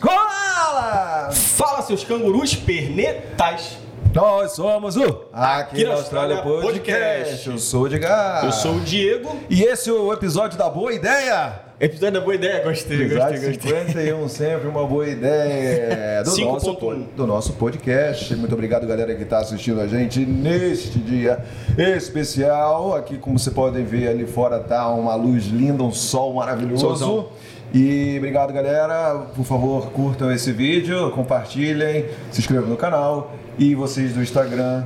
Koalas! 0.00 1.36
Fala, 1.56 1.82
seus 1.82 2.02
cangurus 2.04 2.54
pernetais. 2.54 3.78
Nós 4.12 4.52
somos 4.52 4.96
o 4.96 5.22
Aqui 5.32 5.84
na 5.84 5.92
Austrália 5.92 6.42
Podcast. 6.42 7.48
Eu 7.48 7.58
sou 7.58 7.82
o 7.82 7.86
Edgar. 7.86 8.44
Eu 8.44 8.50
sou 8.50 8.74
o 8.74 8.80
Diego. 8.80 9.36
E 9.48 9.62
esse 9.62 9.88
é 9.88 9.92
o 9.92 10.12
episódio 10.12 10.58
da 10.58 10.68
Boa 10.68 10.92
Ideia. 10.92 11.70
Episódio 11.78 12.12
da 12.12 12.20
boa 12.20 12.34
ideia, 12.34 12.62
gostei, 12.62 13.04
Episódio 13.06 13.40
gostei, 13.40 13.72
gostei. 13.72 13.84
51, 13.94 14.28
sempre 14.28 14.68
uma 14.68 14.86
boa 14.86 15.08
ideia 15.08 16.20
do 16.24 16.36
nosso, 16.36 16.74
5.1. 16.74 17.04
do 17.16 17.26
nosso 17.26 17.52
podcast. 17.54 18.36
Muito 18.36 18.52
obrigado, 18.52 18.86
galera, 18.86 19.14
que 19.14 19.22
está 19.22 19.38
assistindo 19.38 19.80
a 19.80 19.86
gente 19.86 20.20
neste 20.26 20.98
dia 20.98 21.42
especial. 21.78 22.94
Aqui, 22.94 23.16
como 23.16 23.38
vocês 23.38 23.54
podem 23.54 23.82
ver 23.82 24.08
ali 24.08 24.26
fora, 24.26 24.58
tá 24.58 24.88
uma 24.92 25.14
luz 25.14 25.46
linda, 25.46 25.82
um 25.82 25.90
sol 25.90 26.34
maravilhoso. 26.34 26.82
Solzão. 26.82 27.28
E 27.72 28.16
obrigado, 28.18 28.52
galera. 28.52 29.26
Por 29.34 29.44
favor, 29.44 29.90
curtam 29.90 30.30
esse 30.32 30.52
vídeo, 30.52 31.10
compartilhem, 31.12 32.06
se 32.30 32.40
inscrevam 32.40 32.68
no 32.68 32.76
canal. 32.76 33.32
E 33.58 33.74
vocês 33.74 34.12
do 34.12 34.22
Instagram, 34.22 34.84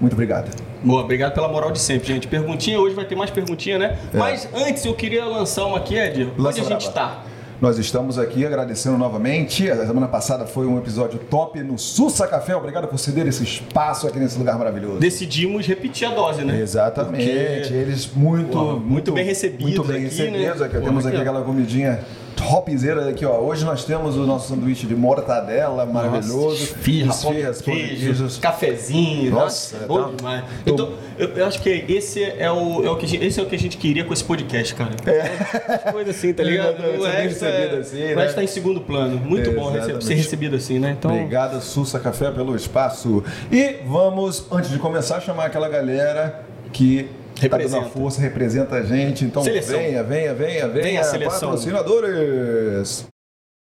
muito 0.00 0.12
obrigado. 0.12 0.50
Boa, 0.82 1.02
obrigado 1.02 1.34
pela 1.34 1.48
moral 1.48 1.70
de 1.72 1.78
sempre, 1.78 2.06
gente. 2.08 2.28
Perguntinha, 2.28 2.78
hoje 2.80 2.94
vai 2.94 3.04
ter 3.04 3.16
mais 3.16 3.30
perguntinha, 3.30 3.78
né? 3.78 3.98
Mas 4.12 4.48
antes 4.54 4.84
eu 4.84 4.94
queria 4.94 5.24
lançar 5.24 5.66
uma 5.66 5.78
aqui, 5.78 5.96
Ed. 5.96 6.32
Onde 6.38 6.60
a 6.60 6.64
gente 6.64 6.90
braba. 6.90 7.25
Nós 7.58 7.78
estamos 7.78 8.18
aqui 8.18 8.44
agradecendo 8.44 8.98
novamente. 8.98 9.70
A 9.70 9.86
semana 9.86 10.06
passada 10.06 10.44
foi 10.46 10.66
um 10.66 10.76
episódio 10.76 11.18
top 11.18 11.58
no 11.62 11.78
Sussa 11.78 12.26
Café. 12.26 12.54
Obrigado 12.54 12.86
por 12.86 12.98
ceder 12.98 13.26
esse 13.26 13.42
espaço 13.44 14.06
aqui 14.06 14.18
nesse 14.18 14.38
lugar 14.38 14.58
maravilhoso. 14.58 14.98
Decidimos 14.98 15.66
repetir 15.66 16.06
a 16.06 16.14
dose, 16.14 16.44
né? 16.44 16.60
Exatamente. 16.60 17.24
Porque- 17.24 17.74
Eles 17.74 18.10
muito, 18.14 18.50
Pô, 18.52 18.76
muito 18.76 19.12
bem 19.12 19.24
recebidos 19.24 19.64
Muito 19.64 19.84
bem 19.84 19.96
aqui, 19.96 20.04
recebidos. 20.16 20.60
né? 20.60 20.66
Aqui, 20.66 20.76
Pô, 20.78 20.82
temos 20.84 21.06
aqui 21.06 21.16
aqui, 21.16 21.26
ó. 21.26 21.30
aquela 21.30 21.44
comidinha 21.46 22.00
topzera 22.36 23.08
aqui, 23.08 23.24
ó. 23.24 23.38
Hoje 23.40 23.64
nós 23.64 23.84
temos 23.84 24.16
o 24.16 24.26
nosso 24.26 24.48
sanduíche 24.48 24.86
de 24.86 24.94
mortadela 24.94 25.84
maravilhoso. 25.86 26.62
Esfirra, 26.62 27.10
Esfirras, 27.10 27.58
de 27.58 27.64
queijo, 27.64 28.04
queijos. 28.04 28.38
cafezinho. 28.38 29.30
Nossa, 29.32 29.78
bom 29.86 30.02
tá- 30.04 30.10
demais. 30.16 30.44
tô- 30.64 30.72
Então, 30.72 30.92
eu, 31.18 31.28
eu 31.30 31.46
acho 31.46 31.60
que 31.62 31.70
esse 31.88 32.22
é 32.22 32.50
o, 32.52 32.84
é 32.84 32.90
o 32.90 32.96
que 32.96 33.06
a 33.06 33.08
gente, 33.08 33.24
esse 33.24 33.40
é 33.40 33.42
o 33.42 33.46
que 33.46 33.54
a 33.56 33.58
gente 33.58 33.76
queria 33.78 34.04
com 34.04 34.12
esse 34.12 34.22
podcast, 34.22 34.74
cara. 34.74 34.90
É. 35.06 35.90
Coisa 35.90 36.10
assim, 36.10 36.32
tá 36.32 36.42
ligado? 36.42 36.76
Exatamente, 36.84 37.00
O 37.00 37.04
resto 37.04 37.44
é- 37.44 37.78
assim, 37.78 37.98
né? 37.98 38.14
resto 38.14 38.34
tá 38.36 38.44
em 38.44 38.46
segundo 38.46 38.80
plano. 38.82 39.16
Muito 39.18 39.50
bom 39.52 39.72
ser 40.00 40.14
recebido 40.14 40.56
assim, 40.56 40.78
né? 40.78 40.94
Então, 40.98 41.10
Obrigado, 41.10 41.60
Sussa 41.60 41.98
Café, 41.98 42.30
pelo 42.30 42.54
espaço. 42.54 43.24
E 43.50 43.76
vamos, 43.86 44.46
antes 44.52 44.70
de 44.70 44.78
começar, 44.78 45.20
chamar 45.20 45.46
aquela 45.46 45.68
galera 45.68 46.42
que 46.72 47.08
está 47.44 47.56
dando 47.56 47.62
Representa. 47.68 47.86
a 47.86 47.90
força, 47.90 48.20
representa 48.20 48.74
a 48.76 48.82
gente. 48.82 49.24
Então 49.24 49.42
Seleção. 49.42 49.78
venha, 49.78 50.02
venha, 50.02 50.34
venha, 50.34 50.68
venha. 50.68 50.82
Venha 50.82 51.04
seleção. 51.04 51.50
Patrocinadores. 51.50 53.06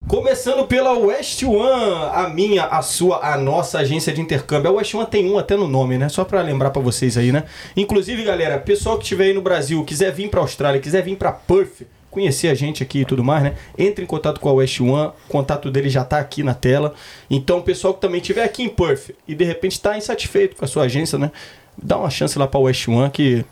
Começando 0.05 0.67
pela 0.67 0.91
West 0.97 1.41
One, 1.43 2.09
a 2.13 2.27
minha, 2.27 2.65
a 2.65 2.81
sua, 2.81 3.25
a 3.25 3.37
nossa 3.37 3.79
agência 3.79 4.11
de 4.11 4.19
intercâmbio. 4.19 4.69
A 4.69 4.73
West 4.73 4.93
One 4.93 5.07
tem 5.07 5.31
um 5.31 5.37
até 5.37 5.55
no 5.55 5.65
nome, 5.67 5.97
né? 5.97 6.09
Só 6.09 6.25
pra 6.25 6.41
lembrar 6.41 6.71
pra 6.71 6.81
vocês 6.81 7.17
aí, 7.17 7.31
né? 7.31 7.45
Inclusive, 7.75 8.21
galera, 8.23 8.59
pessoal 8.59 8.97
que 8.97 9.03
estiver 9.03 9.25
aí 9.25 9.33
no 9.33 9.41
Brasil, 9.41 9.81
quiser 9.85 10.11
vir 10.11 10.29
pra 10.29 10.41
Austrália, 10.41 10.81
quiser 10.81 11.01
vir 11.03 11.15
pra 11.15 11.31
Perth, 11.31 11.83
conhecer 12.11 12.49
a 12.49 12.53
gente 12.53 12.83
aqui 12.83 12.99
e 12.99 13.05
tudo 13.05 13.23
mais, 13.23 13.43
né? 13.43 13.53
Entre 13.77 14.03
em 14.03 14.07
contato 14.07 14.41
com 14.41 14.49
a 14.49 14.53
West 14.53 14.81
One, 14.81 15.07
o 15.07 15.29
contato 15.29 15.71
dele 15.71 15.89
já 15.89 16.03
tá 16.03 16.19
aqui 16.19 16.43
na 16.43 16.53
tela. 16.53 16.93
Então, 17.29 17.61
pessoal 17.61 17.93
que 17.93 18.01
também 18.01 18.19
estiver 18.19 18.43
aqui 18.43 18.61
em 18.61 18.69
Perth 18.69 19.11
e 19.25 19.33
de 19.33 19.45
repente 19.45 19.79
tá 19.79 19.97
insatisfeito 19.97 20.57
com 20.57 20.65
a 20.65 20.67
sua 20.67 20.83
agência, 20.83 21.17
né? 21.17 21.31
Dá 21.81 21.97
uma 21.97 22.09
chance 22.09 22.37
lá 22.37 22.45
pra 22.45 22.59
West 22.59 22.87
One 22.89 23.09
que 23.09 23.45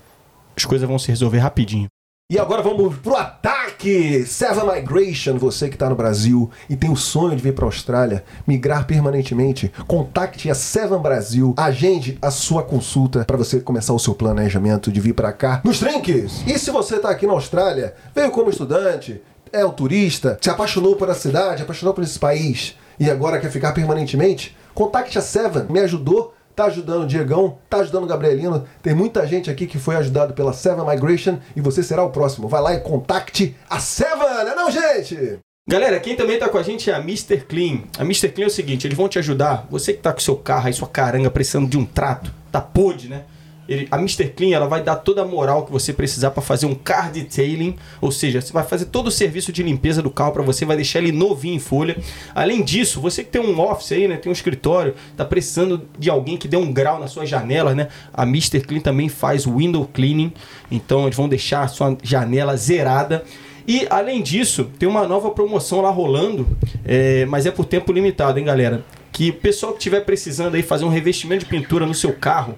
as 0.61 0.65
coisas 0.65 0.87
vão 0.87 0.99
se 0.99 1.09
resolver 1.09 1.39
rapidinho. 1.39 1.87
E 2.31 2.39
agora 2.39 2.61
vamos 2.61 2.95
pro 2.97 3.15
ataque! 3.15 4.25
Seven 4.25 4.63
Migration, 4.65 5.37
você 5.37 5.67
que 5.67 5.75
está 5.75 5.89
no 5.89 5.95
Brasil 5.95 6.49
e 6.69 6.77
tem 6.77 6.89
o 6.89 6.95
sonho 6.95 7.35
de 7.35 7.41
vir 7.41 7.53
para 7.53 7.65
a 7.65 7.67
Austrália, 7.67 8.23
migrar 8.47 8.85
permanentemente, 8.85 9.69
contacte 9.85 10.49
a 10.49 10.55
Seven 10.55 10.99
Brasil, 10.99 11.53
agende 11.57 12.17
a 12.21 12.31
sua 12.31 12.63
consulta 12.63 13.25
para 13.25 13.35
você 13.35 13.59
começar 13.59 13.91
o 13.91 13.99
seu 13.99 14.13
planejamento 14.13 14.91
de 14.91 15.01
vir 15.01 15.13
para 15.13 15.33
cá 15.33 15.61
nos 15.65 15.79
trinques. 15.79 16.43
E 16.47 16.57
se 16.57 16.71
você 16.71 16.97
está 16.97 17.09
aqui 17.09 17.27
na 17.27 17.33
Austrália, 17.33 17.95
veio 18.15 18.31
como 18.31 18.49
estudante, 18.49 19.21
é 19.51 19.65
o 19.65 19.73
turista, 19.73 20.37
se 20.39 20.49
apaixonou 20.49 20.95
por 20.95 21.09
a 21.09 21.15
cidade, 21.15 21.63
apaixonou 21.63 21.93
por 21.93 22.03
esse 22.03 22.19
país 22.19 22.77
e 22.97 23.09
agora 23.09 23.39
quer 23.39 23.51
ficar 23.51 23.73
permanentemente, 23.73 24.55
contacte 24.73 25.17
a 25.17 25.21
Seven, 25.21 25.65
me 25.69 25.79
ajudou 25.79 26.33
Tá 26.55 26.65
ajudando 26.65 27.03
o 27.03 27.07
Diegão, 27.07 27.57
tá 27.69 27.77
ajudando 27.77 28.03
o 28.03 28.07
Gabrielino. 28.07 28.65
Tem 28.81 28.93
muita 28.93 29.25
gente 29.25 29.49
aqui 29.49 29.65
que 29.65 29.79
foi 29.79 29.95
ajudado 29.95 30.33
pela 30.33 30.53
Seven 30.53 30.85
Migration 30.85 31.39
e 31.55 31.61
você 31.61 31.81
será 31.81 32.03
o 32.03 32.09
próximo. 32.09 32.47
Vai 32.47 32.61
lá 32.61 32.73
e 32.73 32.79
contacte 32.79 33.55
a 33.69 33.79
Seven, 33.79 34.17
não 34.19 34.51
é 34.51 34.55
não, 34.55 34.71
gente? 34.71 35.39
Galera, 35.69 35.99
quem 35.99 36.15
também 36.15 36.39
tá 36.39 36.49
com 36.49 36.57
a 36.57 36.63
gente 36.63 36.89
é 36.89 36.93
a 36.93 36.99
Mr. 36.99 37.41
Clean. 37.41 37.83
A 37.97 38.03
Mr. 38.03 38.29
Clean 38.29 38.45
é 38.45 38.47
o 38.47 38.51
seguinte, 38.51 38.87
eles 38.87 38.97
vão 38.97 39.07
te 39.07 39.19
ajudar. 39.19 39.67
Você 39.69 39.93
que 39.93 40.01
tá 40.01 40.11
com 40.11 40.19
seu 40.19 40.35
carro 40.35 40.67
aí, 40.67 40.73
sua 40.73 40.87
caranga, 40.87 41.29
precisando 41.29 41.69
de 41.69 41.77
um 41.77 41.85
trato, 41.85 42.33
tá 42.51 42.59
podre, 42.59 43.07
né? 43.07 43.23
Ele- 43.71 43.87
a 43.89 43.97
Mr. 43.97 44.27
Clean, 44.35 44.53
ela 44.53 44.67
vai 44.67 44.83
dar 44.83 44.97
toda 44.97 45.21
a 45.21 45.25
moral 45.25 45.65
que 45.65 45.71
você 45.71 45.93
precisar 45.93 46.31
para 46.31 46.41
fazer 46.41 46.65
um 46.65 46.75
car 46.75 47.09
detailing, 47.11 47.75
ou 48.01 48.11
seja, 48.11 48.41
você 48.41 48.51
vai 48.51 48.63
fazer 48.63 48.85
todo 48.85 49.07
o 49.07 49.11
serviço 49.11 49.51
de 49.53 49.63
limpeza 49.63 50.01
do 50.01 50.09
carro 50.09 50.33
para 50.33 50.43
você, 50.43 50.65
vai 50.65 50.75
deixar 50.75 50.99
ele 50.99 51.11
novinho 51.11 51.55
em 51.55 51.59
folha. 51.59 51.97
Além 52.35 52.61
disso, 52.63 52.99
você 52.99 53.23
que 53.23 53.29
tem 53.29 53.41
um 53.41 53.57
office 53.59 53.93
aí, 53.93 54.07
né, 54.07 54.17
tem 54.17 54.29
um 54.29 54.33
escritório, 54.33 54.93
tá 55.15 55.23
precisando 55.23 55.83
de 55.97 56.09
alguém 56.09 56.35
que 56.35 56.47
dê 56.47 56.57
um 56.57 56.71
grau 56.73 56.99
na 56.99 57.07
sua 57.07 57.25
janela, 57.25 57.73
né? 57.73 57.87
A 58.13 58.23
Mr. 58.23 58.59
Clean 58.59 58.81
também 58.81 59.07
faz 59.07 59.45
window 59.45 59.89
cleaning, 59.93 60.33
então 60.69 61.03
eles 61.05 61.15
vão 61.15 61.29
deixar 61.29 61.61
a 61.63 61.67
sua 61.67 61.97
janela 62.03 62.57
zerada. 62.57 63.23
E 63.67 63.87
além 63.89 64.21
disso, 64.21 64.69
tem 64.77 64.89
uma 64.89 65.07
nova 65.07 65.29
promoção 65.29 65.81
lá 65.81 65.89
rolando, 65.89 66.47
é, 66.83 67.25
mas 67.25 67.45
é 67.45 67.51
por 67.51 67.63
tempo 67.63 67.93
limitado, 67.93 68.37
hein, 68.37 68.45
galera? 68.45 68.83
Que 69.11 69.29
o 69.29 69.33
pessoal 69.33 69.71
que 69.71 69.77
estiver 69.77 70.01
precisando 70.01 70.55
aí 70.55 70.63
fazer 70.63 70.83
um 70.83 70.89
revestimento 70.89 71.45
de 71.45 71.49
pintura 71.49 71.85
no 71.85 71.93
seu 71.93 72.11
carro, 72.11 72.55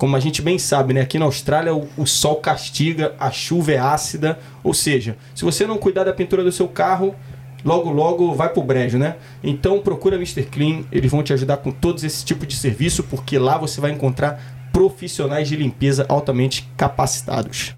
como 0.00 0.16
a 0.16 0.20
gente 0.20 0.40
bem 0.40 0.58
sabe, 0.58 0.94
né? 0.94 1.02
Aqui 1.02 1.18
na 1.18 1.26
Austrália 1.26 1.74
o, 1.74 1.86
o 1.94 2.06
sol 2.06 2.36
castiga, 2.36 3.14
a 3.20 3.30
chuva 3.30 3.72
é 3.72 3.76
ácida, 3.76 4.38
ou 4.64 4.72
seja, 4.72 5.14
se 5.34 5.44
você 5.44 5.66
não 5.66 5.76
cuidar 5.76 6.04
da 6.04 6.12
pintura 6.14 6.42
do 6.42 6.50
seu 6.50 6.66
carro, 6.66 7.14
logo 7.62 7.90
logo 7.90 8.32
vai 8.34 8.48
pro 8.48 8.62
brejo, 8.62 8.96
né? 8.96 9.16
Então 9.44 9.78
procura 9.80 10.16
Mr. 10.16 10.44
Clean, 10.44 10.84
eles 10.90 11.10
vão 11.10 11.22
te 11.22 11.34
ajudar 11.34 11.58
com 11.58 11.70
todos 11.70 12.02
esse 12.02 12.24
tipo 12.24 12.46
de 12.46 12.56
serviço, 12.56 13.02
porque 13.10 13.38
lá 13.38 13.58
você 13.58 13.78
vai 13.78 13.90
encontrar 13.90 14.70
profissionais 14.72 15.46
de 15.46 15.54
limpeza 15.54 16.06
altamente 16.08 16.66
capacitados. 16.78 17.74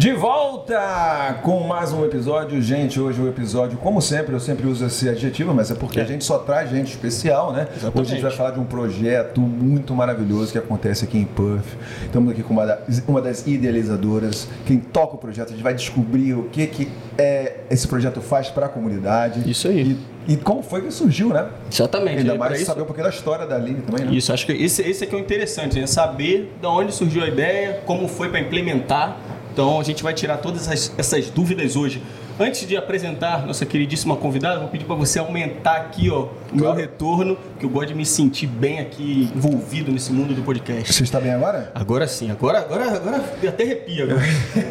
De 0.00 0.14
volta 0.14 1.38
com 1.42 1.60
mais 1.66 1.92
um 1.92 2.02
episódio, 2.06 2.62
gente. 2.62 2.98
Hoje 2.98 3.20
o 3.20 3.28
episódio, 3.28 3.76
como 3.76 4.00
sempre, 4.00 4.32
eu 4.34 4.40
sempre 4.40 4.66
uso 4.66 4.86
esse 4.86 5.06
adjetivo, 5.06 5.52
mas 5.52 5.70
é 5.70 5.74
porque 5.74 6.00
a 6.00 6.06
gente 6.06 6.24
só 6.24 6.38
traz 6.38 6.70
gente 6.70 6.86
especial, 6.88 7.52
né? 7.52 7.68
Hoje 7.94 8.12
a 8.12 8.14
gente 8.14 8.22
vai 8.22 8.30
falar 8.30 8.52
de 8.52 8.60
um 8.60 8.64
projeto 8.64 9.42
muito 9.42 9.94
maravilhoso 9.94 10.52
que 10.52 10.56
acontece 10.56 11.04
aqui 11.04 11.18
em 11.18 11.26
Perth. 11.26 11.66
Estamos 12.06 12.32
aqui 12.32 12.42
com 12.42 12.54
uma, 12.54 12.64
da- 12.64 12.78
uma 13.06 13.20
das 13.20 13.46
idealizadoras, 13.46 14.48
quem 14.64 14.78
toca 14.80 15.16
o 15.16 15.18
projeto. 15.18 15.48
A 15.48 15.50
gente 15.52 15.62
vai 15.62 15.74
descobrir 15.74 16.32
o 16.32 16.44
que, 16.44 16.66
que 16.66 16.88
é, 17.18 17.56
esse 17.70 17.86
projeto 17.86 18.22
faz 18.22 18.48
para 18.48 18.64
a 18.64 18.68
comunidade. 18.70 19.50
Isso 19.50 19.68
aí. 19.68 19.98
E, 20.26 20.32
e 20.32 20.36
como 20.38 20.62
foi 20.62 20.80
que 20.80 20.90
surgiu, 20.90 21.28
né? 21.28 21.46
Exatamente. 21.70 22.20
Ainda 22.20 22.36
é 22.36 22.38
mais 22.38 22.62
saber 22.62 22.80
um 22.80 22.86
pouquinho 22.86 23.04
da 23.06 23.12
história 23.12 23.46
da 23.46 23.56
Aline 23.56 23.82
também, 23.82 24.06
né? 24.06 24.14
Isso, 24.14 24.32
acho 24.32 24.46
que 24.46 24.52
esse, 24.52 24.80
esse 24.80 25.04
aqui 25.04 25.14
é 25.14 25.18
o 25.18 25.20
interessante, 25.20 25.78
né? 25.78 25.86
Saber 25.86 26.54
de 26.58 26.66
onde 26.66 26.90
surgiu 26.94 27.22
a 27.22 27.28
ideia, 27.28 27.82
como 27.84 28.08
foi 28.08 28.30
para 28.30 28.40
implementar. 28.40 29.18
Então 29.60 29.78
a 29.78 29.82
gente 29.82 30.02
vai 30.02 30.14
tirar 30.14 30.38
todas 30.38 30.66
essas, 30.66 30.90
essas 30.96 31.28
dúvidas 31.28 31.76
hoje. 31.76 32.02
Antes 32.38 32.66
de 32.66 32.78
apresentar 32.78 33.46
nossa 33.46 33.66
queridíssima 33.66 34.16
convidada, 34.16 34.58
vou 34.58 34.70
pedir 34.70 34.86
para 34.86 34.94
você 34.94 35.18
aumentar 35.18 35.76
aqui 35.76 36.08
ó, 36.08 36.28
o 36.50 36.56
meu 36.56 36.72
retorno, 36.72 37.36
que 37.58 37.66
eu 37.66 37.68
gosto 37.68 37.88
de 37.88 37.94
me 37.94 38.06
sentir 38.06 38.46
bem 38.46 38.80
aqui 38.80 39.30
envolvido 39.36 39.92
nesse 39.92 40.14
mundo 40.14 40.32
do 40.32 40.40
podcast. 40.40 40.90
Você 40.90 41.02
está 41.02 41.20
bem 41.20 41.34
agora? 41.34 41.70
Agora 41.74 42.08
sim, 42.08 42.30
agora, 42.30 42.60
agora, 42.60 42.96
agora 42.96 43.18
até 43.18 43.62
arrepia 43.62 44.04
agora. 44.04 44.22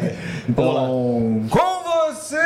Vamos 0.48 0.74
lá. 0.74 0.82
Então, 0.82 1.46
com 1.48 1.84
vocês, 2.10 2.40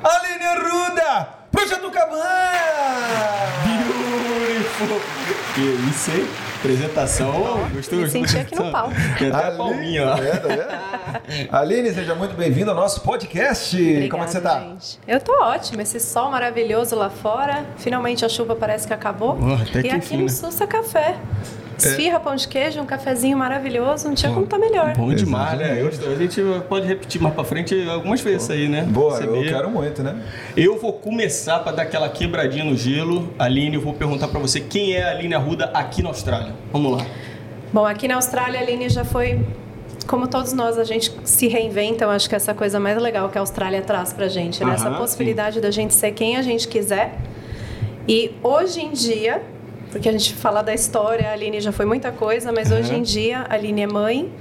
Aline 0.00 0.44
Arruda, 0.44 1.28
Projeto 1.50 1.90
Cabana! 1.90 3.69
Que 5.54 5.60
isso, 5.90 6.10
hein? 6.10 6.26
Apresentação, 6.58 7.32
gostou? 7.72 7.98
Me 7.98 8.08
senti 8.08 8.38
aqui 8.38 8.54
no 8.54 8.72
palco. 8.72 8.94
Tem 9.18 9.30
até 9.30 9.48
a 9.48 9.50
palminha. 9.52 10.06
Tá 10.06 10.16
tá 10.16 10.20
vendo? 10.22 11.50
Aline, 11.52 11.92
seja 11.92 12.14
muito 12.14 12.34
bem-vinda 12.34 12.70
ao 12.70 12.76
nosso 12.76 13.02
podcast. 13.02 13.76
Como 14.08 14.22
é 14.22 14.26
que 14.26 14.32
você 14.32 14.40
tá? 14.40 14.60
Gente. 14.60 14.98
Eu 15.06 15.20
tô 15.20 15.32
ótima. 15.42 15.82
Esse 15.82 16.00
sol 16.00 16.30
maravilhoso 16.30 16.96
lá 16.96 17.10
fora. 17.10 17.66
Finalmente 17.76 18.24
a 18.24 18.28
chuva 18.28 18.56
parece 18.56 18.86
que 18.86 18.94
acabou. 18.94 19.38
Oh, 19.38 19.54
até 19.54 19.80
e 19.80 19.82
que 19.82 19.88
aqui 19.88 19.96
enfim, 19.96 20.16
no 20.16 20.22
né? 20.24 20.28
Sussa 20.30 20.66
Café. 20.66 21.18
Esfirra, 21.88 22.20
pão 22.20 22.34
de 22.34 22.46
queijo, 22.48 22.80
um 22.80 22.86
cafezinho 22.86 23.36
maravilhoso. 23.36 24.06
Não 24.08 24.14
tinha 24.14 24.32
como 24.32 24.46
tá 24.46 24.58
melhor. 24.58 24.94
Bom 24.96 25.12
demais, 25.14 25.58
né? 25.58 25.80
Eu- 25.80 25.88
a 25.88 26.14
gente 26.16 26.40
pode 26.68 26.86
repetir 26.86 27.20
mais 27.20 27.34
pra 27.34 27.44
frente 27.44 27.88
algumas 27.88 28.20
vezes 28.20 28.42
isso 28.42 28.52
aí, 28.52 28.68
né? 28.68 28.82
Boa, 28.82 29.16
Você 29.16 29.24
eu 29.24 29.32
vê. 29.40 29.48
quero 29.48 29.70
muito, 29.70 30.02
né? 30.02 30.16
Eu 30.56 30.78
vou 30.78 30.92
começar 30.92 31.58
pra 31.60 31.72
dar 31.72 31.82
aquela 31.82 32.08
quebradinha 32.08 32.64
no 32.64 32.76
gelo. 32.76 33.32
Aline, 33.38 33.76
eu 33.76 33.80
vou 33.80 33.92
perguntar 33.94 34.28
pra 34.28 34.38
você 34.40 34.60
quem 34.60 34.92
é 34.94 35.02
a 35.04 35.10
Aline 35.10 35.34
Arruda 35.34 35.70
aqui 35.74 36.02
na 36.02 36.08
Austrália. 36.10 36.52
Vamos 36.72 36.98
lá. 36.98 37.06
Bom, 37.72 37.84
aqui 37.86 38.08
na 38.08 38.16
Austrália 38.16 38.58
a 38.60 38.62
Aline 38.62 38.88
já 38.88 39.04
foi 39.04 39.40
como 40.06 40.26
todos 40.26 40.52
nós, 40.52 40.76
a 40.76 40.82
gente 40.84 41.12
se 41.22 41.46
reinventa. 41.46 42.04
Eu 42.04 42.10
acho 42.10 42.28
que 42.28 42.34
essa 42.34 42.52
coisa 42.52 42.80
mais 42.80 43.00
legal 43.00 43.28
que 43.28 43.38
a 43.38 43.40
Austrália 43.40 43.80
traz 43.82 44.12
pra 44.12 44.26
gente, 44.28 44.64
né? 44.64 44.74
Essa 44.74 44.88
Aham, 44.88 44.98
possibilidade 44.98 45.60
da 45.60 45.70
gente 45.70 45.94
ser 45.94 46.10
quem 46.12 46.36
a 46.36 46.42
gente 46.42 46.66
quiser. 46.66 47.14
E 48.08 48.32
hoje 48.42 48.80
em 48.80 48.90
dia, 48.92 49.40
porque 49.90 50.08
a 50.08 50.12
gente 50.12 50.34
fala 50.34 50.62
da 50.62 50.72
história, 50.72 51.28
a 51.28 51.32
Aline 51.32 51.60
já 51.60 51.72
foi 51.72 51.84
muita 51.84 52.12
coisa, 52.12 52.52
mas 52.52 52.70
hoje 52.70 52.94
em 52.94 53.02
dia 53.02 53.40
a 53.48 53.54
Aline 53.54 53.82
é 53.82 53.86
mãe 53.86 54.32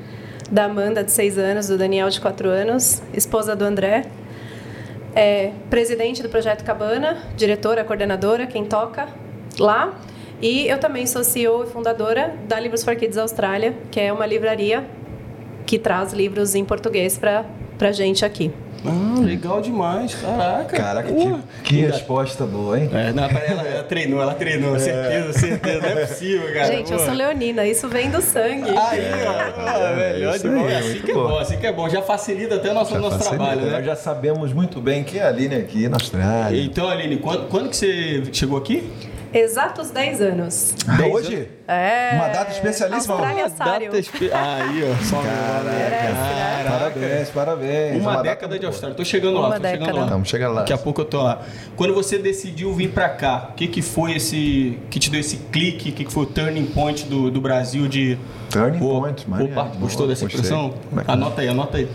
da 0.52 0.66
Amanda, 0.66 1.04
de 1.04 1.12
6 1.12 1.38
anos, 1.38 1.68
do 1.68 1.78
Daniel, 1.78 2.10
de 2.10 2.20
4 2.20 2.50
anos, 2.50 3.02
esposa 3.14 3.56
do 3.56 3.64
André, 3.66 4.06
é 5.16 5.52
presidente 5.70 6.22
do 6.22 6.30
Projeto 6.30 6.64
Cabana, 6.64 7.18
diretora, 7.36 7.84
coordenadora, 7.84 8.48
quem 8.48 8.66
toca 8.66 9.08
lá. 9.60 10.00
E 10.42 10.68
eu 10.68 10.78
também 10.78 11.06
sou 11.06 11.24
CEO 11.24 11.64
e 11.64 11.68
fundadora 11.68 12.34
da 12.48 12.60
Livros 12.60 12.84
for 12.84 12.96
Kids 12.96 13.18
Austrália, 13.18 13.76
que 13.92 14.00
é 14.00 14.14
uma 14.14 14.26
livraria 14.26 14.86
que 15.66 15.78
traz 15.78 16.14
livros 16.14 16.56
em 16.56 16.64
português 16.64 17.18
para 17.18 17.46
pra 17.78 17.92
gente 17.92 18.24
aqui. 18.24 18.52
Ah, 18.86 19.20
legal 19.20 19.62
demais. 19.62 20.16
Caraca. 20.16 20.78
Caraca, 20.78 21.10
que, 21.12 21.64
que 21.64 21.82
resposta 21.82 22.46
boa, 22.46 22.80
hein? 22.80 22.90
É, 22.94 23.12
não, 23.12 23.28
peraí, 23.28 23.52
ela, 23.52 23.68
ela 23.68 23.84
treinou, 23.84 24.22
ela 24.22 24.34
treinou, 24.34 24.80
certeza, 24.80 25.34
certeza. 25.34 25.82
Não 25.82 25.88
é 25.90 26.06
possível, 26.06 26.54
cara. 26.54 26.66
gente, 26.68 26.92
eu 26.92 26.98
Pô. 26.98 27.06
sou 27.06 27.14
leonina, 27.14 27.66
isso 27.66 27.88
vem 27.88 28.10
do 28.10 28.22
sangue. 28.22 28.70
Aí, 28.70 29.02
ó, 29.28 29.96
melhor 29.96 30.36
isso 30.36 30.48
demais. 30.48 30.68
aí, 30.68 30.76
assim 30.78 31.02
que 31.02 31.12
é 31.12 31.14
bom. 31.14 31.28
bom, 31.28 31.38
assim 31.38 31.58
que 31.58 31.68
é 31.68 31.72
bom. 31.74 31.90
Já 31.90 32.02
facilita 32.02 32.56
até 32.56 32.72
o 32.72 32.74
nosso, 32.74 32.98
nosso 32.98 33.18
Facilita, 33.18 33.38
trabalho, 33.38 33.62
né? 33.62 33.72
Nós 33.78 33.86
já 33.86 33.96
sabemos 33.96 34.54
muito 34.54 34.80
bem 34.82 35.04
que 35.04 35.20
é 35.20 35.24
a 35.24 35.28
Aline 35.28 35.56
aqui 35.56 35.90
na 35.90 35.98
Austrália. 35.98 36.62
Então, 36.62 36.90
Aline, 36.90 37.18
quando, 37.18 37.48
quando 37.48 37.70
que 37.70 37.76
você 37.76 38.24
chegou 38.32 38.58
aqui? 38.58 38.90
Exatos 39.34 39.92
10 39.92 40.22
anos. 40.22 40.74
Ah, 40.88 40.98
Dez 40.98 41.14
hoje? 41.14 41.48
É. 41.68 42.12
Uma 42.16 42.30
data 42.30 42.52
especialíssima. 42.52 43.18
Sário. 43.56 43.86
Data 43.88 44.00
espe- 44.00 44.32
Aí, 44.34 44.84
ó. 44.92 45.04
Só 45.04 45.22
Merece, 45.22 46.14
né? 46.14 46.66
Parabéns, 46.70 47.30
parabéns. 47.30 48.02
Uma, 48.02 48.12
data 48.14 48.24
década 48.24 48.60
de. 48.60 48.66
Austrália. 48.66 48.96
Tô 48.98 49.06
chegando 49.06 49.40
lá, 49.40 49.48
Uma 49.50 49.60
tô 49.60 49.68
chegando 49.68 49.80
década. 49.86 50.00
lá. 50.00 50.06
Vamos 50.08 50.30
chegar 50.30 50.48
lá. 50.50 50.60
Daqui 50.62 50.74
a 50.74 50.78
pouco 50.78 51.02
eu 51.02 51.06
tô 51.06 51.22
lá. 51.22 51.42
Quando 51.76 51.94
você 51.94 52.18
decidiu 52.18 52.74
vir 52.74 52.90
pra 52.90 53.10
cá, 53.10 53.50
o 53.52 53.54
que 53.54 53.68
que 53.68 53.82
foi 53.82 54.14
esse... 54.16 54.80
que 54.90 54.98
te 55.00 55.10
deu 55.12 55.20
esse 55.20 55.38
clique? 55.38 55.90
O 55.90 55.94
que 55.94 56.06
que 56.06 56.12
foi 56.12 56.24
o 56.24 56.26
turning 56.26 56.66
point 56.66 57.06
do, 57.06 57.30
do 57.30 57.40
Brasil 57.40 57.88
de... 57.88 58.18
Turning 58.50 58.80
Pô, 58.80 59.00
point. 59.00 59.26
Bart, 59.28 59.76
Gostou 59.80 60.08
dessa 60.08 60.26
expressão? 60.26 60.74
Anota 61.08 61.42
aí, 61.42 61.48
anota 61.50 61.78
aí. 61.78 61.88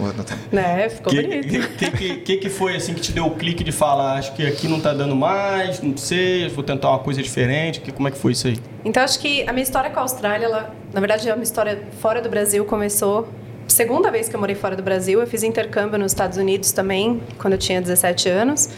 Né? 0.53 0.89
Ficou 0.89 1.13
Que, 1.13 1.23
bonito. 1.23 1.69
que, 1.77 1.91
que, 1.91 2.15
que 2.17 2.37
que 2.37 2.49
foi 2.49 2.77
assim 2.77 2.95
que 2.95 3.01
te 3.01 3.11
deu 3.11 3.27
o 3.27 3.33
clique 3.33 3.65
de 3.65 3.73
falar, 3.73 4.19
acho 4.19 4.33
que 4.35 4.47
aqui 4.47 4.69
não 4.69 4.79
tá 4.81 4.93
dando 4.93 5.17
mais, 5.17 5.83
não 5.83 5.97
sei, 5.97 6.49
vou 6.49 6.63
tentar 6.63 6.91
uma 6.91 7.01
coisa 7.01 7.21
diferente, 7.25 7.81
que, 7.81 7.91
como 7.91 8.07
é 8.09 8.11
que 8.11 8.19
foi 8.19 8.33
isso 8.33 8.47
aí? 8.47 8.59
Então, 8.85 9.03
acho 9.03 9.19
que 9.19 9.43
a 9.49 9.53
minha 9.53 9.63
história 9.63 9.91
com 9.91 9.99
a 9.99 10.03
Austrália, 10.03 10.47
ela, 10.47 10.75
na 10.93 11.01
verdade, 11.01 11.29
é 11.29 11.35
uma 11.35 11.43
história 11.43 11.83
fora 12.01 12.21
do 12.21 12.29
Brasil. 12.29 12.65
Começou 12.65 13.29
segunda 13.67 14.11
vez 14.11 14.29
que 14.29 14.37
eu 14.37 14.41
morei 14.41 14.55
fora 14.55 14.77
do 14.77 14.83
Brasil. 14.83 15.21
Eu 15.21 15.27
fiz 15.27 15.43
intercâmbio 15.43 15.99
nos 15.99 16.13
Estados 16.13 16.39
Unidos 16.39 16.73
também, 16.73 17.21
quando 17.39 17.55
eu 17.55 17.59
tinha 17.59 17.81
17 17.81 18.29
anos. 18.29 18.69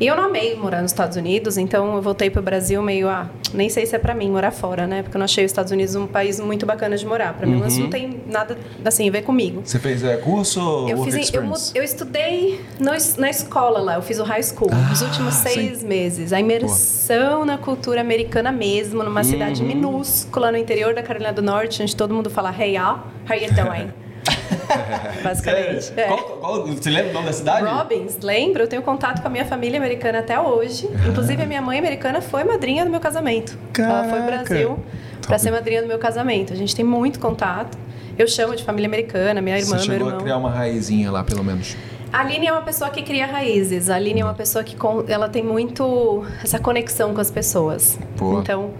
E 0.00 0.06
eu 0.06 0.16
não 0.16 0.24
amei 0.24 0.54
morar 0.56 0.82
nos 0.82 0.90
Estados 0.90 1.16
Unidos, 1.16 1.56
então 1.56 1.94
eu 1.94 2.02
voltei 2.02 2.30
para 2.30 2.40
o 2.40 2.42
Brasil 2.42 2.82
meio, 2.82 3.08
ah, 3.08 3.28
nem 3.54 3.68
sei 3.68 3.86
se 3.86 3.94
é 3.94 3.98
para 3.98 4.14
mim 4.14 4.30
morar 4.30 4.50
fora, 4.50 4.86
né? 4.86 5.02
Porque 5.02 5.16
eu 5.16 5.18
não 5.18 5.24
achei 5.24 5.44
os 5.44 5.50
Estados 5.50 5.70
Unidos 5.70 5.94
um 5.94 6.06
país 6.06 6.40
muito 6.40 6.66
bacana 6.66 6.96
de 6.96 7.06
morar. 7.06 7.34
Para 7.34 7.46
mim, 7.46 7.58
mas 7.58 7.76
não 7.78 7.88
tem 7.90 8.20
nada, 8.26 8.56
assim, 8.84 9.08
a 9.08 9.12
ver 9.12 9.22
comigo. 9.22 9.62
Você 9.64 9.78
fez 9.78 10.02
é, 10.02 10.16
curso 10.16 10.60
ou 10.60 10.88
Eu, 10.88 11.04
fiz, 11.04 11.32
eu, 11.32 11.42
eu 11.74 11.82
estudei 11.82 12.60
no 12.78 12.92
na 13.18 13.30
escola 13.30 13.80
lá, 13.80 13.94
eu 13.94 14.02
fiz 14.02 14.18
o 14.18 14.24
high 14.24 14.42
school, 14.42 14.68
Ah, 14.72 14.92
os 14.92 15.02
últimos 15.02 15.34
seis 15.34 15.82
meses. 15.82 16.32
A 16.32 16.40
imersão 16.40 17.44
na 17.44 17.58
cultura 17.58 18.00
americana 18.00 18.50
mesmo, 18.52 19.02
numa 19.02 19.22
cidade 19.24 19.62
minúscula 19.62 20.50
no 20.50 20.58
interior 20.58 20.94
da 20.94 21.02
Carolina 21.02 21.32
do 21.32 21.42
Norte, 21.42 21.82
onde 21.82 21.94
todo 21.94 22.14
mundo 22.14 22.30
fala 22.30 22.54
hey 22.58 22.76
y'all, 22.76 22.98
how 23.28 23.36
you 23.36 23.52
doing? 23.54 24.01
Basicamente. 25.22 25.92
é. 25.96 26.04
Qual, 26.06 26.18
qual- 26.18 26.66
você 26.66 26.90
lembra 26.90 27.10
o 27.10 27.14
nome 27.14 27.26
da 27.26 27.32
cidade? 27.32 27.66
Robbins, 27.66 28.18
lembro, 28.22 28.62
eu 28.62 28.68
tenho 28.68 28.82
contato 28.82 29.20
com 29.20 29.28
a 29.28 29.30
minha 29.30 29.44
família 29.44 29.78
americana 29.78 30.20
até 30.20 30.38
hoje. 30.38 30.88
Inclusive, 31.08 31.42
a 31.42 31.46
minha 31.46 31.62
mãe 31.62 31.78
americana 31.78 32.20
foi 32.20 32.44
madrinha 32.44 32.84
do 32.84 32.90
meu 32.90 33.00
casamento. 33.00 33.56
Ela 33.78 34.04
foi 34.04 34.18
ao 34.20 34.24
Caraca. 34.26 34.44
Brasil 34.48 34.78
para 35.26 35.38
ser 35.38 35.50
madrinha 35.50 35.82
do 35.82 35.88
meu 35.88 35.98
casamento. 35.98 36.52
A 36.52 36.56
gente 36.56 36.74
tem 36.74 36.84
muito 36.84 37.18
contato. 37.20 37.76
Eu 38.18 38.26
chamo 38.28 38.54
de 38.54 38.62
família 38.64 38.86
americana, 38.88 39.40
minha 39.40 39.56
irmã, 39.58 39.70
Você 39.78 39.88
meu 39.88 39.94
chegou 39.94 40.08
irmão. 40.08 40.18
a 40.18 40.22
criar 40.22 40.36
uma 40.36 40.50
raizinha 40.50 41.10
lá, 41.10 41.24
pelo 41.24 41.42
menos. 41.44 41.76
A 42.12 42.20
Aline 42.20 42.46
é 42.46 42.52
uma 42.52 42.60
pessoa 42.60 42.90
que 42.90 43.02
cria 43.02 43.24
raízes. 43.26 43.88
A 43.88 43.94
Aline 43.96 44.20
é 44.20 44.24
uma 44.24 44.34
pessoa 44.34 44.62
que 44.62 44.76
ela 45.08 45.28
tem 45.30 45.42
muito 45.42 46.24
essa 46.44 46.58
conexão 46.58 47.14
com 47.14 47.20
as 47.22 47.30
pessoas. 47.30 47.98
Boa. 48.18 48.40
Então, 48.40 48.70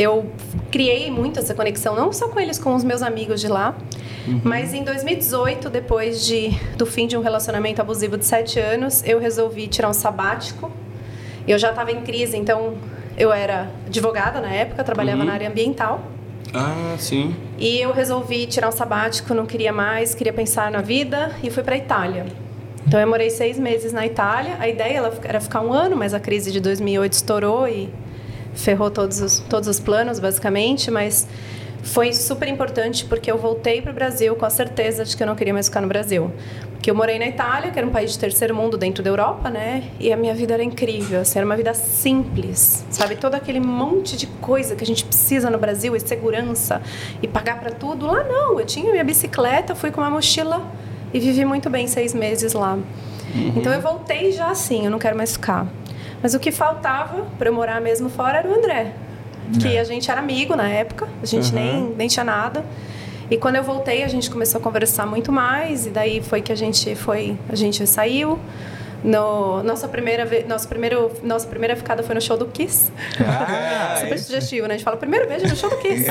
eu 0.00 0.30
criei 0.70 1.10
muito 1.10 1.38
essa 1.38 1.54
conexão, 1.54 1.94
não 1.94 2.12
só 2.12 2.28
com 2.28 2.40
eles, 2.40 2.58
com 2.58 2.74
os 2.74 2.82
meus 2.82 3.02
amigos 3.02 3.40
de 3.40 3.48
lá. 3.48 3.76
Mas 4.42 4.72
em 4.72 4.82
2018, 4.82 5.68
depois 5.68 6.24
de, 6.24 6.50
do 6.76 6.86
fim 6.86 7.06
de 7.06 7.16
um 7.16 7.20
relacionamento 7.20 7.80
abusivo 7.80 8.16
de 8.16 8.24
sete 8.24 8.58
anos, 8.58 9.02
eu 9.04 9.18
resolvi 9.18 9.66
tirar 9.66 9.88
um 9.88 9.92
sabático. 9.92 10.70
Eu 11.46 11.58
já 11.58 11.70
estava 11.70 11.90
em 11.90 12.00
crise, 12.02 12.36
então 12.36 12.74
eu 13.16 13.32
era 13.32 13.70
advogada 13.86 14.40
na 14.40 14.50
época, 14.50 14.84
trabalhava 14.84 15.24
na 15.24 15.32
área 15.32 15.48
ambiental. 15.48 16.02
Ah, 16.54 16.96
sim. 16.98 17.34
E 17.58 17.78
eu 17.80 17.92
resolvi 17.92 18.46
tirar 18.46 18.68
um 18.68 18.72
sabático, 18.72 19.34
não 19.34 19.46
queria 19.46 19.72
mais, 19.72 20.14
queria 20.14 20.32
pensar 20.32 20.70
na 20.70 20.80
vida 20.80 21.32
e 21.42 21.50
fui 21.50 21.62
para 21.62 21.76
Itália. 21.76 22.26
Então 22.86 22.98
eu 22.98 23.06
morei 23.06 23.30
seis 23.30 23.58
meses 23.58 23.92
na 23.92 24.06
Itália. 24.06 24.56
A 24.58 24.68
ideia 24.68 25.02
era 25.24 25.40
ficar 25.40 25.60
um 25.60 25.72
ano, 25.72 25.96
mas 25.96 26.14
a 26.14 26.20
crise 26.20 26.50
de 26.50 26.60
2008 26.60 27.12
estourou 27.12 27.68
e 27.68 27.88
ferrou 28.54 28.90
todos 28.90 29.20
os, 29.20 29.40
todos 29.40 29.68
os 29.68 29.80
planos, 29.80 30.18
basicamente. 30.18 30.90
Mas 30.90 31.26
foi 31.82 32.12
super 32.12 32.48
importante 32.48 33.04
porque 33.04 33.30
eu 33.30 33.38
voltei 33.38 33.80
para 33.80 33.90
o 33.90 33.94
Brasil 33.94 34.34
com 34.36 34.44
a 34.44 34.50
certeza 34.50 35.04
de 35.04 35.16
que 35.16 35.22
eu 35.22 35.26
não 35.26 35.34
queria 35.34 35.52
mais 35.52 35.66
ficar 35.66 35.80
no 35.80 35.88
Brasil. 35.88 36.30
Porque 36.72 36.90
eu 36.90 36.94
morei 36.94 37.18
na 37.18 37.26
Itália, 37.26 37.70
que 37.70 37.78
era 37.78 37.86
um 37.86 37.90
país 37.90 38.10
de 38.10 38.18
terceiro 38.18 38.54
mundo 38.54 38.78
dentro 38.78 39.02
da 39.02 39.10
Europa, 39.10 39.50
né? 39.50 39.84
E 40.00 40.10
a 40.10 40.16
minha 40.16 40.34
vida 40.34 40.54
era 40.54 40.64
incrível, 40.64 41.20
assim, 41.20 41.38
era 41.38 41.44
uma 41.44 41.56
vida 41.56 41.74
simples, 41.74 42.86
sabe? 42.90 43.16
Todo 43.16 43.34
aquele 43.34 43.60
monte 43.60 44.16
de 44.16 44.26
coisa 44.26 44.74
que 44.74 44.82
a 44.82 44.86
gente 44.86 45.04
precisa 45.04 45.50
no 45.50 45.58
Brasil, 45.58 45.94
e 45.94 46.00
segurança, 46.00 46.80
e 47.22 47.28
pagar 47.28 47.60
para 47.60 47.70
tudo. 47.70 48.06
Lá 48.06 48.24
não, 48.24 48.58
eu 48.58 48.64
tinha 48.64 48.90
minha 48.90 49.04
bicicleta, 49.04 49.74
fui 49.74 49.90
com 49.90 50.00
uma 50.00 50.08
mochila 50.08 50.66
e 51.12 51.20
vivi 51.20 51.44
muito 51.44 51.68
bem 51.68 51.86
seis 51.86 52.14
meses 52.14 52.54
lá. 52.54 52.78
Então 53.54 53.72
eu 53.74 53.80
voltei 53.82 54.32
já 54.32 54.50
assim, 54.50 54.86
eu 54.86 54.90
não 54.90 54.98
quero 54.98 55.16
mais 55.16 55.34
ficar. 55.34 55.66
Mas 56.22 56.34
o 56.34 56.40
que 56.40 56.52
faltava 56.52 57.26
para 57.38 57.48
eu 57.48 57.52
morar 57.52 57.80
mesmo 57.80 58.08
fora 58.08 58.38
era 58.38 58.48
o 58.48 58.54
André. 58.54 58.92
Que 59.60 59.78
a 59.78 59.84
gente 59.84 60.08
era 60.10 60.20
amigo 60.20 60.54
na 60.54 60.68
época, 60.68 61.08
a 61.20 61.26
gente 61.26 61.52
nem, 61.52 61.92
nem 61.96 62.06
tinha 62.06 62.24
nada. 62.24 62.64
E 63.30 63.36
quando 63.36 63.56
eu 63.56 63.62
voltei, 63.62 64.02
a 64.04 64.08
gente 64.08 64.30
começou 64.30 64.60
a 64.60 64.62
conversar 64.62 65.06
muito 65.06 65.32
mais, 65.32 65.86
e 65.86 65.90
daí 65.90 66.20
foi 66.20 66.40
que 66.42 66.52
a 66.52 66.54
gente 66.54 66.94
foi, 66.94 67.36
a 67.48 67.56
gente 67.56 67.86
saiu. 67.86 68.38
No, 69.02 69.62
nossa, 69.62 69.88
primeira, 69.88 70.28
nosso 70.46 70.68
primeiro, 70.68 71.10
nossa 71.22 71.46
primeira 71.46 71.74
ficada 71.74 72.02
foi 72.02 72.14
no 72.14 72.20
show 72.20 72.36
do 72.36 72.46
Kiss. 72.46 72.92
Ah, 73.18 73.96
Super 74.02 74.18
sugestivo, 74.18 74.66
né? 74.66 74.74
A 74.74 74.76
gente 74.76 74.84
fala, 74.84 74.96
primeiro 74.96 75.26
beijo 75.26 75.46
no 75.46 75.56
show 75.56 75.70
do 75.70 75.76
Kiss. 75.78 76.04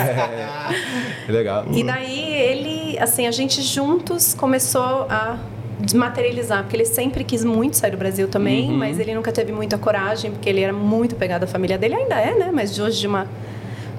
Que 1.26 1.32
legal. 1.32 1.66
E 1.72 1.84
daí 1.84 2.34
ele, 2.34 2.98
assim, 3.00 3.28
a 3.28 3.32
gente 3.32 3.62
juntos 3.62 4.34
começou 4.34 5.06
a 5.10 5.38
desmaterializar, 5.80 6.64
porque 6.64 6.76
ele 6.76 6.86
sempre 6.86 7.24
quis 7.24 7.44
muito 7.44 7.78
sair 7.78 7.92
do 7.92 7.98
Brasil 7.98 8.28
também, 8.28 8.70
mas 8.72 9.00
ele 9.00 9.16
nunca 9.16 9.32
teve 9.32 9.52
muita 9.52 9.78
coragem, 9.78 10.32
porque 10.32 10.50
ele 10.50 10.62
era 10.62 10.74
muito 10.74 11.16
pegado 11.16 11.46
à 11.46 11.48
família 11.48 11.78
dele, 11.78 11.96
ainda 11.96 12.16
é, 12.16 12.38
né? 12.38 12.50
Mas 12.54 12.76
de 12.76 12.82
hoje 12.82 13.00
de 13.00 13.08
uma, 13.08 13.28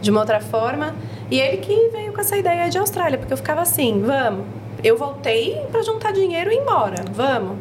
de 0.01 0.11
uma 0.11 0.21
outra 0.21 0.41
forma. 0.41 0.95
E 1.31 1.41
ele 1.41 1.59
que 1.59 1.89
veio 1.91 2.13
com 2.13 2.21
essa 2.21 2.37
ideia 2.37 2.69
de 2.69 2.77
Austrália, 2.79 3.17
porque 3.17 3.33
eu 3.33 3.37
ficava 3.37 3.63
assim, 3.63 4.03
vamos. 4.05 4.45
Eu 4.83 4.97
voltei 4.97 5.57
para 5.71 5.83
juntar 5.83 6.13
dinheiro 6.13 6.51
e 6.51 6.55
ir 6.55 6.59
embora, 6.59 7.05
vamos. 7.13 7.57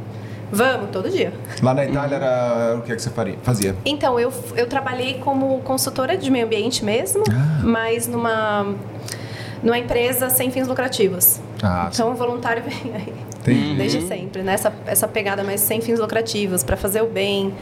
Vamos, 0.52 0.90
todo 0.90 1.10
dia. 1.10 1.32
Lá 1.62 1.74
na 1.74 1.86
Itália 1.86 2.16
era 2.16 2.76
o 2.78 2.82
que, 2.82 2.92
é 2.92 2.96
que 2.96 3.02
você 3.02 3.12
fazia? 3.44 3.76
Então, 3.86 4.20
eu, 4.20 4.34
eu 4.56 4.68
trabalhei 4.68 5.20
como 5.20 5.60
consultora 5.62 6.18
de 6.18 6.32
meio 6.32 6.46
ambiente 6.46 6.84
mesmo, 6.84 7.24
mas 7.64 8.08
numa, 8.08 8.74
numa 9.62 9.78
empresa 9.78 10.30
sem 10.30 10.50
fins 10.50 10.68
lucrativos. 10.68 11.40
Ah, 11.62 11.90
então, 11.94 12.12
o 12.12 12.16
voluntário 12.16 12.64
vem 12.68 12.96
aí. 12.96 13.29
Entendi. 13.54 13.76
Desde 13.76 14.02
sempre, 14.08 14.42
né? 14.44 14.54
Essa, 14.54 14.74
essa 14.86 15.08
pegada 15.08 15.44
mais 15.44 15.62
sem 15.62 15.82
fins 15.82 16.00
lucrativos, 16.00 16.64
para 16.64 16.76
fazer 16.78 17.02
o 17.02 17.08
bem. 17.08 17.54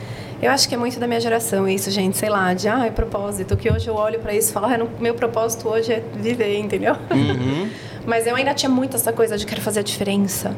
Eu 0.41 0.51
acho 0.51 0.70
que 0.70 0.75
é 0.75 0.77
muito 0.77 1.00
da 1.00 1.08
minha 1.08 1.20
geração 1.20 1.67
isso, 1.67 1.89
gente. 1.89 2.15
Sei 2.17 2.29
lá, 2.29 2.53
de, 2.53 2.67
ah, 2.67 2.86
é 2.86 2.91
propósito. 2.91 3.58
Que 3.58 3.72
hoje 3.72 3.88
eu 3.88 3.96
olho 3.96 4.20
para 4.20 4.34
isso 4.34 4.51
e 4.51 4.53
falo, 4.53 4.67
ah, 4.67 4.77
não- 4.77 4.89
meu 5.00 5.13
propósito 5.15 5.67
hoje 5.67 5.91
é 5.94 6.03
viver, 6.15 6.58
entendeu? 6.60 6.96
Mas 8.06 8.25
eu 8.25 8.36
ainda 8.36 8.53
tinha 8.53 8.70
muito 8.70 8.96
essa 8.96 9.12
coisa 9.12 9.38
de 9.38 9.46
quero 9.46 9.62
fazer 9.62 9.79
a 9.82 9.84
diferença. 9.84 10.56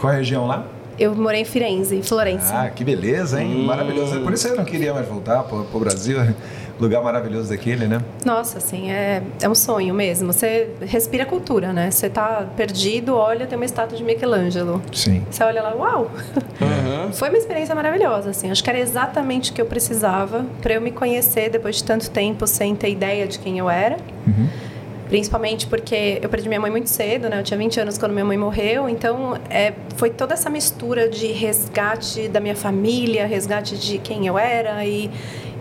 Qual 0.00 0.12
a 0.12 0.16
região 0.16 0.46
lá? 0.46 0.66
Eu 0.98 1.14
morei 1.14 1.40
em 1.40 1.44
Firenze, 1.44 1.96
em 1.96 2.02
Florença. 2.02 2.54
Ah, 2.54 2.70
que 2.70 2.84
beleza, 2.84 3.42
hein? 3.42 3.64
Maravilhoso. 3.64 4.20
Por 4.20 4.32
isso 4.32 4.46
eu 4.48 4.56
não 4.56 4.64
queria 4.64 4.92
mais 4.94 5.08
voltar 5.08 5.42
pro, 5.44 5.64
pro 5.64 5.80
Brasil. 5.80 6.18
Lugar 6.80 7.02
maravilhoso 7.02 7.50
daquele, 7.50 7.86
né? 7.86 8.02
Nossa, 8.24 8.58
assim, 8.58 8.90
é, 8.90 9.22
é 9.40 9.48
um 9.48 9.54
sonho 9.54 9.94
mesmo. 9.94 10.32
Você 10.32 10.70
respira 10.80 11.24
cultura, 11.24 11.72
né? 11.72 11.90
Você 11.90 12.08
tá 12.08 12.46
perdido, 12.56 13.14
olha, 13.14 13.46
tem 13.46 13.56
uma 13.56 13.64
estátua 13.64 13.96
de 13.96 14.02
Michelangelo. 14.02 14.82
Sim. 14.92 15.24
Você 15.30 15.44
olha 15.44 15.62
lá, 15.62 15.74
uau! 15.74 16.10
Foi 17.14 17.28
uma 17.28 17.38
experiência 17.38 17.74
maravilhosa, 17.74 18.30
assim. 18.30 18.50
Acho 18.50 18.62
que 18.62 18.70
era 18.70 18.78
exatamente 18.78 19.52
o 19.52 19.54
que 19.54 19.62
eu 19.62 19.66
precisava 19.66 20.44
para 20.60 20.74
eu 20.74 20.80
me 20.80 20.90
conhecer 20.90 21.48
depois 21.48 21.76
de 21.76 21.84
tanto 21.84 22.10
tempo 22.10 22.46
sem 22.46 22.74
ter 22.74 22.90
ideia 22.90 23.26
de 23.26 23.38
quem 23.38 23.58
eu 23.58 23.70
era. 23.70 23.96
Principalmente 25.08 25.66
porque 25.66 26.18
eu 26.20 26.28
perdi 26.28 26.48
minha 26.48 26.60
mãe 26.60 26.70
muito 26.70 26.88
cedo, 26.88 27.28
né? 27.28 27.38
Eu 27.38 27.44
tinha 27.44 27.58
20 27.58 27.78
anos 27.78 27.98
quando 27.98 28.12
minha 28.12 28.24
mãe 28.24 28.36
morreu. 28.38 28.88
Então, 28.88 29.38
é, 29.48 29.72
foi 29.96 30.10
toda 30.10 30.34
essa 30.34 30.50
mistura 30.50 31.08
de 31.08 31.28
resgate 31.28 32.26
da 32.26 32.40
minha 32.40 32.56
família, 32.56 33.26
resgate 33.26 33.76
de 33.76 33.98
quem 33.98 34.26
eu 34.26 34.36
era 34.38 34.84
e, 34.84 35.10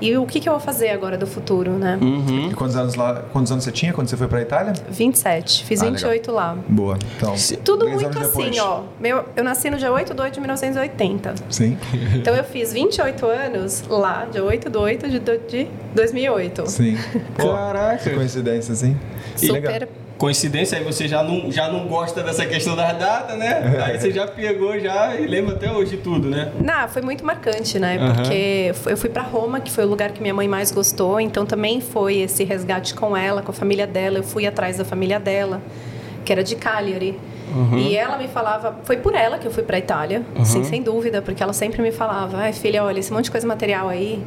e 0.05 0.17
o 0.17 0.25
que, 0.25 0.39
que 0.39 0.49
eu 0.49 0.53
vou 0.53 0.59
fazer 0.59 0.89
agora 0.89 1.17
do 1.17 1.25
futuro, 1.25 1.71
né? 1.71 1.97
Uhum. 2.01 2.49
E 2.49 2.53
quantos 2.53 2.75
anos, 2.75 2.95
lá, 2.95 3.23
quantos 3.31 3.51
anos 3.51 3.63
você 3.63 3.71
tinha 3.71 3.93
quando 3.93 4.07
você 4.09 4.17
foi 4.17 4.27
pra 4.27 4.41
Itália? 4.41 4.73
27. 4.89 5.63
Fiz 5.63 5.81
Ah, 5.81 5.85
28 5.85 6.31
lá. 6.31 6.57
Boa. 6.67 6.97
Então, 7.17 7.33
Tudo 7.63 7.85
10 7.85 8.01
muito 8.01 8.19
assim, 8.19 8.27
depois. 8.27 8.59
ó. 8.59 8.83
Meu, 8.99 9.23
eu 9.35 9.43
nasci 9.43 9.69
no 9.69 9.77
dia 9.77 9.91
8 9.91 10.13
de 10.13 10.21
8 10.21 10.33
de 10.33 10.39
1980. 10.41 11.35
Sim. 11.49 11.77
Então 12.15 12.35
eu 12.35 12.43
fiz 12.43 12.73
28 12.73 13.25
anos 13.25 13.83
lá, 13.87 14.27
dia 14.31 14.43
8 14.43 14.69
de 14.69 14.77
8 14.77 15.09
de, 15.09 15.19
de 15.19 15.67
2008. 15.95 16.67
Sim. 16.69 16.97
Caraca. 17.37 17.97
que 18.03 18.09
coincidência, 18.15 18.73
assim. 18.73 18.97
Super. 19.35 19.87
Coincidência, 20.23 20.77
aí 20.77 20.85
você 20.85 21.05
já 21.05 21.21
não, 21.21 21.51
já 21.51 21.67
não 21.67 21.85
gosta 21.85 22.23
dessa 22.23 22.45
questão 22.45 22.77
das 22.77 22.97
datas, 22.97 23.37
né? 23.37 23.75
Aí 23.83 23.99
você 23.99 24.09
já 24.09 24.25
pegou 24.25 24.79
já 24.79 25.13
e 25.17 25.27
lembra 25.27 25.53
até 25.53 25.69
hoje 25.69 25.97
tudo, 25.97 26.29
né? 26.29 26.49
Não, 26.61 26.87
foi 26.87 27.01
muito 27.01 27.25
marcante, 27.25 27.77
né? 27.77 27.97
Porque 28.15 28.73
eu 28.85 28.95
fui 28.95 29.09
pra 29.09 29.21
Roma, 29.21 29.59
que 29.59 29.69
foi 29.69 29.83
o 29.83 29.87
lugar 29.87 30.13
que 30.13 30.21
minha 30.21 30.33
mãe 30.33 30.47
mais 30.47 30.71
gostou, 30.71 31.19
então 31.19 31.45
também 31.45 31.81
foi 31.81 32.19
esse 32.19 32.45
resgate 32.45 32.93
com 32.93 33.17
ela, 33.17 33.41
com 33.41 33.51
a 33.51 33.53
família 33.53 33.85
dela. 33.85 34.19
Eu 34.19 34.23
fui 34.23 34.47
atrás 34.47 34.77
da 34.77 34.85
família 34.85 35.19
dela, 35.19 35.61
que 36.23 36.31
era 36.31 36.41
de 36.41 36.55
Cagliari. 36.55 37.19
E 37.77 37.93
ela 37.97 38.17
me 38.17 38.29
falava, 38.29 38.79
foi 38.85 38.95
por 38.95 39.13
ela 39.13 39.37
que 39.37 39.45
eu 39.45 39.51
fui 39.51 39.63
pra 39.63 39.77
Itália, 39.77 40.23
sim, 40.45 40.63
sem 40.63 40.81
dúvida, 40.81 41.21
porque 41.21 41.43
ela 41.43 41.51
sempre 41.51 41.81
me 41.81 41.91
falava: 41.91 42.37
ai, 42.37 42.53
filha, 42.53 42.81
olha, 42.81 42.97
esse 42.97 43.11
monte 43.11 43.25
de 43.25 43.31
coisa 43.31 43.45
material 43.45 43.89
aí, 43.89 44.23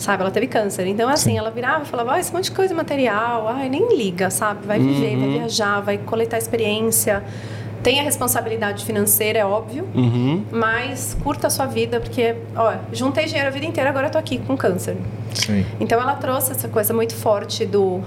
sabe? 0.00 0.22
Ela 0.22 0.30
teve 0.30 0.46
câncer. 0.48 0.86
Então, 0.86 1.08
assim, 1.08 1.38
ela 1.38 1.50
virava 1.50 1.84
e 1.84 1.86
falava: 1.86 2.14
ah, 2.14 2.20
esse 2.20 2.32
monte 2.32 2.44
de 2.44 2.52
coisa 2.52 2.74
material, 2.74 3.46
ai, 3.48 3.68
nem 3.68 3.96
liga, 3.96 4.30
sabe? 4.30 4.66
Vai 4.66 4.78
viver, 4.80 5.16
vai 5.16 5.28
viajar, 5.28 5.80
vai 5.80 5.98
coletar 5.98 6.38
experiência. 6.38 7.22
Tem 7.82 7.98
a 7.98 8.02
responsabilidade 8.02 8.84
financeira, 8.84 9.38
é 9.38 9.44
óbvio, 9.44 9.88
Uhum. 9.94 10.44
mas 10.52 11.16
curta 11.22 11.46
a 11.46 11.50
sua 11.50 11.64
vida, 11.64 11.98
porque, 11.98 12.34
ó, 12.54 12.74
juntei 12.92 13.24
dinheiro 13.24 13.48
a 13.48 13.50
vida 13.50 13.64
inteira, 13.64 13.88
agora 13.88 14.08
eu 14.08 14.10
tô 14.10 14.18
aqui 14.18 14.36
com 14.36 14.54
câncer. 14.54 14.96
Sim. 15.32 15.64
Então 15.80 15.98
ela 15.98 16.14
trouxe 16.16 16.52
essa 16.52 16.68
coisa 16.68 16.92
muito 16.92 17.14
forte 17.14 17.64
do 17.64 18.02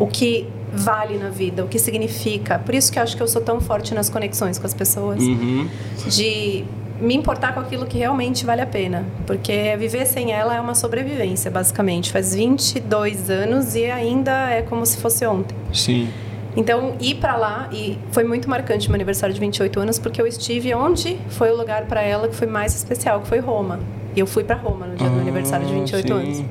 o 0.00 0.06
que 0.08 0.48
vale 0.72 1.16
na 1.16 1.28
vida, 1.28 1.64
o 1.64 1.68
que 1.68 1.78
significa. 1.78 2.58
Por 2.58 2.74
isso 2.74 2.90
que 2.90 2.98
eu 2.98 3.04
acho 3.04 3.16
que 3.16 3.22
eu 3.22 3.28
sou 3.28 3.40
tão 3.40 3.60
forte 3.60 3.94
nas 3.94 4.10
conexões 4.10 4.58
com 4.58 4.66
as 4.66 4.74
pessoas, 4.74 5.22
Uhum. 5.22 5.68
de 6.08 6.64
me 7.04 7.14
importar 7.14 7.54
com 7.54 7.60
aquilo 7.60 7.86
que 7.86 7.98
realmente 7.98 8.44
vale 8.46 8.60
a 8.62 8.66
pena, 8.66 9.04
porque 9.26 9.76
viver 9.78 10.06
sem 10.06 10.32
ela 10.32 10.56
é 10.56 10.60
uma 10.60 10.74
sobrevivência, 10.74 11.50
basicamente. 11.50 12.10
Faz 12.10 12.34
22 12.34 13.30
anos 13.30 13.74
e 13.74 13.84
ainda 13.90 14.50
é 14.50 14.62
como 14.62 14.84
se 14.86 14.96
fosse 14.96 15.26
ontem. 15.26 15.54
Sim. 15.72 16.08
Então, 16.56 16.94
ir 17.00 17.16
pra 17.16 17.36
lá 17.36 17.68
e 17.72 17.98
foi 18.12 18.22
muito 18.24 18.48
marcante 18.48 18.88
meu 18.88 18.94
aniversário 18.94 19.34
de 19.34 19.40
28 19.40 19.80
anos, 19.80 19.98
porque 19.98 20.20
eu 20.22 20.26
estive 20.26 20.72
onde 20.74 21.18
foi 21.30 21.50
o 21.50 21.56
lugar 21.56 21.84
pra 21.86 22.00
ela 22.00 22.28
que 22.28 22.34
foi 22.34 22.46
mais 22.46 22.74
especial, 22.74 23.20
que 23.20 23.26
foi 23.28 23.40
Roma. 23.40 23.80
E 24.16 24.20
eu 24.20 24.26
fui 24.26 24.44
pra 24.44 24.54
Roma 24.54 24.86
no 24.86 24.94
dia 24.94 25.08
do 25.08 25.12
meu 25.12 25.22
aniversário 25.22 25.66
de 25.66 25.74
28 25.74 26.12
Ah, 26.12 26.16
anos. 26.16 26.36
sim. 26.36 26.46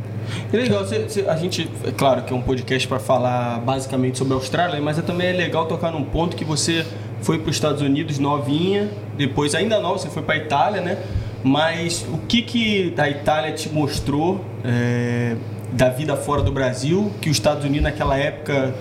É 0.52 0.58
legal, 0.58 0.84
a 1.30 1.36
gente, 1.38 1.70
é 1.86 1.92
claro 1.92 2.24
que 2.24 2.34
é 2.34 2.36
um 2.36 2.42
podcast 2.42 2.86
para 2.88 3.00
falar 3.00 3.60
basicamente 3.62 4.18
sobre 4.18 4.34
a 4.34 4.36
Austrália, 4.38 4.82
mas 4.82 5.00
é 5.00 5.02
também 5.02 5.28
é 5.28 5.34
legal 5.34 5.66
tocar 5.66 5.92
num 5.92 6.04
ponto 6.04 6.36
que 6.36 6.44
você 6.44 6.86
foi 7.24 7.40
para 7.40 7.50
os 7.50 7.56
Estados 7.56 7.82
Unidos 7.82 8.20
novinha, 8.20 8.92
depois 9.18 9.56
ainda 9.56 9.80
nova, 9.80 9.98
você 9.98 10.10
foi 10.10 10.22
para 10.22 10.36
Itália, 10.36 10.82
né? 10.82 10.98
Mas 11.44 12.06
o 12.12 12.18
que 12.20 12.42
que 12.42 12.90
da 12.92 13.10
Itália 13.10 13.52
te 13.54 13.70
mostrou 13.70 14.44
é, 14.64 15.36
da 15.72 15.90
vida 15.90 16.16
fora 16.16 16.42
do 16.42 16.52
Brasil, 16.52 17.12
que 17.22 17.30
os 17.30 17.38
Estados 17.38 17.64
Unidos 17.66 17.84
naquela 17.84 18.18
época 18.18 18.76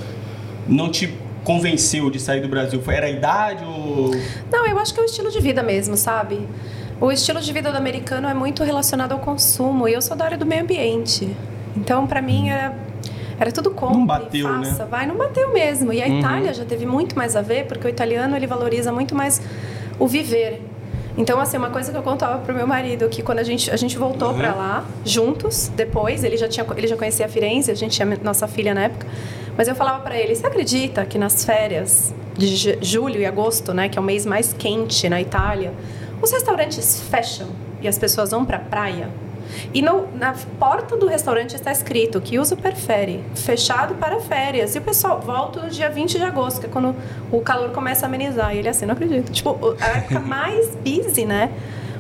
não 0.69 0.91
te 0.91 1.13
convenceu 1.45 2.11
de 2.11 2.21
sair 2.21 2.41
do 2.41 2.49
Brasil? 2.49 2.83
Era 2.89 3.07
a 3.07 3.11
idade 3.11 3.65
ou 3.65 4.11
Não, 4.51 4.67
eu 4.67 4.79
acho 4.79 4.93
que 4.93 5.01
é 5.01 5.03
o 5.03 5.07
estilo 5.07 5.31
de 5.31 5.41
vida 5.41 5.63
mesmo, 5.63 5.97
sabe? 5.97 6.41
O 7.01 7.11
estilo 7.11 7.41
de 7.41 7.53
vida 7.53 7.71
do 7.71 7.77
americano 7.77 8.29
é 8.29 8.35
muito 8.35 8.63
relacionado 8.63 9.13
ao 9.13 9.19
consumo 9.19 9.89
e 9.89 9.93
eu 9.93 10.03
sou 10.03 10.17
da 10.17 10.25
área 10.25 10.39
do 10.39 10.47
meio 10.47 10.63
ambiente. 10.63 11.37
Então, 11.77 12.07
pra 12.07 12.21
mim, 12.21 12.51
era, 12.51 12.77
era 13.43 13.53
tudo 13.53 13.71
compra, 13.71 13.97
Não 13.99 14.07
bateu, 14.07 14.47
faça, 14.49 14.85
né? 14.85 14.89
vai, 14.91 15.07
não 15.07 15.17
bateu 15.17 15.53
mesmo. 15.53 15.93
E 15.93 16.03
a 16.03 16.07
Uhum. 16.07 16.19
Itália 16.21 16.55
já 16.55 16.65
teve 16.65 16.87
muito 16.87 17.17
mais 17.17 17.35
a 17.37 17.43
ver, 17.43 17.67
porque 17.67 17.87
o 17.87 17.91
italiano 17.91 18.37
ele 18.37 18.47
valoriza 18.47 18.91
muito 18.93 19.15
mais 19.15 19.41
o 19.99 20.07
viver. 20.07 20.63
Então, 21.19 21.39
assim, 21.39 21.59
uma 21.59 21.69
coisa 21.69 21.91
que 21.93 21.99
eu 21.99 22.03
contava 22.03 22.39
pro 22.39 22.55
meu 22.55 22.67
marido, 22.67 23.07
que 23.09 23.21
quando 23.23 23.41
a 23.41 23.43
gente, 23.43 23.71
a 23.71 23.77
gente 23.77 23.99
voltou 23.99 24.29
Uhum. 24.31 24.39
pra 24.39 24.55
lá, 24.55 24.85
juntos, 25.05 25.71
depois, 25.77 26.25
ele 26.25 26.37
já, 26.39 26.49
tinha, 26.49 26.65
ele 26.77 26.87
já 26.87 26.97
conhecia 26.97 27.29
Firenze, 27.29 27.71
a 27.71 27.75
gente 27.75 27.93
tinha 27.95 28.09
nossa 28.23 28.49
filha 28.49 28.73
na 28.73 28.85
época, 28.85 29.07
mas 29.57 29.69
eu 29.69 29.75
falava 29.75 30.01
pra 30.01 30.17
ele, 30.17 30.35
você 30.35 30.47
acredita 30.47 31.05
que 31.05 31.19
nas 31.19 31.45
férias 31.45 32.15
de 32.39 32.47
ju- 32.57 32.79
julho 32.81 33.21
e 33.21 33.27
agosto, 33.27 33.75
né, 33.75 33.91
que 33.91 33.99
é 33.99 34.01
o 34.01 34.05
mês 34.05 34.25
mais 34.25 34.55
quente 34.55 35.07
na 35.11 35.21
Itália, 35.21 35.73
os 36.23 36.31
restaurantes 36.33 37.03
fecham 37.11 37.49
e 37.83 37.89
as 37.89 37.99
pessoas 37.99 38.31
vão 38.31 38.45
pra 38.45 38.59
praia? 38.59 39.11
E 39.75 39.81
no- 39.83 40.07
na 40.19 40.35
porta 40.59 40.97
do 40.97 41.07
restaurante 41.07 41.55
está 41.55 41.71
escrito 41.73 42.21
que 42.21 42.39
uso 42.39 42.57
prefere, 42.57 43.23
fechado 43.35 43.95
para 43.95 44.21
férias. 44.21 44.75
E 44.75 44.79
o 44.79 44.83
pessoal 44.83 45.21
volta 45.21 45.61
no 45.61 45.71
dia 45.71 45.89
20 45.91 46.19
de 46.19 46.25
agosto, 46.25 46.61
que 46.61 46.67
é 46.67 46.69
quando 46.69 46.95
o 47.31 47.41
calor 47.41 47.71
começa 47.71 48.07
a 48.07 48.09
amenizar. 48.09 48.55
E 48.55 48.59
ele 48.59 48.69
assim, 48.69 48.87
não 48.87 48.95
acredito. 48.95 49.31
Tipo, 49.33 49.51
o- 49.51 49.77
a 49.81 49.87
época 49.99 50.21
mais 50.21 50.75
busy, 50.77 51.25
né? 51.25 51.51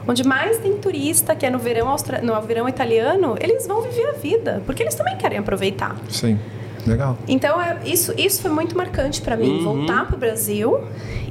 Onde 0.06 0.24
mais 0.24 0.58
tem 0.58 0.76
turista, 0.78 1.34
que 1.36 1.46
é 1.46 1.50
no 1.50 1.58
verão, 1.60 1.88
austra... 1.88 2.20
no 2.20 2.40
verão 2.42 2.68
italiano, 2.68 3.36
eles 3.40 3.66
vão 3.68 3.80
viver 3.82 4.06
a 4.08 4.12
vida, 4.12 4.60
porque 4.66 4.82
eles 4.82 4.94
também 4.96 5.16
querem 5.16 5.38
aproveitar. 5.38 5.96
Sim. 6.08 6.38
Legal. 6.84 7.16
Então, 7.28 7.62
é, 7.62 7.78
isso, 7.84 8.12
isso 8.18 8.42
foi 8.42 8.50
muito 8.50 8.76
marcante 8.76 9.22
para 9.22 9.36
mim, 9.36 9.58
Uhum. 9.58 9.62
voltar 9.86 10.04
pro 10.08 10.16
Brasil 10.16 10.80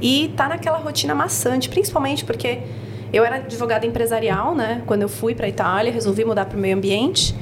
e 0.00 0.24
estar 0.30 0.48
naquela 0.48 0.78
rotina 0.78 1.14
maçante, 1.14 1.68
principalmente 1.68 2.24
porque 2.24 2.60
eu 3.12 3.24
era 3.24 3.36
advogada 3.36 3.86
empresarial, 3.86 4.54
né? 4.54 4.82
Quando 4.86 5.02
eu 5.02 5.08
fui 5.08 5.34
para 5.34 5.48
Itália, 5.48 5.92
resolvi 5.92 6.24
mudar 6.24 6.46
para 6.46 6.56
o 6.56 6.60
meio 6.60 6.76
ambiente. 6.76 7.34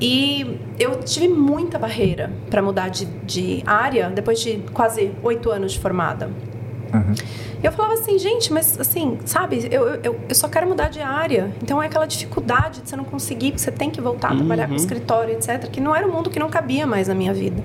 E 0.00 0.58
eu 0.78 1.00
tive 1.00 1.26
muita 1.28 1.78
barreira 1.78 2.30
para 2.48 2.62
mudar 2.62 2.88
de, 2.88 3.04
de 3.04 3.62
área 3.66 4.10
depois 4.10 4.40
de 4.40 4.62
quase 4.72 5.12
oito 5.22 5.50
anos 5.50 5.72
de 5.72 5.78
formada. 5.80 6.30
E 7.62 7.66
eu 7.66 7.72
falava 7.72 7.94
assim, 7.94 8.16
gente, 8.18 8.52
mas 8.52 8.78
assim, 8.78 9.18
sabe, 9.24 9.68
eu, 9.70 9.88
eu, 10.02 10.20
eu 10.28 10.34
só 10.34 10.48
quero 10.48 10.66
mudar 10.68 10.88
de 10.88 11.00
área. 11.00 11.50
Então 11.62 11.82
é 11.82 11.86
aquela 11.86 12.06
dificuldade 12.06 12.80
de 12.80 12.88
você 12.88 12.96
não 12.96 13.04
conseguir, 13.04 13.50
porque 13.50 13.62
você 13.62 13.72
tem 13.72 13.90
que 13.90 14.00
voltar 14.00 14.28
a 14.28 14.36
trabalhar 14.36 14.68
com 14.68 14.74
escritório, 14.76 15.34
etc., 15.34 15.68
que 15.68 15.80
não 15.80 15.94
era 15.94 16.06
um 16.06 16.12
mundo 16.12 16.30
que 16.30 16.38
não 16.38 16.48
cabia 16.48 16.86
mais 16.86 17.08
na 17.08 17.14
minha 17.14 17.34
vida. 17.34 17.60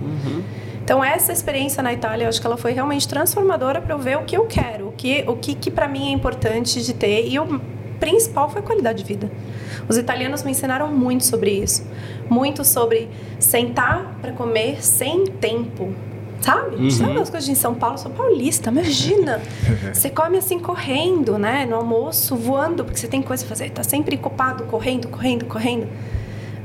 Então 0.83 1.03
essa 1.03 1.31
experiência 1.31 1.81
na 1.81 1.93
Itália, 1.93 2.25
eu 2.25 2.29
acho 2.29 2.41
que 2.41 2.45
ela 2.45 2.57
foi 2.57 2.73
realmente 2.73 3.07
transformadora 3.07 3.81
para 3.81 3.93
eu 3.93 3.99
ver 3.99 4.17
o 4.17 4.23
que 4.23 4.35
eu 4.35 4.45
quero, 4.45 4.89
o 4.89 4.91
que, 4.91 5.23
o 5.27 5.35
que, 5.37 5.55
que 5.55 5.71
para 5.71 5.87
mim 5.87 6.09
é 6.09 6.11
importante 6.11 6.81
de 6.81 6.93
ter. 6.93 7.27
E 7.27 7.39
o 7.39 7.61
principal 7.99 8.49
foi 8.49 8.59
a 8.59 8.63
qualidade 8.63 9.01
de 9.01 9.05
vida. 9.05 9.31
Os 9.87 9.97
italianos 9.97 10.43
me 10.43 10.51
ensinaram 10.51 10.89
muito 10.89 11.25
sobre 11.25 11.51
isso. 11.51 11.87
Muito 12.29 12.65
sobre 12.65 13.09
sentar 13.39 14.17
para 14.21 14.33
comer 14.33 14.83
sem 14.83 15.25
tempo. 15.25 15.93
Sabe? 16.41 16.91
Sabe 16.91 17.17
as 17.21 17.29
coisas 17.29 17.45
de 17.49 17.55
São 17.55 17.73
Paulo? 17.73 17.97
Sou 17.97 18.11
paulista, 18.11 18.69
imagina. 18.69 19.41
você 19.93 20.09
come 20.09 20.37
assim 20.37 20.59
correndo, 20.59 21.37
né? 21.37 21.65
No 21.65 21.77
almoço, 21.77 22.35
voando, 22.35 22.83
porque 22.83 22.99
você 22.99 23.07
tem 23.07 23.21
coisa 23.21 23.45
a 23.45 23.47
fazer. 23.47 23.69
Tá 23.69 23.83
sempre 23.83 24.17
ocupado, 24.17 24.65
correndo, 24.65 25.07
correndo, 25.07 25.45
correndo. 25.45 25.87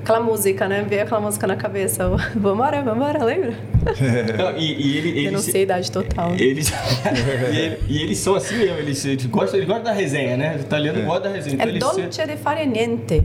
Aquela 0.08 0.20
música, 0.24 0.66
né? 0.66 0.86
Veio 0.88 1.02
aquela 1.02 1.20
música 1.20 1.46
na 1.46 1.54
cabeça. 1.54 2.08
Vambora, 2.34 2.80
vambora, 2.80 3.22
lembra? 3.22 3.52
Não, 4.38 4.56
e, 4.56 4.72
e 4.72 4.96
ele, 4.96 5.08
ele 5.10 5.26
Eu 5.26 5.32
não 5.32 5.38
sei 5.38 5.60
a 5.60 5.64
idade 5.64 5.92
total. 5.92 6.32
Eles, 6.34 6.70
e, 7.52 7.56
ele- 7.58 7.78
e 7.86 8.02
eles 8.02 8.16
são 8.16 8.34
assim 8.34 8.56
mesmo, 8.56 8.78
eles, 8.78 9.04
eles 9.04 9.26
gostam, 9.26 9.58
eles 9.58 9.68
gostam 9.68 9.84
da 9.84 9.92
resenha, 9.92 10.34
né? 10.38 10.56
O 10.56 10.60
italiano 10.60 11.02
gosta 11.04 11.28
da 11.28 11.34
resenha. 11.34 11.56
Então 11.56 11.68
É 11.68 11.78
dolce 11.78 12.26
de 12.26 12.36
fare 12.38 12.64
niente. 12.64 13.22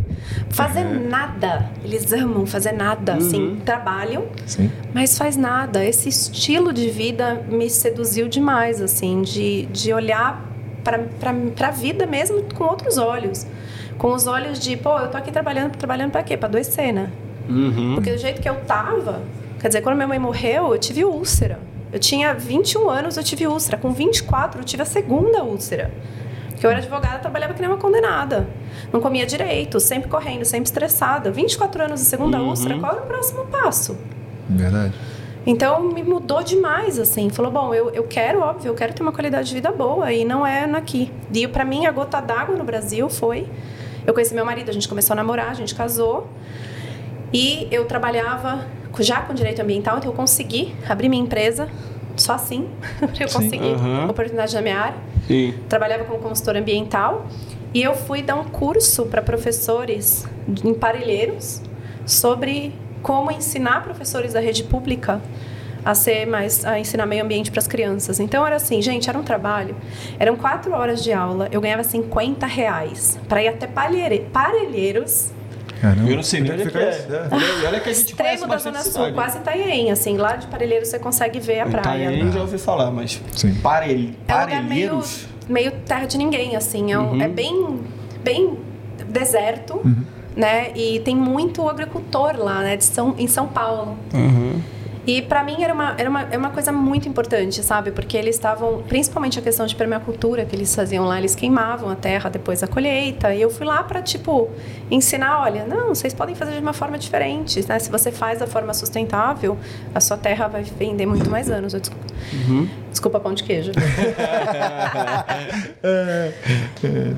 Fazer 0.50 0.84
nada. 0.84 1.70
Eles 1.86 2.12
amam 2.12 2.46
fazer 2.46 2.74
nada. 2.74 3.14
Assim, 3.14 3.62
trabalham, 3.64 4.26
Sim. 4.46 4.70
mas 4.94 5.18
faz 5.18 5.38
nada. 5.38 5.86
Esse 5.86 6.10
estilo 6.10 6.74
de 6.74 6.90
vida 6.90 7.44
me 7.50 7.70
seduziu 7.70 8.28
demais, 8.28 8.82
assim, 8.82 9.22
de, 9.22 9.68
de 9.68 9.94
olhar 9.94 10.46
para 10.84 11.00
a 11.68 11.72
vida 11.72 12.06
mesmo 12.06 12.44
com 12.54 12.66
outros 12.66 12.98
olhos. 12.98 13.48
Com 13.98 14.14
os 14.14 14.28
olhos 14.28 14.60
de, 14.60 14.76
pô, 14.76 14.98
eu 15.00 15.10
tô 15.10 15.18
aqui 15.18 15.32
trabalhando, 15.32 15.76
trabalhando 15.76 16.12
para 16.12 16.24
quê? 16.24 16.36
Para 16.36 16.50
adoecer, 16.50 16.94
né? 16.94 17.10
Uhum. 17.50 17.96
Porque 17.96 18.12
do 18.12 18.18
jeito 18.18 18.42
que 18.42 18.50
eu 18.50 18.56
tava, 18.62 19.22
quer 19.60 19.68
dizer, 19.68 19.82
quando 19.82 19.96
minha 19.96 20.08
mãe 20.08 20.20
morreu, 20.20 20.74
eu 20.74 20.80
tive 20.80 21.04
úlcera. 21.06 21.60
Eu 21.92 22.00
tinha 22.00 22.34
21 22.34 22.90
anos, 22.90 23.18
eu 23.18 23.24
tive 23.24 23.46
úlcera. 23.46 23.78
Com 23.78 23.92
24, 23.92 24.62
eu 24.62 24.66
tive 24.66 24.82
a 24.82 24.86
segunda 24.86 25.44
úlcera. 25.44 25.92
Porque 26.50 26.66
eu 26.66 26.72
era 26.72 26.80
advogada, 26.80 27.20
trabalhava 27.20 27.54
que 27.54 27.62
nem 27.62 27.70
uma 27.70 27.78
condenada. 27.78 28.48
Não 28.92 29.00
comia 29.00 29.26
direito, 29.26 29.80
sempre 29.80 30.10
correndo, 30.10 30.46
sempre 30.46 30.66
estressada. 30.66 31.30
24 31.30 31.84
anos 31.84 32.00
de 32.00 32.08
segunda 32.08 32.42
úlcera, 32.42 32.80
qual 32.80 32.94
era 32.94 33.04
o 33.04 33.06
próximo 33.06 33.46
passo? 33.46 33.98
Verdade. 34.50 34.94
Então 35.46 35.84
me 35.84 36.02
mudou 36.04 36.42
demais, 36.42 36.98
assim. 36.98 37.30
Falou, 37.30 37.52
bom, 37.52 37.74
eu, 37.74 37.90
eu 37.90 38.04
quero, 38.04 38.40
óbvio, 38.40 38.70
eu 38.70 38.76
quero 38.76 38.94
ter 38.94 39.02
uma 39.04 39.12
qualidade 39.12 39.50
de 39.50 39.56
vida 39.56 39.72
boa 39.72 40.12
e 40.12 40.24
não 40.24 40.48
é 40.48 40.64
aqui. 40.64 41.12
E 41.34 41.48
pra 41.48 41.66
mim 41.66 41.86
a 41.86 41.92
gota 41.92 42.22
d'água 42.22 42.56
no 42.56 42.64
Brasil 42.64 43.10
foi. 43.10 43.48
Eu 44.06 44.14
conheci 44.14 44.34
meu 44.34 44.46
marido, 44.46 44.70
a 44.70 44.74
gente 44.74 44.88
começou 44.88 45.14
a 45.14 45.18
namorar, 45.18 45.50
a 45.50 45.54
gente 45.54 45.74
casou. 45.76 46.28
E 47.34 47.68
eu 47.72 47.86
trabalhava 47.86 48.66
já 49.00 49.22
com 49.22 49.34
direito 49.34 49.62
ambiental, 49.62 49.98
então 49.98 50.12
eu 50.12 50.16
consegui 50.16 50.76
abrir 50.88 51.10
minha 51.10 51.24
empresa 51.24 51.68
só 52.16 52.34
assim. 52.34 52.70
eu 53.20 53.28
consegui 53.30 53.64
Uhum. 53.66 54.10
oportunidade 54.10 54.54
na 54.54 54.62
minha 54.62 54.78
área. 54.80 54.98
Sim. 55.28 55.54
Trabalhava 55.68 56.04
como 56.04 56.20
consultora 56.20 56.60
ambiental 56.60 57.26
e 57.74 57.82
eu 57.82 57.96
fui 57.96 58.22
dar 58.22 58.36
um 58.36 58.44
curso 58.44 59.06
para 59.06 59.22
professores 59.22 60.28
em 60.64 60.74
Parelheiros 60.74 61.62
sobre 62.06 62.74
como 63.02 63.32
ensinar 63.32 63.84
professores 63.84 64.34
da 64.34 64.40
rede 64.40 64.64
pública 64.64 65.22
a 65.86 65.94
ser 65.96 66.26
mais 66.26 66.64
a 66.66 66.80
ensinar 66.80 67.06
meio 67.06 67.24
ambiente 67.24 67.52
para 67.52 67.60
as 67.60 67.68
crianças. 67.68 68.20
Então 68.20 68.46
era 68.46 68.56
assim, 68.56 68.82
gente, 68.82 69.10
era 69.10 69.18
um 69.18 69.24
trabalho. 69.24 69.76
Eram 70.20 70.36
quatro 70.36 70.72
horas 70.74 71.04
de 71.04 71.12
aula. 71.12 71.48
Eu 71.52 71.60
ganhava 71.62 71.84
50 71.84 72.46
reais 72.48 73.20
para 73.28 73.42
ir 73.44 73.48
até 73.50 73.68
Palheire- 73.68 74.28
Parelheiros, 74.32 75.32
Caramba. 75.82 76.10
Eu 76.10 76.16
não 76.16 76.24
sei 76.24 76.40
nem 76.40 76.54
Onde 76.54 76.62
é 76.62 76.66
que 76.68 76.78
é. 76.78 76.82
É. 76.82 77.62
E 77.62 77.66
olha 77.66 77.80
que 77.82 77.90
a 77.90 77.94
gente 77.94 78.16
conhece 78.16 78.36
extremo 78.36 78.48
da 78.48 78.58
Zona 78.58 78.80
Sul, 78.80 78.92
cidade. 78.94 79.14
quase 79.14 79.38
Itanhaém, 79.40 79.92
assim. 79.92 80.16
Lá 80.16 80.38
de 80.38 80.48
Parelheiros 80.48 80.88
você 80.88 80.98
consegue 80.98 81.42
ver 81.42 81.60
a 81.60 81.66
praia. 81.66 82.06
Itaém 82.10 82.32
já 82.32 82.40
ouvi 82.40 82.58
falar, 82.58 82.90
mas 82.90 83.22
Sim. 83.34 83.54
parelhe, 83.56 84.18
É 84.26 84.34
um 84.34 84.40
lugar 84.40 84.48
meio, 84.48 84.62
parelheiros... 84.64 85.26
meio 85.50 85.72
terra 85.86 86.06
de 86.06 86.18
ninguém, 86.18 86.56
assim. 86.56 86.94
É, 86.94 86.98
um- 86.98 87.12
Uhum. 87.12 87.22
é 87.22 87.28
bem, 87.28 87.80
bem 88.24 88.58
deserto, 89.10 89.82
né? 90.38 90.72
E 90.74 91.02
tem 91.02 91.18
muito 91.18 91.68
agricultor 91.68 92.38
lá, 92.38 92.62
né? 92.62 92.78
De 92.78 92.86
São, 92.86 93.14
em 93.18 93.28
São 93.28 93.48
Paulo. 93.48 93.98
Uhum. 94.14 94.62
E 95.06 95.22
pra 95.22 95.44
mim 95.44 95.62
era 95.62 95.74
uma, 95.74 95.96
era, 95.98 96.10
uma, 96.10 96.22
era 96.22 96.38
uma 96.38 96.50
coisa 96.50 96.72
muito 96.72 97.10
importante, 97.10 97.62
sabe? 97.62 97.92
Porque 97.92 98.16
eles 98.16 98.36
estavam, 98.36 98.82
principalmente 98.88 99.38
a 99.38 99.42
questão 99.42 99.66
de 99.66 99.76
permacultura 99.76 100.46
que 100.46 100.56
eles 100.56 100.74
faziam 100.74 101.06
lá, 101.06 101.18
eles 101.18 101.36
queimavam 101.36 101.90
a 101.90 101.96
terra 101.96 102.30
depois 102.30 102.62
da 102.62 102.68
colheita. 102.68 103.34
E 103.36 103.42
eu 103.42 103.50
fui 103.50 103.66
lá 103.66 103.84
pra, 103.84 104.02
tipo, 104.02 104.50
ensinar: 104.90 105.42
olha, 105.42 105.66
não, 105.66 105.90
vocês 105.94 106.14
podem 106.14 106.36
fazer 106.36 106.54
de 106.54 106.60
uma 106.60 106.72
forma 106.74 106.98
diferente, 106.98 107.66
né? 107.68 107.80
Se 107.80 107.92
você 107.92 108.12
faz 108.14 108.40
da 108.40 108.48
forma 108.48 108.74
sustentável, 108.74 109.58
a 109.94 110.00
sua 110.00 110.16
terra 110.16 110.48
vai 110.48 110.64
vender 110.64 111.06
muito 111.06 111.30
mais 111.30 111.50
anos. 111.50 111.74
Eu 111.74 111.80
desculpa, 111.82 112.04
Uhum. 112.48 112.70
desculpa 112.90 113.20
pão 113.20 113.34
de 113.34 113.44
queijo. 113.44 113.72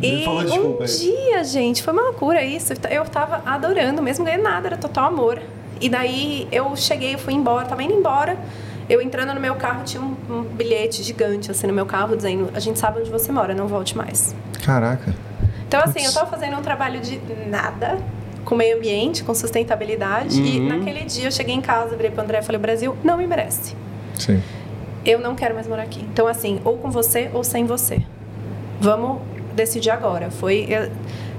E 0.02 0.24
falou 0.26 0.42
um 0.42 0.46
desculpa 0.46 0.84
aí. 0.86 0.90
dia, 0.98 1.44
gente, 1.44 1.84
foi 1.84 1.94
uma 1.94 2.04
loucura 2.04 2.44
isso. 2.44 2.74
Eu 2.90 3.06
tava 3.06 3.42
adorando, 3.46 4.02
mesmo 4.02 4.26
ganhando 4.26 4.44
nada, 4.44 4.68
era 4.70 4.78
total 4.78 5.06
amor. 5.06 5.40
E 5.82 5.90
daí 5.90 6.48
eu 6.52 6.76
cheguei, 6.76 7.14
eu 7.16 7.20
fui 7.20 7.34
embora, 7.34 7.66
tava 7.66 7.84
indo 7.84 7.94
embora. 7.94 8.38
Eu 8.88 9.02
entrando 9.02 9.34
no 9.34 9.40
meu 9.40 9.56
carro, 9.56 9.84
tinha 9.84 10.02
um, 10.02 10.16
um 10.30 10.42
bilhete 10.44 11.02
gigante 11.02 11.50
assim 11.50 11.66
no 11.68 11.74
meu 11.74 11.86
carro 11.86 12.16
dizendo: 12.16 12.50
A 12.54 12.60
gente 12.60 12.78
sabe 12.80 13.00
onde 13.00 13.10
você 13.10 13.32
mora, 13.32 13.54
não 13.56 13.68
volte 13.68 13.98
mais. 13.98 14.36
Caraca. 14.64 15.14
Então, 15.68 15.82
assim, 15.82 16.06
eu 16.06 16.14
tava 16.14 16.30
fazendo 16.30 16.56
um 16.58 16.62
trabalho 16.62 17.00
de 17.02 17.20
nada 17.50 17.98
com 18.46 18.54
meio 18.56 18.78
ambiente, 18.78 19.24
com 19.24 19.34
sustentabilidade. 19.34 20.40
E 20.40 20.60
Uhum. 20.60 20.68
naquele 20.78 21.02
dia 21.06 21.26
eu 21.28 21.32
cheguei 21.32 21.56
em 21.56 21.62
casa, 21.62 21.96
virei 21.96 22.12
pro 22.12 22.22
André 22.22 22.40
e 22.40 22.42
falei: 22.44 22.58
O 22.60 22.62
Brasil 22.62 22.96
não 23.04 23.18
me 23.18 23.26
merece. 23.26 23.76
Sim. 24.14 24.42
Eu 25.04 25.20
não 25.20 25.36
quero 25.36 25.56
mais 25.56 25.68
morar 25.68 25.84
aqui. 25.84 26.02
Então, 26.02 26.28
assim, 26.28 26.60
ou 26.64 26.78
com 26.78 26.90
você 26.92 27.30
ou 27.34 27.44
sem 27.44 27.66
você. 27.66 28.02
Vamos 28.80 29.20
decidir 29.56 29.90
agora. 29.90 30.30
Foi, 30.30 30.66
eu- 30.70 30.92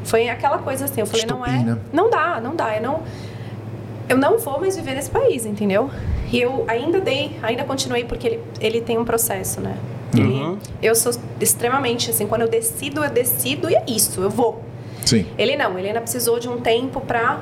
foi 0.05 0.29
aquela 0.29 0.59
coisa 0.59 0.85
assim. 0.87 1.01
Eu 1.01 1.07
falei, 1.07 1.27
não 1.27 1.45
é. 1.47 1.59
né? 1.63 1.79
Não 1.93 2.11
dá, 2.11 2.41
não 2.41 2.55
dá. 2.57 2.77
Eu 2.77 2.83
não, 2.83 3.03
eu 4.09 4.17
não 4.17 4.39
vou 4.39 4.61
mais 4.61 4.77
viver 4.77 4.95
nesse 4.95 5.11
país, 5.11 5.45
entendeu? 5.47 5.91
E 6.33 6.41
eu 6.41 6.65
ainda 6.69 7.01
dei, 7.01 7.37
ainda 7.43 7.65
continuei, 7.65 8.05
porque 8.05 8.27
ele, 8.27 8.41
ele 8.61 8.81
tem 8.81 8.99
um 8.99 9.05
processo, 9.05 9.61
né? 9.61 9.77
Ele- 10.15 10.23
Uhum. 10.25 10.59
eu 10.83 10.95
sou 10.95 11.13
extremamente 11.41 12.11
assim, 12.11 12.27
quando 12.27 12.43
eu 12.43 12.49
decido, 12.49 13.05
eu 13.05 13.11
decido 13.11 13.69
e 13.71 13.75
é 13.75 13.85
isso, 13.89 14.21
eu 14.21 14.31
vou. 14.31 14.63
Sim. 15.05 15.27
Ele 15.37 15.57
não, 15.57 15.79
ele 15.79 15.89
ainda 15.89 16.01
precisou 16.01 16.39
de 16.39 16.49
um 16.49 16.61
tempo 16.61 17.01
pra 17.01 17.41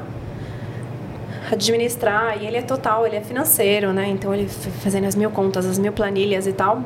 administrar 1.50 2.42
e 2.42 2.46
ele 2.46 2.56
é 2.56 2.62
total, 2.62 3.06
ele 3.06 3.16
é 3.16 3.20
financeiro, 3.20 3.92
né? 3.92 4.08
Então 4.08 4.32
ele 4.34 4.48
fazendo 4.48 5.06
as 5.06 5.14
mil 5.14 5.30
contas, 5.30 5.66
as 5.66 5.78
mil 5.78 5.92
planilhas 5.92 6.46
e 6.46 6.52
tal. 6.52 6.82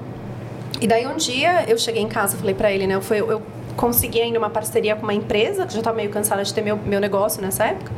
E 0.80 0.86
daí 0.86 1.06
um 1.06 1.16
dia 1.16 1.64
eu 1.68 1.78
cheguei 1.78 2.02
em 2.02 2.08
casa, 2.08 2.36
falei 2.36 2.54
pra 2.54 2.70
ele, 2.72 2.86
né? 2.86 2.94
Eu, 2.96 3.00
fui, 3.00 3.18
eu 3.20 3.40
consegui 3.76 4.20
ainda 4.20 4.38
uma 4.38 4.50
parceria 4.50 4.94
com 4.96 5.02
uma 5.04 5.14
empresa, 5.14 5.66
que 5.66 5.74
já 5.74 5.82
tava 5.82 5.96
meio 5.96 6.10
cansada 6.10 6.42
de 6.42 6.52
ter 6.52 6.62
meu, 6.62 6.76
meu 6.76 7.00
negócio 7.00 7.40
nessa 7.40 7.64
época. 7.66 7.90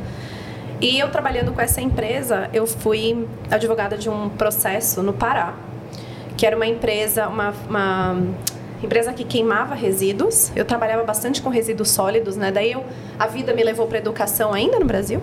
E 0.81 0.97
eu 0.97 1.09
trabalhando 1.11 1.53
com 1.53 1.61
essa 1.61 1.79
empresa, 1.79 2.49
eu 2.51 2.65
fui 2.65 3.27
advogada 3.51 3.95
de 3.95 4.09
um 4.09 4.29
processo 4.29 5.03
no 5.03 5.13
Pará, 5.13 5.53
que 6.35 6.43
era 6.43 6.55
uma 6.55 6.65
empresa, 6.65 7.27
uma, 7.27 7.53
uma 7.69 8.17
empresa 8.81 9.13
que 9.13 9.23
queimava 9.23 9.75
resíduos. 9.75 10.51
Eu 10.55 10.65
trabalhava 10.65 11.03
bastante 11.03 11.39
com 11.39 11.49
resíduos 11.49 11.91
sólidos, 11.91 12.35
né? 12.35 12.51
Daí 12.51 12.71
eu, 12.71 12.83
a 13.19 13.27
vida 13.27 13.53
me 13.53 13.63
levou 13.63 13.85
para 13.85 13.99
educação 13.99 14.53
ainda 14.53 14.79
no 14.79 14.85
Brasil. 14.85 15.21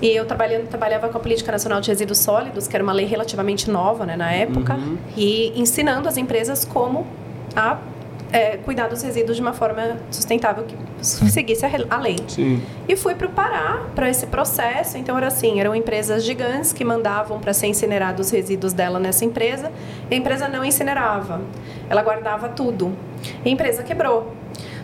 E 0.00 0.08
eu 0.08 0.24
trabalhando, 0.24 0.66
trabalhava 0.66 1.10
com 1.10 1.18
a 1.18 1.20
Política 1.20 1.52
Nacional 1.52 1.82
de 1.82 1.90
Resíduos 1.90 2.18
Sólidos, 2.18 2.66
que 2.66 2.74
era 2.74 2.82
uma 2.82 2.92
lei 2.92 3.04
relativamente 3.04 3.70
nova 3.70 4.06
né, 4.06 4.16
na 4.16 4.32
época, 4.32 4.78
e 5.14 5.52
ensinando 5.60 6.08
as 6.08 6.16
empresas 6.16 6.64
como 6.64 7.06
a 7.54 7.78
é, 8.34 8.56
cuidar 8.56 8.88
dos 8.88 9.00
resíduos 9.00 9.36
de 9.36 9.40
uma 9.40 9.52
forma 9.52 9.96
sustentável, 10.10 10.64
que 10.64 10.76
seguisse 11.00 11.64
a, 11.64 11.98
lei. 12.00 12.16
Sim. 12.26 12.60
E 12.88 12.96
fui 12.96 13.14
para 13.14 13.28
o 13.28 13.30
Pará 13.30 13.86
para 13.94 14.10
esse 14.10 14.26
processo. 14.26 14.98
Então 14.98 15.16
era 15.16 15.28
assim, 15.28 15.60
eram 15.60 15.72
empresas 15.72 16.24
gigantes 16.24 16.72
que 16.72 16.84
mandavam 16.84 17.38
para 17.38 17.54
ser 17.54 17.68
incinerados 17.68 18.26
os 18.26 18.32
resíduos 18.32 18.72
dela 18.72 18.98
nessa 18.98 19.24
empresa. 19.24 19.70
E 20.10 20.14
a 20.16 20.18
empresa 20.18 20.48
não 20.48 20.64
incinerava, 20.64 21.42
ela 21.88 22.02
guardava 22.02 22.48
tudo. 22.48 22.92
E 23.44 23.48
a 23.48 23.52
empresa 23.52 23.84
quebrou. 23.84 24.32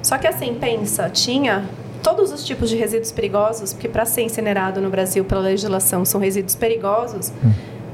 Só 0.01 0.17
que 0.17 0.29
assim, 0.29 0.55
pensa, 0.55 1.11
tinha 1.11 1.69
todos 2.05 2.31
os 2.31 2.45
tipos 2.45 2.71
de 2.71 2.77
resíduos 2.77 3.11
perigosos, 3.11 3.73
porque 3.73 3.89
para 3.89 4.05
ser 4.05 4.23
incinerado 4.23 4.81
no 4.81 4.91
Brasil 4.91 5.25
pela 5.25 5.41
legislação 5.41 6.05
são 6.05 6.21
resíduos 6.21 6.55
perigosos. 6.55 7.33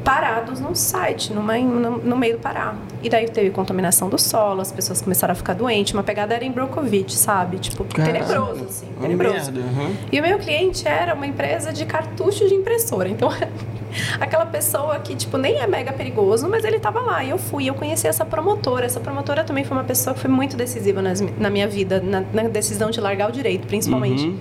Parados 0.07 0.61
num 0.61 0.73
site, 0.73 1.33
numa, 1.33 1.59
no, 1.59 1.99
no 1.99 2.17
meio 2.17 2.37
do 2.37 2.41
Pará. 2.41 2.77
E 3.03 3.11
daí 3.11 3.29
teve 3.29 3.51
contaminação 3.51 4.09
do 4.09 4.17
solo, 4.17 4.61
as 4.61 4.71
pessoas 4.71 5.03
começaram 5.03 5.33
a 5.33 5.35
ficar 5.35 5.55
doentes. 5.55 5.93
Uma 5.95 6.05
pegada 6.05 6.33
era 6.33 6.45
em 6.45 6.53
Brokovich, 6.53 7.13
sabe? 7.17 7.59
Tipo, 7.59 7.83
Caramba. 7.85 8.13
tenebroso, 8.25 8.65
assim. 8.67 8.87
Tenebroso. 9.01 9.51
uhum. 9.51 9.97
E 10.13 10.21
o 10.21 10.23
meu 10.23 10.39
cliente 10.39 10.87
era 10.87 11.13
uma 11.13 11.27
empresa 11.27 11.73
de 11.73 11.85
cartucho 11.85 12.47
de 12.47 12.55
impressora. 12.55 13.09
Então, 13.09 13.29
aquela 14.21 14.47
pessoa 14.47 14.97
que, 15.01 15.17
tipo, 15.17 15.37
nem 15.37 15.59
é 15.59 15.67
mega 15.67 15.93
perigoso, 15.93 16.49
mas 16.49 16.65
ele 16.65 16.79
tava 16.79 17.01
lá. 17.01 17.25
E 17.25 17.31
eu 17.31 17.39
fui, 17.39 17.69
eu 17.69 17.75
conheci 17.75 18.07
essa 18.07 18.25
promotora. 18.25 18.87
Essa 18.87 19.01
promotora 19.01 19.43
também 19.43 19.65
foi 19.65 19.77
uma 19.77 19.83
pessoa 19.83 20.15
que 20.15 20.21
foi 20.21 20.31
muito 20.31 20.57
decisiva 20.57 21.03
nas- 21.03 21.21
na 21.21 21.51
minha 21.51 21.67
vida, 21.67 22.01
na, 22.01 22.23
na 22.33 22.45
decisão 22.49 22.91
de 22.93 23.01
largar 23.01 23.29
o 23.29 23.33
direito, 23.33 23.67
principalmente. 23.67 24.25
Uhum. 24.25 24.39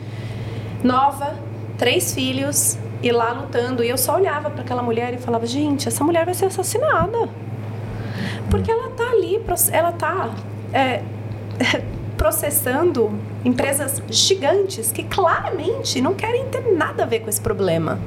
Nova, 0.84 1.34
três 1.76 2.14
filhos, 2.14 2.78
e 3.06 3.12
lá 3.12 3.32
lutando. 3.34 3.84
E 3.84 3.90
eu 3.90 3.98
só 3.98 4.16
olhava 4.16 4.50
para 4.50 4.64
aquela 4.64 4.82
mulher 4.82 5.14
e 5.14 5.18
falava, 5.18 5.46
gente, 5.46 5.88
essa 5.88 6.04
mulher 6.04 6.26
vai 6.26 6.34
ser 6.34 6.46
assassinada. 6.46 7.30
Porque 8.50 8.72
ela 8.72 8.90
tá 8.90 9.12
ali, 9.12 9.40
ela 9.72 9.92
tá 9.92 10.32
é, 10.74 11.04
processando 12.18 13.14
empresas 13.44 14.02
gigantes 14.10 14.92
que 14.92 15.04
claramente 15.04 16.02
não 16.02 16.16
querem 16.16 16.48
ter 16.48 16.76
nada 16.76 17.04
a 17.04 17.06
ver 17.06 17.20
com 17.20 17.30
esse 17.30 17.40
problema. 17.40 18.00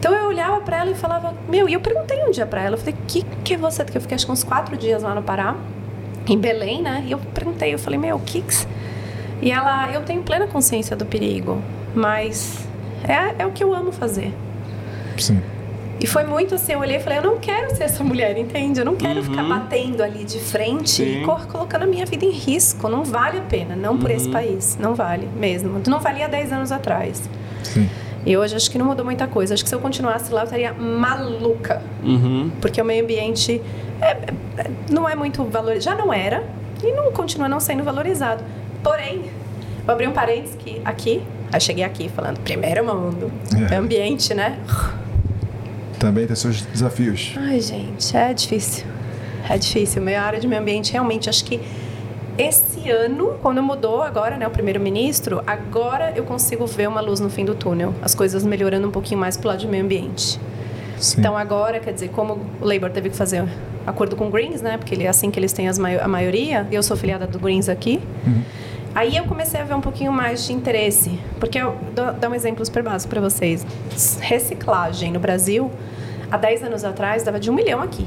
Então 0.00 0.12
eu 0.12 0.26
olhava 0.26 0.60
para 0.60 0.78
ela 0.78 0.90
e 0.90 0.94
falava, 0.94 1.32
meu, 1.48 1.68
e 1.68 1.74
eu 1.74 1.80
perguntei 1.80 2.24
um 2.24 2.30
dia 2.32 2.44
para 2.44 2.62
ela, 2.62 2.74
eu 2.74 2.78
falei, 2.78 2.96
que 3.06 3.24
que 3.44 3.56
você, 3.56 3.84
porque 3.84 3.98
eu 3.98 4.02
fiquei 4.02 4.16
acho 4.16 4.26
que 4.26 4.32
uns 4.32 4.42
quatro 4.42 4.76
dias 4.76 5.04
lá 5.04 5.14
no 5.14 5.22
Pará, 5.22 5.54
em 6.28 6.36
Belém, 6.36 6.82
né? 6.82 7.04
E 7.06 7.12
eu 7.12 7.18
perguntei, 7.18 7.72
eu 7.72 7.78
falei, 7.78 7.98
meu, 7.98 8.16
o 8.16 8.20
que 8.20 8.42
que... 8.42 8.52
c-" 8.52 8.66
E 9.40 9.52
ela, 9.52 9.90
eu 9.92 10.02
tenho 10.02 10.22
plena 10.22 10.46
consciência 10.48 10.96
do 10.96 11.06
perigo, 11.06 11.62
mas 11.94 12.65
é, 13.06 13.42
é 13.42 13.46
o 13.46 13.50
que 13.52 13.62
eu 13.64 13.74
amo 13.74 13.92
fazer. 13.92 14.32
Sim. 15.18 15.40
E 15.98 16.06
foi 16.06 16.24
muito 16.24 16.54
assim, 16.54 16.72
eu 16.74 16.80
olhei 16.80 16.98
e 16.98 17.00
falei, 17.00 17.18
eu 17.18 17.22
não 17.22 17.38
quero 17.38 17.74
ser 17.74 17.84
essa 17.84 18.04
mulher, 18.04 18.36
entende? 18.36 18.78
Eu 18.80 18.84
não 18.84 18.96
quero 18.96 19.22
ficar 19.22 19.42
batendo 19.44 20.02
ali 20.02 20.24
de 20.24 20.38
frente 20.38 20.90
Sim. 20.90 21.22
e 21.22 21.24
co- 21.24 21.40
colocando 21.50 21.84
a 21.84 21.86
minha 21.86 22.04
vida 22.04 22.22
em 22.24 22.30
risco. 22.30 22.86
Não 22.88 23.02
vale 23.02 23.38
a 23.38 23.42
pena, 23.42 23.74
não 23.74 23.96
por 23.98 24.10
esse 24.10 24.28
país. 24.28 24.76
Não 24.78 24.94
vale 24.94 25.26
mesmo. 25.36 25.80
Não 25.88 25.98
valia 25.98 26.28
10 26.28 26.52
anos 26.52 26.70
atrás. 26.70 27.22
Sim. 27.62 27.88
E 28.26 28.36
hoje 28.36 28.54
acho 28.56 28.70
que 28.70 28.76
não 28.76 28.84
mudou 28.86 29.06
muita 29.06 29.26
coisa. 29.26 29.54
Acho 29.54 29.62
que 29.62 29.70
se 29.70 29.74
eu 29.74 29.78
continuasse 29.80 30.30
lá, 30.32 30.40
eu 30.42 30.44
estaria 30.44 30.74
maluca. 30.74 31.80
Uhum. 32.04 32.50
Porque 32.60 32.80
o 32.82 32.84
meio 32.84 33.02
ambiente 33.02 33.62
é- 34.02 34.10
é- 34.58 34.70
não 34.90 35.08
é 35.08 35.14
muito 35.14 35.44
valorizado. 35.44 35.96
Já 35.96 36.04
não 36.04 36.12
era 36.12 36.44
e 36.84 36.92
não 36.92 37.10
continua 37.10 37.48
não 37.48 37.58
sendo 37.58 37.82
valorizado. 37.82 38.44
Porém, 38.82 39.30
vou 39.86 39.92
abrir 39.94 40.08
um 40.08 40.12
parênteses 40.12 40.56
que 40.56 40.78
aqui, 40.84 41.22
aí 41.52 41.60
cheguei 41.60 41.84
aqui 41.84 42.08
falando, 42.08 42.38
primeiro 42.40 42.84
mundo, 42.84 43.30
É. 43.70 43.74
ambiente, 43.76 44.34
né? 44.34 44.58
Também 45.98 46.26
tem 46.26 46.36
seus 46.36 46.60
desafios. 46.62 47.34
Ai, 47.36 47.60
gente, 47.60 48.16
é 48.16 48.34
difícil. 48.34 48.84
É 49.48 49.56
difícil. 49.56 50.02
Minha 50.02 50.22
área 50.22 50.38
de 50.38 50.46
meio 50.46 50.60
ambiente, 50.60 50.92
realmente, 50.92 51.30
acho 51.30 51.44
que 51.44 51.60
esse 52.36 52.90
ano, 52.90 53.34
quando 53.40 53.62
mudou 53.62 54.02
agora, 54.02 54.36
né, 54.36 54.46
o 54.46 54.50
primeiro-ministro, 54.50 55.42
agora 55.46 56.12
eu 56.14 56.24
consigo 56.24 56.66
ver 56.66 56.86
uma 56.88 57.00
luz 57.00 57.18
no 57.20 57.30
fim 57.30 57.44
do 57.44 57.54
túnel. 57.54 57.94
As 58.02 58.14
coisas 58.14 58.44
melhorando 58.44 58.86
um 58.86 58.90
pouquinho 58.90 59.18
mais 59.18 59.36
pro 59.38 59.48
lado 59.48 59.60
de 59.60 59.66
meio 59.66 59.84
ambiente. 59.84 60.38
Sim. 60.98 61.20
Então 61.20 61.36
agora, 61.36 61.80
quer 61.80 61.92
dizer, 61.92 62.10
como 62.10 62.40
o 62.60 62.66
Labour 62.66 62.90
teve 62.90 63.08
que 63.08 63.16
fazer 63.16 63.44
acordo 63.86 64.16
com 64.16 64.26
o 64.26 64.30
Greens, 64.30 64.60
né, 64.60 64.76
porque 64.76 64.94
ele 64.94 65.04
é 65.04 65.08
assim 65.08 65.30
que 65.30 65.38
eles 65.38 65.52
têm 65.52 65.68
as 65.68 65.78
mai- 65.78 65.98
a 65.98 66.08
maioria, 66.08 66.66
eu 66.70 66.82
sou 66.82 66.96
filiada 66.96 67.26
do 67.26 67.38
Greens 67.38 67.68
aqui, 67.68 68.00
Aí 68.96 69.14
eu 69.14 69.24
comecei 69.24 69.60
a 69.60 69.64
ver 69.64 69.74
um 69.74 69.80
pouquinho 69.82 70.10
mais 70.10 70.46
de 70.46 70.54
interesse, 70.54 71.20
porque 71.38 71.58
eu 71.58 71.76
dou, 71.94 72.14
dar 72.14 72.30
um 72.30 72.34
exemplo 72.34 72.64
super 72.64 72.82
básico 72.82 73.10
para 73.10 73.20
vocês. 73.20 73.66
Reciclagem 74.22 75.12
no 75.12 75.20
Brasil, 75.20 75.70
há 76.30 76.38
10 76.38 76.62
anos 76.62 76.82
atrás, 76.82 77.22
dava 77.22 77.38
de 77.38 77.50
um 77.50 77.52
milhão 77.52 77.82
aqui. 77.82 78.06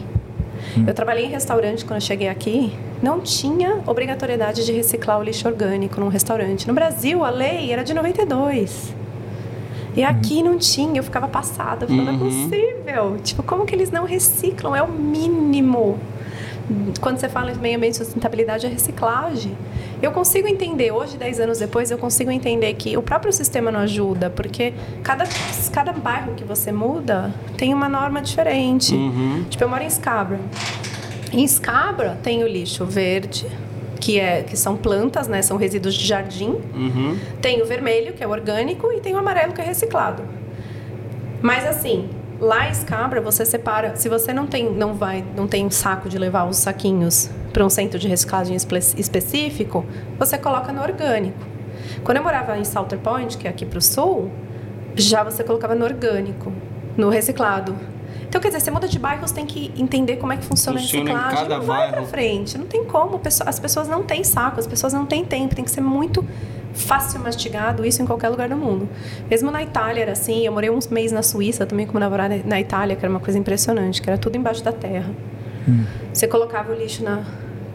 Eu 0.88 0.92
trabalhei 0.96 1.26
em 1.26 1.30
restaurante 1.30 1.86
quando 1.86 1.98
eu 1.98 2.02
cheguei 2.02 2.28
aqui, 2.28 2.76
não 3.04 3.20
tinha 3.22 3.84
obrigatoriedade 3.86 4.66
de 4.66 4.72
reciclar 4.72 5.20
o 5.20 5.24
lixo 5.24 5.48
orgânico 5.48 6.00
num 6.00 6.08
restaurante. 6.08 6.68
No 6.68 6.74
Brasil, 6.74 7.24
a 7.24 7.30
lei 7.30 7.72
era 7.72 7.84
de 7.84 7.94
92. 7.94 8.92
E 9.96 10.04
aqui 10.04 10.42
não 10.42 10.58
tinha, 10.58 11.00
eu 11.00 11.04
ficava 11.04 11.28
passada, 11.28 11.86
falando, 11.86 12.06
não 12.06 12.16
é 12.16 12.18
possível. 12.18 13.18
Tipo, 13.24 13.44
como 13.44 13.64
que 13.64 13.76
eles 13.76 13.92
não 13.92 14.06
reciclam? 14.06 14.76
É 14.76 14.82
o 14.82 14.92
mínimo. 14.92 16.00
Quando 17.00 17.20
você 17.20 17.30
fala 17.30 17.52
em 17.52 17.56
meio 17.56 17.78
ambiente 17.78 17.94
e 17.94 17.98
sustentabilidade, 17.98 18.66
é 18.66 18.70
reciclagem. 18.70 19.56
Eu 20.02 20.12
consigo 20.12 20.48
entender, 20.48 20.92
hoje, 20.92 21.18
10 21.18 21.42
anos 21.42 21.60
depois, 21.60 21.92
eu 21.92 21.98
consigo 21.98 22.32
entender 22.32 22.74
que 22.76 22.96
o 22.96 23.02
próprio 23.02 23.34
sistema 23.34 23.70
não 23.70 23.82
ajuda, 23.82 24.30
porque 24.30 24.74
cada, 25.04 25.26
cada 25.74 25.92
bairro 25.92 26.36
que 26.36 26.44
você 26.44 26.72
muda 26.72 27.34
tem 27.58 27.74
uma 27.74 27.90
norma 27.90 28.22
diferente. 28.22 28.96
Tipo, 29.50 29.66
eu 29.66 29.70
moro 29.70 29.84
em 29.84 29.90
Scabra. 29.90 30.40
Em 31.34 31.46
Scabra 31.46 32.18
tem 32.24 32.44
o 32.44 32.48
lixo 32.48 32.86
verde, 32.86 33.46
que, 34.00 34.18
é, 34.18 34.42
que 34.44 34.56
são 34.56 34.78
plantas, 34.78 35.28
né? 35.28 35.42
São 35.42 35.58
resíduos 35.58 35.94
de 35.94 36.06
jardim. 36.08 36.56
Tem 37.42 37.62
o 37.62 37.66
vermelho, 37.66 38.14
que 38.14 38.24
é 38.24 38.28
orgânico, 38.28 38.92
e 38.94 39.02
tem 39.02 39.14
o 39.14 39.18
amarelo, 39.18 39.52
que 39.52 39.60
é 39.60 39.66
reciclado. 39.66 40.24
Mas 41.42 41.66
assim, 41.66 42.10
lá 42.40 42.70
em 42.70 42.74
Scabra 42.74 43.20
você 43.20 43.46
separa. 43.46 43.98
Se 43.98 44.08
você 44.08 44.32
não 44.32 44.48
tem, 44.48 44.72
não 44.72 44.94
vai, 44.94 45.26
não 45.36 45.46
tem 45.46 45.66
um 45.66 45.72
saco 45.72 46.08
de 46.08 46.18
levar 46.18 46.46
os 46.46 46.56
saquinhos 46.56 47.30
para 47.54 47.66
um 47.66 47.70
centro 47.70 47.98
de 48.00 48.08
reciclagem 48.08 48.56
espe- 48.56 48.78
específico, 48.98 49.86
você 50.18 50.38
coloca 50.38 50.72
no 50.72 50.82
orgânico. 50.82 51.40
Quando 52.04 52.18
eu 52.18 52.24
morava 52.24 52.58
em 52.58 52.64
Salter 52.64 53.00
Point, 53.00 53.38
que 53.38 53.48
é 53.48 53.50
aqui 53.50 53.66
para 53.66 53.80
o 53.80 53.82
sul, 53.82 54.30
já 54.96 55.24
você 55.24 55.44
colocava 55.44 55.76
no 55.76 55.86
orgânico, 55.86 56.52
no 56.98 57.10
reciclado. 57.10 57.76
Então, 58.28 58.40
quer 58.40 58.50
dizer, 58.50 58.60
você 58.60 58.70
muda 58.70 58.88
de 58.88 59.00
bairro, 59.00 59.28
você 59.28 59.34
tem 59.34 59.46
que 59.46 59.72
entender 59.76 60.18
como 60.18 60.32
é 60.32 60.38
que 60.38 60.46
funciona, 60.46 60.80
Funciona 60.80 61.12
a 61.12 61.14
reciclagem. 61.16 61.44
cada 61.48 61.58
não 61.60 61.66
vai 61.66 61.78
bairro. 61.80 61.94
pra 61.94 62.04
frente, 62.06 62.58
não 62.60 62.66
tem 62.68 62.86
como. 62.86 63.20
As 63.46 63.60
pessoas 63.60 63.88
não 63.88 64.04
têm 64.04 64.24
saco, 64.24 64.60
as 64.60 64.68
pessoas 64.68 64.94
não 64.94 65.06
têm 65.06 65.26
tempo, 65.26 65.56
tem 65.56 65.66
que 65.66 65.72
ser 65.72 65.82
muito 65.82 66.24
fácil 66.74 67.20
mastigado, 67.22 67.84
isso 67.84 68.04
em 68.04 68.06
qualquer 68.06 68.30
lugar 68.30 68.48
do 68.48 68.56
mundo. 68.56 68.88
Mesmo 69.30 69.50
na 69.50 69.64
Itália 69.64 70.04
era 70.04 70.12
assim, 70.12 70.46
eu 70.46 70.52
morei 70.52 70.70
uns 70.70 70.88
meses 70.90 71.12
na 71.12 71.24
Suíça 71.24 71.66
também 71.66 71.88
como 71.88 72.00
namorada 72.00 72.40
na 72.46 72.60
Itália, 72.60 72.96
que 72.96 73.04
era 73.04 73.10
uma 73.12 73.20
coisa 73.20 73.40
impressionante, 73.40 74.00
que 74.00 74.08
era 74.08 74.18
tudo 74.18 74.36
embaixo 74.38 74.64
da 74.64 74.72
terra. 74.72 75.10
Você 76.14 76.28
colocava 76.28 76.72
o 76.72 76.76
lixo 76.76 77.04
na, 77.04 77.24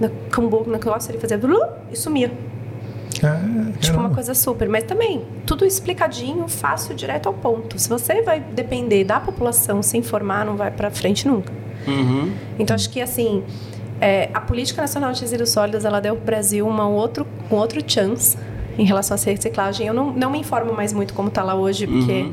na 0.01 0.11
cambuca, 0.31 0.71
na 0.71 0.79
negócio, 0.79 1.11
ele 1.11 1.19
fazia 1.19 1.39
blu, 1.39 1.61
e 1.91 1.97
sumia. 1.97 2.33
Ah, 3.23 3.41
Tipo, 3.81 3.99
uma 3.99 4.11
coisa 4.11 4.35
super. 4.35 4.69
Mas 4.69 4.85
também, 4.85 5.25
tudo 5.47 5.65
explicadinho, 5.65 6.49
fácil, 6.49 6.95
direto 6.95 7.27
ao 7.27 7.35
ponto. 7.35 7.79
Se 7.79 7.89
você 7.89 8.23
vai 8.23 8.41
depender 8.41 9.05
da 9.05 9.21
população 9.21 9.83
se 9.83 9.97
informar, 9.97 10.45
não 10.45 10.57
vai 10.57 10.71
pra 10.71 10.91
frente 10.91 11.27
nunca. 11.27 11.53
Uhum. 11.87 12.33
Então, 12.59 12.75
acho 12.75 12.89
que, 12.91 13.01
assim, 13.01 13.43
é, 14.01 14.31
a 14.33 14.41
Política 14.41 14.81
Nacional 14.81 15.13
de 15.13 15.21
Resíduos 15.21 15.51
Sólidos, 15.51 15.85
ela 15.85 16.01
deu 16.01 16.17
pro 16.17 16.25
Brasil 16.25 16.67
uma 16.67 16.89
outro, 16.89 17.27
um 17.51 17.57
outro 17.57 17.83
chance 17.87 18.37
em 18.79 18.85
relação 18.85 19.17
à 19.17 19.21
reciclagem. 19.21 19.87
Eu 19.87 19.95
não, 19.95 20.13
não 20.13 20.31
me 20.31 20.39
informo 20.39 20.73
mais 20.73 20.93
muito 20.93 21.15
como 21.15 21.31
tá 21.31 21.43
lá 21.43 21.55
hoje, 21.55 21.87
porque 21.87 22.31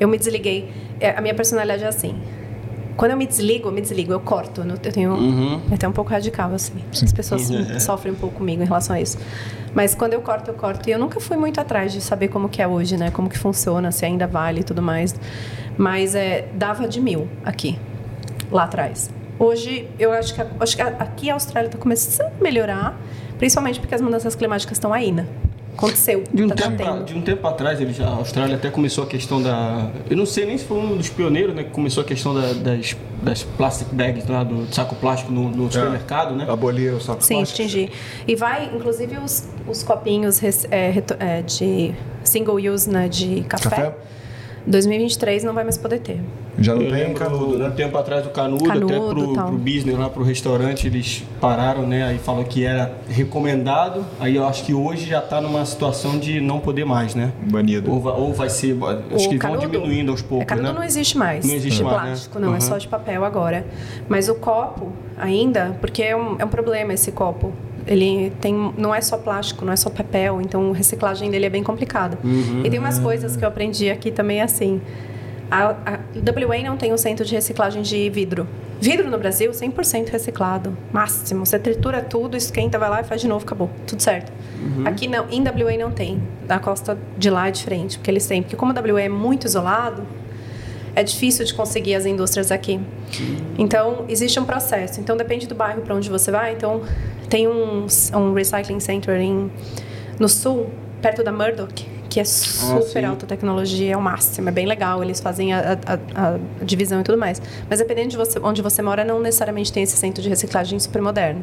eu 0.00 0.08
me 0.08 0.18
desliguei. 0.18 0.70
É, 1.00 1.10
a 1.10 1.20
minha 1.20 1.34
personalidade 1.34 1.84
é 1.84 1.88
assim. 1.88 2.16
Quando 2.96 3.10
eu 3.10 3.16
me 3.16 3.26
desligo, 3.26 3.68
eu 3.68 3.72
me 3.72 3.80
desligo, 3.80 4.12
eu 4.12 4.20
corto. 4.20 4.62
Eu 4.62 4.78
tenho, 4.78 5.16
é 5.70 5.74
até 5.74 5.86
um 5.86 5.92
pouco 5.92 6.10
radical, 6.10 6.52
assim. 6.54 6.72
As 6.90 7.12
pessoas 7.12 7.48
sofrem 7.82 8.14
um 8.14 8.16
pouco 8.16 8.36
comigo 8.36 8.62
em 8.62 8.66
relação 8.66 8.96
a 8.96 9.00
isso. 9.00 9.18
Mas 9.74 9.94
quando 9.94 10.14
eu 10.14 10.22
corto, 10.22 10.50
eu 10.50 10.54
corto. 10.54 10.88
E 10.88 10.92
eu 10.92 10.98
nunca 10.98 11.20
fui 11.20 11.36
muito 11.36 11.60
atrás 11.60 11.92
de 11.92 12.00
saber 12.00 12.28
como 12.28 12.48
que 12.48 12.62
é 12.62 12.66
hoje, 12.66 12.96
né? 12.96 13.10
Como 13.10 13.28
que 13.28 13.38
funciona, 13.38 13.92
se 13.92 14.06
ainda 14.06 14.26
vale 14.26 14.60
e 14.60 14.64
tudo 14.64 14.80
mais. 14.80 15.14
Mas 15.76 16.14
é, 16.14 16.48
dava 16.54 16.88
de 16.88 17.00
mil 17.00 17.28
aqui, 17.44 17.78
lá 18.50 18.64
atrás. 18.64 19.10
Hoje, 19.38 19.86
eu 19.98 20.12
acho 20.12 20.34
que, 20.34 20.42
acho 20.60 20.76
que 20.76 20.82
aqui 20.82 21.28
a 21.28 21.34
Austrália 21.34 21.68
está 21.68 21.78
começando 21.78 22.32
a 22.40 22.42
melhorar, 22.42 22.98
principalmente 23.36 23.78
porque 23.78 23.94
as 23.94 24.00
mudanças 24.00 24.34
climáticas 24.34 24.78
estão 24.78 24.94
aí, 24.94 25.12
né? 25.12 25.26
Aconteceu, 25.76 26.24
De 26.32 26.42
um, 26.42 26.48
tá 26.48 26.54
tempo, 26.70 27.04
de 27.04 27.14
um 27.14 27.20
tempo 27.22 27.46
atrás, 27.46 27.80
ele 27.80 27.92
já, 27.92 28.06
a 28.06 28.14
Austrália 28.14 28.56
até 28.56 28.70
começou 28.70 29.04
a 29.04 29.06
questão 29.06 29.42
da. 29.42 29.90
Eu 30.08 30.16
não 30.16 30.24
sei 30.26 30.46
nem 30.46 30.56
se 30.56 30.64
foi 30.64 30.78
um 30.78 30.96
dos 30.96 31.08
pioneiros, 31.08 31.54
né? 31.54 31.64
Que 31.64 31.70
começou 31.70 32.02
a 32.02 32.06
questão 32.06 32.34
da- 32.34 32.52
das, 32.54 32.96
das 33.22 33.42
plastic 33.42 33.88
bags, 33.92 34.26
lá, 34.28 34.42
do 34.42 34.66
saco 34.74 34.94
plástico 34.96 35.30
no, 35.32 35.48
no 35.50 35.70
supermercado, 35.70 36.34
né? 36.34 36.46
Abolir 36.48 36.94
o 36.94 37.00
saco 37.00 37.22
Sim, 37.22 37.36
plástico. 37.36 37.62
extingir. 37.62 37.90
E 38.26 38.34
vai, 38.34 38.70
inclusive, 38.74 39.18
os, 39.18 39.48
os 39.68 39.82
copinhos 39.82 40.38
res- 40.38 40.66
é, 40.70 40.90
reto- 40.90 41.16
é, 41.20 41.42
de 41.42 41.94
single 42.24 42.56
use, 42.56 42.88
né, 42.90 43.08
de 43.08 43.42
café. 43.42 43.68
Café? 43.70 43.94
2023 44.66 45.44
não 45.44 45.52
vai 45.54 45.64
mais 45.64 45.78
poder 45.78 46.00
ter. 46.00 46.20
Já 46.58 46.74
não 46.74 46.82
Eu 46.82 46.90
tem 46.90 47.04
lembro 47.04 47.14
canudo, 47.22 47.58
né? 47.58 47.68
um 47.68 47.72
tempo 47.72 47.96
atrás 47.98 48.24
do 48.24 48.30
canudo, 48.30 48.64
Canudo, 48.64 48.94
até 48.94 49.06
pro, 49.14 49.34
tal. 49.34 49.48
pro 49.48 49.56
business 49.58 49.98
lá, 49.98 50.08
pro 50.08 50.24
restaurante, 50.24 50.86
eles 50.86 51.22
pararam, 51.40 51.86
né? 51.86 52.04
Aí 52.04 52.18
falou 52.18 52.44
que 52.44 52.64
era 52.64 52.92
recomendado. 53.08 54.04
Aí 54.18 54.36
eu 54.36 54.46
acho 54.46 54.64
que 54.64 54.72
hoje 54.72 55.06
já 55.06 55.20
tá 55.20 55.40
numa 55.40 55.64
situação 55.66 56.18
de 56.18 56.40
não 56.40 56.58
poder 56.58 56.84
mais, 56.86 57.14
né? 57.14 57.32
Banido. 57.50 57.92
Ou 57.92 58.00
vai, 58.00 58.14
ou 58.14 58.32
vai 58.32 58.48
ser. 58.48 58.76
Acho 59.14 59.26
O 59.26 59.30
que 59.30 59.38
canudo- 59.38 59.60
vão 59.60 59.70
diminuindo 59.70 60.10
aos 60.10 60.22
poucos, 60.22 60.42
é, 60.42 60.46
canudo 60.46 60.68
né? 60.68 60.74
não 60.74 60.82
existe 60.82 61.16
mais. 61.18 61.44
Não 61.46 61.54
existe 61.54 61.78
de 61.78 61.84
mais, 61.84 61.96
né? 61.96 62.02
plástico, 62.04 62.38
não, 62.38 62.48
é 62.48 62.54
Uhum. 62.54 62.60
só 62.60 62.78
de 62.78 62.88
papel 62.88 63.24
agora. 63.24 63.66
Mas 64.08 64.28
o 64.28 64.34
copo, 64.34 64.92
ainda, 65.18 65.76
porque 65.80 66.02
é 66.02 66.16
um, 66.16 66.36
é 66.38 66.44
um 66.44 66.48
problema 66.48 66.94
esse 66.94 67.12
copo. 67.12 67.52
Ele 67.86 68.32
tem, 68.40 68.72
não 68.76 68.94
é 68.94 69.00
só 69.00 69.16
plástico, 69.16 69.64
não 69.64 69.72
é 69.72 69.76
só 69.76 69.88
papel, 69.88 70.40
então 70.40 70.72
a 70.72 70.74
reciclagem 70.74 71.30
dele 71.30 71.46
é 71.46 71.50
bem 71.50 71.62
complicada. 71.62 72.18
Uhum. 72.24 72.62
E 72.64 72.70
tem 72.70 72.78
umas 72.78 72.98
coisas 72.98 73.36
que 73.36 73.44
eu 73.44 73.48
aprendi 73.48 73.90
aqui 73.90 74.10
também 74.10 74.40
assim. 74.42 74.80
A, 75.50 75.70
a 75.70 75.98
WA 76.46 76.62
não 76.64 76.76
tem 76.76 76.92
um 76.92 76.96
centro 76.96 77.24
de 77.24 77.34
reciclagem 77.34 77.82
de 77.82 78.10
vidro. 78.10 78.46
Vidro 78.80 79.08
no 79.10 79.16
Brasil, 79.16 79.50
100% 79.50 80.10
reciclado. 80.10 80.76
Máximo. 80.92 81.46
Você 81.46 81.58
tritura 81.58 82.02
tudo, 82.02 82.36
esquenta, 82.36 82.78
vai 82.78 82.90
lá 82.90 83.00
e 83.00 83.04
faz 83.04 83.20
de 83.20 83.28
novo, 83.28 83.44
acabou. 83.44 83.70
Tudo 83.86 84.02
certo. 84.02 84.32
Aqui 84.84 85.08
não, 85.08 85.26
em 85.30 85.40
WA 85.42 85.78
não 85.78 85.90
tem. 85.90 86.20
Da 86.46 86.58
costa 86.58 86.98
de 87.16 87.30
lá 87.30 87.48
é 87.48 87.50
diferente, 87.50 87.96
porque 87.98 88.10
eles 88.10 88.26
têm. 88.26 88.42
Porque 88.42 88.56
como 88.56 88.72
o 88.72 88.92
WA 88.94 89.02
é 89.02 89.08
muito 89.08 89.46
isolado, 89.46 90.02
é 90.94 91.02
difícil 91.02 91.44
de 91.44 91.54
conseguir 91.54 91.94
as 91.94 92.04
indústrias 92.06 92.50
aqui. 92.50 92.80
Então, 93.56 94.04
existe 94.08 94.38
um 94.38 94.44
processo. 94.44 95.00
Então, 95.00 95.16
depende 95.16 95.46
do 95.46 95.54
bairro 95.54 95.82
para 95.82 95.94
onde 95.94 96.10
você 96.10 96.30
vai. 96.30 96.52
Então, 96.52 96.82
tem 97.28 97.48
um, 97.48 97.86
um 98.14 98.32
recycling 98.34 98.80
center 98.80 99.20
em, 99.20 99.50
no 100.18 100.28
sul, 100.28 100.70
perto 101.02 101.22
da 101.22 101.32
Murdoch, 101.32 101.86
que 102.08 102.20
é 102.20 102.24
super 102.24 102.82
sim. 103.00 103.04
alta 103.04 103.26
tecnologia, 103.26 103.92
é 103.94 103.96
o 103.96 104.00
máximo, 104.00 104.48
é 104.48 104.52
bem 104.52 104.66
legal. 104.66 105.02
Eles 105.02 105.20
fazem 105.20 105.52
a, 105.52 105.78
a- 105.86 105.98
a 106.34 106.64
divisão 106.64 107.00
e 107.00 107.02
tudo 107.04 107.18
mais. 107.18 107.42
Mas 107.68 107.78
dependendo 107.80 108.08
de 108.08 108.16
você, 108.16 108.38
onde 108.42 108.62
você 108.62 108.80
mora, 108.80 109.04
não 109.04 109.20
necessariamente 109.20 109.72
tem 109.72 109.82
esse 109.82 109.96
centro 109.96 110.22
de 110.22 110.28
reciclagem 110.28 110.78
super 110.78 111.02
moderno. 111.02 111.42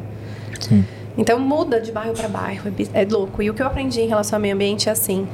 Então 1.16 1.38
muda 1.38 1.80
de 1.80 1.92
bairro 1.92 2.12
para 2.12 2.26
bairro, 2.28 2.68
é 2.94 3.02
é 3.02 3.06
louco. 3.08 3.40
E 3.42 3.50
o 3.50 3.54
que 3.54 3.62
eu 3.62 3.66
aprendi 3.66 4.00
em 4.00 4.08
relação 4.08 4.36
ao 4.36 4.40
meio 4.40 4.54
ambiente 4.54 4.88
é 4.88 4.92
assim. 4.92 5.28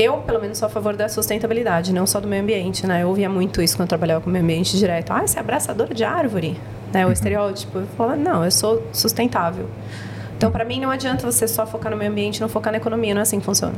Eu, 0.00 0.16
pelo 0.16 0.40
menos, 0.40 0.56
sou 0.56 0.64
a 0.64 0.70
favor 0.70 0.96
da 0.96 1.10
sustentabilidade, 1.10 1.92
não 1.92 2.06
só 2.06 2.20
do 2.20 2.26
meio 2.26 2.42
ambiente, 2.42 2.86
né? 2.86 3.02
Eu 3.02 3.08
ouvia 3.08 3.28
muito 3.28 3.60
isso 3.60 3.76
quando 3.76 3.82
eu 3.82 3.88
trabalhava 3.88 4.22
com 4.22 4.30
o 4.30 4.32
meio 4.32 4.42
ambiente 4.42 4.78
direto. 4.78 5.12
Ah, 5.12 5.26
você 5.26 5.36
é 5.36 5.40
abraçadora 5.40 5.92
de 5.92 6.02
árvore, 6.02 6.58
né? 6.90 7.06
O 7.06 7.12
estereótipo. 7.12 7.80
Eu 7.80 7.86
falava, 7.98 8.16
não, 8.16 8.42
eu 8.42 8.50
sou 8.50 8.82
sustentável. 8.94 9.68
Então, 10.38 10.50
para 10.50 10.64
mim, 10.64 10.80
não 10.80 10.90
adianta 10.90 11.30
você 11.30 11.46
só 11.46 11.66
focar 11.66 11.92
no 11.92 11.98
meio 11.98 12.10
ambiente 12.10 12.40
não 12.40 12.48
focar 12.48 12.72
na 12.72 12.78
economia, 12.78 13.12
não 13.12 13.20
é 13.20 13.22
assim 13.24 13.40
que 13.40 13.44
funciona. 13.44 13.74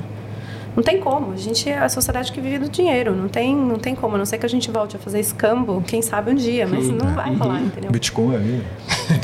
Não 0.77 0.83
tem 0.85 1.01
como. 1.01 1.33
A 1.33 1.37
gente 1.37 1.69
é 1.69 1.79
a 1.79 1.89
sociedade 1.89 2.31
que 2.31 2.41
vive 2.41 2.61
do 2.61 2.69
dinheiro. 2.69 3.17
Não 3.17 3.27
tem, 3.27 3.57
não 3.57 3.81
tem 3.81 3.97
como. 3.97 4.15
A 4.15 4.19
não 4.19 4.25
ser 4.25 4.39
que 4.39 4.47
a 4.47 4.49
gente 4.49 4.71
volte 4.71 4.95
a 4.95 5.01
fazer 5.01 5.19
escambo, 5.19 5.83
quem 5.85 6.01
sabe 6.03 6.31
um 6.31 6.37
dia, 6.37 6.69
mas 6.69 6.89
não 6.89 7.15
vai 7.17 7.35
rolar, 7.35 7.61
entendeu? 7.61 7.91
Bitcoin 7.91 8.37
ali. 8.37 8.65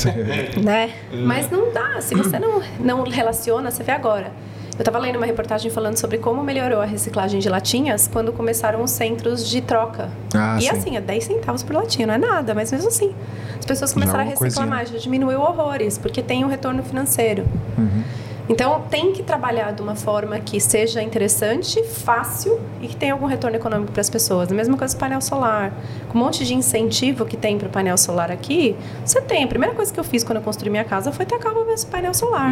né? 0.61 0.91
Mas 1.25 1.49
não 1.49 1.71
dá. 1.71 2.01
Se 2.01 2.13
você 2.13 2.37
não, 2.37 2.61
não 2.77 3.03
relaciona, 3.03 3.71
você 3.71 3.83
vê 3.83 3.93
agora. 3.93 4.33
Eu 4.79 4.81
estava 4.81 4.97
lendo 4.97 5.17
uma 5.17 5.25
reportagem 5.25 5.69
falando 5.69 5.97
sobre 5.97 6.19
como 6.19 6.41
melhorou 6.41 6.79
a 6.79 6.85
reciclagem 6.85 7.41
de 7.41 7.49
latinhas 7.49 8.07
quando 8.07 8.31
começaram 8.31 8.81
os 8.81 8.91
centros 8.91 9.45
de 9.45 9.59
troca. 9.59 10.09
Ah, 10.33 10.57
e 10.57 10.61
sim. 10.61 10.69
assim, 10.69 10.95
é 10.95 11.01
10 11.01 11.21
centavos 11.21 11.63
por 11.63 11.75
latinha, 11.75 12.07
não 12.07 12.13
é 12.13 12.17
nada, 12.17 12.55
mas 12.55 12.71
mesmo 12.71 12.87
assim. 12.87 13.13
As 13.59 13.65
pessoas 13.65 13.91
começaram 13.91 14.21
a 14.21 14.23
reciclar 14.23 14.51
coisinha. 14.53 14.65
mais, 14.65 14.89
já 14.89 14.97
diminuiu 14.97 15.41
horrores, 15.41 15.97
porque 15.97 16.23
tem 16.23 16.45
um 16.45 16.47
retorno 16.47 16.81
financeiro. 16.81 17.45
Uhum. 17.77 18.03
Então 18.49 18.81
tem 18.89 19.13
que 19.13 19.21
trabalhar 19.21 19.71
de 19.73 19.81
uma 19.81 19.95
forma 19.95 20.39
que 20.39 20.59
seja 20.59 21.03
interessante, 21.03 21.83
fácil 21.83 22.59
e 22.81 22.87
que 22.87 22.95
tenha 22.95 23.13
algum 23.13 23.27
retorno 23.27 23.55
econômico 23.55 23.91
para 23.91 24.01
as 24.01 24.09
pessoas. 24.09 24.51
A 24.51 24.55
mesma 24.55 24.75
coisa 24.75 24.95
com 24.95 24.99
painel 24.99 25.21
solar. 25.21 25.71
Com 26.09 26.17
um 26.17 26.21
monte 26.21 26.43
de 26.43 26.55
incentivo 26.55 27.25
que 27.25 27.37
tem 27.37 27.59
para 27.59 27.67
o 27.67 27.71
painel 27.71 27.97
solar 27.97 28.31
aqui, 28.31 28.75
você 29.05 29.21
tem. 29.21 29.43
A 29.43 29.47
primeira 29.47 29.75
coisa 29.75 29.93
que 29.93 29.99
eu 29.99 30.03
fiz 30.03 30.23
quando 30.23 30.37
eu 30.37 30.43
construí 30.43 30.71
minha 30.71 30.83
casa 30.83 31.11
foi 31.11 31.25
tacar 31.27 31.53
o 31.53 31.63
meu 31.63 31.75
painel 31.91 32.13
solar. 32.15 32.51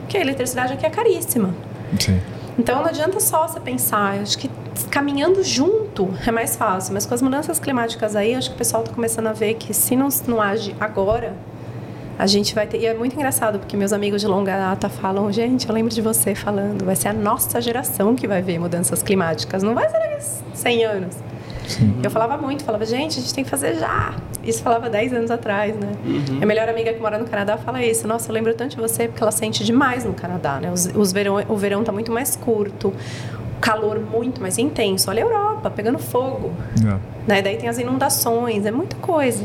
Porque 0.00 0.16
a 0.16 0.20
eletricidade 0.20 0.72
aqui 0.72 0.84
é 0.84 0.90
caríssima. 0.90 1.54
Sim. 1.98 2.20
Então 2.58 2.80
não 2.80 2.86
adianta 2.86 3.20
só 3.20 3.46
você 3.46 3.60
pensar, 3.60 4.18
acho 4.18 4.38
que 4.38 4.50
caminhando 4.90 5.42
junto 5.42 6.08
é 6.26 6.30
mais 6.30 6.56
fácil, 6.56 6.94
mas 6.94 7.04
com 7.04 7.14
as 7.14 7.20
mudanças 7.20 7.58
climáticas 7.58 8.16
aí, 8.16 8.34
acho 8.34 8.48
que 8.48 8.54
o 8.54 8.58
pessoal 8.58 8.82
está 8.82 8.94
começando 8.94 9.26
a 9.26 9.32
ver 9.32 9.54
que 9.54 9.74
se 9.74 9.94
não, 9.94 10.08
não 10.26 10.40
age 10.40 10.74
agora, 10.80 11.34
A 12.18 12.26
gente 12.26 12.54
vai 12.54 12.66
ter. 12.66 12.80
E 12.80 12.86
é 12.86 12.94
muito 12.94 13.14
engraçado, 13.14 13.58
porque 13.58 13.76
meus 13.76 13.92
amigos 13.92 14.20
de 14.20 14.26
longa 14.26 14.56
data 14.56 14.88
falam: 14.88 15.30
gente, 15.30 15.68
eu 15.68 15.74
lembro 15.74 15.94
de 15.94 16.00
você 16.00 16.34
falando, 16.34 16.84
vai 16.84 16.96
ser 16.96 17.08
a 17.08 17.12
nossa 17.12 17.60
geração 17.60 18.14
que 18.14 18.26
vai 18.26 18.40
ver 18.40 18.58
mudanças 18.58 19.02
climáticas, 19.02 19.62
não 19.62 19.74
vai 19.74 19.88
ser 19.88 19.98
daqui 19.98 20.24
100 20.54 20.84
anos. 20.84 21.16
Sim. 21.66 22.00
Eu 22.02 22.10
falava 22.10 22.36
muito, 22.36 22.64
falava, 22.64 22.86
gente, 22.86 23.18
a 23.18 23.20
gente 23.20 23.34
tem 23.34 23.44
que 23.44 23.50
fazer 23.50 23.74
já. 23.74 24.14
Isso 24.42 24.62
falava 24.62 24.88
10 24.88 25.12
anos 25.12 25.30
atrás, 25.30 25.74
né? 25.74 25.92
Uhum. 26.04 26.38
A 26.42 26.46
melhor 26.46 26.68
amiga 26.68 26.92
que 26.92 27.00
mora 27.00 27.18
no 27.18 27.26
Canadá 27.26 27.56
fala 27.58 27.82
isso. 27.82 28.06
Nossa, 28.06 28.30
eu 28.30 28.34
lembro 28.34 28.54
tanto 28.54 28.76
de 28.76 28.80
você 28.80 29.08
porque 29.08 29.22
ela 29.22 29.32
sente 29.32 29.64
demais 29.64 30.04
no 30.04 30.14
Canadá, 30.14 30.60
né? 30.60 30.70
Os, 30.70 30.86
os 30.94 31.12
verão, 31.12 31.42
o 31.48 31.56
verão 31.56 31.82
tá 31.82 31.90
muito 31.90 32.12
mais 32.12 32.36
curto, 32.36 32.88
o 32.88 33.60
calor 33.60 33.98
muito 33.98 34.40
mais 34.40 34.58
intenso. 34.58 35.10
Olha 35.10 35.24
a 35.24 35.26
Europa, 35.26 35.70
pegando 35.70 35.98
fogo. 35.98 36.52
É. 36.80 36.98
Né? 37.26 37.42
Daí 37.42 37.56
tem 37.56 37.68
as 37.68 37.78
inundações, 37.78 38.64
é 38.64 38.70
muita 38.70 38.96
coisa. 38.96 39.44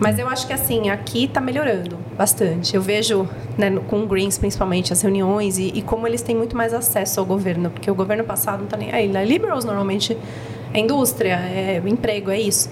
Mas 0.00 0.18
eu 0.18 0.26
acho 0.26 0.46
que 0.46 0.52
assim, 0.54 0.88
aqui 0.88 1.24
está 1.24 1.42
melhorando 1.42 1.98
bastante. 2.16 2.74
Eu 2.74 2.80
vejo 2.80 3.28
né, 3.58 3.70
com 3.88 4.02
o 4.02 4.06
Greens, 4.06 4.38
principalmente, 4.38 4.94
as 4.94 5.02
reuniões 5.02 5.58
e, 5.58 5.68
e, 5.74 5.82
como 5.82 6.06
eles 6.06 6.22
têm 6.22 6.34
muito 6.34 6.56
mais 6.56 6.72
acesso 6.72 7.20
ao 7.20 7.26
governo, 7.26 7.68
porque 7.70 7.90
o 7.90 7.94
governo 7.94 8.24
passado 8.24 8.58
não 8.58 8.64
está 8.64 8.78
nem 8.78 8.90
aí. 8.90 9.08
Na 9.08 9.22
Liberals, 9.22 9.64
normalmente, 9.64 10.16
é 10.72 10.80
indústria, 10.80 11.34
é 11.34 11.82
emprego, 11.84 12.30
é 12.30 12.40
isso. 12.40 12.70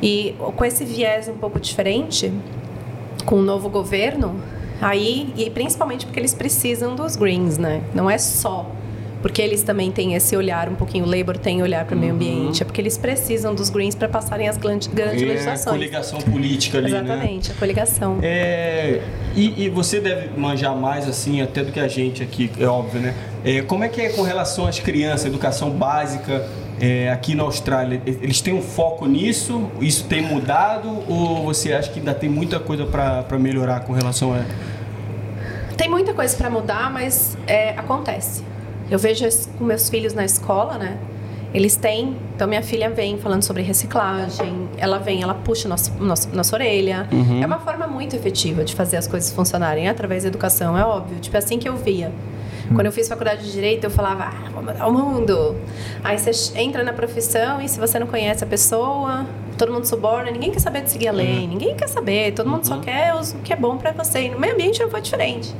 E 0.00 0.34
com 0.38 0.64
esse 0.64 0.84
viés 0.84 1.28
um 1.28 1.36
pouco 1.36 1.60
diferente, 1.60 2.32
com 3.26 3.36
o 3.36 3.42
novo 3.42 3.68
governo, 3.68 4.40
aí, 4.80 5.34
e 5.36 5.50
principalmente 5.50 6.06
porque 6.06 6.18
eles 6.18 6.32
precisam 6.32 6.94
dos 6.94 7.16
Greens, 7.16 7.58
né? 7.58 7.82
Não 7.94 8.08
é 8.08 8.16
só 8.16 8.66
porque 9.26 9.42
eles 9.42 9.64
também 9.64 9.90
têm 9.90 10.14
esse 10.14 10.36
olhar 10.36 10.68
um 10.68 10.76
pouquinho, 10.76 11.04
o 11.04 11.10
Labour 11.10 11.36
tem 11.36 11.60
olhar 11.60 11.84
para 11.84 11.96
o 11.96 11.98
meio 11.98 12.12
uhum. 12.12 12.16
ambiente, 12.16 12.62
é 12.62 12.64
porque 12.64 12.80
eles 12.80 12.96
precisam 12.96 13.56
dos 13.56 13.68
Greens 13.68 13.96
para 13.96 14.08
passarem 14.08 14.48
as 14.48 14.56
grandes, 14.56 14.86
grandes 14.86 15.20
é 15.20 15.26
legislações. 15.26 15.66
A 15.66 15.70
coligação 15.70 16.20
política 16.20 16.78
ali, 16.78 16.92
né? 16.92 16.98
Exatamente, 17.00 17.48
né? 17.48 17.54
a 17.56 17.58
coligação. 17.58 18.18
É, 18.22 19.00
e, 19.34 19.64
e, 19.64 19.68
você 19.68 19.98
deve 19.98 20.38
manjar 20.38 20.76
mais, 20.76 21.08
assim, 21.08 21.42
até 21.42 21.64
do 21.64 21.72
que 21.72 21.80
a 21.80 21.88
gente 21.88 22.22
aqui, 22.22 22.48
é 22.56 22.66
óbvio, 22.66 23.00
né? 23.00 23.16
É, 23.44 23.62
como 23.62 23.82
é 23.82 23.88
que 23.88 24.00
é 24.00 24.10
com 24.10 24.22
relação 24.22 24.64
às 24.64 24.78
crianças, 24.78 25.26
educação 25.26 25.70
básica, 25.70 26.48
é, 26.80 27.10
aqui 27.10 27.34
na 27.34 27.42
Austrália, 27.42 28.00
eles 28.06 28.40
têm 28.40 28.54
um 28.54 28.62
foco 28.62 29.06
nisso? 29.06 29.68
Isso 29.80 30.04
tem 30.04 30.22
mudado? 30.22 31.02
Ou 31.08 31.46
você 31.46 31.72
acha 31.72 31.90
que 31.90 31.98
ainda 31.98 32.14
tem 32.14 32.30
muita 32.30 32.60
coisa 32.60 32.86
para 32.86 33.38
melhorar 33.40 33.80
com 33.80 33.92
relação 33.92 34.32
a. 34.32 34.44
Tem 35.76 35.90
muita 35.90 36.14
coisa 36.14 36.36
para 36.36 36.48
mudar, 36.48 36.92
mas 36.92 37.36
é, 37.48 37.70
acontece. 37.70 38.54
Eu 38.90 38.98
vejo 38.98 39.24
com 39.58 39.64
meus 39.64 39.88
filhos 39.88 40.14
na 40.14 40.24
escola, 40.24 40.78
né? 40.78 40.98
Eles 41.52 41.76
têm. 41.76 42.16
Então, 42.34 42.46
minha 42.46 42.62
filha 42.62 42.90
vem 42.90 43.16
falando 43.18 43.42
sobre 43.42 43.62
reciclagem, 43.62 44.68
ela 44.76 44.98
vem, 44.98 45.22
ela 45.22 45.34
puxa 45.34 45.68
nossa, 45.68 45.90
nossa, 45.98 46.28
nossa 46.30 46.54
orelha. 46.54 47.08
Uhum. 47.10 47.42
É 47.42 47.46
uma 47.46 47.58
forma 47.58 47.86
muito 47.86 48.14
efetiva 48.14 48.62
de 48.62 48.74
fazer 48.74 48.96
as 48.98 49.06
coisas 49.06 49.32
funcionarem 49.32 49.88
através 49.88 50.24
da 50.24 50.28
educação, 50.28 50.76
é 50.76 50.84
óbvio. 50.84 51.18
Tipo, 51.18 51.36
é 51.36 51.38
assim 51.38 51.58
que 51.58 51.68
eu 51.68 51.76
via. 51.76 52.12
Quando 52.74 52.86
eu 52.86 52.92
fiz 52.92 53.08
faculdade 53.08 53.44
de 53.44 53.52
direito, 53.52 53.84
eu 53.84 53.90
falava, 53.90 54.24
ah, 54.24 54.50
vou 54.52 54.62
mudar 54.62 54.86
o 54.86 54.92
mundo. 54.92 55.56
Aí 56.02 56.18
você 56.18 56.58
entra 56.58 56.82
na 56.82 56.92
profissão 56.92 57.60
e 57.60 57.68
se 57.68 57.78
você 57.78 57.98
não 57.98 58.06
conhece 58.06 58.42
a 58.42 58.46
pessoa, 58.46 59.24
todo 59.56 59.72
mundo 59.72 59.84
suborna, 59.84 60.30
ninguém 60.30 60.50
quer 60.50 60.58
saber 60.58 60.82
de 60.82 60.90
seguir 60.90 61.08
a 61.08 61.12
lei, 61.12 61.44
uhum. 61.44 61.48
ninguém 61.48 61.76
quer 61.76 61.88
saber, 61.88 62.32
todo 62.32 62.48
mundo 62.48 62.64
uhum. 62.64 62.76
só 62.76 62.78
quer 62.78 63.14
o 63.14 63.22
que 63.42 63.52
é 63.52 63.56
bom 63.56 63.76
para 63.76 63.92
você. 63.92 64.22
E 64.22 64.30
no 64.30 64.38
meio 64.38 64.54
ambiente 64.54 64.80
não 64.80 64.90
foi 64.90 65.00
diferente. 65.00 65.54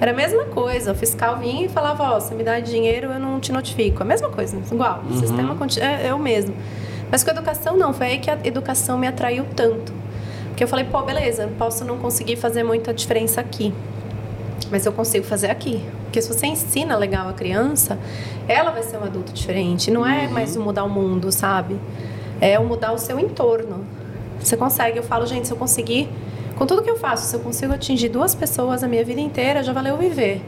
Era 0.00 0.10
a 0.10 0.14
mesma 0.14 0.44
coisa. 0.44 0.92
O 0.92 0.94
fiscal 0.94 1.38
vinha 1.38 1.66
e 1.66 1.68
falava: 1.68 2.12
Ó, 2.12 2.16
oh, 2.16 2.20
se 2.20 2.34
me 2.34 2.42
dá 2.42 2.58
dinheiro, 2.60 3.10
eu 3.10 3.18
não 3.18 3.40
te 3.40 3.52
notifico. 3.52 4.02
A 4.02 4.06
mesma 4.06 4.28
coisa, 4.28 4.56
igual. 4.70 5.02
O 5.04 5.12
uhum. 5.12 5.20
sistema 5.20 5.56
é, 5.80 6.08
é 6.08 6.14
o 6.14 6.18
mesmo. 6.18 6.54
Mas 7.10 7.22
com 7.22 7.30
a 7.30 7.32
educação, 7.32 7.76
não. 7.76 7.92
Foi 7.92 8.06
aí 8.06 8.18
que 8.18 8.30
a 8.30 8.38
educação 8.44 8.98
me 8.98 9.06
atraiu 9.06 9.44
tanto. 9.54 9.92
Porque 10.48 10.64
eu 10.64 10.68
falei: 10.68 10.84
pô, 10.84 11.02
beleza, 11.02 11.48
posso 11.58 11.84
não 11.84 11.98
conseguir 11.98 12.36
fazer 12.36 12.62
muita 12.62 12.92
diferença 12.92 13.40
aqui. 13.40 13.72
Mas 14.70 14.86
eu 14.86 14.92
consigo 14.92 15.24
fazer 15.24 15.50
aqui. 15.50 15.84
Porque 16.04 16.20
se 16.20 16.32
você 16.32 16.46
ensina 16.46 16.96
legal 16.96 17.28
a 17.28 17.32
criança, 17.32 17.98
ela 18.48 18.70
vai 18.70 18.82
ser 18.82 18.96
um 18.96 19.04
adulto 19.04 19.32
diferente. 19.32 19.90
Não 19.90 20.06
é 20.06 20.26
uhum. 20.26 20.32
mais 20.32 20.56
mudar 20.56 20.84
o 20.84 20.88
mundo, 20.88 21.30
sabe? 21.30 21.78
É 22.40 22.58
o 22.58 22.64
mudar 22.64 22.92
o 22.92 22.98
seu 22.98 23.18
entorno. 23.18 23.84
Você 24.40 24.56
consegue. 24.56 24.98
Eu 24.98 25.02
falo, 25.02 25.26
gente, 25.26 25.46
se 25.46 25.52
eu 25.52 25.56
conseguir 25.56 26.08
com 26.56 26.66
tudo 26.66 26.82
que 26.82 26.90
eu 26.90 26.96
faço, 26.96 27.26
se 27.26 27.34
eu 27.36 27.40
consigo 27.40 27.72
atingir 27.72 28.08
duas 28.08 28.34
pessoas 28.34 28.82
a 28.82 28.88
minha 28.88 29.04
vida 29.04 29.20
inteira, 29.20 29.62
já 29.62 29.72
valeu 29.72 29.96
viver. 29.96 30.42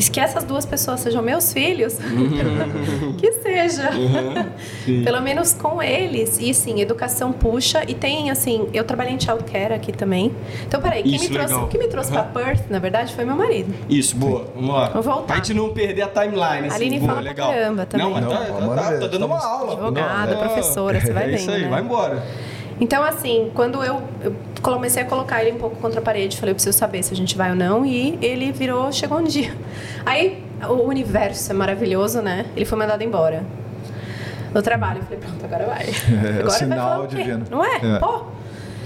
E 0.00 0.10
que 0.10 0.18
essas 0.18 0.44
duas 0.44 0.64
pessoas 0.64 1.00
sejam 1.00 1.22
meus 1.22 1.52
filhos, 1.52 1.98
uhum. 1.98 3.12
que 3.20 3.32
seja. 3.32 3.90
Uhum. 3.90 5.04
Pelo 5.04 5.20
menos 5.20 5.52
com 5.52 5.82
eles. 5.82 6.38
E 6.40 6.54
sim, 6.54 6.80
educação 6.80 7.32
puxa. 7.32 7.82
E 7.86 7.92
tem, 7.92 8.30
assim, 8.30 8.66
eu 8.72 8.82
trabalhei 8.82 9.12
em 9.12 9.20
childcare 9.20 9.74
aqui 9.74 9.92
também. 9.92 10.34
Então, 10.66 10.80
peraí, 10.80 11.02
quem, 11.02 11.20
me 11.20 11.28
trouxe, 11.28 11.66
quem 11.68 11.80
me 11.80 11.88
trouxe 11.88 12.10
uhum. 12.10 12.22
pra 12.22 12.42
Perth, 12.42 12.70
na 12.70 12.78
verdade, 12.78 13.14
foi 13.14 13.26
meu 13.26 13.36
marido. 13.36 13.74
Isso, 13.90 14.16
boa. 14.16 14.46
Vamos 14.54 14.74
lá. 14.74 14.88
Vou 14.88 15.02
voltar. 15.02 15.26
Pra 15.26 15.36
gente 15.36 15.52
não 15.52 15.68
perder 15.74 16.02
a 16.02 16.08
timeline. 16.08 16.68
Assim, 16.68 16.76
Aline 16.76 16.98
boa, 16.98 17.12
fala 17.12 17.20
legal. 17.20 17.48
pra 17.48 17.58
caramba 17.58 17.86
também. 17.86 18.06
Não, 18.06 18.12
mas 18.14 18.26
tá, 18.26 18.38
tá, 18.38 18.74
tá, 18.74 18.98
tá 19.00 19.06
dando 19.06 19.26
uma 19.26 19.46
aula. 19.46 19.72
Advogada, 19.72 20.36
professora, 20.36 20.98
você 20.98 21.12
vai 21.12 21.24
é 21.24 21.26
vendo, 21.26 21.38
isso 21.38 21.50
aí, 21.50 21.62
né? 21.62 21.68
vai 21.68 21.82
embora. 21.82 22.24
Então, 22.80 23.04
assim, 23.04 23.50
quando 23.54 23.84
eu, 23.84 24.00
eu, 24.22 24.34
comecei 24.60 25.02
a 25.02 25.06
colocar 25.06 25.42
ele 25.42 25.52
um 25.52 25.58
pouco 25.58 25.76
contra 25.76 26.00
a 26.00 26.02
parede, 26.02 26.36
falei, 26.36 26.52
eu 26.52 26.54
preciso 26.54 26.76
saber 26.76 27.02
se 27.02 27.12
a 27.12 27.16
gente 27.16 27.36
vai 27.36 27.50
ou 27.50 27.56
não, 27.56 27.84
e 27.84 28.18
ele 28.20 28.52
virou, 28.52 28.92
chegou 28.92 29.18
um 29.18 29.24
dia. 29.24 29.54
Aí, 30.04 30.42
o 30.68 30.88
universo 30.88 31.50
é 31.50 31.54
maravilhoso, 31.54 32.20
né? 32.20 32.46
Ele 32.54 32.64
foi 32.64 32.78
mandado 32.78 33.02
embora. 33.02 33.44
No 34.52 34.62
trabalho, 34.62 34.98
eu 34.98 35.04
falei, 35.04 35.18
pronto, 35.18 35.44
agora 35.44 35.66
vai. 35.66 35.86
É, 36.26 36.40
agora 36.40 36.50
sinal 36.50 36.98
vai 36.98 37.08
divino. 37.08 37.44
Não 37.50 37.64
é? 37.64 37.76
é. 37.76 37.98
Pô, 37.98 38.24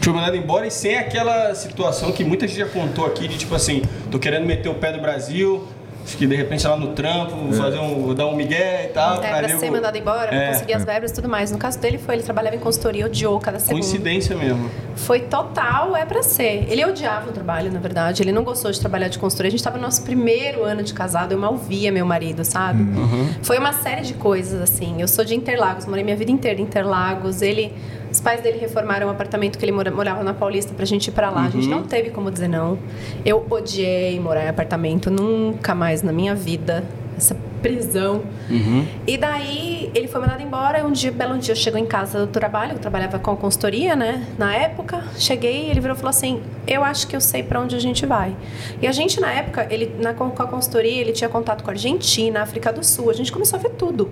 foi 0.00 0.12
mandado 0.12 0.37
embora 0.37 0.66
e 0.66 0.70
sem 0.70 0.98
aquela 0.98 1.54
situação 1.54 2.12
que 2.12 2.22
muita 2.22 2.46
gente 2.46 2.58
já 2.58 2.66
contou 2.66 3.06
aqui 3.06 3.26
de 3.26 3.38
tipo 3.38 3.54
assim, 3.54 3.82
tô 4.10 4.18
querendo 4.18 4.44
meter 4.44 4.68
o 4.68 4.74
pé 4.74 4.92
do 4.92 5.00
Brasil, 5.00 5.66
Acho 6.05 6.19
que 6.19 6.27
de 6.27 6.37
repente 6.37 6.67
lá 6.67 6.77
no 6.77 6.88
trampo, 6.88 7.49
é. 7.51 7.53
fazer 7.55 7.79
um, 7.79 8.14
dar 8.14 8.27
um 8.27 8.37
migué 8.37 8.87
e 8.90 8.93
tal. 8.93 9.23
É, 9.23 9.38
pra 9.38 9.59
ser 9.59 9.71
mandado 9.71 9.97
embora, 9.97 10.35
é. 10.35 10.53
conseguir 10.53 10.75
as 10.75 10.85
verbas 10.85 11.11
e 11.11 11.14
tudo 11.14 11.29
mais. 11.29 11.51
No 11.51 11.59
caso 11.59 11.79
dele 11.79 11.99
foi, 11.99 12.17
ele 12.17 12.23
trabalhava 12.23 12.55
em 12.55 12.59
consultoria, 12.59 13.07
odiou 13.07 13.40
cada 13.40 13.59
segundo. 13.59 13.81
Coincidência 13.81 14.37
mesmo. 14.37 14.71
Foi 14.97 15.21
total, 15.21 15.97
é 15.97 16.05
pra 16.05 16.23
ser. 16.23 16.67
Ele 16.69 16.85
odiava 16.85 17.31
o 17.31 17.33
trabalho, 17.33 17.73
na 17.73 17.81
verdade. 17.81 18.23
Ele 18.23 18.33
não 18.33 18.45
gostou 18.45 18.71
de 18.71 18.79
trabalhar 18.79 19.09
de 19.09 19.19
consultoria. 19.19 19.49
A 19.49 19.51
gente 19.51 19.64
tava 19.64 19.79
no 19.79 19.83
nosso 19.85 20.03
primeiro 20.03 20.62
ano 20.62 20.83
de 20.83 20.93
casado, 20.93 21.33
eu 21.33 21.38
mal 21.38 21.57
via 21.57 21.90
meu 21.90 22.05
marido, 22.05 22.45
sabe? 22.45 22.83
Uhum. 22.83 23.31
Foi 23.43 23.59
uma 23.59 23.73
série 23.73 24.03
de 24.03 24.14
coisas, 24.14 24.61
assim. 24.61 25.01
Eu 25.01 25.09
sou 25.09 25.25
de 25.25 25.35
Interlagos, 25.35 25.87
morei 25.87 26.05
minha 26.05 26.17
vida 26.17 26.31
inteira 26.31 26.61
em 26.61 26.64
Interlagos. 26.64 27.40
Ele 27.40 27.73
os 28.14 28.20
pais 28.20 28.40
dele 28.40 28.59
reformaram 28.59 29.09
o 29.09 29.11
apartamento 29.11 29.59
que 29.59 29.64
ele 29.64 29.72
morava 29.72 30.22
na 30.22 30.33
Paulista 30.33 30.72
pra 30.72 30.85
gente 30.85 31.09
ir 31.09 31.11
pra 31.11 31.31
lá. 31.31 31.40
Uhum. 31.40 31.46
A 31.46 31.50
gente 31.50 31.64
uhum. 31.64 31.81
não 31.81 31.83
teve 31.83 32.11
como 32.11 32.31
dizer 32.31 32.46
não. 32.46 32.79
Eu 33.24 33.44
odiei 33.50 34.20
morar 34.20 34.44
em 34.44 34.48
apartamento, 34.48 35.11
nunca 35.11 35.74
mais 35.74 36.00
na 36.00 36.12
minha 36.12 36.33
vida. 36.33 36.85
Essa 37.16 37.37
prisão. 37.61 38.22
Uhum. 38.48 38.87
E 39.05 39.18
daí 39.18 39.90
ele 39.96 40.07
foi 40.07 40.20
mandado 40.20 40.40
embora. 40.40 40.87
Um 40.87 40.92
dia, 40.92 41.11
belo 41.11 41.37
dia, 41.38 41.57
chegou 41.57 41.79
em 41.79 41.87
casa 41.87 42.20
do 42.20 42.29
trabalho. 42.29 42.74
Eu 42.74 42.79
trabalhava 42.79 43.18
com 43.18 43.33
a 43.33 43.37
consultoria, 43.37 43.96
né? 43.96 44.24
Na 44.38 44.55
época, 44.55 45.03
cheguei 45.16 45.68
ele 45.68 45.81
virou 45.81 45.96
e 45.96 45.98
falou 45.98 46.11
assim: 46.11 46.40
Eu 46.68 46.85
acho 46.85 47.09
que 47.09 47.16
eu 47.16 47.20
sei 47.20 47.42
para 47.42 47.61
onde 47.61 47.74
a 47.74 47.81
gente 47.81 48.07
vai. 48.07 48.37
E 48.81 48.87
a 48.87 48.92
gente, 48.92 49.20
na 49.20 49.33
época, 49.33 49.66
ele 49.68 49.92
na, 50.00 50.14
com 50.14 50.24
a 50.24 50.46
consultoria, 50.46 51.00
ele 51.00 51.12
tinha 51.12 51.29
contato 51.29 51.64
com 51.64 51.70
a 51.70 51.72
Argentina, 51.72 52.42
África 52.42 52.72
do 52.72 52.85
Sul. 52.85 53.11
A 53.11 53.14
gente 53.14 53.33
começou 53.33 53.59
a 53.59 53.62
ver 53.62 53.70
tudo. 53.70 54.09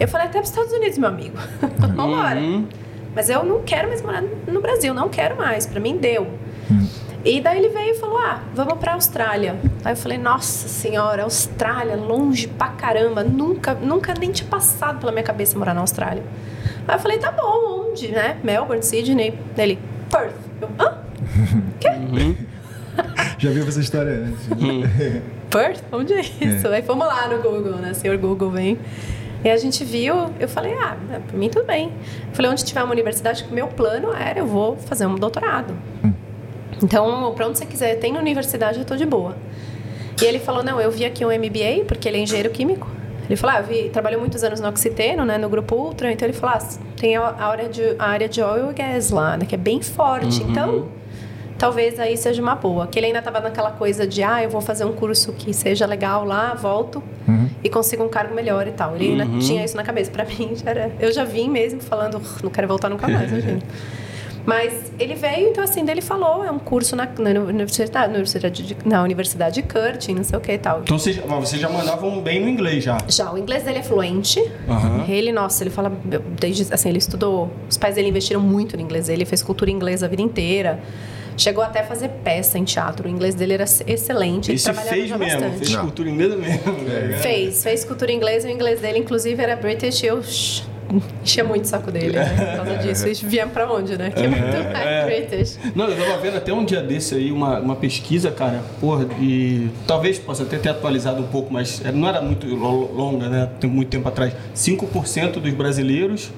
Eu 0.00 0.08
falei 0.08 0.26
até 0.26 0.38
para 0.38 0.44
os 0.44 0.48
Estados 0.48 0.72
Unidos, 0.72 0.96
meu 0.96 1.10
amigo. 1.10 1.36
Vamos 1.94 2.18
Uhum. 2.42 2.85
Mas 3.16 3.30
eu 3.30 3.42
não 3.42 3.62
quero 3.62 3.88
mais 3.88 4.02
morar 4.02 4.22
no 4.46 4.60
Brasil, 4.60 4.92
não 4.92 5.08
quero 5.08 5.36
mais, 5.36 5.64
para 5.64 5.80
mim 5.80 5.96
deu. 5.96 6.28
Hum. 6.70 6.86
E 7.24 7.40
daí 7.40 7.58
ele 7.58 7.70
veio 7.70 7.92
e 7.92 7.98
falou: 7.98 8.18
Ah, 8.18 8.42
vamos 8.54 8.74
pra 8.74 8.92
Austrália. 8.92 9.56
Aí 9.82 9.92
eu 9.92 9.96
falei: 9.96 10.18
Nossa 10.18 10.68
senhora, 10.68 11.22
Austrália, 11.22 11.96
longe 11.96 12.46
pra 12.46 12.68
caramba. 12.68 13.24
Nunca, 13.24 13.72
nunca 13.74 14.12
nem 14.12 14.30
tinha 14.30 14.48
passado 14.48 15.00
pela 15.00 15.10
minha 15.10 15.24
cabeça 15.24 15.58
morar 15.58 15.72
na 15.72 15.80
Austrália. 15.80 16.22
Aí 16.86 16.94
eu 16.94 17.00
falei: 17.00 17.18
Tá 17.18 17.32
bom, 17.32 17.88
onde, 17.88 18.08
né? 18.08 18.36
Melbourne, 18.44 18.82
Sydney. 18.82 19.36
Ele: 19.56 19.78
Perth. 20.10 20.34
Eu: 20.60 20.68
Hã? 20.78 20.98
Quê? 21.80 21.88
Uhum. 21.88 22.36
Já 23.38 23.50
viu 23.50 23.66
essa 23.66 23.80
história 23.80 24.12
antes? 24.12 24.46
Uhum. 24.48 24.82
Perth? 25.50 25.82
Onde 25.90 26.12
é 26.12 26.20
isso? 26.20 26.66
É. 26.66 26.76
Aí 26.76 26.82
fomos 26.82 27.06
lá 27.06 27.26
no 27.28 27.38
Google, 27.42 27.76
né? 27.76 27.94
Senhor 27.94 28.16
Google 28.18 28.50
vem. 28.50 28.78
E 29.46 29.48
a 29.48 29.56
gente 29.56 29.84
viu, 29.84 30.32
eu 30.40 30.48
falei, 30.48 30.74
ah, 30.74 30.96
para 31.24 31.38
mim 31.38 31.48
tudo 31.48 31.64
bem. 31.64 31.92
Eu 32.30 32.34
falei, 32.34 32.50
onde 32.50 32.64
tiver 32.64 32.82
uma 32.82 32.90
universidade, 32.90 33.46
meu 33.52 33.68
plano 33.68 34.12
era, 34.12 34.40
eu 34.40 34.46
vou 34.46 34.76
fazer 34.76 35.06
um 35.06 35.14
doutorado. 35.14 35.72
Hum. 36.04 36.12
Então, 36.82 37.32
para 37.32 37.46
onde 37.46 37.58
você 37.58 37.64
quiser, 37.64 37.94
tem 38.00 38.12
na 38.12 38.18
universidade, 38.18 38.80
eu 38.80 38.84
tô 38.84 38.96
de 38.96 39.06
boa. 39.06 39.36
E 40.20 40.24
ele 40.24 40.40
falou, 40.40 40.64
não, 40.64 40.80
eu 40.80 40.90
vi 40.90 41.04
aqui 41.04 41.24
um 41.24 41.28
MBA, 41.28 41.84
porque 41.86 42.08
ele 42.08 42.18
é 42.18 42.20
engenheiro 42.22 42.50
químico. 42.50 42.88
Ele 43.26 43.36
falou, 43.36 43.58
ah, 43.58 43.60
vi, 43.60 43.88
trabalhou 43.88 44.18
muitos 44.18 44.42
anos 44.42 44.58
no 44.58 44.68
Oxiteno, 44.68 45.24
né, 45.24 45.38
no 45.38 45.48
Grupo 45.48 45.76
Ultra, 45.76 46.10
então 46.10 46.26
ele 46.26 46.36
falou, 46.36 46.56
ah, 46.56 46.68
tem 46.96 47.14
a 47.14 47.46
área 47.46 47.68
de, 47.68 47.94
a 48.00 48.04
área 48.04 48.28
de 48.28 48.42
oil 48.42 48.72
e 48.72 48.74
gas 48.74 49.12
lá, 49.12 49.36
né, 49.36 49.46
que 49.46 49.54
é 49.54 49.58
bem 49.58 49.80
forte, 49.80 50.42
uhum. 50.42 50.50
então 50.50 50.88
talvez 51.58 51.98
aí 51.98 52.16
seja 52.16 52.40
uma 52.42 52.54
boa. 52.54 52.86
Que 52.86 52.98
ele 52.98 53.06
ainda 53.06 53.18
estava 53.18 53.40
naquela 53.40 53.70
coisa 53.70 54.06
de, 54.06 54.22
ah, 54.22 54.42
eu 54.42 54.50
vou 54.50 54.60
fazer 54.60 54.84
um 54.84 54.92
curso 54.92 55.32
que 55.32 55.52
seja 55.52 55.86
legal 55.86 56.24
lá, 56.24 56.54
volto 56.54 57.02
uhum. 57.26 57.48
e 57.62 57.68
consigo 57.68 58.04
um 58.04 58.08
cargo 58.08 58.34
melhor 58.34 58.66
e 58.66 58.72
tal. 58.72 58.94
Ele 58.94 59.12
ainda 59.12 59.24
uhum. 59.24 59.38
tinha 59.38 59.64
isso 59.64 59.76
na 59.76 59.82
cabeça. 59.82 60.10
Para 60.10 60.24
mim, 60.24 60.54
já 60.54 60.70
era, 60.70 60.92
eu 61.00 61.12
já 61.12 61.24
vim 61.24 61.48
mesmo 61.48 61.80
falando, 61.80 62.20
não 62.42 62.50
quero 62.50 62.68
voltar 62.68 62.88
nunca 62.88 63.08
mais? 63.08 63.30
Mas 64.46 64.92
ele 64.96 65.16
veio, 65.16 65.48
então 65.48 65.64
assim, 65.64 65.84
dele 65.84 66.00
falou, 66.00 66.44
é 66.44 66.50
um 66.52 66.58
curso 66.58 66.94
na, 66.94 67.08
na 67.18 67.40
universidade, 67.40 68.06
na 68.06 68.14
universidade, 68.14 68.62
de, 68.62 68.76
na 68.84 69.02
universidade 69.02 69.60
de 69.60 69.62
Curtin, 69.62 70.14
não 70.14 70.24
sei 70.24 70.38
o 70.38 70.40
que 70.40 70.52
e 70.52 70.58
tal. 70.58 70.82
Então 70.82 70.96
vocês, 70.96 71.20
mas 71.26 71.48
vocês 71.48 71.60
já 71.60 71.68
mandavam 71.68 72.22
bem 72.22 72.40
no 72.40 72.48
inglês 72.48 72.84
já. 72.84 72.96
Já, 73.08 73.32
o 73.32 73.36
inglês 73.36 73.64
dele 73.64 73.80
é 73.80 73.82
fluente. 73.82 74.40
Aham. 74.68 75.04
Ele, 75.08 75.32
nossa, 75.32 75.64
ele 75.64 75.70
fala 75.70 75.92
desde 76.38 76.72
assim, 76.72 76.90
ele 76.90 76.98
estudou, 76.98 77.50
os 77.68 77.76
pais 77.76 77.96
dele 77.96 78.08
investiram 78.08 78.40
muito 78.40 78.76
no 78.76 78.82
inglês, 78.84 79.08
ele 79.08 79.24
fez 79.24 79.42
cultura 79.42 79.68
inglesa 79.68 80.06
a 80.06 80.08
vida 80.08 80.22
inteira. 80.22 80.78
Chegou 81.36 81.62
até 81.62 81.80
a 81.80 81.84
fazer 81.84 82.08
peça 82.24 82.58
em 82.58 82.64
teatro. 82.64 83.06
O 83.06 83.10
inglês 83.10 83.34
dele 83.34 83.54
era 83.54 83.64
excelente. 83.86 84.50
Ele 84.50 84.56
Esse 84.56 84.64
trabalhava 84.64 84.94
fez 84.96 85.08
já 85.08 85.18
mesmo, 85.18 85.40
bastante. 85.40 85.58
fez 85.58 85.72
Não. 85.72 85.80
cultura 85.82 86.08
inglesa 86.10 86.36
mesmo. 86.36 86.72
né? 86.72 87.18
Fez, 87.22 87.62
fez 87.62 87.84
cultura 87.84 88.10
inglesa 88.12 88.48
e 88.48 88.52
o 88.52 88.54
inglês 88.54 88.80
dele, 88.80 88.98
inclusive, 88.98 89.42
era 89.42 89.54
British 89.56 90.02
e 90.02 90.06
eu 90.06 90.22
enchia 91.22 91.42
muito 91.44 91.64
o 91.64 91.66
saco 91.66 91.90
dele, 91.90 92.16
né? 92.18 92.24
Por 92.56 92.64
causa 92.64 92.76
disso. 92.82 93.06
Eles 93.06 93.20
viemos 93.20 93.52
pra 93.52 93.70
onde, 93.70 93.98
né? 93.98 94.10
Que 94.10 94.22
é 94.22 94.28
muito 94.28 94.42
é. 94.44 95.04
British. 95.04 95.58
Não, 95.74 95.88
eu 95.88 95.96
tava 96.06 96.18
vendo 96.22 96.36
até 96.36 96.52
um 96.52 96.64
dia 96.64 96.80
desse 96.80 97.14
aí 97.14 97.30
uma, 97.32 97.58
uma 97.58 97.76
pesquisa, 97.76 98.30
cara, 98.30 98.62
porra, 98.80 99.06
e 99.20 99.68
talvez 99.86 100.18
possa 100.18 100.44
até 100.44 100.58
ter 100.58 100.68
atualizado 100.70 101.20
um 101.22 101.26
pouco, 101.26 101.52
mas 101.52 101.80
não 101.92 102.08
era 102.08 102.20
muito 102.22 102.46
lo- 102.46 102.92
longa, 102.94 103.28
né? 103.28 103.50
Tem 103.60 103.68
muito 103.68 103.88
tempo 103.88 104.08
atrás. 104.08 104.32
5% 104.54 105.32
dos 105.40 105.52
brasileiros 105.52 106.30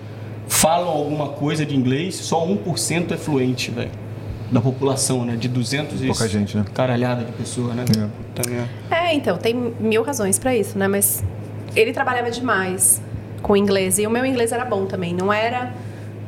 falam 0.49 0.89
alguma 0.89 1.29
coisa 1.29 1.65
de 1.67 1.77
inglês, 1.77 2.15
só 2.17 2.45
1% 2.47 3.13
é 3.13 3.17
fluente, 3.17 3.71
velho. 3.71 3.91
Da 4.51 4.61
população, 4.61 5.25
né? 5.25 5.37
De 5.37 5.49
200 5.49 6.03
e 6.03 6.07
Pouca 6.07 6.29
gente, 6.29 6.57
né? 6.57 6.65
caralhada 6.73 7.25
de 7.25 7.33
pessoas, 7.33 7.75
né? 7.75 7.85
Também 8.35 8.59
é. 8.59 9.09
É, 9.09 9.15
então, 9.15 9.37
tem 9.37 9.55
mil 9.79 10.03
razões 10.03 10.39
pra 10.39 10.57
isso, 10.57 10.79
né? 10.79 10.89
Mas 10.89 11.23
ele 11.77 11.93
trabalhava 11.93 12.31
demais 12.31 13.01
com 13.43 13.57
inglês 13.57 13.99
e 13.99 14.07
o 14.07 14.11
meu 14.11 14.25
inglês 14.25 14.53
era 14.53 14.65
bom 14.65 14.87
também. 14.87 15.15
Não 15.15 15.33
era 15.33 15.73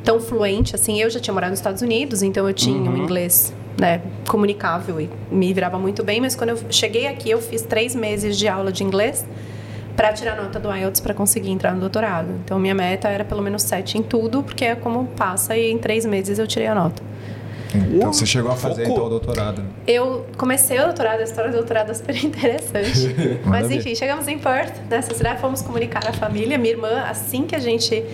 tão 0.04 0.20
fluente 0.20 0.74
assim. 0.74 1.00
Eu 1.00 1.08
já 1.10 1.18
tinha 1.20 1.32
morado 1.34 1.50
nos 1.50 1.58
Estados 1.58 1.82
Unidos, 1.82 2.22
então 2.22 2.46
eu 2.46 2.54
tinha 2.54 2.90
um 2.90 2.96
inglês 2.96 3.52
né, 3.78 4.02
comunicável 4.28 5.00
e 5.00 5.10
me 5.30 5.52
virava 5.52 5.78
muito 5.78 6.04
bem. 6.04 6.20
Mas 6.20 6.36
quando 6.36 6.50
eu 6.50 6.58
cheguei 6.70 7.06
aqui, 7.06 7.30
eu 7.30 7.40
fiz 7.40 7.62
três 7.62 7.94
meses 7.94 8.36
de 8.38 8.46
aula 8.46 8.70
de 8.70 8.84
inglês 8.84 9.24
para 9.96 10.12
tirar 10.12 10.36
nota 10.36 10.58
do 10.58 10.74
IELTS 10.74 11.00
para 11.00 11.14
conseguir 11.14 11.50
entrar 11.50 11.74
no 11.74 11.80
doutorado. 11.80 12.28
Então 12.44 12.58
minha 12.58 12.74
meta 12.74 13.08
era 13.08 13.24
pelo 13.24 13.42
menos 13.42 13.62
sete 13.62 13.98
em 13.98 14.02
tudo, 14.02 14.42
porque 14.42 14.64
é 14.64 14.74
como 14.74 15.06
passa 15.16 15.56
e 15.56 15.70
em 15.70 15.78
três 15.78 16.06
meses 16.06 16.38
eu 16.38 16.46
tirei 16.46 16.68
a 16.68 16.74
nota. 16.74 17.02
Então 17.74 18.12
você 18.12 18.26
chegou 18.26 18.50
a 18.50 18.56
fazer 18.56 18.82
Focou. 18.86 18.92
então 18.92 19.06
o 19.06 19.08
doutorado. 19.10 19.62
né? 19.62 19.68
Eu 19.86 20.26
comecei 20.36 20.78
o 20.78 20.84
doutorado, 20.84 21.20
a 21.20 21.24
história 21.24 21.50
do 21.50 21.56
doutorado 21.56 21.90
é 21.90 21.94
super 21.94 22.16
interessante. 22.24 23.14
Mas 23.44 23.70
enfim, 23.70 23.94
chegamos 23.94 24.26
em 24.28 24.38
Perth, 24.38 24.74
nessa 24.88 25.14
cidade, 25.14 25.40
fomos 25.40 25.62
comunicar 25.62 26.06
à 26.06 26.12
família. 26.12 26.58
Minha 26.58 26.74
irmã, 26.74 27.04
assim 27.08 27.44
que 27.46 27.54
a 27.54 27.60
gente 27.60 28.04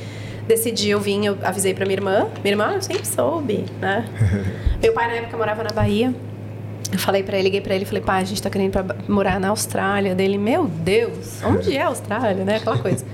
decidiu 0.46 1.00
vir, 1.00 1.24
eu 1.24 1.38
avisei 1.42 1.74
pra 1.74 1.84
minha 1.84 1.96
irmã. 1.96 2.28
Minha 2.42 2.52
irmã, 2.52 2.72
eu 2.74 2.82
sempre 2.82 3.06
soube, 3.06 3.64
né? 3.80 4.04
Meu 4.82 4.92
pai, 4.92 5.08
na 5.08 5.14
época, 5.14 5.36
morava 5.36 5.62
na 5.64 5.70
Bahia. 5.70 6.14
Eu 6.92 6.98
falei 6.98 7.22
pra 7.24 7.36
ele, 7.36 7.44
liguei 7.44 7.60
pra 7.60 7.74
ele 7.74 7.82
e 7.82 7.86
falei, 7.86 8.02
pai, 8.02 8.22
a 8.22 8.24
gente 8.24 8.40
tá 8.40 8.48
querendo 8.48 8.68
ir 8.68 8.70
pra 8.70 8.84
morar 9.08 9.40
na 9.40 9.48
Austrália. 9.48 10.14
Dele, 10.14 10.38
meu 10.38 10.66
Deus, 10.66 11.42
onde 11.42 11.76
é 11.76 11.82
a 11.82 11.88
Austrália, 11.88 12.44
né? 12.44 12.56
Aquela 12.56 12.78
coisa. 12.78 13.04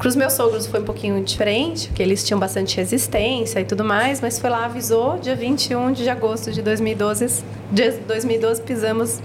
Pros 0.00 0.16
meus 0.16 0.32
sogros 0.32 0.66
foi 0.66 0.80
um 0.80 0.84
pouquinho 0.84 1.22
diferente, 1.22 1.88
porque 1.88 2.02
eles 2.02 2.24
tinham 2.24 2.40
bastante 2.40 2.74
resistência 2.74 3.60
e 3.60 3.64
tudo 3.66 3.84
mais, 3.84 4.18
mas 4.18 4.38
foi 4.38 4.48
lá, 4.48 4.64
avisou, 4.64 5.18
dia 5.18 5.36
21 5.36 5.92
de 5.92 6.08
agosto 6.08 6.50
de 6.50 6.62
2012, 6.62 7.44
de 7.70 7.90
2012 7.90 8.62
pisamos 8.62 9.20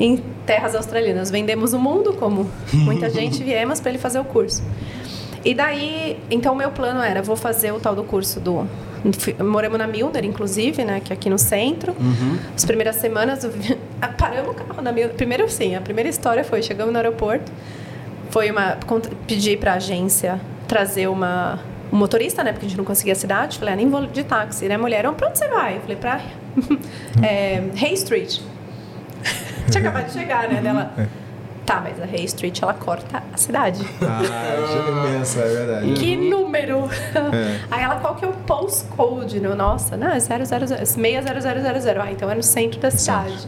em 0.00 0.16
terras 0.44 0.74
australianas. 0.74 1.30
Vendemos 1.30 1.72
o 1.72 1.78
mundo, 1.78 2.14
como 2.14 2.50
muita 2.72 3.08
gente, 3.14 3.44
viemos 3.44 3.78
para 3.78 3.90
ele 3.90 3.98
fazer 3.98 4.18
o 4.18 4.24
curso. 4.24 4.60
E 5.44 5.54
daí, 5.54 6.18
então 6.28 6.52
o 6.52 6.56
meu 6.56 6.72
plano 6.72 7.00
era, 7.00 7.22
vou 7.22 7.36
fazer 7.36 7.70
o 7.70 7.78
tal 7.78 7.94
do 7.94 8.02
curso 8.02 8.40
do... 8.40 8.66
Moramos 9.38 9.78
na 9.78 9.86
Milner, 9.86 10.24
inclusive, 10.24 10.84
né, 10.84 10.98
que 10.98 11.12
é 11.12 11.14
aqui 11.14 11.30
no 11.30 11.38
centro. 11.38 11.94
As 12.56 12.64
primeiras 12.64 12.96
semanas, 12.96 13.48
paramos 14.18 14.50
o 14.50 14.54
carro 14.54 14.82
na 14.82 14.90
Milner. 14.90 15.14
Primeiro, 15.14 15.48
sim, 15.48 15.76
a 15.76 15.80
primeira 15.80 16.10
história 16.10 16.42
foi, 16.42 16.60
chegamos 16.60 16.92
no 16.92 16.98
aeroporto, 16.98 17.52
foi 18.32 18.50
uma 18.50 18.78
pedi 19.26 19.56
para 19.56 19.72
a 19.72 19.76
agência 19.76 20.40
trazer 20.66 21.06
uma 21.06 21.60
um 21.92 21.96
motorista, 21.96 22.42
né? 22.42 22.52
Porque 22.52 22.64
a 22.64 22.68
gente 22.70 22.78
não 22.78 22.86
conseguia 22.86 23.12
a 23.12 23.16
cidade. 23.16 23.58
Falei, 23.58 23.74
ah, 23.74 23.76
nem 23.76 23.88
vou 23.90 24.06
de 24.06 24.24
táxi, 24.24 24.66
né? 24.66 24.78
Mulher, 24.78 25.04
"Ah, 25.04 25.12
pra 25.12 25.28
onde 25.28 25.38
você 25.38 25.46
vai? 25.46 25.76
Eu 25.76 25.80
falei, 25.82 25.96
pra 25.96 26.20
é, 27.22 27.62
Hay 27.80 27.92
Street. 27.92 28.38
Tinha 29.70 29.80
acabado 29.82 30.06
de 30.06 30.12
chegar, 30.14 30.48
né? 30.48 30.62
Dela. 30.62 30.94
Tá, 31.64 31.80
mas 31.80 32.00
a 32.00 32.04
Hay 32.04 32.24
Street 32.24 32.60
ela 32.60 32.74
corta 32.74 33.22
a 33.32 33.36
cidade. 33.36 33.84
Ah, 34.02 35.08
imensa, 35.08 35.40
é 35.40 35.48
verdade. 35.54 35.92
Que 35.94 36.16
número! 36.16 36.88
Aí 37.70 37.82
ela, 37.84 37.96
qual 37.96 38.16
que 38.16 38.24
é 38.24 38.28
o 38.28 38.32
postcode? 38.32 39.38
Né? 39.40 39.48
Nossa, 39.54 39.96
não, 39.96 40.08
é 40.08 40.18
000, 40.20 40.44
60000. 40.44 42.02
Ah, 42.02 42.10
então 42.12 42.30
é 42.30 42.34
no 42.34 42.42
centro 42.42 42.80
da 42.80 42.90
cidade. 42.90 43.46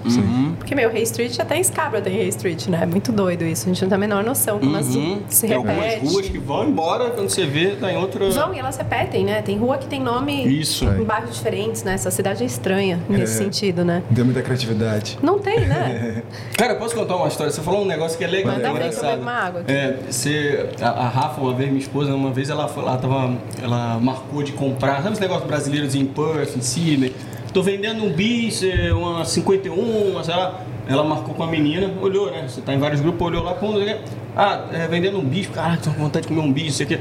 Porque, 0.59 0.75
meu, 0.75 0.91
Hay 0.91 1.03
Street 1.03 1.39
até 1.41 1.57
em 1.57 1.65
Scarborough 1.65 2.03
tem 2.03 2.17
Hay 2.21 2.29
Street, 2.29 2.67
né? 2.69 2.81
É 2.83 2.87
muito 2.87 3.11
doido 3.13 3.45
isso. 3.45 3.65
A 3.65 3.69
gente 3.73 3.83
não 3.83 3.89
tem 3.89 3.97
a 3.97 3.99
menor 3.99 4.23
noção 4.25 4.59
como 4.59 4.77
as 4.77 4.95
Uhum. 4.95 5.23
se 5.29 5.47
Tem 5.49 5.57
algumas 5.57 5.77
repete. 5.77 6.07
ruas 6.07 6.29
que 6.29 6.39
vão 6.39 6.69
embora 6.69 7.11
quando 7.11 7.29
você 7.31 7.47
vê, 7.47 7.75
tá 7.75 7.93
em 7.93 7.97
outra. 7.97 8.31
Vão 8.31 8.55
e 8.55 8.59
elas 8.59 8.77
repetem, 8.77 9.25
né? 9.25 9.43
Tem 9.43 9.59
rua 9.59 9.77
que 9.79 9.87
tem 9.87 10.01
nome 10.01 10.47
Isso. 10.61 10.85
em 10.85 11.03
bairros 11.05 11.35
diferentes, 11.35 11.83
né? 11.83 11.95
Essa 11.95 12.11
cidade 12.11 12.43
é 12.43 12.47
estranha 12.47 13.01
nesse 13.09 13.35
É. 13.35 13.45
sentido, 13.45 13.85
né? 13.85 14.03
Tem 14.15 14.23
muita 14.25 14.43
criatividade. 14.43 15.19
Não 15.23 15.39
tem, 15.39 15.67
né? 15.67 16.23
Cara, 16.57 16.75
eu 16.75 16.79
posso 16.79 16.95
contar 16.95 17.17
uma 17.17 17.27
história? 17.29 17.51
Você 17.53 17.61
falou 17.63 17.83
um 17.83 17.87
negócio 17.87 18.04
que 18.09 18.25
é 18.25 18.27
legal, 18.27 18.55
Manda 18.55 18.69
é 18.69 18.73
ver 18.73 18.79
que 18.79 18.85
eu 18.85 18.89
engraçado. 18.89 19.11
bebo 19.11 19.23
uma 19.23 19.33
água 19.33 19.61
aqui. 19.63 19.73
É, 19.73 19.99
você, 20.11 20.69
a, 20.81 20.89
a 20.89 21.09
Rafa, 21.09 21.41
uma 21.41 21.55
vez, 21.55 21.69
minha 21.69 21.81
esposa, 21.81 22.15
uma 22.15 22.31
vez 22.31 22.51
ela 22.51 22.69
foi 22.69 22.85
lá, 22.85 22.97
tava, 22.97 23.35
ela 23.63 23.99
marcou 24.01 24.43
de 24.43 24.53
comprar, 24.53 25.03
sabe 25.03 25.15
os 25.15 25.21
negócios 25.21 25.47
brasileiros 25.47 25.95
em 25.95 26.05
Perth, 26.05 26.57
em 26.57 26.61
Sydney? 26.61 27.15
Tô 27.53 27.63
vendendo 27.63 28.05
um 28.05 28.13
bis, 28.13 28.63
é, 28.63 28.93
uma 28.93 29.25
51, 29.25 29.75
uma, 29.75 30.25
sei 30.25 30.35
lá. 30.35 30.61
Ela 30.87 31.03
marcou 31.03 31.35
com 31.35 31.43
a 31.43 31.47
menina, 31.47 31.91
olhou, 32.03 32.31
né? 32.31 32.45
Você 32.47 32.61
tá 32.61 32.75
em 32.75 32.79
vários 32.79 33.01
grupos, 33.01 33.27
olhou 33.27 33.43
lá, 33.43 33.55
quê. 33.55 33.97
ah, 34.37 34.67
é, 34.73 34.87
vendendo 34.87 35.19
um 35.19 35.25
bis, 35.25 35.47
caraca, 35.47 35.79
tô 35.85 35.91
com 35.91 36.03
vontade 36.03 36.27
de 36.27 36.29
comer 36.29 36.47
um 36.47 36.53
bis, 36.53 36.75
isso 36.75 36.83
aqui. 36.83 36.99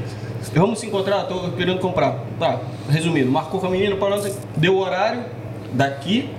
Vamos 0.54 0.78
se 0.78 0.86
encontrar, 0.86 1.24
tô 1.24 1.50
querendo 1.50 1.80
comprar. 1.80 2.18
Tá, 2.38 2.60
resumindo, 2.88 3.30
marcou 3.30 3.60
com 3.60 3.66
a 3.66 3.70
menina, 3.70 3.96
parou, 3.96 4.18
deu 4.56 4.74
o 4.76 4.78
horário 4.78 5.24
daqui, 5.72 6.30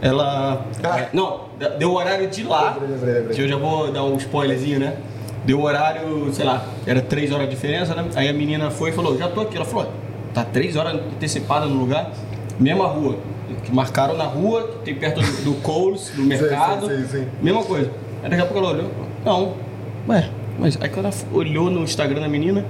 ela. 0.00 0.64
é, 0.82 1.08
não, 1.12 1.51
deu 1.70 1.90
o 1.90 1.94
horário 1.94 2.28
de 2.28 2.42
lá. 2.42 2.76
Que 3.34 3.42
eu 3.42 3.48
já 3.48 3.56
vou 3.56 3.90
dar 3.92 4.04
um 4.04 4.16
spoilerzinho, 4.16 4.78
né? 4.78 4.96
Deu 5.44 5.58
o 5.58 5.64
horário, 5.64 6.32
sei 6.32 6.44
lá, 6.44 6.64
era 6.86 7.00
três 7.00 7.32
horas 7.32 7.48
de 7.48 7.54
diferença, 7.54 7.94
né? 7.94 8.04
Aí 8.14 8.28
a 8.28 8.32
menina 8.32 8.70
foi 8.70 8.90
e 8.90 8.92
falou, 8.92 9.18
já 9.18 9.28
tô 9.28 9.40
aqui. 9.40 9.56
Ela 9.56 9.64
falou, 9.64 9.90
tá 10.32 10.44
três 10.44 10.76
horas 10.76 10.94
antecipada 10.94 11.66
no 11.66 11.74
lugar, 11.78 12.10
mesma 12.58 12.86
rua. 12.86 13.16
Que 13.64 13.74
marcaram 13.74 14.16
na 14.16 14.24
rua, 14.24 14.68
que 14.68 14.84
tem 14.84 14.94
perto 14.94 15.20
do, 15.20 15.44
do 15.44 15.54
Coles, 15.62 16.10
do 16.14 16.22
mercado. 16.24 16.86
sim, 16.88 17.06
sim. 17.06 17.26
Mesma 17.42 17.62
coisa. 17.64 17.90
Aí 18.22 18.30
daqui 18.30 18.42
a 18.42 18.46
pouco 18.46 18.58
ela 18.64 18.72
olhou, 18.72 18.90
não, 19.24 19.54
ué, 20.08 20.28
mas 20.58 20.78
aí 20.80 20.88
quando 20.88 21.06
ela 21.06 21.14
olhou 21.32 21.68
no 21.70 21.82
Instagram 21.82 22.20
da 22.20 22.28
menina, 22.28 22.64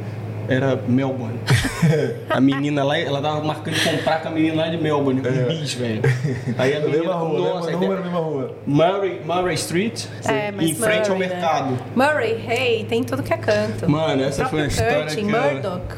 era 0.49 0.77
Melbourne. 0.89 1.39
a 2.31 2.41
menina 2.41 2.85
lá, 2.85 2.99
ela 2.99 3.21
tava 3.21 3.43
marcando 3.43 3.75
de 3.75 3.89
comprar 3.91 4.23
com 4.23 4.29
a 4.29 4.31
menina 4.31 4.63
lá 4.63 4.69
de 4.69 4.77
Melbourne, 4.79 5.21
um 5.21 5.49
bis, 5.49 5.75
velho. 5.75 6.03
Aí 6.59 6.75
a 6.77 6.81
menina, 6.81 6.99
Mesma 6.99 7.15
rua, 7.15 7.39
nossa, 7.39 7.67
mesmo 7.71 7.83
aí 7.83 7.89
número, 7.89 8.03
mesma 8.05 8.19
rua. 8.21 8.57
Murray, 8.67 9.21
Murray 9.25 9.55
Street, 9.55 10.05
É, 10.27 10.49
em 10.51 10.75
frente 10.75 11.11
ao 11.11 11.17
Murray, 11.17 11.29
né? 11.29 11.35
mercado. 11.37 11.79
Murray, 11.95 12.45
Hay, 12.49 12.85
tem 12.89 13.03
tudo 13.05 13.23
que 13.23 13.33
é 13.33 13.37
canto. 13.37 13.89
Mano, 13.91 14.23
essa 14.23 14.47
foi 14.47 14.61
uma 14.61 14.67
história 14.69 14.97
Curtin, 15.05 15.27
que 15.27 15.33
eu- 15.33 15.43
Murdoch. 15.43 15.95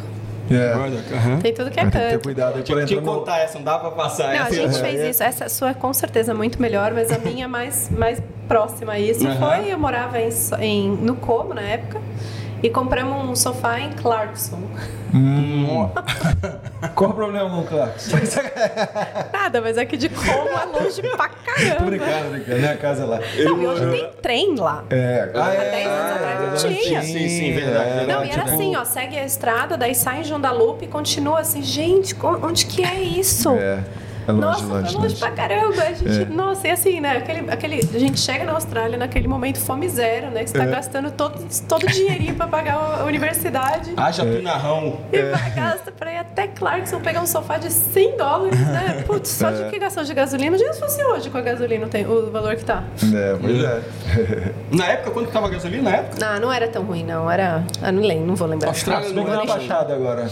É. 0.50 0.74
Murdoch, 0.74 1.14
aham. 1.14 1.38
Tem 1.40 1.54
tudo 1.54 1.70
que 1.70 1.80
é 1.80 1.82
Tem 1.82 1.90
que 1.90 1.98
ter 1.98 2.10
canto. 2.12 2.22
cuidado 2.22 2.62
Tinha 2.62 2.84
que 2.84 3.00
contar 3.00 3.38
essa, 3.38 3.56
não 3.58 3.64
dá 3.64 3.78
pra 3.78 3.90
passar 3.92 4.24
Não, 4.34 4.44
a 4.44 4.46
essa. 4.46 4.54
gente 4.54 4.78
fez 4.78 5.00
isso. 5.10 5.22
Essa 5.22 5.48
sua 5.48 5.70
é 5.70 5.74
com 5.74 5.92
certeza 5.94 6.34
muito 6.34 6.60
melhor, 6.60 6.92
mas 6.92 7.10
a 7.10 7.18
minha 7.18 7.48
mais, 7.48 7.88
mais 7.90 8.22
próxima 8.46 8.92
a 8.92 8.98
isso 9.00 9.20
foi. 9.38 9.72
Eu 9.72 9.78
morava 9.78 10.20
em, 10.20 10.28
em- 10.60 10.90
no 10.96 11.14
Como 11.16 11.54
na 11.54 11.62
época 11.62 11.98
e 12.64 12.70
compramos 12.70 13.28
um 13.28 13.36
sofá 13.36 13.78
em 13.78 13.92
Clarkson. 13.92 14.58
Qual 16.94 17.10
o 17.10 17.14
problema 17.14 17.50
com 17.50 17.60
o 17.60 17.64
Clarks? 17.66 18.08
Nada, 19.32 19.60
mas 19.60 19.76
aqui 19.76 19.98
de 19.98 20.08
Como 20.08 20.48
é 20.48 20.64
longe 20.64 21.02
pra 21.02 21.28
Tô 21.28 21.34
caramba. 21.44 21.84
brincando, 21.84 22.30
brincando. 22.30 22.58
Minha 22.58 22.76
casa 22.78 23.04
lá. 23.04 23.20
Não, 23.44 23.60
e 23.62 23.66
hoje 23.66 23.90
tem 23.90 24.10
trem 24.22 24.54
lá. 24.56 24.82
É. 24.88 25.30
Ah, 25.34 25.44
Há 25.44 25.50
10 25.50 25.86
anos 25.86 26.12
atrás 26.16 26.40
não 26.64 26.72
tinha. 26.72 27.02
Sim, 27.02 27.28
sim, 27.28 27.52
verdade, 27.52 27.90
É, 27.90 27.94
verdade. 27.96 28.06
Não, 28.12 28.24
e 28.24 28.30
era 28.30 28.42
tipo- 28.44 28.54
assim, 28.54 28.76
ó, 28.76 28.84
segue 28.86 29.18
a 29.18 29.24
estrada, 29.26 29.76
daí 29.76 29.94
sai 29.94 30.20
em 30.20 30.24
Joandalupe 30.24 30.86
e 30.86 30.88
continua 30.88 31.40
assim, 31.40 31.62
gente, 31.62 32.16
onde 32.42 32.64
que 32.64 32.82
é 32.82 32.98
isso? 33.00 33.50
É. 33.50 33.80
É 34.26 34.32
longe, 34.32 34.44
Nossa, 34.46 34.64
longe, 34.64 34.72
tá 34.72 34.78
longe 34.78 34.96
longe. 34.98 35.16
pra 35.16 35.30
caramba. 35.30 35.82
A 35.82 35.92
gente, 35.92 36.22
É. 36.22 36.24
Nossa, 36.26 36.66
e 36.68 36.70
assim, 36.70 37.00
né? 37.00 37.16
Aquele, 37.18 37.50
aquele, 37.50 37.80
a 37.94 37.98
gente 37.98 38.18
chega 38.20 38.44
na 38.44 38.52
Austrália 38.52 38.96
naquele 38.96 39.28
momento 39.28 39.58
fome 39.60 39.88
zero, 39.88 40.30
né? 40.30 40.44
Que 40.44 40.50
você 40.50 40.58
tá 40.58 40.64
É. 40.64 40.68
gastando 40.68 41.10
todo, 41.10 41.38
todo 41.68 41.82
o 41.84 41.86
dinheirinho 41.86 42.34
pra 42.34 42.46
pagar 42.46 42.74
a 42.76 42.94
a 43.02 43.04
universidade. 43.04 43.92
Haja 43.96 44.24
tunarrão. 44.24 44.98
E 45.12 45.22
vai, 45.22 45.50
gasta 45.50 45.92
pra 45.92 46.12
ir 46.12 46.18
até 46.18 46.46
Clarkson 46.48 47.00
pegar 47.00 47.20
um 47.20 47.26
sofá 47.26 47.58
de 47.58 47.70
100 47.70 48.16
dólares, 48.16 48.58
né? 48.60 49.02
Putz, 49.06 49.28
só 49.30 49.50
de 49.50 49.64
que 49.70 49.78
gastou 49.78 50.04
de 50.04 50.14
gasolina. 50.14 50.48
Imagina 50.48 50.72
se 50.72 50.80
fosse 50.80 51.04
hoje 51.04 51.28
com 51.30 51.38
a 51.38 51.40
gasolina 51.42 51.86
tem, 51.86 52.06
o 52.06 52.30
valor 52.30 52.56
que 52.56 52.64
tá. 52.64 52.82
É, 53.14 53.36
pois 53.40 53.62
é. 53.64 53.82
Na 54.72 54.86
época, 54.86 55.10
quanto 55.10 55.30
tava 55.30 55.46
a 55.46 55.50
gasolina? 55.50 55.90
Na 55.90 55.96
época? 55.96 56.16
Não, 56.24 56.40
não 56.40 56.52
era 56.52 56.68
tão 56.68 56.82
ruim, 56.84 57.04
não. 57.04 57.30
Era. 57.30 57.62
Ah, 57.82 57.92
não 57.92 58.02
lembro, 58.02 58.26
não 58.26 58.34
vou 58.34 58.48
lembrar. 58.48 58.68
Austrália 58.68 59.08
que 59.08 59.14
não 59.14 59.22
é 59.24 59.26
uma 59.36 59.36
tão- 59.38 59.46
baixada 59.46 59.94
agora. 59.94 60.28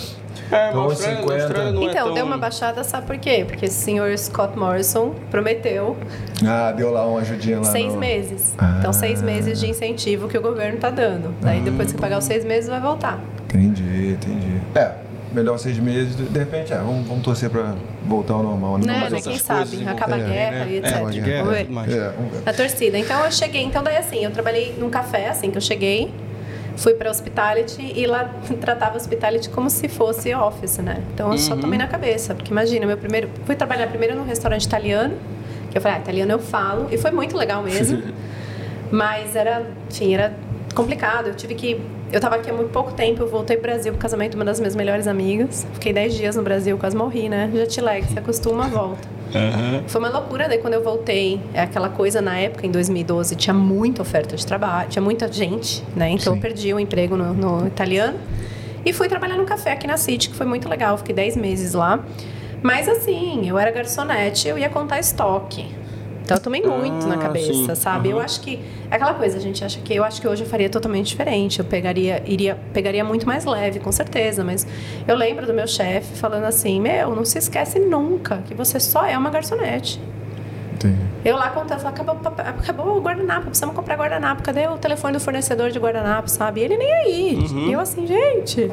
É, 0.51 0.69
Então, 0.69 0.83
Austrália- 0.83 1.17
50. 1.21 1.33
a 1.35 1.45
Austrália 1.45 1.73
não 1.73 1.83
é 1.83 1.85
Então, 1.91 2.05
tão- 2.07 2.15
deu 2.15 2.25
uma 2.27 2.39
baixada, 2.39 2.85
sabe 2.85 3.07
por 3.07 3.19
quê? 3.19 3.45
Porque 3.47 3.67
esse 3.67 3.75
senhor 3.83 4.17
Scott 4.19 4.59
Morrison 4.59 5.15
prometeu 5.31 5.97
Ah, 6.47 6.73
deu 6.73 6.91
lá 6.93 7.07
uma 7.07 7.21
ajudinha 7.21 7.59
lá. 7.59 7.65
seis 7.65 7.93
no- 7.95 7.99
meses. 8.01 8.55
Ah. 8.59 8.77
Então, 8.79 8.93
seis 8.93 9.23
meses 9.23 9.59
de 9.61 9.69
incentivo 9.71 10.29
que 10.29 10.37
o 10.37 10.43
governo 10.43 10.79
tá 10.79 10.91
dando. 10.91 11.35
Daí, 11.41 11.61
depois 11.61 11.93
que 11.93 11.99
pagar 12.01 12.19
os 12.19 12.25
seis 12.25 12.45
meses, 12.45 12.69
vai 12.69 12.81
voltar. 12.81 13.19
Entendi, 13.45 14.13
entendi. 14.13 14.61
É, 14.75 14.93
melhor 15.33 15.59
seis 15.59 15.79
meses, 15.79 16.17
de 16.17 16.39
repente, 16.39 16.73
é, 16.73 16.77
vamos, 16.77 17.07
vamos 17.07 17.23
torcer 17.23 17.49
pra 17.51 17.75
voltar 18.07 18.35
ao 18.35 18.43
normal. 18.43 18.79
Né, 18.79 18.85
Mas 18.87 18.97
né? 18.99 19.05
outras 19.05 19.25
Quem 19.25 19.37
sabe? 19.39 19.89
Acaba 19.89 20.15
a 20.17 20.19
guerra 20.19 20.65
né? 20.65 20.67
e 20.71 20.75
É, 20.75 20.79
etc. 20.79 21.11
de 21.11 21.21
guerra, 21.21 21.39
Vamos 21.45 21.59
ver. 21.59 21.65
tudo 21.65 21.75
mais. 21.75 21.93
É, 21.95 22.11
vamos 22.17 22.33
ver. 22.33 22.43
A 22.47 22.53
torcida. 22.53 22.99
Então 22.99 23.25
eu 23.25 23.33
cheguei, 23.33 23.63
então 23.63 23.83
daí 23.83 23.97
assim, 23.97 24.25
eu 24.25 24.31
trabalhei 24.31 24.75
num 24.79 24.91
café 24.91 25.29
assim 25.29 25.51
que 25.51 25.57
eu 25.57 25.63
cheguei, 25.63 26.13
fui 26.77 26.95
para 26.95 27.11
hospitality 27.11 27.93
e 27.95 28.07
lá 28.07 28.31
tratava 28.61 28.97
hospitality 28.97 29.49
como 29.51 29.71
se 29.71 29.89
fosse 29.89 30.35
office, 30.35 30.79
né? 30.79 31.03
Então 31.13 31.33
eu 31.33 31.39
só 31.39 31.57
tomei 31.57 31.79
na 31.79 31.87
cabeça, 31.87 32.35
porque 32.35 32.51
imagina, 32.51 32.87
meu 32.87 32.97
primeiro, 32.97 33.29
fui 33.45 33.55
trabalhar 33.55 33.87
primeiro 33.89 34.15
num 34.17 34.25
restaurante 34.25 34.65
italiano, 34.65 35.15
que 35.71 35.79
eu 35.79 35.83
falei, 35.83 35.99
ah, 35.99 36.01
italiano 36.01 36.33
eu 36.33 36.39
falo, 36.39 36.89
e 36.91 36.99
foi 36.99 37.11
muito 37.11 37.37
legal 37.37 37.63
mesmo. 37.63 38.03
mas 38.91 39.35
era, 39.35 39.67
enfim, 39.91 40.15
era 40.15 40.35
complicado. 40.75 41.29
Eu 41.29 41.35
tive 41.35 41.55
que 41.55 41.81
eu 42.13 42.21
tava 42.21 42.37
aqui 42.37 42.51
há 42.51 42.53
muito 42.53 42.71
pouco 42.71 42.93
tempo, 42.93 43.23
eu 43.23 43.29
voltei 43.29 43.57
pro 43.57 43.71
Brasil 43.71 43.93
pro 43.93 44.01
casamento 44.01 44.33
de 44.33 44.37
uma 44.37 44.45
das 44.45 44.61
minhas 44.61 44.77
melhores 44.77 45.07
amigas. 45.07 45.67
Fiquei 45.73 45.93
10 45.95 46.15
dias 46.15 46.37
no 46.37 46.43
Brasil, 46.43 46.77
quase 46.77 46.95
morri, 46.95 47.29
né? 47.29 47.51
Jet 47.55 47.81
lag, 47.81 48.05
se 48.05 48.19
acostuma, 48.19 48.69
volta. 48.69 49.09
Foi 49.87 50.01
uma 50.01 50.11
loucura, 50.11 50.49
daí 50.49 50.59
quando 50.59 50.75
eu 50.75 50.83
voltei, 50.83 51.41
é 51.55 51.61
aquela 51.61 51.89
coisa 51.89 52.21
na 52.21 52.39
época, 52.39 52.67
em 52.67 52.71
2012, 52.71 53.37
tinha 53.37 53.55
muita 53.55 54.03
oferta 54.03 54.37
de 54.37 54.47
trabalho, 54.47 54.89
tinha 54.89 55.03
muita 55.03 55.31
gente, 55.31 55.83
né? 55.97 56.11
Então 56.11 56.33
Sim. 56.33 56.39
eu 56.39 56.43
perdi 56.43 56.75
o 56.75 56.81
emprego 56.81 57.17
no, 57.17 57.33
no 57.33 57.67
italiano 57.67 58.19
e 58.85 58.93
fui 58.93 59.09
trabalhar 59.09 59.37
num 59.37 59.45
café 59.45 59.73
aqui 59.73 59.87
na 59.87 59.97
City, 59.97 60.31
que 60.31 60.37
foi 60.37 60.47
muito 60.47 60.69
legal, 60.69 60.99
fiquei 60.99 61.15
10 61.15 61.37
meses 61.37 61.73
lá. 61.73 62.05
Mas 62.63 62.89
assim, 62.89 63.49
eu 63.49 63.59
era 63.59 63.71
garçonete, 63.71 64.47
eu 64.47 64.57
ia 64.57 64.69
contar 64.69 65.01
estoque. 65.01 65.67
Então 66.25 66.37
eu 66.37 66.43
tomei 66.43 66.63
muito 66.63 67.07
na 67.09 67.17
Ah, 67.17 67.19
cabeça, 67.19 67.53
sim. 67.53 67.75
sabe? 67.75 68.11
Eu 68.11 68.17
Aham. 68.17 68.25
acho 68.25 68.41
que 68.41 68.61
é 68.91 68.95
aquela 68.95 69.15
coisa, 69.15 69.37
a 69.37 69.41
gente 69.41 69.65
acha 69.65 69.81
que 69.81 69.93
eu 69.95 70.05
acho 70.05 70.21
que 70.21 70.29
hoje 70.29 70.45
eu 70.45 70.49
faria 70.49 70.69
totalmente 70.71 71.07
diferente. 71.09 71.59
Eu 71.59 71.65
pegaria, 71.65 72.23
iria, 72.27 72.57
pegaria 72.73 73.05
muito 73.05 73.27
mais 73.27 73.45
leve, 73.45 73.81
com 73.81 73.91
certeza. 73.93 74.45
Mas 74.45 74.67
eu 75.07 75.17
lembro 75.17 75.47
do 75.47 75.53
meu 75.53 75.67
chefe 75.67 76.17
falando 76.17 76.45
assim: 76.45 76.81
Meu, 76.81 77.15
não 77.15 77.25
se 77.25 77.39
esquece 77.39 77.79
nunca 77.79 78.39
que 78.47 78.55
você 78.55 78.79
só 78.79 79.05
é 79.05 79.17
uma 79.19 79.31
garçonete. 79.31 80.01
Entendi. 80.75 80.97
Eu 81.25 81.37
lá 81.37 81.51
contando, 81.51 81.79
falei, 81.79 81.95
acabou, 81.95 82.33
acabou 82.37 82.97
o 82.97 83.01
guardanapo, 83.01 83.47
precisamos 83.47 83.77
comprar 83.77 83.97
guardanapo. 83.97 84.43
Cadê 84.43 84.67
o 84.67 84.77
telefone 84.79 85.13
do 85.15 85.21
fornecedor 85.21 85.71
de 85.71 85.79
guardanapo, 85.79 86.29
sabe? 86.29 86.61
E 86.61 86.65
ele 86.65 86.77
nem 86.77 86.93
aí. 86.93 87.35
Uhum. 87.49 87.69
E 87.69 87.73
eu 87.73 87.79
assim, 87.81 88.05
gente. 88.07 88.71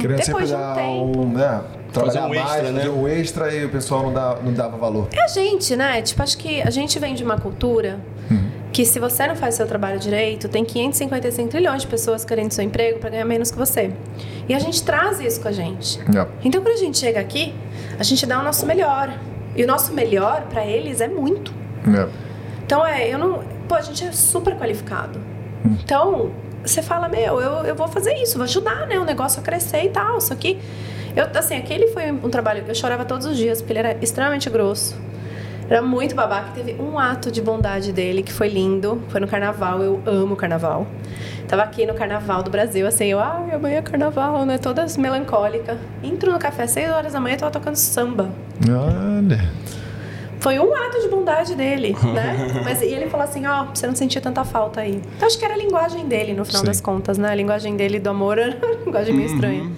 Querendo 0.00 0.24
Depois 0.24 0.48
de 0.48 0.54
um 0.54 0.74
tempo. 0.74 1.20
um, 1.22 1.32
né, 1.32 1.60
trabalhar 1.92 2.26
um 2.26 2.28
mais, 2.28 2.40
extra, 2.40 2.72
né? 2.72 2.80
fazer 2.80 2.90
um 2.90 3.08
extra 3.08 3.54
e 3.54 3.64
o 3.64 3.68
pessoal 3.68 4.02
não, 4.02 4.12
dá, 4.12 4.38
não 4.42 4.52
dava 4.52 4.76
valor. 4.76 5.08
É 5.12 5.24
a 5.24 5.28
gente, 5.28 5.74
né? 5.76 6.02
Tipo, 6.02 6.22
acho 6.22 6.38
que 6.38 6.62
a 6.62 6.70
gente 6.70 6.98
vem 6.98 7.14
de 7.14 7.24
uma 7.24 7.38
cultura 7.38 8.00
que 8.72 8.84
se 8.84 8.98
você 8.98 9.26
não 9.26 9.34
faz 9.34 9.54
seu 9.54 9.66
trabalho 9.66 9.98
direito, 9.98 10.48
tem 10.48 10.64
555 10.64 11.48
trilhões 11.48 11.82
de 11.82 11.88
pessoas 11.88 12.24
querendo 12.24 12.52
seu 12.52 12.64
emprego 12.64 12.98
para 12.98 13.10
ganhar 13.10 13.24
menos 13.24 13.50
que 13.50 13.58
você. 13.58 13.92
E 14.48 14.54
a 14.54 14.58
gente 14.58 14.82
traz 14.82 15.20
isso 15.20 15.40
com 15.40 15.48
a 15.48 15.52
gente. 15.52 15.98
Yeah. 16.08 16.30
Então, 16.44 16.62
quando 16.62 16.74
a 16.74 16.78
gente 16.78 16.98
chega 16.98 17.18
aqui, 17.20 17.54
a 17.98 18.02
gente 18.02 18.26
dá 18.26 18.40
o 18.40 18.44
nosso 18.44 18.66
melhor. 18.66 19.12
E 19.56 19.64
o 19.64 19.66
nosso 19.66 19.92
melhor 19.92 20.42
para 20.42 20.64
eles 20.64 21.00
é 21.00 21.08
muito. 21.08 21.52
Yeah. 21.86 22.10
Então, 22.64 22.86
é, 22.86 23.08
eu 23.08 23.18
não. 23.18 23.42
Pô, 23.66 23.74
a 23.74 23.80
gente 23.80 24.04
é 24.04 24.12
super 24.12 24.56
qualificado. 24.56 25.18
Então, 25.64 26.30
você 26.64 26.82
fala, 26.82 27.08
meu, 27.08 27.40
eu, 27.40 27.64
eu 27.64 27.74
vou 27.74 27.88
fazer 27.88 28.14
isso, 28.14 28.34
vou 28.34 28.44
ajudar, 28.44 28.86
né? 28.86 28.98
O 28.98 29.04
negócio 29.04 29.40
a 29.40 29.42
crescer 29.42 29.84
e 29.84 29.88
tal. 29.88 30.20
Só 30.20 30.34
que, 30.34 30.58
eu, 31.18 31.38
assim, 31.38 31.56
aquele 31.56 31.88
foi 31.88 32.10
um 32.10 32.30
trabalho 32.30 32.62
que 32.62 32.70
eu 32.70 32.74
chorava 32.74 33.04
todos 33.04 33.26
os 33.26 33.36
dias, 33.36 33.60
porque 33.60 33.72
ele 33.72 33.80
era 33.80 33.98
extremamente 34.00 34.48
grosso. 34.48 34.96
Era 35.68 35.82
muito 35.82 36.14
babaca. 36.14 36.50
Teve 36.54 36.80
um 36.80 36.98
ato 36.98 37.30
de 37.30 37.42
bondade 37.42 37.92
dele 37.92 38.22
que 38.22 38.32
foi 38.32 38.48
lindo. 38.48 39.02
Foi 39.08 39.20
no 39.20 39.28
carnaval. 39.28 39.82
Eu 39.82 40.00
amo 40.06 40.34
carnaval. 40.34 40.86
Tava 41.46 41.62
aqui 41.62 41.84
no 41.86 41.94
carnaval 41.94 42.42
do 42.42 42.50
Brasil, 42.50 42.86
assim, 42.86 43.06
eu, 43.06 43.18
ai, 43.18 43.52
amanhã 43.52 43.78
é 43.78 43.82
carnaval, 43.82 44.44
né? 44.44 44.58
Toda 44.58 44.84
melancólica. 44.98 45.78
Entro 46.02 46.30
no 46.30 46.38
café, 46.38 46.66
6 46.66 46.90
horas 46.90 47.12
da 47.14 47.20
manhã, 47.20 47.36
eu 47.36 47.38
tava 47.38 47.52
tocando 47.52 47.76
samba. 47.76 48.28
Olha. 48.68 49.50
Foi 50.40 50.58
um 50.58 50.74
ato 50.74 51.00
de 51.00 51.08
bondade 51.08 51.54
dele, 51.54 51.96
né? 52.14 52.62
Mas 52.62 52.82
e 52.82 52.86
ele 52.86 53.08
falou 53.08 53.24
assim, 53.24 53.46
ó, 53.46 53.64
você 53.64 53.86
não 53.86 53.96
sentia 53.96 54.20
tanta 54.20 54.44
falta 54.44 54.82
aí. 54.82 55.00
Então 55.16 55.26
acho 55.26 55.38
que 55.38 55.44
era 55.44 55.54
a 55.54 55.56
linguagem 55.56 56.06
dele, 56.06 56.34
no 56.34 56.44
final 56.44 56.60
Sim. 56.60 56.66
das 56.66 56.80
contas, 56.82 57.16
né? 57.16 57.30
A 57.30 57.34
linguagem 57.34 57.76
dele 57.76 57.98
do 57.98 58.10
amor 58.10 58.36
era 58.38 58.54
uma 58.54 58.84
linguagem 58.84 59.14
meio 59.14 59.28
estranha. 59.32 59.70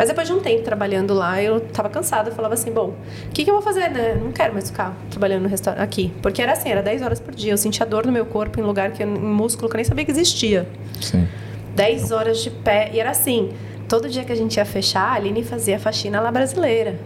Mas 0.00 0.08
depois 0.08 0.26
de 0.26 0.32
um 0.32 0.40
tempo 0.40 0.62
trabalhando 0.62 1.12
lá, 1.12 1.42
eu 1.42 1.60
tava 1.60 1.90
cansada. 1.90 2.30
Eu 2.30 2.34
falava 2.34 2.54
assim, 2.54 2.72
bom, 2.72 2.94
o 3.26 3.30
que, 3.34 3.44
que 3.44 3.50
eu 3.50 3.52
vou 3.52 3.62
fazer, 3.62 3.90
né? 3.90 4.14
Não 4.14 4.32
quero 4.32 4.54
mais 4.54 4.70
ficar 4.70 4.96
trabalhando 5.10 5.42
no 5.42 5.48
restaurante 5.50 5.82
aqui. 5.82 6.10
Porque 6.22 6.40
era 6.40 6.52
assim, 6.52 6.70
era 6.70 6.82
10 6.82 7.02
horas 7.02 7.20
por 7.20 7.34
dia. 7.34 7.52
Eu 7.52 7.58
sentia 7.58 7.84
dor 7.84 8.06
no 8.06 8.10
meu 8.10 8.24
corpo 8.24 8.58
em 8.58 8.62
lugar 8.62 8.92
que 8.92 9.02
eu, 9.02 9.06
em 9.06 9.10
músculo 9.10 9.68
que 9.68 9.74
eu 9.74 9.76
nem 9.76 9.84
sabia 9.84 10.02
que 10.06 10.10
existia. 10.10 10.66
Sim. 11.02 11.28
10 11.76 12.12
horas 12.12 12.42
de 12.42 12.48
pé. 12.48 12.90
E 12.94 12.98
era 12.98 13.10
assim, 13.10 13.50
todo 13.90 14.08
dia 14.08 14.24
que 14.24 14.32
a 14.32 14.34
gente 14.34 14.56
ia 14.56 14.64
fechar, 14.64 15.02
a 15.02 15.12
Aline 15.16 15.44
fazia 15.44 15.78
faxina 15.78 16.18
lá 16.18 16.32
brasileira. 16.32 16.98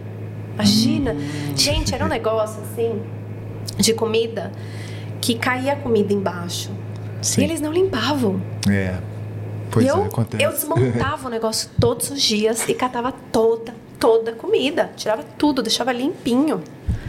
Imagina. 0.53 1.17
Gente, 1.53 1.93
era 1.93 2.05
um 2.05 2.07
negócio 2.07 2.61
assim, 2.61 3.01
de 3.77 3.93
comida, 3.93 4.53
que 5.19 5.35
caía 5.35 5.75
comida 5.75 6.13
embaixo. 6.13 6.71
Sim. 7.21 7.41
E 7.41 7.43
eles 7.43 7.59
não 7.59 7.73
limpavam. 7.73 8.41
É. 8.69 8.95
Pois 9.75 9.87
eu, 9.87 10.03
é, 10.03 10.05
acontece. 10.07 10.43
eu 10.43 10.51
desmontava 10.51 11.27
o 11.27 11.29
negócio 11.29 11.69
todos 11.79 12.09
os 12.09 12.21
dias 12.21 12.67
e 12.67 12.73
catava 12.73 13.11
toda, 13.31 13.73
toda 13.99 14.31
a 14.31 14.33
comida. 14.35 14.89
Tirava 14.95 15.23
tudo, 15.37 15.61
deixava 15.61 15.91
limpinho. 15.91 16.63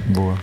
Boa. 0.07 0.37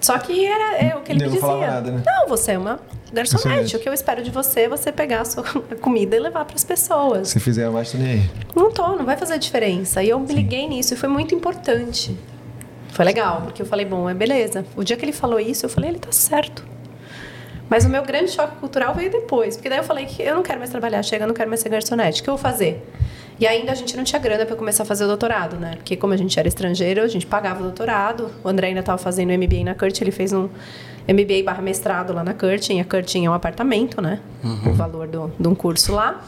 Só 0.00 0.16
que 0.18 0.44
era 0.46 0.76
é, 0.78 0.96
o 0.96 1.00
que 1.00 1.12
ele 1.12 1.24
Ele 1.24 1.24
me 1.24 1.24
não 1.24 1.32
dizia. 1.34 1.40
falava 1.40 1.66
nada, 1.66 1.90
né? 1.90 2.02
Não, 2.06 2.28
você 2.28 2.52
é 2.52 2.58
uma 2.58 2.78
garçonete. 3.12 3.76
O 3.76 3.80
que 3.80 3.88
eu 3.88 3.92
espero 3.92 4.22
de 4.22 4.30
você 4.30 4.60
é 4.60 4.68
você 4.68 4.92
pegar 4.92 5.22
a 5.22 5.24
sua 5.24 5.42
comida 5.80 6.14
e 6.16 6.20
levar 6.20 6.44
para 6.44 6.54
as 6.54 6.64
pessoas. 6.64 7.28
Se 7.28 7.40
fizer 7.40 7.68
mais, 7.70 7.90
tô 7.90 7.98
nem 7.98 8.12
aí. 8.12 8.30
Não 8.54 8.70
tô, 8.70 8.86
não 8.96 9.04
vai 9.04 9.16
fazer 9.16 9.38
diferença. 9.38 10.02
E 10.02 10.08
eu 10.10 10.20
me 10.20 10.32
liguei 10.32 10.68
nisso 10.68 10.94
e 10.94 10.96
foi 10.96 11.08
muito 11.08 11.34
importante. 11.34 12.16
Foi 12.90 13.04
legal, 13.04 13.42
porque 13.42 13.60
eu 13.62 13.66
falei, 13.66 13.84
bom, 13.84 14.08
é 14.08 14.14
beleza. 14.14 14.64
O 14.76 14.82
dia 14.84 14.96
que 14.96 15.04
ele 15.04 15.12
falou 15.12 15.38
isso, 15.40 15.66
eu 15.66 15.70
falei, 15.70 15.90
ele 15.90 15.98
tá 15.98 16.12
certo. 16.12 16.64
Mas 17.68 17.84
o 17.84 17.88
meu 17.88 18.02
grande 18.02 18.30
choque 18.30 18.56
cultural 18.56 18.94
veio 18.94 19.10
depois. 19.10 19.56
Porque 19.56 19.68
daí 19.68 19.78
eu 19.78 19.84
falei 19.84 20.06
que 20.06 20.22
eu 20.22 20.34
não 20.34 20.42
quero 20.42 20.58
mais 20.58 20.70
trabalhar, 20.70 21.02
chega, 21.02 21.24
eu 21.24 21.28
não 21.28 21.34
quero 21.34 21.48
mais 21.48 21.60
ser 21.60 21.68
garçonete. 21.68 22.20
O 22.20 22.24
que 22.24 22.30
eu 22.30 22.36
vou 22.36 22.42
fazer? 22.42 22.82
E 23.40 23.46
ainda 23.46 23.70
a 23.70 23.74
gente 23.74 23.96
não 23.96 24.02
tinha 24.02 24.20
grana 24.20 24.44
para 24.44 24.56
começar 24.56 24.82
a 24.82 24.86
fazer 24.86 25.04
o 25.04 25.06
doutorado, 25.06 25.56
né? 25.56 25.76
Porque 25.76 25.96
como 25.96 26.12
a 26.12 26.16
gente 26.16 26.36
era 26.38 26.48
estrangeiro, 26.48 27.02
a 27.02 27.06
gente 27.08 27.24
pagava 27.26 27.60
o 27.60 27.62
doutorado. 27.62 28.30
O 28.42 28.48
André 28.48 28.68
ainda 28.68 28.80
estava 28.80 28.98
fazendo 28.98 29.32
MBA 29.32 29.62
na 29.64 29.74
Curtin, 29.74 30.04
ele 30.04 30.10
fez 30.10 30.32
um 30.32 30.48
MBA 31.08 31.44
barra 31.44 31.62
mestrado 31.62 32.12
lá 32.12 32.24
na 32.24 32.34
Curtin. 32.34 32.80
A 32.80 32.84
Curtin 32.84 33.26
é 33.26 33.30
um 33.30 33.34
apartamento, 33.34 34.02
né? 34.02 34.20
O 34.66 34.72
valor 34.72 35.06
do, 35.06 35.30
de 35.38 35.46
um 35.48 35.54
curso 35.54 35.92
lá. 35.94 36.24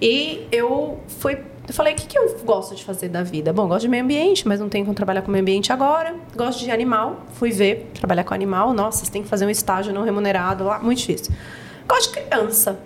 E 0.00 0.46
eu 0.50 0.98
fui... 1.06 1.38
Eu 1.68 1.74
falei, 1.74 1.92
o 1.92 1.96
que, 1.96 2.06
que 2.06 2.18
eu 2.18 2.34
gosto 2.46 2.74
de 2.74 2.82
fazer 2.82 3.10
da 3.10 3.22
vida? 3.22 3.52
Bom, 3.52 3.68
gosto 3.68 3.82
de 3.82 3.88
meio 3.88 4.02
ambiente, 4.02 4.48
mas 4.48 4.58
não 4.58 4.70
tenho 4.70 4.86
como 4.86 4.94
trabalhar 4.94 5.20
com 5.20 5.30
meio 5.30 5.42
ambiente 5.42 5.70
agora. 5.70 6.14
Gosto 6.34 6.64
de 6.64 6.70
animal. 6.70 7.26
Fui 7.34 7.50
ver, 7.50 7.90
trabalhar 7.92 8.24
com 8.24 8.32
animal. 8.32 8.72
Nossa, 8.72 9.04
você 9.04 9.12
tem 9.12 9.22
que 9.22 9.28
fazer 9.28 9.44
um 9.44 9.50
estágio 9.50 9.92
não 9.92 10.02
remunerado 10.02 10.64
lá. 10.64 10.78
Muito 10.78 10.98
difícil. 10.98 11.34
Gosto 11.86 12.14
de 12.14 12.20
criança. 12.20 12.80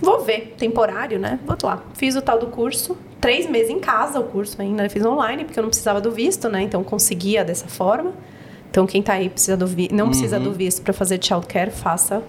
Vou 0.00 0.20
ver, 0.24 0.54
temporário, 0.58 1.18
né? 1.18 1.38
Vou 1.46 1.56
lá. 1.62 1.82
Fiz 1.94 2.16
o 2.16 2.22
tal 2.22 2.38
do 2.38 2.46
curso, 2.46 2.96
três 3.20 3.48
meses 3.48 3.70
em 3.70 3.78
casa 3.78 4.18
o 4.18 4.24
curso 4.24 4.60
ainda. 4.60 4.84
Eu 4.84 4.90
fiz 4.90 5.04
online, 5.04 5.44
porque 5.44 5.58
eu 5.58 5.62
não 5.62 5.68
precisava 5.68 6.00
do 6.00 6.10
visto, 6.10 6.48
né? 6.48 6.62
Então 6.62 6.82
conseguia 6.82 7.44
dessa 7.44 7.68
forma. 7.68 8.12
Então 8.70 8.86
quem 8.86 9.02
tá 9.02 9.14
aí 9.14 9.28
precisa 9.28 9.56
do 9.56 9.66
vi 9.66 9.88
não 9.92 10.08
precisa 10.08 10.38
do 10.40 10.52
visto 10.52 10.80
para 10.82 10.92
fazer 10.92 11.22
childcare, 11.22 11.70
faça 11.70 12.22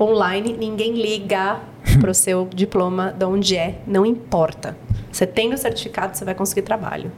online. 0.00 0.56
Ninguém 0.56 0.92
liga 0.92 1.60
pro 2.00 2.12
seu 2.14 2.48
diploma 2.54 3.12
de 3.12 3.24
onde 3.24 3.56
é, 3.56 3.80
não 3.86 4.04
importa. 4.04 4.76
Você 5.10 5.26
tem 5.26 5.52
o 5.52 5.58
certificado, 5.58 6.16
você 6.16 6.24
vai 6.24 6.34
conseguir 6.34 6.62
trabalho. 6.62 7.12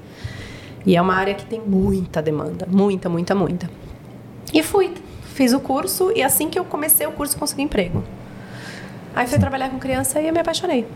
E 0.85 0.97
é 0.97 1.03
uma 1.03 1.15
área 1.15 1.35
que 1.35 1.45
tem 1.45 1.61
muita 1.61 2.23
demanda, 2.23 2.67
muita, 2.71 3.09
muita, 3.09 3.35
muita. 3.35 3.71
E 4.53 4.63
fui, 4.63 4.95
fiz 5.35 5.53
o 5.53 5.61
curso 5.61 6.13
e 6.15 6.23
assim 6.23 6.49
que 6.49 6.59
eu 6.59 6.65
comecei 6.65 7.07
o 7.07 7.13
curso 7.13 7.37
consegui 7.37 7.63
emprego. 7.63 8.05
Aí 9.15 9.27
fui 9.27 9.39
trabalhar 9.39 9.71
com 9.71 9.79
criança 9.79 10.21
e 10.21 10.29
eu 10.29 10.33
me 10.33 10.39
apaixonei. 10.39 10.87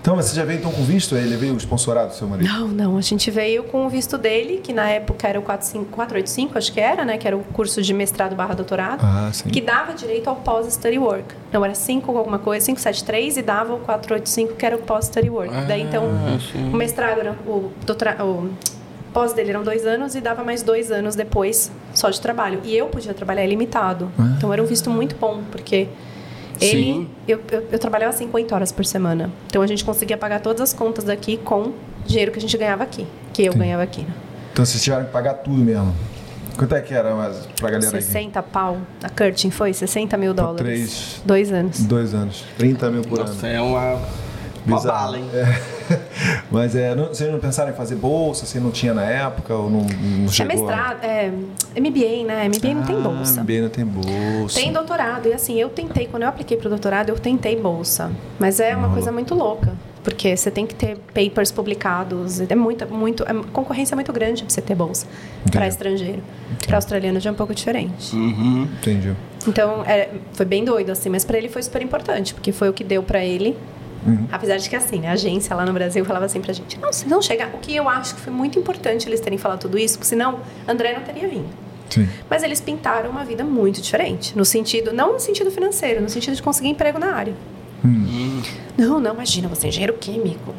Então, 0.00 0.16
mas 0.16 0.26
você 0.26 0.36
já 0.36 0.44
veio 0.44 0.58
então 0.58 0.72
com 0.72 0.82
visto? 0.82 1.14
Ele 1.14 1.36
veio 1.36 1.56
sponsorado 1.56 2.08
do 2.08 2.14
seu 2.14 2.26
marido? 2.26 2.48
Não, 2.48 2.68
não, 2.68 2.96
a 2.96 3.00
gente 3.00 3.30
veio 3.30 3.62
com 3.64 3.86
o 3.86 3.88
visto 3.88 4.18
dele, 4.18 4.60
que 4.62 4.72
na 4.72 4.88
época 4.88 5.28
era 5.28 5.38
o 5.38 5.42
45 5.42 5.84
485, 5.90 6.58
acho 6.58 6.72
que 6.72 6.80
era, 6.80 7.04
né? 7.04 7.16
Que 7.18 7.26
era 7.26 7.36
o 7.36 7.44
curso 7.44 7.80
de 7.80 7.94
mestrado 7.94 8.34
barra 8.34 8.54
doutorado. 8.54 9.00
Ah, 9.04 9.30
sim. 9.32 9.48
Que 9.48 9.60
dava 9.60 9.94
direito 9.94 10.28
ao 10.28 10.36
pós-study 10.36 10.98
work. 10.98 11.34
Não, 11.52 11.64
era 11.64 11.74
5 11.74 12.16
alguma 12.18 12.38
coisa, 12.38 12.66
573 12.66 13.36
e 13.36 13.42
dava 13.42 13.74
o 13.74 13.78
485, 13.78 14.54
que 14.54 14.66
era 14.66 14.76
o 14.76 14.80
pós-study 14.80 15.30
work. 15.30 15.54
Daí, 15.68 15.82
então, 15.82 16.04
o 16.72 16.76
mestrado 16.76 17.20
era 17.20 17.32
o 17.46 17.70
doutorado... 17.86 18.24
O 18.24 18.50
pós 19.12 19.34
dele 19.34 19.50
eram 19.50 19.62
dois 19.62 19.86
anos 19.86 20.14
e 20.14 20.22
dava 20.22 20.42
mais 20.42 20.62
dois 20.62 20.90
anos 20.90 21.14
depois 21.14 21.70
só 21.92 22.08
de 22.08 22.18
trabalho. 22.18 22.60
E 22.64 22.74
eu 22.74 22.86
podia 22.86 23.12
trabalhar 23.12 23.44
ilimitado. 23.44 24.10
Então, 24.36 24.52
era 24.52 24.62
um 24.62 24.66
visto 24.66 24.90
muito 24.90 25.14
bom, 25.16 25.42
porque... 25.50 25.86
Ele, 26.64 26.82
Sim. 26.92 27.08
eu, 27.26 27.40
eu, 27.50 27.66
eu 27.72 27.78
trabalhava 27.78 28.12
50 28.12 28.54
horas 28.54 28.70
por 28.72 28.84
semana. 28.84 29.30
Então 29.46 29.62
a 29.62 29.66
gente 29.66 29.84
conseguia 29.84 30.16
pagar 30.16 30.40
todas 30.40 30.60
as 30.60 30.72
contas 30.72 31.04
daqui 31.04 31.36
com 31.36 31.72
dinheiro 32.06 32.30
que 32.32 32.38
a 32.38 32.40
gente 32.42 32.56
ganhava 32.56 32.82
aqui, 32.84 33.06
que 33.32 33.44
eu 33.44 33.52
ganhava 33.54 33.82
aqui. 33.82 34.06
Então 34.52 34.64
vocês 34.64 34.82
tiveram 34.82 35.04
que 35.04 35.10
pagar 35.10 35.34
tudo 35.34 35.56
mesmo. 35.56 35.94
Quanto 36.56 36.74
é 36.74 36.80
que 36.82 36.92
era 36.92 37.14
mas, 37.14 37.46
pra 37.58 37.70
galera 37.70 37.88
aqui? 37.96 38.02
60 38.04 38.42
pau. 38.42 38.78
A 39.02 39.08
Curtin 39.08 39.50
foi 39.50 39.72
60 39.72 40.16
mil 40.18 40.34
Por 40.34 40.42
dólares. 40.42 40.62
três- 40.62 41.22
Dois 41.24 41.50
anos. 41.52 41.80
Dois 41.84 42.14
anos. 42.14 42.44
30 42.58 42.90
mil 42.90 43.02
por 43.02 43.18
Nossa, 43.20 43.46
ano. 43.46 43.56
é 43.56 43.60
uma 43.60 44.00
Bizarro. 44.64 44.86
bala, 44.86 45.18
hein? 45.18 45.24
É. 45.34 45.60
Mas 46.50 46.74
é, 46.76 46.94
não, 46.94 47.08
vocês 47.08 47.30
não 47.30 47.38
pensaram 47.38 47.70
em 47.70 47.74
fazer 47.74 47.96
bolsa? 47.96 48.46
Você 48.46 48.60
não 48.60 48.70
tinha 48.70 48.94
na 48.94 49.04
época 49.04 49.54
ou 49.54 49.70
não, 49.70 49.80
não 49.80 50.24
É 50.26 50.28
chegou? 50.28 50.56
mestrado, 50.66 51.02
é 51.04 51.30
MBA, 51.76 52.24
né? 52.26 52.48
MBA 52.48 52.74
não 52.74 52.82
tem 52.82 52.96
Ah, 52.96 53.00
bolsa. 53.00 53.42
MBA 53.42 53.60
não 53.62 53.68
tem 53.68 53.84
bolsa. 53.84 54.60
Tem 54.60 54.72
doutorado, 54.72 55.26
e 55.28 55.32
assim, 55.32 55.58
eu 55.60 55.68
tentei, 55.68 56.06
quando 56.06 56.22
eu 56.24 56.28
apliquei 56.28 56.56
pro 56.56 56.68
doutorado, 56.68 57.08
eu 57.08 57.18
tentei 57.18 57.56
bolsa. 57.60 58.10
Mas 58.38 58.60
é 58.60 58.76
uma 58.76 58.90
coisa 58.90 59.10
muito 59.10 59.34
louca. 59.34 59.72
Porque 60.02 60.36
você 60.36 60.50
tem 60.50 60.66
que 60.66 60.74
ter 60.74 60.98
papers 61.14 61.52
publicados, 61.52 62.40
é 62.40 62.54
muita, 62.56 62.84
muito, 62.86 63.22
a 63.22 63.32
concorrência 63.52 63.94
é 63.94 63.96
muito 63.96 64.12
grande 64.12 64.42
pra 64.42 64.50
você 64.52 64.60
ter 64.60 64.74
bolsa 64.74 65.06
para 65.52 65.68
estrangeiro. 65.68 66.20
Para 66.66 66.76
australiano 66.76 67.20
já 67.20 67.30
é 67.30 67.32
um 67.32 67.36
pouco 67.36 67.54
diferente. 67.54 68.14
Uhum. 68.14 68.66
Entendi. 68.80 69.14
Então, 69.46 69.84
é, 69.86 70.08
foi 70.32 70.44
bem 70.44 70.64
doido, 70.64 70.90
assim, 70.90 71.08
mas 71.08 71.24
para 71.24 71.38
ele 71.38 71.48
foi 71.48 71.62
super 71.62 71.80
importante, 71.82 72.34
porque 72.34 72.50
foi 72.50 72.68
o 72.68 72.72
que 72.72 72.82
deu 72.82 73.00
para 73.04 73.24
ele. 73.24 73.56
Apesar 74.30 74.56
de 74.56 74.68
que, 74.68 74.74
assim, 74.74 74.98
né, 74.98 75.08
a 75.08 75.12
agência 75.12 75.54
lá 75.54 75.64
no 75.64 75.72
Brasil 75.72 76.04
falava 76.04 76.24
assim 76.24 76.40
pra 76.40 76.52
gente: 76.52 76.78
não, 76.80 76.92
se 76.92 77.08
não 77.08 77.22
chegar. 77.22 77.50
O 77.54 77.58
que 77.58 77.74
eu 77.74 77.88
acho 77.88 78.14
que 78.14 78.20
foi 78.20 78.32
muito 78.32 78.58
importante 78.58 79.08
eles 79.08 79.20
terem 79.20 79.38
falado 79.38 79.60
tudo 79.60 79.78
isso, 79.78 79.98
porque 79.98 80.08
senão 80.08 80.40
André 80.66 80.92
não 80.92 81.02
teria 81.02 81.28
vindo. 81.28 81.48
Sim. 81.88 82.08
Mas 82.28 82.42
eles 82.42 82.60
pintaram 82.60 83.10
uma 83.10 83.24
vida 83.24 83.44
muito 83.44 83.80
diferente. 83.80 84.36
No 84.36 84.44
sentido, 84.44 84.92
não 84.92 85.12
no 85.12 85.20
sentido 85.20 85.50
financeiro, 85.50 86.00
no 86.00 86.08
sentido 86.08 86.34
de 86.34 86.42
conseguir 86.42 86.68
emprego 86.68 86.98
na 86.98 87.12
área. 87.14 87.34
Não, 88.78 89.00
não, 89.00 89.14
imagina, 89.14 89.48
você 89.48 89.66
é 89.66 89.68
engenheiro 89.68 89.94
químico, 89.94 90.54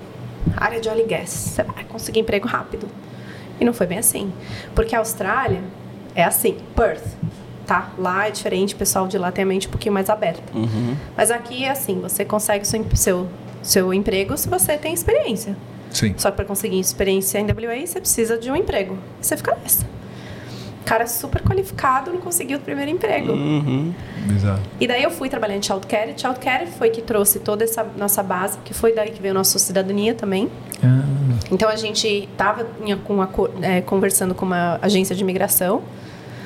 área 0.57 0.79
de 0.79 0.89
óleo 0.89 1.01
e 1.01 1.07
gás, 1.07 1.29
você 1.29 1.63
vai 1.63 1.83
conseguir 1.85 2.19
emprego 2.19 2.47
rápido. 2.47 2.87
E 3.59 3.65
não 3.65 3.73
foi 3.73 3.87
bem 3.87 3.97
assim. 3.97 4.31
Porque 4.75 4.95
a 4.95 4.99
Austrália 4.99 5.61
é 6.13 6.23
assim, 6.23 6.57
Perth, 6.75 7.05
tá? 7.65 7.91
Lá 7.97 8.27
é 8.27 8.31
diferente, 8.31 8.75
o 8.75 8.77
pessoal 8.77 9.07
de 9.07 9.17
lá 9.17 9.31
tem 9.31 9.43
a 9.43 9.47
mente 9.47 9.67
um 9.67 9.71
pouquinho 9.71 9.93
mais 9.93 10.09
aberta. 10.09 10.43
Mas 11.15 11.31
aqui 11.31 11.63
é 11.63 11.69
assim, 11.69 11.99
você 11.99 12.25
consegue 12.25 12.65
seu, 12.67 12.85
seu, 12.93 13.27
seu 13.61 13.93
emprego 13.93 14.37
se 14.37 14.49
você 14.49 14.77
tem 14.77 14.93
experiência. 14.93 15.55
Sim. 15.91 16.15
Só 16.17 16.31
que 16.31 16.37
para 16.37 16.45
conseguir 16.45 16.79
experiência 16.79 17.39
em 17.39 17.45
WA, 17.45 17.85
você 17.85 17.99
precisa 17.99 18.37
de 18.37 18.51
um 18.51 18.55
emprego. 18.55 18.97
E 19.21 19.25
você 19.25 19.37
fica 19.37 19.55
nessa. 19.61 19.85
Cara 20.83 21.07
super 21.07 21.41
qualificado 21.41 22.11
não 22.11 22.19
conseguiu 22.19 22.57
o 22.57 22.61
primeiro 22.61 22.91
emprego. 22.91 23.31
Uhum. 23.31 23.93
Bizarro. 24.25 24.59
E 24.81 24.87
daí 24.87 25.01
eu 25.01 25.11
fui 25.11 25.29
trabalhar 25.29 25.55
em 25.55 25.61
childcare. 25.61 26.13
Childcare 26.17 26.67
foi 26.67 26.89
que 26.89 27.01
trouxe 27.01 27.39
toda 27.39 27.63
essa 27.63 27.85
nossa 27.95 28.21
base, 28.21 28.57
que 28.65 28.73
foi 28.73 28.93
daí 28.93 29.11
que 29.11 29.21
veio 29.21 29.33
a 29.33 29.35
nossa 29.35 29.57
cidadania 29.59 30.13
também. 30.13 30.49
Então 31.49 31.69
a 31.69 31.75
gente 31.75 32.07
estava 32.07 32.65
com 33.05 33.23
é, 33.61 33.81
conversando 33.81 34.35
com 34.35 34.45
uma 34.45 34.77
agência 34.81 35.15
de 35.15 35.21
imigração, 35.21 35.83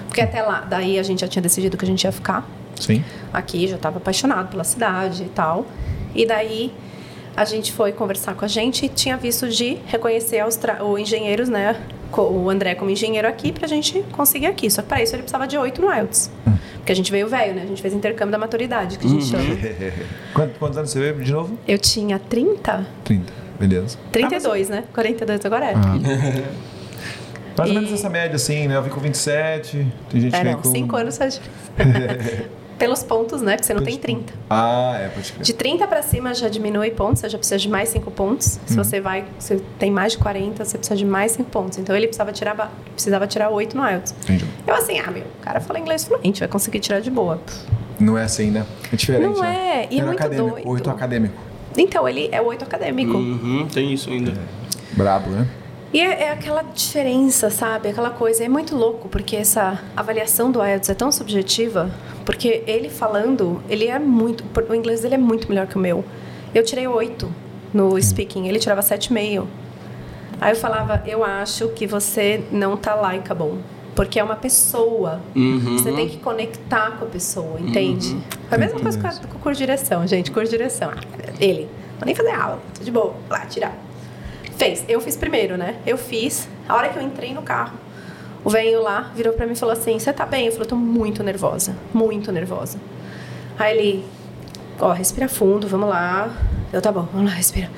porque 0.07 0.21
até 0.21 0.41
lá, 0.41 0.61
daí 0.61 0.97
a 0.97 1.03
gente 1.03 1.21
já 1.21 1.27
tinha 1.27 1.41
decidido 1.41 1.77
que 1.77 1.85
a 1.85 1.87
gente 1.87 2.03
ia 2.03 2.11
ficar 2.11 2.47
Sim. 2.79 3.03
aqui, 3.33 3.67
já 3.67 3.75
estava 3.75 3.97
apaixonado 3.97 4.49
pela 4.49 4.63
cidade 4.63 5.23
e 5.23 5.29
tal. 5.29 5.65
E 6.15 6.25
daí 6.25 6.73
a 7.35 7.45
gente 7.45 7.71
foi 7.71 7.91
conversar 7.91 8.33
com 8.33 8.43
a 8.43 8.47
gente 8.47 8.85
e 8.85 8.89
tinha 8.89 9.15
visto 9.15 9.47
de 9.47 9.77
reconhecer 9.85 10.43
os, 10.45 10.57
os 10.57 10.99
engenheiros, 10.99 11.49
né? 11.49 11.79
O 12.17 12.49
André 12.49 12.73
como 12.73 12.89
engenheiro 12.89 13.27
aqui 13.27 13.51
pra 13.51 13.67
gente 13.67 14.03
conseguir 14.11 14.47
aqui. 14.47 14.71
Só 14.71 14.81
que 14.81 14.87
para 14.87 15.03
isso 15.03 15.13
ele 15.13 15.21
precisava 15.21 15.45
de 15.45 15.57
oito 15.57 15.81
no 15.81 15.93
IELTS. 15.93 16.31
Porque 16.77 16.91
a 16.91 16.95
gente 16.95 17.11
veio 17.11 17.27
velho, 17.27 17.53
né? 17.53 17.63
A 17.63 17.65
gente 17.65 17.81
fez 17.81 17.93
intercâmbio 17.93 18.31
da 18.31 18.37
maturidade, 18.37 18.97
que 18.97 19.05
a 19.05 19.09
gente 19.09 19.25
chama. 19.25 19.43
Quantos, 20.33 20.57
quantos 20.57 20.77
anos 20.77 20.89
você 20.89 20.99
veio 20.99 21.23
de 21.23 21.33
novo? 21.33 21.59
Eu 21.67 21.77
tinha 21.77 22.17
30, 22.17 22.87
30. 23.03 23.33
Beleza. 23.59 23.97
32, 24.11 24.69
né? 24.69 24.83
42 24.93 25.45
agora 25.45 25.65
é. 25.65 25.73
Mais 27.57 27.69
ou 27.69 27.75
E- 27.75 27.79
menos 27.79 27.91
essa 27.93 28.09
média, 28.09 28.35
assim, 28.35 28.67
né? 28.67 28.75
Eu 28.77 28.83
vim 28.83 28.89
com 28.89 28.99
27, 28.99 29.87
tem 30.09 30.21
gente 30.21 30.35
É, 30.35 30.37
que 30.37 30.43
vem 30.43 30.53
não, 30.53 30.61
com... 30.61 30.69
5 30.71 30.95
anos 30.95 31.17
faz 31.17 31.41
Pelos 32.77 33.01
pontos, 33.01 33.41
né? 33.41 33.53
Porque 33.53 33.65
você 33.65 33.73
não 33.73 33.81
tem 33.83 33.97
30. 33.97 34.31
Ah, 34.47 34.95
é, 34.99 35.07
pode 35.07 35.31
crer. 35.33 35.43
De 35.43 35.51
30 35.53 35.87
para 35.87 36.03
cima 36.03 36.31
já 36.35 36.47
diminui 36.47 36.91
pontos, 36.91 37.21
você 37.21 37.29
já 37.29 37.35
precisa 37.39 37.57
de 37.57 37.67
mais 37.67 37.89
5 37.89 38.11
pontos. 38.11 38.59
Se 38.67 38.75
você 38.75 39.01
vai, 39.01 39.25
você 39.39 39.59
tem 39.79 39.89
mais 39.89 40.11
de 40.11 40.19
40, 40.19 40.63
você 40.63 40.77
precisa 40.77 40.95
de 40.95 41.03
mais 41.03 41.31
5 41.31 41.49
pontos. 41.49 41.79
Então 41.79 41.95
ele 41.95 42.05
precisava 42.05 42.31
tirar, 42.31 42.71
precisava 42.93 43.25
tirar 43.25 43.49
8 43.49 43.75
no 43.75 43.83
IELTS. 43.83 44.13
Entendi. 44.23 44.45
Eu 44.67 44.75
assim, 44.75 44.99
ah, 44.99 45.09
meu, 45.09 45.23
o 45.23 45.43
cara 45.43 45.59
fala 45.59 45.79
inglês 45.79 46.03
fluente, 46.05 46.39
vai 46.39 46.47
conseguir 46.47 46.79
tirar 46.79 46.99
de 46.99 47.09
boa. 47.09 47.41
Não 47.99 48.15
é 48.15 48.23
assim, 48.25 48.51
né? 48.51 48.63
É 48.93 48.95
diferente, 48.95 49.33
Não 49.33 49.41
né? 49.41 49.55
é, 49.57 49.87
e 49.89 49.95
é 49.95 49.97
Era 49.97 50.05
muito 50.05 50.19
acadêmico, 50.19 50.49
doido. 50.51 50.69
Oito 50.69 50.89
acadêmico. 50.91 51.33
Então 51.75 52.07
ele 52.07 52.29
é 52.31 52.39
o 52.39 52.45
8 52.45 52.63
acadêmico. 52.63 53.17
Uhum. 53.17 53.67
Tem 53.73 53.91
isso 53.91 54.11
ainda. 54.11 54.33
Brabo, 54.95 55.31
né? 55.31 55.47
E 55.93 56.01
é, 56.01 56.23
é 56.23 56.31
aquela 56.31 56.61
diferença, 56.61 57.49
sabe? 57.49 57.89
Aquela 57.89 58.09
coisa. 58.09 58.43
É 58.43 58.49
muito 58.49 58.75
louco, 58.75 59.07
porque 59.07 59.35
essa 59.35 59.81
avaliação 59.95 60.51
do 60.51 60.63
IELTS 60.63 60.89
é 60.89 60.93
tão 60.93 61.11
subjetiva. 61.11 61.89
Porque 62.25 62.63
ele 62.67 62.89
falando, 62.89 63.61
ele 63.69 63.87
é 63.87 63.97
muito. 63.97 64.43
O 64.43 64.75
inglês 64.75 65.01
dele 65.01 65.15
é 65.15 65.17
muito 65.17 65.47
melhor 65.47 65.65
que 65.65 65.77
o 65.77 65.79
meu. 65.79 66.03
Eu 66.53 66.63
tirei 66.63 66.87
oito 66.87 67.33
no 67.73 68.01
speaking, 68.01 68.47
ele 68.47 68.59
tirava 68.59 68.81
7,5. 68.81 69.45
Aí 70.39 70.51
eu 70.51 70.55
falava, 70.55 71.01
eu 71.05 71.23
acho 71.23 71.69
que 71.69 71.87
você 71.87 72.43
não 72.51 72.75
tá 72.77 72.95
likeable. 72.95 73.59
Porque 73.95 74.19
é 74.19 74.23
uma 74.23 74.35
pessoa. 74.35 75.21
Uhum. 75.35 75.77
Você 75.77 75.91
tem 75.91 76.07
que 76.07 76.17
conectar 76.17 76.91
com 76.91 77.05
a 77.05 77.07
pessoa, 77.07 77.59
entende? 77.59 78.15
Foi 78.47 78.55
a 78.55 78.59
mesma 78.59 78.79
coisa 78.79 78.99
com, 78.99 79.07
a, 79.07 79.11
com 79.11 79.37
o 79.37 79.39
curso 79.39 79.57
de 79.57 79.65
direção, 79.65 80.05
gente. 80.05 80.29
Curso 80.29 80.51
de 80.51 80.57
direção. 80.57 80.91
Ah, 80.91 81.33
ele. 81.39 81.67
Vou 81.97 82.05
nem 82.05 82.13
fazer 82.13 82.29
aula. 82.29 82.59
tô 82.77 82.83
De 82.83 82.91
boa. 82.91 83.15
Lá, 83.27 83.39
tirar. 83.47 83.86
Fez. 84.57 84.83
Eu 84.87 84.99
fiz 84.99 85.15
primeiro, 85.15 85.57
né? 85.57 85.75
Eu 85.85 85.97
fiz. 85.97 86.47
A 86.67 86.75
hora 86.75 86.89
que 86.89 86.97
eu 86.97 87.03
entrei 87.03 87.33
no 87.33 87.41
carro, 87.41 87.77
o 88.43 88.49
velho 88.49 88.81
lá 88.81 89.11
virou 89.15 89.33
pra 89.33 89.45
mim 89.45 89.53
e 89.53 89.55
falou 89.55 89.73
assim: 89.73 89.97
Você 89.99 90.11
tá 90.11 90.25
bem? 90.25 90.47
Eu 90.47 90.51
falei: 90.51 90.67
Tô 90.67 90.75
muito 90.75 91.23
nervosa. 91.23 91.75
Muito 91.93 92.31
nervosa. 92.31 92.79
Aí 93.57 93.77
ele: 93.77 94.05
Ó, 94.79 94.91
respira 94.91 95.27
fundo, 95.29 95.67
vamos 95.67 95.89
lá. 95.89 96.29
Eu, 96.73 96.81
tá 96.81 96.91
bom, 96.91 97.07
vamos 97.13 97.29
lá, 97.31 97.35
respira. 97.37 97.69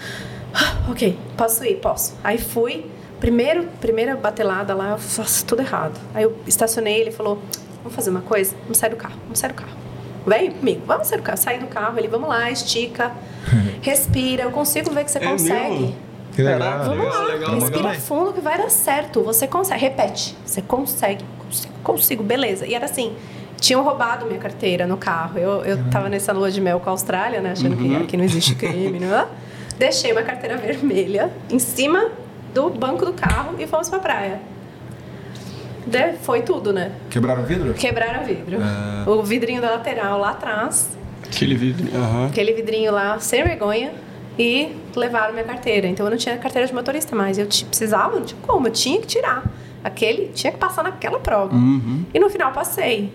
Ah, 0.54 0.78
ok, 0.92 1.18
posso 1.38 1.64
ir? 1.66 1.76
Posso. 1.76 2.16
Aí 2.24 2.38
fui. 2.38 2.86
Primeiro, 3.20 3.68
primeira 3.82 4.16
batelada 4.16 4.74
lá, 4.74 4.92
eu 4.92 4.98
faço 4.98 5.46
tudo 5.46 5.62
errado. 5.62 6.00
Aí 6.14 6.24
eu 6.24 6.38
estacionei, 6.48 7.02
ele 7.02 7.12
falou: 7.12 7.40
Vamos 7.84 7.94
fazer 7.94 8.10
uma 8.10 8.22
coisa? 8.22 8.56
Vamos 8.64 8.78
sair 8.78 8.90
do 8.92 8.96
carro, 8.96 9.16
vamos 9.24 9.38
sair 9.40 9.50
do 9.50 9.56
carro. 9.56 9.78
Vem 10.26 10.52
comigo, 10.52 10.82
vamos 10.86 11.08
sair 11.08 11.18
do 11.18 11.24
carro. 11.24 11.38
Saí 11.38 11.60
do 11.60 11.68
carro, 11.68 11.98
ele, 12.00 12.08
vamos 12.08 12.30
lá, 12.30 12.50
estica, 12.50 13.12
respira. 13.82 14.44
Eu 14.44 14.52
consigo 14.52 14.92
ver 14.92 15.04
que 15.04 15.12
você 15.12 15.18
É 15.18 15.28
consegue. 15.28 15.96
Que 16.36 16.42
legal. 16.44 16.60
Caraca, 16.60 16.84
Vamos 16.86 17.04
legal, 17.06 17.22
lá, 17.22 17.28
legal, 17.34 17.56
respira 17.56 17.78
legal. 17.90 17.96
fundo 18.02 18.34
que 18.34 18.42
vai 18.42 18.58
dar 18.58 18.70
certo. 18.70 19.22
Você 19.24 19.48
consegue. 19.48 19.82
Repete. 19.82 20.36
Você 20.46 20.62
consegue. 20.62 21.24
Consigo, 21.46 21.74
consigo. 21.84 22.24
Beleza. 22.24 22.66
E 22.66 22.74
era 22.76 22.86
assim. 22.86 23.14
Tinham 23.60 23.84
roubado 23.84 24.26
minha 24.26 24.40
carteira 24.40 24.88
no 24.88 24.96
carro. 24.96 25.38
Eu, 25.38 25.64
eu 25.66 25.90
tava 25.90 26.08
nessa 26.08 26.32
lua 26.32 26.50
de 26.50 26.62
mel 26.62 26.80
com 26.80 26.90
a 26.90 26.94
Austrália, 26.94 27.42
né? 27.42 27.52
Achando 27.52 27.76
que 27.76 27.96
aqui 27.96 28.16
não 28.16 28.24
existe 28.24 28.56
crime, 28.56 29.00
não 29.06 29.14
é? 29.14 29.28
Deixei 29.78 30.12
uma 30.14 30.22
carteira 30.24 30.56
vermelha 30.58 31.30
em 31.50 31.60
cima 31.60 32.10
do 32.54 32.70
banco 32.70 33.06
do 33.06 33.12
carro 33.14 33.56
e 33.60 33.68
fomos 33.68 33.90
pra 33.90 34.00
praia. 34.00 34.40
De- 35.86 36.14
foi 36.22 36.42
tudo, 36.42 36.72
né? 36.72 36.92
Quebraram 37.10 37.44
o 37.44 37.46
vidro? 37.46 37.74
Quebraram 37.74 38.22
o 38.24 38.26
vidro. 38.26 38.60
Ah. 38.62 39.04
O 39.08 39.24
vidrinho 39.24 39.62
da 39.62 39.72
lateral 39.72 40.20
lá 40.20 40.32
atrás 40.32 40.90
Aquele 41.26 41.56
vidro. 41.56 41.88
Aham. 41.98 42.28
aquele 42.28 42.54
vidrinho 42.54 42.92
lá 42.92 43.20
sem 43.20 43.44
vergonha 43.44 43.92
e 44.40 44.74
levaram 44.96 45.34
minha 45.34 45.44
carteira. 45.44 45.86
Então 45.86 46.06
eu 46.06 46.10
não 46.10 46.18
tinha 46.18 46.38
carteira 46.38 46.66
de 46.66 46.74
motorista 46.74 47.14
mais. 47.14 47.38
Eu 47.38 47.46
precisava, 47.46 48.18
não 48.18 48.26
tinha 48.26 48.40
como, 48.42 48.68
eu 48.68 48.72
tinha 48.72 49.00
que 49.02 49.08
tirar. 49.08 49.44
Aquele 49.84 50.30
tinha 50.30 50.52
que 50.52 50.58
passar 50.58 50.82
naquela 50.82 51.20
prova. 51.20 51.54
Uhum. 51.54 52.06
E 52.14 52.20
no 52.20 52.30
final 52.30 52.54
passei. 52.54 53.12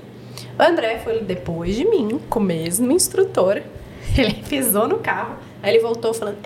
O 0.59 0.63
André 0.63 0.99
foi 0.99 1.21
depois 1.21 1.75
de 1.75 1.87
mim, 1.87 2.21
com 2.29 2.39
o 2.41 2.43
mesmo 2.43 2.93
instrutor. 2.93 3.63
Ele 4.17 4.35
pisou 4.35 4.87
no 4.87 4.99
carro, 4.99 5.37
aí 5.63 5.75
ele 5.75 5.83
voltou 5.83 6.15
falando: 6.15 6.37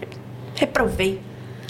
reprovei. 0.55 1.20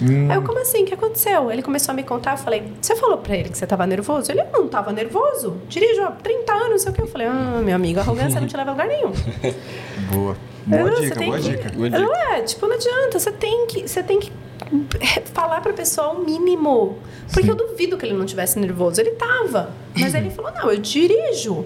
Aí 0.01 0.35
eu, 0.35 0.41
como 0.43 0.57
assim? 0.59 0.83
O 0.83 0.85
que 0.85 0.93
aconteceu? 0.93 1.51
Ele 1.51 1.61
começou 1.61 1.91
a 1.91 1.95
me 1.95 2.03
contar, 2.03 2.31
eu 2.31 2.37
falei, 2.37 2.63
você 2.81 2.95
falou 2.95 3.17
pra 3.17 3.35
ele 3.35 3.49
que 3.49 3.57
você 3.57 3.67
tava 3.67 3.85
nervoso? 3.85 4.31
Ele, 4.31 4.39
eu 4.39 4.47
não 4.53 4.67
tava 4.69 4.93
nervoso. 4.93 5.57
Dirijo 5.67 6.01
há 6.03 6.11
30 6.11 6.53
anos, 6.53 6.69
não 6.69 6.77
sei 6.77 6.91
o 6.91 6.95
que. 6.95 7.01
Eu 7.01 7.07
falei, 7.07 7.27
ah, 7.27 7.61
meu 7.61 7.75
amigo, 7.75 7.99
arrogância 7.99 8.39
não 8.39 8.47
te 8.47 8.55
leva 8.55 8.69
a 8.69 8.73
lugar 8.73 8.87
nenhum. 8.87 9.11
Boa. 10.13 10.37
Não, 10.69 10.77
Boa 10.77 10.91
você 10.91 11.01
dica, 11.09 11.21
boa 11.25 11.37
que- 11.39 11.49
dica. 11.49 11.71
Não 11.99 12.15
é, 12.15 12.41
tipo, 12.43 12.67
não 12.67 12.75
adianta. 12.75 13.17
Você 13.19 13.31
tem 13.31 13.65
que, 13.67 13.87
você 13.87 14.03
tem 14.03 14.19
que 14.19 14.31
falar 15.33 15.61
pra 15.61 15.73
pessoa 15.73 16.09
o 16.09 16.23
mínimo. 16.23 16.97
Porque 17.27 17.43
Sim. 17.43 17.49
eu 17.49 17.55
duvido 17.55 17.97
que 17.97 18.05
ele 18.05 18.13
não 18.15 18.25
tivesse 18.25 18.59
nervoso. 18.59 19.01
Ele 19.01 19.11
tava. 19.11 19.71
Mas 19.99 20.13
ele 20.13 20.29
falou, 20.29 20.51
não, 20.51 20.71
eu 20.71 20.77
dirijo. 20.79 21.65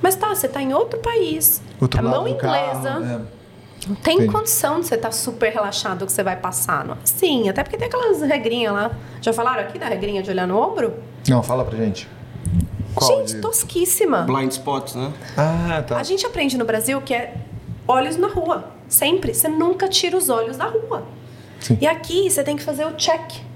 Mas 0.00 0.14
tá, 0.14 0.28
você 0.28 0.46
tá 0.46 0.62
em 0.62 0.72
outro 0.72 1.00
país. 1.00 1.60
Outro 1.80 1.98
a 1.98 2.02
lado 2.02 2.14
mão 2.14 2.24
do 2.24 2.30
inglesa. 2.30 2.82
carro, 2.82 3.04
é. 3.04 3.20
Não 3.88 3.94
tem 3.96 4.16
Entendi. 4.16 4.32
condição 4.32 4.80
de 4.80 4.86
você 4.86 4.94
estar 4.96 5.12
super 5.12 5.52
relaxado 5.52 6.04
que 6.06 6.12
você 6.12 6.22
vai 6.22 6.36
passar. 6.36 6.84
Não 6.84 6.94
é 6.94 6.98
assim. 7.02 7.48
Até 7.48 7.62
porque 7.62 7.76
tem 7.76 7.86
aquelas 7.88 8.20
regrinhas 8.22 8.72
lá. 8.72 8.90
Já 9.20 9.32
falaram 9.32 9.62
aqui 9.62 9.78
da 9.78 9.86
regrinha 9.86 10.22
de 10.22 10.30
olhar 10.30 10.46
no 10.46 10.58
ombro? 10.58 10.94
Não, 11.28 11.42
fala 11.42 11.64
pra 11.64 11.76
gente. 11.76 12.08
Qual 12.94 13.18
Gente, 13.18 13.34
de- 13.36 13.40
tosquíssima. 13.40 14.22
Blind 14.22 14.50
spots, 14.50 14.94
né? 14.94 15.12
Ah, 15.36 15.82
tá. 15.86 15.96
A 15.98 16.02
gente 16.02 16.26
aprende 16.26 16.56
no 16.58 16.64
Brasil 16.64 17.00
que 17.00 17.14
é 17.14 17.34
olhos 17.88 18.16
na 18.16 18.28
rua. 18.28 18.72
Sempre. 18.86 19.34
Você 19.34 19.48
nunca 19.48 19.88
tira 19.88 20.16
os 20.16 20.28
olhos 20.28 20.56
da 20.56 20.66
rua. 20.66 21.04
Sim. 21.58 21.78
E 21.80 21.86
aqui 21.86 22.30
você 22.30 22.44
tem 22.44 22.56
que 22.56 22.62
fazer 22.62 22.84
o 22.84 22.92
check. 22.92 23.48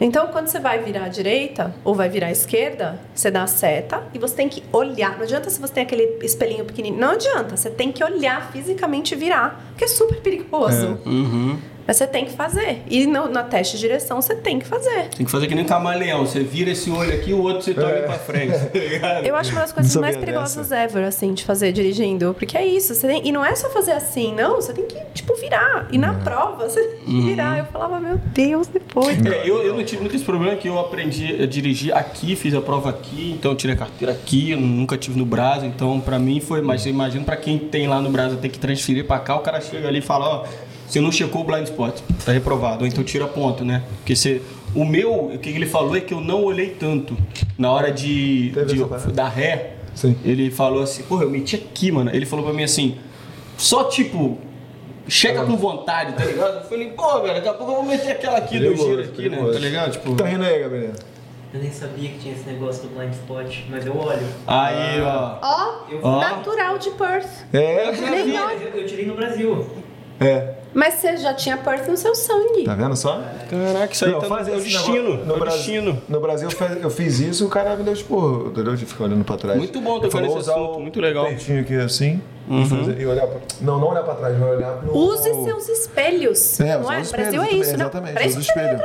Então, 0.00 0.28
quando 0.28 0.46
você 0.46 0.58
vai 0.58 0.78
virar 0.82 1.04
à 1.04 1.08
direita 1.08 1.74
ou 1.84 1.94
vai 1.94 2.08
virar 2.08 2.28
à 2.28 2.30
esquerda, 2.30 2.98
você 3.14 3.30
dá 3.30 3.42
a 3.42 3.46
seta 3.46 4.02
e 4.14 4.18
você 4.18 4.34
tem 4.34 4.48
que 4.48 4.62
olhar. 4.72 5.16
Não 5.16 5.24
adianta 5.24 5.50
se 5.50 5.60
você 5.60 5.74
tem 5.74 5.82
aquele 5.82 6.18
espelhinho 6.22 6.64
pequenininho. 6.64 7.00
Não 7.00 7.10
adianta. 7.10 7.54
Você 7.54 7.68
tem 7.68 7.92
que 7.92 8.02
olhar 8.02 8.50
fisicamente 8.50 9.12
e 9.12 9.16
virar, 9.16 9.62
porque 9.68 9.84
é 9.84 9.88
super 9.88 10.20
perigoso. 10.22 10.98
Uhum. 11.04 11.58
Mas 11.86 11.96
você 11.96 12.06
tem 12.06 12.24
que 12.24 12.32
fazer. 12.32 12.82
E 12.88 13.06
no, 13.06 13.28
na 13.28 13.42
teste 13.42 13.76
de 13.76 13.80
direção, 13.80 14.20
você 14.20 14.34
tem 14.34 14.58
que 14.58 14.66
fazer. 14.66 15.08
Tem 15.16 15.24
que 15.26 15.30
fazer 15.30 15.46
que 15.46 15.54
nem 15.54 15.64
camaleão. 15.64 16.26
Você 16.26 16.40
vira 16.40 16.70
esse 16.70 16.90
olho 16.90 17.12
aqui, 17.14 17.32
o 17.32 17.42
outro 17.42 17.62
você 17.62 17.74
toca 17.74 18.02
pra 18.02 18.18
frente. 18.18 18.52
tá? 19.00 19.20
Eu 19.22 19.34
acho 19.36 19.52
uma 19.52 19.62
das 19.62 19.72
coisas 19.72 19.94
mais 19.96 20.16
perigosas 20.16 20.70
ever, 20.70 21.04
assim, 21.04 21.34
de 21.34 21.44
fazer 21.44 21.72
dirigindo. 21.72 22.34
Porque 22.38 22.56
é 22.56 22.64
isso. 22.64 22.94
Você 22.94 23.06
tem, 23.06 23.26
e 23.26 23.32
não 23.32 23.44
é 23.44 23.54
só 23.56 23.68
fazer 23.70 23.92
assim, 23.92 24.34
não. 24.34 24.56
Você 24.56 24.72
tem 24.72 24.86
que, 24.86 24.96
tipo, 25.14 25.34
virar. 25.36 25.88
E 25.90 25.98
na 25.98 26.14
prova, 26.14 26.68
você 26.68 26.80
tem 26.82 27.04
que 27.04 27.20
virar. 27.22 27.58
Eu 27.58 27.64
falava, 27.66 27.98
meu 27.98 28.16
Deus, 28.32 28.66
depois. 28.66 29.18
É, 29.24 29.48
eu, 29.48 29.62
eu 29.62 29.74
não 29.74 29.84
tive 29.84 30.00
muito 30.00 30.14
esse 30.16 30.24
problema 30.24 30.56
que 30.56 30.68
eu 30.68 30.78
aprendi 30.78 31.42
a 31.42 31.46
dirigir 31.46 31.94
aqui, 31.96 32.36
fiz 32.36 32.54
a 32.54 32.60
prova 32.60 32.90
aqui, 32.90 33.32
então 33.32 33.52
eu 33.52 33.56
tirei 33.56 33.74
a 33.74 33.78
carteira 33.78 34.12
aqui, 34.12 34.50
eu 34.50 34.60
nunca 34.60 34.96
tive 34.96 35.18
no 35.18 35.24
Brasil, 35.24 35.68
então 35.68 36.00
pra 36.00 36.18
mim 36.18 36.40
foi, 36.40 36.60
mas 36.60 36.84
eu 36.86 36.90
imagino 36.92 37.24
pra 37.24 37.36
quem 37.36 37.58
tem 37.58 37.88
lá 37.88 38.00
no 38.00 38.10
Brasil 38.10 38.38
tem 38.38 38.50
que 38.50 38.58
transferir 38.58 39.06
pra 39.06 39.18
cá, 39.18 39.36
o 39.36 39.40
cara 39.40 39.60
chega 39.60 39.88
ali 39.88 39.98
e 39.98 40.02
fala, 40.02 40.26
ó, 40.28 40.44
você 40.90 41.00
não 41.00 41.12
checou 41.12 41.42
o 41.42 41.44
blind 41.44 41.64
spot, 41.64 42.00
tá 42.24 42.32
reprovado, 42.32 42.82
ou 42.82 42.86
então 42.86 43.04
tira 43.04 43.26
ponto, 43.28 43.64
né? 43.64 43.82
Porque 43.98 44.16
você, 44.16 44.42
o 44.74 44.84
meu, 44.84 45.26
o 45.26 45.38
que 45.38 45.48
ele 45.50 45.66
falou 45.66 45.96
é 45.96 46.00
que 46.00 46.12
eu 46.12 46.20
não 46.20 46.42
olhei 46.42 46.70
tanto 46.70 47.16
na 47.56 47.70
hora 47.70 47.92
de, 47.92 48.50
de 48.66 49.12
dar 49.12 49.28
ré. 49.28 49.74
Sim. 49.94 50.16
Ele 50.24 50.50
falou 50.50 50.82
assim, 50.82 51.02
porra, 51.04 51.24
eu 51.24 51.30
meti 51.30 51.56
aqui, 51.56 51.92
mano. 51.92 52.10
Ele 52.14 52.26
falou 52.26 52.44
pra 52.44 52.54
mim 52.54 52.62
assim, 52.64 52.96
só 53.56 53.84
tipo, 53.84 54.38
chega 55.08 55.44
com 55.44 55.56
vontade, 55.56 56.12
tá 56.14 56.24
ligado? 56.24 56.56
Eu 56.62 56.64
falei, 56.64 56.88
pô, 56.90 57.20
velho, 57.20 57.34
daqui 57.34 57.48
a 57.48 57.54
pouco 57.54 57.72
eu 57.72 57.76
vou 57.76 57.84
meter 57.84 58.12
aquela 58.12 58.38
aqui 58.38 58.58
do 58.58 58.74
giro 58.76 59.02
aqui, 59.02 59.28
né? 59.28 59.36
Tá 59.52 59.58
ligado? 59.58 59.92
Tipo. 59.92 60.14
Tá 60.14 60.26
rindo 60.26 60.44
aí, 60.44 60.60
Gabriel? 60.60 60.92
Eu 61.52 61.60
nem 61.60 61.72
sabia 61.72 62.08
que 62.10 62.18
tinha 62.20 62.34
esse 62.34 62.46
negócio 62.48 62.84
do 62.84 62.94
blind 62.96 63.12
spot, 63.12 63.56
mas 63.68 63.84
eu 63.84 63.96
olho. 63.96 64.24
Aí, 64.46 65.00
ó. 65.02 65.38
Ó, 65.42 65.92
Eu- 65.92 65.98
Ó. 66.02 66.20
natural 66.20 66.78
de 66.78 66.90
Perth. 66.90 67.44
É, 67.52 67.88
Eu, 67.88 68.44
olha. 68.44 68.52
eu 68.74 68.86
tirei 68.86 69.06
no 69.06 69.14
Brasil. 69.16 69.66
é. 70.20 70.54
Mas 70.72 70.94
você 70.94 71.16
já 71.16 71.34
tinha 71.34 71.56
Perth 71.56 71.88
no 71.88 71.96
seu 71.96 72.14
sangue. 72.14 72.64
Tá 72.64 72.74
vendo 72.74 72.94
só? 72.96 73.20
Caraca, 73.50 73.92
isso 73.92 74.04
aí 74.04 74.12
Não, 74.12 74.20
tá 74.20 74.26
faz 74.28 74.48
é 74.48 74.52
o 74.52 74.54
esse 74.58 74.68
destino. 74.68 75.24
No 75.24 75.32
é 75.34 75.36
o 75.36 75.40
Brasil- 75.40 75.58
destino. 75.82 76.02
No 76.08 76.20
Brasil 76.20 76.48
eu 76.48 76.56
fiz- 76.56 76.82
eu 76.82 76.90
isso 77.28 77.44
e 77.44 77.46
o 77.46 77.50
cara 77.50 77.74
me 77.76 77.82
deu 77.82 77.94
tipo, 77.94 78.46
entendeu? 78.48 78.76
De 78.76 78.86
ficar 78.86 79.04
olhando 79.04 79.24
pra 79.24 79.36
trás. 79.36 79.58
Muito 79.58 79.80
bom 79.80 79.98
tocar 80.00 80.20
nesse 80.20 80.36
usar 80.36 80.52
assunto, 80.54 80.76
o 80.76 80.80
muito 80.80 81.00
legal. 81.00 81.26
peitinho 81.26 81.60
aqui 81.60 81.74
assim 81.76 82.20
Uhum. 82.48 82.62
e 82.62 82.66
fazer- 82.68 83.00
e 83.00 83.06
olhar 83.06 83.26
pra... 83.26 83.40
Não, 83.60 83.78
não 83.78 83.88
olhar 83.88 84.02
pra 84.02 84.14
trás, 84.14 84.36
vai 84.38 84.50
olhar 84.56 84.72
pro... 84.78 84.96
Use 84.96 85.22
seus 85.44 85.68
espelhos. 85.68 86.58
É, 86.60 86.74
não 86.74 86.80
usar 86.82 86.94
é? 86.94 87.00
os 87.00 87.08
O 87.08 87.12
Brasil 87.12 87.42
é 87.42 87.50
isso, 87.50 87.70
não? 87.76 87.80
exatamente, 87.86 88.12
Para 88.14 88.22
isso 88.26 88.38
usa 88.38 88.52
que 88.52 88.58
você 88.58 88.68
tem. 88.68 88.78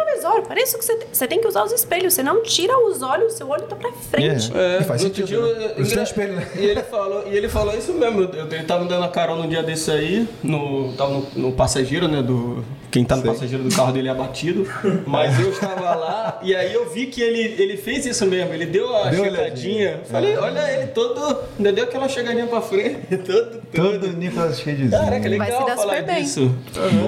Para 0.44 0.62
isso 0.62 0.78
que 0.78 0.86
você 0.86 0.96
tem, 0.96 1.08
você 1.12 1.28
tem 1.28 1.42
que 1.42 1.48
usar 1.48 1.64
os 1.64 1.72
espelhos. 1.72 2.14
Você 2.14 2.24
não 2.24 2.44
tira 2.44 2.78
os 2.78 3.02
olhos, 3.02 3.34
seu 3.34 3.48
olho 3.50 3.64
tá 3.64 3.76
pra 3.76 3.92
frente. 3.92 4.52
É. 4.56 4.80
E 4.82 4.84
faz 4.84 5.02
sentido, 5.02 5.26
dia 5.28 5.40
né? 5.42 5.74
eu- 5.78 5.84
engra- 5.84 6.04
espelho, 6.04 6.34
né? 6.36 6.48
E 6.56 6.66
ele 6.66 6.82
falou, 6.84 7.24
e 7.28 7.36
ele 7.36 7.50
falou 7.50 7.76
isso 7.76 7.94
mesmo. 7.94 8.22
Eu, 8.22 8.46
ele 8.46 8.64
tava 8.64 8.84
me 8.84 8.90
dando 8.90 9.04
a 9.04 9.08
carona 9.10 9.44
um 9.44 9.48
dia 9.50 9.64
desse 9.64 9.90
aí, 9.90 10.28
no, 10.44 10.94
tava 10.94 11.12
no, 11.14 11.28
no 11.36 11.52
passageiro, 11.76 12.08
né? 12.08 12.22
Do, 12.22 12.64
quem 12.90 13.04
tá 13.04 13.16
no 13.18 13.22
Sei. 13.24 13.32
passageiro 13.32 13.64
do 13.64 13.76
carro 13.76 13.92
dele 13.92 14.08
é 14.08 14.12
abatido. 14.12 14.66
Mas 15.06 15.38
eu 15.40 15.50
estava 15.50 15.94
lá 15.96 16.40
e 16.42 16.56
aí 16.56 16.74
eu 16.74 16.90
vi 16.90 17.08
que 17.08 17.22
ele, 17.22 17.62
ele 17.62 17.76
fez 17.78 18.06
isso 18.06 18.26
mesmo. 18.26 18.54
Ele 18.54 18.66
deu 18.66 18.96
a 18.96 19.10
Deu 19.10 19.24
olhadinha. 19.24 20.00
Falei, 20.06 20.38
olha 20.38 20.60
ele 20.72 20.88
todo. 20.88 21.38
Ainda 21.58 21.74
deu 21.74 21.84
aquela 21.84 22.08
chegadinha 22.08 22.48
pra 22.48 22.62
frente. 22.62 22.96
Todo, 23.26 23.62
Todo 23.74 24.00
todo. 24.00 24.18
Nicolas 24.18 24.60
Cagezinho. 24.60 24.92
Caraca, 24.92 25.20
Vai 25.20 25.30
legal 25.30 25.62
se 25.62 25.68
dar 25.68 25.76
falar 25.76 25.94
super 25.98 26.06
bem. 26.06 26.24
disso. 26.24 26.56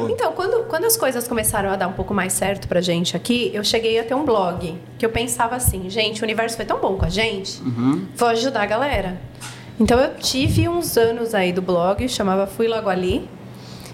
Então, 0.10 0.32
quando, 0.34 0.64
quando 0.66 0.86
as 0.86 0.98
coisas 0.98 1.28
começaram 1.28 1.70
a 1.70 1.76
dar 1.76 1.88
um 1.88 1.94
pouco 1.94 2.14
mais 2.14 2.34
certo 2.34 2.68
pra 2.68 2.82
gente 2.82 3.16
aqui, 3.16 3.52
eu 3.54 3.64
cheguei 3.64 4.00
a 4.00 4.04
ter 4.04 4.16
um 4.16 4.26
blog. 4.26 4.76
Que 4.98 5.06
eu 5.06 5.10
pensava 5.10 5.56
assim, 5.56 5.90
gente, 5.90 6.22
o 6.22 6.24
universo 6.24 6.56
foi 6.56 6.66
tão 6.66 6.80
bom 6.80 6.96
com 6.96 7.06
a 7.06 7.10
gente, 7.10 7.62
vou 8.16 8.30
ajudar 8.30 8.64
a 8.64 8.66
galera. 8.66 9.18
Então 9.80 10.00
eu 10.00 10.16
tive 10.16 10.68
uns 10.68 10.98
anos 10.98 11.36
aí 11.36 11.54
do 11.54 11.62
blog, 11.62 12.08
chamava 12.10 12.48
Fui 12.48 12.68
Logo 12.68 12.90
Ali. 12.90 13.30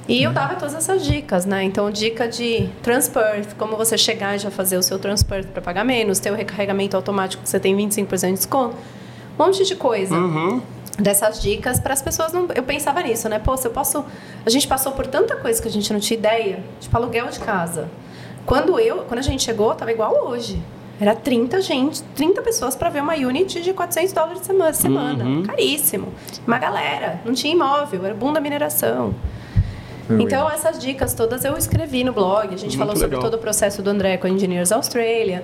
E 0.08 0.22
eu 0.22 0.34
dava 0.34 0.56
todas 0.56 0.76
essas 0.76 1.06
dicas, 1.06 1.45
né? 1.45 1.64
Então, 1.64 1.89
dica 1.89 2.28
de 2.28 2.70
Transperth, 2.82 3.56
como 3.58 3.78
você 3.78 3.97
chegar 3.97 4.36
e 4.36 4.39
já 4.39 4.51
fazer 4.51 4.78
o 4.78 4.84
seu 4.84 4.99
Transperth 4.99 5.47
para 5.47 5.62
pagar 5.62 5.86
menos, 5.86 6.20
ter 6.20 6.32
o 6.32 6.36
recarregamento 6.36 6.97
automático 6.97 7.41
que 7.41 7.49
você 7.49 7.60
tem 7.60 7.76
25% 7.76 8.28
de 8.28 8.34
desconto. 8.34 8.76
Um 9.39 9.45
monte 9.45 9.64
de 9.64 9.76
coisa 9.76 10.16
dessas 10.99 11.41
dicas 11.41 11.80
para 11.80 11.93
as 11.93 12.01
pessoas 12.01 12.34
não. 12.34 12.47
Eu 12.54 12.64
pensava 12.64 13.01
nisso, 13.01 13.30
né? 13.30 13.39
Pô, 13.39 13.56
se 13.56 13.66
eu 13.66 13.72
posso. 13.72 14.06
A 14.45 14.49
gente 14.49 14.68
passou 14.68 14.91
por 14.91 15.08
tanta 15.08 15.36
coisa 15.38 15.62
que 15.62 15.68
a 15.68 15.72
gente 15.72 15.91
não 15.91 15.99
tinha 15.99 16.18
ideia, 16.18 16.60
tipo 16.80 16.95
aluguel 16.95 17.28
de 17.30 17.39
casa. 17.39 17.89
Quando 18.45 18.78
eu, 18.80 18.97
quando 19.08 19.20
a 19.20 19.24
gente 19.24 19.41
chegou, 19.41 19.74
tava 19.74 19.91
igual 19.91 20.28
hoje. 20.28 20.62
Era 20.99 21.16
30 21.16 21.60
gente, 21.62 22.04
30 22.16 22.41
pessoas 22.41 22.76
para 22.76 22.89
ver 22.89 23.01
uma 23.01 23.16
unit 23.16 23.62
de 23.62 23.74
400 23.74 24.14
dólares 24.14 24.41
semana. 24.41 24.74
semana. 24.74 25.47
Caríssimo. 25.47 26.14
Uma 26.45 26.60
galera, 26.60 27.20
não 27.26 27.34
tinha 27.34 27.54
imóvel, 27.54 28.06
era 28.06 28.14
boom 28.14 28.32
da 28.32 28.39
mineração. 28.39 29.16
Então, 30.10 30.49
essas 30.49 30.80
dicas 30.80 31.14
todas 31.14 31.45
eu 31.45 31.58
escrevi 31.58 32.04
no 32.04 32.14
blog. 32.14 32.54
A 32.54 32.58
gente 32.58 32.78
falou 32.78 32.95
sobre 32.95 33.16
legal. 33.16 33.22
todo 33.22 33.36
o 33.36 33.38
processo 33.38 33.82
do 33.82 33.89
André 33.89 34.18
com 34.18 34.28
a 34.28 34.30
Engineers 34.30 34.72
Australia, 34.72 35.43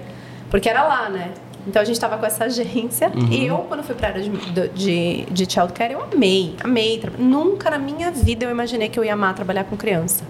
porque 0.50 0.68
era 0.68 0.84
lá, 0.84 1.10
né? 1.10 1.32
Então, 1.68 1.82
a 1.82 1.86
gente 1.86 1.96
estava 1.96 2.18
com 2.18 2.26
essa 2.26 2.46
agência. 2.46 3.12
E 3.30 3.46
eu, 3.46 3.58
quando 3.68 3.84
fui 3.84 3.96
para 3.96 4.08
a 4.08 4.12
área 4.12 4.24
de, 4.24 4.70
de, 4.70 5.26
de 5.26 5.52
childcare, 5.52 5.94
eu 5.94 6.02
amei, 6.02 6.56
amei. 6.64 7.02
Nunca 7.18 7.70
na 7.70 7.78
minha 7.78 8.12
vida 8.12 8.46
eu 8.46 8.52
imaginei 8.52 8.90
que 8.90 9.00
eu 9.00 9.04
ia 9.04 9.14
amar 9.14 9.36
trabalhar 9.36 9.66
com 9.66 9.78
criança. 9.78 10.24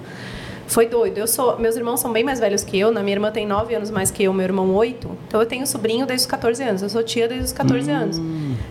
Foi 0.70 0.86
doido. 0.86 1.18
Eu 1.18 1.28
sou, 1.28 1.58
meus 1.58 1.76
irmãos 1.76 2.00
são 2.00 2.14
bem 2.14 2.24
mais 2.24 2.40
velhos 2.40 2.64
que 2.64 2.78
eu. 2.78 2.92
Na 2.92 3.02
minha 3.02 3.16
irmã 3.16 3.32
tem 3.32 3.46
9 3.46 3.74
anos 3.74 3.90
mais 3.90 4.12
que 4.12 4.24
eu, 4.24 4.32
meu 4.32 4.44
irmão 4.44 4.72
8. 4.76 5.18
Então 5.28 5.40
eu 5.40 5.46
tenho 5.48 5.66
sobrinho 5.66 6.06
desde 6.06 6.26
os 6.26 6.32
14 6.32 6.64
anos. 6.64 6.82
Eu 6.84 6.90
sou 6.90 7.02
tia 7.02 7.28
desde 7.28 7.46
os 7.46 7.54
14 7.54 7.90
anos. 7.90 8.18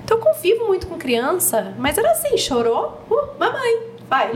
Então 0.05 0.17
eu 0.17 0.23
convivo 0.23 0.67
muito 0.67 0.87
com 0.87 0.97
criança, 0.97 1.75
mas 1.77 1.99
era 1.99 2.13
assim, 2.13 2.37
chorou, 2.39 3.03
uh, 3.11 3.39
mamãe, 3.39 3.81
vai. 4.09 4.31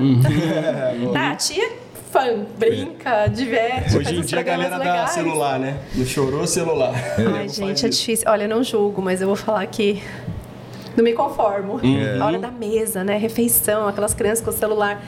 ah, 1.14 1.34
tia 1.36 1.64
é 1.64 1.72
fã, 2.10 2.44
brinca, 2.58 3.26
diverte. 3.28 3.96
Hoje 3.96 4.14
em 4.14 4.20
dia 4.20 4.40
a 4.40 4.42
galera 4.42 4.78
dá 4.78 4.78
legais. 4.78 5.10
celular, 5.10 5.58
né? 5.58 5.78
Não 5.94 6.04
chorou 6.04 6.46
celular. 6.46 6.94
Ai, 7.34 7.48
gente, 7.48 7.86
é 7.86 7.88
difícil. 7.88 8.30
Olha, 8.30 8.44
eu 8.44 8.48
não 8.48 8.62
julgo, 8.62 9.00
mas 9.00 9.20
eu 9.20 9.26
vou 9.26 9.36
falar 9.36 9.66
que 9.66 10.02
não 10.96 11.02
me 11.02 11.12
conformo. 11.14 11.80
A 12.20 12.26
hora 12.26 12.38
da 12.38 12.50
mesa, 12.50 13.02
né? 13.02 13.16
Refeição, 13.16 13.88
aquelas 13.88 14.12
crianças 14.12 14.44
com 14.44 14.50
o 14.50 14.54
celular. 14.54 15.02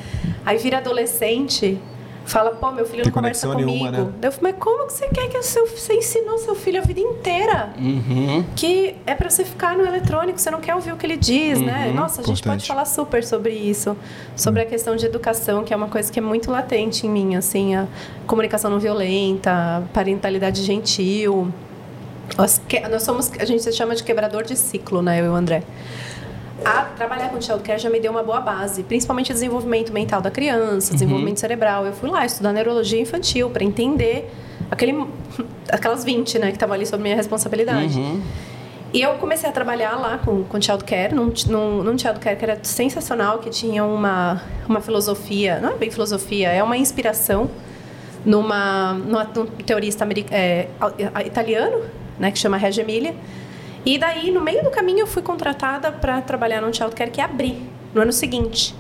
Aí 0.46 0.56
vira 0.58 0.78
adolescente, 0.78 1.78
fala, 2.24 2.50
pô, 2.52 2.70
meu 2.72 2.84
filho 2.86 3.02
Tem 3.02 3.10
não 3.12 3.12
conversa 3.12 3.46
comigo. 3.48 3.70
nenhuma, 3.70 3.90
né? 3.90 4.08
Daí 4.20 4.28
eu 4.28 4.32
falo, 4.32 4.42
mas 4.42 4.54
como 4.58 4.86
que 4.86 4.92
você 4.94 5.06
quer 5.08 5.28
que 5.28 5.36
o 5.38 5.42
seu, 5.42 5.66
você 5.66 5.94
ensinou 5.94 6.38
seu 6.38 6.54
filho 6.54 6.80
a 6.80 6.84
vida 6.84 7.00
inteira? 7.00 7.70
Que 8.56 8.96
é 9.06 9.14
pra 9.14 9.28
você 9.28 9.44
ficar 9.44 9.76
no 9.76 9.84
eletrônico, 9.86 10.38
você 10.40 10.50
não 10.50 10.60
quer 10.60 10.74
ouvir 10.74 10.92
o 10.92 10.96
que 10.96 11.04
ele 11.06 11.16
diz, 11.16 11.60
né? 11.60 11.92
Nossa, 11.94 12.20
a 12.20 12.24
gente 12.24 12.36
pode 12.36 12.40
Importante. 12.40 12.66
falar 12.68 12.84
super 12.86 13.22
sobre 13.24 13.52
isso, 13.52 13.96
sobre 14.36 14.62
a 14.62 14.66
questão 14.66 14.96
de 14.96 15.04
educação, 15.06 15.64
que 15.64 15.72
é 15.72 15.76
uma 15.76 15.88
coisa 15.88 16.10
que 16.10 16.18
é 16.18 16.22
muito 16.22 16.50
latente 16.50 17.06
em 17.06 17.10
mim, 17.10 17.36
assim, 17.36 17.74
a 17.76 17.86
comunicação 18.26 18.70
não 18.70 18.78
violenta, 18.78 19.82
parentalidade 19.92 20.62
gentil. 20.62 21.52
Nós, 22.38 22.60
que- 22.66 22.80
nós 22.88 23.02
somos, 23.02 23.30
a 23.38 23.44
gente 23.44 23.62
se 23.62 23.70
chama 23.72 23.94
de 23.94 24.02
quebrador 24.02 24.44
de 24.44 24.56
ciclo, 24.56 25.02
né, 25.02 25.20
eu 25.20 25.26
e 25.26 25.28
o 25.28 25.34
André. 25.34 25.62
A, 26.64 26.82
trabalhar 26.96 27.30
com 27.30 27.40
childcare 27.40 27.78
já 27.78 27.90
me 27.90 27.98
deu 27.98 28.12
uma 28.12 28.22
boa 28.22 28.40
base, 28.40 28.82
principalmente 28.82 29.30
o 29.30 29.34
desenvolvimento 29.34 29.92
mental 29.92 30.20
da 30.20 30.30
criança, 30.30 30.92
desenvolvimento 30.92 31.40
cerebral. 31.40 31.84
Eu 31.86 31.92
fui 31.92 32.08
lá 32.08 32.24
estudar 32.24 32.52
neurologia 32.52 33.00
infantil 33.00 33.50
para 33.50 33.64
entender 33.64 34.30
aquele, 34.70 35.06
aquelas 35.68 36.04
20, 36.04 36.38
né, 36.38 36.46
que 36.48 36.52
estavam 36.52 36.74
ali 36.74 36.86
sob 36.86 37.02
minha 37.02 37.16
responsabilidade. 37.16 37.98
E 38.92 39.02
eu 39.02 39.14
comecei 39.14 39.48
a 39.48 39.52
trabalhar 39.52 39.96
lá 39.96 40.18
com, 40.18 40.44
com 40.44 40.60
childcare, 40.60 41.12
num, 41.12 41.32
num, 41.48 41.82
num 41.82 41.98
childcare 41.98 42.36
que 42.36 42.44
era 42.44 42.58
sensacional, 42.62 43.40
que 43.40 43.50
tinha 43.50 43.84
uma, 43.84 44.40
uma 44.68 44.80
filosofia, 44.80 45.58
não 45.58 45.70
é 45.70 45.74
bem 45.74 45.90
filosofia, 45.90 46.50
é 46.50 46.62
uma 46.62 46.76
inspiração 46.76 47.50
numa, 48.24 48.94
numa, 48.94 49.24
num 49.24 49.46
teorista 49.46 50.06
é, 50.30 50.68
italiano, 51.26 51.82
né, 52.20 52.30
que 52.30 52.38
chama 52.38 52.56
Reggio 52.56 52.82
Emilia. 52.82 53.16
E 53.84 53.98
daí, 53.98 54.30
no 54.30 54.40
meio 54.40 54.62
do 54.64 54.70
caminho, 54.70 55.00
eu 55.00 55.06
fui 55.06 55.22
contratada 55.22 55.92
para 55.92 56.20
trabalhar 56.22 56.60
num 56.60 56.72
childcare 56.72 57.10
que 57.10 57.20
abri 57.20 57.62
no 57.92 58.00
ano 58.00 58.12
seguinte. 58.12 58.74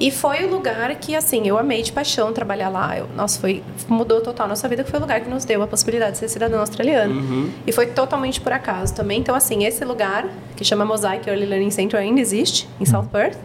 E 0.00 0.10
foi 0.10 0.44
o 0.44 0.50
lugar 0.50 0.94
que, 0.96 1.14
assim, 1.14 1.46
eu 1.46 1.58
amei 1.58 1.82
de 1.82 1.92
paixão 1.92 2.32
trabalhar 2.32 2.70
lá. 2.70 2.96
Eu, 2.96 3.06
nossa, 3.14 3.38
foi, 3.38 3.62
mudou 3.86 4.22
total 4.22 4.46
a 4.46 4.48
nossa 4.48 4.66
vida, 4.66 4.82
que 4.82 4.90
foi 4.90 4.98
o 4.98 5.02
lugar 5.02 5.20
que 5.20 5.28
nos 5.28 5.44
deu 5.44 5.62
a 5.62 5.66
possibilidade 5.66 6.12
de 6.12 6.18
ser 6.18 6.28
cidadão 6.28 6.58
australiano. 6.58 7.52
E 7.66 7.70
foi 7.72 7.86
totalmente 7.86 8.40
por 8.40 8.50
acaso 8.50 8.94
também. 8.94 9.20
Então, 9.20 9.34
assim, 9.34 9.64
esse 9.64 9.84
lugar, 9.84 10.26
que 10.56 10.64
chama 10.64 10.86
Mosaic 10.86 11.28
Early 11.28 11.44
Learning 11.44 11.70
Center, 11.70 12.00
ainda 12.00 12.18
existe, 12.18 12.66
em 12.80 12.86
South 12.86 13.08
Perth. 13.12 13.36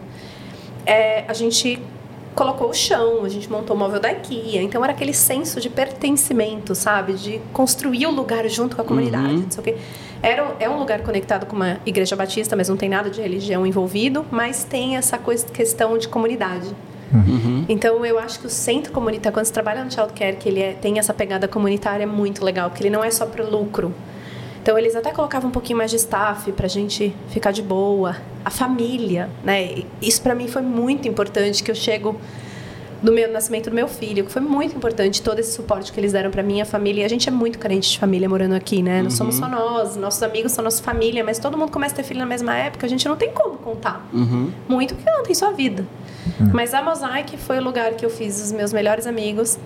É, 0.86 1.24
a 1.28 1.34
gente 1.34 1.78
colocou 2.36 2.68
o 2.70 2.74
chão, 2.74 3.24
a 3.24 3.28
gente 3.28 3.50
montou 3.50 3.74
o 3.74 3.78
móvel 3.78 3.98
da 3.98 4.12
IKEA. 4.12 4.62
Então, 4.62 4.84
era 4.84 4.92
aquele 4.92 5.12
senso 5.12 5.60
de 5.60 5.68
pertencimento, 5.68 6.74
sabe? 6.74 7.14
De 7.14 7.40
construir 7.52 8.06
o 8.06 8.10
lugar 8.12 8.48
junto 8.48 8.76
com 8.76 8.82
a 8.82 8.84
comunidade, 8.84 9.32
não 9.42 9.50
sei 9.50 9.60
o 9.60 9.64
quê. 9.64 9.76
Era, 10.22 10.54
é 10.60 10.68
um 10.68 10.78
lugar 10.78 11.00
conectado 11.02 11.46
com 11.46 11.56
uma 11.56 11.78
igreja 11.84 12.14
batista, 12.14 12.54
mas 12.54 12.68
não 12.68 12.76
tem 12.76 12.88
nada 12.88 13.10
de 13.10 13.20
religião 13.20 13.66
envolvido, 13.66 14.24
mas 14.30 14.62
tem 14.64 14.96
essa 14.96 15.18
coisa, 15.18 15.46
questão 15.46 15.96
de 15.98 16.06
comunidade. 16.08 16.68
Então 17.68 18.04
eu 18.04 18.18
acho 18.18 18.40
que 18.40 18.46
o 18.46 18.50
centro 18.50 18.92
comunitário, 18.92 19.32
quando 19.32 19.46
você 19.46 19.52
trabalha 19.52 19.84
no 19.84 19.90
childcare, 19.90 20.36
que 20.36 20.48
ele 20.48 20.60
é- 20.60 20.72
tem 20.72 20.98
essa 20.98 21.14
pegada 21.14 21.46
comunitária, 21.46 22.02
é 22.02 22.06
muito 22.06 22.44
legal, 22.44 22.68
porque 22.68 22.82
ele 22.82 22.90
não 22.90 23.02
é 23.04 23.10
só 23.10 23.24
para 23.26 23.44
lucro. 23.44 23.94
Então 24.66 24.76
eles 24.76 24.96
até 24.96 25.12
colocavam 25.12 25.48
um 25.48 25.52
pouquinho 25.52 25.78
mais 25.78 25.92
de 25.92 25.96
staff 25.96 26.50
pra 26.50 26.66
gente 26.66 27.14
ficar 27.28 27.52
de 27.52 27.62
boa. 27.62 28.16
A 28.44 28.50
família, 28.50 29.30
né? 29.44 29.84
Isso 30.02 30.20
pra 30.20 30.34
mim 30.34 30.48
foi 30.48 30.60
muito 30.60 31.06
importante, 31.06 31.62
que 31.62 31.70
eu 31.70 31.74
chego 31.76 32.16
do 33.00 33.12
meu 33.12 33.30
nascimento 33.30 33.70
do 33.70 33.76
meu 33.76 33.86
filho, 33.86 34.24
que 34.24 34.32
foi 34.32 34.42
muito 34.42 34.76
importante 34.76 35.22
todo 35.22 35.38
esse 35.38 35.52
suporte 35.52 35.92
que 35.92 36.00
eles 36.00 36.12
deram 36.12 36.32
pra 36.32 36.42
minha 36.42 36.66
família. 36.66 37.02
E 37.02 37.04
a 37.04 37.08
gente 37.08 37.28
é 37.28 37.30
muito 37.30 37.60
carente 37.60 37.92
de 37.92 37.96
família 37.96 38.28
morando 38.28 38.56
aqui, 38.56 38.82
né? 38.82 39.02
Não 39.02 39.10
somos 39.10 39.36
só 39.36 39.48
nós, 39.48 39.94
nossos 39.94 40.20
amigos 40.24 40.50
são 40.50 40.64
nossa 40.64 40.82
família, 40.82 41.22
mas 41.22 41.38
todo 41.38 41.56
mundo 41.56 41.70
começa 41.70 41.94
a 41.94 41.98
ter 41.98 42.02
filho 42.02 42.18
na 42.18 42.26
mesma 42.26 42.52
época, 42.56 42.86
a 42.86 42.88
gente 42.88 43.06
não 43.06 43.14
tem 43.14 43.30
como 43.30 43.58
contar. 43.58 44.04
Muito 44.68 44.96
porque 44.96 45.08
não 45.08 45.22
tem 45.22 45.32
sua 45.32 45.52
vida. 45.52 45.86
Mas 46.52 46.74
a 46.74 46.82
Mosaic 46.82 47.36
foi 47.36 47.58
o 47.58 47.62
lugar 47.62 47.92
que 47.92 48.04
eu 48.04 48.10
fiz 48.10 48.42
os 48.42 48.50
meus 48.50 48.72
melhores 48.72 49.06
amigos, 49.06 49.60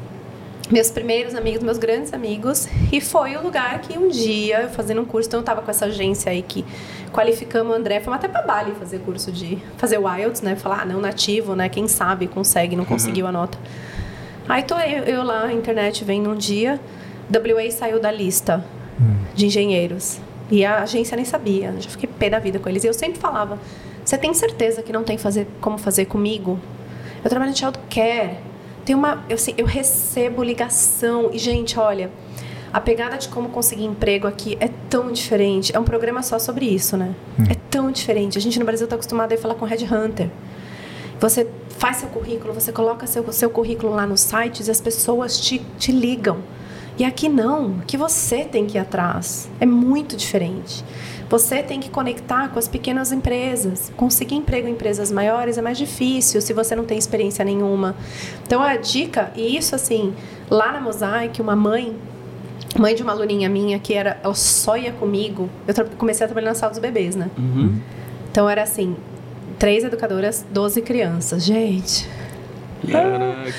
meus 0.70 0.90
primeiros 0.90 1.34
amigos, 1.34 1.62
meus 1.62 1.78
grandes 1.78 2.12
amigos, 2.12 2.68
e 2.92 3.00
foi 3.00 3.36
o 3.36 3.42
lugar 3.42 3.80
que 3.80 3.98
um 3.98 4.08
dia, 4.08 4.62
eu 4.62 4.70
fazendo 4.70 5.00
um 5.00 5.04
curso, 5.04 5.28
então 5.28 5.40
eu 5.40 5.44
tava 5.44 5.62
com 5.62 5.70
essa 5.70 5.86
agência 5.86 6.30
aí 6.30 6.42
que 6.42 6.64
qualificamos 7.12 7.72
o 7.72 7.76
André, 7.76 8.00
fomos 8.00 8.18
até 8.18 8.28
pra 8.28 8.42
Bali 8.42 8.72
fazer 8.78 9.00
curso 9.00 9.32
de 9.32 9.58
fazer 9.76 9.98
Wilds, 9.98 10.42
né? 10.42 10.54
Falar, 10.54 10.82
ah, 10.82 10.84
não 10.84 11.00
nativo, 11.00 11.56
né? 11.56 11.68
Quem 11.68 11.88
sabe 11.88 12.28
consegue, 12.28 12.76
não 12.76 12.84
conseguiu 12.84 13.26
a 13.26 13.32
nota. 13.32 13.58
Aí 14.48 14.62
tô 14.62 14.76
eu, 14.78 15.04
eu 15.04 15.22
lá 15.22 15.46
na 15.46 15.52
internet 15.52 16.04
vendo 16.04 16.30
um 16.30 16.36
dia, 16.36 16.80
WA 17.32 17.70
saiu 17.70 18.00
da 18.00 18.10
lista 18.10 18.64
de 19.34 19.46
engenheiros. 19.46 20.20
E 20.50 20.64
a 20.64 20.82
agência 20.82 21.14
nem 21.16 21.24
sabia, 21.24 21.74
já 21.78 21.88
fiquei 21.90 22.08
pé 22.18 22.28
da 22.28 22.38
vida 22.38 22.58
com 22.58 22.68
eles. 22.68 22.82
E 22.82 22.86
eu 22.86 22.94
sempre 22.94 23.20
falava, 23.20 23.58
você 24.04 24.18
tem 24.18 24.34
certeza 24.34 24.82
que 24.82 24.92
não 24.92 25.04
tem 25.04 25.16
fazer, 25.16 25.46
como 25.60 25.78
fazer 25.78 26.06
comigo? 26.06 26.58
Eu 27.22 27.30
trabalho 27.30 27.52
em 27.52 27.54
childcare. 27.54 28.49
Tem 28.90 28.96
uma, 28.96 29.24
eu, 29.28 29.36
assim, 29.36 29.54
eu 29.56 29.66
recebo 29.66 30.42
ligação. 30.42 31.30
E, 31.32 31.38
gente, 31.38 31.78
olha, 31.78 32.10
a 32.72 32.80
pegada 32.80 33.16
de 33.18 33.28
como 33.28 33.48
conseguir 33.50 33.84
emprego 33.84 34.26
aqui 34.26 34.58
é 34.58 34.68
tão 34.88 35.12
diferente. 35.12 35.70
É 35.72 35.78
um 35.78 35.84
programa 35.84 36.24
só 36.24 36.40
sobre 36.40 36.66
isso, 36.66 36.96
né? 36.96 37.14
É 37.48 37.54
tão 37.70 37.92
diferente. 37.92 38.36
A 38.36 38.40
gente 38.40 38.58
no 38.58 38.64
Brasil 38.64 38.86
está 38.86 38.96
acostumado 38.96 39.30
a 39.30 39.36
ir 39.36 39.38
falar 39.38 39.54
com 39.54 39.64
headhunter. 39.64 40.28
Você 41.20 41.46
faz 41.78 41.98
seu 41.98 42.08
currículo, 42.08 42.52
você 42.52 42.72
coloca 42.72 43.06
seu, 43.06 43.32
seu 43.32 43.48
currículo 43.48 43.94
lá 43.94 44.04
nos 44.08 44.22
sites 44.22 44.66
e 44.66 44.72
as 44.72 44.80
pessoas 44.80 45.38
te, 45.38 45.64
te 45.78 45.92
ligam. 45.92 46.38
E 46.98 47.04
aqui 47.04 47.28
não, 47.28 47.76
aqui 47.82 47.96
você 47.96 48.44
tem 48.44 48.66
que 48.66 48.76
ir 48.76 48.80
atrás. 48.80 49.48
É 49.60 49.66
muito 49.66 50.16
diferente. 50.16 50.84
Você 51.30 51.62
tem 51.62 51.78
que 51.78 51.88
conectar 51.88 52.48
com 52.48 52.58
as 52.58 52.66
pequenas 52.66 53.12
empresas. 53.12 53.92
Conseguir 53.96 54.34
emprego 54.34 54.66
em 54.66 54.72
empresas 54.72 55.12
maiores 55.12 55.56
é 55.56 55.62
mais 55.62 55.78
difícil 55.78 56.40
se 56.40 56.52
você 56.52 56.74
não 56.74 56.84
tem 56.84 56.98
experiência 56.98 57.44
nenhuma. 57.44 57.94
Então 58.44 58.60
a 58.60 58.76
dica, 58.76 59.30
e 59.36 59.56
isso 59.56 59.76
assim, 59.76 60.12
lá 60.50 60.72
na 60.72 60.80
Mosaic, 60.80 61.40
uma 61.40 61.54
mãe 61.54 61.96
mãe 62.78 62.94
de 62.94 63.02
uma 63.02 63.12
aluninha 63.12 63.48
minha 63.48 63.78
que 63.80 63.94
era 63.94 64.20
ela 64.22 64.34
só 64.34 64.76
ia 64.76 64.92
comigo 64.92 65.50
eu 65.66 65.74
comecei 65.98 66.24
a 66.24 66.28
trabalhar 66.28 66.50
na 66.50 66.54
sala 66.54 66.70
dos 66.70 66.78
bebês 66.78 67.16
né 67.16 67.28
então 68.30 68.48
era 68.48 68.62
assim 68.62 68.94
três 69.58 69.82
educadoras 69.82 70.46
12 70.52 70.80
crianças 70.82 71.44
gente 71.44 72.08
Caraca. 72.88 73.52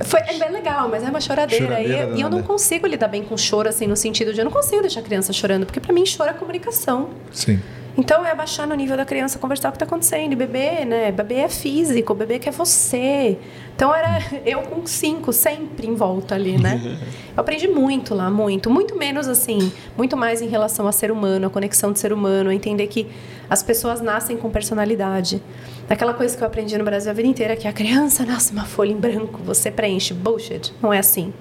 Foi 0.00 0.20
é 0.20 0.38
bem 0.38 0.50
legal 0.50 0.88
mas 0.88 1.02
é 1.02 1.08
uma 1.08 1.20
choradeira, 1.20 1.66
Choradeira 1.66 2.10
e, 2.14 2.18
e 2.18 2.20
eu 2.20 2.28
não 2.28 2.42
consigo 2.42 2.86
lidar 2.86 3.08
bem 3.08 3.22
com 3.22 3.36
choro 3.36 3.68
assim 3.68 3.86
no 3.86 3.96
sentido 3.96 4.32
de 4.32 4.40
eu 4.40 4.44
não 4.44 4.52
consigo 4.52 4.80
deixar 4.80 5.00
a 5.00 5.02
criança 5.02 5.32
chorando 5.32 5.66
porque 5.66 5.80
para 5.80 5.92
mim 5.92 6.04
choro 6.04 6.30
é 6.30 6.32
comunicação 6.34 7.10
Sim. 7.30 7.60
então 7.96 8.24
é 8.24 8.30
abaixar 8.30 8.66
no 8.66 8.74
nível 8.74 8.96
da 8.96 9.04
criança, 9.04 9.38
conversar 9.38 9.68
o 9.68 9.72
que 9.72 9.76
está 9.76 9.86
acontecendo. 9.86 10.32
E 10.32 10.36
bebê, 10.36 10.84
né? 10.84 11.12
Bebê 11.12 11.36
é 11.36 11.48
físico, 11.48 12.12
bebê 12.14 12.38
quer 12.38 12.52
você. 12.52 13.38
Então 13.74 13.94
era 13.94 14.18
eu 14.44 14.62
com 14.62 14.86
cinco, 14.86 15.32
sempre 15.32 15.86
em 15.86 15.94
volta 15.94 16.34
ali, 16.34 16.58
né? 16.60 16.80
Eu 17.36 17.40
aprendi 17.40 17.66
muito 17.66 18.14
lá, 18.14 18.30
muito. 18.30 18.70
Muito 18.70 18.96
menos 18.96 19.26
assim, 19.26 19.72
muito 19.96 20.16
mais 20.16 20.40
em 20.40 20.46
relação 20.46 20.86
a 20.86 20.92
ser 20.92 21.10
humano, 21.10 21.48
a 21.48 21.50
conexão 21.50 21.92
de 21.92 21.98
ser 21.98 22.12
humano, 22.12 22.50
a 22.50 22.54
entender 22.54 22.86
que 22.86 23.08
as 23.50 23.60
pessoas 23.60 24.00
nascem 24.00 24.36
com 24.36 24.48
personalidade. 24.50 25.42
Aquela 25.88 26.14
coisa 26.14 26.36
que 26.36 26.42
eu 26.42 26.46
aprendi 26.46 26.78
no 26.78 26.84
Brasil 26.84 27.10
a 27.10 27.14
vida 27.14 27.28
inteira, 27.28 27.56
que 27.56 27.68
a 27.68 27.72
criança 27.72 28.24
nasce 28.24 28.52
uma 28.52 28.64
folha 28.64 28.90
em 28.90 28.96
branco, 28.96 29.40
você 29.44 29.70
preenche. 29.70 30.14
Bullshit. 30.14 30.72
Não 30.80 30.92
é 30.92 30.98
assim. 30.98 31.32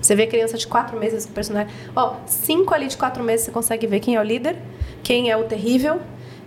Você 0.00 0.14
vê 0.14 0.26
criança 0.26 0.58
de 0.58 0.66
quatro 0.66 0.98
meses 0.98 1.24
com 1.24 1.32
personagem. 1.32 1.72
Ó, 1.94 2.16
cinco 2.26 2.74
ali 2.74 2.88
de 2.88 2.96
quatro 2.96 3.22
meses 3.22 3.46
você 3.46 3.52
consegue 3.52 3.86
ver 3.86 4.00
quem 4.00 4.16
é 4.16 4.20
o 4.20 4.22
líder, 4.22 4.56
quem 5.02 5.30
é 5.30 5.36
o 5.36 5.44
terrível, 5.44 6.00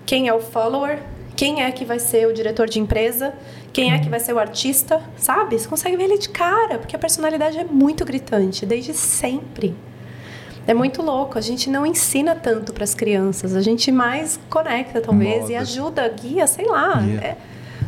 quem 0.05 0.27
é 0.27 0.33
o 0.33 0.39
follower, 0.39 0.99
quem 1.35 1.63
é 1.63 1.71
que 1.71 1.85
vai 1.85 1.99
ser 1.99 2.27
o 2.27 2.33
diretor 2.33 2.67
de 2.67 2.79
empresa, 2.79 3.33
quem 3.71 3.93
é 3.93 3.99
que 3.99 4.09
vai 4.09 4.19
ser 4.19 4.33
o 4.33 4.39
artista, 4.39 5.01
sabe? 5.15 5.57
Você 5.57 5.67
consegue 5.67 5.95
ver 5.95 6.03
ele 6.03 6.17
de 6.17 6.29
cara, 6.29 6.77
porque 6.77 6.95
a 6.95 6.99
personalidade 6.99 7.57
é 7.57 7.63
muito 7.63 8.03
gritante, 8.03 8.65
desde 8.65 8.93
sempre. 8.93 9.73
É 10.67 10.73
muito 10.73 11.01
louco, 11.01 11.37
a 11.37 11.41
gente 11.41 11.69
não 11.69 11.85
ensina 11.85 12.35
tanto 12.35 12.73
para 12.73 12.83
as 12.83 12.93
crianças, 12.93 13.55
a 13.55 13.61
gente 13.61 13.89
mais 13.89 14.37
conecta, 14.49 14.99
talvez, 14.99 15.39
Molda. 15.39 15.53
e 15.53 15.55
ajuda, 15.55 16.07
guia, 16.09 16.45
sei 16.45 16.65
lá. 16.65 16.95
Guia. 16.99 17.19
É- 17.21 17.37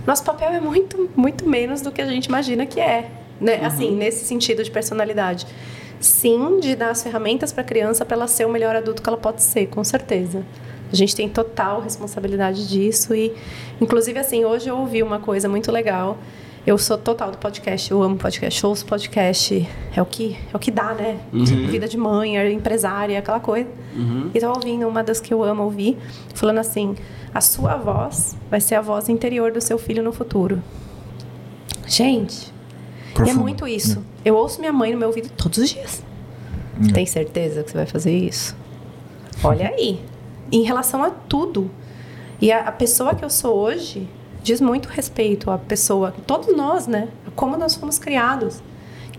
nosso 0.07 0.23
papel 0.23 0.49
é 0.49 0.61
muito, 0.61 1.09
muito 1.15 1.47
menos 1.47 1.82
do 1.82 1.91
que 1.91 2.01
a 2.01 2.05
gente 2.05 2.25
imagina 2.27 2.65
que 2.65 2.80
é. 2.80 3.11
Né? 3.39 3.63
Assim, 3.63 3.95
nesse 3.95 4.25
sentido 4.25 4.63
de 4.63 4.71
personalidade. 4.71 5.45
Sim, 5.99 6.59
de 6.59 6.75
dar 6.75 6.89
as 6.91 7.03
ferramentas 7.03 7.51
para 7.51 7.61
a 7.61 7.65
criança 7.65 8.05
para 8.05 8.15
ela 8.15 8.27
ser 8.27 8.45
o 8.45 8.49
melhor 8.49 8.75
adulto 8.75 9.01
que 9.01 9.09
ela 9.09 9.17
pode 9.17 9.41
ser, 9.43 9.67
com 9.67 9.84
certeza. 9.84 10.43
A 10.91 10.95
gente 10.95 11.15
tem 11.15 11.30
total 11.30 11.82
responsabilidade 11.82 12.67
disso 12.67 13.13
e, 13.13 13.34
inclusive, 13.80 14.17
assim, 14.17 14.45
hoje 14.45 14.69
eu 14.69 14.77
ouvi 14.77 15.03
uma 15.03 15.19
coisa 15.19 15.47
muito 15.47 15.71
legal. 15.71 16.17
Eu 16.70 16.78
sou 16.78 16.99
total 16.99 17.32
do 17.32 17.38
podcast, 17.39 17.89
eu 17.89 18.03
amo 18.03 18.15
podcast, 18.15 18.63
ouço 18.63 18.86
podcast, 18.86 19.67
é 19.95 19.99
o 19.99 20.05
que 20.05 20.38
é 20.53 20.55
o 20.55 20.59
que 20.59 20.70
dá, 20.70 20.93
né? 20.93 21.20
Vida 21.34 21.88
de 21.88 21.97
mãe, 21.97 22.38
é 22.38 22.51
empresária, 22.51 23.17
aquela 23.17 23.39
coisa. 23.39 23.67
E 24.36 24.39
tava 24.39 24.53
ouvindo 24.53 24.88
uma 24.88 25.03
das 25.03 25.20
que 25.20 25.34
eu 25.34 25.43
amo 25.43 25.63
ouvir, 25.63 25.97
falando 26.36 26.59
assim: 26.59 26.95
a 27.34 27.41
sua 27.41 27.76
voz 27.76 28.38
vai 28.51 28.61
ser 28.61 28.76
a 28.76 28.82
voz 28.82 29.09
interior 29.09 29.51
do 29.51 29.59
seu 29.59 29.80
filho 29.80 30.03
no 30.03 30.11
futuro. 30.13 30.61
Gente, 31.88 32.53
é 33.28 33.34
muito 33.34 33.67
isso. 33.67 34.05
Eu 34.24 34.36
ouço 34.36 34.59
minha 34.59 34.72
mãe 34.72 34.91
no 34.91 34.99
meu 34.99 35.07
ouvido 35.07 35.32
todos 35.36 35.57
os 35.57 35.72
dias. 35.72 36.03
Tem 36.93 37.07
certeza 37.07 37.63
que 37.63 37.72
você 37.72 37.78
vai 37.78 37.88
fazer 37.88 38.15
isso? 38.15 38.55
Olha 39.43 39.70
aí. 39.70 39.99
Em 40.51 40.61
relação 40.61 41.03
a 41.03 41.09
tudo. 41.09 41.72
E 42.39 42.51
a, 42.51 42.59
a 42.59 42.72
pessoa 42.72 43.15
que 43.15 43.26
eu 43.26 43.30
sou 43.32 43.57
hoje 43.57 44.07
diz 44.41 44.61
muito 44.61 44.87
respeito 44.89 45.51
à 45.51 45.57
pessoa, 45.57 46.13
todos 46.25 46.55
nós, 46.55 46.87
né? 46.87 47.09
Como 47.35 47.57
nós 47.57 47.75
fomos 47.75 47.99
criados. 47.99 48.61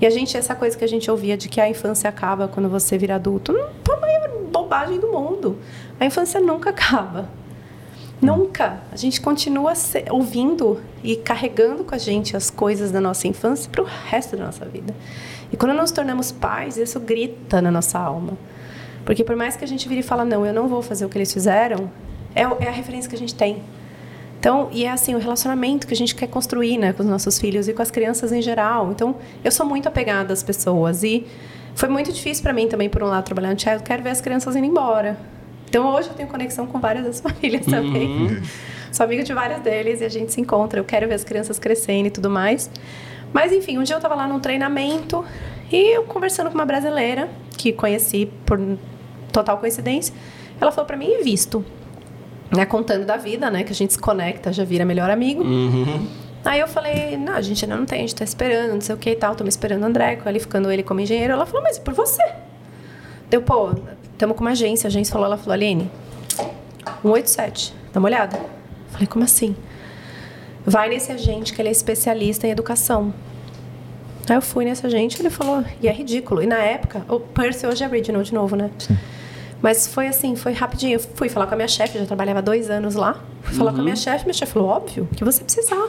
E 0.01 0.07
a 0.07 0.11
gente, 0.11 0.37
essa 0.37 0.55
coisa 0.55 0.77
que 0.77 0.85
a 0.85 0.89
gente 0.89 1.11
ouvia 1.11 1.37
de 1.37 1.49
que 1.49 1.61
a 1.61 1.69
infância 1.69 2.09
acaba 2.09 2.49
quando 2.49 2.69
você 2.69 2.97
vira 2.97 3.17
adulto, 3.17 3.53
não 3.53 3.69
foi 3.85 3.97
a 3.97 4.01
maior 4.01 4.31
bobagem 4.51 4.99
do 4.99 5.09
mundo. 5.09 5.59
A 5.99 6.07
infância 6.07 6.41
nunca 6.41 6.71
acaba. 6.71 7.29
Nunca. 8.21 8.81
A 8.91 8.97
gente 8.97 9.21
continua 9.21 9.73
ouvindo 10.11 10.81
e 11.03 11.17
carregando 11.17 11.85
com 11.85 11.95
a 11.95 11.99
gente 11.99 12.37
as 12.37 12.51
coisas 12.51 12.91
da 12.91 13.01
nossa 13.01 13.29
infância 13.29 13.71
para 13.71 13.83
o 13.83 13.87
resto 13.87 14.37
da 14.37 14.47
nossa 14.47 14.65
vida. 14.65 14.95
E 15.53 15.57
quando 15.57 15.75
nos 15.75 15.91
tornamos 15.91 16.33
pais, 16.33 16.77
isso 16.77 16.99
grita 16.99 17.61
na 17.61 17.71
nossa 17.71 17.99
alma. 17.99 18.39
Porque 19.05 19.25
por 19.25 19.37
mais 19.37 19.57
que 19.57 19.65
a 19.65 19.69
gente 19.69 19.89
vire 19.89 20.01
e 20.01 20.03
fala, 20.03 20.25
não, 20.25 20.47
eu 20.47 20.53
não 20.53 20.69
vou 20.69 20.83
fazer 20.83 21.05
o 21.05 21.09
que 21.09 21.19
eles 21.19 21.33
fizeram, 21.33 21.91
é, 22.35 22.43
é 22.43 22.69
a 22.69 22.73
referência 22.73 23.09
que 23.09 23.17
a 23.17 23.19
gente 23.19 23.35
tem. 23.35 23.63
Então, 24.41 24.71
e 24.73 24.87
é 24.87 24.91
assim, 24.91 25.15
o 25.15 25.19
relacionamento 25.19 25.87
que 25.87 25.93
a 25.93 25.97
gente 25.97 26.15
quer 26.15 26.27
construir, 26.27 26.79
né, 26.79 26.95
com 26.95 27.03
os 27.03 27.09
nossos 27.09 27.39
filhos 27.39 27.69
e 27.69 27.75
com 27.75 27.83
as 27.83 27.91
crianças 27.91 28.33
em 28.33 28.41
geral. 28.41 28.91
Então, 28.91 29.17
eu 29.45 29.53
sou 29.53 29.67
muito 29.67 29.87
apegada 29.87 30.33
às 30.33 30.43
pessoas 30.43 31.03
e 31.03 31.27
foi 31.75 31.91
muito 31.91 32.11
difícil 32.11 32.43
para 32.43 32.55
mim 32.55 32.67
também, 32.67 32.89
por 32.89 33.03
um 33.03 33.07
lado, 33.07 33.23
trabalhar 33.23 33.53
no 33.53 33.61
child, 33.61 33.83
quero 33.83 34.03
ver 34.03 34.09
as 34.09 34.21
crianças 34.23 34.57
indo 34.57 34.67
embora. 34.67 35.19
Então, 35.69 35.95
hoje 35.95 36.09
eu 36.09 36.15
tenho 36.15 36.27
conexão 36.27 36.67
com 36.67 36.81
várias 36.81 37.05
das 37.05 37.21
famílias 37.23 37.67
também. 37.67 38.43
Sou 38.91 39.05
amiga 39.05 39.23
de 39.23 39.35
várias 39.35 39.61
deles 39.61 40.01
e 40.01 40.05
a 40.05 40.09
gente 40.09 40.33
se 40.33 40.41
encontra. 40.41 40.81
Eu 40.81 40.85
quero 40.85 41.07
ver 41.07 41.15
as 41.15 41.23
crianças 41.23 41.59
crescendo 41.59 42.07
e 42.07 42.11
tudo 42.11 42.31
mais. 42.31 42.71
Mas, 43.35 43.53
enfim, 43.53 43.77
um 43.77 43.83
dia 43.83 43.95
eu 43.95 43.99
estava 43.99 44.15
lá 44.15 44.27
num 44.27 44.41
treinamento 44.41 45.23
e 45.71 45.97
eu 45.97 46.05
conversando 46.05 46.49
com 46.49 46.55
uma 46.55 46.65
brasileira 46.65 47.29
que 47.59 47.73
conheci 47.73 48.27
por 48.47 48.59
total 49.31 49.59
coincidência. 49.59 50.15
Ela 50.59 50.73
falou 50.73 50.87
para 50.87 50.97
mim, 50.97 51.23
visto? 51.23 51.63
Né, 52.55 52.67
contando 52.67 53.07
da 53.07 53.17
vida, 53.17 53.49
né? 53.51 53.63
Que 53.63 53.73
a 53.73 53.75
gente 53.75 53.93
se 53.93 53.99
conecta, 53.99 54.53
já 54.53 54.65
vira 54.65 54.85
melhor 54.85 55.09
amigo. 55.09 55.45
Aí 56.45 56.59
eu 56.59 56.67
falei, 56.67 57.17
não, 57.17 57.35
a 57.35 57.43
gente 57.43 57.65
ainda 57.65 57.77
não 57.77 57.85
tem, 57.85 57.99
a 57.99 58.01
gente 58.01 58.15
tá 58.15 58.25
esperando, 58.25 58.73
não 58.73 58.81
sei 58.81 58.95
o 58.95 58.99
que 58.99 59.11
e 59.11 59.17
tal, 59.17 59.35
tô 59.37 59.45
me 59.45 59.51
esperando 59.51 59.83
o 59.83 59.87
André, 59.87 60.17
qualificando 60.17 60.71
ele 60.71 60.83
como 60.83 61.01
engenheiro. 61.01 61.35
Ela 61.35 61.45
falou, 61.45 61.63
mas 61.63 61.77
e 61.77 61.81
por 61.81 61.93
você? 61.93 62.23
Deu, 63.29 63.43
pô, 63.43 63.73
estamos 64.13 64.37
com 64.37 64.43
uma 64.43 64.51
agência, 64.51 64.87
a 64.87 64.89
agência 64.89 65.13
falou, 65.13 65.27
ela 65.27 65.37
falou, 65.37 65.53
Aline, 65.53 65.91
187, 67.03 67.75
dá 67.93 68.01
uma 68.01 68.09
olhada. 68.09 68.41
Falei, 68.91 69.07
como 69.07 69.25
assim? 69.25 69.55
Vai 70.65 70.89
nesse 70.89 71.13
agente 71.13 71.53
que 71.53 71.61
ele 71.61 71.69
é 71.69 71.73
especialista 71.73 72.47
em 72.47 72.51
educação. 72.51 73.13
Aí 74.29 74.37
eu 74.37 74.43
fui 74.43 74.65
nesse 74.65 74.87
agente 74.87 75.21
ele 75.21 75.31
falou, 75.31 75.63
e 75.81 75.89
é 75.89 75.93
ridículo. 75.93 76.43
E 76.43 76.47
na 76.47 76.59
época, 76.59 77.05
o 77.09 77.21
Percy 77.21 77.67
hoje 77.67 77.85
é 77.85 77.87
Regional 77.87 78.23
de 78.23 78.33
novo, 78.33 78.57
né? 78.57 78.71
Mas 79.63 79.87
foi 79.87 80.07
assim, 80.09 80.35
foi 80.37 80.53
rapidinho. 80.53 80.95
Eu 80.95 81.01
fui 81.01 81.29
falar 81.29 81.47
com 81.47 81.55
a 81.55 81.57
minha 81.57 81.69
chefe, 81.69 81.99
já 81.99 82.07
trabalhava 82.07 82.41
dois 82.41 82.71
anos 82.71 82.95
lá. 82.95 83.23
Fui 83.43 83.55
falar 83.55 83.73
com 83.73 83.81
a 83.81 83.83
minha 83.83 83.97
chefe, 83.97 84.25
minha 84.25 84.35
chefe 84.35 84.53
falou, 84.53 84.69
óbvio, 84.69 85.09
que 85.15 85.25
você 85.25 85.45
precisar. 85.45 85.89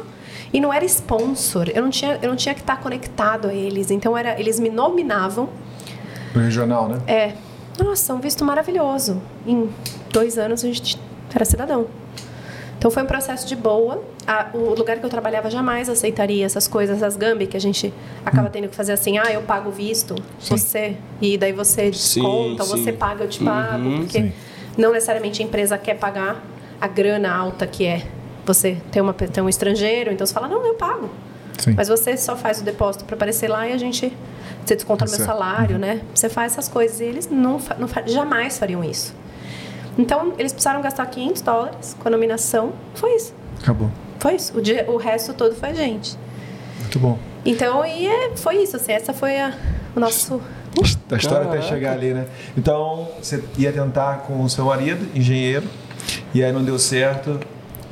E 0.54 0.60
não 0.60 0.74
era 0.74 0.84
sponsor, 0.86 1.70
eu 1.74 1.82
não 1.82 1.90
tinha, 1.90 2.20
eu 2.22 2.30
não 2.30 2.36
tinha 2.36 2.54
que 2.54 2.60
estar 2.60 2.78
conectado 2.82 3.48
a 3.48 3.54
eles. 3.54 3.90
Então 3.90 4.18
era, 4.18 4.40
eles 4.40 4.60
me 4.60 4.70
nominavam. 4.70 5.50
Pro 6.34 6.42
regional, 6.42 6.90
né? 6.90 7.02
É, 7.08 7.34
nossa, 7.82 8.14
um 8.14 8.20
visto 8.20 8.44
maravilhoso. 8.44 9.22
Em 9.46 9.70
dois 10.12 10.38
anos 10.38 10.64
a 10.64 10.68
gente 10.68 11.00
era 11.34 11.46
cidadão. 11.46 11.88
Então 12.78 12.92
foi 12.92 13.04
um 13.04 13.06
processo 13.06 13.48
de 13.48 13.56
boa. 13.56 14.04
A- 14.28 14.50
o 14.54 14.74
lugar 14.76 15.00
que 15.00 15.06
eu 15.06 15.10
trabalhava 15.10 15.50
jamais 15.50 15.90
aceitaria 15.90 16.46
essas 16.46 16.68
coisas, 16.68 16.98
essas 16.98 17.18
gambi 17.18 17.48
que 17.48 17.58
a 17.58 17.60
gente 17.60 17.92
acaba 18.26 18.50
tendo 18.50 18.68
que 18.68 18.76
fazer 18.76 18.92
assim, 18.94 19.18
ah, 19.18 19.32
eu 19.32 19.42
pago 19.42 19.70
o 19.70 19.72
visto, 19.72 20.14
você, 20.40 20.96
e 21.20 21.38
daí 21.38 21.52
você 21.52 21.92
Sim, 21.92 22.22
desconta, 22.22 22.64
sim. 22.64 22.70
você 22.70 22.94
paga, 22.94 23.24
eu 23.24 23.30
te 23.30 23.44
pago, 23.44 23.84
Uhum. 23.90 23.98
porque 24.02 24.20
Sim. 24.22 24.34
não 24.78 24.92
necessariamente 24.92 25.42
a 25.42 25.46
empresa 25.46 25.78
quer 25.78 25.96
pagar 25.98 26.42
a 26.80 26.88
grana 26.88 27.34
alta 27.34 27.66
que 27.66 27.86
é 27.86 28.04
você 28.46 28.78
ter, 28.92 29.02
uma, 29.02 29.16
um 29.44 29.50
estrangeiro, 29.50 30.12
então 30.12 30.26
você 30.26 30.34
fala, 30.34 30.48
não, 30.48 30.64
eu 30.66 30.76
pago. 30.76 31.10
Sim. 31.58 31.74
Mas 31.76 31.88
você 31.88 32.16
só 32.18 32.36
faz 32.36 32.62
o 32.62 32.64
depósito 32.64 33.06
para 33.06 33.16
aparecer 33.16 33.48
lá 33.48 33.68
e 33.68 33.74
a 33.74 33.78
gente. 33.78 34.12
Você 34.66 34.76
desconta 34.76 35.06
no 35.06 35.12
meu 35.12 35.18
Certo. 35.20 35.28
salário, 35.30 35.78
né? 35.78 36.02
Você 36.14 36.30
faz 36.30 36.54
essas 36.54 36.68
coisas. 36.68 37.00
E 37.02 37.04
eles 37.04 37.30
não, 37.30 37.60
não 37.78 37.88
jamais 38.08 38.58
fariam 38.58 38.84
isso. 38.84 39.14
Então, 39.98 40.34
eles 40.40 40.52
precisaram 40.54 40.82
gastar 40.82 41.06
500 41.08 41.42
dólares 41.42 41.96
com 42.00 42.08
a 42.08 42.12
nominação. 42.12 42.72
Foi 42.96 43.12
isso. 43.16 43.34
Acabou. 43.62 43.92
Foi 44.22 44.36
isso. 44.36 44.56
O, 44.56 44.62
dia, 44.62 44.86
o 44.88 44.98
resto 44.98 45.34
todo 45.34 45.56
foi 45.56 45.70
a 45.70 45.74
gente. 45.74 46.16
Muito 46.80 47.00
bom. 47.00 47.18
Então, 47.44 47.84
e 47.84 48.06
é- 48.06 48.36
foi 48.38 48.58
isso. 48.58 48.76
Assim, 48.76 48.92
essa 48.92 49.14
foi 49.14 49.40
a, 49.40 49.52
o 49.96 50.00
nosso. 50.00 50.40
A 51.12 51.16
história 51.18 51.42
até 51.48 51.58
Caraca. 51.58 51.68
chegar 51.68 51.94
ali, 51.94 52.14
né? 52.14 52.28
Então, 52.56 53.10
você 53.20 53.44
ia 53.58 53.74
tentar 53.74 54.20
com 54.20 54.44
o 54.44 54.48
seu 54.50 54.66
marido, 54.66 55.06
engenheiro, 55.18 55.68
e 56.36 56.44
aí 56.44 56.52
não 56.54 56.64
deu 56.64 56.78
certo, 56.78 57.40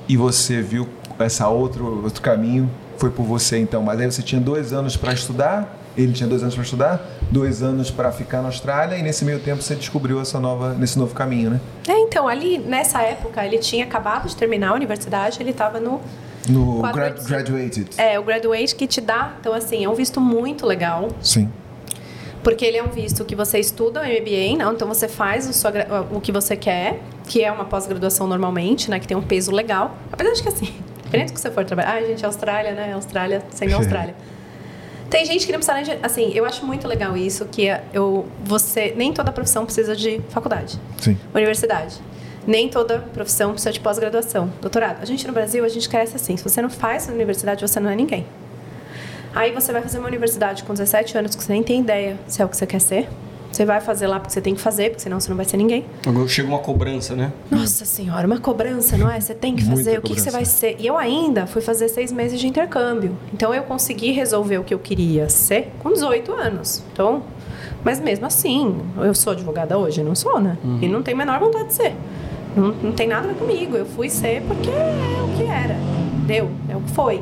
e 0.07 0.15
você 0.15 0.61
viu 0.61 0.87
essa 1.17 1.49
outro, 1.49 2.03
outro 2.03 2.21
caminho, 2.21 2.69
foi 2.97 3.09
por 3.09 3.23
você 3.23 3.57
então. 3.57 3.81
Mas 3.81 3.99
aí 3.99 4.09
você 4.09 4.21
tinha 4.21 4.39
dois 4.39 4.71
anos 4.71 4.95
para 4.95 5.11
estudar, 5.13 5.78
ele 6.03 6.13
tinha 6.13 6.27
dois 6.27 6.41
anos 6.41 6.55
para 6.55 6.63
estudar, 6.63 7.05
dois 7.29 7.61
anos 7.61 7.91
para 7.91 8.11
ficar 8.11 8.41
na 8.41 8.47
Austrália, 8.47 8.97
e 8.97 9.03
nesse 9.03 9.25
meio 9.25 9.39
tempo 9.39 9.61
você 9.61 9.75
descobriu 9.75 10.21
essa 10.21 10.39
nova, 10.39 10.73
nesse 10.73 10.97
novo 10.97 11.13
caminho, 11.13 11.49
né? 11.49 11.59
É, 11.87 11.99
então, 11.99 12.27
ali, 12.27 12.57
nessa 12.57 13.01
época, 13.01 13.45
ele 13.45 13.57
tinha 13.57 13.85
acabado 13.85 14.27
de 14.27 14.35
terminar 14.35 14.69
a 14.69 14.73
universidade, 14.73 15.41
ele 15.41 15.51
estava 15.51 15.79
no. 15.79 16.01
No 16.47 16.81
grad-. 16.81 17.23
Graduated. 17.25 17.89
É, 17.97 18.17
o 18.17 18.23
graduate 18.23 18.75
que 18.75 18.87
te 18.87 19.01
dá. 19.01 19.33
Então, 19.39 19.53
assim, 19.53 19.83
é 19.83 19.89
um 19.89 19.93
visto 19.93 20.19
muito 20.21 20.65
legal. 20.65 21.09
Sim. 21.21 21.49
Porque 22.43 22.65
ele 22.65 22.77
é 22.77 22.83
um 22.83 22.87
visto 22.87 23.25
que 23.25 23.35
você 23.35 23.59
estuda 23.59 24.01
o 24.01 24.03
MBA, 24.03 24.57
não? 24.57 24.73
Então 24.73 24.87
você 24.87 25.07
faz 25.07 25.47
o, 25.49 25.53
sua 25.53 25.71
o 26.09 26.21
que 26.21 26.31
você 26.31 26.55
quer, 26.55 27.01
que 27.27 27.43
é 27.43 27.51
uma 27.51 27.65
pós-graduação 27.65 28.27
normalmente, 28.27 28.89
né? 28.89 28.99
Que 28.99 29.07
tem 29.07 29.17
um 29.17 29.21
peso 29.21 29.51
legal. 29.51 29.97
Apesar 30.11 30.31
de 30.31 30.41
que 30.41 30.47
assim, 30.47 30.73
diferente 31.03 31.27
do 31.27 31.33
que 31.33 31.41
você 31.41 31.51
for 31.51 31.65
trabalhar. 31.65 31.91
Ai, 31.91 32.05
gente, 32.05 32.25
Austrália, 32.25 32.71
né? 32.71 32.93
Austrália, 32.93 33.43
sem 33.51 33.73
Austrália. 33.73 34.15
Tem 35.09 35.25
gente 35.25 35.45
que 35.45 35.51
não 35.51 35.59
precisa 35.59 35.73
nem 35.75 35.83
de, 35.83 36.05
assim, 36.05 36.31
eu 36.35 36.45
acho 36.45 36.65
muito 36.65 36.87
legal 36.87 37.17
isso, 37.17 37.45
que 37.45 37.67
é- 37.67 37.83
eu 37.93 38.27
você 38.43 38.93
nem 38.95 39.11
toda 39.11 39.31
profissão 39.31 39.65
precisa 39.65 39.95
de 39.95 40.21
faculdade, 40.29 40.79
Sim. 41.01 41.17
universidade. 41.33 41.95
Nem 42.45 42.69
toda 42.69 42.99
profissão 43.13 43.51
precisa 43.51 43.71
de 43.71 43.79
pós-graduação, 43.79 44.51
doutorado. 44.61 45.01
A 45.01 45.05
gente 45.05 45.25
no 45.27 45.33
Brasil, 45.33 45.63
a 45.65 45.69
gente 45.69 45.89
cresce 45.89 46.15
assim, 46.15 46.37
se 46.37 46.43
você 46.43 46.61
não 46.61 46.69
faz 46.69 47.07
universidade, 47.07 47.61
você 47.61 47.79
não 47.79 47.89
é 47.89 47.95
ninguém. 47.95 48.25
Aí 49.33 49.51
você 49.51 49.71
vai 49.71 49.81
fazer 49.81 49.99
uma 49.99 50.07
universidade 50.07 50.63
com 50.63 50.73
17 50.73 51.17
anos 51.17 51.35
que 51.35 51.43
você 51.43 51.53
nem 51.53 51.61
tem 51.63 51.81
ideia 51.81 52.17
se 52.27 52.41
é 52.41 52.45
o 52.45 52.49
que 52.49 52.57
você 52.57 52.65
quer 52.65 52.79
ser. 52.81 53.07
Você 53.51 53.65
vai 53.65 53.81
fazer 53.81 54.07
lá 54.07 54.19
porque 54.19 54.31
você 54.33 54.41
tem 54.41 54.53
que 54.53 54.61
fazer, 54.61 54.89
porque 54.89 55.01
senão 55.01 55.19
você 55.19 55.29
não 55.29 55.35
vai 55.35 55.45
ser 55.45 55.57
ninguém. 55.57 55.85
Agora 56.05 56.27
chega 56.27 56.47
uma 56.47 56.59
cobrança, 56.59 57.15
né? 57.15 57.31
Nossa 57.49 57.83
senhora, 57.83 58.25
uma 58.27 58.39
cobrança, 58.39 58.95
não 58.97 59.09
é? 59.09 59.19
Você 59.19 59.33
tem 59.33 59.55
que 59.55 59.63
fazer, 59.63 59.91
Muita 59.93 59.99
o 59.99 60.01
que, 60.03 60.15
que 60.15 60.21
você 60.21 60.31
vai 60.31 60.45
ser? 60.45 60.75
E 60.79 60.85
eu 60.87 60.97
ainda 60.97 61.47
fui 61.47 61.61
fazer 61.61 61.89
seis 61.89 62.11
meses 62.11 62.39
de 62.39 62.47
intercâmbio. 62.47 63.17
Então 63.33 63.53
eu 63.53 63.63
consegui 63.63 64.11
resolver 64.11 64.59
o 64.59 64.63
que 64.63 64.73
eu 64.73 64.79
queria 64.79 65.29
ser 65.29 65.71
com 65.79 65.91
18 65.91 66.31
anos. 66.31 66.83
Então, 66.93 67.23
mas 67.83 67.99
mesmo 67.99 68.25
assim, 68.25 68.77
eu 68.97 69.13
sou 69.15 69.33
advogada 69.33 69.77
hoje? 69.77 70.03
Não 70.03 70.15
sou, 70.15 70.39
né? 70.39 70.57
E 70.81 70.87
não 70.87 71.01
tenho 71.01 71.17
a 71.17 71.25
menor 71.25 71.39
vontade 71.39 71.69
de 71.69 71.73
ser. 71.73 71.95
Não, 72.55 72.67
não 72.83 72.91
tem 72.91 73.07
nada 73.07 73.33
comigo. 73.33 73.75
Eu 73.75 73.85
fui 73.85 74.09
ser 74.09 74.41
porque 74.43 74.69
é 74.69 75.21
o 75.23 75.37
que 75.37 75.43
era. 75.43 75.75
Deu, 76.25 76.49
é 76.69 76.75
o 76.75 76.81
que 76.81 76.91
foi. 76.91 77.21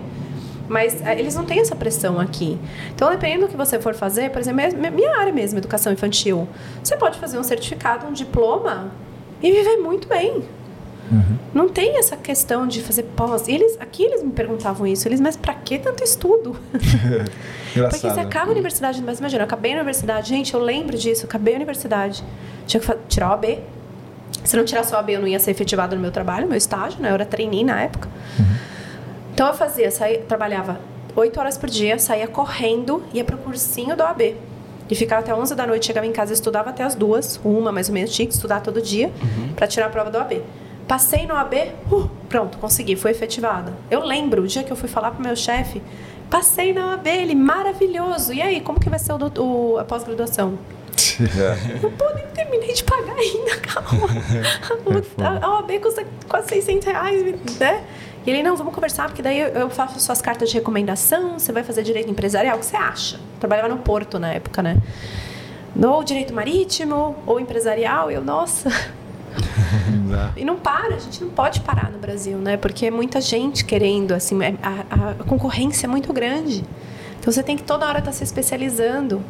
Mas 0.69 1.01
eh, 1.01 1.19
eles 1.19 1.33
não 1.35 1.45
têm 1.45 1.59
essa 1.61 1.75
pressão 1.75 2.19
aqui. 2.19 2.57
Então, 2.93 3.09
dependendo 3.09 3.45
do 3.45 3.47
que 3.49 3.57
você 3.57 3.79
for 3.79 3.93
fazer, 3.93 4.29
por 4.31 4.39
exemplo, 4.39 4.61
minha- 4.91 5.17
área 5.17 5.31
mesmo, 5.33 5.57
educação 5.59 5.91
infantil, 5.93 6.47
você 6.83 6.95
pode 6.97 7.17
fazer 7.19 7.37
um 7.39 7.43
certificado, 7.43 8.05
um 8.05 8.11
diploma 8.13 8.91
e 9.41 9.51
viver 9.51 9.77
muito 9.77 10.07
bem. 10.07 10.43
Não 11.53 11.69
tem 11.69 11.97
essa 11.97 12.17
questão 12.17 12.67
de 12.67 12.81
fazer 12.83 13.03
pós. 13.03 13.47
Eles, 13.47 13.77
aqui 13.79 14.03
eles 14.03 14.21
me 14.21 14.31
perguntavam 14.31 14.85
isso. 14.85 15.07
Eles, 15.07 15.21
mas 15.21 15.37
pra 15.37 15.53
que 15.53 15.79
tanto 15.79 16.03
estudo? 16.03 16.57
Porque 17.89 17.97
você 18.13 18.19
acaba 18.19 18.47
a 18.49 18.51
universidade, 18.51 19.01
mas 19.01 19.19
imagina, 19.19 19.41
eu 19.43 19.45
acabei 19.45 19.71
a 19.71 19.75
universidade. 19.75 20.27
Gente, 20.29 20.53
eu 20.53 20.59
lembro 20.59 20.97
disso, 20.97 21.23
eu 21.23 21.27
acabei 21.27 21.53
a 21.53 21.55
universidade. 21.57 22.23
Tinha 22.65 22.81
que 22.81 22.93
tirar 23.07 23.29
o 23.29 23.33
AB. 23.33 23.59
Se 24.43 24.57
não 24.57 24.65
tirasse 24.65 24.93
o 24.93 24.97
AB, 24.97 25.13
eu 25.13 25.21
não 25.21 25.27
ia 25.27 25.39
ser 25.39 25.51
efetivada 25.51 25.95
no 25.95 26.01
meu 26.01 26.11
trabalho, 26.11 26.41
no 26.43 26.49
meu 26.49 26.57
estágio, 26.57 26.99
né? 27.01 27.09
Eu 27.09 27.13
era 27.13 27.25
trainee 27.25 27.63
na 27.63 27.81
época. 27.83 28.09
Então 29.37 29.49
eu 29.49 29.53
fazia, 29.53 29.91
saía, 29.91 30.21
trabalhava 30.21 30.79
oito 31.15 31.39
horas 31.39 31.59
por 31.59 31.69
dia, 31.69 31.99
saía 31.99 32.27
correndo, 32.27 33.03
ia 33.13 33.23
pro 33.23 33.37
cursinho 33.37 33.95
do 33.95 34.01
AB. 34.01 34.35
E 34.89 34.95
ficava 34.95 35.21
até 35.21 35.31
11 35.31 35.53
da 35.53 35.67
noite, 35.67 35.85
chegava 35.85 36.07
em 36.07 36.11
casa, 36.11 36.33
estudava 36.33 36.71
até 36.71 36.81
as 36.81 36.95
duas, 36.95 37.39
uma 37.45 37.71
mais 37.71 37.87
ou 37.87 37.93
menos, 37.93 38.11
tinha 38.15 38.27
que 38.27 38.33
estudar 38.33 38.61
todo 38.61 38.81
dia 38.81 39.11
pra 39.55 39.67
tirar 39.67 39.85
a 39.85 39.89
prova 39.89 40.09
do 40.09 40.17
AB. 40.17 40.41
Passei 40.87 41.27
no 41.27 41.35
AB, 41.35 41.71
uh, 41.91 42.09
pronto, 42.27 42.57
consegui, 42.57 42.95
foi 42.95 43.11
efetivada. 43.11 43.73
Eu 43.91 44.03
lembro 44.03 44.41
o 44.41 44.47
dia 44.47 44.63
que 44.63 44.71
eu 44.71 44.75
fui 44.75 44.89
falar 44.89 45.11
pro 45.11 45.21
meu 45.23 45.35
chefe, 45.35 45.83
passei 46.31 46.73
na 46.73 46.93
OAB, 46.93 47.05
ele 47.05 47.35
maravilhoso. 47.35 48.33
E 48.33 48.41
aí, 48.41 48.59
como 48.59 48.79
que 48.79 48.89
vai 48.89 48.97
ser 48.97 49.13
o, 49.13 49.17
o- 49.43 49.77
a 49.77 49.83
pós-graduação? 49.83 50.57
Eu 51.83 51.91
pô, 51.91 52.05
nem 52.15 52.25
terminei 52.33 52.73
de 52.73 52.83
pagar 52.83 53.15
ainda, 53.15 53.55
calma. 53.57 54.07
a, 55.43 55.45
a 55.45 55.55
OAB 55.59 55.79
custa 55.79 56.03
quase 56.27 56.47
600 56.49 56.87
reais, 56.87 57.35
né? 57.59 57.83
E 58.27 58.29
ele, 58.29 58.43
não, 58.43 58.57
vamos 58.57 58.73
conversar, 58.75 59.05
porque 59.07 59.21
daí 59.21 59.39
eu, 59.39 59.69
faço 59.69 59.97
suas 60.01 60.21
cartas 60.21 60.49
de 60.49 60.55
recomendação, 60.55 61.39
você 61.39 61.53
vai 61.53 61.63
fazer 61.63 61.81
direito 61.81 62.11
empresarial, 62.11 62.57
o 62.57 62.59
que 62.59 62.65
você 62.65 62.75
acha? 62.75 63.17
Trabalhava 63.39 63.69
no 63.69 63.77
Porto 63.77 64.19
na 64.19 64.33
época, 64.33 64.61
né? 64.61 64.77
Ou 65.81 66.03
direito 66.03 66.33
marítimo, 66.33 67.15
ou 67.25 67.39
empresarial, 67.39 68.11
e 68.11 68.15
eu, 68.15 68.21
nossa. 68.23 68.69
E 70.35 70.43
não 70.43 70.57
para, 70.57 70.95
a 70.95 70.99
gente 70.99 71.23
não 71.23 71.29
pode 71.29 71.61
parar 71.61 71.89
no 71.91 71.99
Brasil, 71.99 72.37
né? 72.37 72.57
Porque 72.57 72.87
é 72.87 72.91
muita 72.91 73.21
gente 73.21 73.63
querendo, 73.63 74.11
assim, 74.13 74.43
é- 74.43 74.55
a, 74.61 74.69
a- 74.69 75.09
a 75.11 75.23
concorrência 75.23 75.85
é 75.85 75.89
muito 75.89 76.11
grande. 76.11 76.65
Então 77.19 77.31
você 77.31 77.41
tem 77.43 77.55
que 77.55 77.63
toda 77.63 77.85
hora 77.87 77.99
estar 77.99 78.11
se 78.11 78.23
especializando. 78.23 79.21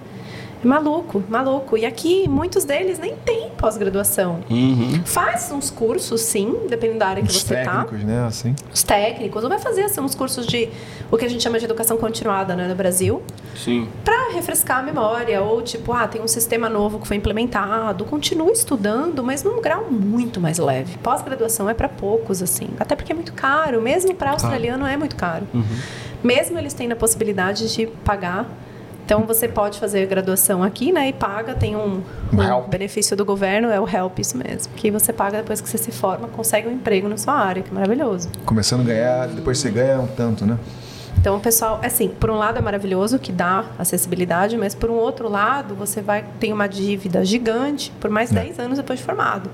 É 0.64 0.68
maluco, 0.68 1.24
maluco. 1.30 1.78
E 1.78 1.86
aqui, 1.86 2.28
muitos 2.28 2.64
deles 2.64 3.00
nem 3.00 3.16
têm 3.16 3.50
pós-graduação. 3.58 4.40
Uhum. 4.50 5.02
Faz 5.06 5.52
uns 5.52 5.70
cursos, 5.70 6.22
sim, 6.22 6.56
dependendo 6.70 7.00
da 7.00 7.08
área 7.08 7.24
que 7.24 7.30
Os 7.30 7.42
você 7.42 7.56
tá 7.64 7.84
técnicos, 7.84 8.04
né? 8.04 8.26
Assim. 8.26 8.56
os 8.74 8.84
técnicos, 8.84 9.44
ou 9.44 9.50
vai 9.50 9.60
fazer 9.60 9.84
assim, 9.84 10.02
uns 10.02 10.16
cursos 10.16 10.46
de 10.46 10.70
o 11.12 11.18
que 11.18 11.26
a 11.26 11.30
gente 11.30 11.42
chama 11.42 11.60
de 11.60 11.66
educação 11.66 11.98
continuada 11.98 12.56
né, 12.56 12.68
no 12.68 12.76
Brasil, 12.76 13.22
Sim. 13.56 13.88
para 14.04 14.34
refrescar 14.34 14.80
a 14.80 14.84
memória, 14.84 15.42
ou 15.42 15.62
tipo, 15.62 15.94
ah, 15.94 16.08
tem 16.08 16.22
um 16.22 16.28
sistema 16.28 16.70
novo 16.70 17.00
que 17.00 17.08
foi 17.08 17.18
implementado, 17.18 18.06
continua 18.06 18.52
estudando, 18.52 19.24
mas 19.24 19.44
num 19.44 19.62
grau 19.62 19.86
muito 19.90 20.40
mais 20.40 20.58
leve. 20.58 20.98
Pós-graduação 20.98 21.70
é 21.70 21.74
para 21.74 21.88
poucos, 21.90 22.42
assim, 22.42 22.70
até 22.80 22.96
porque 22.96 23.12
é 23.12 23.16
muito 23.16 23.34
caro, 23.34 23.82
mesmo 23.82 24.14
para 24.16 24.32
australiano 24.32 24.86
é 24.86 24.98
muito 24.98 25.16
caro. 25.16 25.48
Mesmo 26.24 26.58
eles 26.58 26.74
tendo 26.74 26.92
a 26.94 26.96
possibilidade 26.96 27.74
de 27.74 27.88
pagar. 28.04 28.46
Então 29.08 29.22
você 29.22 29.48
pode 29.48 29.80
fazer 29.80 30.06
graduação 30.06 30.62
aqui, 30.62 30.92
né? 30.92 31.08
E 31.08 31.14
paga, 31.14 31.56
tem 31.56 31.78
um, 31.78 32.04
Um 32.66 32.70
benefício 32.70 33.16
do 33.16 33.24
governo, 33.24 33.70
é 33.70 33.80
o 33.80 33.88
HELP, 33.88 34.20
isso 34.20 34.38
mesmo. 34.38 34.74
Que 34.76 34.92
você 34.92 35.14
paga 35.14 35.38
depois 35.38 35.62
que 35.62 35.70
você 35.70 35.78
se 35.78 35.94
forma, 35.94 36.28
consegue 36.28 36.68
um 36.68 36.74
emprego 36.74 37.08
na 37.08 37.16
sua 37.16 37.34
área, 37.34 37.64
que 37.64 37.70
é 37.72 37.74
maravilhoso. 37.74 38.28
Começando 38.46 38.82
a 38.82 38.84
ganhar, 38.84 39.28
depois 39.30 39.60
você 39.60 39.72
ganha 39.72 40.02
um 40.02 40.08
tanto, 40.08 40.46
né? 40.46 40.58
Então, 41.18 41.38
o 41.38 41.40
pessoal, 41.40 41.80
assim, 41.82 42.10
por 42.10 42.30
um 42.30 42.36
lado 42.36 42.58
é 42.58 42.62
maravilhoso 42.62 43.18
que 43.18 43.32
dá 43.32 43.64
acessibilidade, 43.80 44.58
mas 44.58 44.76
por 44.76 44.90
um 44.90 44.96
outro 44.96 45.30
lado, 45.30 45.74
você 45.74 46.02
vai 46.02 46.26
ter 46.38 46.52
uma 46.52 46.68
dívida 46.68 47.24
gigante 47.24 47.94
por 48.02 48.10
mais 48.10 48.30
10 48.30 48.60
anos 48.60 48.78
depois 48.78 49.00
de 49.00 49.06
formado. 49.06 49.50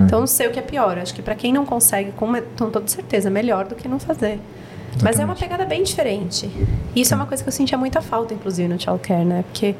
Então, 0.00 0.20
não 0.20 0.26
sei 0.28 0.46
o 0.46 0.52
que 0.52 0.58
é 0.60 0.62
pior. 0.62 0.96
Acho 0.98 1.12
que 1.12 1.20
para 1.20 1.34
quem 1.34 1.52
não 1.52 1.66
consegue, 1.66 2.12
com, 2.12 2.32
com 2.56 2.70
toda 2.70 2.86
certeza, 2.86 3.26
é 3.26 3.30
melhor 3.30 3.64
do 3.66 3.74
que 3.74 3.88
não 3.88 3.98
fazer. 3.98 4.38
Mas 5.02 5.18
é 5.18 5.24
uma 5.24 5.36
pegada 5.36 5.64
bem 5.64 5.82
diferente. 5.82 6.50
Isso 6.94 7.14
é 7.14 7.16
uma 7.16 7.26
coisa 7.26 7.42
que 7.42 7.48
eu 7.48 7.52
sentia 7.52 7.78
muita 7.78 8.00
falta, 8.00 8.34
inclusive, 8.34 8.68
no 8.68 8.80
childcare, 8.80 9.24
né? 9.24 9.44
Porque 9.50 9.74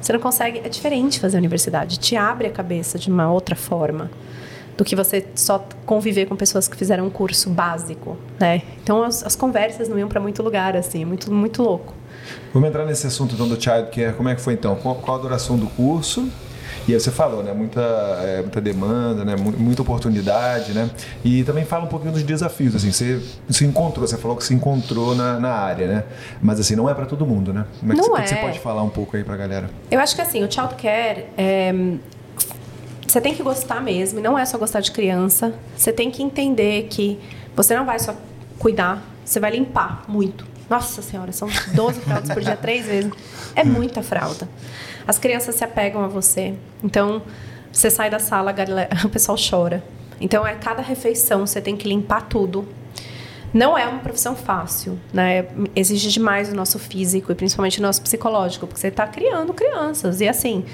você 0.00 0.12
não 0.12 0.20
consegue. 0.20 0.58
É 0.58 0.68
diferente 0.68 1.20
fazer 1.20 1.38
universidade. 1.38 1.98
Te 1.98 2.16
abre 2.16 2.46
a 2.46 2.50
cabeça 2.50 2.98
de 2.98 3.10
uma 3.10 3.30
outra 3.30 3.54
forma 3.54 4.10
do 4.76 4.84
que 4.84 4.96
você 4.96 5.24
só 5.34 5.64
conviver 5.86 6.26
com 6.26 6.34
pessoas 6.34 6.66
que 6.66 6.76
fizeram 6.76 7.06
um 7.06 7.10
curso 7.10 7.48
básico, 7.50 8.16
né? 8.38 8.62
Então 8.82 9.02
as, 9.02 9.24
as 9.24 9.36
conversas 9.36 9.88
não 9.88 9.98
iam 9.98 10.08
para 10.08 10.20
muito 10.20 10.42
lugar, 10.42 10.76
assim, 10.76 11.04
muito, 11.04 11.32
muito 11.32 11.62
louco. 11.62 11.94
Vamos 12.52 12.68
entrar 12.68 12.84
nesse 12.84 13.06
assunto 13.06 13.34
então 13.34 13.48
do 13.48 13.60
Child 13.60 13.90
Care. 13.90 14.14
Como 14.14 14.28
é 14.28 14.34
que 14.34 14.40
foi 14.40 14.54
então? 14.54 14.74
Qual, 14.76 14.96
qual 14.96 15.18
a 15.18 15.20
duração 15.20 15.56
do 15.56 15.66
curso? 15.68 16.28
E 16.86 16.92
aí 16.92 17.00
você 17.00 17.10
falou, 17.10 17.42
né? 17.42 17.52
Muita, 17.52 17.80
é, 17.80 18.40
muita 18.42 18.60
demanda, 18.60 19.24
né? 19.24 19.36
Mu- 19.36 19.52
Muita 19.56 19.82
oportunidade, 19.82 20.72
né? 20.72 20.90
E 21.24 21.42
também 21.44 21.64
fala 21.64 21.84
um 21.84 21.88
pouquinho 21.88 22.12
dos 22.12 22.22
desafios, 22.22 22.74
assim. 22.74 22.92
Você 22.92 23.20
se 23.48 23.64
encontrou, 23.64 24.06
você 24.06 24.18
falou 24.18 24.36
que 24.36 24.44
se 24.44 24.52
encontrou 24.52 25.14
na, 25.14 25.40
na 25.40 25.50
área, 25.50 25.86
né? 25.86 26.04
Mas 26.42 26.60
assim, 26.60 26.76
não 26.76 26.88
é 26.88 26.94
para 26.94 27.06
todo 27.06 27.24
mundo, 27.24 27.52
né? 27.52 27.64
Como 27.80 27.92
é 27.92 27.94
que, 27.96 28.00
Não 28.02 28.08
você, 28.08 28.20
o 28.20 28.22
que 28.22 28.28
você 28.28 28.34
é. 28.34 28.40
pode 28.40 28.58
falar 28.60 28.82
um 28.82 28.90
pouco 28.90 29.16
aí 29.16 29.24
pra 29.24 29.36
galera? 29.36 29.70
Eu 29.90 29.98
acho 30.00 30.14
que 30.14 30.20
assim, 30.20 30.44
o 30.44 30.50
childcare 30.52 31.26
é, 31.38 31.72
você 33.06 33.20
tem 33.20 33.34
que 33.34 33.42
gostar 33.42 33.80
mesmo, 33.80 34.18
e 34.18 34.22
não 34.22 34.38
é 34.38 34.44
só 34.44 34.58
gostar 34.58 34.80
de 34.80 34.90
criança. 34.90 35.54
Você 35.76 35.92
tem 35.92 36.10
que 36.10 36.22
entender 36.22 36.88
que 36.90 37.18
você 37.56 37.76
não 37.76 37.86
vai 37.86 37.98
só 37.98 38.14
cuidar, 38.58 39.02
você 39.24 39.38
vai 39.40 39.52
limpar 39.52 40.04
muito. 40.08 40.46
Nossa 40.68 41.00
senhora, 41.02 41.30
são 41.32 41.48
12 41.74 42.00
fraldas 42.00 42.30
por 42.32 42.42
dia, 42.42 42.56
três 42.56 42.86
vezes. 42.86 43.10
É 43.54 43.62
muita 43.64 44.02
fralda. 44.02 44.48
As 45.06 45.18
crianças 45.18 45.54
se 45.54 45.64
apegam 45.64 46.02
a 46.04 46.08
você. 46.08 46.54
Então, 46.82 47.22
você 47.72 47.90
sai 47.90 48.08
da 48.10 48.18
sala, 48.18 48.52
galera- 48.52 48.88
o 49.04 49.08
pessoal 49.08 49.36
chora. 49.38 49.82
Então, 50.20 50.46
é 50.46 50.54
cada 50.54 50.80
refeição, 50.82 51.46
você 51.46 51.60
tem 51.60 51.76
que 51.76 51.88
limpar 51.88 52.22
tudo. 52.22 52.66
Não 53.52 53.78
é 53.78 53.86
uma 53.86 54.00
profissão 54.00 54.34
fácil, 54.34 54.98
né? 55.12 55.46
Exige 55.76 56.10
demais 56.10 56.52
o 56.52 56.56
nosso 56.56 56.78
físico 56.78 57.30
e 57.30 57.34
principalmente 57.36 57.78
o 57.78 57.82
nosso 57.82 58.02
psicológico, 58.02 58.66
porque 58.66 58.80
você 58.80 58.88
está 58.88 59.06
criando 59.06 59.52
crianças. 59.54 60.20
E 60.20 60.26
assim, 60.28 60.64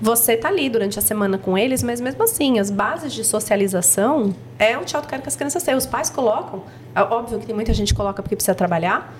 você 0.00 0.32
está 0.32 0.48
ali 0.48 0.68
durante 0.68 0.98
a 0.98 1.02
semana 1.02 1.38
com 1.38 1.56
eles, 1.56 1.82
mas 1.82 2.00
mesmo 2.00 2.22
assim, 2.22 2.58
as 2.58 2.70
bases 2.70 3.12
de 3.12 3.24
socialização 3.24 4.34
é 4.58 4.76
um 4.78 4.86
childcare 4.86 5.22
que 5.22 5.28
as 5.28 5.36
crianças 5.36 5.62
têm. 5.62 5.74
Os 5.74 5.86
pais 5.86 6.10
colocam, 6.10 6.62
é 6.94 7.00
óbvio 7.02 7.38
que 7.38 7.46
tem 7.46 7.54
muita 7.54 7.72
gente 7.72 7.92
que 7.92 7.96
coloca 7.96 8.22
porque 8.22 8.36
precisa 8.36 8.54
trabalhar, 8.54 9.14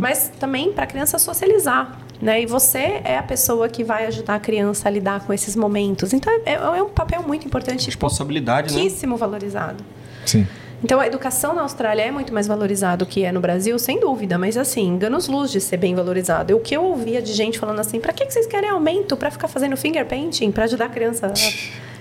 mas 0.00 0.30
também 0.38 0.72
para 0.72 0.84
a 0.84 0.86
criança 0.86 1.18
socializar. 1.18 1.98
Né? 2.20 2.42
E 2.42 2.46
você 2.46 3.00
é 3.04 3.18
a 3.18 3.22
pessoa 3.22 3.68
que 3.68 3.84
vai 3.84 4.06
ajudar 4.06 4.36
a 4.36 4.40
criança 4.40 4.88
a 4.88 4.90
lidar 4.90 5.20
com 5.20 5.32
esses 5.34 5.54
momentos. 5.54 6.14
Então, 6.14 6.32
é, 6.46 6.54
é 6.54 6.82
um 6.82 6.88
papel 6.88 7.22
muito 7.22 7.46
importante 7.46 7.84
Responsabilidade, 7.84 8.72
né? 8.72 8.80
pouquíssimo 8.80 9.18
valorizado. 9.18 9.84
Sim. 10.24 10.46
Então, 10.84 11.00
a 11.00 11.06
educação 11.06 11.54
na 11.54 11.62
Austrália 11.62 12.02
é 12.02 12.10
muito 12.10 12.32
mais 12.32 12.46
valorizada 12.46 12.98
do 12.98 13.06
que 13.06 13.24
é 13.24 13.32
no 13.32 13.40
Brasil, 13.40 13.78
sem 13.78 13.98
dúvida. 13.98 14.36
Mas, 14.36 14.56
assim, 14.56 14.86
enganos 14.86 15.26
luz 15.26 15.50
de 15.50 15.60
ser 15.60 15.78
bem 15.78 15.94
valorizado. 15.94 16.54
O 16.54 16.60
que 16.60 16.76
eu 16.76 16.84
ouvia 16.84 17.22
de 17.22 17.32
gente 17.32 17.58
falando 17.58 17.80
assim, 17.80 17.98
pra 17.98 18.12
que 18.12 18.30
vocês 18.30 18.46
querem 18.46 18.68
aumento 18.68 19.16
pra 19.16 19.30
ficar 19.30 19.48
fazendo 19.48 19.76
finger 19.76 20.04
painting? 20.04 20.52
Pra 20.52 20.64
ajudar 20.64 20.86
a 20.86 20.88
criança? 20.88 21.32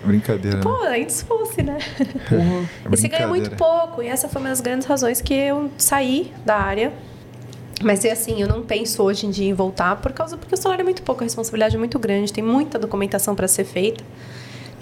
Brincadeira. 0.03 0.59
Pô, 0.59 0.83
né? 0.83 1.07
se 1.07 1.23
fosse, 1.25 1.63
né? 1.63 1.77
É 1.99 2.93
E 2.93 2.97
se 2.97 3.07
ganha 3.07 3.27
muito 3.27 3.51
pouco. 3.51 4.03
E 4.03 4.07
essa 4.07 4.27
foi 4.27 4.41
uma 4.41 4.49
das 4.49 4.61
grandes 4.61 4.85
razões 4.87 5.21
que 5.21 5.33
eu 5.33 5.71
saí 5.77 6.31
da 6.45 6.57
área. 6.57 6.93
Mas 7.81 8.05
é 8.05 8.11
assim, 8.11 8.41
eu 8.41 8.47
não 8.47 8.61
penso 8.61 9.03
hoje 9.03 9.25
em 9.25 9.29
dia 9.29 9.49
em 9.49 9.53
voltar 9.53 9.97
por 9.97 10.13
causa 10.13 10.37
porque 10.37 10.53
o 10.53 10.57
salário 10.57 10.81
é 10.81 10.85
muito 10.85 11.01
pouco, 11.01 11.21
a 11.21 11.25
responsabilidade 11.25 11.75
é 11.75 11.79
muito 11.79 11.99
grande, 11.99 12.31
tem 12.31 12.43
muita 12.43 12.79
documentação 12.79 13.35
para 13.35 13.47
ser 13.47 13.65
feita. 13.65 14.03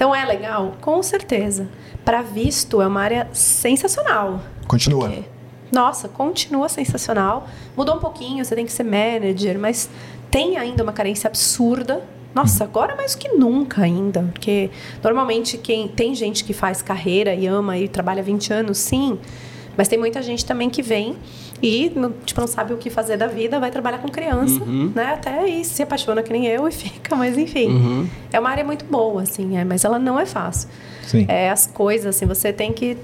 Então 0.03 0.13
é 0.13 0.25
legal, 0.25 0.73
com 0.81 1.01
certeza. 1.01 1.65
Para 2.03 2.21
visto 2.21 2.81
é 2.81 2.87
uma 2.87 2.99
área 2.99 3.29
sensacional. 3.31 4.41
Continua. 4.67 5.07
Porque, 5.07 5.23
nossa, 5.71 6.09
continua 6.09 6.67
sensacional. 6.67 7.47
Mudou 7.73 7.95
um 7.95 7.99
pouquinho, 7.99 8.43
você 8.43 8.53
tem 8.53 8.65
que 8.65 8.73
ser 8.73 8.83
manager, 8.83 9.57
mas 9.57 9.89
tem 10.29 10.57
ainda 10.57 10.83
uma 10.83 10.91
carência 10.91 11.29
absurda. 11.29 12.03
Nossa, 12.35 12.65
agora 12.65 12.97
mais 12.97 13.15
do 13.15 13.19
que 13.19 13.29
nunca 13.29 13.83
ainda. 13.83 14.23
Porque 14.33 14.69
normalmente 15.01 15.57
quem 15.57 15.87
tem 15.87 16.13
gente 16.13 16.43
que 16.43 16.51
faz 16.51 16.81
carreira 16.81 17.33
e 17.33 17.47
ama 17.47 17.77
e 17.77 17.87
trabalha 17.87 18.21
20 18.21 18.51
anos, 18.51 18.79
sim. 18.79 19.17
Mas 19.77 19.87
tem 19.87 19.97
muita 19.97 20.21
gente 20.21 20.45
também 20.45 20.69
que 20.69 20.81
vem 20.81 21.15
e 21.61 21.91
não, 21.95 22.11
tipo, 22.25 22.39
não 22.41 22.47
sabe 22.47 22.73
o 22.73 22.77
que 22.77 22.89
fazer 22.89 23.17
da 23.17 23.27
vida, 23.27 23.59
vai 23.59 23.71
trabalhar 23.71 23.99
com 23.99 24.09
criança, 24.09 24.63
né? 24.65 25.13
Até 25.13 25.39
aí 25.39 25.63
se 25.63 25.81
apaixona 25.81 26.21
que 26.21 26.31
nem 26.31 26.45
eu 26.45 26.67
e 26.67 26.71
fica, 26.73 27.15
mas 27.15 27.37
enfim. 27.37 28.09
É 28.31 28.39
uma 28.39 28.49
área 28.49 28.63
muito 28.63 28.85
boa, 28.85 29.23
assim, 29.23 29.57
é, 29.57 29.63
mas 29.63 29.83
ela 29.83 29.97
não 29.97 30.19
é 30.19 30.25
fácil. 30.25 30.69
Sim. 31.05 31.25
É, 31.27 31.49
as 31.49 31.67
coisas, 31.67 32.15
assim, 32.15 32.25
você 32.25 32.51
tem 32.53 32.71
que 32.73 32.97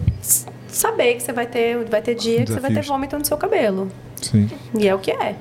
saber 0.68 1.16
que 1.16 1.24
você 1.24 1.34
vai 1.34 1.48
ter, 1.48 1.84
vai 1.86 2.02
ter 2.02 2.16
dia 2.16 2.44
que 2.44 2.52
você 2.52 2.60
vai 2.60 2.70
ter 2.70 2.76
Desafios. 2.76 2.88
vômito 2.88 3.18
no 3.18 3.26
seu 3.26 3.38
cabelo. 3.38 3.88
Sim. 4.22 4.50
E 4.78 4.88
é 4.88 4.94
o 4.94 5.00
que 5.00 5.12
é. 5.12 5.36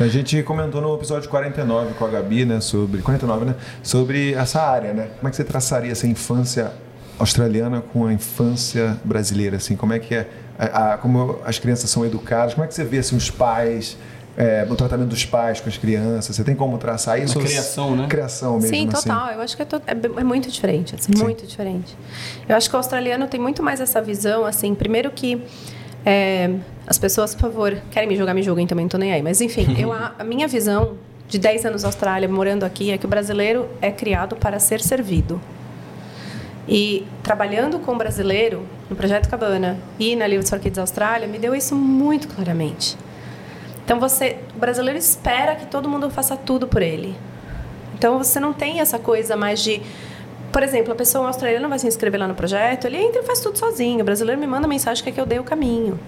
A 0.00 0.08
gente 0.08 0.42
comentou 0.42 0.80
no 0.80 0.92
episódio 0.96 1.30
49 1.30 1.94
com 1.94 2.04
a 2.04 2.08
Gabi, 2.08 2.44
né, 2.44 2.60
sobre 2.60 3.00
49, 3.00 3.44
né, 3.44 3.54
sobre 3.82 4.34
essa 4.34 4.60
área, 4.60 4.92
né? 4.92 5.08
Como 5.16 5.28
é 5.28 5.30
que 5.30 5.36
você 5.36 5.44
traçaria 5.44 5.92
essa 5.92 6.06
infância 6.06 6.72
australiana 7.16 7.80
com 7.80 8.06
a 8.06 8.12
infância 8.12 8.98
brasileira, 9.04 9.56
assim? 9.58 9.76
Como 9.76 9.92
é 9.92 10.00
que 10.00 10.14
é 10.14 10.28
a, 10.58 10.94
a- 10.94 10.98
como 10.98 11.38
as 11.44 11.58
crianças 11.58 11.90
são 11.90 12.04
educadas? 12.04 12.54
Como 12.54 12.64
é 12.64 12.68
que 12.68 12.74
você 12.74 12.84
vê 12.84 12.98
assim 12.98 13.16
os 13.16 13.30
pais, 13.30 13.96
é, 14.36 14.66
o 14.68 14.74
tratamento 14.74 15.08
dos 15.08 15.24
pais 15.24 15.60
com 15.60 15.68
as 15.68 15.76
crianças? 15.76 16.34
Você 16.36 16.44
tem 16.44 16.54
como 16.54 16.78
traçar 16.78 17.20
isso? 17.20 17.38
A 17.38 17.42
criação, 17.42 17.96
né? 17.96 18.06
Criação 18.08 18.54
mesmo, 18.60 18.68
Sim, 18.68 18.88
assim. 18.92 19.08
total. 19.08 19.30
Eu 19.32 19.40
acho 19.40 19.56
que 19.56 19.62
é, 19.62 19.64
to- 19.64 19.82
é 19.86 19.92
é 20.20 20.24
muito 20.24 20.50
diferente, 20.50 20.94
assim, 20.94 21.12
Sim. 21.14 21.22
muito 21.22 21.46
diferente. 21.46 21.96
Eu 22.48 22.56
acho 22.56 22.68
que 22.68 22.74
o 22.76 22.78
australiano 22.78 23.26
tem 23.26 23.40
muito 23.40 23.62
mais 23.62 23.80
essa 23.80 24.00
visão, 24.00 24.44
assim, 24.44 24.74
primeiro 24.74 25.10
que 25.10 25.42
é, 26.06 26.50
as 26.86 26.98
pessoas, 26.98 27.34
por 27.34 27.42
favor, 27.42 27.76
querem 27.90 28.08
me 28.08 28.16
julgar, 28.16 28.34
me 28.34 28.42
julguem 28.42 28.66
também, 28.66 28.84
não 28.84 28.90
tô 28.90 28.98
nem 28.98 29.12
aí. 29.12 29.22
Mas 29.22 29.40
enfim, 29.40 29.74
eu, 29.78 29.92
a, 29.92 30.12
a 30.18 30.24
minha 30.24 30.46
visão 30.46 30.94
de 31.26 31.38
10 31.38 31.64
anos 31.64 31.82
na 31.82 31.88
Austrália, 31.88 32.28
morando 32.28 32.64
aqui, 32.64 32.90
é 32.90 32.98
que 32.98 33.06
o 33.06 33.08
brasileiro 33.08 33.66
é 33.80 33.90
criado 33.90 34.36
para 34.36 34.58
ser 34.58 34.80
servido. 34.80 35.40
E 36.66 37.06
trabalhando 37.22 37.78
com 37.78 37.92
o 37.92 37.96
brasileiro 37.96 38.66
no 38.88 38.96
Projeto 38.96 39.28
Cabana 39.28 39.78
e 39.98 40.16
na 40.16 40.26
Livros 40.26 40.48
for 40.48 40.58
Kids 40.58 40.78
Austrália, 40.78 41.28
me 41.28 41.38
deu 41.38 41.54
isso 41.54 41.74
muito 41.74 42.28
claramente. 42.28 42.96
Então 43.84 44.00
você, 44.00 44.38
o 44.56 44.58
brasileiro 44.58 44.98
espera 44.98 45.54
que 45.54 45.66
todo 45.66 45.88
mundo 45.88 46.10
faça 46.10 46.36
tudo 46.36 46.66
por 46.66 46.80
ele. 46.80 47.14
Então 47.94 48.16
você 48.18 48.40
não 48.40 48.52
tem 48.52 48.80
essa 48.80 48.98
coisa 48.98 49.36
mais 49.36 49.62
de, 49.62 49.82
por 50.50 50.62
exemplo, 50.62 50.92
a 50.92 50.96
pessoa 50.96 51.26
australiana 51.26 51.68
vai 51.68 51.78
se 51.78 51.86
inscrever 51.86 52.18
lá 52.18 52.26
no 52.26 52.34
projeto, 52.34 52.86
ele 52.86 52.96
entra 52.96 53.20
e 53.20 53.24
faz 53.24 53.40
tudo 53.40 53.58
sozinho. 53.58 54.00
O 54.00 54.04
brasileiro 54.04 54.40
me 54.40 54.46
manda 54.46 54.66
mensagem 54.66 55.04
que 55.04 55.10
é 55.10 55.12
que 55.12 55.20
eu 55.20 55.26
dei 55.26 55.38
o 55.38 55.44
caminho. 55.44 55.98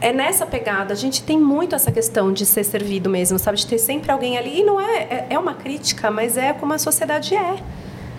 É 0.00 0.12
nessa 0.12 0.44
pegada. 0.46 0.92
A 0.92 0.96
gente 0.96 1.22
tem 1.22 1.38
muito 1.38 1.74
essa 1.74 1.90
questão 1.90 2.32
de 2.32 2.44
ser 2.44 2.62
servido 2.62 3.08
mesmo, 3.08 3.38
sabe? 3.38 3.56
De 3.56 3.66
ter 3.66 3.78
sempre 3.78 4.10
alguém 4.12 4.36
ali. 4.36 4.60
E 4.60 4.62
não 4.62 4.80
é, 4.80 4.96
é, 4.96 5.26
é 5.30 5.38
uma 5.38 5.54
crítica, 5.54 6.10
mas 6.10 6.36
é 6.36 6.52
como 6.52 6.72
a 6.72 6.78
sociedade 6.78 7.34
é. 7.34 7.56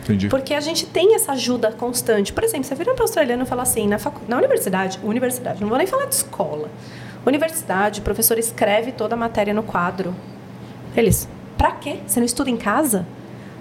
Entendi. 0.06 0.30
Porque 0.30 0.54
a 0.54 0.60
gente 0.60 0.86
tem 0.86 1.16
essa 1.16 1.32
ajuda 1.32 1.72
constante. 1.72 2.32
Por 2.32 2.44
exemplo, 2.44 2.64
você 2.64 2.76
vira 2.76 2.94
para 2.94 3.02
o 3.02 3.06
australiano 3.06 3.42
e 3.42 3.46
fala 3.46 3.64
assim, 3.64 3.88
na, 3.88 3.98
facu... 3.98 4.22
na 4.28 4.38
universidade, 4.38 5.00
universidade, 5.04 5.60
não 5.60 5.68
vou 5.68 5.78
nem 5.78 5.88
falar 5.88 6.06
de 6.06 6.14
escola. 6.14 6.70
Universidade, 7.26 8.02
o 8.02 8.04
professor 8.04 8.38
escreve 8.38 8.92
toda 8.92 9.16
a 9.16 9.18
matéria 9.18 9.52
no 9.52 9.64
quadro. 9.64 10.16
Eles, 10.96 11.28
pra 11.58 11.72
quê? 11.72 11.98
Você 12.06 12.20
não 12.20 12.26
estuda 12.26 12.52
em 12.52 12.58
casa? 12.58 13.06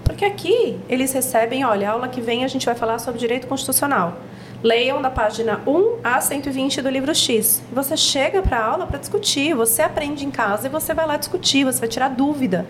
Porque 0.03 0.23
aqui 0.23 0.79
eles 0.87 1.11
recebem, 1.11 1.65
olha, 1.65 1.89
aula 1.89 2.07
que 2.07 2.21
vem 2.21 2.45
a 2.45 2.47
gente 2.47 2.63
vai 2.63 2.75
falar 2.75 2.99
sobre 2.99 3.19
direito 3.19 3.47
constitucional. 3.47 4.19
Leiam 4.61 5.01
da 5.01 5.09
página 5.09 5.61
1 5.65 5.99
a 6.03 6.21
120 6.21 6.79
do 6.83 6.89
livro 6.89 7.13
X. 7.13 7.63
Você 7.73 7.97
chega 7.97 8.43
para 8.43 8.59
a 8.59 8.65
aula 8.65 8.85
para 8.85 8.99
discutir, 8.99 9.55
você 9.55 9.81
aprende 9.81 10.23
em 10.23 10.29
casa 10.29 10.67
e 10.67 10.69
você 10.69 10.93
vai 10.93 11.07
lá 11.07 11.17
discutir, 11.17 11.63
você 11.63 11.79
vai 11.79 11.89
tirar 11.89 12.09
dúvida. 12.09 12.67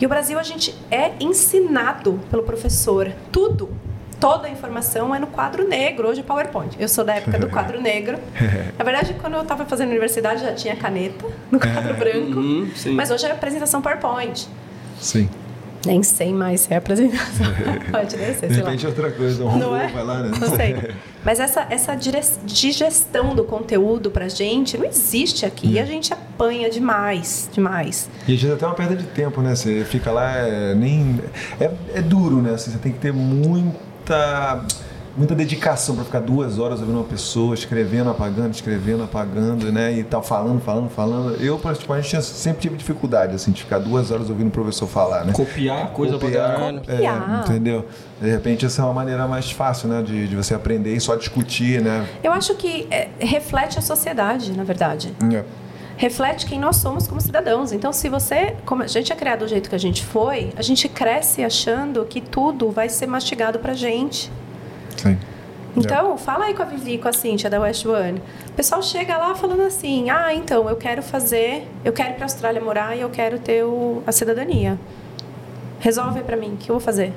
E 0.00 0.06
o 0.06 0.08
Brasil 0.08 0.38
a 0.38 0.42
gente 0.42 0.74
é 0.90 1.12
ensinado 1.20 2.18
pelo 2.30 2.42
professor 2.42 3.12
tudo. 3.30 3.68
Toda 4.18 4.48
a 4.48 4.50
informação 4.50 5.14
é 5.14 5.18
no 5.18 5.26
quadro 5.26 5.66
negro, 5.66 6.08
hoje 6.08 6.20
é 6.20 6.22
PowerPoint. 6.22 6.76
Eu 6.78 6.88
sou 6.88 7.04
da 7.04 7.14
época 7.14 7.38
do 7.38 7.48
quadro 7.48 7.80
negro. 7.82 8.18
Na 8.78 8.84
verdade, 8.84 9.14
quando 9.20 9.34
eu 9.34 9.42
estava 9.42 9.64
fazendo 9.66 9.90
universidade 9.90 10.40
já 10.42 10.54
tinha 10.54 10.74
caneta 10.76 11.26
no 11.50 11.58
quadro 11.60 11.94
branco. 11.94 12.38
Uhum, 12.38 12.70
sim. 12.74 12.92
Mas 12.92 13.10
hoje 13.10 13.26
é 13.26 13.30
apresentação 13.30 13.82
PowerPoint. 13.82 14.48
Sim. 14.98 15.28
Nem 15.86 16.02
sei 16.02 16.32
mais 16.32 16.62
se 16.62 16.74
é 16.74 16.76
apresentação. 16.76 17.46
Pode 17.90 18.16
nem 18.16 18.34
ser, 18.34 18.48
De 18.48 18.60
lá. 18.60 18.66
repente 18.66 18.84
é 18.84 18.88
outra 18.88 19.10
coisa, 19.10 19.44
um 19.44 19.58
Não 19.58 19.74
é? 19.76 19.88
vai 19.88 20.04
lá, 20.04 20.22
né? 20.22 20.38
Não 20.38 20.56
sei. 20.56 20.76
Mas 21.24 21.40
essa, 21.40 21.66
essa 21.70 21.94
digestão 22.44 23.34
do 23.34 23.44
conteúdo 23.44 24.10
pra 24.10 24.28
gente 24.28 24.76
não 24.76 24.86
existe 24.86 25.44
aqui. 25.46 25.68
Hum. 25.68 25.72
E 25.72 25.78
a 25.78 25.84
gente 25.84 26.12
apanha 26.12 26.70
demais, 26.70 27.48
demais. 27.52 28.08
E 28.28 28.34
às 28.34 28.40
vezes 28.40 28.56
até 28.56 28.66
uma 28.66 28.74
perda 28.74 28.96
de 28.96 29.04
tempo, 29.04 29.40
né? 29.40 29.54
Você 29.54 29.84
fica 29.84 30.10
lá, 30.10 30.36
é, 30.36 30.74
nem. 30.74 31.20
É, 31.58 31.70
é 31.94 32.02
duro, 32.02 32.40
né? 32.42 32.54
Assim, 32.54 32.70
você 32.70 32.78
tem 32.78 32.92
que 32.92 32.98
ter 32.98 33.12
muita. 33.12 34.64
Muita 35.16 35.34
dedicação 35.34 35.96
para 35.96 36.04
ficar 36.04 36.20
duas 36.20 36.58
horas 36.58 36.80
ouvindo 36.80 36.96
uma 36.98 37.04
pessoa, 37.04 37.52
escrevendo, 37.54 38.10
apagando, 38.10 38.54
escrevendo, 38.54 39.02
apagando, 39.02 39.70
né? 39.72 39.92
E 39.92 40.04
tal, 40.04 40.22
falando, 40.22 40.60
falando, 40.60 40.88
falando. 40.88 41.34
Eu, 41.42 41.58
particularmente, 41.58 42.08
tinha- 42.10 42.22
sempre 42.22 42.62
tive 42.62 42.76
dificuldade, 42.76 43.34
assim, 43.34 43.50
de 43.50 43.62
ficar 43.62 43.78
duas 43.80 44.10
horas 44.10 44.30
ouvindo 44.30 44.48
o 44.48 44.50
professor 44.52 44.86
falar, 44.86 45.24
né? 45.24 45.32
Copiar 45.32 45.90
coisa 45.90 46.16
Copiar, 46.18 46.60
é, 46.60 46.72
Copiar. 46.72 47.44
entendeu? 47.44 47.86
De 48.20 48.30
repente, 48.30 48.64
essa 48.64 48.82
é 48.82 48.84
uma 48.84 48.94
maneira 48.94 49.26
mais 49.26 49.50
fácil, 49.50 49.88
né? 49.88 50.00
De, 50.00 50.28
de 50.28 50.36
você 50.36 50.54
aprender 50.54 50.94
e 50.94 51.00
só 51.00 51.16
discutir, 51.16 51.80
né? 51.82 52.06
Eu 52.22 52.32
acho 52.32 52.54
que 52.54 52.86
é, 52.90 53.08
reflete 53.18 53.78
a 53.78 53.82
sociedade, 53.82 54.52
na 54.56 54.62
verdade. 54.64 55.12
É. 55.34 55.44
reflete 55.96 56.46
quem 56.46 56.58
nós 56.58 56.76
somos 56.76 57.06
como 57.06 57.20
cidadãos. 57.20 57.72
Então, 57.72 57.92
se 57.92 58.08
você, 58.08 58.54
como 58.64 58.82
a 58.82 58.86
gente 58.86 59.12
é 59.12 59.16
criado 59.16 59.40
do 59.40 59.48
jeito 59.48 59.68
que 59.68 59.74
a 59.74 59.78
gente 59.78 60.02
foi, 60.02 60.50
a 60.56 60.62
gente 60.62 60.88
cresce 60.88 61.44
achando 61.44 62.06
que 62.06 62.22
tudo 62.22 62.70
vai 62.70 62.88
ser 62.88 63.06
mastigado 63.06 63.58
pra 63.58 63.74
gente. 63.74 64.30
Sim. 65.02 65.18
Então, 65.76 66.18
fala 66.18 66.46
aí 66.46 66.54
com 66.54 66.62
a 66.62 66.64
Vivi, 66.64 66.98
com 66.98 67.06
a 67.08 67.12
Cíntia 67.12 67.48
da 67.48 67.60
West 67.60 67.86
One. 67.86 68.20
O 68.48 68.52
pessoal 68.52 68.82
chega 68.82 69.16
lá 69.16 69.34
falando 69.36 69.62
assim: 69.62 70.10
ah, 70.10 70.34
então, 70.34 70.68
eu 70.68 70.74
quero 70.76 71.00
fazer, 71.02 71.66
eu 71.84 71.92
quero 71.92 72.10
ir 72.10 72.14
pra 72.14 72.24
Austrália 72.24 72.60
morar 72.60 72.96
e 72.96 73.00
eu 73.00 73.08
quero 73.10 73.38
ter 73.38 73.62
o- 73.64 74.02
a 74.06 74.10
cidadania. 74.12 74.76
Resolve 75.78 76.20
pra 76.22 76.36
mim, 76.36 76.54
o 76.54 76.56
que 76.56 76.70
eu 76.70 76.74
vou 76.74 76.80
fazer? 76.80 77.12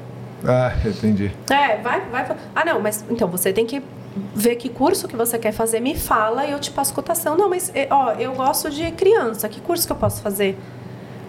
Ah, 0.46 0.72
entendi. 0.86 1.32
É, 1.50 1.78
vai, 1.78 2.02
vai. 2.12 2.26
Ah, 2.56 2.64
não, 2.66 2.80
mas 2.80 3.04
então 3.10 3.28
você 3.28 3.52
tem 3.52 3.66
que 3.66 3.82
ver 4.36 4.56
que 4.58 4.70
curso 4.70 5.08
que 5.08 5.16
você 5.16 5.40
quer 5.40 5.52
fazer, 5.52 5.80
me 5.80 5.96
fala 5.96 6.46
e 6.46 6.52
eu 6.52 6.60
te 6.60 6.70
passo 6.72 6.94
cotação. 6.94 7.36
Não, 7.36 7.50
mas 7.50 7.72
é, 7.74 7.88
ó, 7.90 8.12
eu 8.14 8.34
gosto 8.34 8.70
de 8.70 8.92
criança, 8.92 9.50
que 9.50 9.60
curso 9.60 9.86
que 9.88 9.92
eu 9.92 9.98
posso 9.98 10.22
fazer? 10.22 10.58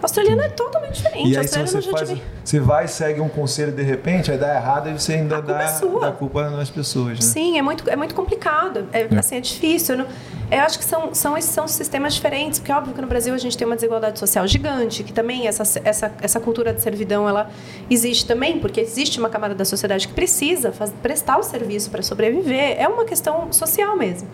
Australiano 0.04 0.42
é 0.42 0.48
totalmente 0.48 0.94
diferente. 0.96 1.30
E 1.30 1.36
aí, 1.36 1.48
se 1.48 1.58
você 1.58 1.80
gente 1.80 1.90
faz, 1.90 2.08
vem- 2.10 2.22
você 2.44 2.60
vai, 2.60 2.86
segue 2.88 3.20
um 3.20 3.28
conselho 3.28 3.72
de 3.72 3.82
repente, 3.82 4.30
aí 4.30 4.36
dá 4.38 4.54
errado 4.54 4.90
e 4.90 4.92
você 4.92 5.14
ainda 5.14 5.40
dá, 5.40 5.62
é 5.62 6.00
dá 6.00 6.12
culpa 6.12 6.50
nas 6.50 6.68
pessoas, 6.70 7.14
né? 7.18 7.22
Sim, 7.22 7.58
é 7.58 7.62
muito, 7.62 7.88
é 7.88 7.96
muito 7.96 8.14
complicado. 8.14 8.86
É, 8.92 9.08
assim, 9.18 9.36
é 9.36 9.40
difícil. 9.40 9.94
Eu, 9.94 9.98
não- 10.00 10.06
eu 10.50 10.60
acho 10.60 10.78
que 10.78 10.84
são, 10.84 11.14
são, 11.14 11.36
esses 11.38 11.50
são 11.50 11.66
sistemas 11.66 12.14
diferentes, 12.14 12.58
porque 12.58 12.70
é 12.70 12.76
óbvio 12.76 12.94
que 12.94 13.00
no 13.00 13.06
Brasil 13.06 13.32
a 13.34 13.38
gente 13.38 13.56
tem 13.56 13.66
uma 13.66 13.76
desigualdade 13.76 14.18
social 14.18 14.46
gigante, 14.46 15.02
que 15.02 15.12
também 15.12 15.48
essa, 15.48 15.62
essa, 15.82 16.12
essa 16.20 16.38
cultura 16.38 16.72
de 16.74 16.82
servidão 16.82 17.26
ela 17.28 17.50
existe 17.90 18.26
também, 18.26 18.58
porque 18.60 18.80
existe 18.80 19.18
uma 19.18 19.30
camada 19.30 19.54
da 19.54 19.64
sociedade 19.64 20.06
que 20.06 20.12
precisa 20.14 20.70
faz- 20.70 20.92
prestar 21.02 21.38
o 21.38 21.42
serviço 21.42 21.90
para 21.90 22.02
sobreviver. 22.02 22.76
É 22.78 22.86
uma 22.86 23.04
questão 23.06 23.50
social 23.52 23.96
mesmo. 23.96 24.28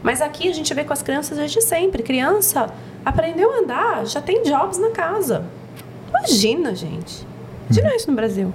Mas 0.00 0.22
aqui 0.22 0.48
a 0.48 0.54
gente 0.54 0.72
vê 0.72 0.84
com 0.84 0.92
as 0.92 1.02
crianças 1.02 1.36
desde 1.36 1.60
sempre. 1.60 2.04
Criança 2.04 2.70
aprendeu 3.04 3.52
a 3.52 3.58
andar, 3.58 4.06
já 4.06 4.20
tem 4.22 4.42
jobs 4.44 4.78
na 4.78 4.90
casa. 4.90 5.07
Imagina, 6.08 6.74
gente. 6.74 7.26
Imagina 7.70 7.94
isso 7.96 8.10
no 8.10 8.16
Brasil. 8.16 8.54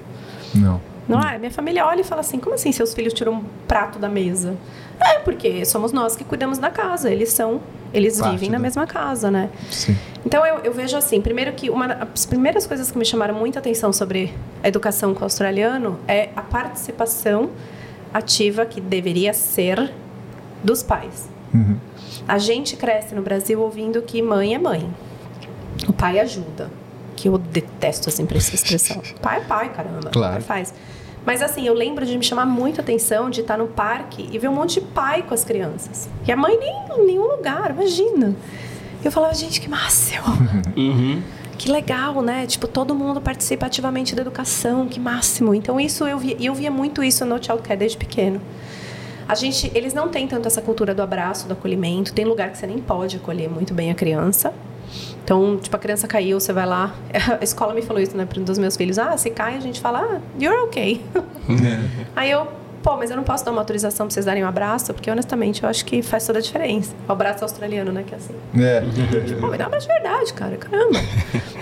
Não. 0.53 0.81
Não 1.07 1.19
é? 1.21 1.37
Minha 1.37 1.51
família 1.51 1.85
olha 1.85 2.01
e 2.01 2.03
fala 2.03 2.21
assim: 2.21 2.39
como 2.39 2.55
assim 2.55 2.71
seus 2.71 2.93
filhos 2.93 3.13
tiram 3.13 3.33
um 3.33 3.43
prato 3.67 3.99
da 3.99 4.07
mesa? 4.09 4.55
É, 4.99 5.19
porque 5.19 5.65
somos 5.65 5.91
nós 5.91 6.15
que 6.15 6.23
cuidamos 6.23 6.57
da 6.57 6.69
casa. 6.69 7.11
Eles 7.11 7.29
são. 7.29 7.59
Eles 7.93 8.19
Parte 8.19 8.31
vivem 8.31 8.49
na 8.49 8.57
do- 8.57 8.61
mesma 8.61 8.87
casa, 8.87 9.29
né? 9.29 9.49
Sim. 9.69 9.95
Então 10.25 10.45
eu, 10.45 10.59
eu 10.59 10.73
vejo 10.73 10.95
assim: 10.97 11.21
primeiro 11.21 11.51
que 11.53 11.69
uma 11.69 11.87
das 11.89 12.25
primeiras 12.25 12.65
coisas 12.65 12.89
que 12.89 12.97
me 12.97 13.05
chamaram 13.05 13.35
muita 13.35 13.59
atenção 13.59 13.91
sobre 13.91 14.33
a 14.63 14.67
educação 14.67 15.13
com 15.13 15.21
o 15.21 15.23
australiano 15.25 15.99
é 16.07 16.29
a 16.35 16.41
participação 16.41 17.49
ativa 18.13 18.65
que 18.65 18.79
deveria 18.79 19.33
ser 19.33 19.91
dos 20.63 20.81
pais. 20.81 21.29
Uhum. 21.53 21.77
A 22.27 22.37
gente 22.37 22.75
cresce 22.77 23.13
no 23.13 23.21
Brasil 23.21 23.59
ouvindo 23.61 24.01
que 24.01 24.21
mãe 24.21 24.55
é 24.55 24.57
mãe. 24.59 24.89
O 25.87 25.93
pai 25.93 26.19
ajuda. 26.19 26.69
Que 27.15 27.27
eu 27.27 27.37
detesto 27.37 28.09
sempre 28.09 28.37
essa 28.37 28.55
expressão. 28.55 29.01
Pai 29.21 29.37
é 29.37 29.41
pai, 29.41 29.71
caramba. 29.71 30.09
Claro. 30.09 30.33
Pai 30.33 30.41
faz. 30.41 30.73
Mas 31.25 31.41
assim, 31.41 31.65
eu 31.65 31.73
lembro 31.73 32.05
de 32.05 32.17
me 32.17 32.23
chamar 32.23 32.45
muito 32.45 32.81
a 32.81 32.83
atenção 32.83 33.29
de 33.29 33.41
estar 33.41 33.57
no 33.57 33.67
parque 33.67 34.27
e 34.31 34.37
ver 34.39 34.49
um 34.49 34.53
monte 34.53 34.79
de 34.79 34.81
pai 34.81 35.21
com 35.21 35.33
as 35.33 35.43
crianças. 35.43 36.09
E 36.27 36.31
a 36.31 36.35
mãe 36.35 36.57
nem 36.57 36.99
em 36.99 37.05
nenhum 37.05 37.27
lugar, 37.27 37.71
imagina. 37.71 38.35
Eu 39.03 39.11
falava, 39.11 39.33
gente, 39.33 39.61
que 39.61 39.69
máximo. 39.69 40.23
Que 41.55 41.71
legal, 41.71 42.21
né? 42.21 42.45
Tipo, 42.45 42.67
todo 42.67 42.95
mundo 42.95 43.21
participa 43.21 43.67
ativamente 43.67 44.15
da 44.15 44.21
educação, 44.21 44.87
que 44.87 44.99
máximo. 44.99 45.53
Então, 45.53 45.79
isso 45.79 46.05
eu 46.05 46.17
via, 46.17 46.35
eu 46.39 46.53
via 46.53 46.71
muito 46.71 47.01
isso 47.03 47.23
no 47.25 47.41
childcare 47.41 47.79
desde 47.79 47.95
pequeno. 47.95 48.41
A 49.27 49.35
gente, 49.35 49.71
eles 49.73 49.93
não 49.93 50.09
têm 50.09 50.27
tanto 50.27 50.47
essa 50.47 50.61
cultura 50.61 50.93
do 50.93 51.01
abraço, 51.01 51.47
do 51.47 51.53
acolhimento. 51.53 52.11
Tem 52.11 52.25
lugar 52.25 52.49
que 52.51 52.57
você 52.57 52.67
nem 52.67 52.79
pode 52.79 53.15
acolher 53.15 53.49
muito 53.49 53.73
bem 53.73 53.91
a 53.91 53.95
criança. 53.95 54.53
Então, 55.23 55.57
tipo, 55.57 55.75
a 55.75 55.79
criança 55.79 56.07
caiu, 56.07 56.39
você 56.39 56.51
vai 56.51 56.65
lá. 56.65 56.93
A 57.39 57.43
escola 57.43 57.73
me 57.73 57.81
falou 57.81 58.01
isso, 58.01 58.15
né, 58.17 58.25
para 58.25 58.39
um 58.39 58.43
dos 58.43 58.57
meus 58.57 58.75
filhos. 58.75 58.99
Ah, 58.99 59.15
se 59.17 59.29
cai, 59.29 59.55
a 59.55 59.59
gente 59.59 59.79
fala, 59.79 59.99
ah, 60.01 60.19
you're 60.39 60.59
okay. 60.63 61.01
Aí 62.15 62.29
eu, 62.29 62.45
pô, 62.81 62.97
mas 62.97 63.09
eu 63.09 63.15
não 63.15 63.23
posso 63.23 63.45
dar 63.45 63.51
uma 63.51 63.61
autorização 63.61 64.05
pra 64.07 64.13
vocês 64.13 64.25
darem 64.25 64.43
um 64.43 64.47
abraço, 64.47 64.93
porque 64.93 65.09
honestamente 65.09 65.63
eu 65.63 65.69
acho 65.69 65.85
que 65.85 66.01
faz 66.01 66.25
toda 66.25 66.39
a 66.39 66.41
diferença. 66.41 66.93
O 67.07 67.11
abraço 67.13 67.43
australiano, 67.43 67.91
né, 67.93 68.03
que 68.05 68.13
é 68.13 68.17
assim. 68.17 68.35
É. 68.59 68.81
Pô, 69.39 69.47
me 69.47 69.57
dá 69.57 69.63
um 69.63 69.67
abraço 69.67 69.87
de 69.87 69.93
verdade, 69.93 70.33
cara, 70.33 70.57
caramba. 70.57 70.99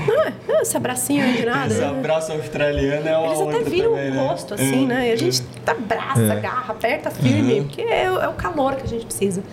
Não 0.07 0.23
é, 0.25 0.33
não, 0.47 0.61
esse 0.61 0.75
abracinho 0.75 1.23
aí 1.23 1.37
de 1.37 1.45
nada. 1.45 1.71
Esse 1.71 1.83
abraço 1.83 2.31
australiano 2.31 3.07
é 3.07 3.15
uma 3.17 3.27
Eles 3.27 3.41
até 3.41 3.59
viram 3.69 3.91
também, 3.91 4.09
o 4.09 4.13
né? 4.15 4.27
rosto, 4.27 4.53
assim, 4.55 4.83
É, 4.85 4.87
né? 4.87 5.09
E 5.09 5.11
a 5.11 5.15
gente 5.15 5.43
abraça, 5.67 6.21
É. 6.21 6.31
agarra, 6.31 6.71
aperta 6.73 7.11
firme, 7.11 7.61
porque 7.61 7.81
é, 7.83 8.05
é 8.05 8.27
o 8.27 8.33
calor 8.33 8.75
que 8.75 8.83
a 8.83 8.87
gente 8.87 9.05
precisa. 9.05 9.43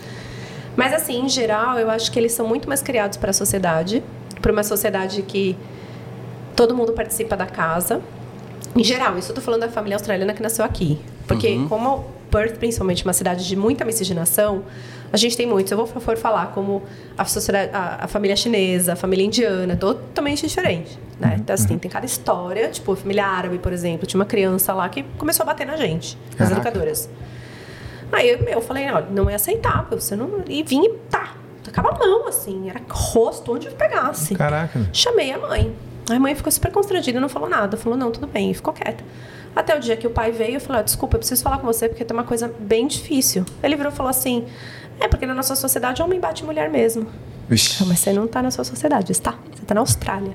Mas, 0.79 0.93
assim, 0.95 1.25
em 1.25 1.29
geral, 1.29 1.77
eu 1.77 1.91
acho 1.91 2.13
que 2.13 2.17
eles 2.21 2.31
são 2.31 2.47
muito 2.47 2.69
mais 2.69 2.81
criados 2.81 3.17
para 3.19 3.31
a 3.31 3.33
sociedade, 3.33 4.01
para 4.41 4.53
uma 4.53 4.63
sociedade 4.63 5.23
que 5.23 5.57
todo 6.55 6.73
mundo 6.73 6.93
participa 6.93 7.37
da 7.37 7.47
casa. 7.47 8.01
Em 8.77 8.85
geral, 8.85 9.19
isso 9.19 9.33
eu 9.33 9.35
tô 9.35 9.41
falando 9.41 9.63
da 9.63 9.69
família 9.69 9.97
australiana 9.97 10.33
que 10.33 10.41
nasceu 10.41 10.65
aqui. 10.65 10.97
Porque, 11.27 11.49
Uhum. 11.49 11.69
como 11.69 12.05
Perth, 12.31 12.59
principalmente, 12.59 13.03
uma 13.05 13.13
cidade 13.13 13.45
de 13.49 13.57
muita 13.57 13.85
miscigenação, 13.85 14.63
a 15.13 15.17
gente 15.17 15.37
tem 15.37 15.49
muitos. 15.49 15.73
Eu 15.73 15.79
vou 15.79 15.87
for 15.89 16.17
falar 16.17 16.53
como 16.53 16.85
a, 17.17 17.25
a, 17.25 18.05
a 18.05 18.07
família 18.07 18.37
chinesa, 18.37 18.93
a 18.93 18.97
família 18.97 19.25
indiana, 19.27 19.75
totalmente 19.75 20.47
diferente. 20.47 20.97
Né? 21.19 21.39
Então, 21.41 21.55
assim, 21.55 21.77
tem 21.77 21.91
cada 21.91 22.07
história. 22.07 22.69
Tipo, 22.69 22.93
a 22.93 22.97
família 22.97 23.27
árabe, 23.27 23.59
por 23.59 23.73
exemplo, 23.73 24.07
tinha 24.07 24.21
uma 24.21 24.27
criança 24.27 24.73
lá 24.73 24.89
que 24.89 25.03
começou 25.19 25.43
a 25.43 25.47
bater 25.47 25.67
na 25.67 25.77
gente, 25.77 26.17
as 26.31 26.37
Caraca. 26.37 26.55
educadoras. 26.69 27.09
Aí 28.13 28.29
eu, 28.29 28.39
eu 28.39 28.61
falei, 28.61 28.87
não, 28.87 29.11
não 29.11 29.31
é 29.31 29.35
aceitável, 29.35 30.01
você 30.01 30.17
não. 30.17 30.43
E 30.49 30.63
vim 30.63 30.85
e 30.85 30.95
tá, 31.11 31.35
tacava 31.63 31.91
a 31.91 31.99
mão, 31.99 32.27
assim, 32.27 32.69
era 32.69 32.81
rosto 32.89 33.55
onde 33.55 33.67
eu 33.67 33.73
pegasse. 33.73 34.35
Caraca. 34.35 34.89
Chamei 34.93 35.33
a 35.33 35.39
mãe. 35.39 35.75
A 36.11 36.19
mãe 36.19 36.35
ficou 36.35 36.51
super 36.51 36.73
constrangida, 36.73 37.21
não 37.21 37.29
falou 37.29 37.49
nada. 37.49 37.77
Falou, 37.77 37.99
não, 37.99 38.11
tudo 38.11 38.27
bem, 38.27 38.51
e 38.51 38.55
ficou 38.55 38.73
quieta. 38.73 39.05
Até 39.55 39.77
o 39.77 39.81
dia 39.81 39.97
que 39.97 40.07
o 40.07 40.11
pai 40.11 40.31
veio, 40.31 40.55
eu 40.55 40.61
falei, 40.61 40.81
ó, 40.81 40.85
desculpa, 40.85 41.17
eu 41.17 41.19
preciso 41.19 41.43
falar 41.43 41.59
com 41.59 41.67
você 41.67 41.89
porque 41.89 42.05
tem 42.05 42.17
uma 42.17 42.25
coisa 42.25 42.53
bem 42.59 42.87
difícil. 42.87 43.45
Ele 43.63 43.77
virou 43.77 43.93
e 43.93 43.95
falou 43.95 44.09
assim, 44.09 44.47
é 45.01 45.09
porque 45.09 45.27
na 45.27 45.35
nossa 45.35 45.55
sociedade 45.55 46.01
homem 46.03 46.19
bate 46.21 46.45
mulher 46.45 46.71
mesmo. 46.71 47.07
Não, 47.81 47.89
mas 47.89 47.99
você 47.99 48.13
não 48.13 48.27
tá 48.27 48.43
na 48.43 48.51
sua 48.51 48.65
sociedade, 48.65 49.15
você 49.15 49.21
tá? 49.21 49.35
Você 49.55 49.65
tá 49.65 49.75
na 49.75 49.81
Austrália. 49.81 50.35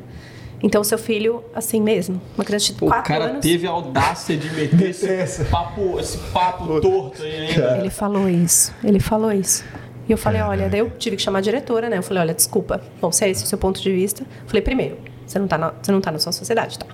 Então, 0.64 0.82
seu 0.82 0.97
filho, 0.97 1.43
assim 1.53 1.82
mesmo, 1.82 2.22
uma 2.38 2.45
criança 2.45 2.68
de 2.68 2.80
Pô, 2.80 2.86
o 2.86 2.89
4 2.89 3.05
cara 3.05 3.26
anos... 3.26 3.41
teve 3.41 3.68
a 3.68 3.70
audácia 3.70 4.38
de 4.38 4.49
meter 4.51 4.91
esse 4.91 5.43
papo, 5.43 5.99
esse 5.99 6.18
papo 6.32 6.80
torto 6.80 7.22
aí 7.22 7.47
ainda. 7.47 7.80
Ele 7.80 7.89
falou 7.89 8.30
isso, 8.30 8.74
ele 8.82 9.01
falou 9.01 9.34
isso. 9.34 9.66
E 10.07 10.11
eu 10.14 10.18
falei, 10.18 10.41
olha, 10.41 10.70
daí 10.70 10.80
eu 10.80 10.89
tive 10.91 11.18
que 11.18 11.22
chamar 11.22 11.39
a 11.39 11.41
diretora, 11.41 11.89
né? 11.89 11.97
Eu 11.97 12.03
falei, 12.03 12.24
olha, 12.24 12.34
desculpa, 12.34 12.82
bom, 13.01 13.11
se 13.11 13.26
é 13.26 13.30
esse 13.30 13.43
o 13.43 13.47
seu 13.47 13.57
ponto 13.57 13.82
de 13.82 13.91
vista. 13.91 14.24
Eu 14.24 14.47
falei, 14.47 14.61
primeiro, 14.61 14.97
você 15.26 15.38
não 15.38 15.47
tá 15.47 15.57
na, 15.57 15.74
você 15.82 15.91
não 15.91 15.99
tá 15.99 16.11
na 16.11 16.20
sua 16.20 16.32
sociedade, 16.32 16.80
tá? 16.80 16.86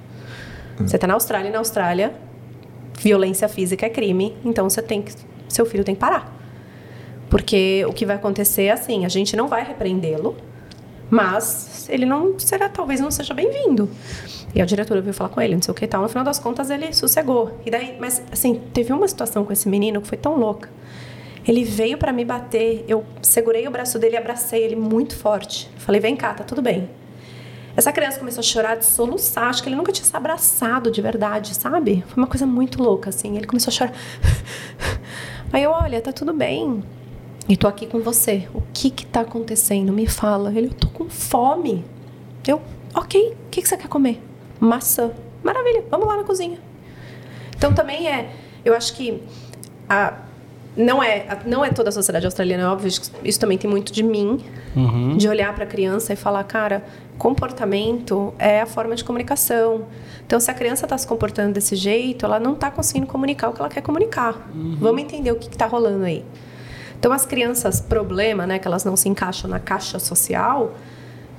Você 0.79 0.97
tá 0.97 1.05
na 1.05 1.13
Austrália 1.13 1.49
e 1.49 1.51
na 1.51 1.59
Austrália, 1.59 2.13
violência 2.99 3.47
física 3.47 3.85
é 3.85 3.89
crime, 3.89 4.35
então 4.43 4.67
você 4.67 4.81
tem 4.81 5.01
que, 5.01 5.13
seu 5.47 5.65
filho 5.65 5.83
tem 5.83 5.93
que 5.93 6.01
parar. 6.01 6.35
Porque 7.29 7.85
o 7.87 7.93
que 7.93 8.05
vai 8.05 8.15
acontecer 8.15 8.63
é 8.63 8.71
assim, 8.71 9.05
a 9.05 9.09
gente 9.09 9.35
não 9.35 9.47
vai 9.47 9.63
repreendê-lo, 9.63 10.35
mas 11.09 11.87
ele 11.89 12.05
não 12.05 12.37
será, 12.37 12.69
talvez 12.69 12.99
não 12.99 13.11
seja 13.11 13.33
bem-vindo. 13.33 13.89
E 14.53 14.61
a 14.61 14.65
diretora 14.65 15.01
veio 15.01 15.13
falar 15.13 15.29
com 15.29 15.41
ele, 15.41 15.55
não 15.55 15.61
sei 15.61 15.71
o 15.71 15.75
que 15.75 15.85
e 15.85 15.87
tal. 15.87 16.01
No 16.01 16.09
final 16.09 16.23
das 16.23 16.39
contas, 16.39 16.69
ele 16.69 16.91
sossegou. 16.93 17.59
E 17.65 17.71
daí, 17.71 17.97
mas 17.99 18.21
assim, 18.31 18.61
teve 18.73 18.91
uma 18.93 19.07
situação 19.07 19.45
com 19.45 19.53
esse 19.53 19.67
menino 19.69 20.01
que 20.01 20.07
foi 20.07 20.17
tão 20.17 20.37
louca. 20.37 20.69
Ele 21.47 21.63
veio 21.63 21.97
pra 21.97 22.11
me 22.11 22.25
bater, 22.25 22.83
eu 22.87 23.03
segurei 23.21 23.67
o 23.67 23.71
braço 23.71 23.97
dele 23.97 24.15
e 24.15 24.17
abracei 24.17 24.63
ele 24.63 24.75
muito 24.75 25.15
forte. 25.15 25.69
Falei, 25.77 25.99
vem 25.99 26.15
cá, 26.15 26.33
tá 26.33 26.43
tudo 26.43 26.61
bem. 26.61 26.89
Essa 27.75 27.91
criança 27.91 28.19
começou 28.19 28.41
a 28.41 28.43
chorar, 28.43 28.75
de 28.75 28.85
soluçar. 28.85 29.45
Acho 29.45 29.63
que 29.63 29.69
ele 29.69 29.75
nunca 29.75 29.91
tinha 29.91 30.05
se 30.05 30.15
abraçado 30.15 30.91
de 30.91 31.01
verdade, 31.01 31.55
sabe? 31.55 32.03
Foi 32.07 32.17
uma 32.17 32.27
coisa 32.27 32.45
muito 32.45 32.83
louca, 32.83 33.09
assim. 33.09 33.37
Ele 33.37 33.47
começou 33.47 33.71
a 33.71 33.73
chorar. 33.73 33.93
Aí 35.53 35.63
eu, 35.63 35.71
olha, 35.71 36.01
tá 36.01 36.11
tudo 36.11 36.33
bem. 36.33 36.83
E 37.49 37.57
tô 37.57 37.67
aqui 37.67 37.87
com 37.87 37.99
você. 37.99 38.47
O 38.53 38.61
que 38.71 38.91
que 38.91 39.07
tá 39.07 39.21
acontecendo? 39.21 39.91
Me 39.91 40.05
fala. 40.05 40.53
Ele, 40.53 40.67
eu 40.67 40.73
tô 40.73 40.87
com 40.87 41.09
fome. 41.09 41.83
Eu, 42.47 42.61
ok. 42.93 43.35
O 43.47 43.49
que 43.49 43.63
que 43.63 43.67
você 43.67 43.75
quer 43.75 43.87
comer? 43.87 44.21
Maçã. 44.59 45.11
Maravilha, 45.43 45.83
vamos 45.89 46.07
lá 46.07 46.17
na 46.17 46.23
cozinha. 46.23 46.59
Então 47.57 47.73
também 47.73 48.07
é, 48.07 48.29
eu 48.63 48.75
acho 48.75 48.95
que 48.95 49.23
a, 49.89 50.13
não 50.77 51.01
é 51.01 51.25
não 51.45 51.65
é 51.65 51.71
toda 51.71 51.89
a 51.89 51.91
sociedade 51.91 52.25
australiana, 52.25 52.63
é 52.63 52.67
óbvio, 52.67 52.89
isso 53.23 53.39
também 53.39 53.57
tem 53.57 53.69
muito 53.69 53.91
de 53.91 54.03
mim, 54.03 54.39
de 55.17 55.27
olhar 55.27 55.53
para 55.53 55.63
a 55.63 55.67
criança 55.67 56.13
e 56.13 56.15
falar, 56.15 56.43
cara, 56.43 56.85
comportamento 57.17 58.33
é 58.37 58.61
a 58.61 58.65
forma 58.65 58.95
de 58.95 59.03
comunicação. 59.03 59.85
Então, 60.25 60.39
se 60.39 60.51
a 60.51 60.53
criança 60.53 60.85
está 60.85 60.97
se 60.97 61.07
comportando 61.07 61.53
desse 61.53 61.75
jeito, 61.75 62.25
ela 62.25 62.39
não 62.39 62.53
está 62.53 62.69
conseguindo 62.69 63.07
comunicar 63.07 63.49
o 63.49 63.53
que 63.53 63.59
ela 63.59 63.69
quer 63.69 63.81
comunicar. 63.81 64.49
Vamos 64.79 65.01
entender 65.01 65.31
o 65.31 65.35
que 65.35 65.49
está 65.49 65.65
rolando 65.65 66.05
aí. 66.05 66.23
Então, 66.99 67.13
as 67.13 67.25
crianças, 67.25 67.79
problema, 67.79 68.45
né, 68.45 68.59
que 68.59 68.67
elas 68.67 68.83
não 68.83 68.95
se 68.95 69.07
encaixam 69.07 69.49
na 69.49 69.59
caixa 69.59 69.97
social, 69.99 70.75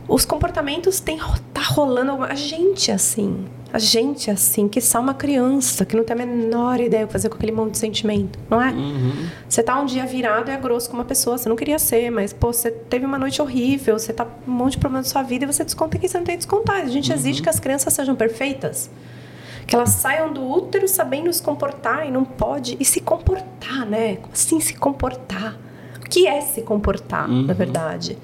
os 0.08 0.24
comportamentos 0.24 0.98
tem 0.98 1.18
tá 1.54 1.62
rolando 1.62 2.24
a 2.24 2.34
gente 2.34 2.90
assim 2.90 3.44
a 3.72 3.78
gente 3.78 4.28
assim 4.28 4.66
que 4.66 4.80
só 4.80 5.00
uma 5.00 5.14
criança 5.14 5.84
que 5.84 5.94
não 5.94 6.02
tem 6.02 6.14
a 6.14 6.26
menor 6.26 6.80
ideia 6.80 7.04
o 7.04 7.06
que 7.06 7.12
fazer 7.12 7.28
com 7.28 7.36
aquele 7.36 7.52
monte 7.52 7.72
de 7.72 7.78
sentimento 7.78 8.36
não 8.48 8.60
é? 8.60 8.74
Você 9.48 9.62
tá 9.62 9.78
um 9.78 9.86
dia 9.86 10.04
virado 10.06 10.50
e 10.50 10.54
é 10.54 10.56
grosso 10.56 10.90
com 10.90 10.96
uma 10.96 11.04
pessoa 11.04 11.38
você 11.38 11.48
não 11.48 11.54
queria 11.54 11.78
ser 11.78 12.10
mas 12.10 12.32
pô 12.32 12.52
você 12.52 12.72
teve 12.72 13.06
uma 13.06 13.18
noite 13.18 13.40
horrível 13.40 13.96
você 13.96 14.12
tá 14.12 14.24
com 14.24 14.50
um 14.50 14.54
monte 14.54 14.72
de 14.72 14.78
problema 14.78 15.02
na 15.02 15.08
sua 15.08 15.22
vida 15.22 15.44
e 15.44 15.46
você 15.46 15.62
desconta 15.62 15.96
que 15.96 16.08
você 16.08 16.18
não 16.18 16.24
tem 16.24 16.34
que 16.34 16.44
descontar. 16.44 16.76
A 16.80 16.88
gente 16.88 17.12
exige 17.12 17.40
que 17.40 17.48
as 17.48 17.60
crianças 17.60 17.92
sejam 17.94 18.16
perfeitas 18.16 18.90
que 19.70 19.76
elas 19.76 19.90
saiam 19.90 20.32
do 20.32 20.44
útero 20.44 20.86
sabendo 20.88 21.32
se 21.32 21.40
comportar 21.42 22.06
e 22.06 22.10
não 22.10 22.24
pode 22.24 22.76
e 22.80 22.84
se 22.84 23.00
comportar 23.00 23.86
né 23.86 24.16
como 24.16 24.32
assim 24.32 24.58
se 24.60 24.74
comportar 24.74 25.56
o 25.96 26.10
que 26.10 26.26
é 26.26 26.40
se 26.40 26.62
comportar, 26.62 27.28
na 27.28 27.52
verdade. 27.54 28.18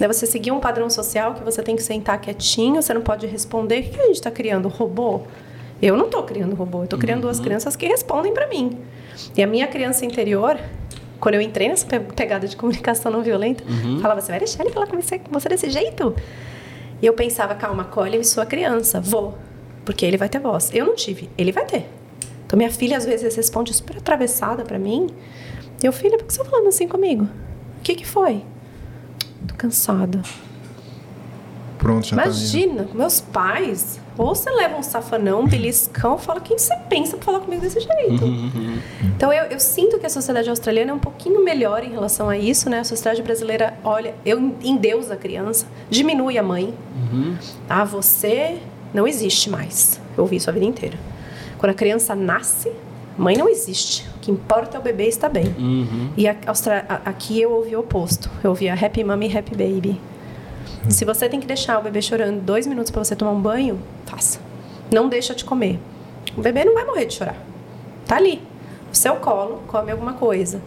É 0.00 0.06
você 0.06 0.26
seguir 0.26 0.52
um 0.52 0.60
padrão 0.60 0.88
social 0.88 1.34
que 1.34 1.42
você 1.42 1.60
tem 1.60 1.74
que 1.74 1.82
sentar 1.82 2.20
quietinho, 2.20 2.80
você 2.80 2.94
não 2.94 3.00
pode 3.02 3.26
responder. 3.26 3.80
O 3.80 3.90
que 3.90 4.00
a 4.00 4.06
gente 4.06 4.14
está 4.14 4.30
criando? 4.30 4.68
Robô? 4.68 5.22
Eu 5.82 5.96
não 5.96 6.04
estou 6.04 6.22
criando 6.22 6.54
robô, 6.54 6.78
eu 6.78 6.84
estou 6.84 6.96
criando 7.00 7.22
duas 7.22 7.40
crianças 7.40 7.74
que 7.74 7.84
respondem 7.84 8.32
para 8.32 8.46
mim. 8.46 8.78
E 9.36 9.42
a 9.42 9.46
minha 9.48 9.66
criança 9.66 10.04
interior, 10.06 10.56
quando 11.18 11.34
eu 11.34 11.40
entrei 11.40 11.66
nessa 11.66 11.84
pe- 11.84 11.98
pegada 12.14 12.46
de 12.46 12.54
comunicação 12.56 13.10
não 13.10 13.22
violenta, 13.24 13.64
falava: 14.00 14.20
Você 14.20 14.30
vai 14.30 14.38
deixar 14.38 14.62
ele 14.64 14.72
falar 14.72 14.86
com 14.86 15.00
você, 15.00 15.18
com 15.18 15.32
você 15.32 15.48
desse 15.48 15.68
jeito? 15.68 16.14
E 17.02 17.06
eu 17.06 17.12
pensava: 17.12 17.56
Calma, 17.56 17.82
colhe 17.82 18.22
sua 18.22 18.46
criança, 18.46 19.00
vou. 19.00 19.36
Porque 19.84 20.04
ele 20.04 20.16
vai 20.16 20.28
ter 20.28 20.38
voz. 20.38 20.70
Eu 20.72 20.86
não 20.86 20.94
tive, 20.94 21.28
ele 21.36 21.52
vai 21.52 21.64
ter. 21.64 21.88
Então 22.46 22.56
minha 22.56 22.70
filha 22.70 22.96
às 22.96 23.04
vezes 23.04 23.34
responde 23.34 23.72
super 23.72 23.96
atravessada 23.96 24.62
para 24.62 24.78
mim. 24.78 25.08
E 25.82 25.86
eu, 25.86 25.92
filha, 25.92 26.18
por 26.18 26.26
que 26.26 26.32
você 26.32 26.42
tá 26.42 26.48
falando 26.48 26.68
assim 26.68 26.86
comigo? 26.86 27.24
O 27.24 27.82
que 27.82 27.94
que 27.94 28.06
foi? 28.06 28.44
Tô 29.48 29.54
cansada. 29.56 30.22
Pronto, 31.78 32.06
já 32.06 32.16
tá 32.16 32.22
Imagina, 32.26 32.84
com 32.84 32.96
meus 32.96 33.20
pais. 33.20 33.98
Ou 34.16 34.34
você 34.34 34.48
leva 34.50 34.76
um 34.76 34.82
safanão, 34.84 35.40
um 35.40 35.48
beliscão, 35.48 36.16
fala 36.16 36.40
quem 36.40 36.56
você 36.56 36.76
pensa 36.88 37.16
pra 37.16 37.24
falar 37.24 37.40
comigo 37.40 37.60
desse 37.62 37.80
jeito. 37.80 38.24
Então 39.16 39.32
eu, 39.32 39.46
eu 39.46 39.58
sinto 39.58 39.98
que 39.98 40.06
a 40.06 40.10
sociedade 40.10 40.48
australiana 40.48 40.92
é 40.92 40.94
um 40.94 40.98
pouquinho 41.00 41.42
melhor 41.42 41.82
em 41.82 41.90
relação 41.90 42.28
a 42.28 42.38
isso, 42.38 42.70
né? 42.70 42.80
A 42.80 42.84
sociedade 42.84 43.20
brasileira 43.22 43.74
olha, 43.82 44.14
eu 44.24 44.38
endeusa 44.62 45.14
a 45.14 45.16
criança, 45.16 45.66
diminui 45.90 46.38
a 46.38 46.42
mãe. 46.42 46.72
Ah, 47.68 47.84
você 47.84 48.58
não 48.94 49.06
existe 49.06 49.48
mais. 49.50 50.00
Eu 50.16 50.22
ouvi 50.24 50.36
isso 50.36 50.48
a 50.50 50.52
vida 50.52 50.66
inteira. 50.66 50.98
Quando 51.58 51.70
a 51.70 51.74
criança 51.74 52.14
nasce, 52.14 52.70
mãe 53.16 53.36
não 53.36 53.48
existe. 53.48 54.06
O 54.16 54.20
que 54.20 54.30
importa 54.30 54.76
é 54.76 54.80
o 54.80 54.82
bebê 54.82 55.06
estar 55.06 55.28
bem. 55.28 55.54
E 56.16 56.28
a- 56.28 56.36
a- 56.46 57.00
aqui 57.04 57.40
eu 57.40 57.52
ouvi 57.52 57.74
o 57.76 57.80
oposto. 57.80 58.30
Eu 58.42 58.50
ouvi 58.50 58.68
a 58.68 58.74
happy 58.74 59.02
mommy, 59.04 59.26
happy 59.36 59.52
baby. 59.56 60.00
Se 60.88 61.04
você 61.04 61.28
tem 61.28 61.38
que 61.40 61.46
deixar 61.46 61.78
o 61.78 61.82
bebê 61.82 62.02
chorando 62.02 62.40
dois 62.40 62.66
minutos 62.66 62.90
para 62.90 63.02
você 63.04 63.14
tomar 63.14 63.30
um 63.32 63.40
banho, 63.40 63.78
faça. 64.06 64.40
Não 64.92 65.08
deixa 65.08 65.34
de 65.34 65.44
comer. 65.44 65.78
O 66.36 66.40
bebê 66.40 66.64
não 66.64 66.74
vai 66.74 66.84
morrer 66.84 67.06
de 67.06 67.14
chorar. 67.14 67.36
Tá 68.06 68.16
ali. 68.16 68.42
No 68.88 68.94
seu 68.94 69.14
colo, 69.16 69.62
come 69.68 69.90
alguma 69.92 70.14
coisa. 70.14 70.60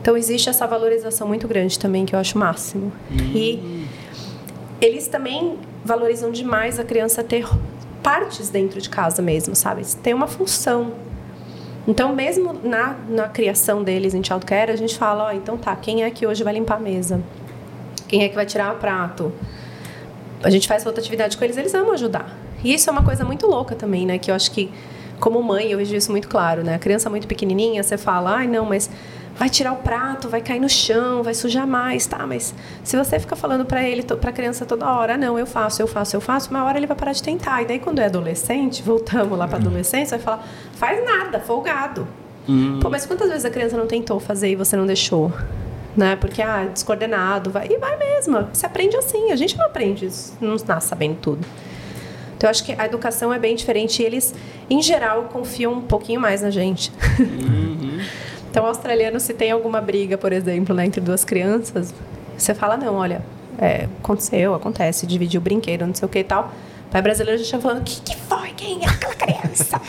Então 0.00 0.16
existe 0.16 0.48
essa 0.48 0.66
valorização 0.66 1.28
muito 1.28 1.46
grande 1.46 1.78
também 1.78 2.04
que 2.04 2.14
eu 2.14 2.18
acho 2.18 2.36
o 2.36 2.38
máximo. 2.40 2.92
E 3.34 3.86
eles 4.80 5.06
também 5.08 5.58
valorizam 5.84 6.30
demais 6.30 6.78
a 6.78 6.84
criança 6.84 7.22
ter 7.22 7.46
partes 8.02 8.48
dentro 8.48 8.80
de 8.80 8.88
casa 8.88 9.22
mesmo, 9.22 9.54
sabe? 9.54 9.84
Tem 10.02 10.14
uma 10.14 10.26
função. 10.26 10.92
Então, 11.86 12.14
mesmo 12.14 12.52
na, 12.62 12.96
na 13.08 13.28
criação 13.28 13.82
deles 13.82 14.14
em 14.14 14.22
childcare, 14.22 14.70
a 14.70 14.76
gente 14.76 14.96
fala, 14.96 15.24
ó, 15.24 15.32
então 15.32 15.56
tá, 15.56 15.74
quem 15.74 16.04
é 16.04 16.10
que 16.10 16.26
hoje 16.26 16.44
vai 16.44 16.52
limpar 16.52 16.76
a 16.76 16.80
mesa? 16.80 17.20
Quem 18.06 18.22
é 18.22 18.28
que 18.28 18.34
vai 18.34 18.46
tirar 18.46 18.74
o 18.74 18.76
prato? 18.76 19.32
A 20.42 20.50
gente 20.50 20.68
faz 20.68 20.84
rotatividade 20.84 21.36
com 21.36 21.44
eles, 21.44 21.56
eles 21.56 21.74
amam 21.74 21.92
ajudar. 21.92 22.36
E 22.62 22.74
isso 22.74 22.88
é 22.90 22.92
uma 22.92 23.02
coisa 23.02 23.24
muito 23.24 23.46
louca 23.46 23.74
também, 23.74 24.04
né? 24.04 24.18
Que 24.18 24.30
eu 24.30 24.34
acho 24.34 24.50
que, 24.50 24.70
como 25.18 25.42
mãe, 25.42 25.70
eu 25.70 25.78
vejo 25.78 25.94
isso 25.94 26.10
muito 26.10 26.28
claro, 26.28 26.62
né? 26.62 26.74
A 26.74 26.78
criança 26.78 27.08
muito 27.08 27.26
pequenininha, 27.26 27.82
você 27.82 27.96
fala, 27.96 28.36
ai, 28.36 28.46
não, 28.46 28.66
mas 28.66 28.90
vai 29.36 29.48
tirar 29.48 29.72
o 29.72 29.76
prato, 29.76 30.28
vai 30.28 30.40
cair 30.40 30.60
no 30.60 30.68
chão, 30.68 31.22
vai 31.22 31.32
sujar 31.34 31.66
mais, 31.66 32.06
tá? 32.06 32.26
Mas 32.26 32.54
se 32.84 32.96
você 32.96 33.18
fica 33.18 33.34
falando 33.34 33.64
pra 33.64 33.82
ele, 33.82 34.02
to- 34.02 34.16
pra 34.16 34.32
criança 34.32 34.66
toda 34.66 34.86
hora, 34.90 35.16
não, 35.16 35.38
eu 35.38 35.46
faço, 35.46 35.80
eu 35.80 35.86
faço, 35.86 36.14
eu 36.16 36.20
faço, 36.20 36.50
uma 36.50 36.64
hora 36.64 36.76
ele 36.78 36.86
vai 36.86 36.96
parar 36.96 37.12
de 37.12 37.22
tentar. 37.22 37.62
E 37.62 37.66
daí, 37.66 37.78
quando 37.78 37.98
é 38.00 38.04
adolescente, 38.06 38.82
voltamos 38.82 39.38
lá 39.38 39.48
pra 39.48 39.56
adolescência, 39.58 40.16
vai 40.18 40.24
falar, 40.24 40.46
faz 40.74 41.04
nada, 41.04 41.40
folgado. 41.40 42.06
Pô, 42.80 42.90
mas 42.90 43.06
quantas 43.06 43.28
vezes 43.28 43.44
a 43.44 43.50
criança 43.50 43.76
não 43.76 43.86
tentou 43.86 44.18
fazer 44.18 44.50
e 44.50 44.56
você 44.56 44.76
não 44.76 44.84
deixou? 44.86 45.32
Né? 45.96 46.16
Porque, 46.16 46.42
ah, 46.42 46.64
descoordenado, 46.72 47.50
vai. 47.50 47.68
E 47.68 47.78
vai 47.78 47.96
mesmo. 47.96 48.48
Você 48.52 48.66
aprende 48.66 48.96
assim. 48.96 49.30
A 49.32 49.36
gente 49.36 49.56
não 49.56 49.66
aprende, 49.66 50.08
não 50.40 50.56
nasce 50.66 50.88
sabendo 50.88 51.16
tudo. 51.20 51.46
Então, 52.36 52.48
eu 52.48 52.50
acho 52.50 52.64
que 52.64 52.72
a 52.76 52.86
educação 52.86 53.32
é 53.32 53.38
bem 53.38 53.54
diferente 53.54 54.02
e 54.02 54.06
eles, 54.06 54.34
em 54.68 54.80
geral, 54.82 55.24
confiam 55.24 55.74
um 55.74 55.80
pouquinho 55.80 56.20
mais 56.20 56.42
na 56.42 56.50
gente. 56.50 56.90
então, 58.50 58.64
o 58.64 58.66
australiano, 58.66 59.20
se 59.20 59.32
tem 59.32 59.50
alguma 59.52 59.80
briga, 59.80 60.18
por 60.18 60.32
exemplo, 60.32 60.74
né, 60.74 60.84
entre 60.84 61.00
duas 61.00 61.24
crianças, 61.24 61.94
você 62.36 62.52
fala, 62.52 62.76
não, 62.76 62.96
olha, 62.96 63.22
é, 63.58 63.86
aconteceu, 64.02 64.54
acontece, 64.54 65.06
dividiu 65.06 65.40
o 65.40 65.44
brinquedo, 65.44 65.86
não 65.86 65.94
sei 65.94 66.06
o 66.06 66.08
que 66.08 66.18
e 66.18 66.24
tal. 66.24 66.52
Pai 66.90 67.00
brasileiro 67.00 67.38
já 67.38 67.44
está 67.44 67.60
falando, 67.60 67.82
o 67.82 67.84
que, 67.84 68.00
que 68.00 68.16
foi? 68.16 68.50
Quem 68.56 68.84
é 68.84 68.88
aquela 68.88 69.14
criança? 69.14 69.80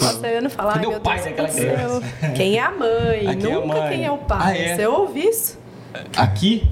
o 0.00 0.04
australiano 0.06 0.48
fala, 0.48 0.76
o 0.76 0.80
meu 0.80 1.00
pai 1.00 1.16
Deus, 1.16 1.26
daquela 1.26 1.48
aconteceu. 1.48 2.02
Quem 2.34 2.56
é 2.56 2.62
a 2.62 2.70
mãe? 2.70 3.20
Quem 3.36 3.50
é 3.50 3.54
a 3.54 3.60
Nunca 3.60 3.66
mãe? 3.66 3.90
quem 3.90 4.04
é 4.06 4.10
o 4.10 4.18
pai. 4.18 4.40
Ah, 4.42 4.56
é? 4.56 4.76
Você 4.76 4.86
ouve 4.86 5.20
isso? 5.20 5.58
Aqui? 6.16 6.70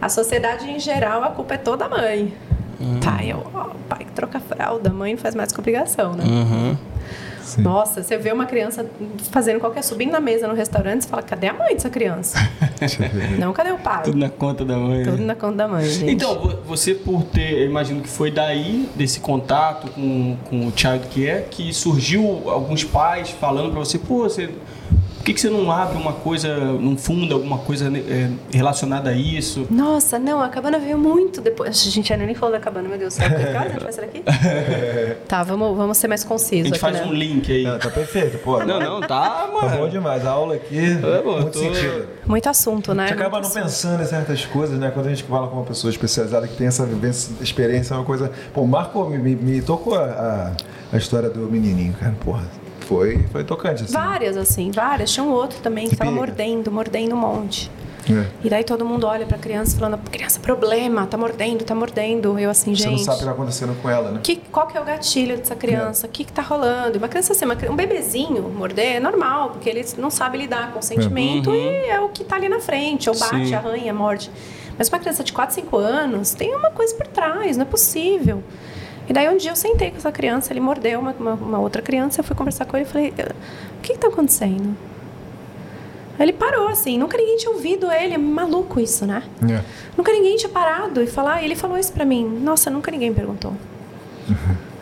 A 0.00 0.08
sociedade 0.10 0.70
em 0.70 0.78
geral, 0.78 1.24
a 1.24 1.30
culpa 1.30 1.54
é 1.54 1.56
toda 1.56 1.86
a 1.86 1.88
mãe. 1.88 2.34
Pai, 3.02 3.30
é 3.30 3.34
o 3.34 3.42
ó, 3.54 3.70
pai 3.88 4.04
que 4.04 4.12
troca 4.12 4.38
a 4.38 4.40
fralda, 4.40 4.90
mãe 4.90 5.16
faz 5.16 5.34
mais 5.34 5.50
com 5.50 5.60
obrigação, 5.60 6.12
né? 6.12 6.24
Nossa, 7.56 8.02
você 8.02 8.16
vê 8.18 8.32
uma 8.32 8.46
criança 8.46 8.84
fazendo 9.30 9.60
qualquer 9.60 9.82
subindo 9.82 10.10
na 10.12 10.20
mesa 10.20 10.46
no 10.46 10.54
restaurante, 10.54 11.02
você 11.02 11.08
fala, 11.08 11.22
cadê 11.22 11.48
a 11.48 11.52
mãe 11.54 11.74
dessa 11.74 11.90
criança? 11.90 12.38
não, 13.38 13.52
cadê 13.52 13.72
o 13.72 13.78
pai? 13.78 14.02
Tudo 14.04 14.18
na 14.18 14.28
conta 14.28 14.64
da 14.64 14.76
mãe. 14.76 15.04
Tudo 15.04 15.18
né? 15.18 15.26
na 15.26 15.34
conta 15.34 15.56
da 15.56 15.68
mãe, 15.68 15.84
gente. 15.86 16.10
Então, 16.12 16.38
vo- 16.38 16.58
você 16.66 16.94
por 16.94 17.22
ter, 17.24 17.52
eu 17.62 17.66
imagino 17.66 18.00
que 18.02 18.08
foi 18.08 18.30
daí, 18.30 18.88
desse 18.94 19.20
contato 19.20 19.90
com, 19.92 20.36
com 20.48 20.66
o 20.66 20.72
Child 20.76 21.06
Care, 21.14 21.44
que 21.50 21.72
surgiu 21.72 22.42
alguns 22.50 22.84
pais 22.84 23.30
falando 23.30 23.70
pra 23.70 23.80
você, 23.80 23.98
pô, 23.98 24.24
você, 24.24 24.50
que, 25.28 25.34
que 25.34 25.40
você 25.40 25.50
não 25.50 25.70
abre 25.70 25.96
uma 25.96 26.12
coisa, 26.12 26.56
não 26.56 26.96
funda 26.96 27.34
alguma 27.34 27.58
coisa 27.58 27.88
né, 27.90 28.00
é, 28.08 28.30
relacionada 28.56 29.10
a 29.10 29.12
isso? 29.14 29.66
Nossa, 29.70 30.18
não, 30.18 30.42
a 30.42 30.48
cabana 30.48 30.78
veio 30.78 30.98
muito 30.98 31.40
depois. 31.40 31.70
A 31.70 31.90
gente 31.90 32.12
ainda 32.12 32.24
nem 32.26 32.34
falou 32.34 32.54
da 32.54 32.60
cabana, 32.60 32.88
meu 32.88 32.98
Deus 32.98 33.14
céu. 33.14 33.28
Que 33.28 33.34
horas 33.34 33.56
a 33.56 33.68
gente 33.68 33.82
vai 33.84 33.92
sair 33.92 34.06
daqui? 34.06 34.22
tá, 35.28 35.42
vamos, 35.42 35.76
vamos 35.76 35.96
ser 35.98 36.08
mais 36.08 36.24
A 36.24 36.28
concisos 36.28 36.64
gente 36.64 36.70
aqui, 36.72 36.78
faz 36.80 36.94
né? 36.96 37.04
um 37.04 37.12
link 37.12 37.50
aí. 37.52 37.64
Não, 37.64 37.78
tá 37.78 37.90
perfeito, 37.90 38.38
pô. 38.38 38.58
Não, 38.64 38.80
não, 38.80 39.00
tá, 39.00 39.08
Tá 39.08 39.46
bom 39.52 39.60
mano. 39.62 39.90
demais. 39.90 40.24
A 40.26 40.30
aula 40.30 40.54
aqui, 40.54 40.78
É, 40.78 41.18
pô, 41.22 41.32
muito 41.32 41.50
tô- 41.52 41.58
sentido. 41.58 42.06
Muito 42.26 42.48
assunto, 42.48 42.94
né? 42.94 43.04
A 43.04 43.06
gente 43.08 43.18
acaba 43.20 43.40
Muito 43.40 43.54
não 43.54 43.62
assunto. 43.62 43.62
pensando 43.64 44.02
em 44.02 44.06
certas 44.06 44.44
coisas, 44.44 44.78
né? 44.78 44.90
Quando 44.92 45.06
a 45.06 45.10
gente 45.10 45.22
fala 45.24 45.48
com 45.48 45.56
uma 45.56 45.64
pessoa 45.64 45.90
especializada 45.90 46.46
que 46.46 46.56
tem 46.56 46.66
essa 46.66 46.84
vivência, 46.84 47.32
experiência, 47.40 47.94
é 47.94 47.96
uma 47.96 48.04
coisa. 48.04 48.30
Pô, 48.52 48.66
Marco 48.66 49.04
me, 49.06 49.18
me- 49.18 49.36
me 49.36 49.62
tocou 49.62 49.94
a, 49.94 50.04
a, 50.04 50.52
a 50.92 50.96
história 50.98 51.28
do 51.30 51.40
menininho, 51.40 51.94
cara. 51.98 52.14
Porra, 52.24 52.44
foi, 52.88 53.18
foi 53.30 53.44
tocante, 53.44 53.84
assim. 53.84 53.92
Várias, 53.92 54.36
assim, 54.36 54.70
várias. 54.70 55.12
Tinha 55.12 55.22
um 55.22 55.30
outro 55.30 55.60
também 55.60 55.84
que 55.84 55.90
Que 55.90 55.96
tava 55.96 56.10
pega. 56.10 56.20
mordendo, 56.20 56.72
mordendo 56.72 57.14
um 57.14 57.18
monte. 57.18 57.70
É. 58.10 58.24
E 58.42 58.48
daí 58.48 58.64
todo 58.64 58.86
mundo 58.86 59.06
olha 59.06 59.26
pra 59.26 59.36
criança 59.36 59.76
falando, 59.76 59.98
criança, 60.10 60.40
problema, 60.40 61.06
tá 61.06 61.18
mordendo, 61.18 61.62
tá 61.62 61.74
mordendo. 61.74 62.38
Eu 62.38 62.48
assim, 62.48 62.74
Você 62.74 62.84
gente. 62.84 62.92
não 62.92 63.04
sabe 63.04 63.16
o 63.16 63.20
que 63.20 63.24
tá 63.26 63.32
acontecendo 63.32 63.82
com 63.82 63.90
ela, 63.90 64.10
né? 64.12 64.20
Que, 64.22 64.36
qual 64.50 64.66
que 64.66 64.78
é 64.78 64.80
o 64.80 64.84
gatilho 64.84 65.36
dessa 65.36 65.54
criança? 65.54 66.06
O 66.06 66.10
que, 66.10 66.24
que 66.24 66.32
tá 66.32 66.40
rolando? 66.40 66.96
E 66.96 66.98
uma 66.98 67.08
criança 67.08 67.34
assim, 67.34 67.44
uma 67.44 67.54
um 67.70 67.76
bebezinho 67.76 68.42
morder 68.44 68.96
é 68.96 69.00
normal, 69.00 69.50
porque 69.50 69.68
ele 69.68 69.84
não 69.98 70.08
sabe 70.08 70.38
lidar 70.38 70.72
com 70.72 70.78
o 70.78 70.82
sentimento 70.82 71.54
e 71.54 71.90
é 71.90 72.00
o 72.00 72.08
que 72.08 72.24
tá 72.24 72.36
ali 72.36 72.48
na 72.48 72.60
frente, 72.60 73.10
ou 73.10 73.18
bate, 73.18 73.48
Sim. 73.48 73.54
arranha, 73.54 73.92
morde. 73.92 74.30
Mas 74.78 74.88
uma 74.88 74.98
criança 74.98 75.22
de 75.22 75.32
4, 75.34 75.56
5 75.56 75.76
anos 75.76 76.32
tem 76.32 76.54
uma 76.54 76.70
coisa 76.70 76.94
por 76.94 77.06
trás, 77.08 77.58
não 77.58 77.64
é 77.64 77.66
possível. 77.68 78.42
E 79.08 79.12
daí 79.12 79.28
um 79.28 79.36
dia 79.36 79.50
eu 79.50 79.56
sentei 79.56 79.90
com 79.90 79.96
essa 79.96 80.12
criança, 80.12 80.52
ele 80.52 80.60
mordeu 80.60 81.00
uma, 81.00 81.12
uma, 81.12 81.34
uma 81.34 81.58
outra 81.58 81.80
criança, 81.80 82.20
eu 82.20 82.24
fui 82.24 82.36
conversar 82.36 82.66
com 82.66 82.76
ele 82.76 82.84
e 82.86 82.88
falei, 82.88 83.08
o 83.10 83.80
que 83.80 83.94
que 83.94 83.98
tá 83.98 84.08
acontecendo? 84.08 84.76
Aí 86.18 86.24
ele 86.26 86.32
parou 86.32 86.68
assim, 86.68 86.98
nunca 86.98 87.16
ninguém 87.16 87.36
tinha 87.36 87.50
ouvido 87.52 87.90
ele, 87.90 88.14
é 88.14 88.18
maluco 88.18 88.80
isso, 88.80 89.06
né? 89.06 89.22
É. 89.48 89.62
Nunca 89.96 90.12
ninguém 90.12 90.36
tinha 90.36 90.48
parado 90.48 91.00
e 91.00 91.06
falar. 91.06 91.42
E 91.42 91.44
ele 91.44 91.54
falou 91.54 91.78
isso 91.78 91.92
pra 91.92 92.04
mim. 92.04 92.26
Nossa, 92.42 92.68
nunca 92.70 92.90
ninguém 92.90 93.14
perguntou. 93.14 93.52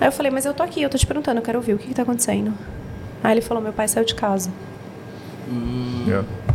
Aí 0.01 0.09
eu 0.09 0.13
falei, 0.13 0.33
mas 0.33 0.47
eu 0.47 0.55
tô 0.55 0.63
aqui, 0.63 0.83
eu 0.83 0.89
tô 0.89 0.97
te 0.97 1.07
perguntando, 1.07 1.39
eu 1.39 1.43
quero 1.43 1.59
ouvir, 1.59 1.75
o 1.75 1.79
que 1.79 1.89
que 1.89 1.95
tá 1.95 2.03
acontecendo? 2.03 2.55
Aí 3.23 3.33
ele 3.33 3.41
falou, 3.43 3.63
meu 3.63 3.73
pai 3.73 3.87
saiu 3.87 4.05
de 4.05 4.15
casa. 4.15 4.51
É. 6.09 6.46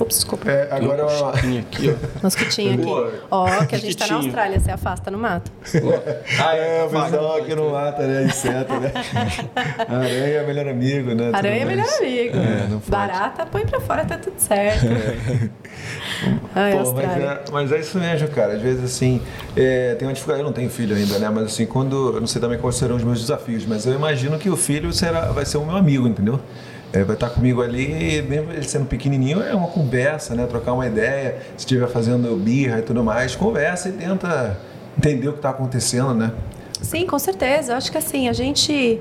Ups, 0.00 0.16
desculpa. 0.16 0.50
É, 0.50 0.68
agora 0.70 1.06
uma- 1.06 1.32
Tinha 1.32 1.60
aqui, 1.60 1.90
ó. 1.90 2.08
Mosquitinho 2.24 2.74
aqui. 2.74 2.82
Boa. 2.84 3.12
Ó, 3.30 3.64
que 3.66 3.74
a 3.74 3.78
gente 3.78 3.96
tá 3.96 4.06
na. 4.06 4.14
Austrália, 4.16 4.58
você 4.60 4.70
afasta 4.70 5.10
no 5.10 5.18
mato. 5.18 5.50
Ah, 6.38 6.54
É, 6.56 6.84
o 6.84 6.88
vai. 6.88 7.10
pessoal 7.10 7.36
aqui 7.38 7.54
não 7.54 7.70
mata, 7.70 8.06
né? 8.06 8.24
Inseto, 8.24 8.72
né? 8.74 8.92
Aranha 9.88 10.38
é 10.40 10.46
melhor 10.46 10.68
amigo, 10.68 11.14
né? 11.14 11.30
Aranha 11.32 11.62
é 11.62 11.64
melhor 11.64 11.86
amigo. 11.98 12.36
É, 12.36 12.66
não 12.68 12.78
pode. 12.80 12.90
Barata, 12.90 13.46
põe 13.46 13.66
pra 13.66 13.80
fora, 13.80 14.04
tá 14.04 14.16
tudo 14.18 14.38
certo. 14.38 14.86
Ai, 16.54 16.72
Pô, 16.72 16.92
mas, 16.92 17.04
é, 17.04 17.40
mas 17.52 17.72
é 17.72 17.78
isso 17.80 17.98
mesmo, 17.98 18.28
cara. 18.28 18.54
Às 18.54 18.62
vezes, 18.62 18.84
assim, 18.84 19.20
é, 19.56 19.94
tem 19.94 20.06
uma 20.06 20.12
dificuldade. 20.14 20.42
Eu 20.42 20.46
não 20.46 20.52
tenho 20.52 20.68
filho 20.70 20.94
ainda, 20.96 21.18
né? 21.18 21.28
Mas, 21.30 21.44
assim, 21.44 21.66
quando. 21.66 22.14
Eu 22.14 22.20
não 22.20 22.26
sei 22.26 22.40
também 22.40 22.58
quais 22.58 22.76
serão 22.76 22.96
os 22.96 23.04
meus 23.04 23.20
desafios, 23.20 23.64
mas 23.66 23.86
eu 23.86 23.94
imagino 23.94 24.38
que 24.38 24.50
o 24.50 24.56
filho 24.56 24.92
será, 24.92 25.26
vai 25.32 25.44
ser 25.46 25.58
o 25.58 25.64
meu 25.64 25.76
amigo, 25.76 26.06
entendeu? 26.06 26.40
É, 26.92 27.04
vai 27.04 27.14
estar 27.14 27.30
comigo 27.30 27.62
ali, 27.62 28.20
mesmo 28.22 28.50
ele 28.52 28.64
sendo 28.64 28.86
pequenininho, 28.86 29.40
é 29.42 29.54
uma 29.54 29.68
conversa, 29.68 30.34
né? 30.34 30.44
Trocar 30.46 30.72
uma 30.72 30.86
ideia. 30.86 31.36
Se 31.56 31.58
estiver 31.64 31.86
fazendo 31.88 32.34
birra 32.36 32.80
e 32.80 32.82
tudo 32.82 33.04
mais, 33.04 33.36
conversa 33.36 33.88
e 33.88 33.92
tenta 33.92 34.58
entender 34.98 35.28
o 35.28 35.32
que 35.32 35.38
está 35.38 35.50
acontecendo, 35.50 36.12
né? 36.14 36.32
Sim, 36.82 37.06
com 37.06 37.18
certeza. 37.18 37.72
Eu 37.72 37.76
acho 37.76 37.92
que 37.92 37.98
assim, 37.98 38.28
a 38.28 38.32
gente. 38.32 39.00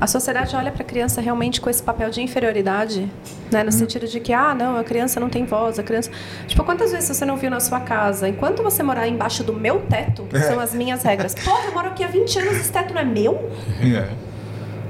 A 0.00 0.08
sociedade 0.08 0.56
olha 0.56 0.72
para 0.72 0.82
a 0.82 0.84
criança 0.84 1.20
realmente 1.20 1.60
com 1.60 1.70
esse 1.70 1.80
papel 1.80 2.10
de 2.10 2.20
inferioridade, 2.20 3.08
né? 3.50 3.62
No 3.62 3.70
sentido 3.70 4.08
de 4.08 4.18
que, 4.18 4.32
ah, 4.32 4.52
não, 4.52 4.76
a 4.76 4.82
criança 4.82 5.20
não 5.20 5.30
tem 5.30 5.46
voz, 5.46 5.78
a 5.78 5.84
criança. 5.84 6.10
Tipo, 6.48 6.64
quantas 6.64 6.90
vezes 6.90 7.16
você 7.16 7.24
não 7.24 7.36
viu 7.36 7.48
na 7.48 7.60
sua 7.60 7.78
casa? 7.78 8.28
Enquanto 8.28 8.60
você 8.60 8.82
morar 8.82 9.06
embaixo 9.06 9.44
do 9.44 9.52
meu 9.52 9.80
teto, 9.88 10.26
É. 10.32 10.40
são 10.40 10.58
as 10.58 10.74
minhas 10.74 11.04
regras. 11.04 11.32
Porra, 11.36 11.66
eu 11.66 11.72
moro 11.72 11.86
aqui 11.88 12.02
há 12.02 12.08
20 12.08 12.38
anos, 12.40 12.56
esse 12.56 12.72
teto 12.72 12.92
não 12.92 13.00
é 13.00 13.04
meu? 13.04 13.50
É. 13.80 14.08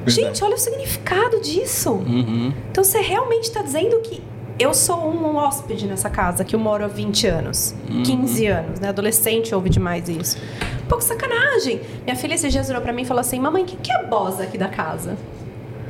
Gente, 0.07 0.43
olha 0.45 0.55
o 0.55 0.59
significado 0.59 1.41
disso. 1.41 1.93
Uhum. 1.93 2.53
Então 2.71 2.83
você 2.85 3.01
realmente 3.01 3.45
está 3.45 3.63
dizendo 3.63 3.99
que 4.01 4.23
eu 4.59 4.73
sou 4.73 4.97
um 5.11 5.37
hóspede 5.37 5.87
nessa 5.87 6.09
casa 6.09 6.45
que 6.45 6.55
eu 6.55 6.61
moro 6.61 6.85
há 6.85 6.89
20 6.89 7.27
anos, 7.27 7.75
15 8.05 8.47
anos, 8.47 8.81
né? 8.81 8.89
Adolescente 8.89 9.55
ouve 9.55 9.69
demais 9.69 10.09
isso. 10.09 10.37
Um 10.85 10.87
pouco 10.87 11.03
sacanagem. 11.03 11.81
Minha 12.05 12.15
filha 12.15 12.35
esses 12.35 12.53
dias 12.53 12.67
virou 12.69 12.81
pra 12.83 12.93
mim 12.93 13.03
e 13.03 13.05
falou 13.05 13.21
assim: 13.21 13.41
Mamãe, 13.41 13.65
quem 13.65 13.79
que 13.79 13.91
é 13.91 13.97
a 13.97 14.03
boss 14.05 14.39
aqui 14.41 14.57
da 14.57 14.69
casa? 14.69 15.17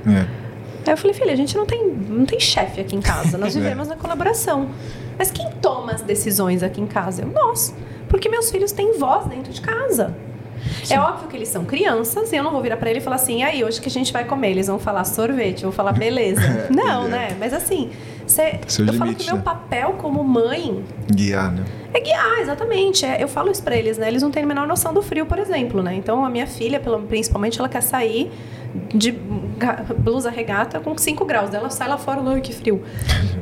É. 0.06 0.20
Aí 0.86 0.92
eu 0.92 0.96
falei: 0.96 1.12
Filha, 1.14 1.32
a 1.32 1.36
gente 1.36 1.56
não 1.56 1.66
tem, 1.66 1.86
não 1.86 2.24
tem 2.24 2.40
chefe 2.40 2.80
aqui 2.80 2.96
em 2.96 3.00
casa, 3.00 3.36
nós 3.36 3.54
É. 3.56 3.58
vivemos 3.60 3.88
na 3.88 3.96
colaboração. 3.96 4.68
Mas 5.18 5.30
quem 5.30 5.50
toma 5.62 5.92
as 5.92 6.02
decisões 6.02 6.62
aqui 6.62 6.80
em 6.80 6.86
casa? 6.86 7.22
Eu, 7.22 7.28
nós. 7.28 7.74
Porque 8.08 8.28
meus 8.28 8.50
filhos 8.50 8.72
têm 8.72 8.98
voz 8.98 9.26
dentro 9.26 9.52
de 9.52 9.60
casa. 9.60 10.14
É 10.90 10.98
óbvio 10.98 11.28
que 11.28 11.36
eles 11.36 11.48
são 11.48 11.64
crianças 11.64 12.32
e 12.32 12.36
eu 12.36 12.42
não 12.42 12.50
vou 12.50 12.60
virar 12.62 12.76
pra 12.76 12.90
ele 12.90 12.98
e 12.98 13.02
falar 13.02 13.16
assim, 13.16 13.42
aí, 13.42 13.64
hoje 13.64 13.80
que 13.80 13.88
a 13.88 13.90
gente 13.90 14.12
vai 14.12 14.24
comer? 14.24 14.50
Eles 14.50 14.66
vão 14.66 14.78
falar 14.78 15.04
sorvete, 15.04 15.62
eu 15.64 15.70
vou 15.70 15.72
falar 15.72 15.92
beleza. 15.92 16.68
não, 16.70 17.06
É. 17.06 17.08
né? 17.08 17.36
Mas 17.38 17.52
assim, 17.52 17.90
cê, 18.26 18.60
eu 18.78 18.92
falo 18.94 19.04
limites, 19.10 19.26
que 19.26 19.32
o 19.32 19.34
meu 19.34 19.36
né? 19.36 19.42
papel 19.42 19.92
como 19.98 20.22
mãe 20.24 20.84
Guiar, 21.12 21.52
né? 21.52 21.64
é 21.92 22.00
guiar, 22.00 22.38
exatamente. 22.40 23.04
É, 23.06 23.22
eu 23.22 23.28
falo 23.28 23.50
isso 23.50 23.62
pra 23.62 23.76
eles, 23.76 23.96
né? 23.98 24.08
Eles 24.08 24.22
não 24.22 24.30
têm 24.30 24.42
a 24.42 24.46
menor 24.46 24.66
noção 24.66 24.92
do 24.92 25.00
frio, 25.00 25.26
por 25.26 25.38
exemplo, 25.38 25.82
né? 25.82 25.94
Então 25.94 26.24
a 26.24 26.28
minha 26.28 26.46
filha, 26.46 26.80
principalmente, 27.08 27.58
ela 27.58 27.68
quer 27.68 27.82
sair 27.82 28.32
de 28.92 29.12
blusa 29.98 30.30
regata 30.30 30.80
com 30.80 30.98
5 30.98 31.24
graus. 31.24 31.54
Ela 31.54 31.70
sai 31.70 31.88
lá 31.88 31.96
fora, 31.96 32.20
ai, 32.26 32.40
que 32.40 32.52
frio. 32.52 32.82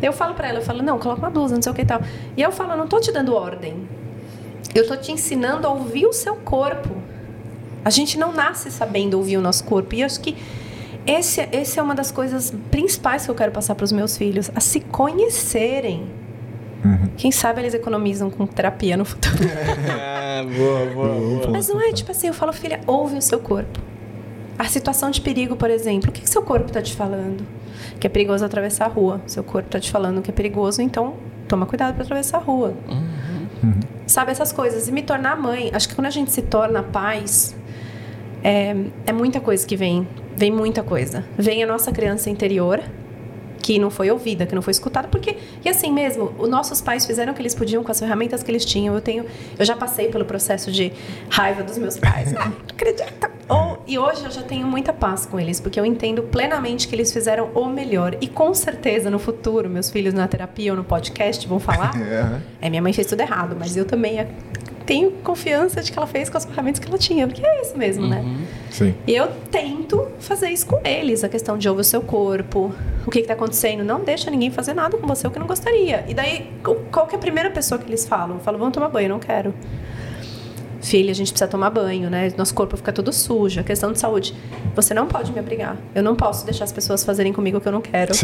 Eu 0.03 0.13
falo 0.13 0.35
pra 0.35 0.49
ela, 0.49 0.59
eu 0.59 0.63
falo, 0.63 0.83
não, 0.83 0.99
coloca 0.99 1.21
uma 1.21 1.31
blusa, 1.31 1.55
não 1.55 1.63
sei 1.63 1.73
o 1.73 1.75
que 1.75 1.81
e 1.83 1.87
tal. 1.87 2.03
E 2.37 2.43
eu 2.43 2.53
falo, 2.53 2.77
não 2.77 2.87
tô 2.87 3.01
te 3.01 3.11
dando 3.11 3.35
ordem. 3.35 3.89
Eu 4.75 4.87
tô 4.87 4.97
te 4.97 5.13
ensinando 5.13 5.67
a 5.67 5.71
ouvir 5.71 6.07
o 6.07 6.13
seu 6.13 6.37
corpo. 6.37 7.02
A 7.85 7.91
gente 7.91 8.19
não 8.19 8.33
nasce 8.33 8.71
sabendo 8.71 9.15
ouvir 9.15 9.37
o 9.37 9.41
nosso 9.41 9.65
corpo. 9.65 9.95
E 9.95 10.01
eu 10.01 10.07
acho 10.07 10.21
que 10.21 10.37
esse, 11.07 11.49
esse 11.53 11.79
é 11.79 11.83
uma 11.83 11.95
das 11.95 12.11
coisas 12.11 12.55
principais 12.71 13.25
que 13.25 13.31
eu 13.31 13.35
quero 13.35 13.51
passar 13.51 13.75
para 13.75 13.85
os 13.85 13.93
meus 13.93 14.17
filhos, 14.17 14.51
a 14.55 14.61
se 14.61 14.81
conhecerem. 14.81 16.09
Quem 17.17 17.31
sabe 17.31 17.61
eles 17.61 17.75
economizam 17.75 18.31
com 18.31 18.47
terapia 18.47 18.97
no 18.97 19.05
futuro. 19.05 19.39
Ah, 20.35 20.45
boa, 20.45 20.87
boa, 20.87 21.21
boa. 21.21 21.51
Mas 21.51 21.69
não 21.69 21.79
é 21.79 21.93
tipo 21.93 22.11
assim, 22.11 22.27
eu 22.27 22.33
falo, 22.33 22.55
filha, 22.55 22.81
ouve 22.87 23.19
o 23.19 23.23
seu 23.23 23.39
corpo. 23.39 23.79
A 24.59 24.65
situação 24.65 25.11
de 25.11 25.21
perigo, 25.21 25.57
por 25.57 25.69
exemplo, 25.69 26.09
o 26.09 26.13
que, 26.13 26.23
que 26.23 26.31
seu 26.31 26.43
corpo 26.43 26.69
está 26.69 26.81
te 26.81 26.97
falando? 26.97 27.47
Que 28.01 28.07
é 28.07 28.11
perigoso 28.11 28.43
atravessar 28.43 28.87
a 28.87 28.89
rua. 28.89 29.21
Seu 29.27 29.45
corpo 29.45 29.69
está 29.69 29.79
te 29.79 29.91
falando 29.91 30.23
que 30.23 30.31
é 30.31 30.33
perigoso, 30.33 30.81
então 30.81 31.15
toma 31.47 31.67
cuidado 31.67 31.95
para 31.95 32.03
atravessar 32.03 32.39
a 32.39 32.41
rua. 32.41 32.75
Sabe 34.07 34.33
essas 34.33 34.53
coisas. 34.53 34.89
E 34.89 34.93
me 34.93 35.03
tornar 35.03 35.37
mãe, 35.37 35.71
acho 35.73 35.89
que 35.89 35.95
quando 35.95 36.07
a 36.07 36.11
gente 36.11 36.33
se 36.33 36.41
torna 36.41 36.83
pais, 36.83 37.55
é, 38.43 38.75
é 39.07 39.13
muita 39.13 39.41
coisa 39.41 39.67
que 39.67 39.77
vem. 39.77 40.07
Vem 40.37 40.51
muita 40.51 40.83
coisa. 40.83 41.25
Vem 41.37 41.63
a 41.63 41.67
nossa 41.67 41.93
criança 41.93 42.31
interior, 42.31 42.81
que 43.63 43.79
não 43.79 43.91
foi 43.91 44.11
ouvida, 44.11 44.45
que 44.45 44.55
não 44.55 44.63
foi 44.63 44.73
escutada, 44.73 45.07
porque 45.07 45.37
e 45.65 45.69
assim 45.69 45.93
mesmo, 45.93 46.35
os 46.39 46.49
nossos 46.49 46.81
pais 46.81 47.07
fizeram 47.07 47.33
o 47.33 47.37
que 47.37 47.41
eles 47.41 47.55
podiam 47.55 47.85
com 47.85 47.93
as 47.93 48.01
ferramentas 48.01 48.43
que 48.43 48.51
eles 48.51 48.65
tinham. 48.65 48.95
Eu 48.95 49.01
tenho, 49.01 49.25
eu 49.57 49.65
já 49.65 49.77
passei 49.77 50.09
pelo 50.09 50.25
processo 50.25 50.73
de 50.73 50.93
raiva 51.31 51.63
dos 51.63 51.79
meus 51.79 51.97
pais, 51.97 52.33
né? 52.33 52.53
acredita? 52.69 53.31
Ou, 53.49 53.83
e 53.87 53.99
hoje 53.99 54.25
eu 54.25 54.31
já 54.31 54.43
tenho 54.43 54.67
muita 54.67 54.93
paz 54.93 55.27
com 55.27 55.39
eles, 55.39 55.61
porque 55.61 55.79
eu 55.79 55.85
entendo 55.85 56.23
plenamente 56.23 56.89
que 56.89 56.95
eles 56.95 57.13
fizeram 57.13 57.51
o 57.55 57.67
melhor. 57.67 58.17
E 58.21 58.27
com 58.27 58.53
certeza 58.55 59.11
no 59.11 59.19
futuro, 59.19 59.69
meus 59.69 59.91
filhos 59.91 60.15
na 60.15 60.27
terapia 60.27 60.73
ou 60.73 60.77
no 60.77 60.85
podcast 60.85 61.47
vão 61.47 61.61
falar, 61.61 61.93
É. 62.03 62.67
é 62.67 62.71
minha 62.71 62.83
mãe 62.83 62.93
fez 62.93 63.07
tudo 63.07 63.21
errado, 63.21 63.57
mas 63.59 63.77
eu 63.77 63.85
também 63.85 64.19
tenho 64.93 65.11
confiança 65.23 65.81
de 65.83 65.91
que 65.91 65.99
ela 65.99 66.07
fez 66.07 66.29
com 66.29 66.37
as 66.37 66.45
ferramentas 66.45 66.79
que 66.79 66.87
ela 66.89 66.99
tinha, 66.99 67.27
porque 67.27 67.45
é 67.45 67.63
isso 67.63 67.77
mesmo, 67.79 68.07
né? 68.07 68.23
Sim. 68.71 68.95
E 69.07 69.15
eu 69.15 69.29
tento 69.51 70.07
fazer 70.21 70.51
isso 70.51 70.67
com 70.67 70.81
eles, 70.85 71.25
a 71.25 71.29
questão 71.29 71.57
de 71.57 71.69
ouvir 71.69 71.81
o 71.81 71.85
seu 71.85 72.01
corpo, 72.03 72.73
o 73.07 73.11
que 73.11 73.21
está 73.21 73.33
acontecendo. 73.35 73.83
Não 73.85 74.01
deixa 74.01 74.31
ninguém 74.31 74.51
fazer 74.51 74.75
nada 74.75 74.97
com 74.99 75.07
você 75.07 75.27
o 75.27 75.31
que 75.31 75.39
não 75.39 75.47
gostaria. 75.47 76.05
E 76.09 76.15
daí, 76.15 76.51
qual- 76.91 77.07
que 77.07 77.15
é 77.15 77.19
a 77.19 77.21
primeira 77.21 77.51
pessoa 77.51 77.79
que 77.79 77.89
eles 77.89 78.07
falam? 78.07 78.39
Falam, 78.41 78.59
vamos 78.59 78.75
tomar 78.75 78.89
banho, 78.89 79.07
eu 79.07 79.11
não 79.11 79.19
quero. 79.19 79.55
Filha, 80.83 81.13
a 81.13 81.15
gente 81.15 81.31
precisa 81.31 81.49
tomar 81.49 81.71
banho, 81.71 82.11
né? 82.11 82.33
Nosso 82.37 82.53
corpo 82.53 82.77
fica 82.77 82.93
todo 82.93 83.13
sujo, 83.13 83.61
a 83.61 83.63
questão 83.63 83.93
de 83.93 84.01
saúde. 84.01 84.35
Você 84.75 84.93
não 84.93 85.07
pode 85.07 85.33
me 85.33 85.39
obrigar. 85.39 85.77
Eu 85.95 86.03
não 86.03 86.17
posso 86.17 86.45
deixar 86.45 86.65
as 86.65 86.73
pessoas 86.73 87.05
fazerem 87.05 87.33
comigo 87.33 87.59
o 87.59 87.61
que 87.61 87.69
eu 87.69 87.73
não 87.73 87.81
quero. 87.81 88.13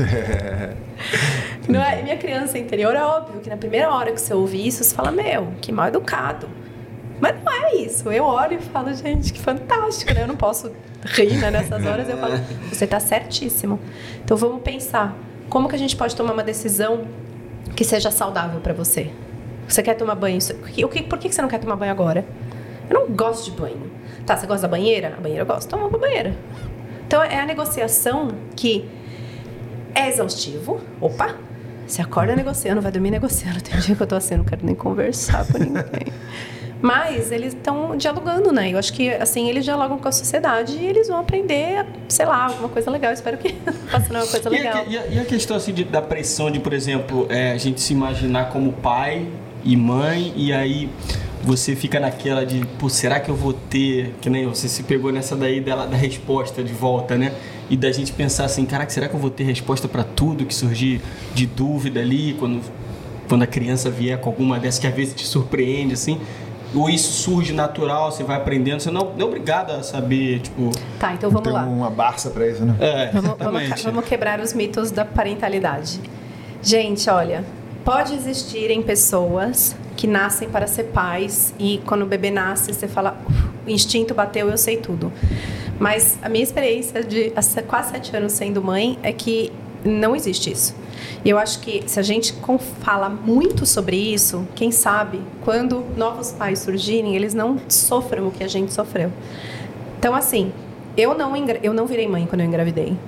Não 1.69 1.85
é? 1.85 2.01
E 2.01 2.03
minha 2.03 2.17
criança 2.17 2.59
interior 2.59 2.97
é 2.97 3.03
óbvio 3.03 3.41
que 3.41 3.51
na 3.51 3.57
primeira 3.59 3.91
hora 3.91 4.11
que 4.11 4.19
você 4.19 4.33
ouve 4.33 4.67
isso, 4.67 4.83
você 4.83 4.95
fala, 4.95 5.13
meu, 5.13 5.49
que 5.61 5.71
mal 5.71 5.89
educado. 5.89 6.49
Mas 7.21 7.35
não 7.45 7.53
é 7.53 7.75
isso. 7.75 8.11
Eu 8.11 8.25
olho 8.25 8.55
e 8.55 8.63
falo, 8.63 8.95
gente, 8.95 9.35
que 9.35 9.41
fantástico, 9.41 10.15
né? 10.15 10.23
Eu 10.23 10.27
não 10.27 10.37
posso 10.37 10.73
rir 11.05 11.37
né? 11.37 11.51
nessas 11.51 11.85
horas. 11.85 12.09
Eu 12.09 12.17
falo, 12.17 12.41
você 12.73 12.85
está 12.85 12.99
certíssimo. 12.99 13.79
Então 14.25 14.37
vamos 14.37 14.63
pensar, 14.63 15.15
como 15.51 15.69
que 15.69 15.75
a 15.75 15.79
gente 15.79 15.95
pode 15.95 16.17
tomar 16.17 16.33
uma 16.33 16.45
decisão 16.45 17.07
que 17.77 17.85
seja 17.85 18.11
saudável 18.11 18.61
para 18.61 18.73
você? 18.73 19.11
Você 19.69 19.83
quer 19.83 19.95
tomar 19.95 20.15
banho? 20.15 20.39
O 20.83 20.89
que, 20.89 21.03
por 21.03 21.19
que 21.19 21.31
você 21.31 21.43
não 21.43 21.49
quer 21.49 21.59
tomar 21.59 21.77
banho 21.77 21.93
agora? 21.93 22.25
Eu 22.89 23.01
não 23.01 23.07
gosto 23.15 23.51
de 23.51 23.51
banho. 23.61 23.91
Tá, 24.27 24.37
você 24.37 24.47
gosta 24.47 24.63
da 24.67 24.69
banheira? 24.69 25.15
A 25.17 25.21
banheira 25.21 25.43
eu 25.43 25.47
gosto. 25.47 25.69
Toma 25.69 25.87
uma 25.87 25.99
banheira. 25.99 26.35
Então 27.07 27.23
é 27.23 27.41
a 27.41 27.47
negociação 27.47 28.29
que 28.55 28.85
é 29.95 30.09
exaustivo. 30.09 30.81
Opa! 31.01 31.35
Você 31.87 32.03
acorda 32.03 32.37
negociando, 32.37 32.81
vai 32.83 32.93
dormir 32.93 33.11
negociando. 33.11 33.61
Tem 33.65 33.79
dia 33.81 33.97
que 33.97 34.03
eu 34.03 34.07
tô 34.07 34.15
assim, 34.17 34.37
não 34.37 34.45
quero 34.45 34.65
nem 34.65 34.75
conversar 34.75 35.47
com 35.47 35.59
ninguém. 35.59 36.13
Mas 36.81 37.33
eles 37.33 37.55
estão 37.55 37.97
dialogando, 37.97 38.53
né? 38.53 38.73
Eu 38.73 38.79
acho 38.79 38.93
que, 38.93 39.11
assim, 39.15 39.49
eles 39.49 39.65
dialogam 39.65 39.99
com 39.99 40.07
a 40.07 40.13
sociedade 40.13 40.77
e 40.79 40.87
eles 40.87 41.09
vão 41.09 41.19
aprender, 41.19 41.85
sei 42.09 42.25
lá, 42.25 42.45
alguma 42.47 42.69
coisa 42.69 42.89
legal. 42.91 43.13
Espero 43.13 43.37
que 43.37 43.53
façam 43.91 44.15
uma 44.17 44.27
coisa 44.27 44.49
legal. 44.49 44.85
e 44.87 44.97
a- 44.97 45.07
e 45.07 45.19
a 45.19 45.25
questão 45.25 45.57
assim 45.57 45.73
de- 45.73 45.83
da 45.85 46.01
pressão 46.01 46.51
de, 46.51 46.61
por 46.61 46.73
exemplo, 46.73 47.27
é, 47.31 47.51
a 47.53 47.57
gente 47.59 47.81
se 47.81 47.93
imaginar 47.95 48.51
como 48.51 48.73
pai 48.75 49.27
e 49.65 49.77
mãe 49.77 50.33
e 50.37 50.53
aí 50.53 50.89
você 51.43 51.75
fica 51.77 51.99
naquela 52.01 52.45
de, 52.45 52.65
pô, 52.79 52.89
será 52.89 53.21
que 53.21 53.31
eu 53.31 53.35
vou 53.37 53.53
ter, 53.53 54.15
que 54.21 54.29
nem 54.29 54.47
você 54.47 54.69
se 54.69 54.83
pegou 54.83 55.13
nessa 55.13 55.35
daí 55.37 55.61
dela, 55.61 55.87
da 55.87 55.97
resposta 55.97 56.63
de 56.63 56.73
volta, 56.73 57.17
né? 57.17 57.33
E 57.71 57.77
da 57.77 57.91
gente 57.93 58.13
pensar 58.13 58.45
assim, 58.45 58.65
caraca, 58.65 58.91
será 58.91 59.09
que 59.09 59.15
eu 59.15 59.21
vou 59.21 59.31
ter 59.31 59.45
resposta 59.45 59.87
para 59.89 60.03
tudo 60.03 60.45
que 60.47 60.55
surgir 60.55 61.01
de 61.35 61.47
dúvida 61.47 62.01
ali 62.01 62.35
quando 62.39 62.61
quando 63.29 63.43
a 63.43 63.47
criança 63.47 63.91
vier 63.91 64.19
com 64.19 64.31
alguma 64.31 64.59
dessas 64.59 64.81
que 64.81 64.87
às 64.87 64.95
vezes 64.95 65.15
te 65.15 65.27
surpreende 65.27 65.93
assim? 65.93 66.19
Ou 66.75 66.89
isso 66.89 67.13
surge 67.23 67.53
natural, 67.53 68.11
você 68.11 68.23
vai 68.25 68.37
aprendendo, 68.39 68.81
você 68.81 68.91
não, 68.91 69.13
não 69.17 69.21
é 69.21 69.25
obrigado 69.25 69.71
a 69.73 69.83
saber, 69.83 70.41
tipo, 70.41 70.71
Tá, 70.99 71.13
então 71.13 71.31
vamos 71.31 71.53
lá. 71.53 71.63
uma 71.63 71.91
Barça 71.91 72.31
pra 72.31 72.47
isso, 72.49 72.65
né? 72.65 72.75
é, 72.81 73.07
Vamos, 73.13 73.37
vamos, 73.39 73.63
exatamente. 73.63 73.85
vamos 73.85 74.05
quebrar 74.07 74.41
os 74.41 74.53
mitos 74.55 74.91
da 74.91 75.05
parentalidade. 75.05 76.01
Gente, 76.63 77.09
olha, 77.11 77.45
pode 77.89 78.13
existirem 78.13 78.83
pessoas 78.83 79.75
que 79.97 80.07
nascem 80.07 80.47
para 80.51 80.67
ser 80.67 80.85
pais 80.93 81.55
e 81.59 81.81
quando 81.87 82.03
o 82.03 82.07
bebê 82.07 82.31
nasce 82.31 82.71
você 82.71 82.87
fala, 82.87 83.19
"Uf, 83.27 83.49
o 83.67 83.71
instinto 83.71 84.13
bateu, 84.13 84.51
eu 84.51 84.59
sei 84.59 84.77
tudo. 84.77 85.11
Mas 85.81 86.19
a 86.21 86.29
minha 86.29 86.45
experiência 86.45 87.03
de 87.03 87.33
quase 87.67 87.93
sete 87.93 88.15
anos 88.15 88.33
sendo 88.33 88.63
mãe 88.63 88.99
é 89.03 89.11
que 89.11 89.51
não 89.83 90.15
existe 90.15 90.53
isso. 90.53 90.77
E 91.25 91.31
eu 91.31 91.39
acho 91.39 91.61
que 91.61 91.83
se 91.87 91.99
a 91.99 92.03
gente 92.03 92.35
fala 92.83 93.09
muito 93.09 93.65
sobre 93.65 93.97
isso, 93.97 94.47
quem 94.55 94.71
sabe, 94.71 95.23
quando 95.43 95.83
novos 95.97 96.31
pais 96.31 96.59
surgirem, 96.59 97.17
eles 97.17 97.33
não 97.33 97.57
sofram 97.71 98.29
o 98.29 98.31
que 98.31 98.45
a 98.45 98.49
gente 98.49 98.71
sofreu. 98.71 99.11
Então, 99.99 100.15
assim, 100.15 100.53
eu 100.95 101.17
não, 101.17 101.33
eu 101.63 101.73
não 101.73 101.87
virei 101.87 102.07
mãe 102.07 102.27
quando 102.27 102.43
eu 102.43 102.47
engravidei. 102.49 102.99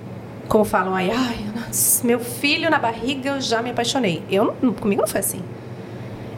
Como 0.50 0.64
falam 0.64 0.96
aí, 0.96 1.08
ai, 1.12 1.46
nossa, 1.54 2.04
meu 2.04 2.18
filho 2.18 2.68
na 2.68 2.78
barriga 2.80 3.30
eu 3.30 3.40
já 3.40 3.62
me 3.62 3.70
apaixonei. 3.70 4.20
Eu 4.28 4.56
não- 4.60 4.72
comigo 4.74 5.00
não 5.00 5.06
foi 5.08 5.20
assim. 5.20 5.40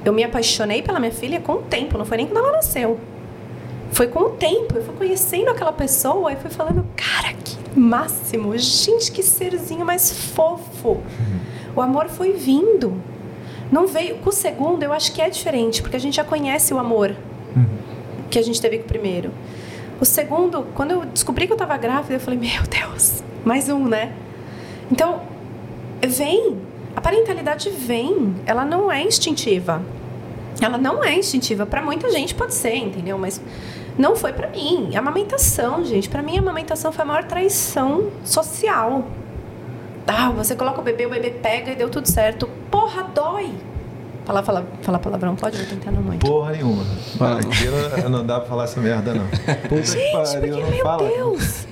Eu 0.05 0.13
me 0.13 0.23
apaixonei 0.23 0.83
pela 0.83 1.01
minha 1.01 1.11
filha 1.11 1.41
com 1.41 1.55
o 1.55 1.63
tempo, 1.63 1.97
não 1.97 2.05
foi 2.05 2.19
nem 2.19 2.27
quando 2.27 2.45
ela 2.45 2.53
nasceu. 2.53 3.01
Foi 3.91 4.09
com 4.09 4.21
o 4.21 4.31
tempo, 4.31 4.77
eu 4.77 4.85
fui 4.85 4.95
conhecendo 4.97 5.49
aquela 5.49 5.73
pessoa 5.73 6.31
e 6.31 6.37
fui 6.37 6.51
falando, 6.51 6.85
cara, 6.95 7.33
que 7.43 7.57
máximo, 7.75 8.53
gente, 8.59 9.11
que 9.11 9.23
serzinho 9.23 9.85
mais 9.87 10.13
fofo. 10.13 11.01
O 11.75 11.81
amor 11.81 12.11
foi 12.11 12.33
vindo. 12.35 13.01
Não 13.71 13.87
veio. 13.87 14.17
Com 14.19 14.29
o 14.29 14.33
segundo, 14.33 14.83
eu 14.83 14.93
acho 14.93 15.11
que 15.13 15.23
é 15.23 15.31
diferente, 15.31 15.81
porque 15.81 15.97
a 15.97 16.01
gente 16.01 16.17
já 16.17 16.25
conhece 16.25 16.75
o 16.75 16.79
amor 16.79 17.17
que 18.31 18.39
a 18.39 18.43
gente 18.43 18.61
teve 18.61 18.77
com 18.77 18.85
o 18.85 18.89
primeiro. 18.89 19.31
O 19.99 20.05
segundo, 20.05 20.67
quando 20.75 20.91
eu 20.91 21.05
descobri 21.07 21.47
que 21.47 21.53
eu 21.53 21.57
estava 21.57 21.79
grávida, 21.79 22.15
eu 22.15 22.21
falei, 22.21 22.39
meu 22.39 22.63
Deus, 22.69 23.23
mais 23.45 23.69
um, 23.69 23.87
né? 23.87 24.13
Então, 24.91 25.23
vem. 26.07 26.59
A 26.95 27.01
parentalidade 27.01 27.71
vem. 27.71 28.35
Ela 28.47 28.65
não 28.65 28.91
é 28.91 29.03
instintiva. 29.03 29.83
Ela 30.61 30.79
não 30.79 31.03
é 31.03 31.15
instintiva. 31.15 31.65
Para 31.67 31.83
muita 31.83 32.11
gente 32.11 32.35
pode 32.35 32.55
ser, 32.55 32.77
entendeu? 32.77 33.19
Mas 33.19 33.41
Não 33.99 34.17
foi 34.17 34.33
pra 34.33 34.49
mim. 34.49 34.91
A 34.95 34.99
amamentação, 35.01 35.85
gente. 35.85 36.09
Pra 36.09 36.23
mim, 36.23 36.37
a 36.37 36.41
amamentação 36.41 36.93
foi 36.93 37.03
a 37.03 37.07
maior 37.07 37.25
traição 37.25 38.11
social. 38.25 39.05
Ah, 40.07 40.31
você 40.31 40.57
coloca 40.57 40.81
o 40.81 40.85
bebê, 40.85 41.07
o 41.07 41.11
bebê 41.11 41.31
pega 41.31 41.73
e 41.73 41.77
deu 41.77 41.89
tudo 41.91 42.09
certo. 42.09 42.49
Porra, 42.71 43.03
dói. 43.15 43.51
Falar, 44.25 44.43
falar, 44.45 44.65
falar 44.83 44.99
palavrão 45.01 45.35
pode? 45.35 45.57
Vou 45.57 45.67
tentar 45.67 45.91
não 45.91 46.01
muito. 46.01 46.25
Porra 46.25 46.53
nenhuma. 46.53 46.85
Aqui 47.41 48.09
não, 48.09 48.25
dá 48.25 48.39
pra 48.39 48.49
falar 48.49 48.65
essa 48.65 48.81
merda, 48.81 49.13
não. 49.15 49.27
Puta 49.69 49.83
Gente, 49.83 49.97
que 49.97 50.11
porque, 50.13 50.37
pariu, 50.39 50.61
não 50.61 50.71
meu 50.71 50.83
fala. 50.83 51.09
Deus, 51.09 51.67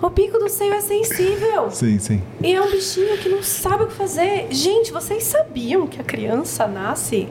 o 0.00 0.10
bico 0.10 0.38
do 0.38 0.48
seio 0.48 0.72
é 0.74 0.80
sensível. 0.80 1.68
Sim, 1.72 1.98
sim. 1.98 2.22
E 2.40 2.54
é 2.54 2.62
um 2.62 2.70
bichinho 2.70 3.18
que 3.18 3.28
não 3.28 3.42
sabe 3.42 3.84
o 3.84 3.86
que 3.88 3.94
fazer. 3.94 4.46
Gente, 4.50 4.92
vocês 4.92 5.24
sabiam 5.24 5.88
que 5.88 6.00
a 6.00 6.04
criança 6.04 6.68
nasce. 6.68 7.28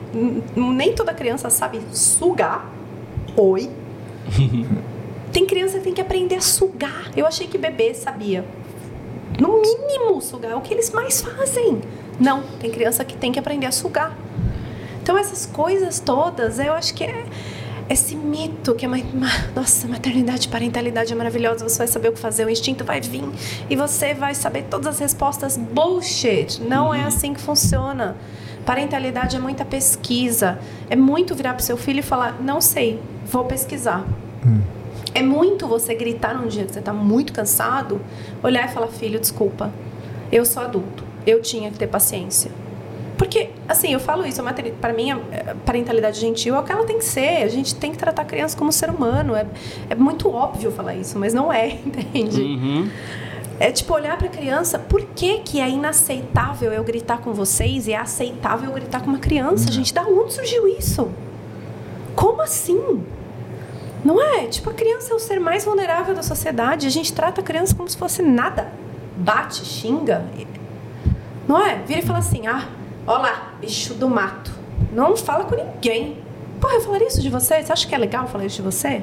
Nem 0.54 0.92
toda 0.94 1.14
criança 1.14 1.48
sabe 1.48 1.80
sugar? 1.92 2.70
Oi? 3.34 3.70
tem 5.32 5.46
criança 5.46 5.78
que 5.78 5.84
tem 5.84 5.94
que 5.94 6.00
aprender 6.02 6.34
a 6.34 6.40
sugar. 6.42 7.10
Eu 7.16 7.26
achei 7.26 7.46
que 7.46 7.56
bebê 7.56 7.94
sabia. 7.94 8.44
No 9.40 9.58
mínimo, 9.60 10.20
sugar. 10.20 10.52
É 10.52 10.54
o 10.54 10.60
que 10.60 10.74
eles 10.74 10.90
mais 10.90 11.22
fazem. 11.22 11.80
Não, 12.20 12.42
tem 12.60 12.70
criança 12.70 13.04
que 13.06 13.16
tem 13.16 13.32
que 13.32 13.38
aprender 13.38 13.66
a 13.66 13.72
sugar. 13.72 14.14
Então, 15.06 15.16
essas 15.16 15.46
coisas 15.46 16.00
todas, 16.00 16.58
eu 16.58 16.72
acho 16.72 16.92
que 16.92 17.04
é 17.04 17.26
esse 17.88 18.16
mito 18.16 18.74
que 18.74 18.84
é 18.84 18.88
uma, 18.88 18.96
ma- 19.14 19.28
nossa, 19.54 19.86
maternidade, 19.86 20.48
parentalidade 20.48 21.12
é 21.12 21.14
maravilhosa, 21.14 21.68
você 21.68 21.78
vai 21.78 21.86
saber 21.86 22.08
o 22.08 22.12
que 22.12 22.18
fazer, 22.18 22.44
o 22.44 22.50
instinto 22.50 22.82
vai 22.84 23.00
vir 23.00 23.22
e 23.70 23.76
você 23.76 24.14
vai 24.14 24.34
saber 24.34 24.64
todas 24.64 24.88
as 24.88 24.98
respostas. 24.98 25.56
Bullshit! 25.56 26.60
Não 26.60 26.92
é 26.92 27.04
assim 27.04 27.32
que 27.32 27.40
funciona. 27.40 28.16
Parentalidade 28.64 29.36
é 29.36 29.38
muita 29.38 29.64
pesquisa. 29.64 30.58
É 30.90 30.96
muito 30.96 31.36
virar 31.36 31.54
pro 31.54 31.62
seu 31.62 31.76
filho 31.76 32.00
e 32.00 32.02
falar: 32.02 32.42
"Não 32.42 32.60
sei, 32.60 32.98
vou 33.30 33.44
pesquisar". 33.44 34.04
É 35.14 35.22
muito 35.22 35.68
você 35.68 35.94
gritar 35.94 36.34
num 36.34 36.48
dia 36.48 36.64
que 36.64 36.72
você 36.72 36.80
está 36.80 36.92
muito 36.92 37.32
cansado, 37.32 38.00
olhar 38.42 38.68
e 38.68 38.74
falar: 38.74 38.88
"Filho, 38.88 39.20
desculpa. 39.20 39.72
Eu 40.32 40.44
sou 40.44 40.64
adulto. 40.64 41.04
Eu 41.24 41.40
tinha 41.40 41.70
que 41.70 41.78
ter 41.78 41.86
paciência". 41.86 42.50
Porque, 43.16 43.50
assim, 43.66 43.92
eu 43.92 44.00
falo 44.00 44.26
isso, 44.26 44.42
para 44.80 44.92
mim, 44.92 45.10
a 45.10 45.18
parentalidade 45.64 46.20
gentil 46.20 46.54
é 46.54 46.58
o 46.58 46.62
que 46.62 46.70
ela 46.70 46.84
tem 46.84 46.98
que 46.98 47.04
ser. 47.04 47.42
A 47.42 47.48
gente 47.48 47.74
tem 47.74 47.90
que 47.90 47.98
tratar 47.98 48.22
a 48.22 48.24
criança 48.24 48.56
como 48.56 48.70
ser 48.70 48.90
humano. 48.90 49.34
É, 49.34 49.46
é 49.88 49.94
muito 49.94 50.28
óbvio 50.28 50.70
falar 50.70 50.94
isso, 50.94 51.18
mas 51.18 51.32
não 51.32 51.52
é, 51.52 51.78
entende? 51.84 52.42
Uhum. 52.42 52.90
É 53.58 53.72
tipo 53.72 53.94
olhar 53.94 54.18
para 54.18 54.26
a 54.26 54.30
criança, 54.30 54.78
por 54.78 55.02
que, 55.02 55.38
que 55.38 55.60
é 55.60 55.68
inaceitável 55.68 56.70
eu 56.72 56.84
gritar 56.84 57.18
com 57.18 57.32
vocês 57.32 57.88
e 57.88 57.92
é 57.92 57.96
aceitável 57.96 58.68
eu 58.68 58.74
gritar 58.74 59.00
com 59.00 59.08
uma 59.08 59.18
criança? 59.18 59.72
Gente, 59.72 59.94
da 59.94 60.02
onde 60.02 60.34
surgiu 60.34 60.68
isso? 60.68 61.10
Como 62.14 62.42
assim? 62.42 63.02
Não 64.04 64.22
é? 64.22 64.46
Tipo, 64.46 64.70
a 64.70 64.74
criança 64.74 65.12
é 65.12 65.16
o 65.16 65.18
ser 65.18 65.40
mais 65.40 65.64
vulnerável 65.64 66.14
da 66.14 66.22
sociedade. 66.22 66.86
A 66.86 66.90
gente 66.90 67.12
trata 67.14 67.40
a 67.40 67.44
criança 67.44 67.74
como 67.74 67.88
se 67.88 67.96
fosse 67.96 68.22
nada. 68.22 68.70
Bate, 69.16 69.64
xinga. 69.64 70.24
Não 71.48 71.64
é? 71.64 71.76
Vira 71.86 72.00
e 72.00 72.02
fala 72.02 72.18
assim: 72.18 72.46
ah, 72.46 72.68
ó 73.06 73.18
lá, 73.18 73.54
bicho 73.60 73.94
do 73.94 74.08
mato. 74.08 74.52
Não 74.92 75.16
fala 75.16 75.44
com 75.44 75.54
ninguém. 75.54 76.18
Porra, 76.60 76.74
eu 76.74 76.80
falaria 76.80 77.06
isso 77.06 77.22
de 77.22 77.28
você? 77.28 77.62
Você 77.62 77.72
acha 77.72 77.86
que 77.86 77.94
é 77.94 77.98
legal 77.98 78.26
falar 78.26 78.46
isso 78.46 78.56
de 78.56 78.62
você? 78.62 79.02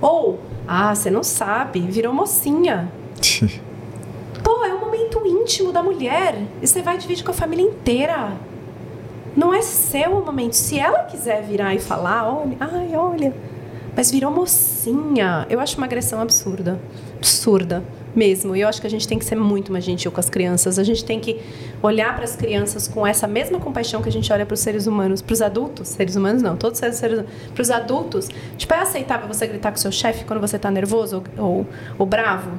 Ou, 0.00 0.38
ah, 0.66 0.94
você 0.94 1.10
não 1.10 1.22
sabe, 1.22 1.80
virou 1.80 2.12
mocinha. 2.12 2.90
Pô, 4.42 4.64
é 4.64 4.74
um 4.74 4.80
momento 4.80 5.26
íntimo 5.26 5.72
da 5.72 5.82
mulher. 5.82 6.36
E 6.62 6.66
você 6.66 6.82
vai 6.82 6.96
dividir 6.96 7.24
com 7.24 7.30
a 7.30 7.34
família 7.34 7.64
inteira. 7.64 8.32
Não 9.36 9.52
é 9.52 9.62
seu 9.62 10.18
o 10.18 10.24
momento. 10.24 10.54
Se 10.54 10.78
ela 10.78 11.04
quiser 11.04 11.42
virar 11.42 11.74
e 11.74 11.78
falar, 11.78 12.28
olha, 12.28 12.56
ai, 12.60 12.96
olha. 12.96 13.34
Mas 13.96 14.10
virou 14.10 14.30
mocinha. 14.30 15.46
Eu 15.50 15.60
acho 15.60 15.76
uma 15.76 15.86
agressão 15.86 16.20
absurda. 16.20 16.80
Absurda 17.16 17.82
mesmo. 18.14 18.54
E 18.56 18.60
eu 18.60 18.68
acho 18.68 18.80
que 18.80 18.86
a 18.86 18.90
gente 18.90 19.06
tem 19.06 19.18
que 19.18 19.24
ser 19.24 19.36
muito 19.36 19.72
mais 19.72 19.84
gentil 19.84 20.10
com 20.10 20.20
as 20.20 20.28
crianças. 20.28 20.78
A 20.78 20.84
gente 20.84 21.04
tem 21.04 21.20
que 21.20 21.40
olhar 21.82 22.14
para 22.14 22.24
as 22.24 22.36
crianças 22.36 22.88
com 22.88 23.06
essa 23.06 23.26
mesma 23.26 23.58
compaixão 23.60 24.02
que 24.02 24.08
a 24.08 24.12
gente 24.12 24.32
olha 24.32 24.44
para 24.44 24.54
os 24.54 24.60
seres 24.60 24.86
humanos, 24.86 25.22
para 25.22 25.32
os 25.32 25.42
adultos, 25.42 25.88
seres 25.88 26.16
humanos 26.16 26.42
não, 26.42 26.56
todos 26.56 26.80
os 26.80 26.96
seres 26.96 27.24
para 27.54 27.62
os 27.62 27.70
adultos. 27.70 28.28
Tipo, 28.56 28.74
é 28.74 28.80
aceitável 28.80 29.28
você 29.28 29.46
gritar 29.46 29.70
com 29.70 29.76
seu 29.76 29.92
chefe 29.92 30.24
quando 30.24 30.40
você 30.40 30.56
está 30.56 30.70
nervoso 30.70 31.22
ou, 31.36 31.44
ou, 31.44 31.66
ou 31.98 32.06
bravo? 32.06 32.50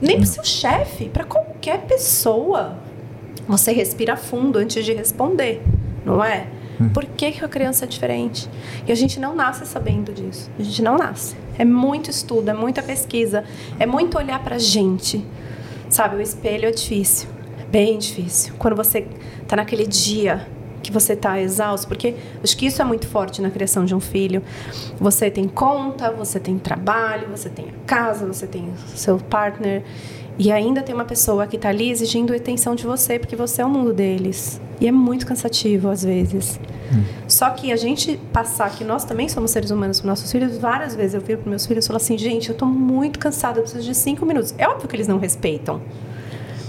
Nem 0.00 0.16
para 0.16 0.24
o 0.24 0.26
seu 0.26 0.44
chefe, 0.44 1.08
para 1.08 1.24
qualquer 1.24 1.82
pessoa. 1.82 2.76
Você 3.48 3.72
respira 3.72 4.16
fundo 4.16 4.58
antes 4.58 4.84
de 4.84 4.92
responder, 4.92 5.62
não 6.04 6.22
é? 6.22 6.46
Por 6.92 7.04
que, 7.04 7.32
que 7.32 7.44
a 7.44 7.48
criança 7.48 7.84
é 7.84 7.88
diferente? 7.88 8.48
E 8.86 8.92
a 8.92 8.94
gente 8.94 9.20
não 9.20 9.34
nasce 9.34 9.66
sabendo 9.66 10.12
disso. 10.12 10.50
A 10.58 10.62
gente 10.62 10.82
não 10.82 10.96
nasce. 10.96 11.36
É 11.62 11.64
muito 11.64 12.10
estudo, 12.10 12.48
é 12.48 12.52
muita 12.52 12.82
pesquisa, 12.82 13.44
é 13.78 13.86
muito 13.86 14.18
olhar 14.18 14.42
pra 14.42 14.58
gente. 14.58 15.24
Sabe, 15.88 16.16
o 16.16 16.20
espelho 16.20 16.66
é 16.66 16.72
difícil. 16.72 17.28
Bem 17.70 17.98
difícil. 17.98 18.52
Quando 18.58 18.74
você 18.74 19.06
tá 19.46 19.54
naquele 19.54 19.86
dia 19.86 20.44
que 20.82 20.90
você 20.90 21.14
tá 21.14 21.40
exausto, 21.40 21.86
porque 21.86 22.16
acho 22.42 22.56
que 22.56 22.66
isso 22.66 22.82
é 22.82 22.84
muito 22.84 23.06
forte 23.06 23.40
na 23.40 23.48
criação 23.48 23.84
de 23.84 23.94
um 23.94 24.00
filho. 24.00 24.42
Você 24.98 25.30
tem 25.30 25.46
conta, 25.46 26.10
você 26.10 26.40
tem 26.40 26.58
trabalho, 26.58 27.28
você 27.28 27.48
tem 27.48 27.66
a 27.66 27.86
casa, 27.86 28.26
você 28.26 28.48
tem 28.48 28.74
seu 28.96 29.18
partner. 29.18 29.84
E 30.38 30.50
ainda 30.50 30.82
tem 30.82 30.94
uma 30.94 31.04
pessoa 31.04 31.46
que 31.46 31.56
está 31.56 31.68
ali 31.68 31.90
exigindo 31.90 32.34
atenção 32.34 32.74
de 32.74 32.86
você, 32.86 33.18
porque 33.18 33.36
você 33.36 33.62
é 33.62 33.64
o 33.64 33.68
mundo 33.68 33.92
deles. 33.92 34.60
E 34.80 34.88
é 34.88 34.92
muito 34.92 35.26
cansativo, 35.26 35.88
às 35.88 36.02
vezes. 36.02 36.58
Só 37.28 37.50
que 37.50 37.72
a 37.72 37.76
gente 37.76 38.18
passar 38.32 38.70
que 38.70 38.84
nós 38.84 39.04
também 39.04 39.28
somos 39.28 39.50
seres 39.50 39.70
humanos 39.70 40.00
com 40.00 40.06
nossos 40.06 40.30
filhos, 40.30 40.58
várias 40.58 40.94
vezes 40.94 41.14
eu 41.14 41.20
viro 41.20 41.40
para 41.40 41.50
meus 41.50 41.66
filhos 41.66 41.84
e 41.84 41.88
falo 41.88 41.96
assim: 41.96 42.18
gente, 42.18 42.48
eu 42.48 42.52
estou 42.52 42.68
muito 42.68 43.18
cansada, 43.18 43.58
eu 43.58 43.62
preciso 43.62 43.84
de 43.84 43.94
cinco 43.94 44.26
minutos. 44.26 44.54
É 44.58 44.68
óbvio 44.68 44.88
que 44.88 44.96
eles 44.96 45.08
não 45.08 45.18
respeitam. 45.18 45.80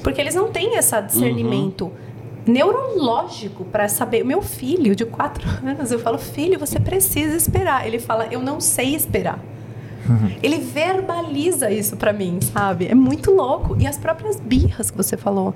Porque 0.02 0.20
eles 0.20 0.36
não 0.36 0.52
têm 0.52 0.76
esse 0.78 1.02
discernimento 1.02 1.92
neurológico 2.46 3.64
para 3.66 3.88
saber. 3.88 4.24
O 4.24 4.26
meu 4.26 4.42
filho, 4.42 4.96
de 4.96 5.06
quatro 5.06 5.44
anos, 5.66 5.92
eu 5.92 6.00
falo: 6.00 6.18
filho, 6.18 6.60
você 6.60 6.80
precisa 6.80 7.36
esperar. 7.36 7.88
Ele 7.88 8.00
fala: 8.00 8.28
eu 8.32 8.42
não 8.42 8.60
sei 8.60 8.96
esperar. 8.96 9.40
Ele 10.42 10.58
verbaliza 10.58 11.72
isso 11.72 11.96
pra 11.96 12.12
mim, 12.12 12.40
sabe? 12.42 12.88
É 12.88 12.96
muito 12.96 13.32
louco. 13.32 13.76
E 13.80 13.88
as 13.88 13.98
próprias 13.98 14.40
birras 14.40 14.92
que 14.92 14.98
você 14.98 15.16
falou. 15.18 15.54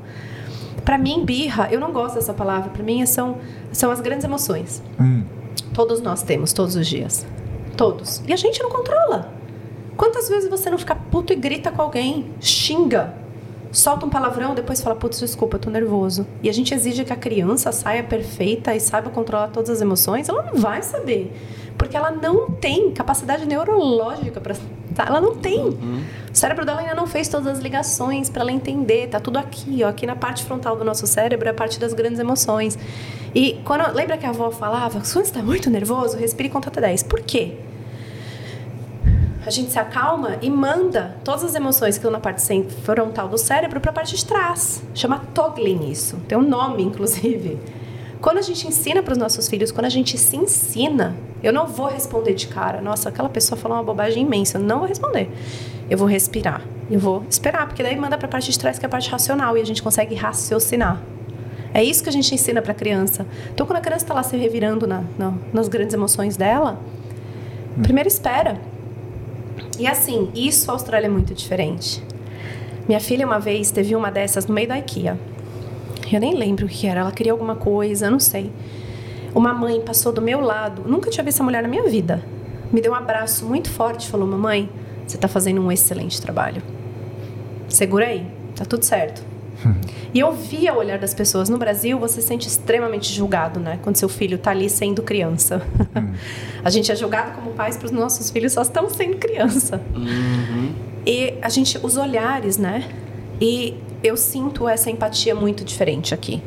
Pra 0.86 0.98
mim, 0.98 1.26
birra, 1.26 1.68
eu 1.69 1.80
não 1.80 1.91
gosto 1.91 2.15
dessa 2.15 2.34
palavra. 2.34 2.69
Pra 2.69 2.84
mim, 2.84 3.06
são, 3.06 3.38
são 3.72 3.91
as 3.91 3.99
grandes 3.99 4.24
emoções. 4.24 4.82
Todos 5.74 6.02
nós 6.02 6.24
temos, 6.24 6.53
todos 6.53 6.76
os 6.76 6.88
dias. 6.88 7.26
Todos. 7.76 8.22
E 8.28 8.34
a 8.34 8.38
gente 8.38 8.61
não 8.64 8.69
controla. 8.69 9.34
Quantas 9.98 10.30
vezes 10.30 10.49
você 10.49 10.69
não 10.69 10.78
fica 10.78 10.95
puto 10.95 11.34
e 11.34 11.36
grita 11.36 11.72
com 11.72 11.82
alguém, 11.82 12.28
xinga, 12.40 13.14
solta 13.72 14.06
um 14.06 14.10
palavrão, 14.10 14.53
depois 14.56 14.82
fala, 14.82 14.95
putz, 14.95 15.19
desculpa, 15.19 15.56
eu 15.56 15.60
tô 15.60 15.69
nervoso. 15.69 16.26
E 16.41 16.49
a 16.49 16.53
gente 16.53 16.74
exige 16.74 17.03
que 17.03 17.11
a 17.11 17.15
criança 17.15 17.72
saia 17.72 18.03
perfeita 18.03 18.76
e 18.76 18.80
saiba 18.80 19.10
controlar 19.10 19.48
todas 19.48 19.69
as 19.69 19.82
emoções, 19.82 20.30
ela 20.30 20.44
não 20.44 20.60
vai 20.61 20.82
saber. 20.82 21.36
Porque 21.77 21.95
ela 21.95 22.11
não 22.11 22.49
tem 22.51 22.91
capacidade 22.91 23.45
neurológica 23.45 24.41
para. 24.41 24.55
Ela 25.05 25.21
não 25.21 25.35
tem. 25.35 25.59
O 25.59 26.05
cérebro 26.33 26.65
dela 26.65 26.81
ainda 26.81 26.95
não 26.95 27.05
fez 27.05 27.27
todas 27.27 27.47
as 27.47 27.59
ligações 27.59 28.29
para 28.29 28.41
ela 28.41 28.51
entender. 28.51 29.07
Tá 29.07 29.19
tudo 29.19 29.37
aqui, 29.37 29.83
ó. 29.83 29.89
Aqui 29.89 30.07
na 30.07 30.15
parte 30.15 30.43
frontal 30.43 30.75
do 30.75 30.83
nosso 30.83 31.05
cérebro 31.05 31.47
é 31.47 31.51
a 31.51 31.53
parte 31.53 31.79
das 31.79 31.93
grandes 31.93 32.19
emoções. 32.19 32.77
E 33.35 33.59
quando. 33.63 33.93
Lembra 33.93 34.17
que 34.17 34.25
a 34.25 34.29
avó 34.29 34.49
falava? 34.49 34.99
Quando 34.99 35.05
você 35.05 35.19
está 35.19 35.41
muito 35.43 35.69
nervoso, 35.69 36.17
respire 36.17 36.49
e 36.49 36.51
conta 36.51 36.69
até 36.69 36.81
10. 36.81 37.03
Por 37.03 37.21
quê? 37.21 37.57
A 39.45 39.49
gente 39.49 39.71
se 39.71 39.79
acalma 39.79 40.37
e 40.41 40.49
manda 40.49 41.15
todas 41.23 41.41
as 41.45 41.55
emoções 41.55 41.95
que 41.95 41.99
estão 41.99 42.11
na 42.11 42.19
parte 42.19 42.41
frontal 42.83 43.29
do 43.29 43.37
cérebro 43.37 43.79
para 43.79 43.91
a 43.91 43.93
parte 43.93 44.13
de 44.13 44.25
trás. 44.25 44.83
Chama 44.93 45.21
toggling 45.33 45.89
isso. 45.89 46.17
Tem 46.27 46.37
um 46.37 46.41
nome, 46.41 46.83
inclusive. 46.83 47.57
Quando 48.22 48.39
a 48.39 48.41
gente 48.41 48.68
ensina 48.68 49.03
para 49.03 49.11
os 49.11 49.18
nossos 49.18 49.48
filhos, 49.48 49.72
quando 49.72 49.85
a 49.85 49.89
gente 49.89 50.18
se 50.18 50.35
ensina, 50.35 51.15
eu 51.44 51.53
não 51.53 51.68
vou 51.68 51.88
responder 51.88 52.34
de 52.34 52.48
cara. 52.48 52.81
Nossa, 52.81 53.10
aquela 53.10 53.30
pessoa 53.30 53.60
falou 53.60 53.77
uma 53.77 53.84
bobagem 53.84 54.23
imensa. 54.23 54.57
Eu 54.57 54.61
não 54.61 54.80
vou 54.80 54.88
responder. 54.88 55.30
Eu 55.89 55.98
vou 55.98 56.07
respirar. 56.07 56.64
Eu 56.89 56.99
vou 56.99 57.23
esperar, 57.30 57.68
porque 57.68 57.84
daí 57.84 57.95
manda 57.95 58.18
para 58.18 58.27
a 58.27 58.30
parte 58.30 58.52
de 58.52 58.57
trás, 58.57 58.80
que 58.80 58.85
é 58.85 58.88
a 58.88 58.89
parte 58.89 59.10
racional, 59.10 59.57
e 59.57 59.61
a 59.61 59.65
gente 59.65 59.84
consegue 59.84 60.15
raciocinar. 60.15 61.02
É 61.73 61.84
isso 61.84 62.02
que 62.02 62.10
a 62.10 62.11
gente 62.11 62.34
ensina 62.34 62.61
para 62.61 62.72
a 62.72 62.76
criança. 62.76 63.26
Então, 63.53 63.65
quando 63.65 63.77
a 63.77 63.81
criança 63.81 64.06
está 64.06 64.14
lá 64.14 64.23
se 64.23 64.35
revirando 64.35 64.88
na, 64.88 65.03
na, 65.18 65.34
nas 65.53 65.68
grandes 65.68 65.94
emoções 65.94 66.35
dela, 66.35 66.80
primeiro 67.84 68.07
espera. 68.07 68.60
E 69.77 69.85
assim, 69.85 70.31
isso 70.34 70.72
a 70.72 70.73
Austrália 70.73 71.06
é 71.07 71.10
muito 71.10 71.35
diferente. 71.35 72.03
Minha 72.88 72.99
filha, 72.99 73.26
uma 73.26 73.39
vez, 73.39 73.69
teve 73.69 73.95
uma 73.95 74.10
dessas 74.10 74.48
no 74.48 74.56
meio 74.56 74.68
da 74.68 74.80
IKEA. 74.80 75.19
Eu 76.11 76.19
nem 76.19 76.35
lembro 76.35 76.65
o 76.65 76.69
que 76.69 76.88
era. 76.88 77.01
Ela 77.01 77.11
queria 77.11 77.31
alguma 77.31 77.55
coisa, 77.55 78.09
não 78.09 78.19
sei. 78.19 78.51
Uma 79.35 79.53
mãe 79.53 79.81
passou 79.81 80.11
do 80.11 80.21
meu 80.21 80.39
lado. 80.39 80.84
Nunca 80.85 81.09
tinha 81.09 81.23
visto 81.23 81.38
essa 81.38 81.43
mulher 81.43 81.61
na 81.61 81.67
minha 81.67 81.84
vida. 81.84 82.23
Me 82.71 82.81
deu 82.81 82.91
um 82.91 82.95
abraço 82.95 83.45
muito 83.45 83.69
forte 83.69 84.07
e 84.07 84.09
falou: 84.09 84.27
Mamãe, 84.27 84.69
você 85.05 85.15
está 85.17 85.27
fazendo 85.27 85.61
um 85.61 85.71
excelente 85.71 86.21
trabalho. 86.21 86.61
Segura 87.69 88.07
aí, 88.07 88.25
tá 88.55 88.65
tudo 88.65 88.84
certo. 88.84 89.23
E 90.13 90.19
eu 90.19 90.31
via 90.31 90.73
o 90.73 90.77
olhar 90.77 90.97
das 90.97 91.13
pessoas. 91.13 91.49
No 91.49 91.57
Brasil, 91.57 91.99
você 91.99 92.21
se 92.21 92.27
sente 92.27 92.47
extremamente 92.47 93.11
julgado, 93.13 93.59
né? 93.59 93.79
Quando 93.81 93.97
seu 93.97 94.07
filho 94.09 94.35
está 94.35 94.51
ali 94.51 94.69
sendo 94.69 95.01
criança. 95.01 95.61
a 96.63 96.69
gente 96.69 96.91
é 96.91 96.95
julgado 96.95 97.31
como 97.31 97.51
pais 97.51 97.77
para 97.77 97.85
os 97.85 97.91
nossos 97.91 98.29
filhos 98.29 98.53
só 98.53 98.61
estão 98.61 98.89
sendo 98.89 99.17
criança. 99.17 99.81
E 101.05 101.34
a 101.41 101.49
gente, 101.49 101.79
os 101.81 101.97
olhares, 101.97 102.57
né? 102.57 102.89
E 103.39 103.75
eu 104.03 104.15
sinto 104.15 104.68
essa 104.68 104.90
empatia 104.90 105.34
muito 105.36 105.64
diferente 105.64 106.14
aqui. 106.14 106.41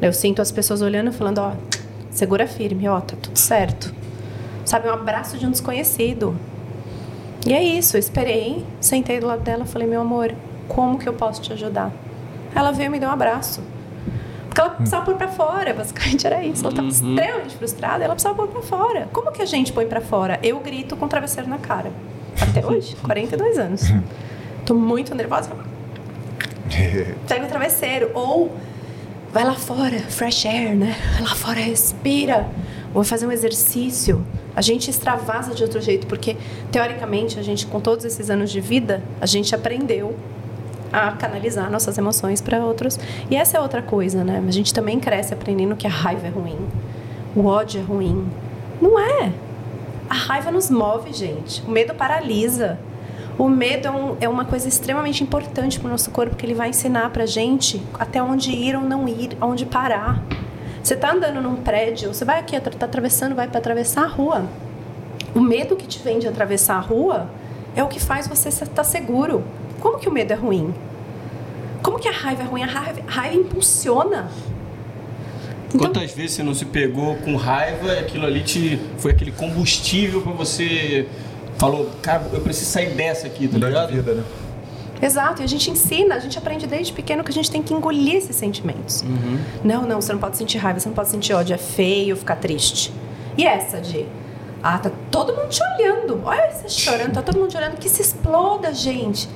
Eu 0.00 0.12
sinto 0.12 0.42
as 0.42 0.50
pessoas 0.50 0.82
olhando 0.82 1.10
e 1.10 1.12
falando, 1.12 1.38
ó, 1.38 1.52
segura 2.10 2.46
firme, 2.46 2.88
ó, 2.88 3.00
tá 3.00 3.16
tudo 3.20 3.38
certo. 3.38 3.94
Sabe, 4.64 4.88
um 4.88 4.92
abraço 4.92 5.36
de 5.38 5.46
um 5.46 5.50
desconhecido. 5.50 6.36
E 7.46 7.52
é 7.52 7.62
isso, 7.62 7.96
eu 7.96 8.00
esperei, 8.00 8.64
sentei 8.80 9.20
do 9.20 9.26
lado 9.26 9.42
dela, 9.42 9.66
falei, 9.66 9.86
meu 9.86 10.00
amor, 10.00 10.34
como 10.66 10.98
que 10.98 11.06
eu 11.08 11.12
posso 11.12 11.42
te 11.42 11.52
ajudar? 11.52 11.92
Ela 12.54 12.72
veio 12.72 12.86
e 12.86 12.90
me 12.90 12.98
deu 12.98 13.08
um 13.08 13.12
abraço. 13.12 13.62
Porque 14.46 14.60
ela 14.60 14.70
precisava 14.70 15.04
pôr 15.04 15.16
pra 15.16 15.28
fora, 15.28 15.74
basicamente 15.74 16.26
era 16.26 16.42
isso. 16.44 16.62
Ela 16.62 16.70
estava 16.70 16.88
extremamente 16.88 17.56
frustrada, 17.56 18.04
ela 18.04 18.14
precisava 18.14 18.36
pôr 18.36 18.48
pra 18.48 18.62
fora. 18.62 19.08
Como 19.12 19.32
que 19.32 19.42
a 19.42 19.46
gente 19.46 19.72
põe 19.72 19.84
pra 19.84 20.00
fora? 20.00 20.38
Eu 20.42 20.60
grito 20.60 20.96
com 20.96 21.06
o 21.06 21.08
travesseiro 21.08 21.50
na 21.50 21.58
cara. 21.58 21.90
Até 22.40 22.64
hoje, 22.64 22.96
42 23.02 23.58
anos. 23.58 23.82
Tô 24.64 24.74
muito 24.74 25.14
nervosa. 25.14 25.50
Pega 27.28 27.44
o 27.44 27.48
travesseiro. 27.48 28.10
Ou 28.14 28.52
vai 29.32 29.44
lá 29.44 29.54
fora, 29.54 29.98
fresh 30.00 30.46
air, 30.46 30.74
né? 30.74 30.96
Vai 31.14 31.22
lá 31.22 31.34
fora, 31.34 31.60
respira. 31.60 32.46
Ou 32.94 33.02
vai 33.02 33.04
fazer 33.04 33.26
um 33.26 33.32
exercício. 33.32 34.24
A 34.56 34.62
gente 34.62 34.88
extravasa 34.88 35.54
de 35.54 35.62
outro 35.62 35.80
jeito, 35.80 36.06
porque 36.06 36.36
teoricamente 36.70 37.38
a 37.38 37.42
gente, 37.42 37.66
com 37.66 37.80
todos 37.80 38.04
esses 38.04 38.30
anos 38.30 38.50
de 38.50 38.60
vida, 38.60 39.02
a 39.20 39.26
gente 39.26 39.54
aprendeu 39.54 40.16
a 40.92 41.10
canalizar 41.10 41.68
nossas 41.70 41.98
emoções 41.98 42.40
para 42.40 42.64
outros. 42.64 42.98
E 43.28 43.34
essa 43.34 43.58
é 43.58 43.60
outra 43.60 43.82
coisa, 43.82 44.22
né? 44.22 44.42
A 44.46 44.50
gente 44.52 44.72
também 44.72 45.00
cresce 45.00 45.34
aprendendo 45.34 45.74
que 45.74 45.88
a 45.88 45.90
raiva 45.90 46.28
é 46.28 46.30
ruim, 46.30 46.58
o 47.34 47.46
ódio 47.46 47.80
é 47.80 47.84
ruim. 47.84 48.28
Não 48.80 48.98
é. 48.98 49.32
A 50.08 50.14
raiva 50.14 50.52
nos 50.52 50.70
move, 50.70 51.12
gente. 51.12 51.62
O 51.62 51.70
medo 51.70 51.94
paralisa. 51.94 52.78
O 53.36 53.48
medo 53.48 53.88
é, 53.88 53.90
um, 53.90 54.16
é 54.20 54.28
uma 54.28 54.44
coisa 54.44 54.68
extremamente 54.68 55.22
importante 55.22 55.80
para 55.80 55.88
o 55.88 55.90
nosso 55.90 56.10
corpo, 56.10 56.30
porque 56.30 56.46
ele 56.46 56.54
vai 56.54 56.68
ensinar 56.68 57.10
para 57.10 57.26
gente 57.26 57.82
até 57.98 58.22
onde 58.22 58.52
ir 58.52 58.76
ou 58.76 58.82
não 58.82 59.08
ir, 59.08 59.36
aonde 59.40 59.66
parar. 59.66 60.22
Você 60.82 60.94
está 60.94 61.12
andando 61.12 61.40
num 61.40 61.56
prédio, 61.56 62.12
você 62.12 62.24
vai 62.24 62.38
aqui, 62.38 62.54
está 62.54 62.86
atravessando, 62.86 63.34
vai 63.34 63.48
para 63.48 63.58
atravessar 63.58 64.04
a 64.04 64.06
rua. 64.06 64.46
O 65.34 65.40
medo 65.40 65.74
que 65.74 65.86
te 65.86 65.98
vem 65.98 66.18
de 66.20 66.28
atravessar 66.28 66.76
a 66.76 66.80
rua 66.80 67.28
é 67.74 67.82
o 67.82 67.88
que 67.88 67.98
faz 67.98 68.28
você 68.28 68.50
estar 68.50 68.84
seguro. 68.84 69.42
Como 69.80 69.98
que 69.98 70.08
o 70.08 70.12
medo 70.12 70.32
é 70.32 70.36
ruim? 70.36 70.72
Como 71.82 71.98
que 71.98 72.06
a 72.06 72.12
raiva 72.12 72.42
é 72.42 72.46
ruim? 72.46 72.62
A 72.62 72.66
raiva, 72.66 73.00
a 73.06 73.10
raiva 73.10 73.36
impulsiona. 73.36 74.30
Então, 75.68 75.80
Quantas 75.80 76.12
vezes 76.12 76.36
você 76.36 76.42
não 76.44 76.54
se 76.54 76.66
pegou 76.66 77.16
com 77.16 77.34
raiva 77.34 77.94
e 77.94 77.98
aquilo 77.98 78.24
ali 78.24 78.42
te 78.42 78.78
foi 78.98 79.10
aquele 79.10 79.32
combustível 79.32 80.22
para 80.22 80.32
você 80.32 81.08
falou, 81.70 81.90
cara, 82.02 82.22
eu 82.32 82.40
preciso 82.40 82.70
sair 82.70 82.90
dessa 82.94 83.26
aqui, 83.26 83.48
tá 83.48 83.58
ligado? 83.58 83.88
De 83.90 83.96
vida, 83.96 84.14
né? 84.14 84.24
Exato, 85.02 85.42
e 85.42 85.44
a 85.44 85.48
gente 85.48 85.70
ensina, 85.70 86.14
a 86.14 86.18
gente 86.18 86.38
aprende 86.38 86.66
desde 86.66 86.92
pequeno 86.92 87.22
que 87.22 87.30
a 87.30 87.34
gente 87.34 87.50
tem 87.50 87.62
que 87.62 87.74
engolir 87.74 88.14
esses 88.16 88.36
sentimentos. 88.36 89.02
Uhum. 89.02 89.38
Não, 89.62 89.82
não, 89.82 90.00
você 90.00 90.12
não 90.12 90.20
pode 90.20 90.36
sentir 90.36 90.58
raiva, 90.58 90.80
você 90.80 90.88
não 90.88 90.94
pode 90.94 91.10
sentir 91.10 91.32
ódio, 91.34 91.52
é 91.54 91.58
feio 91.58 92.16
ficar 92.16 92.36
triste. 92.36 92.92
E 93.36 93.44
essa 93.44 93.80
de, 93.80 94.06
ah, 94.62 94.78
tá 94.78 94.90
todo 95.10 95.34
mundo 95.34 95.48
te 95.48 95.60
olhando, 95.74 96.20
olha 96.24 96.50
você 96.50 96.68
chorando, 96.68 97.12
tá 97.12 97.22
todo 97.22 97.38
mundo 97.38 97.50
te 97.50 97.56
olhando, 97.56 97.76
que 97.76 97.88
se 97.88 98.00
exploda, 98.00 98.72
gente. 98.72 99.28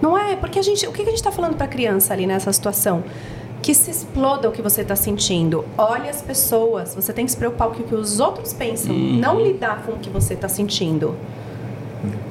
Não 0.00 0.16
é? 0.16 0.36
Porque 0.36 0.58
a 0.58 0.62
gente, 0.62 0.86
o 0.86 0.92
que 0.92 1.02
a 1.02 1.06
gente 1.06 1.16
está 1.16 1.32
falando 1.32 1.56
para 1.56 1.64
a 1.64 1.68
criança 1.68 2.12
ali 2.12 2.26
nessa 2.26 2.52
situação? 2.52 3.02
Que 3.60 3.74
se 3.74 3.90
exploda 3.90 4.48
o 4.48 4.52
que 4.52 4.62
você 4.62 4.82
está 4.82 4.94
sentindo. 4.94 5.64
Olhe 5.76 6.08
as 6.08 6.22
pessoas, 6.22 6.94
você 6.94 7.12
tem 7.12 7.24
que 7.24 7.32
se 7.32 7.36
preocupar 7.36 7.70
com 7.70 7.82
o 7.82 7.84
que 7.84 7.94
os 7.94 8.20
outros 8.20 8.52
pensam, 8.52 8.94
Uhum. 8.94 9.18
não 9.18 9.40
lidar 9.40 9.82
com 9.84 9.92
o 9.92 9.98
que 9.98 10.08
você 10.08 10.34
está 10.34 10.48
sentindo 10.48 11.16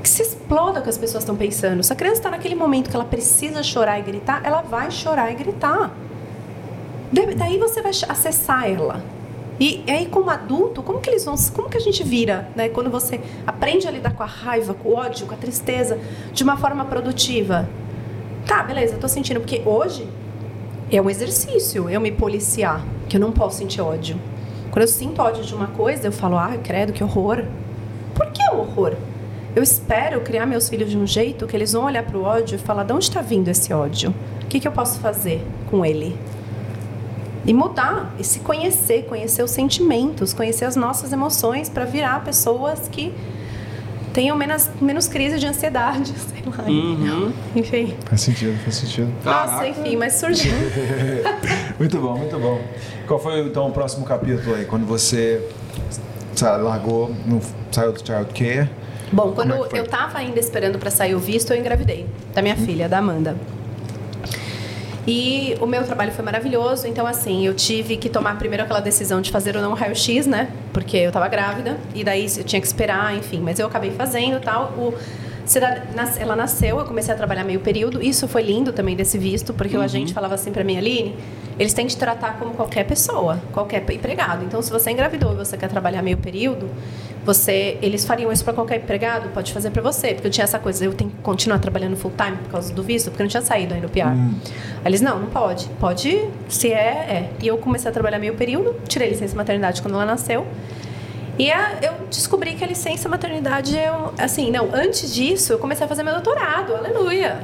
que 0.02 0.10
se 0.10 0.22
exploda 0.22 0.80
o 0.80 0.84
que 0.84 0.89
as 0.89 0.98
pessoas 0.98 1.23
estão 1.23 1.35
pensando. 1.35 1.84
Se 1.84 1.91
a 1.91 1.95
criança 1.95 2.18
está 2.18 2.31
naquele 2.31 2.56
momento 2.56 2.89
que 2.89 2.95
ela 2.95 3.06
precisa 3.06 3.61
chorar 3.64 3.99
e 3.99 4.02
gritar, 4.03 4.41
ela 4.44 4.61
vai 4.61 4.89
chorar 4.91 5.31
e 5.31 5.35
gritar. 5.35 5.91
Da- 7.11 7.23
Daí 7.35 7.57
você 7.57 7.81
vai 7.81 7.91
acessar 7.91 8.69
ela. 8.69 9.02
E 9.60 9.84
aí, 9.88 10.06
como 10.06 10.30
adulto, 10.30 10.84
como 10.84 10.99
que 10.99 11.10
eles 11.10 11.26
vão, 11.26 11.35
como 11.56 11.68
que 11.68 11.77
a 11.77 11.81
gente 11.81 12.03
vira, 12.03 12.48
né? 12.56 12.69
Quando 12.69 12.91
você 12.91 13.19
aprende 13.45 13.88
a 13.88 13.91
lidar 13.91 14.14
com 14.14 14.22
a 14.22 14.26
raiva, 14.27 14.73
com 14.76 14.89
o 14.89 14.95
ódio, 14.95 15.26
com 15.26 15.34
a 15.34 15.38
tristeza, 15.38 15.98
de 16.31 16.44
uma 16.44 16.57
forma 16.57 16.85
produtiva. 16.85 17.68
Tá, 18.45 18.61
beleza, 18.64 18.94
eu 18.94 18.99
tô 18.99 19.07
sentindo 19.07 19.39
porque 19.39 19.61
hoje 19.65 20.07
é 20.91 21.02
um 21.02 21.10
exercício 21.10 21.89
eu 21.89 21.99
me 21.99 22.11
policiar, 22.11 22.81
que 23.10 23.18
eu 23.18 23.22
não 23.22 23.31
posso 23.31 23.57
sentir 23.57 23.81
ódio. 23.81 24.15
Quando 24.69 24.84
eu 24.84 24.88
sinto 24.88 25.19
ódio 25.22 25.44
de 25.44 25.56
uma 25.56 25.68
coisa, 25.68 26.07
eu 26.07 26.11
falo, 26.11 26.38
ah, 26.38 26.56
credo, 26.64 26.94
que 26.94 27.03
horror. 27.03 27.44
Por 28.14 28.27
que 28.31 28.44
o 28.53 28.60
horror? 28.60 28.94
Eu 29.56 29.64
espero 29.64 30.22
criar 30.22 30.45
meus 30.45 30.69
filhos 30.69 30.90
de 30.90 30.98
um 30.98 31.07
jeito 31.07 31.48
que 31.48 31.56
eles 31.56 31.74
vão 31.74 31.86
olhar 31.86 32.03
para 32.03 32.18
o 32.18 32.24
ódio 32.24 32.56
e 32.56 32.57
falar: 32.57 32.84
de 32.84 32.94
onde 32.94 33.06
está 33.06 33.22
vindo 33.22 33.48
esse 33.48 33.74
ódio? 33.74 34.14
O 34.44 34.48
que, 34.48 34.60
que 34.60 34.68
eu 34.68 34.72
posso 34.72 34.99
fazer 34.99 35.45
com 35.69 35.86
ele? 35.86 36.18
E 37.45 37.53
mudar, 37.53 38.14
e 38.19 38.24
se 38.24 38.40
conhecer, 38.40 39.06
conhecer 39.06 39.41
os 39.41 39.52
sentimentos, 39.52 40.34
conhecer 40.34 40.65
as 40.65 40.76
nossas 40.76 41.14
emoções 41.14 41.69
para 41.69 41.86
virar 41.86 42.24
pessoas 42.24 42.90
que 42.90 43.14
tenham 44.14 44.36
menos, 44.36 44.69
menos 44.82 45.07
crise 45.07 45.38
de 45.38 45.45
ansiedade, 45.45 46.11
sei 46.18 46.44
lá. 46.45 46.64
Uhum. 46.68 47.32
Enfim. 47.56 47.95
Faz 48.06 48.22
sentido, 48.22 48.57
faz 48.64 48.76
sentido. 48.76 49.14
Nossa, 49.24 49.68
enfim, 49.68 49.95
mas 49.95 50.14
surgiu. 50.14 50.52
Muito 51.78 51.99
bom, 51.99 52.18
muito 52.18 52.40
bom. 52.40 52.60
Qual 53.07 53.19
foi 53.19 53.41
então 53.41 53.68
o 53.68 53.72
próximo 53.72 54.03
capítulo 54.03 54.56
aí? 54.56 54.65
Quando 54.65 54.88
você 54.88 55.48
largou, 56.41 57.14
no, 57.24 57.40
saiu 57.72 57.91
do 57.94 57.99
Child 57.99 58.34
Care? 58.34 58.69
Bom, 59.12 59.32
quando 59.34 59.54
é 59.54 59.80
eu 59.80 59.88
tava 59.88 60.18
ainda 60.18 60.40
esperando 60.40 60.78
para 60.78 60.92
sair 60.92 61.16
o 61.16 61.20
visto, 61.20 61.52
eu 61.52 61.58
engravidei 61.58 62.06
da 62.34 62.42
minha 62.42 62.56
filha, 62.56 62.90
da 62.90 62.98
Amanda. 62.98 63.36
E 65.08 65.56
o 65.62 65.66
meu 65.66 65.86
trabalho 65.86 66.12
foi 66.12 66.26
maravilhoso, 66.26 66.86
então 66.86 67.08
assim, 67.08 67.46
eu 67.46 67.54
tive 67.54 67.96
que 67.96 68.10
tomar 68.10 68.38
primeiro 68.38 68.64
aquela 68.66 68.82
decisão 68.82 69.22
de 69.22 69.32
fazer 69.32 69.56
ou 69.56 69.62
não 69.62 69.72
o 69.72 69.74
raio-x, 69.74 70.28
né? 70.28 70.50
Porque 70.74 70.98
eu 70.98 71.14
tava 71.14 71.30
grávida, 71.30 71.78
e 71.96 72.04
daí 72.04 72.28
eu 72.38 72.44
tinha 72.44 72.60
que 72.60 72.68
esperar, 72.68 73.16
enfim, 73.16 73.40
mas 73.40 73.58
eu 73.58 73.68
acabei 73.68 73.92
fazendo 73.92 74.42
tal. 74.42 74.74
O, 74.78 74.94
ela 76.19 76.36
nasceu, 76.36 76.80
eu 76.80 76.86
comecei 76.86 77.14
a 77.14 77.18
trabalhar 77.18 77.44
meio 77.44 77.60
período. 77.60 78.03
Isso 78.03 78.28
foi 78.28 78.41
lindo 78.41 78.74
também 78.74 78.95
desse 78.95 79.18
visto, 79.18 79.53
porque 79.53 79.78
o 79.78 79.82
agente 79.82 80.14
falava 80.14 80.36
assim 80.36 80.52
pra 80.52 80.64
mim, 80.64 80.78
Aline, 80.78 81.15
eles 81.57 81.74
têm 81.74 81.86
que 81.88 81.94
te 81.94 81.98
tratar 81.98 82.38
como 82.38 82.53
qualquer 82.53 82.84
pessoa, 82.86 83.40
qualquer 83.52 83.84
empregado. 83.91 84.44
Então, 84.44 84.61
se 84.61 84.69
você 84.69 84.91
engravidou 84.91 85.34
e 85.34 85.36
você 85.36 85.57
quer 85.57 85.69
trabalhar 85.69 86.02
meio 86.02 86.18
período, 86.18 86.69
você, 87.26 87.78
eles 87.82 88.06
fariam 88.06 88.32
isso 88.32 88.44
para 88.44 88.53
qualquer 88.53 88.78
empregado, 88.78 89.30
pode 89.30 89.52
fazer 89.52 89.69
para 89.72 89.82
você, 89.82 90.14
porque 90.14 90.28
eu 90.28 90.32
tinha 90.32 90.45
essa 90.45 90.57
coisa, 90.60 90.86
eu 90.86 90.94
tenho 90.94 91.10
que 91.10 91.18
continuar 91.18 91.60
trabalhando 91.60 91.98
full 91.98 92.14
time 92.15 92.38
por 92.38 92.52
causa 92.52 92.74
do 92.74 92.84
visto, 92.84 93.10
porque 93.10 93.22
eu 93.22 93.26
não 93.26 93.30
tinha 93.30 93.41
saído 93.41 93.74
ainda 93.74 93.88
do 93.88 93.91
PR. 93.91 94.07
Aí 94.07 94.86
eles 94.86 95.02
não, 95.02 95.19
não 95.19 95.28
pode. 95.28 95.68
Pode, 95.80 96.26
se 96.48 96.72
é, 96.72 96.78
é. 96.78 97.30
E 97.41 97.48
eu 97.48 97.57
comecei 97.57 97.90
a 97.90 97.94
trabalhar 97.94 98.19
meio 98.19 98.36
período, 98.36 98.76
tirei 98.88 99.10
licença 99.10 99.36
maternidade 99.36 99.82
quando 99.82 99.95
ela 99.95 100.06
nasceu. 100.06 100.45
E 101.40 101.52
a- 101.52 101.78
eu 101.84 101.94
descobri 102.10 102.56
que 102.56 102.64
a 102.64 102.68
licença 102.68 103.08
maternidade 103.08 103.78
é 103.78 103.92
assim, 104.18 104.50
não, 104.50 104.70
antes 104.74 105.14
disso 105.14 105.54
eu 105.54 105.60
comecei 105.60 105.86
a 105.86 105.88
fazer 105.88 106.02
meu 106.02 106.14
doutorado, 106.14 106.76
aleluia. 106.76 107.40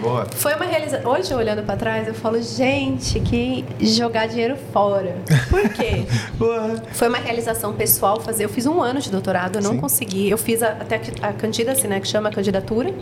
Boa. 0.00 0.26
Foi 0.34 0.54
uma 0.54 0.64
realização. 0.64 1.10
Hoje, 1.12 1.34
olhando 1.34 1.62
para 1.62 1.76
trás, 1.76 2.08
eu 2.08 2.14
falo, 2.14 2.40
gente, 2.40 3.20
que 3.20 3.64
jogar 3.80 4.26
dinheiro 4.28 4.56
fora. 4.72 5.16
Por 5.50 5.68
quê? 5.70 6.04
Boa. 6.38 6.76
Foi 6.92 7.08
uma 7.08 7.18
realização 7.18 7.74
pessoal 7.74 8.18
fazer. 8.20 8.44
Eu 8.46 8.48
fiz 8.48 8.64
um 8.66 8.80
ano 8.80 9.00
de 9.00 9.10
doutorado, 9.10 9.56
eu 9.56 9.62
não 9.62 9.72
Sim. 9.72 9.80
consegui. 9.80 10.30
Eu 10.30 10.38
fiz 10.38 10.62
a- 10.62 10.68
até 10.70 11.00
a 11.20 11.32
candidacy, 11.34 11.86
né, 11.86 12.00
que 12.00 12.08
chama 12.08 12.30
candidatura. 12.30 12.92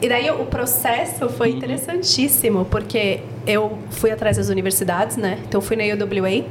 E 0.00 0.08
daí 0.08 0.30
o 0.30 0.44
processo 0.46 1.28
foi 1.30 1.50
interessantíssimo, 1.50 2.66
porque 2.66 3.20
eu 3.46 3.78
fui 3.90 4.10
atrás 4.10 4.36
das 4.36 4.50
universidades, 4.50 5.16
né? 5.16 5.38
Então 5.48 5.58
eu 5.60 5.62
fui 5.66 5.74
na 5.74 5.82
UWA. 5.84 6.44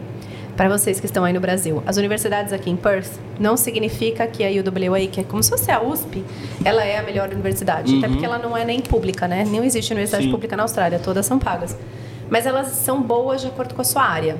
Para 0.55 0.69
vocês 0.69 1.01
que 1.01 1.05
estão 1.05 1.25
aí 1.25 1.33
no 1.33 1.41
Brasil, 1.41 1.83
as 1.85 1.97
universidades 1.97 2.53
aqui 2.53 2.69
em 2.69 2.77
Perth 2.77 3.19
não 3.37 3.57
significa 3.57 4.25
que 4.25 4.41
a 4.41 4.47
UWA, 4.47 5.05
que 5.07 5.19
é 5.19 5.23
como 5.23 5.43
se 5.43 5.49
fosse 5.49 5.69
a 5.69 5.81
USP, 5.81 6.23
ela 6.63 6.83
é 6.83 6.97
a 6.97 7.03
melhor 7.03 7.29
universidade. 7.29 7.97
Até 7.97 8.07
porque 8.07 8.25
ela 8.25 8.37
não 8.37 8.55
é 8.55 8.63
nem 8.63 8.79
pública, 8.79 9.27
né? 9.27 9.43
Não 9.45 9.65
existe 9.65 9.91
universidade 9.91 10.23
Sim. 10.23 10.31
pública 10.31 10.55
na 10.55 10.63
Austrália, 10.63 10.97
todas 10.97 11.25
são 11.25 11.37
pagas. 11.37 11.77
Mas 12.29 12.45
elas 12.45 12.67
são 12.67 13.01
boas 13.01 13.41
de 13.41 13.47
acordo 13.47 13.75
com 13.75 13.81
a 13.81 13.83
sua 13.83 14.03
área. 14.03 14.37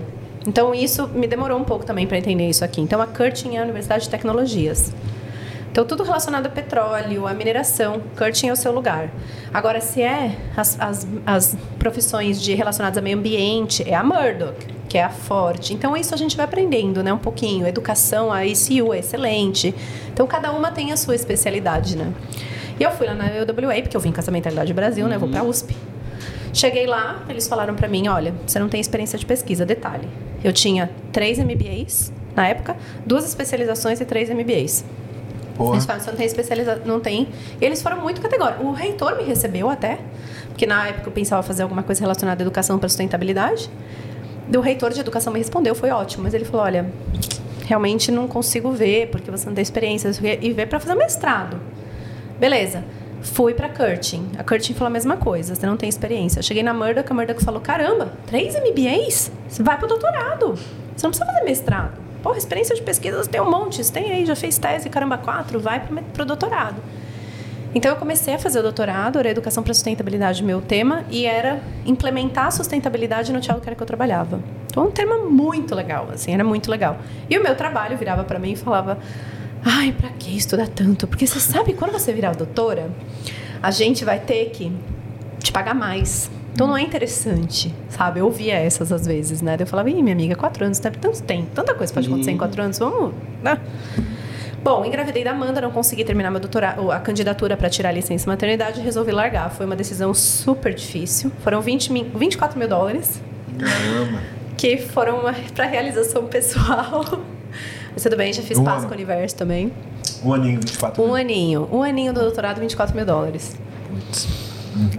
Então 0.47 0.73
isso 0.73 1.05
me 1.09 1.27
demorou 1.27 1.59
um 1.59 1.65
pouco 1.65 1.85
também 1.85 2.07
para 2.07 2.17
entender 2.17 2.47
isso 2.47 2.63
aqui. 2.63 2.79
Então 2.79 3.01
a 3.01 3.07
Curtin 3.07 3.55
é 3.55 3.59
a 3.59 3.63
Universidade 3.63 4.05
de 4.05 4.09
Tecnologias. 4.09 4.93
Então, 5.75 5.83
tudo 5.83 6.03
relacionado 6.03 6.45
a 6.45 6.49
petróleo, 6.49 7.27
a 7.27 7.33
mineração, 7.33 8.01
Curtin 8.17 8.47
é 8.47 8.53
o 8.53 8.55
seu 8.55 8.71
lugar. 8.71 9.09
Agora, 9.53 9.81
se 9.81 10.01
é 10.01 10.33
as, 10.55 10.79
as, 10.79 11.05
as 11.25 11.57
profissões 11.77 12.41
de 12.41 12.53
relacionadas 12.53 12.97
a 12.97 13.01
meio 13.01 13.17
ambiente, 13.17 13.83
é 13.85 13.93
a 13.93 14.01
Murdoch, 14.01 14.55
que 14.95 14.99
é 14.99 15.03
a 15.03 15.09
Forte. 15.09 15.73
Então, 15.73 15.97
isso 15.97 16.13
a 16.13 16.17
gente 16.17 16.37
vai 16.37 16.45
aprendendo, 16.45 17.03
né? 17.03 17.11
Um 17.11 17.17
pouquinho. 17.17 17.67
Educação, 17.67 18.31
a 18.31 18.45
ICU 18.45 18.93
é 18.93 18.99
excelente. 18.99 19.75
Então, 20.13 20.25
cada 20.25 20.53
uma 20.53 20.71
tem 20.71 20.93
a 20.93 20.95
sua 20.95 21.13
especialidade, 21.13 21.97
né? 21.97 22.13
E 22.79 22.83
eu 22.83 22.89
fui 22.91 23.05
lá 23.05 23.13
na 23.13 23.25
UWA, 23.25 23.81
porque 23.81 23.97
eu 23.97 23.99
vim 23.99 24.13
com 24.13 24.21
essa 24.21 24.31
mentalidade 24.31 24.71
do 24.71 24.75
Brasil, 24.75 25.05
né? 25.09 25.17
Eu 25.17 25.19
vou 25.19 25.27
pra 25.27 25.43
USP. 25.43 25.75
Cheguei 26.53 26.87
lá, 26.87 27.25
eles 27.27 27.45
falaram 27.45 27.75
pra 27.75 27.89
mim, 27.89 28.07
olha, 28.07 28.33
você 28.47 28.57
não 28.57 28.69
tem 28.69 28.79
experiência 28.79 29.19
de 29.19 29.25
pesquisa, 29.25 29.65
detalhe. 29.65 30.07
Eu 30.41 30.53
tinha 30.53 30.89
três 31.11 31.37
MBAs 31.39 32.13
na 32.33 32.47
época, 32.47 32.77
duas 33.05 33.25
especializações 33.25 33.99
e 33.99 34.05
três 34.05 34.29
MBAs. 34.29 34.85
Porra. 35.57 35.73
Eles 35.73 35.85
falaram, 35.85 36.05
você 36.05 36.11
não 36.11 36.17
tem 36.17 36.25
especialização, 36.25 36.85
não 36.85 36.99
tem. 37.01 37.27
E 37.59 37.65
eles 37.65 37.81
foram 37.81 37.99
muito 37.99 38.21
categóricos. 38.21 38.65
O 38.65 38.71
reitor 38.71 39.17
me 39.17 39.23
recebeu 39.23 39.69
até, 39.69 39.99
porque 40.47 40.65
na 40.65 40.87
época 40.87 41.09
eu 41.09 41.11
pensava 41.11 41.43
fazer 41.43 41.63
alguma 41.63 41.83
coisa 41.83 41.99
relacionada 41.99 42.41
à 42.41 42.43
educação 42.43 42.79
para 42.79 42.87
sustentabilidade. 42.87 43.69
O 44.53 44.59
reitor 44.59 44.91
de 44.91 44.99
educação 44.99 45.31
me 45.33 45.39
respondeu, 45.39 45.73
foi 45.73 45.89
ótimo, 45.89 46.23
mas 46.23 46.33
ele 46.33 46.45
falou, 46.45 46.65
olha, 46.65 46.85
realmente 47.65 48.11
não 48.11 48.27
consigo 48.27 48.71
ver, 48.71 49.07
porque 49.09 49.29
você 49.31 49.45
não 49.47 49.53
tem 49.53 49.61
experiência, 49.61 50.11
e 50.41 50.53
ver 50.53 50.67
para 50.67 50.79
fazer 50.79 50.95
mestrado. 50.95 51.59
Beleza. 52.39 52.83
Fui 53.21 53.55
para 53.55 53.67
Curtin. 53.69 54.29
A 54.37 54.43
Curtin 54.43 54.75
falou 54.75 54.87
a 54.87 54.91
mesma 54.91 55.17
coisa, 55.17 55.55
você 55.55 55.65
não 55.65 55.75
tem 55.75 55.89
experiência. 55.89 56.43
Cheguei 56.43 56.61
na 56.61 56.73
Murdoch, 56.75 57.11
a 57.11 57.13
Murdoch 57.13 57.43
falou, 57.43 57.59
caramba, 57.59 58.13
três 58.27 58.53
MBAs? 58.55 59.31
Você 59.47 59.63
vai 59.63 59.77
pro 59.79 59.87
doutorado. 59.87 60.53
Você 60.95 61.05
não 61.05 61.09
precisa 61.09 61.25
fazer 61.25 61.43
mestrado. 61.43 61.99
Porra, 62.21 62.37
experiência 62.37 62.75
de 62.75 62.83
pesquisa 62.83 63.17
você 63.17 63.29
tem 63.29 63.41
um 63.41 63.49
monte, 63.49 63.83
você 63.83 63.91
tem 63.91 64.11
aí, 64.11 64.25
já 64.25 64.35
fez 64.35 64.57
tese, 64.57 64.89
caramba, 64.89 65.17
quatro, 65.17 65.59
vai 65.59 65.79
pro, 65.79 66.01
pro 66.03 66.25
doutorado. 66.25 66.75
Então 67.75 67.91
eu 67.91 67.97
comecei 67.97 68.33
a 68.33 68.39
fazer 68.39 68.59
o 68.59 68.63
doutorado, 68.63 69.19
era 69.19 69.29
educação 69.29 69.61
para 69.61 69.73
sustentabilidade 69.73 70.41
meu 70.41 70.61
tema 70.61 71.03
e 71.11 71.25
era 71.25 71.61
implementar 71.85 72.47
a 72.47 72.51
sustentabilidade 72.51 73.33
no 73.33 73.43
childcare 73.43 73.75
que 73.75 73.83
eu 73.83 73.85
trabalhava. 73.85 74.39
Então 74.67 74.85
é 74.85 74.87
um 74.87 74.91
tema 74.91 75.17
muito 75.17 75.75
legal, 75.75 76.07
assim, 76.13 76.33
era 76.33 76.43
muito 76.43 76.71
legal. 76.71 76.97
E 77.29 77.37
o 77.37 77.43
meu 77.43 77.53
trabalho 77.53 77.97
virava 77.97 78.23
para 78.23 78.39
mim 78.39 78.53
e 78.53 78.55
falava: 78.55 78.97
"Ai, 79.61 79.91
para 79.91 80.09
que 80.11 80.37
estudar 80.37 80.69
tanto? 80.69 81.05
Porque 81.05 81.27
você 81.27 81.41
sabe 81.41 81.73
quando 81.73 81.91
você 81.91 82.13
virar 82.13 82.33
doutora, 82.33 82.89
a 83.61 83.71
gente 83.71 84.05
vai 84.05 84.19
ter 84.19 84.51
que 84.51 84.71
te 85.39 85.51
pagar 85.51 85.75
mais. 85.75 86.31
Então 86.53 86.67
não 86.67 86.77
é 86.77 86.81
interessante, 86.81 87.75
sabe? 87.89 88.21
Eu 88.21 88.25
ouvia 88.27 88.53
essas 88.53 88.89
às 88.89 89.05
vezes, 89.05 89.41
né? 89.41 89.57
Eu 89.59 89.67
falava, 89.67 89.89
ih, 89.89 90.01
minha 90.01 90.15
amiga, 90.15 90.33
quatro 90.37 90.63
anos, 90.63 90.79
tanto 90.79 91.21
tem, 91.23 91.45
tanta 91.53 91.75
coisa 91.75 91.93
pode 91.93 92.07
acontecer 92.07 92.31
em 92.31 92.37
quatro 92.37 92.61
anos, 92.61 92.79
vamos, 92.79 93.13
né? 93.43 93.59
Bom, 94.65 94.83
engravidei 94.83 95.23
da 95.23 95.29
Amanda, 95.29 95.61
não 95.61 95.69
consegui 95.69 96.03
terminar 96.03 96.31
meu 96.31 96.39
doutorado, 96.39 96.89
a 96.91 96.99
candidatura 96.99 97.55
para 97.55 97.69
tirar 97.69 97.89
a 97.89 97.91
licença 97.91 98.27
maternidade, 98.27 98.81
resolvi 98.81 99.11
largar. 99.11 99.51
Foi 99.51 99.63
uma 99.63 99.75
decisão 99.75 100.11
super 100.11 100.73
difícil. 100.73 101.31
Foram 101.43 101.61
20 101.61 101.93
mil, 101.93 102.05
24 102.15 102.57
mil 102.57 102.67
dólares. 102.67 103.21
Caramba. 103.59 104.19
Que 104.57 104.77
foram 104.79 105.21
para 105.53 105.65
realização 105.65 106.25
pessoal. 106.25 107.05
Mas 107.93 108.01
tudo 108.01 108.17
bem, 108.17 108.33
já 108.33 108.41
fiz 108.41 108.57
Um 108.57 108.63
Páscoa 108.63 108.85
ano. 108.87 108.93
Universo 108.95 109.35
também. 109.35 109.71
Um 110.23 110.33
aninho, 110.33 110.59
24 110.59 110.99
Um 110.99 111.05
mil. 111.05 111.15
aninho. 111.15 111.69
Um 111.71 111.83
aninho 111.83 112.11
do 112.11 112.21
doutorado, 112.21 112.59
24 112.59 112.95
mil 112.95 113.05
dólares. 113.05 113.55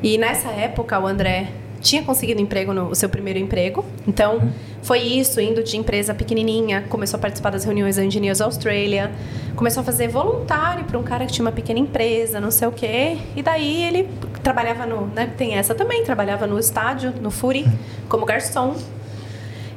E 0.01 0.17
nessa 0.17 0.49
época, 0.51 0.97
o 1.01 1.09
André 1.09 1.49
tinha 1.81 2.05
conseguido 2.05 2.41
emprego 2.41 2.73
no 2.73 2.91
o 2.91 2.95
seu 2.95 3.09
primeiro 3.09 3.41
emprego. 3.41 3.85
Então, 4.07 4.49
foi 4.87 5.01
isso, 5.01 5.41
indo 5.41 5.65
de 5.65 5.77
empresa 5.77 6.15
pequenininha, 6.15 6.85
começou 6.89 7.19
a 7.19 7.21
participar 7.21 7.51
das 7.51 7.65
reuniões 7.65 7.97
da 7.97 8.05
Engineers 8.05 8.41
Australia, 8.41 9.11
começou 9.57 9.81
a 9.81 9.85
fazer 9.85 10.07
voluntário 10.07 10.85
para 10.85 10.97
um 10.97 11.03
cara 11.03 11.27
que 11.27 11.33
tinha 11.33 11.45
uma 11.45 11.51
pequena 11.51 11.81
empresa, 11.81 12.41
não 12.41 12.53
sei 12.53 12.69
o 12.69 12.71
quê. 12.71 13.19
E 13.35 13.43
daí 13.43 13.83
ele 13.83 14.09
trabalhava 14.45 14.87
no, 14.87 15.09
né, 15.09 15.29
tem 15.37 15.55
essa 15.55 15.75
também, 15.75 16.05
trabalhava 16.05 16.47
no 16.47 16.57
estádio, 16.57 17.13
no 17.21 17.33
Furi, 17.33 17.67
como 18.09 18.25
garçom. 18.25 18.77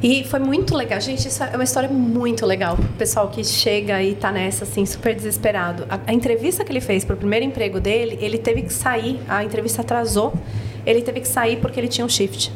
E 0.03 0.23
foi 0.25 0.37
muito 0.37 0.75
legal. 0.75 1.01
Gente, 1.01 1.27
isso 1.27 1.43
é 1.43 1.55
uma 1.55 1.63
história 1.63 1.89
muito 1.89 2.45
legal. 2.45 2.75
O 2.75 2.97
pessoal 2.97 3.29
que 3.29 3.43
chega 3.43 4.03
e 4.03 4.13
tá 4.13 4.31
nessa, 4.31 4.63
assim, 4.63 4.85
super 4.85 5.15
desesperado. 5.15 5.87
A, 5.89 5.99
a 6.05 6.13
entrevista 6.13 6.63
que 6.63 6.71
ele 6.71 6.81
fez 6.81 7.03
pro 7.03 7.17
primeiro 7.17 7.43
emprego 7.43 7.79
dele, 7.79 8.15
ele 8.21 8.37
teve 8.37 8.61
que 8.61 8.71
sair, 8.71 9.19
a 9.27 9.43
entrevista 9.43 9.81
atrasou, 9.81 10.35
ele 10.85 11.01
teve 11.01 11.19
que 11.19 11.27
sair 11.27 11.57
porque 11.57 11.79
ele 11.79 11.87
tinha 11.87 12.05
um 12.05 12.09
shift. 12.09 12.53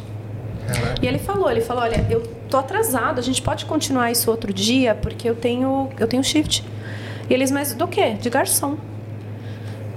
E 1.01 1.07
ele 1.07 1.17
falou, 1.17 1.49
ele 1.49 1.61
falou, 1.61 1.84
olha, 1.84 2.05
eu 2.09 2.21
tô 2.53 2.59
atrasado, 2.59 3.17
a 3.17 3.23
gente 3.23 3.41
pode 3.41 3.65
continuar 3.65 4.11
isso 4.11 4.30
outro 4.30 4.53
dia, 4.53 4.93
porque 4.93 5.27
eu 5.27 5.34
tenho, 5.34 5.89
eu 5.99 6.07
tenho 6.07 6.23
shift. 6.23 6.63
E 7.27 7.34
eles, 7.34 7.49
mas 7.49 7.73
do 7.73 7.88
quê? 7.88 8.13
De 8.21 8.30
garçom. 8.30 8.77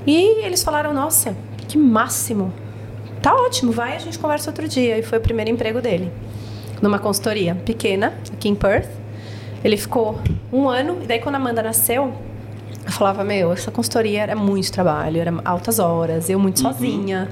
E 0.06 0.42
eles 0.42 0.64
falaram, 0.64 0.94
nossa, 0.94 1.36
que 1.68 1.76
máximo. 1.76 2.50
Tá 3.20 3.34
ótimo, 3.34 3.72
vai, 3.72 3.94
a 3.94 3.98
gente 3.98 4.18
conversa 4.18 4.48
outro 4.48 4.66
dia. 4.66 4.96
E 4.98 5.02
foi 5.02 5.18
o 5.18 5.20
primeiro 5.20 5.50
emprego 5.50 5.82
dele. 5.82 6.10
Numa 6.80 6.98
consultoria 6.98 7.54
pequena, 7.54 8.14
aqui 8.32 8.48
em 8.48 8.54
Perth. 8.54 8.88
Ele 9.62 9.76
ficou 9.76 10.18
um 10.50 10.66
ano, 10.66 10.98
e 11.02 11.06
daí 11.06 11.18
quando 11.18 11.34
a 11.34 11.38
Amanda 11.38 11.62
nasceu, 11.62 12.14
eu 12.86 12.92
falava, 12.92 13.22
meu, 13.22 13.52
essa 13.52 13.70
consultoria 13.70 14.22
era 14.22 14.34
muito 14.34 14.72
trabalho, 14.72 15.20
era 15.20 15.34
altas 15.44 15.78
horas, 15.78 16.30
eu 16.30 16.38
muito 16.38 16.60
sozinha. 16.60 17.28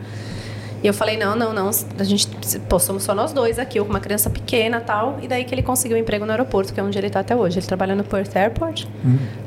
E 0.85 0.86
eu 0.86 0.93
falei, 0.93 1.16
não, 1.16 1.35
não, 1.35 1.55
não, 1.55 1.70
a 1.98 2.05
gente, 2.05 2.28
pô, 2.69 2.78
somos 2.78 3.05
só 3.05 3.15
nós 3.15 3.32
dois 3.32 3.59
aqui, 3.59 3.78
eu 3.78 3.86
com 3.86 3.90
uma 3.90 4.01
criança 4.01 4.28
pequena 4.28 4.77
e 4.77 4.81
tal. 4.82 5.19
E 5.23 5.27
daí 5.27 5.43
que 5.47 5.55
ele 5.55 5.62
conseguiu 5.62 5.97
um 5.97 6.01
emprego 6.01 6.27
no 6.27 6.31
aeroporto, 6.31 6.74
que 6.74 6.78
é 6.78 6.82
onde 6.82 6.98
ele 6.98 7.06
está 7.06 7.20
até 7.20 7.35
hoje. 7.35 7.59
Ele 7.59 7.66
trabalha 7.66 7.94
no 7.94 8.05
Perth 8.05 8.36
Airport, 8.36 8.85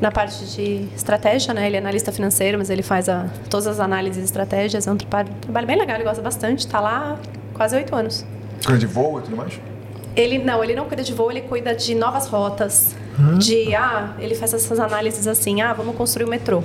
na 0.01 0.09
parte 0.09 0.43
de 0.45 0.87
estratégia, 0.95 1.53
né? 1.53 1.67
Ele 1.67 1.75
é 1.75 1.79
analista 1.79 2.11
financeiro, 2.11 2.57
mas 2.57 2.71
ele 2.71 2.81
faz 2.81 3.07
a, 3.07 3.27
todas 3.51 3.67
as 3.67 3.79
análises 3.79 4.23
e 4.23 4.25
estratégias. 4.25 4.87
É 4.87 4.91
um 4.91 4.97
trabalho, 4.97 5.29
trabalho 5.39 5.67
bem 5.67 5.77
legal, 5.77 5.97
ele 5.97 6.05
gosta 6.05 6.23
bastante. 6.23 6.65
Está 6.65 6.79
lá 6.79 7.19
quase 7.53 7.75
oito 7.75 7.95
anos. 7.95 8.25
Coisa 8.65 8.79
de 8.79 8.87
voo 8.87 9.19
e 9.19 9.21
tudo 9.21 9.37
mais? 9.37 9.61
Ele 10.15 10.39
não, 10.39 10.63
ele 10.63 10.73
não 10.73 10.85
cuida 10.85 11.03
de 11.03 11.13
voo, 11.13 11.29
ele 11.29 11.41
cuida 11.41 11.75
de 11.75 11.93
novas 11.93 12.25
rotas. 12.25 12.95
De 13.37 13.75
ah, 13.75 14.15
ele 14.17 14.33
faz 14.33 14.55
essas 14.55 14.79
análises 14.79 15.27
assim, 15.27 15.61
ah, 15.61 15.71
vamos 15.71 15.95
construir 15.95 16.25
o 16.25 16.29
metrô. 16.29 16.63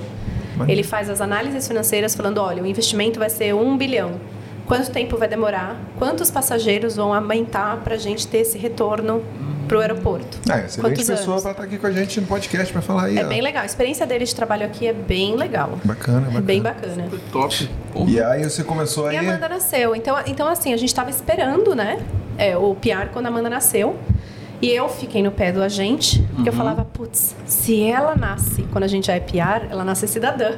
Ele 0.67 0.81
faz 0.81 1.11
as 1.11 1.21
análises 1.21 1.67
financeiras 1.67 2.15
falando, 2.15 2.39
olha, 2.39 2.63
o 2.63 2.65
investimento 2.65 3.19
vai 3.19 3.29
ser 3.29 3.53
um 3.53 3.77
bilhão. 3.77 4.19
Quanto 4.65 4.91
tempo 4.91 5.17
vai 5.17 5.27
demorar? 5.27 5.75
Quantos 5.99 6.31
passageiros 6.31 6.95
vão 6.95 7.13
aumentar 7.13 7.77
para 7.83 7.95
a 7.95 7.97
gente 7.97 8.25
ter 8.27 8.39
esse 8.39 8.57
retorno 8.57 9.21
para 9.67 9.77
o 9.77 9.81
aeroporto? 9.81 10.37
É, 10.49 10.65
excelente 10.65 10.95
Quantos 10.95 11.07
pessoa 11.07 11.41
para 11.41 11.51
estar 11.51 11.63
aqui 11.63 11.77
com 11.77 11.87
a 11.87 11.91
gente 11.91 12.21
no 12.21 12.27
podcast 12.27 12.71
para 12.71 12.81
falar 12.81 13.03
aí. 13.05 13.17
É 13.17 13.25
ó. 13.25 13.27
bem 13.27 13.41
legal. 13.41 13.63
A 13.63 13.65
experiência 13.65 14.05
dele 14.07 14.25
de 14.25 14.33
trabalho 14.33 14.65
aqui 14.65 14.87
é 14.87 14.93
bem 14.93 15.35
legal. 15.35 15.77
Bacana, 15.83 16.19
É 16.19 16.23
bacana. 16.25 16.41
bem 16.41 16.61
bacana. 16.61 17.07
Top. 17.31 17.69
E 18.07 18.21
aí 18.21 18.43
você 18.43 18.63
começou 18.63 19.11
E 19.11 19.17
aí. 19.17 19.25
a 19.25 19.29
Amanda 19.29 19.49
nasceu. 19.49 19.95
Então, 19.95 20.15
então 20.25 20.47
assim, 20.47 20.73
a 20.73 20.77
gente 20.77 20.89
estava 20.89 21.09
esperando, 21.09 21.75
né? 21.75 21.99
é, 22.37 22.57
o 22.57 22.73
PR 22.75 23.09
quando 23.11 23.25
a 23.27 23.29
Amanda 23.29 23.49
nasceu. 23.49 23.95
E 24.61 24.69
eu 24.69 24.87
fiquei 24.87 25.21
no 25.21 25.29
pé 25.31 25.51
do 25.51 25.61
agente, 25.61 26.25
porque 26.35 26.47
eu 26.47 26.53
falava, 26.53 26.85
putz, 26.85 27.35
se 27.45 27.83
ela 27.83 28.15
nasce 28.15 28.63
quando 28.71 28.85
a 28.85 28.87
gente 28.87 29.07
já 29.07 29.13
é 29.13 29.19
PR, 29.19 29.67
ela 29.69 29.83
nasce 29.83 30.07
cidadã. 30.07 30.51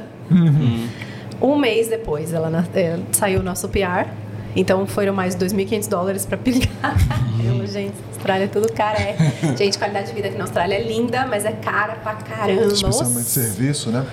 Um 1.41 1.57
mês 1.57 1.88
depois, 1.88 2.34
ela 2.34 2.66
é, 2.74 2.99
saiu 3.12 3.40
o 3.40 3.44
nosso 3.44 3.68
PR. 3.70 4.07
Então 4.56 4.88
foram 4.88 5.14
mais 5.14 5.36
2.500 5.36 5.90
dólares 5.90 6.26
para 6.26 6.38
pingar. 6.38 6.95
Eu, 7.44 7.68
gente, 7.68 7.94
Austrália 8.07 8.45
é 8.45 8.48
tudo 8.48 8.72
caro. 8.72 8.98
É. 8.98 9.16
Gente, 9.57 9.78
qualidade 9.78 10.07
de 10.07 10.14
vida 10.14 10.30
aqui 10.30 10.38
na 10.38 10.45
Austrália 10.45 10.76
é 10.76 10.82
linda, 10.82 11.28
mas 11.28 11.45
é 11.45 11.52
cara 11.52 11.95
pra 11.95 12.16
caramba. 12.16 12.66
Especialmente 12.66 13.16
Nossa. 13.18 13.24
serviço, 13.24 13.90
né? 13.91 14.06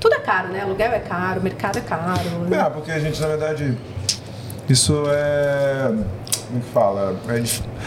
Tudo 0.00 0.14
é 0.14 0.18
caro, 0.18 0.48
né? 0.48 0.62
Aluguel 0.62 0.90
é 0.90 0.98
caro, 0.98 1.40
mercado 1.40 1.78
é 1.78 1.82
caro. 1.82 2.20
É, 2.50 2.70
porque 2.70 2.90
a 2.90 2.98
gente, 2.98 3.20
na 3.20 3.28
verdade, 3.28 3.76
isso 4.68 5.04
é. 5.08 5.92
Como 6.48 6.60
que 6.60 6.70
fala? 6.70 7.16
É 7.28 7.82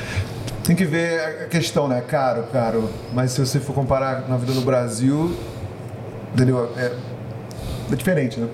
tem 0.65 0.75
que 0.75 0.85
ver 0.85 1.19
a 1.19 1.45
questão, 1.45 1.87
né? 1.87 2.01
Caro, 2.01 2.43
caro. 2.51 2.89
Mas 3.13 3.31
se 3.31 3.39
você 3.39 3.59
for 3.59 3.73
comparar 3.73 4.27
na 4.27 4.35
vida 4.35 4.53
no 4.53 4.61
Brasil, 4.61 5.37
entendeu? 6.33 6.71
É, 6.75 6.91
é 7.91 7.95
diferente, 7.95 8.39
né? 8.39 8.47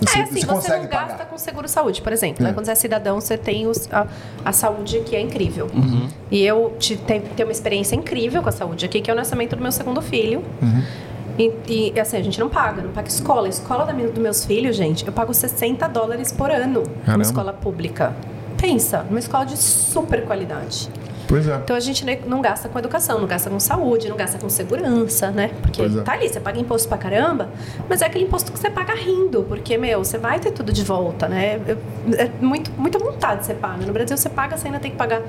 Você, 0.00 0.18
é 0.18 0.22
assim, 0.22 0.40
você, 0.40 0.46
consegue 0.46 0.82
não 0.82 0.90
gasta 0.90 1.06
pagar. 1.14 1.26
com 1.26 1.38
seguro 1.38 1.68
saúde, 1.68 2.02
por 2.02 2.12
exemplo. 2.12 2.44
É. 2.44 2.48
né? 2.48 2.52
Quando 2.52 2.66
você 2.66 2.72
é 2.72 2.74
cidadão, 2.74 3.20
você 3.20 3.38
tem 3.38 3.66
os- 3.66 3.88
a, 3.92 4.06
a 4.44 4.52
saúde 4.52 5.00
que 5.00 5.14
é 5.16 5.20
incrível. 5.20 5.70
Uhum. 5.72 6.08
E 6.30 6.42
eu 6.44 6.74
te, 6.78 6.96
te- 6.96 7.20
tenho 7.20 7.48
uma 7.48 7.52
experiência 7.52 7.94
incrível 7.94 8.42
com 8.42 8.48
a 8.48 8.52
saúde 8.52 8.84
aqui, 8.84 9.00
que 9.00 9.10
é 9.10 9.14
o 9.14 9.16
nascimento 9.16 9.54
do 9.56 9.62
meu 9.62 9.72
segundo 9.72 10.02
filho. 10.02 10.42
Uhum. 10.60 10.82
E, 11.38 11.92
e, 11.94 12.00
assim, 12.00 12.16
a 12.16 12.22
gente 12.22 12.38
não 12.38 12.48
paga, 12.48 12.82
não 12.82 12.90
paga 12.90 13.08
escola. 13.08 13.46
A 13.46 13.50
escola 13.50 13.86
da 13.86 13.92
minha- 13.92 14.08
dos 14.08 14.18
meus 14.18 14.44
filhos, 14.44 14.76
gente, 14.76 15.06
eu 15.06 15.12
pago 15.12 15.32
60 15.32 15.86
dólares 15.88 16.32
por 16.32 16.50
ano 16.50 16.82
Caramba. 16.82 17.12
numa 17.12 17.22
escola 17.22 17.52
pública. 17.52 18.14
Pensa, 18.60 19.04
numa 19.08 19.18
escola 19.20 19.46
de 19.46 19.56
super 19.56 20.24
qualidade. 20.26 20.88
Pois 21.26 21.46
é. 21.48 21.54
Então 21.56 21.74
a 21.74 21.80
gente 21.80 22.04
não 22.26 22.40
gasta 22.42 22.68
com 22.68 22.78
educação, 22.78 23.18
não 23.20 23.26
gasta 23.26 23.48
com 23.50 23.58
saúde, 23.58 24.08
não 24.08 24.16
gasta 24.16 24.38
com 24.38 24.48
segurança, 24.48 25.30
né? 25.30 25.50
Porque 25.62 25.82
Pois 25.82 25.96
é. 25.96 26.02
tá 26.02 26.12
ali, 26.12 26.28
você 26.28 26.40
paga 26.40 26.58
imposto 26.58 26.88
pra 26.88 26.98
caramba, 26.98 27.48
mas 27.88 28.02
é 28.02 28.06
aquele 28.06 28.24
imposto 28.24 28.52
que 28.52 28.58
você 28.58 28.70
paga 28.70 28.94
rindo, 28.94 29.42
porque, 29.44 29.76
meu, 29.78 30.04
você 30.04 30.18
vai 30.18 30.38
ter 30.38 30.50
tudo 30.52 30.72
de 30.72 30.82
volta, 30.84 31.28
né? 31.28 31.60
É 32.16 32.30
muito, 32.40 32.70
muita 32.76 32.98
vontade 32.98 33.46
você 33.46 33.54
paga. 33.54 33.84
No 33.86 33.92
Brasil 33.92 34.16
você 34.16 34.28
paga, 34.28 34.56
você 34.56 34.66
ainda 34.66 34.78
tem 34.80 34.90
que 34.90 34.96
pagar 34.96 35.22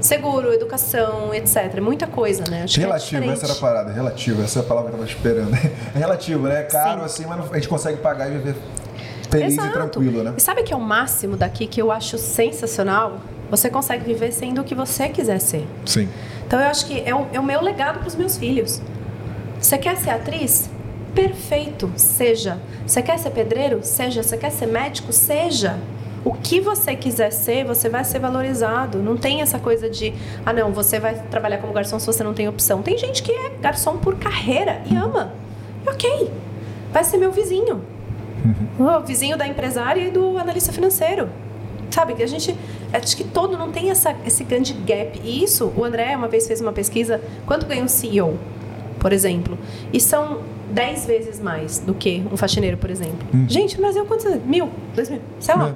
seguro, 0.00 0.52
educação, 0.52 1.32
etc. 1.34 1.80
Muita 1.80 2.06
coisa, 2.06 2.44
né? 2.50 2.62
Acho 2.64 2.74
que 2.74 2.80
é 2.80 2.84
Relativo, 2.84 3.20
diferente. 3.20 3.32
essa 3.36 3.46
era 3.46 3.54
a 3.54 3.60
parada, 3.60 3.92
relativo, 3.92 4.42
essa 4.42 4.58
é 4.58 4.62
a 4.62 4.64
palavra 4.64 4.90
que 4.90 4.96
eu 4.96 5.00
tava 5.00 5.10
esperando. 5.10 5.52
É 5.94 5.98
relativo, 5.98 6.46
né? 6.46 6.60
É 6.60 6.62
caro 6.64 7.00
Sim. 7.00 7.04
assim, 7.04 7.26
mas 7.26 7.50
a 7.50 7.54
gente 7.54 7.68
consegue 7.68 7.98
pagar 7.98 8.28
e 8.28 8.32
viver 8.32 8.54
feliz 9.30 9.52
Exato. 9.54 9.68
e 9.68 9.72
tranquilo, 9.72 10.22
né? 10.22 10.34
E 10.36 10.40
sabe 10.40 10.62
que 10.62 10.72
é 10.72 10.76
o 10.76 10.80
máximo 10.80 11.36
daqui 11.36 11.66
que 11.66 11.80
eu 11.80 11.90
acho 11.92 12.16
sensacional? 12.18 13.18
Você 13.52 13.68
consegue 13.68 14.02
viver 14.02 14.32
sendo 14.32 14.62
o 14.62 14.64
que 14.64 14.74
você 14.74 15.10
quiser 15.10 15.38
ser. 15.38 15.68
Sim. 15.84 16.08
Então 16.46 16.58
eu 16.58 16.66
acho 16.68 16.86
que 16.86 17.02
é 17.04 17.14
o, 17.14 17.26
é 17.34 17.38
o 17.38 17.44
meu 17.44 17.62
legado 17.62 17.98
para 17.98 18.08
os 18.08 18.16
meus 18.16 18.38
filhos. 18.38 18.80
Você 19.60 19.76
quer 19.76 19.98
ser 19.98 20.08
atriz? 20.08 20.70
Perfeito, 21.14 21.92
seja. 21.94 22.58
Você 22.86 23.02
quer 23.02 23.18
ser 23.18 23.28
pedreiro? 23.30 23.80
Seja. 23.82 24.22
Você 24.22 24.38
quer 24.38 24.50
ser 24.50 24.66
médico? 24.66 25.12
Seja. 25.12 25.78
o 26.24 26.32
que 26.32 26.60
você 26.60 26.94
quiser 26.94 27.30
ser, 27.30 27.64
você 27.64 27.88
vai 27.88 28.04
ser 28.04 28.20
valorizado. 28.20 28.98
Não 29.02 29.16
tem 29.16 29.42
essa 29.42 29.58
coisa 29.58 29.90
de, 29.90 30.14
ah, 30.46 30.52
não, 30.52 30.72
você 30.72 30.98
vai 31.00 31.14
trabalhar 31.30 31.58
como 31.58 31.72
garçom 31.72 31.98
se 31.98 32.06
você 32.06 32.22
não 32.22 32.32
tem 32.32 32.48
opção. 32.48 32.80
Tem 32.80 32.96
gente 32.96 33.22
que 33.22 33.32
é 33.32 33.50
garçom 33.60 33.98
por 33.98 34.16
carreira 34.16 34.80
e 34.90 34.96
ama. 34.96 35.32
Ok, 35.86 36.30
vai 36.92 37.02
ser 37.04 37.18
meu 37.18 37.32
vizinho. 37.32 37.82
O 38.78 39.00
vizinho 39.04 39.36
da 39.36 39.46
empresária 39.46 40.00
e 40.00 40.10
do 40.10 40.38
analista 40.38 40.72
financeiro. 40.72 41.28
Sabe, 41.90 42.14
que 42.14 42.22
a 42.22 42.26
gente. 42.26 42.56
Acho 42.92 43.16
que 43.16 43.24
todo 43.24 43.56
não 43.56 43.72
tem 43.72 43.90
essa, 43.90 44.14
esse 44.26 44.44
grande 44.44 44.72
gap. 44.72 45.20
E 45.24 45.42
isso, 45.42 45.72
o 45.76 45.84
André 45.84 46.14
uma 46.16 46.28
vez 46.28 46.46
fez 46.46 46.60
uma 46.60 46.72
pesquisa: 46.72 47.20
quanto 47.46 47.66
ganha 47.66 47.82
um 47.82 47.88
CEO, 47.88 48.38
por 48.98 49.12
exemplo? 49.12 49.58
E 49.92 50.00
são 50.00 50.40
10 50.70 51.06
vezes 51.06 51.40
mais 51.40 51.78
do 51.78 51.94
que 51.94 52.22
um 52.30 52.36
faxineiro, 52.36 52.76
por 52.76 52.90
exemplo. 52.90 53.26
Gente, 53.48 53.76
no 53.76 53.82
Brasil, 53.82 54.04
quantos? 54.04 54.26
Mil? 54.44 54.70
Dois 54.94 55.10
mil? 55.10 55.20
Sei 55.40 55.54
lá. 55.54 55.74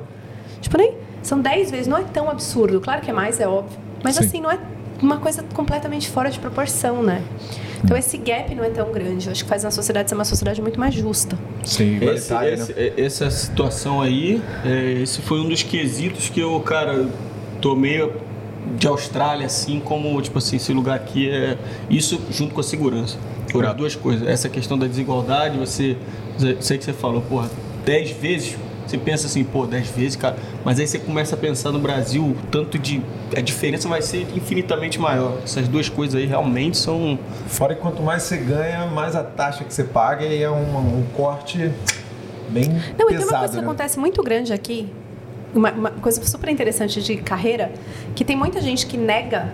Tipo, 0.60 0.78
nem. 0.78 0.94
São 1.22 1.40
10 1.40 1.70
vezes, 1.70 1.86
não 1.86 1.98
é 1.98 2.05
tão 2.05 2.30
absurdo. 2.30 2.80
Claro 2.80 3.01
que 3.01 3.10
é 3.10 3.12
mais, 3.12 3.40
é 3.40 3.48
óbvio. 3.48 3.78
Mas 4.02 4.14
Sim. 4.16 4.24
assim, 4.24 4.40
não 4.40 4.51
é 4.51 4.59
uma 5.02 5.18
coisa 5.18 5.43
completamente 5.55 6.09
fora 6.09 6.31
de 6.31 6.39
proporção, 6.39 7.02
né? 7.02 7.23
Então 7.85 7.97
esse 7.97 8.16
gap 8.16 8.55
não 8.55 8.64
é 8.64 8.70
tão 8.70 8.90
grande. 8.90 9.27
Eu 9.27 9.32
acho 9.32 9.44
que 9.44 9.48
faz 9.48 9.64
a 9.64 9.70
sociedade 9.70 10.09
ser 10.09 10.14
uma 10.14 10.24
sociedade 10.24 10.60
muito 10.62 10.78
mais 10.81 10.94
justa. 10.94 11.39
Sim, 11.64 11.97
Esse- 11.97 12.02
igualitária, 12.32 12.55
esse- 12.55 12.73
né? 12.73 12.93
Essa 12.97 13.31
situação 13.31 14.01
aí, 14.01 14.40
é, 14.64 14.93
esse 15.02 15.20
foi 15.23 15.40
um 15.40 15.48
dos 15.48 15.62
quesitos 15.62 16.28
que 16.28 16.40
eu, 16.40 16.59
cara, 16.60 17.06
tomei 17.60 18.10
de 18.78 18.89
Austrália, 18.89 19.47
assim, 19.47 19.78
como, 19.78 20.20
tipo 20.20 20.39
assim, 20.39 20.56
esse 20.56 20.73
lugar 20.73 20.97
aqui 20.97 21.31
é. 21.31 21.56
Isso 21.89 22.20
junto 22.31 22.52
com 22.55 22.60
a 22.60 22.64
segurança. 22.64 23.16
Foram 23.52 23.70
as 23.70 23.77
duas 23.77 23.94
coisas. 23.94 24.27
Essa 24.27 24.48
questão 24.48 24.77
da 24.78 24.86
desigualdade, 24.86 25.56
você. 25.56 25.97
Sei 26.60 26.77
que 26.77 26.85
você 26.85 26.93
falou, 26.93 27.23
porra, 27.23 27.48
10 27.85 28.10
vezes. 28.10 28.56
Você 28.86 28.96
pensa 28.96 29.26
assim, 29.26 29.42
pô, 29.42 29.66
10 29.66 29.90
vezes, 29.90 30.16
cara. 30.16 30.36
Mas 30.64 30.78
aí 30.78 30.86
você 30.86 30.98
começa 30.98 31.34
a 31.34 31.38
pensar 31.38 31.72
no 31.72 31.78
Brasil, 31.78 32.22
o 32.22 32.36
tanto 32.50 32.78
de. 32.78 33.02
A 33.36 33.40
diferença 33.40 33.88
vai 33.88 34.02
ser 34.02 34.26
infinitamente 34.34 34.98
maior. 34.98 35.38
Essas 35.42 35.66
duas 35.66 35.88
coisas 35.88 36.14
aí 36.14 36.26
realmente 36.26 36.76
são. 36.76 37.18
Fora 37.48 37.74
que 37.74 37.80
quanto 37.80 38.02
mais 38.02 38.22
você 38.22 38.36
ganha, 38.36 38.86
mais 38.86 39.16
a 39.16 39.22
taxa 39.22 39.64
que 39.64 39.74
você 39.74 39.84
paga 39.84 40.24
e 40.24 40.42
é 40.42 40.50
um, 40.50 40.98
um 40.98 41.04
corte 41.14 41.70
bem 42.48 42.68
Não, 42.68 42.80
e 42.80 42.82
tem 42.84 43.04
uma 43.04 43.08
coisa 43.08 43.26
pesado, 43.26 43.50
que 43.50 43.56
né? 43.56 43.62
acontece 43.62 43.98
muito 43.98 44.22
grande 44.22 44.52
aqui, 44.52 44.88
uma, 45.54 45.72
uma 45.72 45.90
coisa 45.90 46.24
super 46.24 46.48
interessante 46.48 47.02
de 47.02 47.16
carreira, 47.16 47.72
que 48.14 48.24
tem 48.24 48.36
muita 48.36 48.60
gente 48.60 48.86
que 48.86 48.96
nega 48.96 49.52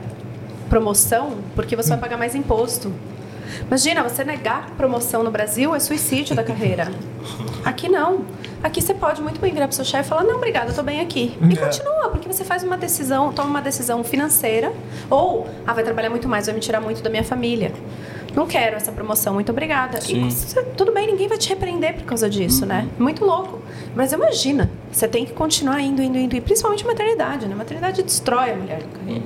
promoção 0.69 1.39
porque 1.55 1.77
você 1.77 1.91
vai 1.91 1.99
pagar 1.99 2.17
mais 2.17 2.35
imposto. 2.35 2.93
Imagina, 3.67 4.03
você 4.03 4.25
negar 4.25 4.71
promoção 4.77 5.23
no 5.23 5.31
Brasil 5.31 5.75
é 5.75 5.81
suicídio 5.81 6.35
da 6.35 6.43
carreira. 6.43 6.91
Aqui 7.65 7.89
não. 7.89 8.25
Aqui 8.63 8.81
você 8.81 8.95
pode 8.95 9.21
muito 9.21 9.41
bem 9.41 9.53
virar 9.53 9.67
pro 9.67 9.75
seu 9.75 9.85
chefe 9.85 10.07
e 10.07 10.09
falar, 10.09 10.23
não, 10.23 10.37
obrigada, 10.37 10.71
eu 10.71 10.75
tô 10.75 10.83
bem 10.85 11.01
aqui. 11.01 11.37
E 11.51 11.53
É. 11.53 11.57
continua, 11.57 12.09
porque 12.11 12.33
você 12.33 12.45
faz 12.45 12.63
uma 12.63 12.77
decisão, 12.77 13.33
toma 13.33 13.49
uma 13.51 13.61
decisão 13.63 14.05
financeira, 14.05 14.73
ou, 15.11 15.49
ah, 15.67 15.73
vai 15.73 15.83
trabalhar 15.83 16.11
muito 16.11 16.29
mais, 16.29 16.47
vai 16.47 16.55
me 16.55 16.61
tirar 16.61 16.81
muito 16.81 17.03
da 17.03 17.11
minha 17.11 17.25
família. 17.25 17.73
Não 18.37 18.47
quero 18.47 18.77
essa 18.77 18.93
promoção, 18.93 19.35
muito 19.35 19.51
obrigada. 19.51 20.01
Sim. 20.01 20.27
E 20.29 20.31
você- 20.31 20.63
tudo 20.77 20.93
bem, 20.93 21.07
ninguém 21.09 21.27
vai 21.29 21.37
te 21.37 21.49
repreender 21.49 21.95
por 21.97 22.05
causa 22.05 22.31
disso, 22.31 22.65
né? 22.65 22.89
Muito 22.99 23.25
louco. 23.25 23.59
Mas 23.97 24.13
imagina, 24.13 24.71
você 24.91 25.07
tem 25.09 25.27
que 25.27 25.33
continuar 25.33 25.81
indo, 25.81 26.01
indo, 26.01 26.17
indo. 26.17 26.35
E 26.37 26.41
principalmente 26.41 26.87
maternidade, 26.87 27.47
né? 27.47 27.55
Maternidade 27.55 28.03
destrói 28.03 28.53
a 28.53 28.57
mulher 28.57 28.83
carreira. 28.85 29.25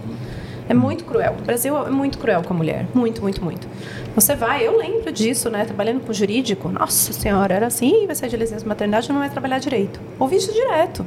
É 0.69 0.75
muito 0.75 1.05
cruel. 1.05 1.37
O 1.39 1.43
Brasil 1.43 1.77
é 1.87 1.91
muito 1.91 2.19
cruel 2.19 2.43
com 2.43 2.53
a 2.53 2.57
mulher. 2.57 2.87
Muito, 2.93 3.23
muito, 3.23 3.45
muito. 3.45 3.69
Você 4.17 4.35
vai, 4.35 4.67
eu 4.67 4.79
lembro 4.79 5.13
disso, 5.13 5.51
né? 5.51 5.67
Trabalhando 5.67 6.01
com 6.01 6.11
jurídico. 6.11 6.71
Nossa 6.71 7.13
senhora, 7.13 7.55
era 7.55 7.67
assim, 7.67 8.05
"Ih, 8.05 8.07
vai 8.07 8.17
sair 8.17 8.31
de 8.31 8.37
licença 8.39 8.67
maternidade, 8.67 9.13
não 9.13 9.19
vai 9.19 9.29
trabalhar 9.29 9.59
direito. 9.59 10.01
Ouvi 10.19 10.37
isso 10.37 10.51
direto. 10.55 11.05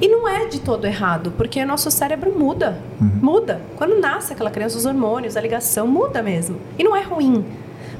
E 0.00 0.06
não 0.06 0.28
é 0.28 0.46
de 0.46 0.60
todo 0.60 0.84
errado, 0.86 1.32
porque 1.36 1.60
o 1.60 1.66
nosso 1.66 1.90
cérebro 1.90 2.32
muda. 2.38 2.80
Muda. 3.00 3.60
Quando 3.76 3.98
nasce 3.98 4.32
aquela 4.32 4.52
criança, 4.52 4.78
os 4.78 4.86
hormônios, 4.86 5.36
a 5.36 5.40
ligação 5.40 5.84
muda 5.88 6.22
mesmo. 6.22 6.58
E 6.78 6.84
não 6.84 6.94
é 6.94 7.02
ruim, 7.02 7.44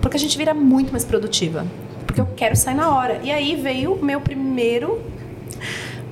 porque 0.00 0.16
a 0.16 0.20
gente 0.20 0.38
vira 0.38 0.54
muito 0.54 0.92
mais 0.92 1.04
produtiva. 1.04 1.66
Porque 2.06 2.20
eu 2.20 2.28
quero 2.36 2.54
sair 2.54 2.74
na 2.74 2.94
hora. 2.94 3.18
E 3.24 3.30
aí 3.32 3.56
veio 3.56 3.94
o 3.94 4.04
meu 4.04 4.20
primeiro 4.20 5.00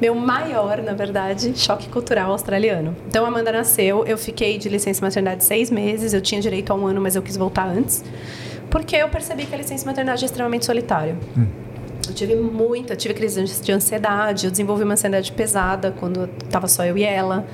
meu 0.01 0.15
maior, 0.15 0.79
na 0.83 0.93
verdade, 0.95 1.53
choque 1.59 1.89
cultural 1.89 2.31
australiano. 2.33 2.97
Então, 3.07 3.25
a 3.25 3.29
Amanda 3.29 3.53
nasceu, 3.53 4.05
eu 4.07 4.17
fiquei 4.17 4.57
de 4.59 4.69
licença 4.69 5.05
maternidade 5.05 5.45
seis 5.45 5.71
meses, 5.71 6.15
eu 6.15 6.21
tinha 6.21 6.41
direito 6.41 6.73
a 6.73 6.75
um 6.75 6.87
ano, 6.87 7.01
mas 7.01 7.15
eu 7.17 7.23
quis 7.23 7.37
voltar 7.37 7.67
antes, 7.69 8.03
porque 8.71 8.97
eu 8.97 9.09
percebi 9.09 9.45
que 9.45 9.55
a 9.55 9.59
licença 9.59 9.85
maternidade 9.87 10.25
é 10.25 10.27
extremamente 10.27 10.65
solitária. 10.65 11.17
Eu 12.09 12.15
tive 12.15 12.35
muita, 12.35 12.97
tive 12.97 13.13
crise 13.15 13.45
de 13.45 13.73
ansiedade, 13.73 14.47
eu 14.47 14.51
desenvolvi 14.51 14.85
uma 14.85 14.95
ansiedade 14.95 15.31
pesada 15.33 15.95
quando 16.01 16.29
estava 16.45 16.67
só 16.67 16.85
eu 16.85 16.97
e 16.97 17.05
ela, 17.05 17.47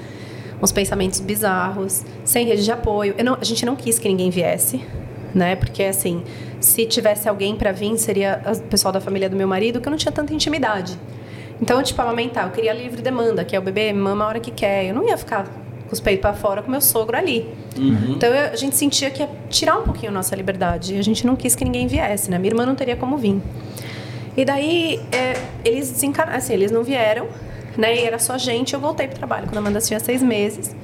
uns 0.62 0.72
pensamentos 0.72 1.20
bizarros, 1.20 2.04
sem 2.24 2.46
rede 2.46 2.64
de 2.64 2.70
apoio. 2.72 3.14
Não- 3.24 3.36
a 3.40 3.44
gente 3.44 3.66
não 3.66 3.74
quis 3.76 3.98
que 3.98 4.08
ninguém 4.08 4.30
viesse, 4.30 4.80
né? 5.34 5.56
Porque 5.56 5.82
assim, 5.82 6.22
se 6.60 6.86
tivesse 6.86 7.28
alguém 7.28 7.54
para 7.56 7.72
vir, 7.72 7.98
seria 7.98 8.40
o 8.46 8.60
pessoal 8.62 8.92
da 8.92 9.00
família 9.00 9.28
do 9.28 9.36
meu 9.36 9.46
marido, 9.48 9.80
que 9.80 9.88
eu 9.88 9.90
não 9.90 9.98
tinha 9.98 10.12
tanta 10.12 10.32
intimidade. 10.32 10.96
Então, 11.60 11.82
tipo, 11.82 12.00
amamentar, 12.02 12.44
eu 12.46 12.50
queria 12.52 12.72
livre 12.72 13.00
demanda, 13.00 13.44
que 13.44 13.56
é 13.56 13.58
o 13.58 13.62
bebê 13.62 13.92
mama 13.92 14.24
a 14.24 14.28
hora 14.28 14.40
que 14.40 14.50
quer. 14.50 14.84
Eu 14.86 14.94
não 14.94 15.06
ia 15.08 15.16
ficar 15.16 15.44
com 15.44 15.92
os 15.92 16.00
peitos 16.00 16.20
para 16.22 16.34
fora 16.34 16.62
com 16.62 16.70
meu 16.70 16.80
sogro 16.80 17.16
ali. 17.16 17.48
Então 18.10 18.28
eu- 18.28 18.52
a 18.52 18.56
gente 18.56 18.76
sentia 18.76 19.08
que 19.10 19.22
ia 19.22 19.28
tirar 19.48 19.78
um 19.78 19.82
pouquinho 19.82 20.12
nossa 20.12 20.34
liberdade. 20.36 20.94
E 20.94 20.98
a 20.98 21.02
gente 21.02 21.26
não 21.26 21.34
quis 21.36 21.54
que 21.54 21.64
ninguém 21.64 21.86
viesse, 21.86 22.30
né? 22.30 22.38
Minha 22.38 22.50
irmã 22.52 22.66
não 22.66 22.74
teria 22.74 22.96
como 22.96 23.16
vir. 23.16 23.40
E 24.36 24.44
daí, 24.44 25.00
é, 25.12 25.34
eles 25.64 25.90
desencarnaram, 25.90 26.38
assim, 26.38 26.52
eles 26.52 26.70
não 26.70 26.82
vieram, 26.82 27.26
né? 27.76 27.96
E 27.96 28.00
era 28.04 28.18
só 28.18 28.36
gente, 28.36 28.74
eu 28.74 28.80
voltei 28.80 29.06
pro 29.08 29.16
trabalho 29.16 29.46
quando 29.46 29.56
a 29.56 29.60
Amanda 29.60 29.80
tinha 29.80 29.98
seis 29.98 30.22
meses. 30.22 30.76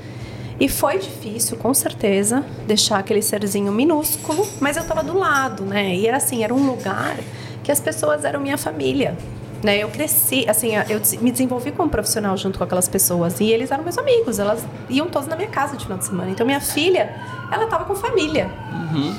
E 0.59 0.69
foi 0.69 0.99
difícil, 0.99 1.57
com 1.59 1.75
certeza, 1.75 2.45
deixar 2.67 2.99
aquele 2.99 3.21
serzinho 3.21 3.71
minúsculo, 3.73 4.47
mas 4.61 4.77
eu 4.77 4.85
tava 4.85 5.03
do 5.03 5.19
lado, 5.19 5.65
né? 5.65 5.95
E 5.95 6.07
era 6.07 6.17
assim, 6.19 6.45
era 6.45 6.55
um 6.55 6.65
lugar 6.65 7.17
que 7.63 7.71
as 7.73 7.81
pessoas 7.81 8.25
eram 8.25 8.41
minha 8.41 8.57
família. 8.57 9.17
Né, 9.63 9.79
eu 9.79 9.89
cresci, 9.89 10.45
assim, 10.49 10.73
eu 10.89 11.01
me 11.21 11.31
desenvolvi 11.31 11.71
como 11.71 11.89
profissional 11.89 12.37
junto 12.37 12.59
com 12.59 12.65
aquelas 12.65 12.89
pessoas 12.89 13.39
e 13.39 13.49
eles 13.49 13.71
eram 13.71 13.85
meus 13.85 13.97
amigos, 13.97 14.41
elas 14.41 14.65
iam 14.91 15.07
todos 15.09 15.29
na 15.29 15.37
minha 15.37 15.49
casa 15.49 15.77
de 15.77 15.85
final 15.85 15.99
de 15.99 16.05
semana. 16.05 16.31
Então 16.31 16.45
minha 16.45 16.61
filha, 16.61 17.15
ela 17.51 17.67
tava 17.69 17.85
com 17.85 17.95
família. 17.95 18.51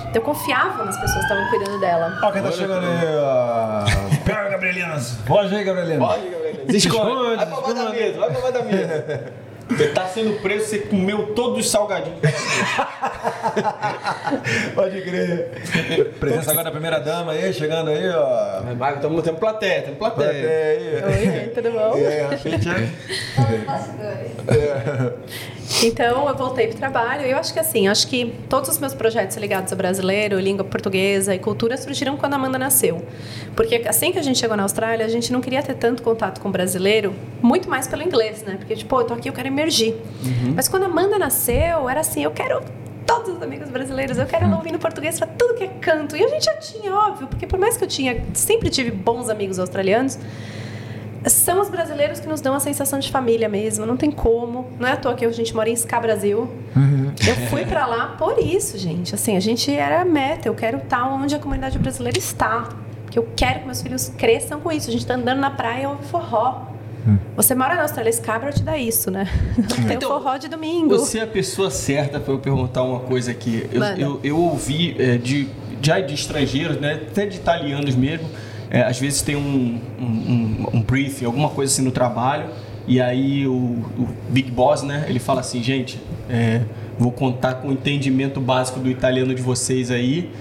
Então 0.02 0.15
eu 0.15 0.22
confiava 0.22 0.84
nas 0.84 0.98
pessoas 0.99 1.26
que 1.26 1.34
estavam 1.34 1.49
cuidando 1.49 1.80
dela. 1.80 2.20
Ó, 2.22 2.32
quem 2.32 2.41
tá 2.44 2.52
chegando 2.52 2.86
aí, 2.86 3.15
ó. 3.18 3.86
Pega, 4.26 4.49
Gabrielina. 4.49 4.99
Foge 4.99 5.56
aí, 5.56 5.64
Gabrielina. 5.64 6.07
Se 6.70 6.78
esconde, 6.78 7.36
Vai 7.36 7.45
pra 7.45 7.56
baixo 7.61 7.74
da 7.74 7.90
mesa, 7.90 8.20
vai 8.20 8.32
pra 8.32 8.41
baixo 8.41 8.53
da 8.53 8.64
mesa. 8.64 9.34
Você 9.69 9.88
tá 9.90 10.06
sendo 10.07 10.41
preso, 10.41 10.65
você 10.65 10.80
comeu 10.80 11.27
todos 11.34 11.60
os 11.60 11.69
salgadinhos. 11.72 12.19
Pode 14.76 15.02
crer. 15.02 15.52
Presença 16.19 16.52
agora 16.52 16.65
da 16.65 16.72
primeira 16.72 16.99
dama 16.99 17.31
aí, 17.31 17.53
chegando 17.53 17.90
aí, 17.90 18.10
ó. 18.10 18.61
Vai, 18.76 18.99
tamo, 18.99 19.22
temos 19.22 19.40
plateia, 19.40 19.81
temos 19.84 20.02
Até 20.02 20.15
plateia. 20.15 21.06
aí. 21.06 21.40
Oi, 21.44 21.48
tudo 21.49 21.72
bom? 21.72 21.98
E 21.98 22.06
aí, 22.06 22.22
Rafita? 22.22 22.76
Então 25.81 26.27
eu 26.27 26.35
voltei 26.35 26.68
pro 26.68 26.77
trabalho. 26.77 27.26
e 27.26 27.31
Eu 27.31 27.38
acho 27.38 27.53
que 27.53 27.60
assim, 27.60 27.88
acho 27.88 28.07
que 28.07 28.34
todos 28.49 28.69
os 28.69 28.80
meus 28.80 28.94
projetos 28.94 29.35
ligados 29.38 29.72
a 29.72 29.76
brasileiro, 29.76 30.40
língua 30.40 30.64
portuguesa 30.64 31.34
e 31.34 31.40
cultura 31.40 31.77
surgiram 31.77 32.15
quando 32.15 32.34
a 32.34 32.35
Amanda 32.35 32.60
nasceu. 32.60 33.03
Porque 33.56 33.84
assim 33.88 34.11
que 34.11 34.19
a 34.19 34.22
gente 34.22 34.38
chegou 34.40 34.56
na 34.56 34.64
Austrália, 34.64 35.06
a 35.06 35.10
gente 35.10 35.31
não 35.34 35.41
queria 35.41 35.64
ter 35.64 35.73
tanto 35.76 36.03
contato 36.03 36.40
com 36.40 36.49
o 36.49 36.52
brasileiro, 36.52 37.14
muito 37.41 37.69
mais 37.69 37.88
pelo 37.88 38.03
inglês, 38.03 38.44
né? 38.44 38.56
Porque 38.57 38.76
tipo, 38.76 38.90
pô, 38.90 39.02
eu 39.02 39.06
tô 39.06 39.14
aqui, 39.14 39.30
eu 39.30 39.34
quero 39.34 39.48
emergir. 39.54 39.96
Mas 40.56 40.68
quando 40.68 40.84
a 40.84 40.88
Amanda 40.88 41.18
nasceu, 41.18 41.90
era 41.90 42.02
assim, 42.02 42.24
eu 42.24 42.32
quero 42.32 42.62
todos 43.06 43.36
os 43.36 43.42
amigos 43.42 43.70
brasileiros, 43.70 44.18
eu 44.18 44.26
quero 44.26 44.46
ela 44.46 44.56
ouvindo 44.56 44.80
português 44.80 45.18
pra 45.18 45.28
tudo 45.28 45.56
que 45.56 45.64
é 45.64 45.68
canto. 45.68 46.16
E 46.16 46.24
a 46.24 46.28
gente 46.28 46.46
já 46.46 46.56
tinha, 46.56 46.94
óbvio, 46.94 47.28
porque 47.28 47.46
por 47.46 47.60
mais 47.60 47.78
que 47.78 47.84
eu 47.84 47.88
tinha, 47.88 48.24
sempre 48.34 48.70
tive 48.70 48.92
bons 48.92 49.30
amigos 49.30 49.60
australianos, 49.60 50.18
são 51.30 51.62
os 51.62 51.70
brasileiros 51.70 52.20
que 52.20 52.28
nos 52.28 52.42
dão 52.42 52.54
a 52.54 52.60
sensação 52.60 53.00
de 53.00 53.10
família 53.10 53.48
mesmo, 53.48 53.86
não 53.86 53.96
tem 53.96 54.12
como. 54.12 54.68
Não 54.80 54.88
é 54.88 54.92
à 54.92 54.98
toa 54.98 55.14
que 55.14 55.26
a 55.26 55.32
gente 55.32 55.56
mora 55.56 55.70
em 55.70 55.74
Ska 55.74 56.00
Brasil. 56.00 56.50
Eu 57.26 57.36
fui 57.48 57.66
pra 57.66 57.86
lá 57.86 58.08
por 58.18 58.38
isso, 58.40 58.78
gente. 58.78 59.16
Assim, 59.16 59.38
a 59.38 59.40
gente 59.40 59.74
era 59.74 60.02
a 60.02 60.06
meta, 60.06 60.48
eu 60.48 60.56
quero 60.56 60.80
estar 60.80 61.06
onde 61.06 61.34
a 61.36 61.40
comunidade 61.40 61.80
brasileira 61.80 62.18
está. 62.18 62.70
Porque 63.04 63.18
eu 63.18 63.28
quero 63.36 63.60
que 63.60 63.66
meus 63.66 63.82
filhos 63.82 64.12
cresçam 64.18 64.60
com 64.60 64.72
isso. 64.72 64.90
A 64.90 64.92
gente 64.92 65.06
tá 65.06 65.14
andando 65.14 65.40
na 65.40 65.52
praia, 65.52 65.88
ouve 65.90 66.04
forró. 66.06 66.73
Você 67.36 67.54
mora 67.54 67.76
na 67.76 67.82
Austrália, 67.82 68.12
Scarborough 68.12 68.54
te 68.54 68.64
dá 68.64 68.78
isso, 68.78 69.12
né? 69.12 69.28
Tem 69.88 69.96
Então, 69.96 70.10
o 70.10 70.20
forró 70.20 70.38
de 70.38 70.48
domingo. 70.48 70.98
Você 70.98 71.20
é 71.20 71.24
a 71.24 71.28
pessoa 71.28 71.70
certa 71.70 72.20
para 72.20 72.34
eu 72.34 72.40
perguntar 72.40 72.84
uma 72.84 73.00
coisa 73.00 73.32
aqui. 73.32 73.68
Eu, 73.72 73.84
eu, 73.84 74.20
eu 74.24 74.38
ouvi 74.40 74.96
é, 74.98 75.18
de, 75.18 75.48
já 75.82 76.00
de 76.00 76.14
estrangeiros, 76.14 76.80
né, 76.80 77.02
até 77.10 77.26
de 77.26 77.38
italianos 77.38 77.96
mesmo, 77.96 78.30
é, 78.70 78.82
às 78.84 78.98
vezes 78.98 79.22
tem 79.22 79.36
um, 79.36 79.80
um, 80.00 80.04
um, 80.04 80.68
um 80.74 80.82
briefing, 80.82 81.26
alguma 81.26 81.50
coisa 81.50 81.72
assim 81.72 81.84
no 81.84 81.92
trabalho, 81.92 82.46
e 82.88 83.02
aí 83.02 83.46
o, 83.46 83.54
o 83.54 84.08
Big 84.30 84.50
Boss, 84.50 84.82
né, 84.82 85.06
ele 85.08 85.20
fala 85.20 85.42
assim, 85.42 85.62
gente, 85.62 86.02
é, 86.30 86.62
vou 86.98 87.12
contar 87.12 87.56
com 87.56 87.68
o 87.68 87.72
entendimento 87.74 88.40
básico 88.40 88.80
do 88.80 88.90
italiano 88.90 89.36
de 89.36 89.42
vocês 89.42 89.92
aí, 89.92 90.32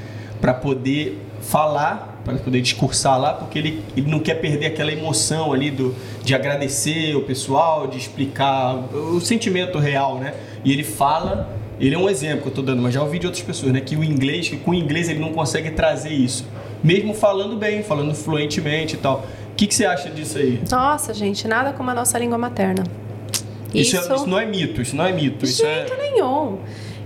para 0.40 0.54
poder 0.54 1.20
falar 1.40 2.11
para 2.24 2.36
poder 2.36 2.60
discursar 2.60 3.18
lá, 3.20 3.32
porque 3.34 3.58
ele, 3.58 3.82
ele 3.96 4.10
não 4.10 4.20
quer 4.20 4.34
perder 4.34 4.66
aquela 4.66 4.92
emoção 4.92 5.52
ali 5.52 5.70
do, 5.70 5.94
de 6.22 6.34
agradecer 6.34 7.16
o 7.16 7.22
pessoal, 7.22 7.86
de 7.86 7.98
explicar 7.98 8.76
o, 8.76 9.16
o 9.16 9.20
sentimento 9.20 9.78
real, 9.78 10.18
né? 10.18 10.34
E 10.64 10.72
ele 10.72 10.84
fala, 10.84 11.48
ele 11.80 11.94
é 11.94 11.98
um 11.98 12.08
exemplo 12.08 12.42
que 12.42 12.48
eu 12.48 12.52
tô 12.52 12.62
dando, 12.62 12.80
mas 12.80 12.94
já 12.94 13.02
ouvi 13.02 13.18
de 13.18 13.26
outras 13.26 13.42
pessoas, 13.44 13.72
né? 13.72 13.80
Que 13.80 13.96
o 13.96 14.04
inglês, 14.04 14.48
que 14.48 14.56
com 14.56 14.70
o 14.70 14.74
inglês 14.74 15.08
ele 15.08 15.18
não 15.18 15.32
consegue 15.32 15.70
trazer 15.72 16.12
isso. 16.12 16.46
Mesmo 16.82 17.14
falando 17.14 17.56
bem, 17.56 17.82
falando 17.82 18.14
fluentemente 18.14 18.94
e 18.94 18.98
tal. 18.98 19.24
O 19.52 19.54
que, 19.54 19.66
que 19.66 19.74
você 19.74 19.84
acha 19.84 20.08
disso 20.08 20.38
aí? 20.38 20.60
Nossa, 20.70 21.12
gente, 21.12 21.46
nada 21.46 21.72
como 21.72 21.90
a 21.90 21.94
nossa 21.94 22.18
língua 22.18 22.38
materna. 22.38 22.84
Isso, 23.74 23.96
é- 23.96 24.14
isso 24.14 24.26
não 24.26 24.38
é 24.38 24.46
mito, 24.46 24.80
isso 24.80 24.94
não 24.94 25.06
é 25.06 25.12
mito. 25.12 25.44
Isso 25.44 25.64
é... 25.64 25.86
jeito 25.86 25.96
nenhum. 25.96 26.58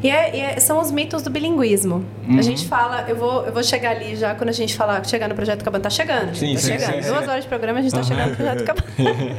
E, 0.02 0.10
é- 0.10 0.36
e 0.36 0.40
é- 0.40 0.60
são 0.60 0.80
os 0.80 0.90
mitos 0.90 1.22
do 1.22 1.30
bilinguismo. 1.30 2.04
Uhum. 2.28 2.38
A 2.38 2.42
gente 2.42 2.66
fala, 2.66 3.04
eu 3.08 3.16
vou, 3.16 3.44
eu 3.46 3.52
vou 3.52 3.62
chegar 3.62 3.90
ali 3.96 4.14
já 4.16 4.34
quando 4.34 4.50
a 4.50 4.52
gente 4.52 4.76
falar 4.76 5.04
chegar 5.06 5.28
no 5.28 5.34
Projeto 5.34 5.64
Cabana, 5.64 5.82
tá 5.84 5.90
chegando. 5.90 6.34
Sim, 6.34 6.54
tá 6.54 6.60
sim, 6.60 6.72
chegando. 6.78 7.02
sim, 7.02 7.08
Duas 7.10 7.28
horas 7.28 7.42
de 7.42 7.48
programa 7.48 7.78
a 7.78 7.82
gente 7.82 7.94
tá 7.94 8.02
chegando 8.02 8.30
no 8.30 8.36
Projeto 8.36 8.64
Cabana. 8.64 8.86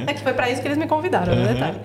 que 0.14 0.22
foi 0.22 0.34
pra 0.34 0.50
isso 0.50 0.62
que 0.62 0.68
eles 0.68 0.78
me 0.78 0.88
convidaram, 0.88 1.36
no 1.36 1.48
detalhe. 1.48 1.78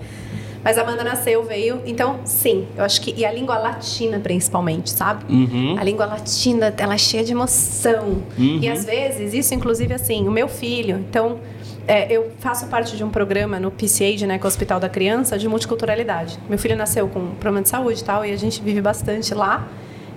Mas 0.63 0.77
a 0.77 0.81
Amanda 0.81 1.03
nasceu, 1.03 1.43
veio. 1.43 1.81
Então, 1.85 2.21
sim, 2.23 2.67
eu 2.77 2.83
acho 2.83 3.01
que. 3.01 3.13
E 3.17 3.25
a 3.25 3.31
língua 3.31 3.57
latina, 3.57 4.19
principalmente, 4.19 4.89
sabe? 4.89 5.25
Uhum. 5.31 5.75
A 5.77 5.83
língua 5.83 6.05
latina, 6.05 6.73
ela 6.77 6.93
é 6.93 6.97
cheia 6.97 7.23
de 7.23 7.33
emoção. 7.33 8.23
E 8.61 8.69
às 8.69 8.85
vezes, 8.85 9.33
isso, 9.33 9.53
inclusive, 9.53 9.93
assim, 9.93 10.27
o 10.27 10.31
meu 10.31 10.47
filho. 10.47 10.97
Então, 11.09 11.39
é, 11.85 12.09
eu 12.11 12.31
faço 12.39 12.67
parte 12.67 12.95
de 12.95 13.03
um 13.03 13.09
programa 13.09 13.59
no 13.59 13.69
PCAID, 13.69 14.25
né, 14.25 14.37
que 14.37 14.43
é 14.43 14.45
o 14.45 14.47
Hospital 14.47 14.79
da 14.79 14.87
Criança, 14.87 15.37
de 15.37 15.49
multiculturalidade. 15.49 16.39
Meu 16.47 16.57
filho 16.57 16.77
nasceu 16.77 17.07
com 17.09 17.31
problema 17.35 17.61
de 17.61 17.69
saúde 17.69 17.99
e 17.99 18.03
tal, 18.03 18.25
e 18.25 18.31
a 18.31 18.37
gente 18.37 18.61
vive 18.61 18.81
bastante 18.81 19.33
lá. 19.33 19.67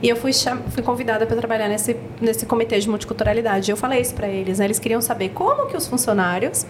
E 0.01 0.09
eu 0.09 0.15
fui, 0.15 0.31
fui 0.71 0.83
convidada 0.83 1.27
para 1.27 1.37
trabalhar 1.37 1.69
nesse, 1.69 1.97
nesse 2.21 2.47
comitê 2.47 2.79
de 2.79 2.89
multiculturalidade. 2.89 3.71
E 3.71 3.73
eu 3.73 3.77
falei 3.77 4.01
isso 4.01 4.15
para 4.15 4.29
eles, 4.29 4.59
né? 4.59 4.67
Eles 4.67 4.79
queriam 4.79 5.01
saber 5.01 5.31
como 5.31 5.67
que 5.67 5.77
os 5.77 5.89
funcionários 5.89 6.67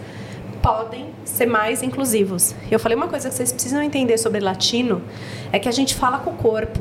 podem 0.61 1.09
ser 1.25 1.45
mais 1.45 1.81
inclusivos. 1.83 2.53
Eu 2.69 2.79
falei 2.79 2.95
uma 2.95 3.07
coisa 3.07 3.29
que 3.29 3.35
vocês 3.35 3.51
precisam 3.51 3.81
entender 3.81 4.17
sobre 4.17 4.39
latino 4.39 5.01
é 5.51 5.59
que 5.59 5.69
a 5.69 5.71
gente 5.71 5.95
fala 5.95 6.19
com 6.19 6.31
o 6.31 6.35
corpo. 6.35 6.79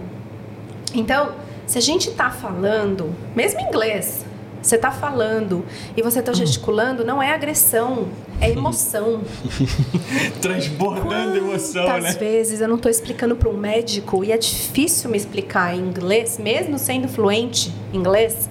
Então, 0.95 1.33
se 1.67 1.79
a 1.79 1.81
gente 1.81 2.11
está 2.11 2.31
falando, 2.31 3.15
mesmo 3.35 3.61
em 3.61 3.65
inglês, 3.65 4.25
você 4.67 4.77
está 4.77 4.91
falando 4.91 5.65
e 5.97 6.03
você 6.03 6.19
está 6.19 6.33
gesticulando, 6.33 7.05
não 7.05 7.23
é 7.23 7.33
agressão, 7.33 8.09
é 8.41 8.51
emoção. 8.51 9.21
Transbordando 10.43 11.37
emoção, 11.37 11.85
Quantas 11.85 12.15
né? 12.15 12.21
vezes 12.21 12.61
eu 12.61 12.67
não 12.67 12.77
estou 12.77 12.91
explicando 12.91 13.37
para 13.37 13.49
um 13.49 13.57
médico 13.57 14.25
e 14.25 14.33
é 14.33 14.39
difícil 14.39 15.09
me 15.09 15.17
explicar 15.17 15.75
em 15.75 15.81
inglês, 15.81 16.39
mesmo 16.39 16.79
sendo 16.79 17.07
fluente 17.07 17.73
em 17.93 17.99
inglês, 17.99 18.51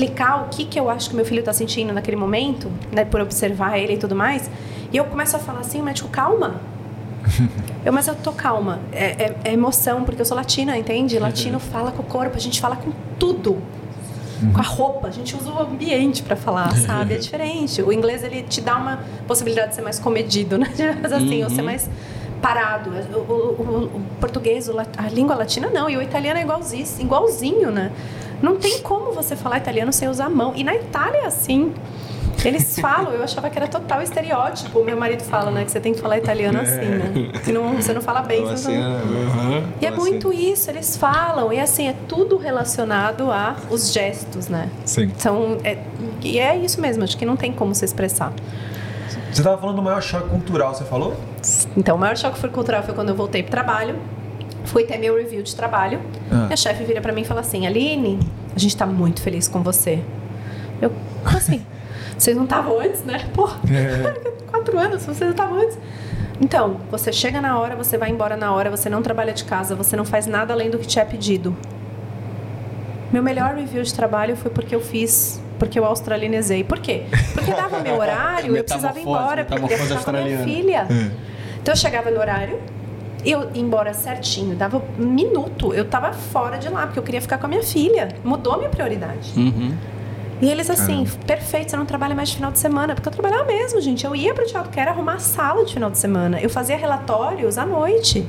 explicar 0.00 0.42
o 0.42 0.48
que, 0.50 0.66
que 0.66 0.78
eu 0.78 0.90
acho 0.90 1.08
que 1.08 1.16
meu 1.16 1.24
filho 1.24 1.40
está 1.40 1.54
sentindo 1.54 1.90
naquele 1.92 2.16
momento, 2.18 2.70
né, 2.92 3.04
por 3.06 3.18
observar 3.22 3.78
ele 3.78 3.94
e 3.94 3.96
tudo 3.96 4.14
mais. 4.14 4.50
E 4.92 4.96
eu 4.96 5.04
começo 5.06 5.34
a 5.36 5.38
falar 5.38 5.60
assim, 5.60 5.80
o 5.80 5.84
médico, 5.84 6.08
calma. 6.10 6.60
Eu, 7.84 7.92
mas 7.92 8.08
eu 8.08 8.16
tô 8.16 8.32
calma. 8.32 8.80
É, 8.92 9.04
é- 9.04 9.36
é 9.44 9.52
emoção, 9.52 10.02
porque 10.02 10.20
eu 10.20 10.24
sou 10.26 10.36
latina, 10.36 10.76
entende? 10.76 11.20
Latino 11.20 11.60
fala 11.60 11.92
com 11.92 12.02
o 12.02 12.04
corpo, 12.04 12.36
a 12.36 12.40
gente 12.40 12.60
fala 12.60 12.74
com 12.74 12.90
tudo. 13.16 13.62
Com 14.52 14.58
a 14.60 14.64
roupa, 14.64 15.06
a 15.06 15.10
gente 15.12 15.36
usa 15.36 15.50
o 15.52 15.60
ambiente 15.62 16.20
para 16.24 16.34
falar, 16.34 16.74
sabe? 16.76 17.14
É 17.14 17.18
diferente. 17.18 17.80
O 17.80 17.92
inglês 17.92 18.24
ele 18.24 18.42
te 18.42 18.60
dá 18.60 18.76
uma 18.76 18.98
possibilidade 19.28 19.68
de 19.68 19.76
ser 19.76 19.82
mais 19.82 20.00
comedido, 20.00 20.58
né? 20.58 20.66
Mas 21.00 21.12
assim, 21.12 21.44
ou 21.44 21.48
ser 21.50 21.62
mais 21.62 21.88
parado. 22.42 22.90
O, 22.90 23.18
o- 23.18 23.62
o- 23.62 23.84
o 23.98 24.02
português, 24.20 24.68
a 24.96 25.02
língua 25.08 25.36
latina 25.36 25.70
não, 25.70 25.88
e 25.88 25.96
o 25.96 26.02
italiano 26.02 26.40
é 26.40 26.42
igualzinho, 26.42 26.86
igualzinho, 26.98 27.70
né? 27.70 27.92
Não 28.42 28.56
tem 28.56 28.80
como 28.80 29.12
você 29.12 29.34
falar 29.34 29.58
italiano 29.58 29.92
sem 29.92 30.08
usar 30.08 30.26
a 30.26 30.30
mão. 30.30 30.52
E 30.54 30.62
na 30.62 30.74
Itália 30.74 31.22
é 31.22 31.26
assim. 31.26 31.72
Eles 32.44 32.78
falam, 32.78 33.12
eu 33.12 33.24
achava 33.24 33.48
que 33.48 33.58
era 33.58 33.66
total 33.66 34.02
estereótipo. 34.02 34.84
Meu 34.84 34.96
marido 34.96 35.22
fala, 35.22 35.50
né, 35.50 35.64
que 35.64 35.70
você 35.70 35.80
tem 35.80 35.94
que 35.94 36.00
falar 36.00 36.18
italiano 36.18 36.60
assim, 36.60 36.80
né? 36.80 37.30
Que 37.44 37.50
não, 37.50 37.74
você 37.74 37.92
não 37.92 38.00
fala 38.00 38.22
bem, 38.22 38.42
você 38.42 38.52
Assim, 38.52 38.78
não... 38.78 39.50
né? 39.50 39.64
E 39.80 39.86
é 39.86 39.90
muito 39.90 40.32
isso, 40.32 40.70
eles 40.70 40.96
falam, 40.96 41.52
e 41.52 41.58
assim, 41.58 41.88
é 41.88 41.94
tudo 42.06 42.36
relacionado 42.36 43.30
a 43.30 43.56
os 43.70 43.92
gestos, 43.92 44.48
né? 44.48 44.68
Sim. 44.84 45.04
Então, 45.04 45.58
é, 45.64 45.78
e 46.22 46.38
é 46.38 46.56
isso 46.56 46.80
mesmo, 46.80 47.04
acho 47.04 47.16
que 47.16 47.26
não 47.26 47.36
tem 47.36 47.52
como 47.52 47.74
se 47.74 47.84
expressar. 47.84 48.32
Você 49.32 49.42
tava 49.42 49.58
falando 49.58 49.76
do 49.76 49.82
maior 49.82 50.02
choque 50.02 50.28
cultural, 50.28 50.74
você 50.74 50.84
falou? 50.84 51.14
Então, 51.76 51.96
o 51.96 51.98
maior 51.98 52.16
choque 52.16 52.38
foi 52.38 52.50
cultural 52.50 52.82
foi 52.82 52.94
quando 52.94 53.10
eu 53.10 53.14
voltei 53.14 53.42
pro 53.42 53.50
trabalho, 53.50 53.96
fui 54.66 54.84
ter 54.84 54.98
meu 54.98 55.16
review 55.16 55.42
de 55.42 55.54
trabalho, 55.56 56.00
Ah. 56.30 56.46
e 56.50 56.52
a 56.52 56.56
chefe 56.56 56.84
vira 56.84 57.00
pra 57.00 57.12
mim 57.12 57.22
e 57.22 57.24
fala 57.24 57.40
assim, 57.40 57.66
Aline, 57.66 58.18
a 58.54 58.58
gente 58.58 58.76
tá 58.76 58.84
muito 58.86 59.20
feliz 59.22 59.48
com 59.48 59.62
você. 59.62 60.00
Eu, 60.80 60.90
como 61.24 61.36
assim? 61.36 61.64
Vocês 62.18 62.36
não 62.36 62.44
estavam 62.44 62.78
antes, 62.80 63.02
né? 63.04 63.26
Pô, 63.34 63.48
quatro 64.50 64.78
anos, 64.78 65.02
vocês 65.02 65.20
não 65.20 65.30
estavam 65.30 65.58
antes. 65.60 65.78
Então, 66.40 66.78
você 66.90 67.12
chega 67.12 67.40
na 67.40 67.58
hora, 67.58 67.74
você 67.76 67.96
vai 67.96 68.10
embora 68.10 68.36
na 68.36 68.52
hora, 68.52 68.70
você 68.70 68.90
não 68.90 69.00
trabalha 69.02 69.32
de 69.32 69.44
casa, 69.44 69.74
você 69.74 69.96
não 69.96 70.04
faz 70.04 70.26
nada 70.26 70.52
além 70.52 70.68
do 70.70 70.78
que 70.78 70.86
te 70.86 70.98
é 70.98 71.04
pedido. 71.04 71.56
Meu 73.12 73.22
melhor 73.22 73.54
review 73.54 73.82
de 73.82 73.94
trabalho 73.94 74.36
foi 74.36 74.50
porque 74.50 74.74
eu 74.74 74.80
fiz, 74.80 75.40
porque 75.58 75.78
eu 75.78 75.84
australianizei. 75.84 76.64
Por 76.64 76.78
quê? 76.80 77.04
Porque 77.34 77.52
dava 77.52 77.80
meu 77.80 77.96
horário, 78.00 78.56
eu 78.56 78.64
precisava 78.64 78.98
ir 78.98 79.02
embora, 79.02 79.44
porque 79.44 79.62
eu 79.64 79.78
metamorfose 79.78 79.98
ficava 79.98 80.04
com 80.18 80.22
a 80.22 80.26
minha 80.26 80.44
filha. 80.44 80.86
Então 81.62 81.72
eu 81.72 81.76
chegava 81.76 82.10
no 82.10 82.18
horário, 82.20 82.58
eu 83.30 83.50
ia 83.54 83.60
embora 83.60 83.92
certinho, 83.92 84.54
dava 84.54 84.82
um 84.98 85.06
minuto, 85.06 85.74
eu 85.74 85.84
tava 85.84 86.12
fora 86.12 86.58
de 86.58 86.68
lá, 86.68 86.86
porque 86.86 86.98
eu 86.98 87.02
queria 87.02 87.20
ficar 87.20 87.38
com 87.38 87.46
a 87.46 87.48
minha 87.48 87.62
filha. 87.62 88.08
Mudou 88.24 88.54
a 88.54 88.58
minha 88.58 88.70
prioridade. 88.70 89.32
Uhum. 89.36 89.74
E 90.40 90.50
eles 90.50 90.68
assim, 90.68 91.06
perfeito, 91.26 91.70
você 91.70 91.76
não 91.76 91.86
trabalha 91.86 92.14
mais 92.14 92.28
de 92.28 92.36
final 92.36 92.52
de 92.52 92.58
semana. 92.58 92.94
Porque 92.94 93.08
eu 93.08 93.12
trabalhava 93.12 93.44
mesmo, 93.44 93.80
gente. 93.80 94.04
Eu 94.04 94.14
ia 94.14 94.34
pro 94.34 94.46
teatro, 94.46 94.70
que 94.70 94.78
era 94.78 94.90
arrumar 94.90 95.14
a 95.14 95.18
sala 95.18 95.64
de 95.64 95.72
final 95.72 95.90
de 95.90 95.98
semana. 95.98 96.38
Eu 96.40 96.50
fazia 96.50 96.76
relatórios 96.76 97.56
à 97.56 97.64
noite. 97.64 98.26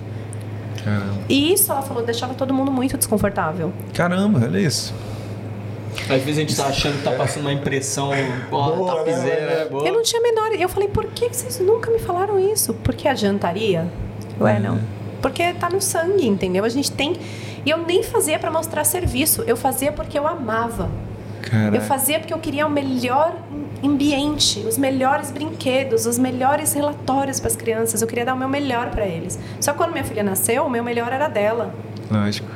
Caramba. 0.84 1.22
E 1.28 1.52
isso, 1.52 1.69
ela 1.72 1.82
falou, 1.82 2.03
deixava 2.03 2.34
todo 2.34 2.53
mundo 2.53 2.72
muito 2.72 2.98
desconfortável. 2.98 3.74
Caramba, 3.94 4.40
olha 4.41 4.57
isso. 4.57 4.94
Às 6.03 6.24
vezes 6.24 6.38
a 6.38 6.41
gente 6.41 6.56
tá 6.56 6.68
achando 6.68 6.98
que 6.98 7.03
tá 7.03 7.11
passando 7.11 7.44
uma 7.44 7.53
impressão, 7.53 8.11
ó, 8.52 8.72
Boa, 8.72 8.95
tapizeira, 8.95 9.41
né? 9.41 9.56
né? 9.56 9.65
Boa. 9.65 9.86
Eu 9.86 9.94
não 9.94 10.03
tinha 10.03 10.22
a 10.22 10.24
menor. 10.24 10.52
Eu 10.53 10.69
falei, 10.69 10.88
por 10.88 11.06
que 11.07 11.30
que 11.30 11.36
vocês 11.36 11.60
nunca 11.60 11.91
me 11.91 11.99
falaram 11.99 12.40
isso? 12.40 12.74
Porque 12.76 13.07
adiantaria? 13.07 13.86
Ué, 14.39 14.59
não. 14.59 14.80
Porque 15.22 15.53
tá 15.53 15.69
no 15.69 15.81
sangue, 15.81 16.27
entendeu? 16.27 16.64
A 16.64 16.69
gente 16.69 16.91
tem. 16.91 17.15
E 17.65 17.69
eu 17.69 17.80
nem 17.80 18.03
fazia 18.03 18.38
pra 18.38 18.51
mostrar 18.51 18.84
serviço. 18.84 19.43
Eu 19.47 19.57
fazia 19.57 19.91
porque 19.91 20.18
eu 20.18 20.27
amava. 20.27 20.89
Caraca. 21.41 21.76
Eu 21.76 21.81
fazia 21.81 22.19
porque 22.19 22.34
eu 22.34 22.39
queria 22.39 22.65
o 22.68 22.69
melhor 22.69 23.35
ambiente, 23.84 24.59
os 24.59 24.77
melhores 24.77 25.31
brinquedos, 25.31 26.05
os 26.05 26.18
melhores 26.18 26.73
relatórios 26.73 27.39
para 27.39 27.49
as 27.49 27.55
crianças. 27.55 28.01
Eu 28.01 28.07
queria 28.07 28.26
dar 28.26 28.34
o 28.34 28.38
meu 28.38 28.49
melhor 28.49 28.89
para 28.89 29.05
eles. 29.05 29.39
Só 29.59 29.72
que 29.72 29.77
quando 29.77 29.91
minha 29.91 30.03
filha 30.03 30.23
nasceu, 30.23 30.65
o 30.65 30.69
meu 30.69 30.84
melhor 30.84 31.11
era 31.11 31.27
dela. 31.27 31.73
Lógico. 32.11 32.49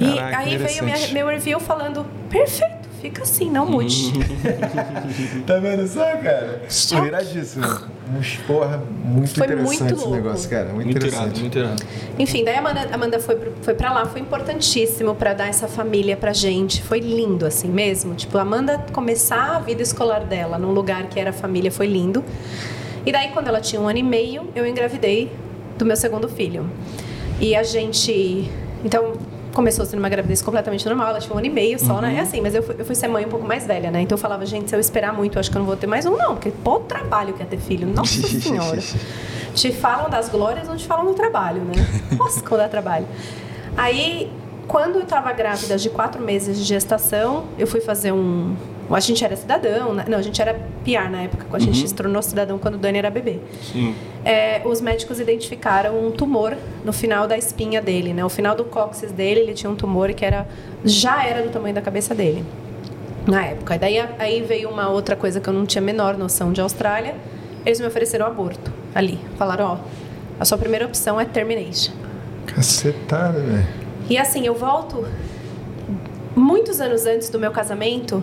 E 0.00 0.16
Caraca, 0.16 0.38
aí 0.38 0.56
veio 0.56 0.84
minha, 0.84 1.08
meu 1.12 1.26
review 1.28 1.60
falando: 1.60 2.04
perfeito, 2.28 2.83
fica 3.04 3.22
assim, 3.22 3.50
não 3.50 3.66
mude. 3.66 4.12
Tá 5.46 5.58
vendo 5.58 5.86
só, 5.86 6.04
cara? 6.16 6.62
Iradíssimo. 7.06 7.66
Uns 8.16 8.36
porra, 8.46 8.82
muito 9.04 9.34
Foi 9.34 9.46
interessante 9.46 9.66
muito 9.80 9.94
esse 9.94 10.04
louco. 10.04 10.10
negócio, 10.16 10.48
cara. 10.50 10.64
Muito, 10.72 10.84
Muito 10.86 10.96
interessante. 10.96 11.24
irado, 11.26 11.40
muito 11.40 11.58
irado. 11.58 11.82
Enfim, 12.18 12.44
daí 12.44 12.54
a 12.54 12.60
Amanda, 12.60 12.88
Amanda 12.92 13.20
foi, 13.20 13.38
foi 13.60 13.74
pra 13.74 13.92
lá, 13.92 14.06
foi 14.06 14.22
importantíssimo 14.22 15.14
pra 15.14 15.34
dar 15.34 15.48
essa 15.48 15.68
família 15.68 16.16
pra 16.16 16.32
gente. 16.32 16.82
Foi 16.82 16.98
lindo, 17.00 17.44
assim 17.44 17.68
mesmo. 17.68 18.14
Tipo, 18.14 18.38
a 18.38 18.42
Amanda 18.42 18.78
começar 18.92 19.56
a 19.56 19.58
vida 19.58 19.82
escolar 19.82 20.24
dela 20.24 20.58
num 20.58 20.72
lugar 20.72 21.08
que 21.08 21.20
era 21.20 21.30
família 21.32 21.70
foi 21.70 21.86
lindo. 21.86 22.24
E 23.04 23.12
daí, 23.12 23.28
quando 23.32 23.48
ela 23.48 23.60
tinha 23.60 23.80
um 23.82 23.86
ano 23.86 23.98
e 23.98 24.02
meio, 24.02 24.48
eu 24.56 24.66
engravidei 24.66 25.30
do 25.76 25.84
meu 25.84 25.96
segundo 25.96 26.26
filho. 26.26 26.66
E 27.38 27.54
a 27.54 27.62
gente. 27.62 28.50
Então, 28.82 29.12
começou 29.54 29.86
sendo 29.86 30.00
uma 30.00 30.08
gravidez 30.08 30.42
completamente 30.42 30.84
normal, 30.86 31.08
ela 31.08 31.20
tinha 31.20 31.34
um 31.34 31.38
ano 31.38 31.46
e 31.46 31.50
meio 31.50 31.78
só, 31.78 32.00
né? 32.00 32.16
É 32.16 32.20
assim, 32.20 32.40
mas 32.40 32.54
eu 32.54 32.62
fui, 32.62 32.74
eu 32.78 32.84
fui 32.84 32.94
ser 32.94 33.08
mãe 33.08 33.24
um 33.24 33.28
pouco 33.28 33.46
mais 33.46 33.66
velha, 33.66 33.90
né? 33.90 34.00
Então 34.00 34.16
eu 34.16 34.20
falava, 34.20 34.44
gente, 34.44 34.68
se 34.68 34.76
eu 34.76 34.80
esperar 34.80 35.14
muito, 35.14 35.36
eu 35.36 35.40
acho 35.40 35.50
que 35.50 35.56
eu 35.56 35.60
não 35.60 35.66
vou 35.66 35.76
ter 35.76 35.86
mais 35.86 36.04
um, 36.04 36.16
não, 36.16 36.34
porque 36.34 36.50
pô, 36.50 36.80
trabalho 36.80 37.32
que 37.32 37.42
é 37.42 37.46
ter 37.46 37.58
filho. 37.58 37.86
Nossa 37.86 38.20
Senhora. 38.26 38.82
te 39.54 39.72
falam 39.72 40.10
das 40.10 40.28
glórias, 40.28 40.68
não 40.68 40.76
te 40.76 40.86
falam 40.86 41.06
do 41.06 41.14
trabalho, 41.14 41.62
né? 41.62 41.74
Nossa, 42.18 42.40
quando 42.42 42.60
dá 42.60 42.68
trabalho. 42.68 43.06
Aí, 43.76 44.30
quando 44.66 44.96
eu 44.96 45.04
tava 45.04 45.32
grávida 45.32 45.76
de 45.76 45.88
quatro 45.90 46.22
meses 46.22 46.58
de 46.58 46.64
gestação, 46.64 47.44
eu 47.58 47.66
fui 47.66 47.80
fazer 47.80 48.12
um. 48.12 48.54
A 48.90 49.00
gente 49.00 49.24
era 49.24 49.34
cidadão, 49.34 49.94
né? 49.94 50.04
não, 50.08 50.18
a 50.18 50.22
gente 50.22 50.40
era 50.40 50.54
PR 50.84 51.10
na 51.10 51.22
época, 51.22 51.46
a 51.52 51.58
gente 51.58 51.88
se 51.88 51.94
tornou 51.94 52.22
cidadão 52.22 52.58
quando 52.58 52.74
o 52.74 52.78
Dani 52.78 52.98
era 52.98 53.10
bebê. 53.10 53.40
Sim. 53.62 53.94
É, 54.24 54.60
os 54.64 54.80
médicos 54.80 55.18
identificaram 55.18 56.06
um 56.06 56.10
tumor 56.10 56.56
no 56.84 56.92
final 56.92 57.26
da 57.26 57.36
espinha 57.36 57.80
dele, 57.80 58.12
né? 58.12 58.24
O 58.24 58.28
final 58.28 58.54
do 58.54 58.64
cóccix 58.64 59.10
dele, 59.10 59.40
ele 59.40 59.54
tinha 59.54 59.70
um 59.70 59.74
tumor 59.74 60.12
que 60.12 60.24
era 60.24 60.46
já 60.84 61.24
era 61.24 61.42
do 61.42 61.50
tamanho 61.50 61.74
da 61.74 61.80
cabeça 61.80 62.14
dele 62.14 62.44
na 63.26 63.46
época. 63.46 63.78
Daí 63.78 63.98
aí 64.18 64.42
veio 64.42 64.68
uma 64.68 64.88
outra 64.88 65.16
coisa 65.16 65.40
que 65.40 65.48
eu 65.48 65.52
não 65.52 65.66
tinha 65.66 65.82
a 65.82 65.84
menor 65.84 66.16
noção 66.16 66.52
de 66.52 66.60
Austrália. 66.60 67.14
Eles 67.64 67.80
me 67.80 67.86
ofereceram 67.86 68.26
aborto 68.26 68.70
ali. 68.94 69.18
Falaram, 69.38 69.64
ó, 69.64 69.78
a 70.38 70.44
sua 70.44 70.58
primeira 70.58 70.84
opção 70.84 71.20
é 71.20 71.24
termination. 71.24 71.92
Cacetada, 72.46 73.40
velho. 73.40 73.66
E 74.08 74.18
assim, 74.18 74.46
eu 74.46 74.54
volto 74.54 75.06
muitos 76.36 76.80
anos 76.80 77.06
antes 77.06 77.28
do 77.30 77.38
meu 77.38 77.50
casamento. 77.50 78.22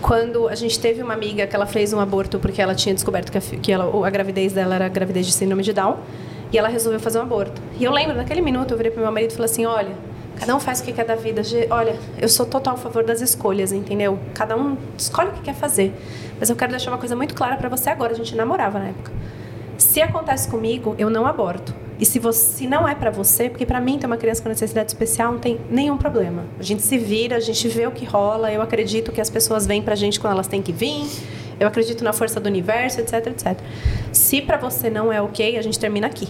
Quando 0.00 0.48
a 0.48 0.54
gente 0.54 0.78
teve 0.78 1.02
uma 1.02 1.14
amiga 1.14 1.46
que 1.46 1.54
ela 1.54 1.66
fez 1.66 1.92
um 1.92 2.00
aborto 2.00 2.38
porque 2.38 2.60
ela 2.60 2.74
tinha 2.74 2.94
descoberto 2.94 3.30
que 3.30 3.38
a, 3.38 3.40
que 3.40 3.72
ela, 3.72 4.06
a 4.06 4.10
gravidez 4.10 4.52
dela 4.52 4.74
era 4.74 4.88
gravidez 4.88 5.26
de 5.26 5.32
síndrome 5.32 5.62
de 5.62 5.72
Down 5.72 5.98
e 6.52 6.58
ela 6.58 6.68
resolveu 6.68 6.98
fazer 6.98 7.18
um 7.18 7.22
aborto. 7.22 7.60
E 7.78 7.84
eu 7.84 7.92
lembro, 7.92 8.16
naquele 8.16 8.40
minuto, 8.40 8.72
eu 8.72 8.76
virei 8.76 8.90
pro 8.90 9.02
meu 9.02 9.12
marido 9.12 9.30
e 9.30 9.34
falei 9.34 9.50
assim: 9.50 9.66
olha, 9.66 9.94
cada 10.38 10.54
um 10.54 10.60
faz 10.60 10.80
o 10.80 10.84
que 10.84 10.92
quer 10.92 11.04
da 11.04 11.14
vida. 11.14 11.42
Olha, 11.70 11.96
eu 12.18 12.28
sou 12.28 12.46
total 12.46 12.74
a 12.74 12.76
favor 12.76 13.04
das 13.04 13.20
escolhas, 13.20 13.72
entendeu? 13.72 14.18
Cada 14.34 14.56
um 14.56 14.76
escolhe 14.96 15.30
o 15.30 15.32
que 15.32 15.42
quer 15.42 15.54
fazer. 15.54 15.92
Mas 16.38 16.50
eu 16.50 16.56
quero 16.56 16.70
deixar 16.70 16.90
uma 16.90 16.98
coisa 16.98 17.14
muito 17.14 17.34
clara 17.34 17.56
pra 17.56 17.68
você 17.68 17.90
agora. 17.90 18.12
A 18.12 18.16
gente 18.16 18.34
namorava 18.34 18.78
na 18.78 18.88
época. 18.88 19.12
Se 19.78 20.00
acontece 20.00 20.48
comigo, 20.48 20.94
eu 20.98 21.08
não 21.08 21.26
aborto. 21.26 21.74
E 22.00 22.06
se, 22.06 22.18
você, 22.18 22.56
se 22.56 22.66
não 22.66 22.88
é 22.88 22.94
pra 22.94 23.10
você, 23.10 23.50
porque 23.50 23.66
pra 23.66 23.78
mim 23.78 23.98
ter 23.98 24.06
uma 24.06 24.16
criança 24.16 24.42
com 24.42 24.48
necessidade 24.48 24.90
especial 24.90 25.32
não 25.32 25.38
tem 25.38 25.60
nenhum 25.70 25.98
problema. 25.98 26.46
A 26.58 26.62
gente 26.62 26.80
se 26.80 26.96
vira, 26.96 27.36
a 27.36 27.40
gente 27.40 27.68
vê 27.68 27.86
o 27.86 27.90
que 27.90 28.06
rola. 28.06 28.50
Eu 28.50 28.62
acredito 28.62 29.12
que 29.12 29.20
as 29.20 29.28
pessoas 29.28 29.66
vêm 29.66 29.82
pra 29.82 29.94
gente 29.94 30.18
quando 30.18 30.32
elas 30.32 30.46
têm 30.46 30.62
que 30.62 30.72
vir. 30.72 31.06
Eu 31.60 31.68
acredito 31.68 32.02
na 32.02 32.14
força 32.14 32.40
do 32.40 32.46
universo, 32.46 33.00
etc, 33.00 33.26
etc. 33.26 33.58
Se 34.12 34.40
pra 34.40 34.56
você 34.56 34.88
não 34.88 35.12
é 35.12 35.20
ok, 35.20 35.58
a 35.58 35.62
gente 35.62 35.78
termina 35.78 36.06
aqui. 36.06 36.26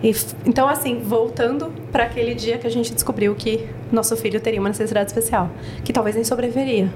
E 0.00 0.14
então, 0.46 0.68
assim, 0.68 1.00
voltando 1.00 1.72
para 1.90 2.04
aquele 2.04 2.36
dia 2.36 2.56
que 2.56 2.68
a 2.68 2.70
gente 2.70 2.94
descobriu 2.94 3.34
que 3.34 3.68
nosso 3.90 4.16
filho 4.16 4.40
teria 4.40 4.60
uma 4.60 4.68
necessidade 4.68 5.10
especial, 5.10 5.50
que 5.84 5.92
talvez 5.92 6.14
nem 6.14 6.24
sobreviveria. 6.24 6.88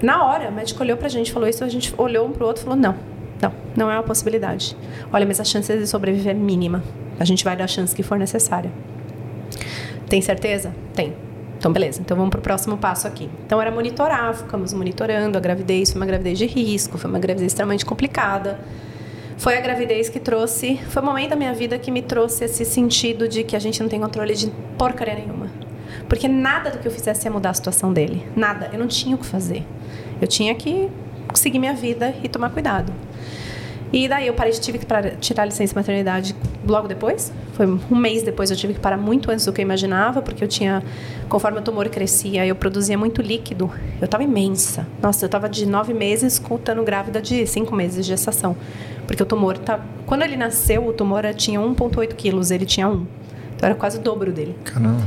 Na 0.00 0.24
hora, 0.24 0.50
o 0.50 0.52
médico 0.52 0.80
olhou 0.84 0.96
pra 0.96 1.08
gente 1.08 1.30
e 1.30 1.32
falou 1.32 1.48
isso, 1.48 1.64
a 1.64 1.68
gente 1.68 1.92
olhou 1.98 2.28
um 2.28 2.30
pro 2.30 2.46
outro 2.46 2.62
e 2.62 2.64
falou: 2.64 2.78
não, 2.78 2.94
não, 3.40 3.52
não 3.76 3.90
é 3.90 3.94
uma 3.94 4.02
possibilidade. 4.02 4.76
Olha, 5.12 5.26
mas 5.26 5.40
a 5.40 5.44
chance 5.44 5.76
de 5.76 5.86
sobreviver 5.86 6.32
é 6.32 6.34
mínima. 6.34 6.82
A 7.18 7.24
gente 7.24 7.44
vai 7.44 7.56
dar 7.56 7.64
a 7.64 7.68
chance 7.68 7.94
que 7.94 8.02
for 8.02 8.18
necessária. 8.18 8.70
Tem 10.08 10.20
certeza? 10.20 10.74
Tem. 10.94 11.14
Então, 11.58 11.72
beleza. 11.72 12.00
Então, 12.00 12.16
vamos 12.16 12.30
pro 12.30 12.40
próximo 12.40 12.76
passo 12.76 13.06
aqui. 13.06 13.28
Então, 13.46 13.60
era 13.60 13.70
monitorar, 13.70 14.34
ficamos 14.34 14.72
monitorando 14.72 15.36
a 15.36 15.40
gravidez. 15.40 15.90
Foi 15.90 16.00
uma 16.00 16.06
gravidez 16.06 16.38
de 16.38 16.46
risco, 16.46 16.96
foi 16.96 17.10
uma 17.10 17.18
gravidez 17.18 17.52
extremamente 17.52 17.84
complicada. 17.84 18.58
Foi 19.36 19.56
a 19.56 19.60
gravidez 19.60 20.08
que 20.10 20.20
trouxe, 20.20 20.78
foi 20.88 21.02
o 21.02 21.04
momento 21.04 21.30
da 21.30 21.36
minha 21.36 21.54
vida 21.54 21.78
que 21.78 21.90
me 21.90 22.02
trouxe 22.02 22.44
esse 22.44 22.62
sentido 22.62 23.26
de 23.26 23.42
que 23.42 23.56
a 23.56 23.58
gente 23.58 23.80
não 23.82 23.88
tem 23.88 23.98
controle 23.98 24.34
de 24.34 24.52
porcaria 24.76 25.14
nenhuma. 25.14 25.50
Porque 26.08 26.28
nada 26.28 26.70
do 26.70 26.78
que 26.78 26.86
eu 26.86 26.92
fizesse 26.92 27.26
ia 27.26 27.30
mudar 27.30 27.50
a 27.50 27.54
situação 27.54 27.92
dele. 27.92 28.26
Nada. 28.36 28.68
Eu 28.72 28.78
não 28.78 28.86
tinha 28.86 29.14
o 29.16 29.18
que 29.18 29.24
fazer. 29.24 29.64
Eu 30.20 30.26
tinha 30.26 30.54
que 30.54 30.90
seguir 31.38 31.58
minha 31.58 31.74
vida 31.74 32.14
e 32.22 32.28
tomar 32.28 32.50
cuidado. 32.50 32.92
E 33.92 34.08
daí 34.08 34.28
eu 34.28 34.34
parei, 34.34 34.52
tive 34.52 34.78
que 34.78 34.86
tirar 35.20 35.42
a 35.42 35.46
licença 35.46 35.74
maternidade 35.74 36.34
logo 36.66 36.86
depois. 36.86 37.32
Foi 37.54 37.66
um 37.66 37.96
mês 37.96 38.22
depois 38.22 38.50
eu 38.50 38.56
tive 38.56 38.74
que 38.74 38.80
parar 38.80 38.96
muito 38.96 39.30
antes 39.30 39.44
do 39.44 39.52
que 39.52 39.60
eu 39.60 39.64
imaginava, 39.64 40.22
porque 40.22 40.44
eu 40.44 40.48
tinha, 40.48 40.82
conforme 41.28 41.58
o 41.58 41.62
tumor 41.62 41.88
crescia, 41.88 42.46
eu 42.46 42.54
produzia 42.54 42.96
muito 42.96 43.20
líquido. 43.20 43.68
Eu 44.00 44.04
estava 44.04 44.22
imensa. 44.22 44.86
Nossa, 45.02 45.24
eu 45.24 45.26
estava 45.26 45.48
de 45.48 45.66
nove 45.66 45.92
meses 45.92 46.38
contando 46.38 46.84
grávida 46.84 47.20
de 47.20 47.44
cinco 47.46 47.74
meses 47.74 48.04
de 48.04 48.10
gestação, 48.12 48.56
porque 49.08 49.22
o 49.22 49.26
tumor 49.26 49.58
tá. 49.58 49.80
Quando 50.06 50.22
ele 50.22 50.36
nasceu, 50.36 50.86
o 50.86 50.92
tumor 50.92 51.24
tinha 51.34 51.58
1,8 51.60 52.14
quilos, 52.14 52.52
ele 52.52 52.64
tinha 52.64 52.88
um. 52.88 53.06
Então 53.56 53.68
era 53.68 53.74
quase 53.74 53.98
o 53.98 54.00
dobro 54.00 54.32
dele. 54.32 54.54
Caramba. 54.64 55.02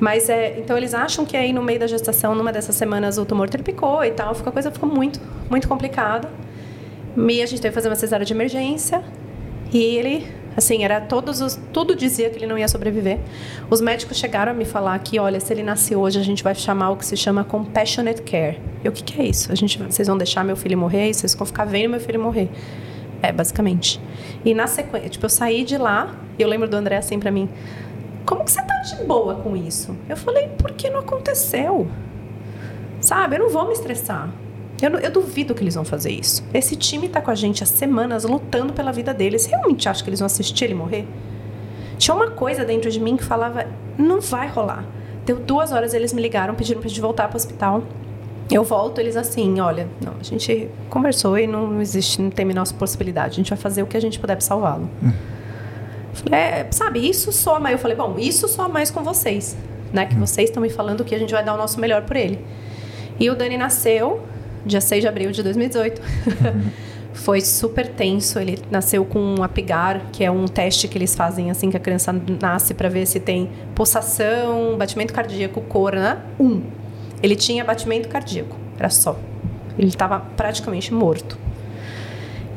Mas 0.00 0.28
é, 0.28 0.58
então 0.58 0.76
eles 0.76 0.92
acham 0.94 1.24
que 1.24 1.36
aí 1.36 1.52
no 1.52 1.62
meio 1.62 1.78
da 1.78 1.86
gestação, 1.86 2.34
numa 2.34 2.52
dessas 2.52 2.74
semanas, 2.74 3.18
o 3.18 3.24
tumor 3.24 3.48
triplicou 3.48 4.04
e 4.04 4.10
tal, 4.10 4.34
ficou, 4.34 4.50
a 4.50 4.52
coisa 4.52 4.70
ficou 4.70 4.88
muito, 4.88 5.20
muito 5.48 5.68
complicada. 5.68 6.28
E 7.16 7.42
a 7.42 7.46
gente 7.46 7.60
teve 7.62 7.70
que 7.70 7.74
fazer 7.74 7.88
uma 7.88 7.94
cesárea 7.94 8.26
de 8.26 8.32
emergência. 8.32 9.02
E 9.72 9.78
ele, 9.78 10.26
assim, 10.56 10.84
era 10.84 11.00
todos 11.00 11.40
os. 11.40 11.58
Tudo 11.72 11.94
dizia 11.94 12.28
que 12.30 12.38
ele 12.38 12.46
não 12.46 12.58
ia 12.58 12.68
sobreviver. 12.68 13.18
Os 13.70 13.80
médicos 13.80 14.18
chegaram 14.18 14.52
a 14.52 14.54
me 14.54 14.64
falar 14.64 14.98
que, 14.98 15.18
olha, 15.18 15.38
se 15.40 15.52
ele 15.52 15.62
nascer 15.62 15.96
hoje, 15.96 16.18
a 16.18 16.22
gente 16.22 16.42
vai 16.42 16.54
chamar 16.54 16.90
o 16.90 16.96
que 16.96 17.06
se 17.06 17.16
chama 17.16 17.44
compassionate 17.44 18.22
care. 18.22 18.60
E 18.82 18.88
o 18.88 18.92
que, 18.92 19.02
que 19.02 19.20
é 19.20 19.24
isso? 19.24 19.50
A 19.50 19.54
gente, 19.54 19.78
vocês 19.78 20.08
vão 20.08 20.18
deixar 20.18 20.44
meu 20.44 20.56
filho 20.56 20.76
morrer 20.76 21.10
e 21.10 21.14
vocês 21.14 21.34
vão 21.34 21.46
ficar 21.46 21.64
vendo 21.64 21.90
meu 21.90 22.00
filho 22.00 22.20
morrer. 22.20 22.50
É, 23.22 23.32
basicamente. 23.32 24.00
E 24.44 24.54
na 24.54 24.66
sequência, 24.66 25.08
tipo, 25.08 25.24
eu 25.24 25.30
saí 25.30 25.64
de 25.64 25.78
lá, 25.78 26.14
e 26.38 26.42
eu 26.42 26.48
lembro 26.48 26.68
do 26.68 26.76
André 26.76 26.96
assim 26.96 27.18
pra 27.18 27.30
mim. 27.30 27.48
Como 28.24 28.44
que 28.44 28.50
você 28.50 28.62
tá 28.62 28.74
de 28.80 29.04
boa 29.04 29.34
com 29.34 29.56
isso? 29.56 29.96
Eu 30.08 30.16
falei, 30.16 30.48
porque 30.58 30.88
não 30.88 31.00
aconteceu. 31.00 31.86
Sabe, 33.00 33.36
eu 33.36 33.40
não 33.40 33.50
vou 33.50 33.66
me 33.66 33.72
estressar. 33.72 34.30
Eu, 34.80 34.98
eu 34.98 35.10
duvido 35.10 35.54
que 35.54 35.62
eles 35.62 35.74
vão 35.74 35.84
fazer 35.84 36.10
isso. 36.10 36.42
Esse 36.52 36.74
time 36.74 37.08
tá 37.08 37.20
com 37.20 37.30
a 37.30 37.34
gente 37.34 37.62
há 37.62 37.66
semanas 37.66 38.24
lutando 38.24 38.72
pela 38.72 38.92
vida 38.92 39.12
deles. 39.12 39.46
Realmente 39.46 39.88
acha 39.88 40.02
que 40.02 40.08
eles 40.08 40.20
vão 40.20 40.26
assistir 40.26 40.64
ele 40.64 40.74
morrer? 40.74 41.06
Tinha 41.98 42.14
uma 42.14 42.30
coisa 42.30 42.64
dentro 42.64 42.90
de 42.90 42.98
mim 42.98 43.16
que 43.16 43.24
falava, 43.24 43.66
não 43.96 44.20
vai 44.20 44.48
rolar. 44.48 44.84
Deu 45.24 45.38
duas 45.38 45.72
horas, 45.72 45.94
eles 45.94 46.12
me 46.12 46.20
ligaram, 46.20 46.54
pediram 46.54 46.80
pra 46.80 46.88
gente 46.88 47.00
voltar 47.00 47.28
pro 47.28 47.36
hospital. 47.36 47.82
Eu 48.50 48.62
volto, 48.62 49.00
eles 49.00 49.16
assim, 49.16 49.58
olha, 49.60 49.88
não, 50.04 50.14
a 50.20 50.22
gente 50.22 50.68
conversou 50.90 51.38
e 51.38 51.46
não, 51.46 51.80
existe, 51.80 52.20
não 52.20 52.30
tem 52.30 52.44
a 52.44 52.46
menor 52.48 52.70
possibilidade. 52.74 53.32
A 53.32 53.36
gente 53.36 53.48
vai 53.48 53.58
fazer 53.58 53.82
o 53.82 53.86
que 53.86 53.96
a 53.96 54.00
gente 54.00 54.18
puder 54.18 54.36
pra 54.36 54.44
salvá-lo. 54.44 54.88
Falei, 55.02 55.14
é, 56.30 56.66
sabe, 56.70 57.08
isso 57.08 57.32
só 57.32 57.58
mais. 57.58 57.74
Eu 57.74 57.78
falei, 57.78 57.96
bom, 57.96 58.16
isso 58.18 58.48
só 58.48 58.68
mais 58.68 58.90
com 58.90 59.02
vocês, 59.02 59.56
né? 59.92 60.06
Que 60.06 60.14
vocês 60.14 60.50
estão 60.50 60.62
me 60.62 60.70
falando 60.70 61.04
que 61.04 61.14
a 61.14 61.18
gente 61.18 61.32
vai 61.32 61.44
dar 61.44 61.54
o 61.54 61.56
nosso 61.56 61.80
melhor 61.80 62.02
por 62.02 62.16
ele. 62.16 62.44
E 63.18 63.30
o 63.30 63.34
Dani 63.34 63.56
nasceu 63.56 64.22
dia 64.64 64.80
6 64.80 65.02
de 65.02 65.08
abril 65.08 65.30
de 65.30 65.42
2018. 65.42 66.00
Foi 67.14 67.40
super 67.40 67.88
tenso. 67.88 68.38
Ele 68.38 68.58
nasceu 68.70 69.04
com 69.04 69.20
um 69.20 69.42
apigar, 69.42 70.02
que 70.12 70.24
é 70.24 70.30
um 70.30 70.46
teste 70.46 70.88
que 70.88 70.98
eles 70.98 71.14
fazem 71.14 71.50
assim 71.50 71.70
que 71.70 71.76
a 71.76 71.80
criança 71.80 72.12
nasce 72.12 72.74
para 72.74 72.88
ver 72.88 73.06
se 73.06 73.20
tem 73.20 73.50
pulsação, 73.74 74.76
batimento 74.76 75.12
cardíaco, 75.12 75.60
cor, 75.62 75.94
né? 75.94 76.18
Um. 76.38 76.62
Ele 77.22 77.36
tinha 77.36 77.64
batimento 77.64 78.08
cardíaco, 78.08 78.56
era 78.78 78.90
só. 78.90 79.16
Ele 79.78 79.88
estava 79.88 80.20
praticamente 80.36 80.92
morto. 80.92 81.38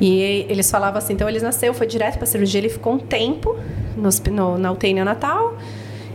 E 0.00 0.46
eles 0.48 0.70
falavam 0.70 0.98
assim, 0.98 1.12
então 1.14 1.28
ele 1.28 1.40
nasceu, 1.40 1.74
foi 1.74 1.86
direto 1.86 2.18
para 2.18 2.26
cirurgia, 2.26 2.60
ele 2.60 2.68
ficou 2.68 2.92
um 2.94 2.98
tempo 2.98 3.56
no, 3.96 4.08
no, 4.32 4.58
na 4.58 4.70
UTI 4.72 4.94
neonatal. 4.94 5.56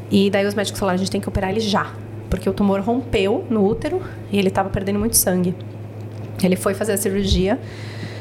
E 0.10 0.30
daí 0.30 0.46
os 0.46 0.54
médicos 0.54 0.80
falaram, 0.80 0.96
a 0.96 0.98
gente 1.00 1.12
tem 1.12 1.20
que 1.20 1.28
operar 1.28 1.50
ele 1.50 1.60
já, 1.60 1.92
porque 2.30 2.50
o 2.50 2.54
tumor 2.54 2.80
rompeu 2.82 3.46
no 3.50 3.66
útero 3.68 4.02
e 4.32 4.38
ele 4.40 4.48
estava 4.48 4.70
perdendo 4.70 5.00
muito 5.00 5.18
sangue. 5.18 5.56
Ele 6.42 6.56
foi 6.56 6.74
fazer 6.74 6.94
a 6.94 6.98
cirurgia. 6.98 7.60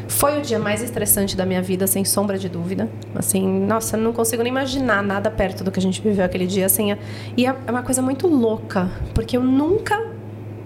Foi 0.08 0.38
o 0.38 0.42
dia 0.42 0.58
mais 0.58 0.82
estressante 0.82 1.36
da 1.36 1.46
minha 1.46 1.62
vida, 1.62 1.86
sem 1.86 2.04
sombra 2.04 2.36
de 2.38 2.48
dúvida. 2.48 2.88
Assim, 3.14 3.46
nossa, 3.66 3.96
não 3.96 4.12
consigo 4.12 4.42
nem 4.42 4.50
imaginar 4.52 5.02
nada 5.02 5.30
perto 5.30 5.64
do 5.64 5.70
que 5.70 5.78
a 5.78 5.82
gente 5.82 6.02
viveu 6.02 6.24
aquele 6.24 6.46
dia. 6.46 6.66
Assim, 6.66 6.92
é- 6.92 6.98
e 7.36 7.46
é 7.46 7.54
uma 7.68 7.82
coisa 7.82 8.02
muito 8.02 8.26
louca, 8.28 8.90
porque 9.14 9.36
eu 9.36 9.42
nunca 9.42 9.98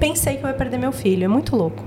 pensei 0.00 0.36
que 0.36 0.44
eu 0.44 0.48
ia 0.48 0.54
perder 0.54 0.78
meu 0.78 0.90
filho. 0.90 1.24
É 1.24 1.28
muito 1.28 1.54
louco. 1.54 1.84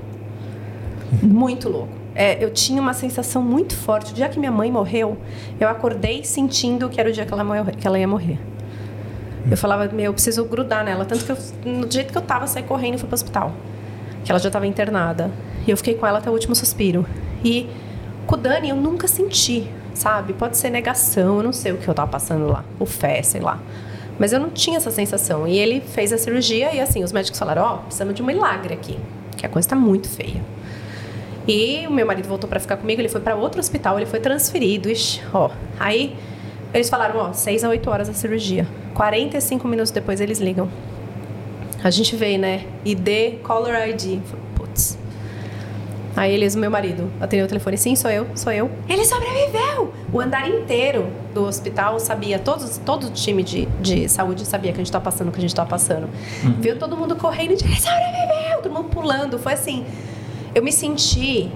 Muito 1.21 1.67
louco. 1.69 1.98
É, 2.15 2.43
eu 2.43 2.51
tinha 2.51 2.81
uma 2.81 2.93
sensação 2.93 3.41
muito 3.41 3.75
forte. 3.75 4.11
O 4.11 4.15
dia 4.15 4.27
que 4.27 4.39
minha 4.39 4.51
mãe 4.51 4.71
morreu, 4.71 5.17
eu 5.59 5.67
acordei 5.69 6.23
sentindo 6.23 6.89
que 6.89 6.99
era 6.99 7.09
o 7.09 7.13
dia 7.13 7.25
que 7.25 7.33
ela, 7.33 7.65
que 7.71 7.87
ela 7.87 7.99
ia 7.99 8.07
morrer. 8.07 8.39
Eu 9.49 9.57
falava, 9.57 9.87
meu, 9.87 10.05
eu 10.05 10.13
preciso 10.13 10.43
grudar 10.45 10.83
nela. 10.83 11.05
Tanto 11.05 11.23
que 11.25 11.31
eu, 11.31 11.37
no 11.65 11.89
jeito 11.89 12.11
que 12.11 12.17
eu 12.17 12.21
tava, 12.21 12.45
saí 12.47 12.63
correndo 12.63 12.95
e 12.95 12.97
fui 12.97 13.07
pro 13.07 13.15
hospital. 13.15 13.53
Que 14.23 14.31
ela 14.31 14.39
já 14.39 14.49
estava 14.49 14.67
internada. 14.67 15.31
E 15.65 15.71
eu 15.71 15.77
fiquei 15.77 15.95
com 15.95 16.05
ela 16.05 16.19
até 16.19 16.29
o 16.29 16.33
último 16.33 16.55
suspiro. 16.55 17.05
E 17.43 17.69
com 18.27 18.35
o 18.35 18.37
Dani 18.37 18.69
eu 18.69 18.75
nunca 18.75 19.07
senti, 19.07 19.69
sabe? 19.93 20.33
Pode 20.33 20.57
ser 20.57 20.69
negação, 20.69 21.37
eu 21.37 21.43
não 21.43 21.53
sei 21.53 21.71
o 21.71 21.77
que 21.77 21.87
eu 21.87 21.93
tava 21.93 22.11
passando 22.11 22.47
lá. 22.47 22.63
O 22.79 22.85
fé, 22.85 23.21
sei 23.23 23.41
lá. 23.41 23.59
Mas 24.19 24.33
eu 24.33 24.39
não 24.39 24.49
tinha 24.49 24.77
essa 24.77 24.91
sensação. 24.91 25.47
E 25.47 25.57
ele 25.57 25.79
fez 25.79 26.11
a 26.11 26.17
cirurgia 26.17 26.73
e 26.75 26.79
assim, 26.79 27.03
os 27.03 27.11
médicos 27.11 27.39
falaram, 27.39 27.63
ó, 27.63 27.77
precisamos 27.77 28.13
de 28.13 28.21
um 28.21 28.25
milagre 28.25 28.73
aqui. 28.73 28.99
Que 29.37 29.45
a 29.45 29.49
coisa 29.49 29.69
tá 29.69 29.75
muito 29.75 30.09
feia. 30.09 30.41
E 31.49 31.87
o 31.87 31.91
meu 31.91 32.05
marido 32.05 32.27
voltou 32.27 32.47
para 32.47 32.59
ficar 32.59 32.77
comigo, 32.77 33.01
ele 33.01 33.09
foi 33.09 33.21
para 33.21 33.35
outro 33.35 33.59
hospital, 33.59 33.97
ele 33.97 34.05
foi 34.05 34.19
transferido. 34.19 34.87
Ixi, 34.87 35.23
ó. 35.33 35.49
Aí 35.79 36.15
eles 36.71 36.87
falaram, 36.91 37.19
ó, 37.19 37.33
6 37.33 37.63
a 37.63 37.69
8 37.69 37.89
horas 37.89 38.07
a 38.07 38.13
cirurgia. 38.13 38.67
45 38.93 39.67
minutos 39.67 39.91
depois 39.91 40.21
eles 40.21 40.37
ligam. 40.37 40.69
A 41.83 41.89
gente 41.89 42.15
vê, 42.15 42.37
né? 42.37 42.65
ID, 42.85 43.41
caller 43.43 43.89
ID. 43.89 44.19
Putz. 44.55 44.95
Aí 46.15 46.31
eles, 46.31 46.55
meu 46.55 46.69
marido, 46.69 47.11
atendeu 47.19 47.47
o 47.47 47.49
telefone, 47.49 47.79
sim, 47.79 47.95
sou 47.95 48.11
eu, 48.11 48.27
sou 48.35 48.53
eu. 48.53 48.69
Ele 48.87 49.03
sobreviveu! 49.03 49.91
O 50.13 50.19
andar 50.19 50.47
inteiro 50.47 51.07
do 51.33 51.45
hospital 51.45 51.99
sabia, 51.99 52.37
todos, 52.37 52.77
todo 52.77 53.07
o 53.07 53.09
time 53.09 53.41
de, 53.41 53.65
de 53.81 54.07
saúde 54.07 54.45
sabia 54.45 54.71
que 54.71 54.79
a 54.79 54.83
gente 54.83 54.91
tá 54.91 54.99
passando 54.99 55.29
o 55.29 55.31
que 55.31 55.39
a 55.39 55.41
gente 55.41 55.55
tá 55.55 55.65
passando. 55.65 56.07
Viu 56.59 56.77
todo 56.77 56.95
mundo 56.95 57.15
correndo 57.15 57.55
de 57.55 57.65
ele 57.65 57.79
sobreviveu! 57.79 58.61
Todo 58.61 58.71
mundo 58.71 58.89
pulando. 58.89 59.39
Foi 59.39 59.53
assim, 59.53 59.83
eu 60.59 60.63
me 60.63 60.71
senti 60.71 61.49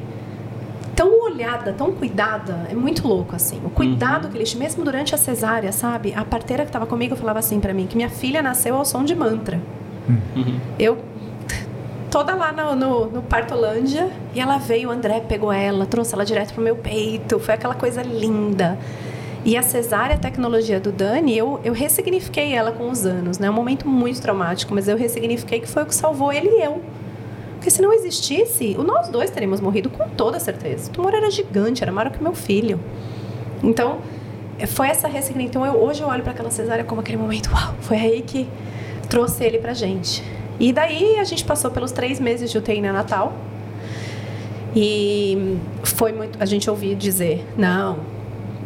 tão 0.96 1.26
olhada, 1.26 1.74
tão 1.74 1.92
cuidada, 1.92 2.68
é 2.70 2.74
muito 2.74 3.06
louco 3.08 3.36
assim. 3.36 3.60
O 3.66 3.70
cuidado 3.70 4.30
que 4.30 4.38
eles, 4.38 4.56
mesmo 4.56 4.84
durante 4.84 5.14
a 5.14 5.18
cesárea, 5.18 5.72
sabe? 5.72 6.14
A 6.16 6.24
parteira 6.24 6.64
que 6.64 6.70
estava 6.70 6.86
comigo 6.86 7.16
falava 7.16 7.40
assim 7.40 7.60
para 7.60 7.74
mim 7.74 7.86
que 7.86 7.96
minha 7.96 8.10
filha 8.10 8.42
nasceu 8.42 8.76
ao 8.76 8.86
som 8.86 9.04
de 9.04 9.14
mantra. 9.14 9.60
Eu 10.80 10.98
toda 12.10 12.36
lá 12.36 12.52
no, 12.52 12.76
no, 12.76 13.06
no 13.08 13.22
Partolândia 13.24 14.10
e 14.36 14.40
ela 14.40 14.58
veio, 14.58 14.90
o 14.90 14.92
André 14.92 15.20
pegou 15.20 15.52
ela, 15.52 15.86
trouxe 15.86 16.14
ela 16.14 16.24
direto 16.24 16.54
pro 16.54 16.64
meu 16.64 16.76
peito, 16.76 17.40
foi 17.40 17.56
aquela 17.56 17.74
coisa 17.76 18.02
linda. 18.04 18.78
E 19.44 19.58
a 19.58 19.64
cesárea, 19.64 20.16
a 20.16 20.20
tecnologia 20.20 20.80
do 20.80 20.92
Dani, 20.92 21.38
eu, 21.38 21.60
eu 21.66 21.74
ressignifiquei 21.74 22.54
ela 22.54 22.72
com 22.72 22.90
os 22.90 23.06
anos, 23.06 23.40
né? 23.40 23.48
É 23.48 23.50
um 23.50 23.54
momento 23.54 23.86
muito 23.90 24.22
traumático, 24.22 24.74
mas 24.74 24.88
eu 24.88 24.96
ressignifiquei 24.96 25.60
que 25.60 25.68
foi 25.68 25.84
o 25.84 25.86
que 25.86 25.96
salvou 25.96 26.32
ele 26.32 26.48
e 26.48 26.64
eu. 26.64 26.82
Porque 27.64 27.72
se 27.72 27.82
não 27.82 27.94
existisse, 27.94 28.76
nós 28.76 29.08
dois 29.08 29.32
teríamos 29.32 29.62
morrido 29.62 29.90
com 29.90 30.06
toda 30.10 30.38
certeza. 30.38 30.90
O 30.90 30.94
tumor 30.94 31.14
era 31.14 31.32
gigante, 31.32 31.82
era 31.82 31.94
maior 31.94 32.12
que 32.12 32.22
meu 32.22 32.34
filho. 32.34 32.78
Então, 33.64 34.00
eh, 34.60 34.68
foi 34.68 34.90
essa 34.90 35.08
ressignificação. 35.08 35.66
Então, 35.66 35.82
eu, 35.82 35.82
hoje 35.82 36.02
eu 36.02 36.10
olho 36.10 36.22
para 36.24 36.34
aquela 36.34 36.52
cesárea 36.52 36.84
como 36.84 37.00
aquele 37.00 37.18
momento, 37.18 37.50
uau, 37.54 37.74
foi 37.80 37.96
aí 37.96 38.22
que 38.22 38.50
trouxe 39.08 39.46
ele 39.46 39.60
pra 39.60 39.74
gente. 39.74 40.22
E 40.60 40.74
daí 40.74 41.18
a 41.18 41.24
gente 41.24 41.46
passou 41.46 41.72
pelos 41.72 41.94
três 41.94 42.20
meses 42.20 42.52
de 42.52 42.58
UTI 42.58 42.82
neonatal. 42.82 43.32
E 44.76 45.58
foi 45.84 46.12
muito. 46.12 46.44
A 46.44 46.46
gente 46.46 46.70
ouvia 46.70 46.94
dizer: 46.98 47.48
não, 47.58 48.00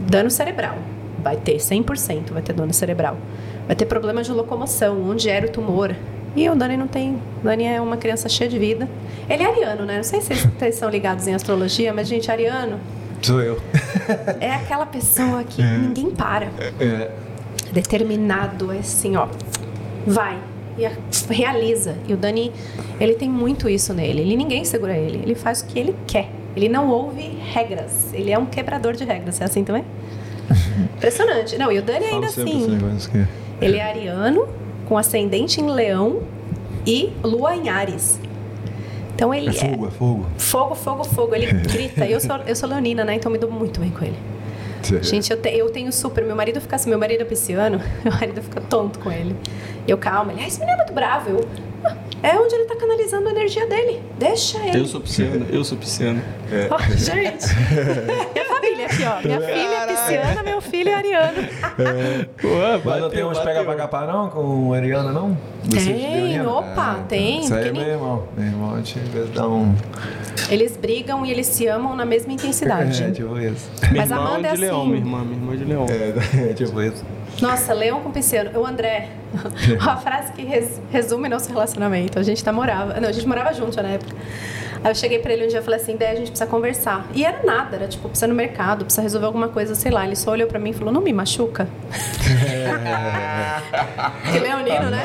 dano 0.10 0.32
cerebral. 0.32 0.76
Vai 1.20 1.38
ter 1.38 1.58
100%, 1.58 2.32
vai 2.32 2.42
ter 2.42 2.54
dano 2.54 2.74
cerebral. 2.74 3.16
Vai 3.68 3.76
ter 3.76 3.86
problema 3.86 4.24
de 4.24 4.32
locomoção, 4.32 5.08
onde 5.08 5.30
era 5.30 5.46
o 5.46 5.50
tumor. 5.52 5.96
E 6.38 6.48
o 6.52 6.56
Dani 6.56 6.78
não 6.78 6.88
tem. 6.88 7.20
Dani 7.44 7.66
é 7.66 7.82
uma 7.82 7.98
criança 7.98 8.30
cheia 8.30 8.48
de 8.48 8.60
vida. 8.60 8.88
Ele 9.28 9.42
é 9.42 9.46
ariano, 9.48 9.86
né? 9.86 9.98
Não 9.98 10.04
sei 10.04 10.22
se 10.22 10.36
vocês- 10.60 10.76
são 10.76 10.88
ligados 10.88 11.28
em 11.28 11.34
astrologia, 11.34 11.92
mas, 11.92 12.08
gente, 12.08 12.32
ariano 12.32 12.80
Sou 13.24 13.42
eu. 13.42 13.60
é 14.40 14.52
aquela 14.54 14.86
pessoa 14.86 15.44
que 15.44 15.64
ninguém 15.64 16.12
para. 16.12 16.50
É. 16.80 17.10
Determinado, 17.74 18.72
é 18.72 18.78
assim, 18.78 19.16
ó. 19.16 19.28
Vai. 20.06 20.38
E 20.78 20.88
realiza. 21.34 21.96
E 22.08 22.14
o 22.14 22.18
Dani, 22.18 22.54
ele 23.00 23.16
tem 23.16 23.28
muito 23.28 23.68
isso 23.68 23.92
nele. 23.92 24.22
Ele 24.22 24.36
ninguém 24.36 24.64
segura 24.64 24.96
ele. 24.96 25.18
Ele 25.18 25.34
faz 25.34 25.62
o 25.62 25.66
que 25.66 25.80
ele 25.80 25.96
quer. 26.06 26.30
Ele 26.56 26.70
não 26.70 26.90
ouve 26.90 27.40
regras. 27.52 28.14
Ele 28.14 28.30
é 28.30 28.38
um 28.38 28.46
quebrador 28.46 28.94
de 28.94 29.04
regras. 29.04 29.42
É 29.42 29.46
assim 29.46 29.64
também? 29.64 29.84
Impressionante. 30.96 31.58
Não, 31.58 31.72
e 31.72 31.80
o 31.80 31.82
Dani 31.82 32.06
ainda 32.06 32.28
assim. 32.28 32.78
Ele 33.60 33.78
é 33.78 33.84
ariano, 33.84 34.48
com 34.88 34.98
ascendente 34.98 35.60
em 35.62 35.70
leão 35.70 36.22
e 36.86 37.12
lua 37.24 37.56
em 37.56 37.70
Ares. 37.70 38.20
Então 39.16 39.34
ele 39.34 39.50
É 39.50 39.54
fogo, 39.54 39.88
é 39.88 39.92
fogo. 39.92 40.26
Fogo, 40.38 40.76
fogo, 40.76 41.04
fogo. 41.04 41.36
Ele 41.36 41.48
grita. 41.68 42.06
Eu 42.06 42.20
sou, 42.20 42.38
eu 42.48 42.56
sou 42.56 42.70
leonina, 42.70 43.04
né? 43.04 43.16
Então 43.16 43.32
me 43.32 43.38
dou 43.38 43.50
muito 43.52 43.80
bem 43.80 43.90
com 43.90 44.06
ele. 44.06 44.18
Gente, 45.02 45.32
eu, 45.32 45.42
te- 45.42 45.50
eu 45.50 45.70
tenho 45.72 45.92
super. 45.92 46.24
Meu 46.24 46.36
marido 46.36 46.62
fica 46.62 46.76
assim, 46.76 46.88
meu 46.90 47.00
marido 47.00 47.22
é 47.22 47.26
pisciano, 47.26 47.82
meu 48.06 48.14
marido 48.14 48.42
fica 48.42 48.62
tonto 48.62 49.00
com 49.00 49.12
ele. 49.12 49.36
Eu 49.88 49.98
calma, 49.98 50.32
ele, 50.32 50.42
ah, 50.44 50.48
esse 50.48 50.60
menino 50.60 50.76
é 50.76 50.78
muito 50.78 50.94
bravo. 50.94 51.30
Eu, 51.32 51.46
"Ah, 52.24 52.28
é 52.28 52.38
onde 52.40 52.56
ele 52.56 52.66
tá 52.66 52.76
canalizando 52.76 53.28
a 53.28 53.32
energia 53.32 53.66
dele. 53.68 54.02
Deixa 54.18 54.58
ele. 54.60 54.80
Eu 54.80 54.86
sou 54.86 55.02
pisciano, 55.02 55.46
eu 55.50 55.64
sou 55.64 55.78
pisciano. 55.78 56.22
Ó, 56.70 56.78
gente, 56.96 57.46
minha 58.34 58.46
família 58.46 58.86
aqui, 58.86 59.04
ó. 59.04 59.22
Minha 59.26 59.42
filha 59.42 59.76
é 59.76 59.88
pisciana, 59.88 60.44
meu 60.44 60.62
filho 60.62 60.90
é 60.90 60.94
ariano. 60.94 61.48
Mas 62.84 63.02
não 63.02 63.10
tem 63.10 63.24
uns 63.24 63.40
pega 63.40 63.64
pra 63.64 63.76
capar 63.76 64.08
não 64.08 64.30
com 64.30 64.74
Ariana, 64.74 65.12
não? 65.12 65.38
Vocês 65.64 65.86
de 65.86 65.92
Tem, 65.94 66.46
opa, 66.46 67.00
tem, 67.08 67.42
Isso 67.42 67.54
aí 67.54 67.70
é 67.70 67.72
meu 67.72 67.82
irmão. 67.82 68.24
Meu 68.38 68.46
irmão, 68.46 68.74
a 68.74 68.78
gente 68.78 69.00
às 69.00 69.08
vezes 69.10 69.30
dá 69.32 69.48
um... 69.48 69.76
Eles 70.50 70.78
brigam 70.78 71.26
e 71.26 71.32
eles 71.32 71.48
se 71.48 71.68
amam 71.68 71.96
na 71.96 72.06
mesma 72.06 72.32
intensidade. 72.34 73.04
É, 73.08 73.12
tipo 73.12 73.38
isso. 73.40 73.70
Mas 73.96 74.12
Amanda 74.12 74.48
é 74.50 74.54
de 74.54 74.62
leão, 74.62 74.82
assim. 74.82 74.90
minha 74.90 75.00
irmã, 75.02 75.24
minha 75.24 75.36
irmã 75.38 75.58
de 75.58 75.64
leão. 75.66 75.86
É, 75.90 76.54
tipo 76.56 76.82
isso. 76.82 77.04
Nossa, 77.42 77.74
leão 77.74 78.02
com 78.02 78.12
pisciano. 78.12 78.58
O 78.60 78.66
André, 78.66 79.10
uma 79.82 79.98
frase 79.98 80.32
que 80.34 80.44
res- 80.44 80.80
resume 80.92 81.30
nosso 81.30 81.50
relacionamento. 81.50 82.18
A 82.18 82.24
gente 82.24 82.46
namorava. 82.46 83.00
Não, 83.00 83.10
a 83.10 83.12
gente 83.12 83.28
morava 83.28 83.54
junto 83.54 83.82
na 83.82 83.90
época. 83.90 84.16
Aí 84.84 84.92
eu 84.92 84.96
cheguei 84.96 85.20
pra 85.20 85.34
ele 85.34 85.46
um 85.46 85.48
dia 85.48 85.60
e 85.60 85.62
falei 85.62 85.80
assim: 85.80 85.96
Dé, 85.96 86.12
a 86.12 86.16
gente 86.16 86.30
precisa 86.32 86.50
conversar. 86.50 87.06
E 87.14 87.24
era 87.26 87.44
nada, 87.44 87.76
era 87.78 87.88
tipo, 87.88 88.08
precisa 88.10 88.26
ir 88.28 88.30
no 88.30 88.36
mercado, 88.36 88.86
precisa 88.86 89.02
resolver 89.02 89.26
alguma 89.28 89.48
coisa, 89.50 89.76
sei 89.76 89.92
lá. 89.92 90.06
Ele 90.06 90.16
só 90.16 90.32
olhou 90.32 90.48
pra 90.48 90.60
mim 90.60 90.72
e 90.72 90.74
falou: 90.74 90.94
Não 90.94 91.02
me 91.02 91.14
machuca. 91.14 91.68
que 94.32 94.40
leonino, 94.40 94.90
né? 94.90 95.04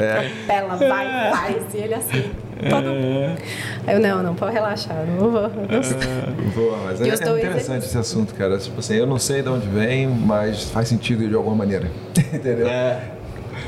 É. 0.00 0.30
Ela 0.52 0.76
vai, 0.76 1.30
faz. 1.30 1.56
E 1.74 1.78
ele 1.78 1.94
assim. 1.94 2.30
Todo... 2.68 2.88
Aí 3.86 3.94
eu, 3.94 4.00
não, 4.00 4.22
não, 4.22 4.34
pode 4.34 4.52
relaxar. 4.52 4.96
Não 5.06 5.30
vou. 5.30 5.42
não- 5.42 6.50
Boa, 6.54 6.78
mas 6.84 7.00
é, 7.00 7.08
é 7.08 7.14
interessante 7.14 7.84
esse 7.86 7.98
assunto, 7.98 8.34
cara. 8.34 8.58
Tipo 8.58 8.80
assim, 8.80 8.96
eu 8.96 9.06
não 9.06 9.18
sei 9.18 9.42
de 9.42 9.48
onde 9.48 9.68
vem, 9.68 10.06
mas 10.08 10.64
faz 10.64 10.88
sentido 10.88 11.26
de 11.28 11.34
alguma 11.34 11.54
maneira. 11.56 11.88
Entendeu? 12.32 12.66
É. 12.66 13.00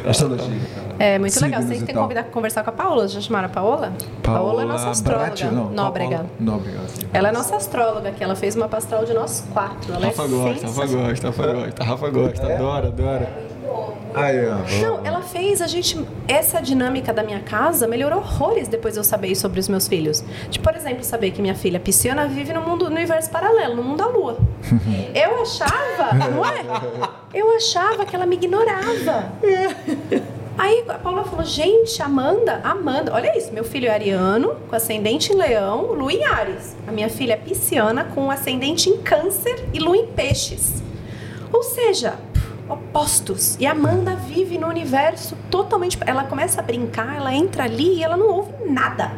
Astrologia. 0.09 0.61
É 0.99 1.19
muito 1.19 1.35
legal. 1.41 1.61
Signos 1.61 1.67
Vocês 1.67 1.83
e 1.83 1.87
têm 1.87 1.95
que 1.95 2.01
convidar 2.01 2.25
conversar 2.25 2.63
com 2.65 2.71
a 2.71 2.73
Paola. 2.73 3.09
Já 3.09 3.21
chamaram 3.21 3.47
a 3.47 3.51
Paola? 3.51 3.93
Paola 4.23 4.63
é 4.63 4.65
nossa 4.67 4.91
astróloga. 4.91 5.27
Bratti, 5.27 5.45
não, 5.47 5.71
Nóbrega. 5.71 6.11
Paola- 6.19 6.31
Nóbrega. 6.39 6.79
sim. 6.89 7.07
Ela 7.13 7.29
é 7.29 7.33
nossa 7.33 7.57
astróloga, 7.57 8.11
que 8.13 8.23
ela 8.23 8.35
fez 8.37 8.55
uma 8.57 8.69
pastral 8.69 9.05
de 9.05 9.13
nós 9.15 9.47
quatro. 9.53 9.93
Ela 9.95 10.07
Rafa 10.07 10.23
é 10.25 10.29
gosta, 10.29 10.67
Rafa 10.67 10.87
gosta, 10.87 11.27
Rafa 11.29 11.47
gosta, 11.53 11.85
Rafa 11.85 12.11
gosta, 12.11 12.55
adora, 12.55 12.89
adora. 12.89 13.50
Aí, 14.15 14.37
ó. 14.49 14.57
Não, 14.83 15.07
ela 15.07 15.23
fez 15.23 15.63
a 15.63 15.67
gente. 15.67 16.05
Essa 16.27 16.61
dinâmica 16.61 17.13
da 17.13 17.23
minha 17.23 17.41
casa 17.41 17.87
melhorou 17.87 18.19
horrores 18.19 18.69
depois 18.69 18.95
de 18.95 19.01
eu 19.01 19.05
saber 19.05 19.35
sobre 19.35 19.61
os 19.61 19.69
meus 19.69 19.87
filhos. 19.87 20.25
Tipo, 20.51 20.65
por 20.65 20.77
exemplo, 20.77 21.05
saber 21.05 21.31
que 21.31 21.41
minha 21.41 21.55
filha 21.55 21.79
pisciana 21.79 22.27
vive 22.27 22.53
no 22.53 22.61
mundo, 22.63 22.89
no 22.91 22.97
universo 22.97 23.31
paralelo, 23.31 23.77
no 23.77 23.83
mundo 23.83 23.99
da 23.99 24.07
lua. 24.07 24.39
Eu 25.15 25.43
achava, 25.43 26.13
não 26.15 26.45
é? 26.45 26.65
Eu 27.33 27.55
achava 27.57 28.05
que 28.05 28.15
ela 28.15 28.27
me 28.27 28.37
ignorava. 28.37 29.33
Aí 30.59 30.85
a 30.89 30.95
Paula 30.95 31.25
falou, 31.25 31.45
gente, 31.45 32.03
Amanda, 32.03 32.61
Amanda, 32.63 33.15
olha 33.15 33.37
isso, 33.37 33.53
meu 33.53 33.65
filho 33.65 33.87
é 33.87 33.91
ariano, 33.91 34.57
com 34.69 34.77
ascendente 34.77 35.33
em 35.33 35.37
leão, 35.37 35.93
lua 35.93 36.13
em 36.13 36.25
Ares. 36.25 36.77
A 36.87 36.93
minha 36.93 37.09
filha 37.09 37.33
é 37.33 37.37
pisciana, 37.37 38.05
com 38.05 38.31
ascendente 38.31 38.91
em 38.91 38.99
câncer 38.99 39.65
e 39.73 39.79
lua 39.79 39.97
em 39.97 40.07
peixes. 40.09 40.83
Ou 41.53 41.63
seja, 41.63 42.15
opostos. 42.71 43.57
E 43.59 43.67
a 43.67 43.73
Amanda 43.73 44.15
vive 44.17 44.57
no 44.59 44.67
universo 44.69 45.37
totalmente. 45.51 45.99
Ela 46.07 46.25
começa 46.25 46.61
a 46.61 46.63
brincar, 46.63 47.17
ela 47.17 47.35
entra 47.35 47.65
ali 47.65 47.97
e 47.99 48.05
ela 48.05 48.17
não 48.17 48.29
ouve 48.29 48.53
nada. 48.69 49.13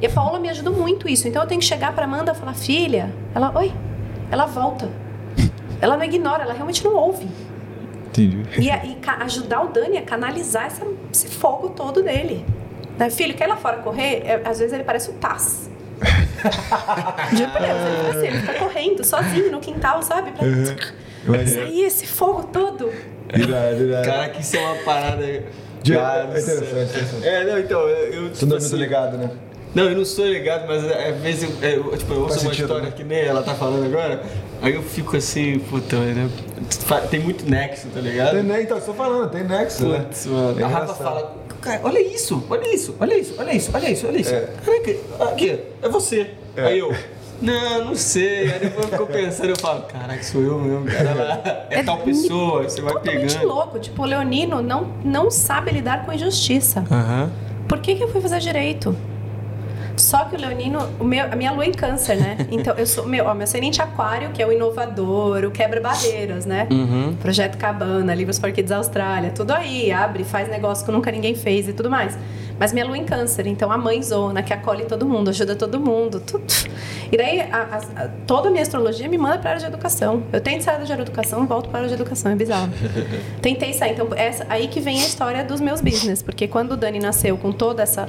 E 0.00 0.06
a 0.06 0.10
Paola 0.10 0.38
me 0.38 0.48
ajudou 0.48 0.72
muito 0.72 1.08
isso. 1.08 1.26
Então 1.26 1.42
eu 1.42 1.48
tenho 1.48 1.60
que 1.60 1.66
chegar 1.66 1.92
pra 1.92 2.04
Amanda 2.04 2.30
e 2.32 2.34
falar, 2.34 2.54
filha, 2.54 3.12
ela, 3.34 3.52
oi, 3.58 3.72
ela 4.30 4.46
volta. 4.46 4.88
Ela 5.80 5.96
não 5.96 6.04
ignora, 6.04 6.42
ela 6.42 6.52
realmente 6.54 6.82
não 6.84 6.94
ouve. 6.96 7.28
Entendi. 8.08 8.42
E, 8.58 8.66
e 8.68 8.98
ajudar 9.20 9.62
o 9.62 9.68
Dani 9.68 9.96
a 9.98 10.02
canalizar 10.02 10.66
essa- 10.66 10.84
esse 11.12 11.28
fogo 11.28 11.68
todo 11.68 12.02
dele. 12.02 12.44
Né, 12.98 13.10
filho, 13.10 13.32
quer 13.34 13.44
ir 13.44 13.48
lá 13.48 13.56
fora 13.56 13.76
correr? 13.78 14.22
É, 14.24 14.42
às 14.44 14.58
vezes 14.58 14.72
ele 14.72 14.82
parece 14.82 15.10
o 15.10 15.12
Taz. 15.14 15.70
Por 16.00 17.60
Deus, 17.60 17.80
ele 17.80 18.08
assim, 18.10 18.26
ele 18.26 18.38
fica 18.40 18.54
correndo 18.54 19.04
sozinho 19.04 19.52
no 19.52 19.60
quintal, 19.60 20.02
sabe? 20.02 20.32
Pra 20.32 20.46
sair 21.46 21.84
esse 21.84 22.06
fogo 22.06 22.44
todo. 22.52 22.90
Irado, 23.34 23.82
irado. 23.84 24.04
Cara, 24.06 24.28
que 24.30 24.40
isso 24.40 24.56
é 24.56 24.60
uma 24.60 24.74
parada. 24.76 25.26
De- 25.82 25.94
Cara, 25.94 26.22
é 26.22 26.40
interessante, 26.40 26.64
interessante. 26.90 27.26
É, 27.26 27.44
não, 27.44 27.58
então, 27.58 27.80
eu. 27.88 28.30
tipo 28.30 28.46
não 28.46 28.54
é 28.56 28.58
assim, 28.58 28.68
muito 28.70 28.76
ligado, 28.76 29.16
né? 29.16 29.30
Não, 29.74 29.84
eu 29.84 29.96
não 29.96 30.04
sou 30.04 30.26
ligado, 30.26 30.66
mas 30.66 30.82
é, 30.84 31.10
às 31.10 31.20
vezes 31.20 31.42
eu, 31.62 31.68
eu, 31.70 31.96
tipo, 31.96 32.12
eu 32.14 32.20
ouço 32.22 32.30
Faz 32.34 32.42
uma 32.42 32.50
sentido, 32.50 32.64
história 32.64 32.84
né? 32.86 32.92
que 32.96 33.04
nem 33.04 33.18
ela 33.20 33.42
tá 33.42 33.54
falando 33.54 33.84
agora, 33.84 34.22
aí 34.62 34.74
eu 34.74 34.82
fico 34.82 35.16
assim, 35.16 35.58
puta, 35.58 35.96
né? 35.96 36.28
Tem 37.10 37.20
muito 37.20 37.48
nexo, 37.48 37.86
tá 37.88 38.00
ligado? 38.00 38.32
Tem, 38.32 38.42
né? 38.42 38.62
Então, 38.62 38.78
eu 38.78 38.82
tô 38.84 38.94
falando, 38.94 39.30
tem 39.30 39.44
nexo, 39.44 39.86
né? 39.86 39.98
Putz, 40.00 40.26
mano. 40.26 40.58
É 40.58 40.64
a 40.64 40.68
Rafa 40.68 40.94
fala, 40.94 41.36
cara, 41.60 41.80
olha 41.84 42.00
isso, 42.00 42.42
olha 42.48 42.74
isso, 42.74 42.96
olha 42.98 43.14
isso, 43.14 43.34
olha 43.38 43.52
isso, 43.54 43.70
olha 43.74 43.90
isso, 43.90 44.06
olha 44.06 44.18
isso. 44.18 44.34
É. 44.34 44.48
Caraca, 44.64 45.32
aqui, 45.32 45.60
é 45.82 45.88
você. 45.88 46.30
Aí 46.56 46.78
eu, 46.78 46.92
não, 47.40 47.84
não 47.86 47.94
sei. 47.94 48.52
Aí 48.52 48.58
depois 48.60 48.84
eu 48.90 48.98
fico 48.98 49.06
pensando, 49.06 49.48
eu 49.50 49.56
falo, 49.56 49.82
caraca, 49.82 50.22
sou 50.22 50.42
eu 50.42 50.58
mesmo, 50.58 50.86
cara 50.86 51.14
lá. 51.14 51.66
É, 51.70 51.82
tal 51.82 51.98
pessoa, 51.98 52.62
você 52.64 52.80
vai 52.80 52.92
Totalmente 52.92 53.34
pegando. 53.34 53.48
louco. 53.48 53.78
Tipo, 53.78 54.02
o 54.02 54.06
Leonino 54.06 54.62
não, 54.62 54.84
não 55.04 55.30
sabe 55.30 55.70
lidar 55.70 56.04
com 56.04 56.12
injustiça. 56.12 56.84
Aham. 56.90 57.30
Por 57.68 57.80
que, 57.80 57.94
que 57.94 58.02
eu 58.02 58.08
fui 58.08 58.20
fazer 58.20 58.40
direito? 58.40 58.96
Só 59.98 60.24
que 60.24 60.36
o 60.36 60.40
Leonino, 60.40 60.78
o 60.98 61.04
meu, 61.04 61.24
a 61.30 61.36
minha 61.36 61.50
lua 61.52 61.64
é 61.64 61.68
em 61.68 61.72
câncer, 61.72 62.16
né? 62.16 62.36
Então 62.50 62.74
eu 62.76 62.86
sou, 62.86 63.06
meu, 63.06 63.26
ó, 63.26 63.34
meu 63.34 63.44
ascendente 63.44 63.80
aquário, 63.82 64.30
que 64.30 64.42
é 64.42 64.46
o 64.46 64.52
inovador, 64.52 65.44
o 65.44 65.50
quebra-barreiras, 65.50 66.46
né? 66.46 66.66
Uhum. 66.70 67.14
Projeto 67.20 67.56
Cabana, 67.58 68.14
Livros 68.14 68.38
for 68.38 68.50
Kids 68.52 68.72
Austrália, 68.72 69.30
tudo 69.30 69.52
aí, 69.52 69.90
abre, 69.92 70.24
faz 70.24 70.48
negócio 70.48 70.84
que 70.84 70.90
nunca 70.92 71.10
ninguém 71.10 71.34
fez 71.34 71.68
e 71.68 71.72
tudo 71.72 71.90
mais. 71.90 72.16
Mas 72.58 72.72
minha 72.72 72.84
lua 72.84 72.96
é 72.96 73.00
em 73.00 73.04
câncer, 73.04 73.46
então 73.46 73.70
a 73.70 73.78
mãe 73.78 74.02
zona, 74.02 74.42
que 74.42 74.52
acolhe 74.52 74.84
todo 74.84 75.06
mundo, 75.06 75.30
ajuda 75.30 75.54
todo 75.54 75.78
mundo, 75.78 76.18
tudo. 76.18 76.42
E 77.12 77.16
daí 77.16 77.40
a- 77.40 77.46
a- 77.54 78.02
a- 78.04 78.08
toda 78.26 78.48
a 78.48 78.50
minha 78.50 78.62
astrologia 78.62 79.08
me 79.08 79.16
manda 79.16 79.38
para 79.38 79.50
a 79.50 79.52
área 79.54 79.60
de 79.60 79.66
educação. 79.66 80.24
Eu 80.32 80.40
tento 80.40 80.62
sair 80.62 80.74
da 80.78 80.82
área 80.82 80.96
de 80.96 81.02
educação 81.02 81.46
volto 81.46 81.68
para 81.68 81.78
a 81.78 81.82
área 81.82 81.88
de 81.88 81.94
educação, 81.94 82.32
é 82.32 82.34
bizarro. 82.34 82.68
Tentei 83.40 83.72
sair, 83.72 83.92
então 83.92 84.08
essa, 84.16 84.44
aí 84.48 84.66
que 84.66 84.80
vem 84.80 84.96
a 85.00 85.06
história 85.06 85.44
dos 85.44 85.60
meus 85.60 85.80
business, 85.80 86.20
porque 86.20 86.48
quando 86.48 86.72
o 86.72 86.76
Dani 86.76 86.98
nasceu 86.98 87.36
com 87.38 87.52
toda 87.52 87.80
essa 87.82 88.08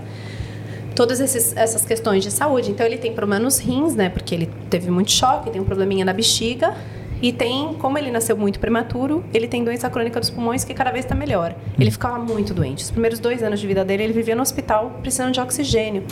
todas 0.96 1.20
esses- 1.20 1.56
essas 1.56 1.86
questões 1.86 2.24
de 2.24 2.32
saúde. 2.32 2.72
Então 2.72 2.86
ele 2.86 2.98
tem 2.98 3.14
problema 3.14 3.44
nos 3.44 3.58
rins, 3.60 3.96
né? 3.96 4.10
Porque 4.10 4.34
ele 4.36 4.50
teve 4.70 4.90
muito 4.92 5.12
choque, 5.12 5.50
tem 5.50 5.62
um 5.62 5.66
probleminha 5.66 6.04
na 6.06 6.14
bexiga. 6.14 6.74
E 7.22 7.34
tem, 7.34 7.74
como 7.74 7.98
ele 7.98 8.10
nasceu 8.12 8.38
muito 8.38 8.62
prematuro, 8.62 9.26
ele 9.34 9.46
tem 9.46 9.62
doença 9.62 9.90
crônica 9.90 10.20
dos 10.22 10.30
pulmões 10.30 10.64
que 10.64 10.74
cada 10.74 10.90
vez 10.90 11.04
está 11.04 11.14
melhor. 11.14 11.54
Ele 11.78 11.92
ficava 11.92 12.18
muito 12.18 12.54
doente. 12.54 12.84
Os 12.86 12.92
primeiros 12.92 13.20
dois 13.20 13.44
anos 13.44 13.60
de 13.60 13.68
vida 13.68 13.84
dele, 13.84 14.04
ele 14.04 14.14
vivia 14.14 14.36
no 14.36 14.42
hospital 14.42 15.00
precisando 15.02 15.34
de 15.34 15.40
oxigênio. 15.42 16.04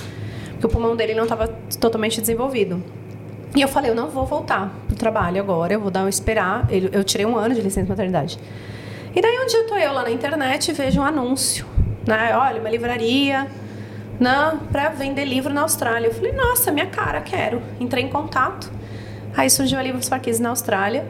Porque 0.51 0.65
o 0.65 0.69
pulmão 0.69 0.97
dele 0.97 1.13
não 1.13 1.23
estava 1.23 1.47
totalmente 1.79 2.19
desenvolvido. 2.19 2.83
E 3.55 3.61
eu 3.61 3.69
falei, 3.69 3.89
eu 3.91 3.95
não 3.95 4.09
vou 4.09 4.25
voltar 4.25 4.75
pro 4.85 4.97
trabalho 4.97 5.39
agora, 5.41 5.71
eu 5.73 5.79
vou 5.79 5.89
dar 5.89 6.03
um 6.03 6.09
esperar. 6.09 6.67
Eu 6.69 7.01
tirei 7.05 7.25
um 7.25 7.37
ano 7.37 7.55
de 7.55 7.61
licença 7.61 7.87
maternidade. 7.87 8.37
E 9.15 9.21
daí 9.21 9.39
um 9.39 9.45
dia 9.47 9.59
eu 9.59 9.67
tô 9.67 9.75
eu 9.75 9.93
lá 9.93 10.03
na 10.03 10.11
internet 10.11 10.67
e 10.69 10.73
vejo 10.73 10.99
um 10.99 11.03
anúncio, 11.05 11.65
né? 12.05 12.35
Olha, 12.35 12.59
uma 12.59 12.69
livraria 12.69 13.47
para 14.71 14.89
vender 14.89 15.25
livro 15.25 15.53
na 15.53 15.61
Austrália. 15.61 16.07
Eu 16.07 16.13
falei, 16.13 16.31
nossa, 16.31 16.71
minha 16.71 16.87
cara, 16.87 17.21
quero. 17.21 17.61
Entrei 17.79 18.03
em 18.03 18.09
contato. 18.09 18.71
Aí 19.35 19.49
surgiu 19.49 19.77
a 19.77 19.83
Livros 19.83 20.09
Kids 20.09 20.39
na 20.39 20.49
Austrália. 20.49 21.05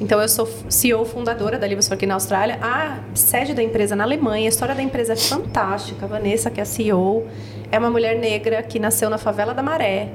Então 0.00 0.20
eu 0.20 0.28
sou 0.28 0.48
CEO 0.68 1.04
fundadora 1.04 1.58
da 1.58 1.66
Livros 1.66 1.88
Kids 1.88 2.08
na 2.08 2.14
Austrália. 2.14 2.58
A 2.60 2.98
sede 3.14 3.54
da 3.54 3.62
empresa 3.62 3.94
na 3.94 4.02
Alemanha. 4.02 4.46
A 4.46 4.48
história 4.48 4.74
da 4.74 4.82
empresa 4.82 5.12
é 5.12 5.16
fantástica. 5.16 6.06
A 6.06 6.08
Vanessa, 6.08 6.50
que 6.50 6.58
é 6.58 6.62
a 6.62 6.66
CEO, 6.66 7.28
é 7.70 7.78
uma 7.78 7.90
mulher 7.90 8.18
negra 8.18 8.62
que 8.62 8.78
nasceu 8.78 9.08
na 9.08 9.18
favela 9.18 9.54
da 9.54 9.62
Maré. 9.62 10.08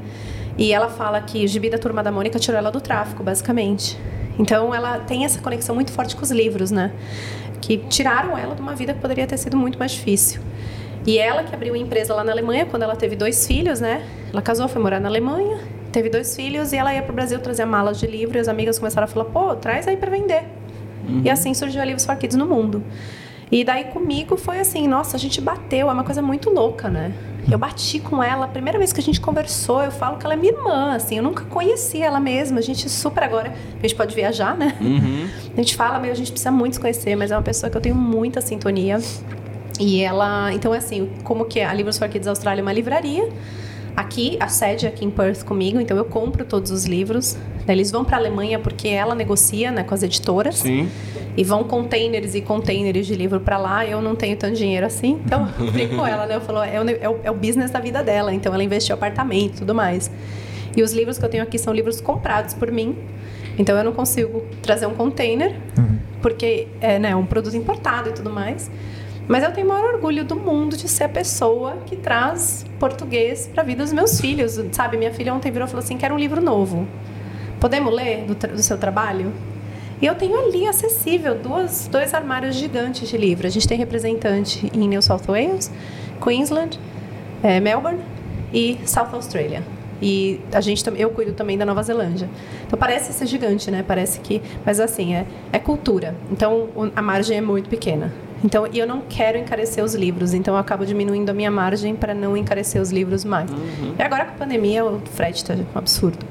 E 0.57 0.73
ela 0.73 0.89
fala 0.89 1.21
que 1.21 1.45
o 1.45 1.47
gibi 1.47 1.69
da 1.69 1.77
Turma 1.77 2.03
da 2.03 2.11
Mônica 2.11 2.39
tirou 2.39 2.57
ela 2.57 2.71
do 2.71 2.81
tráfico, 2.81 3.23
basicamente. 3.23 3.97
Então 4.37 4.75
ela 4.75 4.99
tem 4.99 5.23
essa 5.23 5.39
conexão 5.39 5.73
muito 5.75 5.91
forte 5.91 6.15
com 6.15 6.23
os 6.23 6.31
livros, 6.31 6.71
né? 6.71 6.91
Que 7.61 7.77
tiraram 7.77 8.37
ela 8.37 8.55
de 8.55 8.61
uma 8.61 8.75
vida 8.75 8.93
que 8.93 8.99
poderia 8.99 9.25
ter 9.25 9.37
sido 9.37 9.55
muito 9.55 9.79
mais 9.79 9.91
difícil. 9.91 10.41
E 11.05 11.19
ela 11.19 11.43
que 11.43 11.53
abriu 11.53 11.73
a 11.73 11.77
empresa 11.77 12.13
lá 12.13 12.23
na 12.23 12.31
Alemanha 12.31 12.65
quando 12.65 12.83
ela 12.83 12.95
teve 12.95 13.15
dois 13.15 13.45
filhos, 13.45 13.79
né? 13.79 14.05
Ela 14.31 14.41
casou, 14.41 14.67
foi 14.67 14.81
morar 14.81 14.99
na 14.99 15.07
Alemanha, 15.07 15.59
teve 15.91 16.09
dois 16.09 16.35
filhos 16.35 16.73
e 16.73 16.77
ela 16.77 16.93
ia 16.93 17.01
para 17.01 17.11
o 17.11 17.15
Brasil 17.15 17.39
trazer 17.39 17.65
malas 17.65 17.99
de 17.99 18.07
livro 18.07 18.37
e 18.37 18.39
as 18.39 18.47
amigas 18.47 18.79
começaram 18.79 19.05
a 19.05 19.07
falar, 19.07 19.25
pô, 19.25 19.55
traz 19.55 19.87
aí 19.87 19.97
para 19.97 20.09
vender. 20.09 20.43
Uhum. 21.07 21.21
E 21.23 21.29
assim 21.29 21.53
surgiu 21.53 21.81
a 21.81 21.85
Livros 21.85 22.05
for 22.05 22.15
Kids 22.15 22.35
no 22.35 22.45
mundo. 22.47 22.83
E 23.51 23.63
daí 23.63 23.85
comigo 23.85 24.35
foi 24.35 24.59
assim, 24.59 24.87
nossa, 24.87 25.15
a 25.15 25.19
gente 25.19 25.39
bateu, 25.39 25.89
é 25.89 25.93
uma 25.93 26.03
coisa 26.03 26.21
muito 26.21 26.49
louca, 26.49 26.89
né? 26.89 27.13
Eu 27.49 27.59
bati 27.59 27.99
com 27.99 28.23
ela, 28.23 28.45
a 28.45 28.47
primeira 28.47 28.79
vez 28.79 28.91
que 28.91 28.99
a 28.99 29.03
gente 29.03 29.21
conversou, 29.21 29.83
eu 29.83 29.91
falo 29.91 30.17
que 30.17 30.25
ela 30.25 30.33
é 30.33 30.37
minha 30.37 30.51
irmã, 30.51 30.95
assim, 30.95 31.17
eu 31.17 31.23
nunca 31.23 31.45
conheci 31.45 32.01
ela 32.01 32.19
mesma, 32.19 32.57
a 32.57 32.61
gente 32.61 32.89
super 32.89 33.23
agora, 33.23 33.53
a 33.77 33.81
gente 33.83 33.93
pode 33.93 34.15
viajar, 34.15 34.57
né? 34.57 34.75
Uhum. 34.81 35.29
A 35.53 35.57
gente 35.57 35.75
fala, 35.75 35.99
meio, 35.99 36.11
a 36.11 36.15
gente 36.15 36.31
precisa 36.31 36.51
muito 36.51 36.73
se 36.73 36.79
conhecer, 36.79 37.15
mas 37.15 37.29
é 37.29 37.35
uma 37.35 37.43
pessoa 37.43 37.69
que 37.69 37.77
eu 37.77 37.81
tenho 37.81 37.95
muita 37.95 38.41
sintonia. 38.41 38.97
E 39.79 40.01
ela, 40.01 40.53
então 40.53 40.73
é 40.73 40.77
assim, 40.77 41.09
como 41.23 41.45
que 41.45 41.59
é? 41.59 41.65
a 41.65 41.73
Livros 41.73 41.97
for 41.97 42.07
Kids 42.07 42.27
Austrália 42.27 42.61
é 42.61 42.63
uma 42.63 42.73
livraria, 42.73 43.27
aqui, 43.95 44.37
a 44.39 44.47
sede 44.47 44.85
é 44.85 44.89
aqui 44.89 45.05
em 45.05 45.09
Perth 45.09 45.43
comigo, 45.43 45.79
então 45.79 45.95
eu 45.95 46.05
compro 46.05 46.43
todos 46.43 46.71
os 46.71 46.85
livros. 46.85 47.37
Eles 47.67 47.89
vão 47.89 48.03
para 48.03 48.17
a 48.17 48.19
Alemanha 48.19 48.59
porque 48.59 48.87
ela 48.89 49.15
negocia 49.15 49.71
né, 49.71 49.83
com 49.83 49.93
as 49.93 50.03
editoras. 50.03 50.55
Sim. 50.55 50.89
E 51.37 51.43
vão 51.43 51.63
containers 51.63 52.35
e 52.35 52.41
containers 52.41 53.07
de 53.07 53.15
livro 53.15 53.39
para 53.39 53.57
lá. 53.57 53.85
Eu 53.85 54.01
não 54.01 54.15
tenho 54.15 54.37
tanto 54.37 54.55
dinheiro 54.55 54.85
assim. 54.85 55.19
Então, 55.25 55.49
eu 55.59 55.71
brinco 55.71 55.95
com 55.95 56.05
ela, 56.05 56.25
né? 56.25 56.35
Eu 56.35 56.41
falo, 56.41 56.59
é 56.59 56.79
o, 56.79 56.89
é, 56.89 57.09
o, 57.09 57.19
é 57.23 57.31
o 57.31 57.33
business 57.33 57.71
da 57.71 57.79
vida 57.79 58.03
dela. 58.03 58.33
Então, 58.33 58.53
ela 58.53 58.63
investiu 58.63 58.93
apartamento 58.93 59.55
e 59.55 59.59
tudo 59.59 59.73
mais. 59.73 60.11
E 60.77 60.83
os 60.83 60.93
livros 60.93 61.17
que 61.17 61.25
eu 61.25 61.29
tenho 61.29 61.43
aqui 61.43 61.57
são 61.57 61.73
livros 61.73 61.99
comprados 61.99 62.53
por 62.53 62.71
mim. 62.71 62.95
Então, 63.57 63.75
eu 63.77 63.83
não 63.83 63.93
consigo 63.93 64.45
trazer 64.61 64.85
um 64.85 64.93
container, 64.93 65.55
uhum. 65.77 65.97
porque 66.21 66.67
é 66.79 66.99
né, 66.99 67.15
um 67.15 67.25
produto 67.25 67.55
importado 67.57 68.09
e 68.09 68.13
tudo 68.13 68.29
mais. 68.29 68.69
Mas 69.27 69.43
eu 69.43 69.51
tenho 69.51 69.65
o 69.65 69.69
maior 69.69 69.95
orgulho 69.95 70.23
do 70.23 70.35
mundo 70.35 70.77
de 70.77 70.87
ser 70.87 71.05
a 71.05 71.09
pessoa 71.09 71.77
que 71.85 71.95
traz 71.95 72.65
português 72.79 73.49
para 73.51 73.63
a 73.63 73.65
vida 73.65 73.83
dos 73.83 73.91
meus 73.91 74.21
filhos. 74.21 74.59
Sabe, 74.71 74.97
minha 74.97 75.11
filha 75.11 75.33
ontem 75.33 75.51
virou 75.51 75.67
e 75.67 75.69
falou 75.69 75.83
assim: 75.83 75.97
quero 75.97 76.13
um 76.13 76.19
livro 76.19 76.41
novo. 76.41 76.87
Podemos 77.59 77.93
ler 77.93 78.25
do, 78.25 78.35
do 78.35 78.61
seu 78.61 78.77
trabalho? 78.77 79.33
E 80.01 80.05
eu 80.05 80.13
tenho 80.13 80.37
ali 80.37 80.67
acessível 80.67 81.35
duas, 81.35 81.87
dois 81.87 82.13
armários 82.13 82.55
gigantes 82.55 83.09
de 83.09 83.17
livro. 83.17 83.47
A 83.47 83.49
gente 83.49 83.67
tem 83.67 83.77
representante 83.77 84.69
em 84.73 84.87
New 84.87 85.01
South 85.01 85.23
Wales, 85.27 85.71
Queensland, 86.21 86.79
é, 87.41 87.59
Melbourne 87.59 88.01
e 88.53 88.77
South 88.85 89.09
Australia. 89.13 89.63
E 90.01 90.41
a 90.51 90.59
gente 90.59 90.83
eu 90.97 91.09
cuido 91.09 91.31
também 91.31 91.57
da 91.57 91.65
Nova 91.65 91.81
Zelândia. 91.81 92.29
Então 92.67 92.77
parece 92.77 93.13
ser 93.13 93.25
gigante, 93.25 93.71
né? 93.71 93.83
Parece 93.87 94.19
que, 94.19 94.41
mas 94.65 94.79
assim 94.79 95.15
é, 95.15 95.25
é 95.51 95.57
cultura. 95.57 96.13
Então 96.29 96.67
a 96.95 97.01
margem 97.01 97.37
é 97.37 97.41
muito 97.41 97.69
pequena. 97.69 98.13
Então, 98.43 98.67
e 98.71 98.77
eu 98.77 98.85
não 98.85 99.01
quero 99.01 99.37
encarecer 99.37 99.83
os 99.83 99.95
livros, 99.95 100.33
então 100.33 100.53
eu 100.53 100.59
acabo 100.59 100.85
diminuindo 100.85 101.29
a 101.29 101.33
minha 101.33 101.49
margem 101.49 101.95
para 101.95 102.13
não 102.13 102.35
encarecer 102.35 102.81
os 102.81 102.91
livros 102.91 103.23
mais. 103.23 103.49
Uhum. 103.49 103.95
E 103.97 104.01
agora 104.01 104.25
com 104.25 104.31
a 104.31 104.35
pandemia, 104.35 104.85
o 104.85 104.99
frete 104.99 105.37
está 105.37 105.53
um 105.53 105.65
absurdo. 105.77 106.25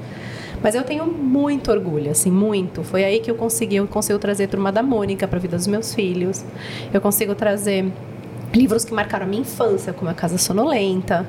Mas 0.61 0.73
eu 0.73 0.83
tenho 0.83 1.05
muito 1.05 1.71
orgulho, 1.71 2.09
assim, 2.09 2.31
muito. 2.31 2.83
Foi 2.83 3.03
aí 3.03 3.19
que 3.19 3.29
eu 3.29 3.35
consegui, 3.35 3.75
eu 3.75 3.87
consigo 3.87 4.17
trazer 4.17 4.47
Turma 4.47 4.71
da 4.71 4.81
Mônica 4.81 5.27
para 5.27 5.37
a 5.37 5.41
vida 5.41 5.57
dos 5.57 5.67
meus 5.67 5.93
filhos. 5.93 6.43
Eu 6.93 7.01
consigo 7.01 7.35
trazer 7.35 7.91
livros 8.53 8.85
que 8.85 8.93
marcaram 8.93 9.25
a 9.25 9.29
minha 9.29 9.41
infância, 9.41 9.93
como 9.93 10.09
A 10.09 10.13
Casa 10.13 10.37
Sonolenta. 10.37 11.27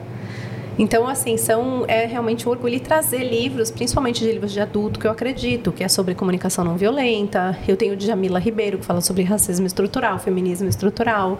Então, 0.78 1.08
assim, 1.08 1.36
são, 1.38 1.84
é 1.88 2.04
realmente 2.04 2.46
um 2.46 2.50
orgulho 2.50 2.78
trazer 2.80 3.24
livros, 3.24 3.70
principalmente 3.70 4.20
de 4.20 4.30
livros 4.30 4.52
de 4.52 4.60
adulto, 4.60 5.00
que 5.00 5.06
eu 5.06 5.10
acredito, 5.10 5.72
que 5.72 5.82
é 5.82 5.88
sobre 5.88 6.14
comunicação 6.14 6.64
não 6.64 6.76
violenta. 6.76 7.58
Eu 7.66 7.76
tenho 7.76 7.94
o 7.94 7.96
de 7.96 8.06
Jamila 8.06 8.38
Ribeiro, 8.38 8.78
que 8.78 8.84
fala 8.84 9.00
sobre 9.00 9.22
racismo 9.22 9.66
estrutural, 9.66 10.18
feminismo 10.18 10.68
estrutural. 10.68 11.38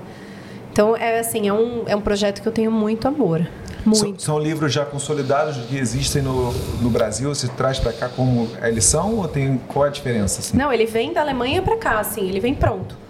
Então, 0.73 0.97
é 0.97 1.21
assim, 1.21 1.49
é 1.49 1.53
um, 1.53 1.85
é 1.87 1.95
um 1.95 2.01
projeto 2.01 2.41
que 2.41 2.49
eu 2.49 2.53
tenho 2.53 2.71
muito 2.71 3.07
amor. 3.07 3.47
Muito. 3.85 3.99
São, 3.99 4.19
são 4.19 4.39
livros 4.39 4.73
já 4.73 4.85
consolidados 4.85 5.57
que 5.67 5.77
existem 5.77 6.21
no, 6.21 6.53
no 6.83 6.91
Brasil, 6.91 7.33
você 7.33 7.47
traz 7.47 7.79
para 7.79 7.93
cá 7.93 8.09
como 8.09 8.49
eles 8.61 8.85
são 8.85 9.17
ou 9.17 9.29
tem 9.29 9.61
qual 9.69 9.85
é 9.85 9.89
a 9.89 9.93
diferença? 9.93 10.41
Assim? 10.41 10.57
Não, 10.57 10.73
ele 10.73 10.87
vem 10.87 11.13
da 11.13 11.21
Alemanha 11.21 11.63
para 11.63 11.77
cá, 11.77 12.01
assim, 12.01 12.29
ele 12.29 12.41
vem 12.41 12.55
pronto. 12.55 13.06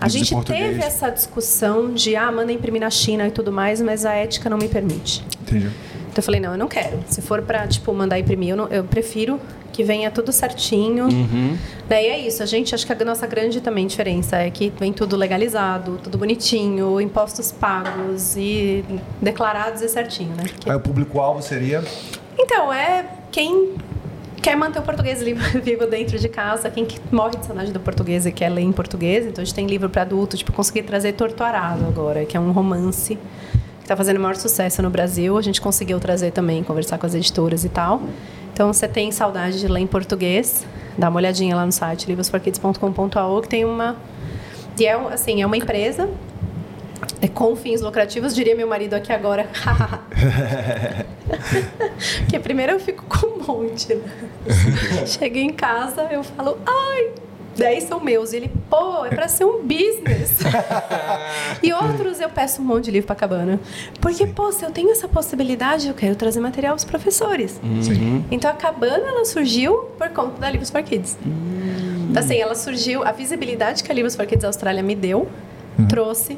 A 0.00 0.08
gente 0.08 0.34
teve 0.44 0.82
essa 0.82 1.10
discussão 1.10 1.92
de, 1.92 2.16
ah, 2.16 2.30
manda 2.32 2.52
imprimir 2.52 2.80
na 2.80 2.90
China 2.90 3.26
e 3.26 3.30
tudo 3.30 3.52
mais, 3.52 3.80
mas 3.80 4.04
a 4.04 4.14
ética 4.14 4.48
não 4.48 4.56
me 4.56 4.68
permite. 4.68 5.24
Entendi. 5.42 5.66
Então 5.66 6.16
eu 6.16 6.22
falei, 6.22 6.40
não, 6.40 6.52
eu 6.52 6.58
não 6.58 6.68
quero. 6.68 6.98
Se 7.06 7.22
for 7.22 7.42
para 7.42 7.68
tipo, 7.68 7.92
mandar 7.92 8.18
imprimir, 8.18 8.50
eu, 8.50 8.56
não, 8.56 8.66
eu 8.68 8.82
prefiro 8.82 9.40
que 9.72 9.84
venha 9.84 10.10
tudo 10.10 10.32
certinho. 10.32 11.04
Uhum. 11.04 11.56
Daí 11.88 12.06
é 12.06 12.18
isso. 12.18 12.42
A 12.42 12.46
gente, 12.46 12.74
acho 12.74 12.84
que 12.84 12.92
a 12.92 13.04
nossa 13.04 13.26
grande 13.26 13.60
também 13.60 13.86
diferença 13.86 14.36
é 14.36 14.50
que 14.50 14.72
vem 14.78 14.92
tudo 14.92 15.16
legalizado, 15.16 16.00
tudo 16.02 16.18
bonitinho, 16.18 17.00
impostos 17.00 17.52
pagos 17.52 18.36
e 18.36 18.84
declarados 19.22 19.82
e 19.82 19.88
certinho, 19.88 20.34
né? 20.34 20.44
Aí 20.66 20.74
o 20.74 20.80
público-alvo 20.80 21.42
seria? 21.42 21.84
Então, 22.36 22.72
é 22.72 23.06
quem 23.30 23.74
quer 24.40 24.56
manter 24.56 24.78
o 24.78 24.82
português 24.82 25.22
vivo 25.22 25.86
dentro 25.86 26.18
de 26.18 26.28
casa, 26.28 26.70
quem 26.70 26.86
morre 27.10 27.36
de 27.36 27.46
saudade 27.46 27.72
do 27.72 27.80
português 27.80 28.26
e 28.26 28.32
quer 28.32 28.48
ler 28.48 28.62
em 28.62 28.72
português, 28.72 29.26
então 29.26 29.42
a 29.42 29.44
gente 29.44 29.54
tem 29.54 29.66
livro 29.66 29.88
para 29.88 30.02
adulto, 30.02 30.36
tipo, 30.36 30.52
consegui 30.52 30.82
trazer 30.82 31.12
Torturado 31.12 31.84
agora, 31.86 32.24
que 32.24 32.36
é 32.36 32.40
um 32.40 32.52
romance 32.52 33.16
que 33.16 33.82
está 33.82 33.96
fazendo 33.96 34.16
o 34.16 34.20
maior 34.20 34.36
sucesso 34.36 34.82
no 34.82 34.90
Brasil, 34.90 35.36
a 35.36 35.42
gente 35.42 35.60
conseguiu 35.60 36.00
trazer 36.00 36.30
também, 36.30 36.62
conversar 36.62 36.98
com 36.98 37.06
as 37.06 37.14
editoras 37.14 37.64
e 37.64 37.68
tal. 37.68 38.02
Então, 38.52 38.72
você 38.72 38.86
tem 38.86 39.10
saudade 39.10 39.58
de 39.58 39.68
ler 39.68 39.80
em 39.80 39.86
português, 39.86 40.66
dá 40.98 41.08
uma 41.08 41.16
olhadinha 41.16 41.56
lá 41.56 41.64
no 41.64 41.72
site 41.72 42.06
livrosforkids.com.au 42.06 43.42
que 43.42 43.48
tem 43.48 43.64
uma... 43.64 43.96
E 44.78 44.86
é, 44.86 44.94
assim, 44.94 45.42
é 45.42 45.46
uma 45.46 45.56
empresa 45.56 46.08
com 47.34 47.56
fins 47.56 47.80
lucrativos, 47.80 48.34
diria 48.34 48.54
meu 48.54 48.66
marido 48.66 48.94
aqui 48.94 49.12
agora. 49.12 49.48
Porque 52.20 52.38
primeiro 52.38 52.72
eu 52.72 52.80
fico 52.80 53.04
com 53.04 53.26
um 53.26 53.44
monte. 53.44 53.94
Né? 53.94 54.02
Cheguei 55.06 55.42
em 55.42 55.52
casa, 55.52 56.02
eu 56.10 56.22
falo, 56.22 56.58
ai, 56.66 57.10
10 57.56 57.84
são 57.84 58.00
meus. 58.00 58.32
E 58.32 58.36
ele, 58.36 58.50
pô, 58.68 59.04
é 59.04 59.10
para 59.10 59.28
ser 59.28 59.44
um 59.44 59.62
business. 59.62 60.38
e 61.62 61.72
outros 61.72 62.20
eu 62.20 62.28
peço 62.28 62.62
um 62.62 62.64
monte 62.64 62.86
de 62.86 62.90
livro 62.90 63.06
para 63.06 63.16
cabana. 63.16 63.60
Porque, 64.00 64.26
Sim. 64.26 64.32
pô, 64.32 64.50
se 64.50 64.64
eu 64.64 64.70
tenho 64.70 64.90
essa 64.90 65.08
possibilidade, 65.08 65.88
eu 65.88 65.94
quero 65.94 66.16
trazer 66.16 66.40
material 66.40 66.74
para 66.74 66.78
os 66.78 66.84
professores. 66.84 67.60
Uhum. 67.62 68.24
Então 68.30 68.50
a 68.50 68.54
cabana 68.54 69.08
ela 69.08 69.24
surgiu 69.24 69.90
por 69.98 70.08
conta 70.10 70.40
da 70.40 70.50
Livros 70.50 70.70
for 70.70 70.82
Kids. 70.82 71.18
Uhum. 71.24 72.08
Então, 72.10 72.22
assim, 72.22 72.36
ela 72.38 72.54
surgiu, 72.54 73.04
a 73.04 73.12
visibilidade 73.12 73.84
que 73.84 73.92
a 73.92 73.94
Livros 73.94 74.16
for 74.16 74.26
Kids 74.26 74.44
Austrália 74.44 74.82
me 74.82 74.96
deu, 74.96 75.28
uhum. 75.78 75.86
trouxe 75.86 76.36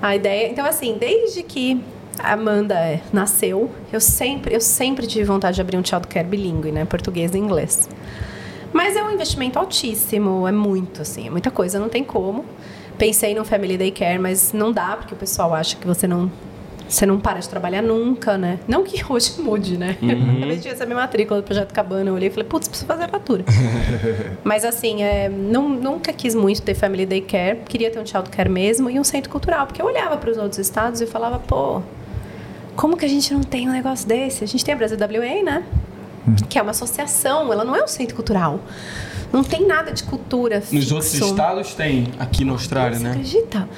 a 0.00 0.14
ideia. 0.14 0.48
Então, 0.50 0.64
assim, 0.64 0.96
desde 0.98 1.42
que 1.42 1.82
a 2.18 2.32
Amanda 2.32 2.74
é, 2.74 3.00
nasceu, 3.12 3.70
eu 3.92 4.00
sempre, 4.00 4.54
eu 4.54 4.60
sempre 4.60 5.06
tive 5.06 5.24
vontade 5.24 5.56
de 5.56 5.60
abrir 5.60 5.76
um 5.76 5.84
childcare 5.84 6.26
bilíngue, 6.26 6.72
né? 6.72 6.84
Português 6.84 7.34
e 7.34 7.38
inglês. 7.38 7.88
Mas 8.72 8.96
é 8.96 9.02
um 9.02 9.10
investimento 9.10 9.58
altíssimo, 9.58 10.46
é 10.46 10.52
muito, 10.52 11.02
assim, 11.02 11.28
é 11.28 11.30
muita 11.30 11.50
coisa, 11.50 11.78
não 11.78 11.88
tem 11.88 12.04
como. 12.04 12.44
Pensei 12.98 13.34
no 13.34 13.44
Family 13.44 13.76
Daycare, 13.76 14.18
mas 14.18 14.52
não 14.52 14.72
dá, 14.72 14.96
porque 14.96 15.14
o 15.14 15.16
pessoal 15.16 15.54
acha 15.54 15.76
que 15.76 15.86
você 15.86 16.06
não 16.06 16.30
você 16.88 17.04
não 17.04 17.18
para 17.18 17.40
de 17.40 17.48
trabalhar 17.48 17.82
nunca, 17.82 18.38
né? 18.38 18.58
Não 18.68 18.84
que 18.84 19.02
hoje 19.10 19.40
mude, 19.40 19.76
né? 19.76 19.96
Uhum. 20.00 20.48
Eu 20.48 20.60
tinha 20.60 20.72
essa 20.72 20.86
minha 20.86 20.96
matrícula 20.96 21.40
do 21.40 21.44
Projeto 21.44 21.72
Cabana, 21.72 22.10
eu 22.10 22.14
olhei 22.14 22.28
e 22.28 22.30
falei, 22.30 22.48
putz, 22.48 22.68
preciso 22.68 22.86
fazer 22.86 23.04
a 23.04 23.08
fatura. 23.08 23.44
Mas 24.44 24.64
assim, 24.64 25.02
é, 25.02 25.28
não, 25.28 25.68
nunca 25.68 26.12
quis 26.12 26.34
muito 26.34 26.62
ter 26.62 26.74
Family 26.74 27.06
Day 27.06 27.20
Care, 27.20 27.60
queria 27.68 27.90
ter 27.90 27.98
um 27.98 28.06
child 28.06 28.30
care 28.30 28.48
mesmo 28.48 28.88
e 28.88 28.98
um 29.00 29.04
centro 29.04 29.30
cultural, 29.30 29.66
porque 29.66 29.82
eu 29.82 29.86
olhava 29.86 30.16
para 30.16 30.30
os 30.30 30.36
outros 30.36 30.58
estados 30.58 31.00
e 31.00 31.06
falava, 31.06 31.38
pô, 31.38 31.82
como 32.76 32.96
que 32.96 33.04
a 33.04 33.08
gente 33.08 33.32
não 33.32 33.42
tem 33.42 33.68
um 33.68 33.72
negócio 33.72 34.06
desse? 34.06 34.44
A 34.44 34.46
gente 34.46 34.64
tem 34.64 34.74
a 34.74 34.76
Brasil 34.76 34.96
WA, 34.98 35.42
né? 35.42 35.64
Uhum. 36.26 36.34
Que 36.48 36.58
é 36.58 36.62
uma 36.62 36.72
associação, 36.72 37.52
ela 37.52 37.64
não 37.64 37.74
é 37.74 37.82
um 37.82 37.88
centro 37.88 38.14
cultural. 38.14 38.60
Não 39.32 39.42
tem 39.42 39.66
nada 39.66 39.92
de 39.92 40.04
cultura 40.04 40.60
fixo. 40.60 40.74
Nos 40.74 40.92
outros 40.92 41.14
estados 41.14 41.74
tem, 41.74 42.12
aqui 42.18 42.44
na 42.44 42.52
Austrália, 42.52 42.98
Você 42.98 43.04
né? 43.04 43.10
acredita? 43.10 43.68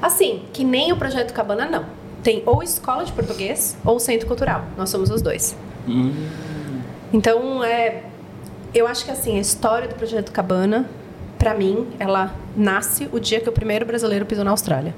Assim, 0.00 0.42
que 0.52 0.64
nem 0.64 0.92
o 0.92 0.96
Projeto 0.96 1.32
Cabana, 1.32 1.66
não 1.66 2.01
tem 2.22 2.42
ou 2.46 2.62
escola 2.62 3.04
de 3.04 3.12
português 3.12 3.76
ou 3.84 3.98
centro 3.98 4.26
cultural. 4.26 4.64
Nós 4.76 4.90
somos 4.90 5.10
os 5.10 5.20
dois. 5.20 5.56
Hum. 5.88 6.12
Então, 7.12 7.62
é, 7.62 8.02
eu 8.72 8.86
acho 8.86 9.04
que 9.04 9.10
assim, 9.10 9.36
a 9.36 9.40
história 9.40 9.88
do 9.88 9.94
Projeto 9.94 10.32
Cabana, 10.32 10.88
para 11.38 11.54
mim, 11.54 11.86
ela 11.98 12.34
nasce 12.56 13.08
o 13.12 13.18
dia 13.18 13.40
que 13.40 13.48
o 13.48 13.52
primeiro 13.52 13.84
brasileiro 13.84 14.24
pisou 14.24 14.44
na 14.44 14.50
Austrália. 14.52 14.94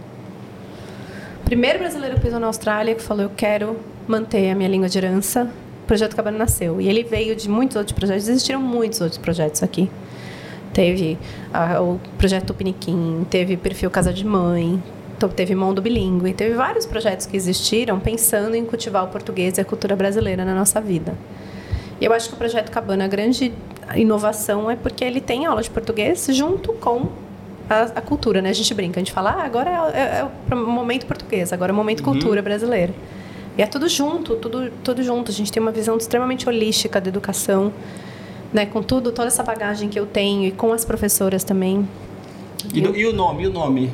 primeiro 1.44 1.78
brasileiro 1.78 2.20
pisou 2.20 2.38
na 2.38 2.46
Austrália 2.46 2.94
que 2.94 3.02
falou: 3.02 3.24
Eu 3.24 3.30
quero 3.36 3.76
manter 4.06 4.51
a 4.51 4.55
minha 4.55 4.68
língua 4.68 4.88
de 4.88 4.98
herança. 4.98 5.51
O 5.82 5.86
projeto 5.86 6.14
Cabana 6.14 6.38
nasceu. 6.38 6.80
E 6.80 6.88
ele 6.88 7.02
veio 7.02 7.34
de 7.34 7.48
muitos 7.48 7.76
outros 7.76 7.96
projetos. 7.96 8.28
Existiram 8.28 8.60
muitos 8.60 9.01
outros 9.01 9.18
projetos 9.18 9.62
aqui. 9.62 9.90
Teve 10.72 11.18
ah, 11.52 11.80
o 11.80 12.01
projeto 12.18 12.46
Tupiniquim, 12.48 13.24
teve 13.30 13.56
perfil 13.56 13.90
Casa 13.90 14.12
de 14.12 14.24
Mãe, 14.24 14.82
to- 15.19 15.28
teve 15.28 15.55
Mundo 15.55 15.81
Bilingue, 15.82 16.32
teve 16.32 16.55
vários 16.55 16.86
projetos 16.86 17.27
que 17.27 17.36
existiram 17.36 17.99
pensando 18.01 18.55
em 18.55 18.65
cultivar 18.65 19.05
o 19.05 19.09
português 19.09 19.59
e 19.59 19.61
a 19.61 19.65
cultura 19.65 19.95
brasileira 19.97 20.45
na 20.45 20.55
nossa 20.55 20.81
vida. 20.81 21.15
E 22.01 22.05
eu 22.05 22.12
acho 22.12 22.28
que 22.28 22.35
o 22.35 22.39
projeto 22.39 22.70
Cabana, 22.70 23.05
a 23.05 23.09
grande 23.09 23.53
inovação 23.95 24.70
é 24.70 24.77
porque 24.77 25.05
ele 25.05 25.20
tem 25.20 25.47
aula 25.47 25.62
de 25.62 25.70
português 25.70 26.27
junto 26.32 26.73
com 26.74 27.09
a, 27.70 27.82
a 27.82 28.01
cultura, 28.01 28.43
né? 28.43 28.51
A 28.51 28.53
gente 28.53 28.74
brinca, 28.74 28.99
a 29.01 29.03
gente 29.03 29.12
fala, 29.12 29.31
ah, 29.31 29.45
agora 29.45 29.70
é, 29.95 29.99
é- 29.99 30.27
é 30.51 30.55
o 30.55 30.57
momento 30.59 31.07
português, 31.07 31.53
agora 31.53 31.70
é 31.70 31.74
o 31.74 31.77
momento 31.77 32.03
cultura 32.03 32.43
brasileira. 32.43 32.93
E 33.57 33.62
é 33.62 33.66
tudo 33.66 33.89
junto, 33.89 34.35
tudo, 34.36 34.70
tudo 34.82 35.03
junto. 35.03 35.31
A 35.31 35.35
gente 35.35 35.53
tem 35.53 35.62
uma 35.62 35.70
visão 35.70 35.97
extremamente 35.97 36.49
holística 36.49 37.01
da 37.01 37.09
educação, 37.09 37.73
né? 38.53 38.66
Com 38.66 38.82
tudo, 38.82 39.12
toda 39.12 39.28
essa 39.28 39.43
bagagem 39.45 39.89
que 39.89 39.99
eu 39.99 40.07
tenho 40.07 40.45
e 40.45 40.51
com 40.51 40.73
as 40.73 40.85
professoras 40.85 41.45
também. 41.45 41.89
E, 42.73 42.81
do- 42.81 42.97
e 42.97 43.07
o 43.07 43.12
nome, 43.12 43.45
e 43.45 43.47
o 43.47 43.53
nome? 43.53 43.91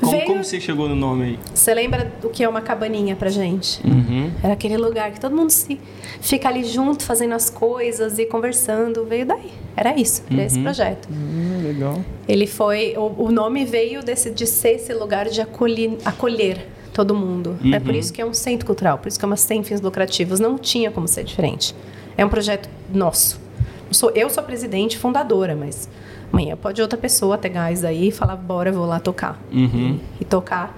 Como, 0.00 0.12
Veio- 0.12 0.26
como 0.26 0.42
você 0.44 0.58
chegou 0.60 0.88
no 0.88 0.94
nome 0.96 1.24
aí? 1.24 1.38
Você 1.54 1.74
lembra 1.74 2.10
do 2.22 2.30
que 2.30 2.42
é 2.42 2.48
uma 2.48 2.60
cabaninha 2.60 3.14
pra 3.14 3.28
gente? 3.30 3.80
Uhum. 3.86 4.30
Era 4.42 4.54
aquele 4.54 4.76
lugar 4.76 5.10
que 5.12 5.20
todo 5.20 5.36
mundo 5.36 5.50
se 5.50 5.78
fica 6.20 6.48
ali 6.48 6.64
junto, 6.64 7.04
fazendo 7.04 7.34
as 7.34 7.50
coisas 7.50 8.18
e 8.18 8.24
conversando. 8.26 9.04
Veio 9.04 9.26
daí. 9.26 9.50
Era 9.76 9.94
isso, 9.98 10.22
era 10.30 10.44
esse 10.44 10.58
projeto. 10.60 11.08
Hum, 11.12 11.60
legal. 11.62 12.00
Ele 12.26 12.46
foi. 12.46 12.94
O, 12.96 13.24
o 13.26 13.30
nome 13.30 13.64
veio 13.64 14.02
desse, 14.02 14.30
de 14.30 14.46
ser 14.46 14.76
esse 14.76 14.92
lugar 14.94 15.28
de 15.28 15.40
acolher, 15.40 15.98
acolher 16.04 16.66
todo 16.92 17.14
mundo. 17.14 17.56
É 17.72 17.78
por 17.78 17.94
isso 17.94 18.12
que 18.12 18.20
é 18.20 18.26
um 18.26 18.34
centro 18.34 18.66
cultural, 18.66 18.98
por 18.98 19.08
isso 19.08 19.18
que 19.18 19.24
é 19.24 19.26
uma 19.28 19.36
sem 19.36 19.62
fins 19.62 19.80
lucrativos. 19.80 20.40
Não 20.40 20.56
tinha 20.58 20.90
como 20.90 21.06
ser 21.06 21.24
diferente. 21.24 21.74
É 22.16 22.24
um 22.24 22.28
projeto 22.28 22.68
nosso. 22.92 23.40
Eu 23.88 23.94
sou, 23.94 24.10
eu 24.10 24.30
sou 24.30 24.42
presidente 24.42 24.94
e 24.94 24.98
fundadora, 24.98 25.54
mas 25.56 25.88
amanhã 26.32 26.56
pode 26.56 26.80
outra 26.80 26.98
pessoa 26.98 27.36
ter 27.36 27.50
gás 27.50 27.84
aí 27.84 28.08
e 28.08 28.10
falar, 28.10 28.36
bora, 28.36 28.72
vou 28.72 28.86
lá 28.86 29.00
tocar. 29.00 29.40
Uhum. 29.52 29.98
E, 30.18 30.22
e 30.22 30.24
tocar. 30.24 30.76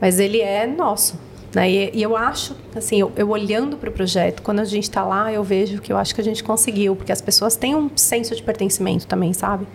Mas 0.00 0.18
ele 0.18 0.40
é 0.40 0.66
nosso. 0.66 1.18
Né? 1.54 1.70
E, 1.70 1.90
e 1.98 2.02
eu 2.02 2.16
acho, 2.16 2.56
assim, 2.74 3.00
eu, 3.00 3.12
eu 3.14 3.28
olhando 3.28 3.76
para 3.76 3.90
o 3.90 3.92
projeto, 3.92 4.42
quando 4.42 4.60
a 4.60 4.64
gente 4.64 4.84
está 4.84 5.04
lá, 5.04 5.32
eu 5.32 5.44
vejo 5.44 5.80
que 5.80 5.92
eu 5.92 5.96
acho 5.96 6.14
que 6.14 6.20
a 6.20 6.24
gente 6.24 6.42
conseguiu, 6.42 6.96
porque 6.96 7.12
as 7.12 7.20
pessoas 7.20 7.56
têm 7.56 7.74
um 7.74 7.90
senso 7.94 8.34
de 8.34 8.42
pertencimento 8.42 9.06
também, 9.06 9.32
sabe? 9.32 9.66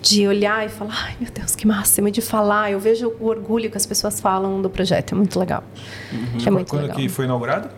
De 0.00 0.26
olhar 0.26 0.64
e 0.64 0.70
falar, 0.70 0.94
ai 1.08 1.16
meu 1.20 1.30
Deus, 1.30 1.54
que 1.54 1.66
máximo, 1.66 2.08
e 2.08 2.10
de 2.10 2.22
falar. 2.22 2.72
Eu 2.72 2.80
vejo 2.80 3.12
o 3.20 3.26
orgulho 3.26 3.70
que 3.70 3.76
as 3.76 3.84
pessoas 3.84 4.18
falam 4.18 4.62
do 4.62 4.70
projeto, 4.70 5.12
é 5.12 5.14
muito 5.14 5.38
legal. 5.38 5.62
É 6.46 6.50
muito 6.50 6.70
Quando 6.70 6.82
legal. 6.82 6.96
que 6.96 7.08
foi 7.08 7.26
inaugurado? 7.26 7.68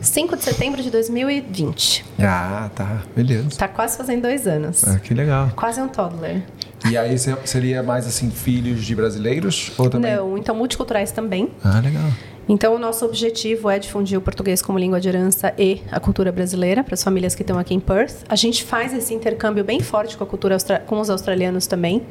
5 0.00 0.36
de 0.36 0.42
setembro 0.44 0.82
de 0.82 0.90
2020. 0.90 2.04
Ah, 2.18 2.70
tá. 2.74 3.02
Beleza. 3.14 3.50
Tá 3.58 3.68
quase 3.68 3.96
fazendo 3.96 4.22
dois 4.22 4.46
anos. 4.46 4.86
Ah, 4.86 4.98
que 4.98 5.14
legal. 5.14 5.50
Quase 5.56 5.80
um 5.80 5.88
toddler. 5.88 6.42
E 6.90 6.96
aí 6.96 7.18
se- 7.18 7.36
seria 7.44 7.82
mais 7.82 8.06
assim, 8.06 8.30
filhos 8.30 8.84
de 8.84 8.94
brasileiros? 8.94 9.72
Ou 9.76 9.88
também? 9.90 10.14
Não, 10.16 10.36
então 10.38 10.54
multiculturais 10.54 11.12
também. 11.12 11.50
Ah, 11.62 11.80
legal. 11.80 12.08
Então, 12.48 12.74
o 12.74 12.78
nosso 12.80 13.04
objetivo 13.04 13.70
é 13.70 13.78
difundir 13.78 14.18
o 14.18 14.20
português 14.20 14.60
como 14.60 14.76
língua 14.76 15.00
de 15.00 15.08
herança 15.08 15.54
e 15.56 15.82
a 15.92 16.00
cultura 16.00 16.32
brasileira 16.32 16.82
para 16.82 16.94
as 16.94 17.04
famílias 17.04 17.32
que 17.32 17.42
estão 17.42 17.56
aqui 17.60 17.74
em 17.74 17.78
Perth. 17.78 18.24
A 18.28 18.34
gente 18.34 18.64
faz 18.64 18.92
esse 18.92 19.14
intercâmbio 19.14 19.62
bem 19.62 19.78
forte 19.78 20.16
com 20.16 20.24
a 20.24 20.26
cultura 20.26 20.56
com 20.84 20.98
os 20.98 21.08
australianos 21.10 21.68
também. 21.68 22.02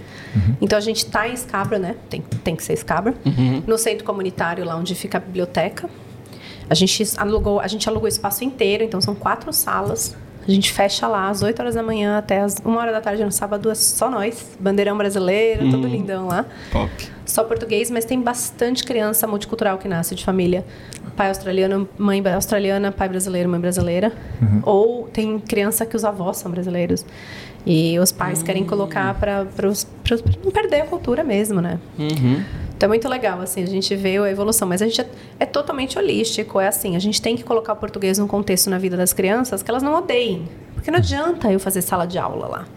Então, 0.61 0.77
a 0.77 0.81
gente 0.81 0.97
está 0.99 1.27
em 1.27 1.35
Scarborough, 1.35 1.81
né? 1.81 1.95
Tem, 2.09 2.21
tem 2.21 2.55
que 2.55 2.63
ser 2.63 2.77
Scarborough. 2.77 3.17
No 3.67 3.77
centro 3.77 4.05
comunitário, 4.05 4.63
lá 4.63 4.77
onde 4.77 4.95
fica 4.95 5.17
a 5.17 5.21
biblioteca. 5.21 5.89
A 6.69 6.73
gente 6.75 7.03
alugou, 7.17 7.59
a 7.59 7.67
gente 7.67 7.87
alugou 7.89 8.05
o 8.05 8.09
espaço 8.09 8.43
inteiro, 8.43 8.83
então 8.83 9.01
são 9.01 9.15
quatro 9.15 9.51
salas. 9.51 10.15
A 10.47 10.51
gente 10.51 10.71
fecha 10.71 11.07
lá 11.07 11.29
às 11.29 11.43
8 11.43 11.59
horas 11.59 11.75
da 11.75 11.83
manhã 11.83 12.17
até 12.17 12.41
às 12.41 12.55
1 12.65 12.75
hora 12.75 12.91
da 12.91 13.01
tarde 13.01 13.23
no 13.23 13.31
sábado, 13.31 13.69
é 13.69 13.75
só 13.75 14.09
nós. 14.09 14.57
Bandeirão 14.59 14.97
brasileiro, 14.97 15.69
tudo 15.69 15.87
lindão 15.87 16.27
lá 16.27 16.45
Top. 16.71 16.89
só 17.25 17.43
português, 17.43 17.91
mas 17.91 18.03
tem 18.05 18.19
bastante 18.19 18.83
criança 18.83 19.27
multicultural 19.27 19.77
que 19.77 19.87
nasce 19.87 20.15
de 20.15 20.23
família 20.25 20.65
pai 21.19 21.27
australiano, 21.27 21.85
mãe 21.97 22.23
australiana, 22.33 22.93
pai 22.93 23.09
brasileiro, 23.09 23.49
mãe 23.49 23.59
brasileira. 23.59 24.13
Ou 24.63 25.09
tem 25.11 25.37
criança 25.37 25.85
que 25.85 25.93
os 25.93 26.05
avós 26.05 26.37
são 26.37 26.49
brasileiros. 26.49 27.05
E 27.65 27.99
os 27.99 28.09
pais 28.13 28.41
querem 28.41 28.63
colocar 28.63 29.13
para 29.15 29.45
não 30.41 30.51
perder 30.51 30.81
a 30.81 30.85
cultura 30.85 31.21
mesmo, 31.21 31.59
né? 31.59 31.77
Uhum. 31.97 32.41
Então 32.79 32.87
é 32.87 32.91
muito 32.91 33.09
legal, 33.09 33.41
assim, 33.41 33.61
a 33.61 33.65
gente 33.65 33.93
vê 33.93 34.17
a 34.17 34.31
evolução. 34.31 34.65
Mas 34.65 34.81
a 34.81 34.85
gente 34.85 35.01
é, 35.01 35.07
é 35.41 35.45
totalmente 35.45 35.99
holístico, 35.99 36.61
é 36.61 36.67
assim, 36.69 36.95
a 36.95 36.99
gente 36.99 37.21
tem 37.21 37.35
que 37.35 37.43
colocar 37.43 37.73
o 37.73 37.75
português 37.75 38.17
num 38.17 38.25
contexto 38.25 38.69
na 38.69 38.77
vida 38.77 38.95
das 38.95 39.11
crianças 39.11 39.61
que 39.61 39.69
elas 39.69 39.83
não 39.83 39.95
odeiem. 39.95 40.47
Porque 40.75 40.89
não 40.89 40.97
adianta 40.97 41.51
eu 41.51 41.59
fazer 41.59 41.81
sala 41.81 42.07
de 42.07 42.17
aula 42.17 42.47
lá. 42.47 42.67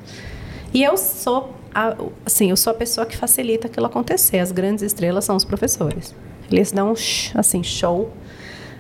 E 0.75 0.83
eu 0.83 0.97
sou, 0.97 1.55
a, 1.73 1.95
assim, 2.27 2.51
eu 2.51 2.57
sou 2.57 2.73
a 2.73 2.75
pessoa 2.75 3.07
que 3.07 3.17
facilita 3.17 3.69
aquilo 3.69 3.87
acontecer. 3.87 4.41
As 4.41 4.51
grandes 4.51 4.83
estrelas 4.83 5.25
são 5.25 5.37
os 5.37 5.45
professores. 5.45 6.13
Eles 6.51 6.73
dão, 6.73 6.91
um 6.91 7.39
assim, 7.39 7.63
show. 7.63 8.11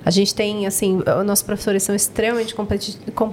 A 0.04 0.10
gente 0.10 0.34
tem, 0.34 0.66
assim, 0.66 0.98
os 1.20 1.24
nossos 1.24 1.44
professores 1.44 1.84
são 1.84 1.94
extremamente 1.94 2.52
com- 2.52 2.66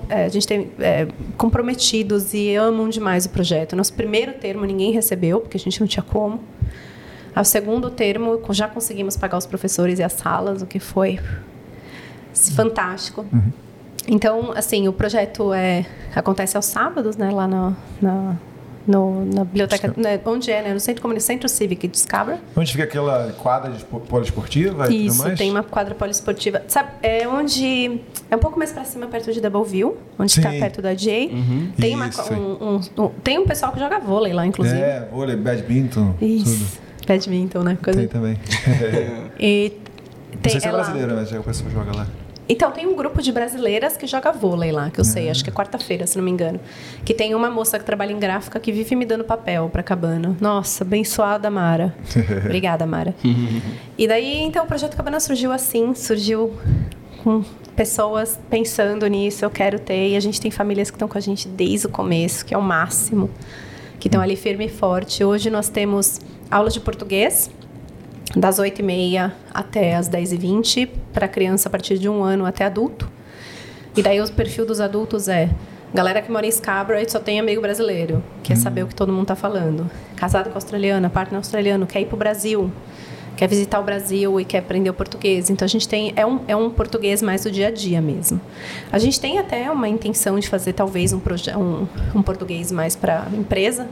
é, 0.07 0.25
a 0.25 0.29
gente 0.29 0.45
tem, 0.45 0.69
é, 0.79 1.07
comprometidos 1.37 2.35
e 2.35 2.53
amam 2.53 2.87
demais 2.87 3.25
o 3.25 3.29
projeto. 3.29 3.75
Nosso 3.75 3.93
primeiro 3.93 4.33
termo 4.33 4.63
ninguém 4.63 4.91
recebeu, 4.91 5.41
porque 5.41 5.57
a 5.57 5.59
gente 5.59 5.79
não 5.79 5.87
tinha 5.87 6.03
como. 6.03 6.39
Ao 7.35 7.45
segundo 7.45 7.89
termo, 7.89 8.39
já 8.51 8.67
conseguimos 8.67 9.15
pagar 9.17 9.37
os 9.37 9.45
professores 9.45 9.99
e 9.99 10.03
as 10.03 10.13
salas, 10.13 10.61
o 10.61 10.65
que 10.65 10.79
foi 10.79 11.19
fantástico. 12.55 13.25
Então, 14.07 14.51
assim, 14.55 14.87
o 14.87 14.93
projeto 14.93 15.53
é, 15.53 15.85
acontece 16.15 16.55
aos 16.57 16.65
sábados, 16.65 17.15
né, 17.17 17.29
lá 17.31 17.47
no, 17.47 17.75
na, 18.01 18.35
no- 18.87 19.25
na 19.25 19.43
biblioteca, 19.43 19.93
né, 19.95 20.19
onde 20.25 20.51
é, 20.51 20.63
né, 20.63 20.73
no 20.73 20.79
Centro 20.79 21.01
Comunista, 21.01 21.27
Centro 21.33 21.47
Cívico 21.49 21.87
de 21.87 21.99
Scarborough. 21.99 22.39
Onde 22.55 22.71
fica 22.71 22.85
aquela 22.85 23.31
quadra 23.33 23.71
poliesportiva 24.07 24.85
e 24.85 24.87
tudo 24.87 25.05
Isso, 25.07 25.23
mais? 25.23 25.37
tem 25.37 25.51
uma 25.51 25.61
quadra 25.63 25.93
poliesportiva. 25.93 26.63
Sabe, 26.67 26.89
é 27.03 27.27
onde. 27.27 27.99
É 28.31 28.35
um 28.35 28.39
pouco 28.39 28.57
mais 28.57 28.71
pra 28.71 28.83
cima, 28.83 29.05
perto 29.07 29.31
de 29.31 29.41
Doubleville, 29.41 29.93
onde 30.17 30.31
Sim. 30.31 30.39
está 30.41 30.51
perto 30.51 30.81
da 30.81 30.95
Jay. 30.95 31.31
Tem, 31.79 31.93
uma, 31.95 32.09
um, 32.31 32.35
um- 32.97 33.03
um- 33.05 33.09
tem 33.23 33.37
um 33.37 33.45
pessoal 33.45 33.71
que 33.71 33.79
joga 33.79 33.99
vôlei 33.99 34.33
lá, 34.33 34.45
inclusive. 34.45 34.79
É, 34.79 35.07
vôlei, 35.11 35.35
badminton, 35.35 36.15
Isso. 36.19 36.79
Badminton, 37.13 37.63
né? 37.63 37.77
Coisa... 37.83 37.99
Tem 37.99 38.07
também. 38.07 38.37
E 39.39 39.73
Não 40.33 40.39
tem, 40.41 40.51
sei 40.51 40.61
se 40.61 40.67
é 40.67 40.69
é 40.69 40.71
lá. 40.71 40.79
brasileiro, 40.83 41.15
mas 41.15 41.29
já 41.29 41.39
o 41.39 41.43
pessoal 41.43 41.69
joga 41.71 41.95
lá. 41.95 42.07
Então, 42.51 42.71
tem 42.71 42.87
um 42.87 42.95
grupo 42.95 43.21
de 43.21 43.31
brasileiras 43.31 43.95
que 43.95 44.07
joga 44.07 44.31
vôlei 44.31 44.71
lá, 44.71 44.89
que 44.89 44.99
eu 44.99 45.05
sei, 45.05 45.29
acho 45.29 45.43
que 45.43 45.51
é 45.51 45.53
quarta-feira, 45.53 46.07
se 46.07 46.17
não 46.17 46.23
me 46.25 46.31
engano. 46.31 46.59
Que 47.05 47.13
tem 47.13 47.35
uma 47.35 47.47
moça 47.49 47.77
que 47.77 47.85
trabalha 47.85 48.11
em 48.11 48.17
gráfica 48.17 48.59
que 48.59 48.71
vive 48.71 48.95
me 48.95 49.05
dando 49.05 49.23
papel 49.23 49.69
pra 49.69 49.83
Cabana. 49.83 50.35
Nossa, 50.41 50.83
abençoada 50.83 51.49
Mara. 51.51 51.93
Obrigada, 52.45 52.87
Mara. 52.87 53.13
e 53.95 54.07
daí, 54.07 54.39
então, 54.41 54.63
o 54.65 54.67
Projeto 54.67 54.97
Cabana 54.97 55.19
surgiu 55.19 55.51
assim, 55.51 55.93
surgiu 55.93 56.53
com 57.23 57.43
pessoas 57.75 58.39
pensando 58.49 59.05
nisso, 59.05 59.45
eu 59.45 59.51
quero 59.51 59.77
ter. 59.77 60.09
E 60.09 60.15
a 60.15 60.19
gente 60.19 60.41
tem 60.41 60.49
famílias 60.49 60.89
que 60.89 60.95
estão 60.95 61.07
com 61.07 61.17
a 61.19 61.21
gente 61.21 61.47
desde 61.47 61.85
o 61.85 61.89
começo, 61.89 62.43
que 62.43 62.53
é 62.55 62.57
o 62.57 62.63
máximo, 62.63 63.29
que 63.99 64.07
estão 64.07 64.21
ali 64.21 64.35
firme 64.35 64.65
e 64.65 64.69
forte. 64.69 65.23
Hoje 65.23 65.49
nós 65.49 65.69
temos 65.69 66.19
aulas 66.49 66.73
de 66.73 66.79
português, 66.79 67.51
das 68.35 68.59
8h30 68.59 69.31
até 69.53 69.95
as 69.95 70.09
10h20, 70.09 70.89
para 71.11 71.27
criança 71.27 71.67
a 71.67 71.71
partir 71.71 71.97
de 71.97 72.07
um 72.07 72.23
ano 72.23 72.45
até 72.45 72.65
adulto. 72.65 73.09
E 73.95 74.01
daí 74.01 74.21
o 74.21 74.31
perfil 74.31 74.65
dos 74.65 74.79
adultos 74.79 75.27
é 75.27 75.49
galera 75.93 76.21
que 76.21 76.31
mora 76.31 76.45
em 76.45 76.51
Scarborough 76.51 77.01
e 77.01 77.09
só 77.09 77.19
tem 77.19 77.39
amigo 77.39 77.61
brasileiro, 77.61 78.23
quer 78.43 78.55
saber 78.55 78.83
o 78.83 78.87
que 78.87 78.95
todo 78.95 79.11
mundo 79.11 79.23
está 79.23 79.35
falando. 79.35 79.89
Casado 80.15 80.49
com 80.49 80.55
australiana, 80.55 81.09
partner 81.09 81.37
australiano, 81.37 81.87
quer 81.87 82.01
ir 82.01 82.05
para 82.05 82.15
o 82.15 82.19
Brasil, 82.19 82.71
quer 83.39 83.47
visitar 83.47 83.79
o 83.79 83.83
Brasil 83.83 84.37
e 84.37 84.43
quer 84.43 84.57
aprender 84.57 84.89
o 84.89 84.93
português. 84.93 85.49
Então 85.49 85.65
a 85.65 85.69
gente 85.69 85.87
tem 85.87 86.11
é 86.17 86.25
um, 86.25 86.41
é 86.45 86.53
um 86.57 86.69
português 86.69 87.21
mais 87.21 87.41
do 87.41 87.49
dia 87.49 87.69
a 87.69 87.71
dia 87.71 88.01
mesmo. 88.01 88.41
A 88.91 88.99
gente 88.99 89.17
tem 89.17 89.39
até 89.39 89.71
uma 89.71 89.87
intenção 89.87 90.37
de 90.37 90.49
fazer 90.49 90.73
talvez 90.73 91.13
um, 91.13 91.21
um, 91.57 91.87
um 92.15 92.21
português 92.21 92.69
mais 92.69 92.97
para 92.97 93.25
empresa, 93.33 93.87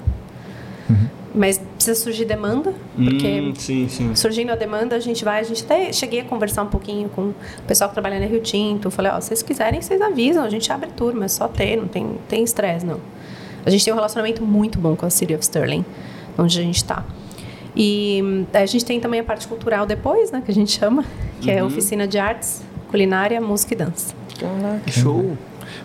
mas 1.33 1.59
precisa 1.59 1.97
surgir 1.97 2.25
demanda, 2.25 2.73
porque 2.93 3.39
Hum, 3.39 3.53
sim, 3.55 3.87
sim. 3.87 4.15
surgindo 4.15 4.51
a 4.51 4.55
demanda, 4.55 4.97
a 4.97 4.99
gente 4.99 5.23
vai, 5.23 5.39
a 5.39 5.43
gente 5.43 5.63
até 5.63 5.93
cheguei 5.93 6.19
a 6.19 6.25
conversar 6.25 6.63
um 6.63 6.67
pouquinho 6.67 7.07
com 7.07 7.29
o 7.29 7.35
pessoal 7.65 7.89
que 7.89 7.93
trabalha 7.93 8.19
na 8.19 8.25
Rio 8.25 8.41
Tinto, 8.41 8.91
falei, 8.91 9.13
ó, 9.13 9.21
se 9.21 9.27
vocês 9.29 9.43
quiserem, 9.43 9.81
vocês 9.81 10.01
avisam, 10.01 10.43
a 10.43 10.49
gente 10.49 10.69
abre 10.73 10.89
turma, 10.89 11.23
é 11.23 11.27
só 11.29 11.47
ter, 11.47 11.77
não 11.77 11.87
tem 11.87 12.17
tem 12.27 12.43
estresse, 12.43 12.85
não. 12.85 12.99
A 13.65 13.69
gente 13.69 13.85
tem 13.85 13.93
um 13.93 13.95
relacionamento 13.95 14.43
muito 14.43 14.77
bom 14.77 14.93
com 14.93 15.05
a 15.05 15.09
City 15.09 15.33
of 15.33 15.43
Sterling, 15.43 15.85
onde 16.37 16.59
a 16.59 16.63
gente 16.63 16.77
está. 16.77 17.05
E 17.79 18.21
hum, 18.23 18.45
a 18.51 18.65
gente 18.65 18.83
tem 18.83 18.99
também 18.99 19.19
a 19.19 19.23
parte 19.23 19.47
cultural 19.47 19.85
depois, 19.85 20.31
né, 20.31 20.41
que 20.43 20.49
a 20.49 20.53
gente 20.53 20.71
chama, 20.71 21.05
que 21.39 21.51
é 21.51 21.59
a 21.59 21.65
oficina 21.65 22.07
de 22.07 22.17
artes, 22.17 22.63
culinária, 22.89 23.39
música 23.39 23.75
e 23.75 23.77
dança. 23.77 24.15
Caraca, 24.39 24.91
show. 24.91 25.37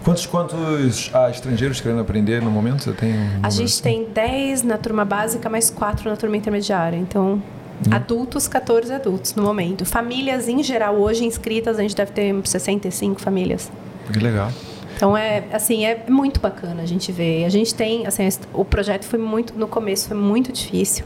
Quantos, 0.02 0.26
quantos 0.26 1.10
ah, 1.12 1.28
estrangeiros 1.28 1.80
querendo 1.80 2.00
aprender 2.00 2.40
no 2.40 2.50
momento? 2.50 2.84
Você 2.84 2.92
tem 2.92 3.12
um 3.12 3.40
A 3.42 3.50
gente 3.50 3.74
assim? 3.74 3.82
tem 3.82 4.04
10 4.04 4.62
na 4.62 4.78
turma 4.78 5.04
básica, 5.04 5.50
mais 5.50 5.68
4 5.68 6.08
na 6.08 6.16
turma 6.16 6.36
intermediária, 6.36 6.96
então 6.96 7.42
Adultos, 7.90 8.46
14 8.46 8.92
adultos 8.92 9.34
no 9.34 9.42
momento. 9.42 9.84
Famílias 9.84 10.48
em 10.48 10.62
geral, 10.62 10.96
hoje 10.96 11.24
inscritas, 11.24 11.78
a 11.78 11.82
gente 11.82 11.96
deve 11.96 12.12
ter 12.12 12.34
65 12.44 13.20
famílias. 13.20 13.70
Que 14.12 14.20
legal. 14.20 14.50
Então 14.94 15.16
é 15.16 15.44
assim, 15.52 15.84
é 15.84 16.04
muito 16.08 16.38
bacana 16.38 16.82
a 16.82 16.86
gente 16.86 17.10
ver. 17.10 17.44
A 17.44 17.48
gente 17.48 17.74
tem, 17.74 18.06
assim, 18.06 18.28
o 18.52 18.64
projeto 18.64 19.04
foi 19.04 19.18
muito 19.18 19.54
no 19.58 19.66
começo 19.66 20.08
foi 20.08 20.16
muito 20.16 20.52
difícil. 20.52 21.04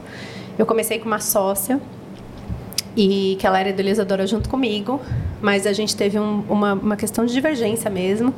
Eu 0.59 0.65
comecei 0.65 0.99
com 0.99 1.07
uma 1.07 1.21
sócia 1.21 1.81
e 2.97 3.37
que 3.39 3.47
ela 3.47 3.61
era 3.61 3.69
idealizadora 3.69 4.27
junto 4.27 4.49
comigo, 4.49 5.01
mas 5.41 5.67
a 5.67 5.73
gente 5.73 5.95
teve 5.95 6.19
um, 6.19 6.43
uma, 6.49 6.73
uma 6.73 6.97
questão 6.97 7.27
de 7.27 7.33
divergência 7.33 7.91
mesmo, 7.91 8.33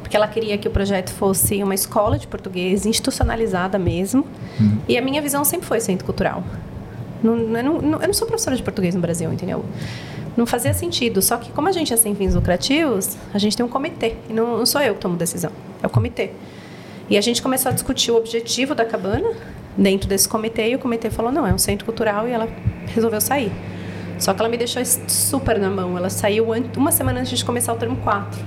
porque 0.00 0.16
ela 0.16 0.26
queria 0.26 0.56
que 0.56 0.66
o 0.66 0.70
projeto 0.70 1.10
fosse 1.10 1.62
uma 1.62 1.74
escola 1.74 2.18
de 2.18 2.26
português 2.26 2.86
institucionalizada 2.86 3.78
mesmo. 3.78 4.26
Uhum. 4.58 4.78
E 4.88 4.96
a 4.96 5.02
minha 5.02 5.20
visão 5.20 5.44
sempre 5.44 5.66
foi 5.66 5.80
centro 5.80 6.06
cultural. 6.06 6.42
Não, 7.22 7.36
eu, 7.36 7.62
não, 7.62 8.00
eu 8.00 8.06
não 8.06 8.14
sou 8.14 8.26
professora 8.26 8.56
de 8.56 8.62
português 8.62 8.94
no 8.94 9.00
Brasil, 9.00 9.30
entendeu? 9.30 9.62
Não 10.34 10.46
fazia 10.46 10.72
sentido. 10.72 11.20
Só 11.20 11.36
que 11.36 11.52
como 11.52 11.68
a 11.68 11.72
gente 11.72 11.92
é 11.92 11.96
sem 11.96 12.14
fins 12.14 12.34
lucrativos, 12.34 13.18
a 13.34 13.38
gente 13.38 13.56
tem 13.56 13.66
um 13.66 13.68
comitê. 13.68 14.14
E 14.30 14.32
não, 14.32 14.56
não 14.58 14.64
sou 14.64 14.80
eu 14.80 14.94
que 14.94 15.00
tomo 15.00 15.16
decisão, 15.16 15.50
é 15.82 15.86
o 15.86 15.90
comitê. 15.90 16.30
E 17.10 17.18
a 17.18 17.20
gente 17.20 17.42
começou 17.42 17.70
a 17.70 17.72
discutir 17.72 18.10
o 18.10 18.16
objetivo 18.16 18.74
da 18.74 18.84
cabana 18.84 19.30
dentro 19.78 20.08
desse 20.08 20.28
comitê 20.28 20.70
e 20.70 20.74
o 20.74 20.78
comitê 20.78 21.08
falou, 21.08 21.30
não, 21.32 21.46
é 21.46 21.54
um 21.54 21.58
centro 21.58 21.84
cultural 21.84 22.28
e 22.28 22.32
ela 22.32 22.48
resolveu 22.92 23.20
sair. 23.20 23.52
Só 24.18 24.34
que 24.34 24.40
ela 24.40 24.48
me 24.48 24.56
deixou 24.56 24.82
super 25.06 25.58
na 25.60 25.70
mão. 25.70 25.96
Ela 25.96 26.10
saiu 26.10 26.48
uma 26.76 26.90
semana 26.90 27.20
antes 27.20 27.38
de 27.38 27.44
começar 27.44 27.72
o 27.72 27.76
termo 27.76 27.96
4. 27.98 28.40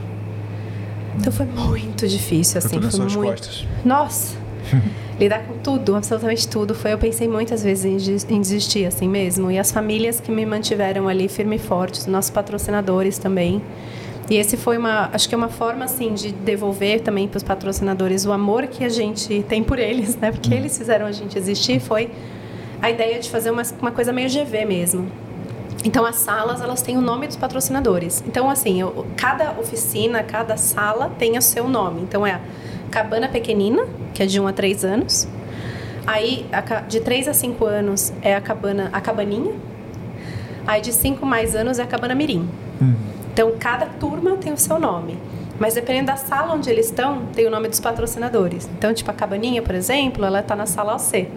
Então 1.18 1.32
foi 1.32 1.46
muito 1.46 2.08
difícil, 2.08 2.58
assim. 2.58 2.82
Foi, 2.82 3.06
muito. 3.06 3.42
Costas. 3.42 3.68
Nossa! 3.86 4.36
lidar 5.20 5.44
com 5.44 5.58
tudo, 5.60 5.96
absolutamente 5.96 6.48
tudo. 6.48 6.74
Foi, 6.74 6.94
eu 6.94 6.98
pensei 6.98 7.28
muitas 7.28 7.64
vezes 7.64 8.26
em, 8.30 8.42
desistir, 8.42 8.86
assim 8.86 9.08
mesmo. 9.08 9.52
E 9.52 9.60
as 9.60 9.72
famílias 9.72 10.20
que 10.20 10.32
me 10.32 10.46
mantiveram 10.46 11.08
ali 11.08 11.28
firme 11.28 11.58
e 11.58 11.60
forte, 11.60 12.00
os 12.00 12.06
nossos 12.08 12.32
patrocinadores 12.32 13.18
também. 13.18 13.62
E 14.32 14.38
esse 14.38 14.56
foi 14.56 14.78
uma, 14.78 15.10
acho 15.12 15.28
que 15.28 15.36
é 15.36 15.38
uma 15.38 15.50
forma 15.50 15.84
assim 15.84 16.14
de 16.14 16.32
devolver 16.32 17.02
também 17.02 17.28
para 17.28 17.36
os 17.36 17.44
patrocinadores 17.44 18.26
o 18.26 18.32
amor 18.32 18.66
que 18.68 18.86
a 18.86 18.88
gente 18.88 19.44
tem 19.44 19.62
por 19.62 19.78
eles, 19.78 20.16
né? 20.16 20.32
Porque 20.32 20.54
eles 20.54 20.78
fizeram 20.78 21.06
a 21.06 21.12
gente 21.12 21.38
existir. 21.38 21.82
Foi 21.82 22.10
a 22.82 22.90
ideia 22.90 23.20
de 23.20 23.30
fazer 23.30 23.52
uma, 23.52 23.62
uma 23.82 23.92
coisa 23.92 24.14
meio 24.14 24.30
GV 24.30 24.64
mesmo. 24.64 25.12
Então 25.84 26.06
as 26.06 26.16
salas 26.16 26.62
elas 26.62 26.82
têm 26.82 26.98
o 26.98 27.02
nome 27.02 27.28
dos 27.28 27.36
patrocinadores. 27.36 28.24
Então 28.26 28.50
assim, 28.50 28.80
eu, 28.80 29.06
cada 29.18 29.52
oficina, 29.60 30.24
cada 30.24 30.56
sala 30.56 31.12
tem 31.20 31.38
o 31.38 31.42
seu 31.42 31.68
nome. 31.68 32.02
Então 32.02 32.26
é 32.26 32.32
a 32.32 32.42
cabana 32.90 33.28
pequenina, 33.28 33.86
que 34.14 34.24
é 34.24 34.26
de 34.26 34.40
1 34.40 34.48
a 34.48 34.54
3 34.54 34.86
anos. 34.86 35.28
Aí, 36.08 36.46
de 36.88 37.02
3 37.02 37.28
a 37.28 37.34
5 37.34 37.66
anos 37.66 38.14
é 38.22 38.34
a 38.34 38.40
cabana, 38.40 38.90
a 38.94 39.02
cabaninha. 39.02 39.54
Aí, 40.66 40.80
de 40.80 40.94
5 40.94 41.26
mais 41.26 41.54
anos 41.54 41.80
é 41.80 41.84
a 41.84 41.88
cabana 41.88 42.16
mirim. 42.16 42.48
Uhum. 42.80 43.11
Então, 43.34 43.54
cada 43.60 43.86
turma 43.86 44.32
tem 44.38 44.52
o 44.52 44.58
seu 44.58 44.80
nome. 44.80 45.18
Mas 45.60 45.76
dependendo 45.76 46.08
da 46.08 46.16
sala 46.16 46.56
onde 46.56 46.70
eles 46.70 46.88
estão, 46.88 47.28
tem 47.36 47.46
o 47.46 47.52
nome 47.52 47.70
dos 47.70 47.80
patrocinadores. 47.80 48.68
Então, 48.78 48.94
tipo, 48.94 49.12
a 49.12 49.14
cabaninha, 49.14 49.62
por 49.62 49.76
exemplo, 49.76 50.26
ela 50.26 50.40
está 50.40 50.56
na 50.56 50.66
sala 50.66 50.96
OC, 50.96 51.28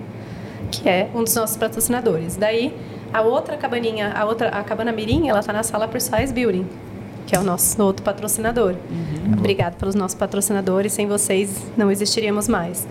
que 0.70 0.88
é 0.88 1.10
um 1.14 1.22
dos 1.22 1.34
nossos 1.34 1.58
patrocinadores. 1.58 2.34
Daí, 2.34 2.74
a 3.12 3.20
outra 3.20 3.56
cabaninha, 3.56 4.12
a 4.16 4.24
outra, 4.24 4.48
a 4.48 4.64
cabana 4.64 4.92
mirim, 4.92 5.28
ela 5.28 5.40
está 5.40 5.52
na 5.52 5.62
sala 5.62 5.86
Precise 5.86 6.32
Building, 6.32 6.66
que 7.26 7.36
é 7.36 7.38
o 7.38 7.42
nosso 7.42 7.80
outro 7.82 8.02
patrocinador. 8.02 8.74
Uhum. 8.90 9.34
Obrigado 9.38 9.76
pelos 9.76 9.94
nossos 9.94 10.16
patrocinadores, 10.16 10.94
sem 10.94 11.06
vocês 11.06 11.62
não 11.76 11.90
existiríamos 11.90 12.48
mais. 12.48 12.88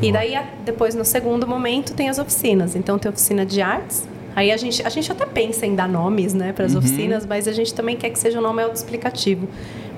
E 0.00 0.10
daí, 0.10 0.34
depois, 0.64 0.94
no 0.94 1.04
segundo 1.04 1.46
momento, 1.46 1.94
tem 1.94 2.08
as 2.08 2.18
oficinas. 2.18 2.74
Então, 2.74 2.98
tem 2.98 3.10
oficina 3.10 3.44
de 3.44 3.60
artes. 3.60 4.08
Aí 4.34 4.50
a 4.50 4.56
gente, 4.56 4.84
a 4.84 4.88
gente 4.88 5.10
até 5.10 5.26
pensa 5.26 5.66
em 5.66 5.74
dar 5.74 5.88
nomes 5.88 6.34
né, 6.34 6.52
para 6.52 6.64
as 6.64 6.72
uhum. 6.72 6.78
oficinas, 6.78 7.26
mas 7.26 7.46
a 7.46 7.52
gente 7.52 7.74
também 7.74 7.96
quer 7.96 8.10
que 8.10 8.18
seja 8.18 8.38
um 8.38 8.42
nome 8.42 8.62
autoexplicativo. 8.62 9.48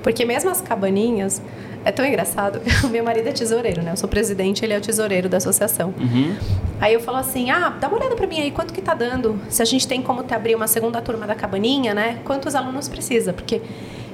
Porque 0.03 0.25
mesmo 0.25 0.49
as 0.49 0.61
cabaninhas, 0.61 1.41
é 1.85 1.91
tão 1.91 2.03
engraçado. 2.03 2.59
O 2.83 2.87
meu 2.87 3.03
marido 3.03 3.27
é 3.27 3.31
tesoureiro, 3.31 3.81
né? 3.81 3.91
Eu 3.91 3.97
sou 3.97 4.09
presidente, 4.09 4.65
ele 4.65 4.73
é 4.73 4.77
o 4.77 4.81
tesoureiro 4.81 5.29
da 5.29 5.37
associação. 5.37 5.93
Uhum. 5.99 6.35
Aí 6.81 6.93
eu 6.93 6.99
falo 6.99 7.17
assim: 7.17 7.49
ah, 7.51 7.69
dá 7.69 7.87
uma 7.87 7.97
olhada 7.97 8.15
para 8.15 8.27
mim 8.27 8.39
aí, 8.39 8.51
quanto 8.51 8.73
que 8.73 8.81
tá 8.81 8.93
dando? 8.93 9.39
Se 9.49 9.61
a 9.61 9.65
gente 9.65 9.87
tem 9.87 10.01
como 10.01 10.23
te 10.23 10.33
abrir 10.33 10.55
uma 10.55 10.67
segunda 10.67 11.01
turma 11.01 11.25
da 11.25 11.35
cabaninha, 11.35 11.93
né? 11.93 12.19
Quantos 12.25 12.55
alunos 12.55 12.87
precisa? 12.89 13.33
Porque 13.33 13.61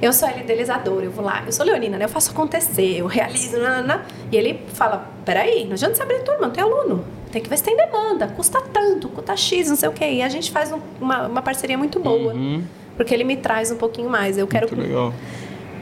eu 0.02 0.12
sou 0.14 0.28
a 0.28 0.38
idealizadora, 0.38 1.06
eu 1.06 1.12
vou 1.12 1.24
lá, 1.24 1.44
eu 1.46 1.52
sou 1.52 1.66
leonina, 1.66 1.98
né? 1.98 2.06
Eu 2.06 2.10
faço 2.10 2.32
acontecer, 2.32 2.98
eu 2.98 3.08
realizo, 3.08 3.58
nanana. 3.58 4.06
E 4.32 4.38
ele 4.38 4.62
fala: 4.74 5.10
peraí, 5.26 5.66
não 5.66 5.74
adianta 5.74 5.96
você 5.96 6.04
abrir 6.04 6.24
turma, 6.24 6.48
não 6.48 6.52
tem 6.52 6.64
aluno. 6.64 7.04
Tem 7.32 7.42
que 7.42 7.50
ver 7.50 7.58
se 7.58 7.64
tem 7.64 7.76
demanda, 7.76 8.28
custa 8.28 8.62
tanto, 8.62 9.08
custa 9.10 9.36
X, 9.36 9.70
não 9.70 9.76
sei 9.76 9.90
o 9.90 9.92
quê. 9.94 10.06
E 10.06 10.22
a 10.22 10.30
gente 10.30 10.52
faz 10.52 10.72
um, 10.72 10.80
uma, 11.00 11.28
uma 11.28 11.42
parceria 11.42 11.78
muito 11.78 12.00
boa. 12.00 12.34
Uhum. 12.34 12.64
Porque 12.98 13.14
ele 13.14 13.24
me 13.24 13.38
traz 13.38 13.72
um 13.72 13.78
pouquinho 13.78 14.10
mais. 14.10 14.38
Eu 14.38 14.48
quero. 14.48 14.68
Muito 14.68 14.88
legal. 14.88 15.14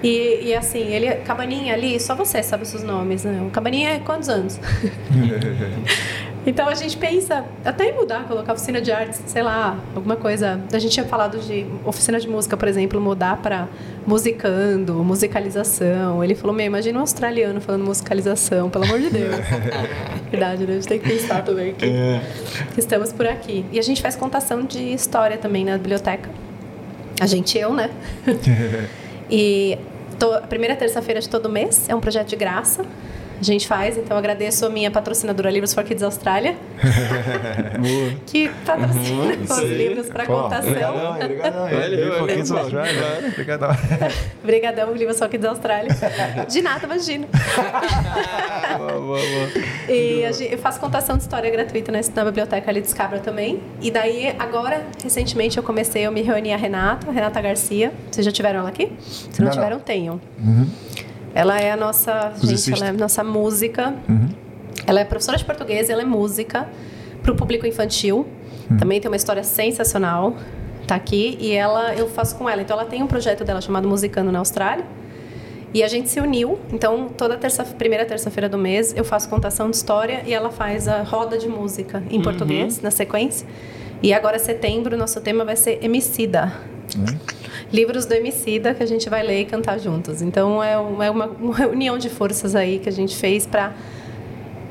E, 0.01 0.47
e 0.47 0.55
assim, 0.55 0.79
ele, 0.79 1.13
Cabaninha 1.25 1.73
ali, 1.73 1.99
só 1.99 2.15
você 2.15 2.41
sabe 2.41 2.63
os 2.63 2.69
seus 2.69 2.83
nomes, 2.83 3.25
né? 3.25 3.41
O 3.45 3.49
Cabaninha 3.49 3.89
é 3.89 3.99
quantos 3.99 4.29
anos? 4.29 4.57
então 6.45 6.67
a 6.67 6.73
gente 6.73 6.97
pensa 6.97 7.43
até 7.65 7.89
em 7.89 7.93
mudar, 7.93 8.25
colocar 8.27 8.53
oficina 8.53 8.81
de 8.81 8.91
artes, 8.91 9.21
sei 9.27 9.43
lá, 9.43 9.77
alguma 9.95 10.15
coisa. 10.15 10.59
A 10.71 10.79
gente 10.79 10.93
tinha 10.93 11.05
falado 11.05 11.37
de 11.39 11.65
oficina 11.85 12.19
de 12.19 12.27
música, 12.27 12.55
por 12.55 12.67
exemplo, 12.67 12.99
mudar 12.99 13.37
para 13.37 13.67
musicando, 14.07 14.95
musicalização. 15.03 16.23
Ele 16.23 16.35
falou: 16.35 16.55
Meu, 16.55 16.65
imagina 16.65 16.97
um 16.97 17.01
australiano 17.01 17.59
falando 17.59 17.83
musicalização, 17.83 18.69
pelo 18.69 18.85
amor 18.85 18.99
de 18.99 19.09
Deus. 19.09 19.35
Verdade, 20.31 20.65
né? 20.65 20.71
A 20.71 20.75
gente 20.75 20.87
tem 20.87 20.99
que 20.99 21.09
pensar 21.09 21.43
também 21.43 21.73
que, 21.73 21.85
é. 21.85 22.21
que 22.73 22.79
estamos 22.79 23.11
por 23.11 23.27
aqui. 23.27 23.65
E 23.71 23.77
a 23.79 23.83
gente 23.83 24.01
faz 24.01 24.15
contação 24.15 24.63
de 24.63 24.93
história 24.93 25.37
também 25.37 25.65
na 25.65 25.77
biblioteca. 25.77 26.29
A 27.19 27.25
gente, 27.25 27.57
eu, 27.57 27.73
né? 27.73 27.89
E 29.31 29.77
to, 30.17 30.33
a 30.33 30.41
primeira 30.41 30.75
terça-feira 30.75 31.21
de 31.21 31.29
todo 31.29 31.47
mês 31.47 31.87
é 31.87 31.93
um 31.93 31.99
projeto 31.99 32.29
de 32.29 32.35
graça. 32.35 32.83
A 33.39 33.43
gente 33.43 33.67
faz, 33.67 33.97
então 33.97 34.17
agradeço 34.17 34.65
a 34.65 34.69
minha 34.69 34.91
patrocinadora 34.91 35.49
Livros 35.49 35.73
for 35.73 35.83
Kids 35.83 36.03
Austrália, 36.03 36.57
que 38.27 38.49
patrocina 38.65 39.33
uhum, 39.33 39.43
os 39.43 39.59
livros 39.69 40.07
para 40.07 40.25
contação. 40.25 40.71
Obrigadão, 40.71 41.15
obrigadão. 41.15 42.57
Austrália. 42.57 44.11
Obrigadão. 44.43 44.93
Livros 44.93 45.17
for 45.17 45.29
Kids 45.29 45.45
Austrália. 45.47 45.95
De 46.49 46.61
nada, 46.61 46.85
imagina. 46.85 47.27
boa, 48.77 48.91
boa, 48.91 49.01
boa. 49.01 49.19
E 49.87 50.33
gente, 50.33 50.51
eu 50.51 50.57
faço 50.57 50.79
contação 50.79 51.15
de 51.15 51.23
história 51.23 51.49
gratuita 51.49 51.91
na, 51.91 51.99
na 52.13 52.25
biblioteca 52.25 52.69
ali 52.69 52.81
de 52.81 52.89
Scabra 52.89 53.19
também. 53.19 53.61
E 53.81 53.89
daí, 53.89 54.35
agora, 54.37 54.85
recentemente, 55.01 55.57
eu 55.57 55.63
comecei, 55.63 56.05
eu 56.05 56.11
me 56.11 56.21
reuni 56.21 56.51
a 56.51 56.57
Renata, 56.57 57.09
a 57.09 57.13
Renata 57.13 57.39
Garcia. 57.39 57.93
Vocês 58.11 58.25
já 58.25 58.31
tiveram 58.31 58.59
ela 58.59 58.69
aqui? 58.69 58.91
Se 58.99 59.39
não, 59.39 59.45
não 59.45 59.53
tiveram, 59.53 59.77
não. 59.77 59.83
tenham. 59.83 60.21
Uhum. 60.39 60.69
Ela 61.33 61.59
é 61.59 61.71
a 61.71 61.77
nossa, 61.77 62.33
gente, 62.41 62.73
ela 62.73 62.87
é 62.87 62.89
a 62.89 62.93
nossa 62.93 63.23
música. 63.23 63.93
Uhum. 64.07 64.29
Ela 64.85 65.01
é 65.01 65.05
professora 65.05 65.37
de 65.37 65.45
português, 65.45 65.89
ela 65.89 66.01
é 66.01 66.05
música 66.05 66.67
para 67.21 67.31
o 67.31 67.35
público 67.35 67.65
infantil. 67.65 68.27
Uhum. 68.69 68.77
Também 68.77 68.99
tem 68.99 69.09
uma 69.09 69.17
história 69.17 69.43
sensacional. 69.43 70.35
Tá 70.87 70.95
aqui 70.95 71.37
e 71.39 71.51
ela, 71.51 71.93
eu 71.93 72.07
faço 72.07 72.35
com 72.35 72.49
ela. 72.49 72.61
Então 72.61 72.77
ela 72.77 72.87
tem 72.87 73.03
um 73.03 73.07
projeto 73.07 73.43
dela 73.43 73.61
chamado 73.61 73.87
Musicando 73.87 74.31
na 74.31 74.39
Austrália. 74.39 74.85
E 75.71 75.83
a 75.83 75.87
gente 75.87 76.09
se 76.09 76.19
uniu. 76.19 76.57
Então 76.73 77.09
toda 77.09 77.37
terça, 77.37 77.63
primeira 77.63 78.05
terça-feira 78.05 78.49
do 78.49 78.57
mês 78.57 78.95
eu 78.97 79.03
faço 79.03 79.29
contação 79.29 79.69
de 79.69 79.75
história 79.75 80.23
e 80.25 80.33
ela 80.33 80.49
faz 80.49 80.87
a 80.87 81.03
roda 81.03 81.37
de 81.37 81.47
música 81.47 82.01
em 82.09 82.17
uhum. 82.17 82.23
português 82.23 82.81
na 82.81 82.89
sequência. 82.89 83.47
E 84.01 84.13
agora 84.13 84.39
setembro 84.39 84.97
nosso 84.97 85.21
tema 85.21 85.45
vai 85.45 85.55
ser 85.55 85.83
Emicida. 85.83 86.53
Uhum 86.97 87.39
livros 87.71 88.05
do 88.05 88.13
Emicida 88.13 88.73
que 88.73 88.83
a 88.83 88.85
gente 88.85 89.09
vai 89.09 89.23
ler 89.23 89.41
e 89.41 89.45
cantar 89.45 89.79
juntos. 89.79 90.21
Então 90.21 90.63
é 90.63 90.77
uma, 90.77 91.05
é 91.05 91.11
uma 91.11 91.27
união 91.71 91.97
de 91.97 92.09
forças 92.09 92.55
aí 92.55 92.79
que 92.79 92.89
a 92.89 92.91
gente 92.91 93.15
fez 93.15 93.45
para 93.45 93.73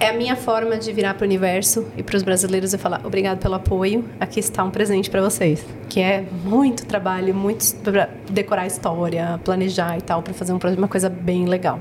é 0.00 0.10
a 0.10 0.12
minha 0.12 0.36
forma 0.36 0.76
de 0.76 0.92
virar 0.92 1.14
para 1.14 1.24
o 1.24 1.26
universo 1.26 1.84
e 1.96 2.04
para 2.04 2.16
os 2.16 2.22
brasileiros 2.22 2.72
e 2.72 2.78
falar 2.78 3.04
obrigado 3.04 3.38
pelo 3.38 3.54
apoio. 3.54 4.04
Aqui 4.20 4.38
está 4.38 4.62
um 4.62 4.70
presente 4.70 5.10
para 5.10 5.20
vocês, 5.20 5.64
que 5.88 5.98
é 5.98 6.24
muito 6.44 6.86
trabalho, 6.86 7.34
muito 7.34 7.74
para 7.82 8.08
decorar 8.30 8.62
a 8.62 8.66
história, 8.68 9.40
planejar 9.44 9.98
e 9.98 10.00
tal, 10.00 10.22
para 10.22 10.32
fazer 10.32 10.52
uma 10.52 10.86
coisa 10.86 11.08
bem 11.08 11.46
legal. 11.46 11.80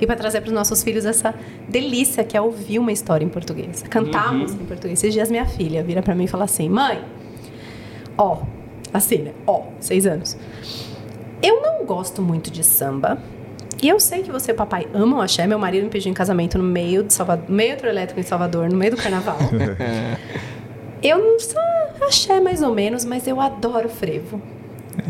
E 0.00 0.06
para 0.06 0.14
trazer 0.14 0.40
para 0.40 0.46
os 0.46 0.54
nossos 0.54 0.84
filhos 0.84 1.04
essa 1.04 1.34
delícia 1.68 2.22
que 2.22 2.36
é 2.36 2.40
ouvir 2.40 2.78
uma 2.78 2.92
história 2.92 3.24
em 3.24 3.28
português, 3.28 3.82
cantar 3.90 4.32
uhum. 4.32 4.38
música 4.38 4.62
em 4.62 4.66
português. 4.66 5.00
Esses 5.00 5.12
dias 5.12 5.28
minha 5.28 5.46
filha 5.46 5.82
vira 5.82 6.00
para 6.00 6.14
mim 6.14 6.24
e 6.24 6.28
fala 6.28 6.44
assim: 6.44 6.68
"Mãe, 6.68 7.02
ó, 8.16 8.38
Assim, 8.92 9.18
né? 9.18 9.32
Ó, 9.46 9.64
seis 9.80 10.06
anos. 10.06 10.36
Eu 11.42 11.62
não 11.62 11.84
gosto 11.84 12.22
muito 12.22 12.50
de 12.50 12.64
samba. 12.64 13.18
E 13.80 13.88
eu 13.88 14.00
sei 14.00 14.22
que 14.22 14.30
você 14.30 14.50
e 14.50 14.54
o 14.54 14.56
papai 14.56 14.88
amam 14.92 15.20
axé. 15.20 15.46
Meu 15.46 15.58
marido 15.58 15.84
me 15.84 15.90
pediu 15.90 16.10
em 16.10 16.14
casamento 16.14 16.58
no 16.58 16.64
meio 16.64 17.04
de 17.04 17.12
Salvador, 17.12 17.48
meio 17.48 17.86
elétrico 17.86 18.18
em 18.18 18.24
Salvador, 18.24 18.68
no 18.68 18.76
meio 18.76 18.90
do 18.90 18.96
carnaval. 18.96 19.38
eu 21.00 21.18
não 21.18 21.38
sou 21.38 21.62
axé 22.04 22.40
mais 22.40 22.60
ou 22.60 22.74
menos, 22.74 23.04
mas 23.04 23.26
eu 23.26 23.40
adoro 23.40 23.88
frevo. 23.88 24.42
É, 24.98 25.02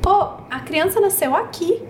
Pô, 0.00 0.30
a 0.50 0.60
criança 0.60 1.00
nasceu 1.00 1.34
aqui. 1.36 1.82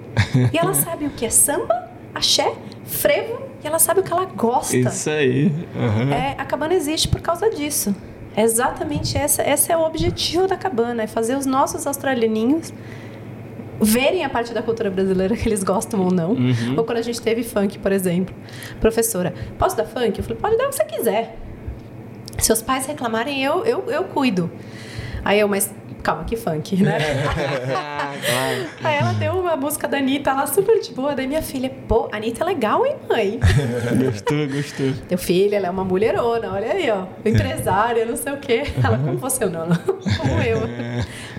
e 0.53 0.59
ela 0.59 0.75
sabe 0.75 1.07
o 1.07 1.11
que 1.11 1.25
é 1.25 1.31
samba, 1.31 1.89
axé, 2.13 2.53
frevo, 2.85 3.41
e 3.63 3.67
ela 3.67 3.79
sabe 3.79 4.01
o 4.01 4.03
que 4.03 4.13
ela 4.13 4.25
gosta. 4.25 4.77
Isso 4.77 5.09
aí. 5.09 5.47
Uhum. 5.77 6.13
É, 6.13 6.35
a 6.37 6.45
cabana 6.45 6.75
existe 6.75 7.07
por 7.07 7.21
causa 7.21 7.49
disso. 7.49 7.95
É 8.37 8.43
exatamente 8.43 9.17
essa, 9.19 9.43
esse 9.43 9.73
é 9.73 9.77
o 9.77 9.81
objetivo 9.81 10.47
da 10.47 10.57
cabana, 10.57 11.03
é 11.03 11.07
fazer 11.07 11.37
os 11.37 11.47
nossos 11.47 11.87
australianinhos 11.87 12.73
verem 13.81 14.25
a 14.25 14.29
parte 14.29 14.53
da 14.53 14.63
cultura 14.63 14.91
brasileira 14.91 15.35
que 15.37 15.49
eles 15.49 15.65
gostam 15.65 16.01
ou 16.01 16.11
não. 16.11 16.37
Ou 16.77 16.85
quando 16.85 16.99
a 16.99 17.03
gente 17.03 17.21
teve 17.21 17.43
funk, 17.43 17.79
por 17.79 17.91
exemplo. 17.91 18.35
Professora, 18.79 19.33
posso 19.59 19.77
dar 19.77 19.85
funk? 19.85 20.19
Eu 20.19 20.25
falei, 20.25 20.39
pode 20.39 20.57
dar 20.57 20.67
o 20.67 20.69
que 20.69 20.77
você 20.77 20.85
quiser. 20.85 21.37
Se 22.39 22.53
os 22.53 22.63
pais 22.63 22.87
reclamarem, 22.87 23.43
eu, 23.43 23.65
eu, 23.65 23.85
eu 23.91 24.05
cuido. 24.05 24.51
Aí 25.25 25.41
eu, 25.41 25.49
mas 25.49 25.73
calma, 26.01 26.25
que 26.25 26.37
funk, 26.37 26.83
né? 26.83 26.99
Aí 28.83 28.97
ela 28.97 29.13
deu 29.13 29.35
uma 29.35 29.57
música 29.57 29.87
da 29.87 29.99
Anitta 29.99 30.33
lá 30.33 30.47
super 30.47 30.81
de 30.81 30.93
boa. 30.93 31.15
Daí 31.15 31.27
minha 31.27 31.43
filha, 31.43 31.71
pô, 31.89 32.09
a 32.13 32.17
Anitta 32.17 32.43
é 32.43 32.47
legal, 32.47 32.85
hein, 32.87 32.97
mãe? 33.09 33.41
Gostou, 34.05 34.49
gostou. 34.49 34.93
Teu 35.09 35.19
filho, 35.19 35.55
ela 35.55 35.67
é 35.67 35.71
uma 35.71 35.85
mulherona, 35.85 36.53
olha 36.53 36.73
aí, 36.73 36.91
ó. 36.91 37.05
Empresária, 37.25 38.05
não 38.05 38.17
sei 38.17 38.33
o 38.33 38.37
quê. 38.39 38.65
Ela, 38.83 38.99
como 38.99 39.17
você 39.19 39.45
ou 39.45 39.51
não? 39.51 39.69
Como 39.69 40.41
eu. 40.43 40.61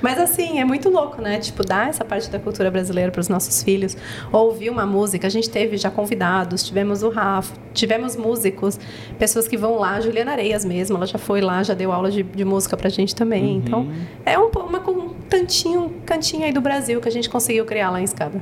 Mas 0.01 0.19
assim, 0.19 0.59
é 0.59 0.65
muito 0.65 0.89
louco, 0.89 1.21
né? 1.21 1.39
Tipo, 1.39 1.63
dar 1.63 1.89
essa 1.89 2.03
parte 2.03 2.29
da 2.29 2.39
cultura 2.39 2.71
brasileira 2.71 3.11
para 3.11 3.21
os 3.21 3.29
nossos 3.29 3.63
filhos. 3.63 3.95
Ouvir 4.31 4.69
uma 4.69 4.85
música. 4.85 5.27
A 5.27 5.29
gente 5.29 5.49
teve 5.49 5.77
já 5.77 5.91
convidados, 5.91 6.63
tivemos 6.63 7.03
o 7.03 7.09
Rafa, 7.09 7.53
tivemos 7.73 8.15
músicos, 8.15 8.79
pessoas 9.17 9.47
que 9.47 9.57
vão 9.57 9.77
lá, 9.77 9.99
Juliana 9.99 10.31
Areias 10.31 10.65
mesmo, 10.65 10.97
ela 10.97 11.05
já 11.05 11.17
foi 11.17 11.41
lá, 11.41 11.63
já 11.63 11.73
deu 11.73 11.91
aula 11.91 12.11
de, 12.11 12.23
de 12.23 12.45
música 12.45 12.75
pra 12.75 12.89
gente 12.89 13.15
também. 13.15 13.57
Então, 13.57 13.87
é 14.25 14.37
um, 14.37 14.49
uma, 14.59 14.79
um 14.89 15.09
tantinho, 15.29 15.81
um 15.81 15.89
cantinho 16.05 16.45
aí 16.45 16.51
do 16.51 16.61
Brasil 16.61 16.99
que 16.99 17.07
a 17.07 17.11
gente 17.11 17.29
conseguiu 17.29 17.65
criar 17.65 17.89
lá 17.89 18.01
em 18.01 18.03
Escada. 18.03 18.41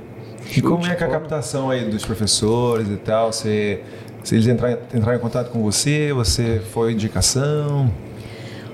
E 0.55 0.61
como 0.61 0.85
é 0.85 0.95
que 0.95 1.03
é 1.03 1.07
a 1.07 1.09
captação 1.09 1.69
aí 1.69 1.85
dos 1.85 2.05
professores 2.05 2.89
e 2.89 2.97
tal? 2.97 3.31
Você, 3.31 3.83
se 4.23 4.35
eles 4.35 4.47
entrarem, 4.47 4.77
entraram 4.93 5.17
em 5.17 5.21
contato 5.21 5.51
com 5.51 5.61
você, 5.61 6.11
você 6.13 6.61
foi 6.71 6.93
indicação? 6.93 7.91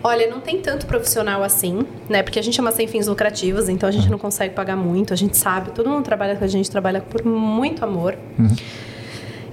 Olha, 0.03 0.29
não 0.29 0.39
tem 0.39 0.61
tanto 0.61 0.85
profissional 0.85 1.41
assim, 1.41 1.85
né? 2.07 2.21
Porque 2.21 2.37
a 2.37 2.41
gente 2.41 2.59
é 2.59 2.61
uma 2.61 2.71
sem 2.71 2.87
fins 2.87 3.07
lucrativos, 3.07 3.67
então 3.67 3.89
a 3.89 3.91
gente 3.91 4.09
não 4.09 4.19
consegue 4.19 4.53
pagar 4.53 4.75
muito, 4.75 5.11
a 5.11 5.15
gente 5.15 5.35
sabe, 5.35 5.71
todo 5.71 5.89
mundo 5.89 6.03
trabalha 6.03 6.35
com 6.35 6.43
a 6.43 6.47
gente, 6.47 6.69
trabalha 6.69 7.01
por 7.01 7.25
muito 7.25 7.83
amor. 7.83 8.15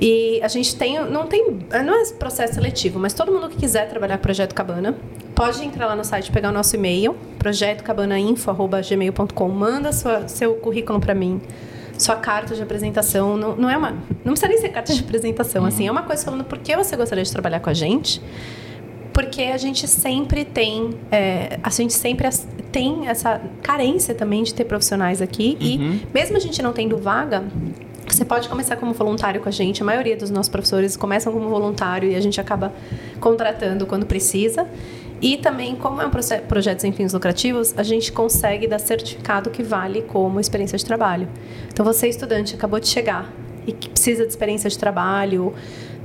E 0.04 0.40
a 0.42 0.48
gente 0.48 0.74
tem, 0.74 0.98
não 1.08 1.28
tem, 1.28 1.60
não 1.84 2.02
é 2.02 2.06
processo 2.14 2.54
seletivo, 2.54 2.98
mas 2.98 3.14
todo 3.14 3.30
mundo 3.30 3.48
que 3.48 3.56
quiser 3.56 3.88
trabalhar 3.88 4.18
com 4.18 4.24
Projeto 4.24 4.52
Cabana, 4.52 4.96
pode 5.32 5.64
entrar 5.64 5.86
lá 5.86 5.94
no 5.94 6.02
site, 6.02 6.32
pegar 6.32 6.48
o 6.48 6.52
nosso 6.52 6.74
e-mail, 6.74 7.14
projetocabanainfo.gmail.com, 7.38 9.48
manda 9.48 9.92
sua, 9.92 10.26
seu 10.26 10.56
currículo 10.56 10.98
para 10.98 11.14
mim, 11.14 11.40
sua 11.96 12.16
carta 12.16 12.52
de 12.52 12.60
apresentação, 12.60 13.36
não, 13.36 13.54
não 13.54 13.70
é 13.70 13.76
uma, 13.76 13.92
não 14.24 14.32
precisa 14.32 14.48
nem 14.48 14.58
ser 14.58 14.70
carta 14.70 14.92
de 14.92 14.98
apresentação, 14.98 15.64
assim, 15.64 15.86
é 15.86 15.92
uma 15.92 16.02
coisa 16.02 16.24
falando 16.24 16.42
por 16.42 16.58
que 16.58 16.76
você 16.76 16.96
gostaria 16.96 17.22
de 17.22 17.30
trabalhar 17.30 17.60
com 17.60 17.70
a 17.70 17.74
gente, 17.74 18.20
porque 19.12 19.42
a 19.42 19.56
gente 19.56 19.86
sempre 19.86 20.44
tem 20.44 20.98
é, 21.12 21.60
a 21.62 21.70
gente 21.70 21.92
sempre 21.92 22.28
tem 22.72 23.06
essa 23.06 23.40
carência 23.62 24.16
também 24.16 24.42
de 24.42 24.52
ter 24.52 24.64
profissionais 24.64 25.22
aqui 25.22 25.56
e 25.60 26.02
mesmo 26.12 26.36
a 26.36 26.40
gente 26.40 26.60
não 26.60 26.72
tendo 26.72 26.96
vaga 26.96 27.44
você 28.14 28.24
pode 28.24 28.48
começar 28.48 28.76
como 28.76 28.92
voluntário 28.92 29.40
com 29.40 29.48
a 29.48 29.52
gente. 29.52 29.82
A 29.82 29.84
maioria 29.84 30.16
dos 30.16 30.30
nossos 30.30 30.48
professores 30.48 30.96
começam 30.96 31.32
como 31.32 31.48
voluntário 31.48 32.10
e 32.10 32.14
a 32.14 32.20
gente 32.20 32.40
acaba 32.40 32.72
contratando 33.20 33.86
quando 33.86 34.04
precisa. 34.04 34.66
E 35.20 35.36
também 35.36 35.76
como 35.76 36.02
é 36.02 36.06
um 36.06 36.10
projeto 36.10 36.80
sem 36.80 36.92
fins 36.92 37.12
lucrativos 37.12 37.72
a 37.76 37.82
gente 37.82 38.12
consegue 38.12 38.66
dar 38.66 38.80
certificado 38.80 39.50
que 39.50 39.62
vale 39.62 40.02
como 40.02 40.40
experiência 40.40 40.76
de 40.76 40.84
trabalho. 40.84 41.28
Então 41.72 41.84
você 41.84 42.08
estudante 42.08 42.54
acabou 42.54 42.80
de 42.80 42.88
chegar 42.88 43.32
e 43.66 43.72
que 43.72 43.88
precisa 43.88 44.24
de 44.24 44.30
experiência 44.30 44.68
de 44.68 44.78
trabalho, 44.78 45.54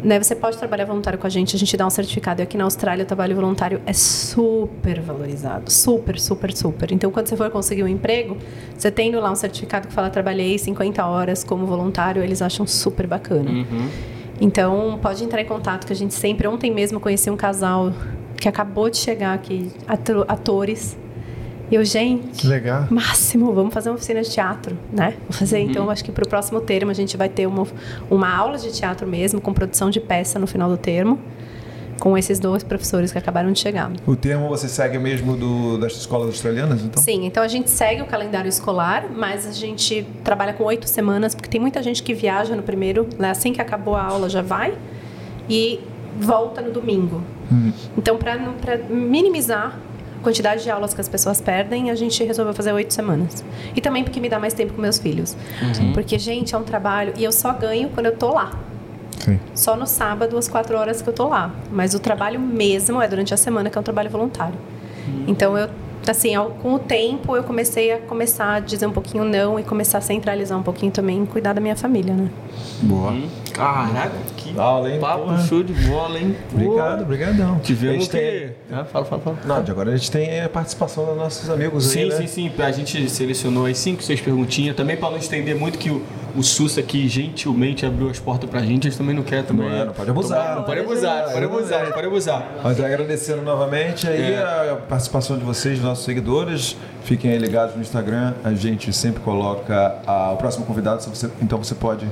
né? 0.03 0.21
Você 0.21 0.35
pode 0.35 0.57
trabalhar 0.57 0.85
voluntário 0.85 1.17
com 1.17 1.25
a 1.25 1.29
gente, 1.29 1.55
a 1.55 1.59
gente 1.59 1.75
dá 1.75 1.85
um 1.85 1.89
certificado. 1.89 2.41
E 2.41 2.43
aqui 2.43 2.57
na 2.57 2.65
Austrália, 2.65 3.03
o 3.03 3.05
trabalho 3.07 3.35
voluntário 3.35 3.81
é 3.85 3.93
super 3.93 5.01
valorizado. 5.01 5.71
Super, 5.71 6.19
super, 6.19 6.51
super. 6.51 6.91
Então, 6.91 7.09
quando 7.11 7.27
você 7.27 7.35
for 7.35 7.49
conseguir 7.49 7.83
um 7.83 7.87
emprego, 7.87 8.37
você 8.77 8.91
tendo 8.91 9.19
lá 9.19 9.31
um 9.31 9.35
certificado 9.35 9.87
que 9.87 9.93
fala 9.93 10.09
trabalhei 10.09 10.57
50 10.57 11.05
horas 11.05 11.43
como 11.43 11.65
voluntário, 11.65 12.23
eles 12.23 12.41
acham 12.41 12.67
super 12.67 13.07
bacana. 13.07 13.49
Então, 14.39 14.99
pode 15.01 15.23
entrar 15.23 15.41
em 15.41 15.45
contato, 15.45 15.87
que 15.87 15.93
a 15.93 15.95
gente 15.95 16.13
sempre... 16.13 16.47
Ontem 16.47 16.71
mesmo 16.71 16.99
conheci 16.99 17.29
um 17.29 17.37
casal 17.37 17.91
que 18.39 18.47
acabou 18.47 18.89
de 18.89 18.97
chegar 18.97 19.33
aqui, 19.33 19.71
atores. 20.27 20.95
E 21.69 21.75
eu, 21.75 21.83
gente... 21.83 22.41
Que 22.41 22.47
legal. 22.47 22.87
Máximo, 22.89 23.53
vamos 23.53 23.73
fazer 23.73 23.89
uma 23.89 23.95
oficina 23.95 24.21
de 24.21 24.29
teatro, 24.29 24.77
né? 24.91 25.15
Vou 25.27 25.37
fazer, 25.37 25.59
então, 25.59 25.89
acho 25.89 26.03
que 26.03 26.11
para 26.11 26.23
o 26.23 26.27
próximo 26.27 26.61
termo 26.61 26.91
a 26.91 26.93
gente 26.93 27.17
vai 27.17 27.27
ter 27.27 27.45
uma, 27.45 27.67
uma 28.09 28.33
aula 28.33 28.57
de 28.57 28.71
teatro 28.71 29.05
mesmo, 29.05 29.41
com 29.41 29.53
produção 29.53 29.89
de 29.89 29.99
peça 29.99 30.39
no 30.39 30.47
final 30.47 30.69
do 30.69 30.77
termo, 30.77 31.19
com 31.99 32.17
esses 32.17 32.39
dois 32.39 32.63
professores 32.63 33.11
que 33.11 33.17
acabaram 33.17 33.51
de 33.51 33.59
chegar. 33.59 33.91
O 34.05 34.15
termo 34.15 34.47
você 34.47 34.69
segue 34.69 34.97
mesmo 34.97 35.35
do, 35.35 35.77
das 35.77 35.93
escolas 35.93 36.27
australianas, 36.27 36.83
então? 36.83 37.03
Sim, 37.03 37.25
então 37.25 37.43
a 37.43 37.47
gente 37.47 37.69
segue 37.69 38.01
o 38.01 38.05
calendário 38.05 38.47
escolar, 38.47 39.07
mas 39.13 39.45
a 39.45 39.51
gente 39.51 40.07
trabalha 40.23 40.53
com 40.53 40.63
oito 40.63 40.87
semanas, 40.87 41.35
porque 41.35 41.49
tem 41.49 41.59
muita 41.59 41.83
gente 41.83 42.01
que 42.01 42.13
viaja 42.13 42.55
no 42.55 42.63
primeiro, 42.63 43.07
né? 43.19 43.31
assim 43.31 43.51
que 43.51 43.61
acabou 43.61 43.95
a 43.95 44.03
aula 44.03 44.29
já 44.29 44.41
vai, 44.41 44.73
e 45.49 45.81
volta 46.17 46.61
no 46.61 46.71
domingo. 46.71 47.21
Então, 47.97 48.17
para 48.17 48.37
minimizar 48.89 49.79
quantidade 50.27 50.61
de 50.61 50.69
aulas 50.69 50.93
que 50.93 50.99
as 50.99 51.07
pessoas 51.07 51.39
perdem, 51.39 51.89
a 51.89 51.95
gente 51.95 52.21
resolveu 52.21 52.53
fazer 52.53 52.73
oito 52.73 52.93
semanas. 52.93 53.45
E 53.73 53.79
também 53.79 54.03
porque 54.03 54.19
me 54.19 54.27
dá 54.27 54.37
mais 54.37 54.53
tempo 54.53 54.73
com 54.73 54.81
meus 54.81 54.99
filhos. 54.99 55.37
Porque, 55.93 56.19
gente, 56.19 56.53
é 56.53 56.57
um 56.57 56.63
trabalho, 56.63 57.13
e 57.17 57.23
eu 57.23 57.31
só 57.31 57.53
ganho 57.53 57.87
quando 57.93 58.07
eu 58.07 58.15
tô 58.17 58.33
lá. 58.33 58.51
Sim. 59.19 59.39
Só 59.55 59.77
no 59.77 59.87
sábado, 59.87 60.37
às 60.37 60.49
quatro 60.49 60.77
horas 60.77 61.01
que 61.01 61.07
eu 61.07 61.13
tô 61.13 61.29
lá. 61.29 61.51
Mas 61.71 61.93
o 61.93 61.99
trabalho 61.99 62.39
mesmo 62.41 63.01
é 63.01 63.07
durante 63.07 63.33
a 63.33 63.37
semana, 63.37 63.69
que 63.69 63.77
é 63.77 63.79
um 63.79 63.83
trabalho 63.83 64.09
voluntário. 64.09 64.55
Então, 65.25 65.57
eu, 65.57 65.69
assim, 66.05 66.35
ao- 66.35 66.49
com 66.51 66.73
o 66.73 66.79
tempo, 66.79 67.35
eu 67.37 67.43
comecei 67.43 67.93
a 67.93 67.97
começar 67.99 68.55
a 68.55 68.59
dizer 68.59 68.85
um 68.85 68.91
pouquinho 68.91 69.23
não 69.23 69.57
e 69.57 69.63
começar 69.63 69.99
a 69.99 70.01
centralizar 70.01 70.57
um 70.59 70.63
pouquinho 70.63 70.91
também, 70.91 71.25
cuidar 71.25 71.53
da 71.53 71.61
minha 71.61 71.75
família, 71.77 72.13
né? 72.13 72.29
Boa. 72.81 73.13
Caraca, 73.53 74.11
que 74.53 74.59
Aula, 74.59 74.89
hein? 74.91 74.99
papo 74.99 75.23
Porra. 75.25 75.37
show 75.39 75.63
de 75.63 75.73
bola, 75.73 76.19
hein? 76.19 76.35
Obrigado, 76.53 77.01
obrigadão. 77.01 77.55
A 77.55 77.59
Tivemos 77.59 77.95
gente 78.03 78.09
tem- 78.09 78.21
que... 78.21 78.49
Ah, 78.71 78.83
fala, 78.85 79.05
fala, 79.05 79.21
fala. 79.21 79.37
Não, 79.45 79.63
de 79.63 79.71
agora 79.71 79.91
a 79.91 79.97
gente 79.97 80.11
tem 80.11 80.41
a 80.41 80.49
participação 80.49 81.05
dos 81.05 81.15
nossos 81.17 81.49
amigos 81.49 81.85
Sim, 81.85 81.99
aí, 82.01 82.09
né? 82.09 82.15
sim, 82.15 82.27
sim. 82.27 82.51
A 82.61 82.71
gente 82.71 83.09
selecionou 83.09 83.65
aí 83.65 83.75
cinco, 83.75 84.03
seis 84.03 84.19
perguntinhas. 84.21 84.75
Também 84.75 84.97
para 84.97 85.09
não 85.11 85.17
estender 85.17 85.55
muito 85.55 85.77
que 85.77 85.89
o, 85.89 86.01
o 86.35 86.43
SUS 86.43 86.77
aqui 86.77 87.07
gentilmente 87.07 87.85
abriu 87.85 88.09
as 88.09 88.19
portas 88.19 88.49
pra 88.49 88.59
gente. 88.61 88.87
A 88.87 88.89
gente 88.89 88.97
também 88.97 89.15
não 89.15 89.23
quer 89.23 89.43
também. 89.43 89.69
Não, 89.69 89.85
não 89.85 89.93
pode 89.93 90.09
abusar, 90.09 90.55
Não 90.55 90.63
pode 90.63 90.79
abusar, 90.81 91.23
não 91.25 91.31
pode 91.33 91.45
abusar, 91.45 91.61
abusar, 91.61 91.79
é. 91.81 91.85
não 91.85 91.91
pode 91.91 92.07
abusar. 92.07 92.51
Mas 92.63 92.79
agradecendo 92.79 93.41
novamente 93.41 94.07
aí 94.07 94.33
É. 94.33 94.71
a 94.71 94.75
participação 94.87 95.37
de 95.37 95.43
vocês, 95.43 95.75
dos 95.79 95.85
nossos 95.87 96.05
seguidores. 96.05 96.75
Fiquem 97.03 97.31
aí 97.31 97.37
ligados 97.37 97.75
no 97.75 97.81
Instagram. 97.81 98.33
A 98.43 98.53
gente 98.53 98.91
sempre 98.91 99.21
coloca 99.21 99.95
ah, 100.05 100.31
o 100.33 100.37
próximo 100.37 100.65
convidado. 100.65 101.01
então 101.41 101.57
você 101.57 101.73
pode 101.73 102.05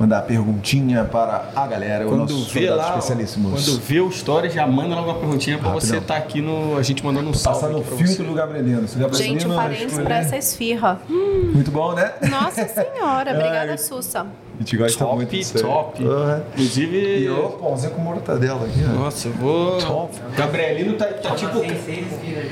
mandar 0.00 0.20
a 0.20 0.22
perguntinha 0.22 1.04
para 1.04 1.50
a 1.54 1.66
galera, 1.66 2.06
Quando 2.06 2.20
nossos 2.20 2.50
vê 2.50 2.60
convidados 2.60 2.84
lá, 2.84 2.88
especialíssimos. 2.96 3.66
quando 3.66 3.80
vê 3.82 4.00
o 4.00 4.08
story, 4.08 4.48
já 4.48 4.66
manda 4.66 4.94
logo 4.94 5.10
uma 5.10 5.18
perguntinha 5.18 5.58
pra 5.58 5.68
Rapidão. 5.68 5.88
você 5.90 5.98
estar 5.98 6.16
aqui 6.16 6.40
no. 6.40 6.78
A 6.78 6.82
gente 6.82 7.04
mandando 7.04 7.28
um 7.28 7.34
salve. 7.34 7.60
Passar 7.60 7.72
no 7.72 7.80
aqui 7.80 7.88
pra 7.88 7.96
filtro 7.98 8.16
você. 8.16 8.22
do 8.24 8.32
Gabrielino. 8.34 8.82
O 8.82 9.14
Gente, 9.14 9.46
um 9.46 9.54
parênteses 9.54 9.98
para 9.98 10.16
essa 10.18 10.36
esfirra. 10.38 11.00
Muito 11.08 11.70
bom, 11.70 11.92
né? 11.92 12.12
Nossa 12.30 12.66
Senhora, 12.66 13.30
obrigada. 13.36 13.76
Sussa. 13.76 14.20
A 14.22 14.62
gente 14.62 14.76
gosta 14.76 14.98
Top, 15.04 15.16
muito 15.16 15.30
disso 15.30 15.58
top. 15.58 16.02
Uhum. 16.04 16.40
Inclusive. 16.52 17.18
E 17.24 17.28
o 17.30 17.48
pãozinho 17.50 17.92
com 17.92 18.00
mortadela 18.02 18.66
aqui, 18.66 18.84
ó. 18.88 18.92
Nossa, 19.00 19.28
eu 19.28 19.34
vou. 19.34 20.10
Gabrielino 20.36 20.94
tá, 20.94 21.06
tá 21.06 21.34
tipo. 21.34 21.58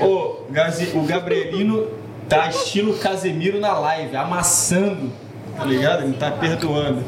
Ô, 0.03 0.43
Gazi- 0.51 0.91
o 0.95 1.03
Gabrielino 1.03 1.87
tá 2.27 2.47
estilo 2.49 2.93
Casemiro 2.97 3.59
na 3.59 3.73
live, 3.77 4.15
amassando. 4.15 5.11
Tá 5.59 5.65
ligado? 5.65 6.03
Ele 6.03 6.13
tá 6.13 6.31
perdoando. 6.31 7.03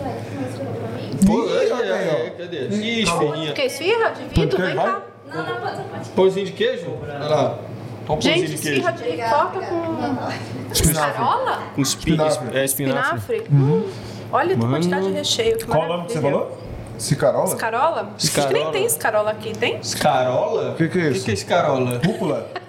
Pô, 1.26 1.46
Ih, 1.46 1.52
é, 1.70 1.74
olha 1.74 1.96
aí, 1.96 2.08
é, 2.08 2.12
ó. 2.12 2.26
é, 2.26 2.30
cadê? 2.32 2.68
Ih, 2.70 3.04
esfirrinha. 3.04 3.54
Que 3.54 3.62
esfirra? 3.64 4.10
Divido, 4.12 4.34
Pode 4.58 4.58
vem 4.68 4.76
vai? 4.76 4.86
cá. 4.86 5.02
Não, 5.34 5.38
não, 5.46 5.56
pode, 5.62 5.76
pode. 5.84 6.10
Pãozinho 6.10 6.46
de 6.48 6.52
queijo? 6.54 6.98
Olha 7.02 7.18
lá. 7.28 7.60
Pãozinho 8.08 8.36
Gente, 8.36 8.56
de 8.56 8.58
queijo. 8.62 8.80
esfirra 8.80 8.92
de 8.92 9.04
ricota 9.04 9.60
com 9.66 10.72
escarola? 10.74 11.60
Com 11.76 11.82
espi- 11.82 12.10
Espinafre. 12.12 12.58
É, 12.58 12.66
espinafre. 12.66 13.18
Espinafre? 13.18 13.56
Hum. 13.56 13.84
Olha 14.32 14.56
a 14.56 14.60
quantidade 14.60 15.06
de 15.08 15.12
recheio. 15.14 15.58
que 15.58 15.66
Qual 15.66 15.84
o 15.84 15.88
nome 15.88 16.06
que 16.08 16.14
você 16.14 16.20
maravilha. 16.20 16.46
falou? 16.48 16.61
Cicarola? 17.06 17.48
Escarola? 17.48 18.10
Acho 18.16 18.32
que 18.32 18.38
nem 18.40 18.46
Escarola. 18.48 18.72
tem 18.72 18.86
escarola 18.86 19.32
aqui, 19.32 19.54
tem? 19.58 19.78
Escarola? 19.80 20.76
Que 20.76 20.88
que 20.88 21.00
é 21.00 21.02
O 21.02 21.12
isso? 21.12 21.20
que, 21.20 21.26
que 21.26 21.32
é 21.32 21.34
escarola? 21.34 22.00
Rúcula? 22.06 22.48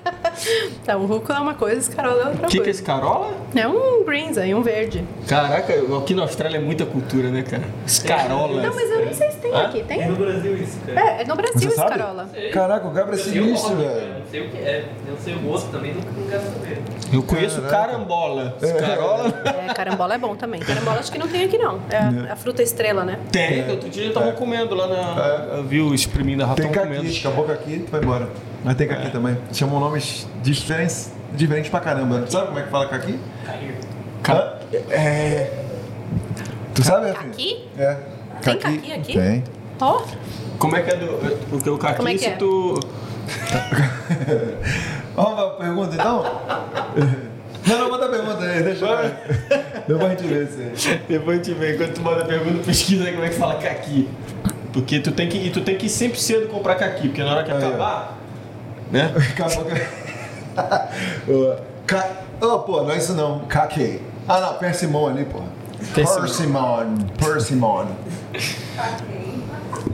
Tá, 0.84 0.96
o 0.96 1.04
rúcula 1.06 1.38
é 1.38 1.40
uma 1.40 1.54
coisa, 1.54 1.78
escarola 1.78 2.22
é 2.22 2.26
outra 2.28 2.46
O 2.46 2.50
que, 2.50 2.52
que 2.52 2.56
é 2.56 2.58
coisa. 2.64 2.70
esse 2.70 2.82
carola? 2.82 3.32
É 3.54 3.68
um 3.68 4.02
greens 4.04 4.36
aí, 4.38 4.52
um 4.54 4.62
verde. 4.62 5.04
Caraca, 5.28 5.72
aqui 5.98 6.14
na 6.14 6.22
Austrália 6.22 6.56
é 6.56 6.60
muita 6.60 6.84
cultura, 6.86 7.28
né, 7.28 7.42
cara? 7.42 7.62
Escarola. 7.86 8.62
Não, 8.62 8.74
mas 8.74 8.90
eu 8.90 9.04
não 9.06 9.12
sei 9.14 9.30
se 9.30 9.36
tem 9.36 9.52
Hã? 9.52 9.66
aqui, 9.66 9.80
É 9.80 9.82
tem? 9.84 10.08
no 10.08 10.16
Brasil 10.16 10.56
isso, 10.56 10.78
cara. 10.86 11.00
É, 11.18 11.22
é 11.22 11.24
no 11.26 11.36
Brasil 11.36 11.60
Você 11.60 11.66
esse 11.68 11.76
sabe? 11.76 11.90
carola. 11.98 12.28
Caraca, 12.52 12.88
o 12.88 12.90
Gabra 12.90 13.14
é 13.14 13.18
sinistro, 13.18 13.72
Eu 13.72 13.76
velho. 13.76 14.14
não 14.18 14.26
sei 14.30 14.40
o 14.40 14.50
que 14.50 14.56
é. 14.56 14.84
Eu 15.06 15.12
não 15.12 15.20
sei 15.20 15.34
o 15.34 15.38
gosto 15.40 15.70
também, 15.70 15.94
nunca 15.94 16.10
não 16.16 16.26
quero 16.26 16.42
saber. 16.42 16.78
Eu 17.12 17.22
conheço 17.22 17.62
carambola. 17.62 18.56
Carola 18.80 19.42
É, 19.68 19.74
carambola 19.74 20.14
é 20.14 20.18
bom 20.18 20.34
também. 20.34 20.60
Carambola 20.60 20.98
acho 20.98 21.12
que 21.12 21.18
não 21.18 21.28
tem 21.28 21.44
aqui 21.44 21.58
não. 21.58 21.78
É 21.90 22.28
a, 22.30 22.32
a 22.32 22.36
fruta 22.36 22.62
estrela, 22.62 23.04
né? 23.04 23.18
tem. 23.30 23.70
Outro 23.70 23.88
dia 23.90 24.06
eu 24.06 24.12
tava 24.14 24.21
comendo 24.32 24.74
lá 24.74 24.86
na. 24.86 25.56
Eu 25.56 25.64
vi 25.64 25.80
o 25.80 25.94
exprimindo 25.94 26.44
a 26.44 26.54
Tem 26.54 26.66
ratão 26.66 26.82
comendo. 26.84 27.02
caqui, 27.04 27.18
acabou 27.18 27.44
caqui, 27.44 27.78
tu 27.80 27.90
vai 27.90 28.00
embora. 28.00 28.28
Mas 28.64 28.76
tem 28.76 28.86
caqui 28.86 29.10
também. 29.10 29.36
Chamam 29.52 29.80
nomes 29.80 30.26
diferentes, 30.42 31.10
diferentes 31.32 31.70
pra 31.70 31.80
caramba. 31.80 32.24
Sabe 32.28 32.46
como 32.46 32.58
é 32.58 32.62
que 32.62 32.70
fala 32.70 32.86
caqui? 32.88 33.18
Cair. 34.22 34.54
É. 34.90 35.50
Tu 36.74 36.84
sabe, 36.84 37.08
Rafinha? 37.10 37.30
Caqui? 37.30 37.68
É. 37.76 37.96
Tem 38.42 38.58
caqui 38.58 38.92
aqui? 38.92 39.12
Tem. 39.14 39.44
Ó, 39.80 40.02
Como 40.58 40.76
é 40.76 40.82
que 40.82 40.90
é 40.90 40.96
do. 40.96 41.36
Porque 41.50 41.70
o 41.70 41.78
caqui, 41.78 41.96
Como 41.96 42.08
é 42.08 42.12
que 42.12 42.18
se 42.20 42.26
é? 42.26 42.30
tu. 42.32 42.78
Vamos 45.14 45.34
pra 45.34 45.50
pergunta 45.50 45.94
então? 45.94 46.24
Não, 47.66 47.78
não, 47.78 47.90
manda 47.90 48.08
pergunta 48.08 48.44
aí, 48.44 48.62
deixa 48.62 48.84
eu 48.84 48.96
ver. 48.96 49.14
Depois 49.86 50.04
a 50.04 50.08
gente 50.10 50.26
vê 50.26 50.42
isso 50.44 50.88
aí. 50.88 51.00
Depois 51.08 51.40
a 51.40 51.42
gente 51.42 51.58
vê. 51.58 51.74
Quando 51.74 51.94
tu 51.94 52.00
manda 52.02 52.24
pergunta, 52.24 52.64
pesquisa 52.64 53.04
aí 53.04 53.12
como 53.12 53.24
é 53.24 53.28
que 53.28 53.36
fala 53.36 53.54
caqui. 53.56 54.08
Porque 54.72 54.98
tu 55.00 55.12
tem 55.12 55.28
que, 55.28 55.38
e 55.38 55.50
tu 55.50 55.60
tem 55.60 55.76
que 55.76 55.86
ir 55.86 55.90
sempre 55.90 56.18
cedo 56.18 56.48
comprar 56.48 56.74
caqui, 56.76 57.08
porque 57.08 57.22
na 57.22 57.34
hora 57.34 57.44
que 57.44 57.50
Aí, 57.50 57.62
ó. 57.62 57.68
acabar. 57.68 58.18
Né? 58.90 59.12
Acabou 59.32 59.64
que. 59.64 59.72
Ô, 61.30 61.56
Ca... 61.86 62.08
Oh, 62.40 62.58
pô, 62.60 62.82
não 62.82 62.90
é 62.90 62.98
isso 62.98 63.14
não. 63.14 63.40
Caqui. 63.40 64.00
Ah, 64.28 64.40
não, 64.40 64.54
persimon 64.54 65.08
ali, 65.08 65.24
pô. 65.24 65.40
Persimon. 65.94 66.96
Persimon. 67.18 67.86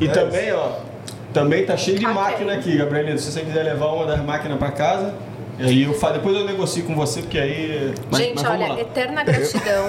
E 0.01 0.09
também, 0.09 0.53
ó. 0.53 0.73
Também 1.33 1.67
tá 1.67 1.77
cheio 1.77 1.99
de 1.99 2.07
máquina 2.07 2.55
aqui, 2.55 2.77
Gabrielino. 2.77 3.19
Se 3.19 3.31
você 3.31 3.41
quiser 3.43 3.63
levar 3.63 3.87
uma 3.87 4.07
das 4.07 4.21
máquinas 4.23 4.59
pra 4.59 4.71
casa, 4.71 5.15
e 5.59 5.65
aí 5.65 5.83
eu 5.83 5.95
fa... 5.95 6.11
depois 6.13 6.37
eu 6.37 6.45
negocio 6.45 6.85
com 6.85 6.95
você, 6.95 7.21
porque 7.23 7.39
aí. 7.39 7.95
Mas- 8.11 8.21
gente, 8.21 8.43
mas 8.43 8.51
olha, 8.51 8.69
lá. 8.69 8.81
eterna 8.81 9.25
gratidão. 9.25 9.87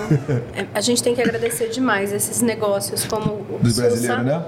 É, 0.55 0.65
A 0.73 0.81
gente 0.81 1.01
tem 1.03 1.13
que 1.15 1.21
agradecer 1.21 1.69
demais 1.69 2.11
esses 2.11 2.41
negócios 2.41 3.05
como 3.05 3.45
o 3.49 3.59
Dos 3.61 3.77
brasileiros, 3.77 4.25
né? 4.25 4.43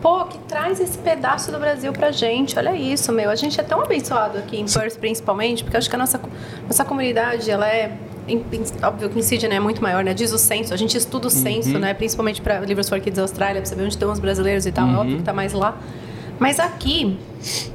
Pô, 0.00 0.24
que 0.24 0.38
traz 0.48 0.80
esse 0.80 0.96
pedaço 0.96 1.52
do 1.52 1.58
Brasil 1.58 1.92
pra 1.92 2.10
gente. 2.10 2.58
Olha 2.58 2.74
isso, 2.74 3.12
meu. 3.12 3.28
A 3.28 3.34
gente 3.34 3.60
é 3.60 3.62
tão 3.62 3.82
abençoado 3.82 4.38
aqui 4.38 4.58
em 4.58 4.64
Perth, 4.64 4.96
principalmente, 4.98 5.62
porque 5.62 5.76
eu 5.76 5.78
acho 5.78 5.90
que 5.90 5.94
a 5.94 5.98
nossa, 5.98 6.18
nossa 6.66 6.84
comunidade, 6.86 7.50
ela 7.50 7.68
é. 7.68 7.92
em- 8.26 8.38
em- 8.50 8.64
Óbvio 8.86 9.10
que 9.10 9.18
em 9.18 9.22
Sydney 9.22 9.58
é 9.58 9.60
muito 9.60 9.82
maior, 9.82 10.02
né? 10.02 10.14
Diz 10.14 10.32
o 10.32 10.38
censo, 10.38 10.72
a 10.72 10.76
gente 10.78 10.96
estuda 10.96 11.26
o 11.26 11.30
censo, 11.30 11.78
né? 11.78 11.92
Principalmente 11.92 12.40
para 12.40 12.60
Livros 12.60 12.88
for 12.88 12.98
Kids 12.98 13.18
Austrália, 13.18 13.60
pra 13.60 13.68
saber 13.68 13.82
onde 13.82 13.92
estão 13.92 14.10
os 14.10 14.18
brasileiros 14.18 14.64
e 14.64 14.72
tal. 14.72 14.88
É 14.88 14.96
óbvio 14.96 15.16
que 15.18 15.22
tá 15.22 15.34
mais 15.34 15.52
lá. 15.52 15.76
Mas 16.38 16.58
aqui, 16.58 17.18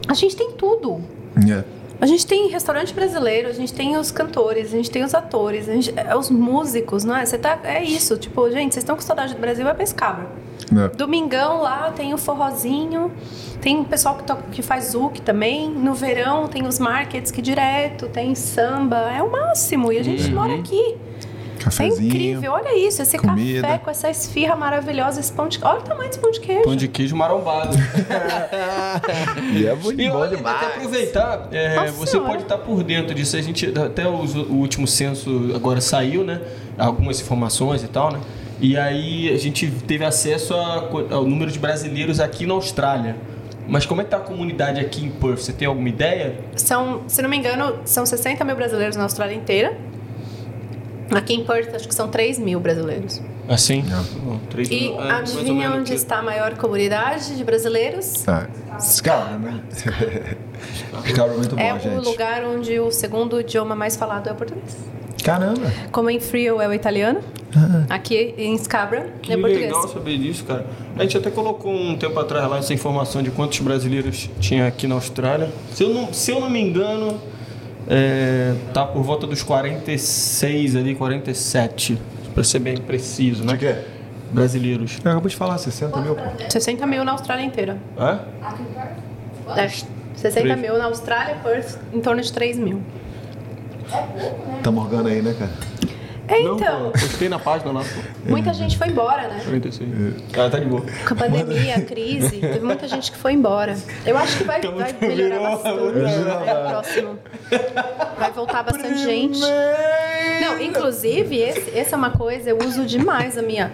a 0.07 0.15
gente 0.15 0.35
tem 0.35 0.51
tudo. 0.53 1.01
Yeah. 1.45 1.63
A 1.99 2.05
gente 2.05 2.25
tem 2.27 2.49
restaurante 2.49 2.93
brasileiro, 2.93 3.47
a 3.47 3.53
gente 3.53 3.73
tem 3.73 3.95
os 3.97 4.11
cantores, 4.11 4.67
a 4.67 4.77
gente 4.77 4.91
tem 4.91 5.03
os 5.03 5.13
atores, 5.13 5.69
a 5.69 5.73
gente- 5.73 5.93
é, 5.95 6.15
os 6.15 6.29
músicos, 6.29 7.03
não 7.03 7.15
é? 7.15 7.25
Você 7.25 7.37
tá, 7.37 7.57
é 7.63 7.83
isso, 7.83 8.17
tipo, 8.17 8.49
gente, 8.51 8.73
vocês 8.73 8.83
estão 8.83 8.95
com 8.95 9.01
saudade 9.01 9.33
do 9.33 9.39
Brasil, 9.39 9.63
vai 9.63 9.75
Escabra. 9.83 10.27
Yeah. 10.71 10.93
Domingão 10.95 11.61
lá 11.61 11.91
tem 11.95 12.13
o 12.13 12.17
forrozinho, 12.17 13.11
tem 13.61 13.79
o 13.81 13.85
pessoal 13.85 14.15
que, 14.15 14.23
toca, 14.23 14.43
que 14.51 14.61
faz 14.61 14.91
zouk 14.91 15.21
também. 15.21 15.69
No 15.69 15.93
verão 15.93 16.47
tem 16.47 16.65
os 16.65 16.79
markets 16.79 17.29
que 17.31 17.41
direto, 17.41 18.07
tem 18.07 18.33
samba, 18.35 19.11
é 19.15 19.21
o 19.21 19.31
máximo. 19.31 19.91
E 19.91 19.99
a 19.99 20.03
gente 20.03 20.29
mora 20.31 20.55
aqui. 20.55 20.97
É 21.65 21.69
Cafezinho. 21.69 22.07
incrível, 22.07 22.51
olha 22.51 22.77
isso, 22.77 23.01
esse 23.01 23.17
comida. 23.17 23.61
café 23.61 23.77
com 23.79 23.89
essa 23.89 24.09
esfirra 24.09 24.55
maravilhosa, 24.55 25.19
esse 25.19 25.31
pão 25.31 25.47
de... 25.47 25.59
Olha 25.63 25.79
o 25.79 25.81
tamanho 25.81 26.07
desse 26.09 26.19
pão 26.19 26.31
de 26.31 26.39
queijo. 26.39 26.63
Pão 26.63 26.75
de 26.75 26.87
queijo 26.87 27.15
marombado. 27.15 27.75
E 29.53 29.65
é 29.67 29.75
muito 29.75 30.01
E 30.01 30.09
olha, 30.09 30.35
demais. 30.37 30.55
até 30.57 30.65
aproveitar, 30.67 31.47
é, 31.51 31.87
você 31.91 32.11
Senhora. 32.11 32.29
pode 32.29 32.43
estar 32.43 32.57
por 32.57 32.83
dentro 32.83 33.13
disso. 33.13 33.35
A 33.35 33.41
gente 33.41 33.71
até 33.77 34.07
os- 34.07 34.35
o 34.35 34.53
último 34.53 34.87
censo 34.87 35.51
agora 35.55 35.81
saiu, 35.81 36.23
né? 36.23 36.41
Algumas 36.77 37.19
informações 37.21 37.83
e 37.83 37.87
tal, 37.87 38.11
né? 38.11 38.19
E 38.59 38.77
aí 38.77 39.29
a 39.33 39.37
gente 39.37 39.69
teve 39.69 40.05
acesso 40.05 40.53
a 40.53 40.89
ao 41.11 41.25
número 41.25 41.51
de 41.51 41.59
brasileiros 41.59 42.19
aqui 42.19 42.45
na 42.45 42.53
Austrália. 42.53 43.15
Mas 43.67 43.85
como 43.85 43.99
é 43.99 44.03
que 44.03 44.11
tá 44.11 44.17
a 44.17 44.21
comunidade 44.21 44.79
aqui 44.79 45.03
em 45.03 45.09
Perth? 45.09 45.39
Você 45.39 45.51
tem 45.51 45.67
alguma 45.67 45.89
ideia? 45.89 46.35
São, 46.55 47.01
se 47.07 47.21
não 47.21 47.29
me 47.29 47.35
engano, 47.37 47.79
são 47.83 48.05
60 48.05 48.43
mil 48.45 48.55
brasileiros 48.55 48.95
na 48.95 49.03
Austrália 49.03 49.33
inteira. 49.35 49.75
Aqui 51.11 51.33
em 51.35 51.43
Perth, 51.43 51.73
acho 51.75 51.87
que 51.87 51.93
são 51.95 52.07
3 52.07 52.39
mil 52.39 52.59
brasileiros. 52.59 53.21
Assim? 53.47 53.83
Não. 53.83 54.03
Não, 54.33 54.39
três 54.49 54.69
E 54.69 54.89
mil, 54.89 54.99
é, 55.01 55.11
adivinha 55.11 55.71
onde 55.71 55.91
que- 55.91 55.95
está 55.97 56.17
a 56.17 56.23
maior 56.23 56.55
comunidade 56.57 57.35
de 57.37 57.43
brasileiros? 57.43 58.27
Ah, 58.27 58.47
Scar, 58.79 59.39
né? 59.39 59.59
Scar 61.07 61.27
é 61.27 61.33
muito 61.35 61.55
bom, 61.55 61.61
é 61.61 61.79
gente. 61.79 61.95
o 62.07 62.09
lugar 62.09 62.43
onde 62.43 62.79
o 62.79 62.91
segundo 62.91 63.39
idioma 63.39 63.75
mais 63.75 63.95
falado 63.95 64.27
é 64.27 64.31
o 64.31 64.35
português. 64.35 64.75
Caramba. 65.23 65.71
Como 65.91 66.09
em 66.09 66.19
Frio 66.19 66.59
é 66.61 66.67
o 66.67 66.73
italiano, 66.73 67.19
aqui 67.89 68.33
em 68.37 68.55
Scabra 68.57 69.09
Que 69.21 69.33
é 69.33 69.37
português. 69.37 69.61
legal 69.67 69.87
saber 69.87 70.17
disso, 70.17 70.43
cara. 70.43 70.65
A 70.97 71.01
gente 71.03 71.17
até 71.17 71.29
colocou 71.31 71.71
um 71.73 71.95
tempo 71.97 72.19
atrás 72.19 72.47
lá 72.49 72.57
essa 72.59 72.73
informação 72.73 73.21
de 73.23 73.31
quantos 73.31 73.59
brasileiros 73.59 74.29
tinha 74.39 74.67
aqui 74.67 74.87
na 74.87 74.95
Austrália. 74.95 75.49
Se 75.71 75.83
eu 75.83 75.89
não, 75.89 76.13
se 76.13 76.31
eu 76.31 76.39
não 76.39 76.49
me 76.49 76.59
engano, 76.61 77.19
é, 77.87 78.53
tá 78.73 78.85
por 78.85 79.03
volta 79.03 79.27
dos 79.27 79.43
46 79.43 80.75
ali, 80.75 80.95
47, 80.95 81.97
para 82.33 82.43
ser 82.43 82.59
bem 82.59 82.77
preciso, 82.77 83.43
né? 83.43 83.53
De 83.53 83.59
quê? 83.59 83.75
Brasileiros. 84.31 84.97
Eu 85.03 85.11
acabou 85.11 85.29
de 85.29 85.35
falar, 85.35 85.57
60 85.57 86.01
mil, 86.01 86.15
pô. 86.15 86.23
60 86.49 86.85
mil 86.87 87.03
na 87.03 87.11
Austrália 87.13 87.45
inteira. 87.45 87.77
Hã? 87.97 88.19
É, 89.55 89.67
60 90.15 90.41
Três. 90.41 90.59
mil 90.59 90.77
na 90.77 90.85
Austrália, 90.85 91.35
Perth 91.43 91.77
em 91.93 92.01
torno 92.01 92.21
de 92.21 92.31
3 92.33 92.57
mil. 92.57 92.81
Tá 94.63 94.71
morgando 94.71 95.09
aí, 95.09 95.21
né, 95.21 95.35
cara? 95.37 95.51
É, 96.27 96.41
Não, 96.41 96.55
então, 96.55 96.91
postei 96.91 97.29
na 97.29 97.37
página 97.37 97.71
lá, 97.71 97.81
pô. 97.81 98.29
muita 98.31 98.51
gente 98.53 98.77
foi 98.77 98.87
embora, 98.87 99.27
né? 99.27 99.41
46. 99.45 99.89
Ah, 100.37 100.49
tá 100.49 100.57
de 100.57 100.65
boa. 100.65 100.81
Com 101.07 101.13
a 101.13 101.17
pandemia, 101.17 101.75
a 101.75 101.81
crise, 101.81 102.37
teve 102.39 102.59
muita 102.65 102.87
gente 102.87 103.11
que 103.11 103.17
foi 103.17 103.33
embora. 103.33 103.75
Eu 104.05 104.17
acho 104.17 104.37
que 104.37 104.43
vai, 104.43 104.57
Então, 104.59 104.75
vai 104.75 104.91
melhorar 105.01 105.39
bastante. 105.39 105.79
outra- 105.79 106.09
É, 106.09 106.69
próximo. 106.69 107.19
Vai 108.17 108.31
voltar 108.31 108.63
bastante 108.63 108.97
gente. 108.97 109.39
Não, 110.41 110.59
inclusive, 110.61 111.37
esse, 111.37 111.77
essa 111.77 111.95
é 111.95 111.97
uma 111.97 112.09
coisa, 112.11 112.49
eu 112.49 112.57
uso 112.59 112.85
demais 112.85 113.37
a 113.37 113.41
minha. 113.41 113.71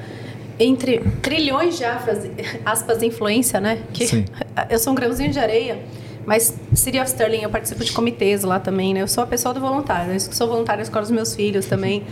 Entre 0.60 1.00
trilhões 1.24 1.78
de 1.78 1.86
aspas, 1.86 2.20
aspas 2.66 3.02
influência, 3.02 3.60
né? 3.60 3.80
Que 3.94 4.06
Sim. 4.08 4.26
Eu 4.70 4.78
sou 4.78 4.92
um 4.94 4.96
grãozinho 4.96 5.32
de 5.32 5.40
areia, 5.40 5.80
mas 6.26 6.56
City 6.74 7.00
of 7.00 7.08
Sterling, 7.10 7.42
eu 7.44 7.50
participo 7.50 7.84
de 7.84 7.92
comitês 7.92 8.44
lá 8.44 8.60
também, 8.60 8.94
né? 8.94 9.02
Eu 9.02 9.08
sou 9.08 9.24
a 9.24 9.28
pessoa 9.28 9.54
do 9.54 9.60
voluntário, 9.60 10.14
eu 10.14 10.20
sou 10.20 10.48
voluntária 10.48 10.78
na 10.78 10.84
escola 10.84 11.02
dos 11.02 11.12
meus 11.12 11.36
filhos 11.36 11.66
também. 11.66 12.04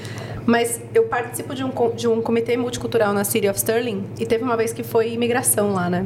Mas 0.45 0.81
eu 0.95 1.03
participo 1.03 1.53
de 1.53 1.63
um, 1.63 1.71
de 1.95 2.07
um 2.07 2.21
comitê 2.21 2.57
multicultural 2.57 3.13
na 3.13 3.23
City 3.23 3.47
of 3.47 3.57
Sterling 3.57 4.03
e 4.19 4.25
teve 4.25 4.43
uma 4.43 4.57
vez 4.57 4.73
que 4.73 4.81
foi 4.83 5.13
imigração 5.13 5.73
lá, 5.73 5.89
né? 5.89 6.05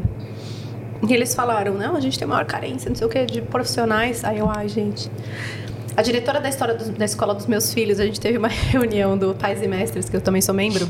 E 1.07 1.13
eles 1.13 1.33
falaram, 1.35 1.73
não, 1.75 1.95
a 1.95 1.99
gente 1.99 2.17
tem 2.19 2.27
maior 2.27 2.45
carência, 2.45 2.89
não 2.89 2.95
sei 2.95 3.07
o 3.07 3.09
que, 3.09 3.25
de 3.25 3.41
profissionais. 3.41 4.23
Aí 4.23 4.39
eu, 4.39 4.49
ai, 4.49 4.67
gente. 4.67 5.09
A 5.95 6.01
diretora 6.01 6.39
da 6.41 6.49
história 6.49 6.73
dos- 6.73 6.89
da 6.89 7.05
escola 7.05 7.33
dos 7.35 7.45
meus 7.45 7.73
filhos, 7.73 7.99
a 7.99 8.05
gente 8.05 8.19
teve 8.19 8.37
uma 8.37 8.47
reunião 8.71 9.17
do 9.17 9.33
Pais 9.35 9.61
e 9.61 9.67
Mestres, 9.67 10.09
que 10.09 10.15
eu 10.15 10.21
também 10.21 10.41
sou 10.41 10.53
membro. 10.55 10.87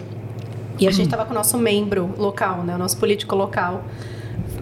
E 0.80 0.88
a 0.88 0.92
gente 0.92 1.09
tava 1.09 1.25
com 1.25 1.32
o 1.32 1.33
nosso 1.35 1.58
membro 1.58 2.09
local, 2.17 2.64
né? 2.64 2.74
O 2.75 2.77
nosso 2.77 2.98
político 2.98 3.35
local. 3.35 3.83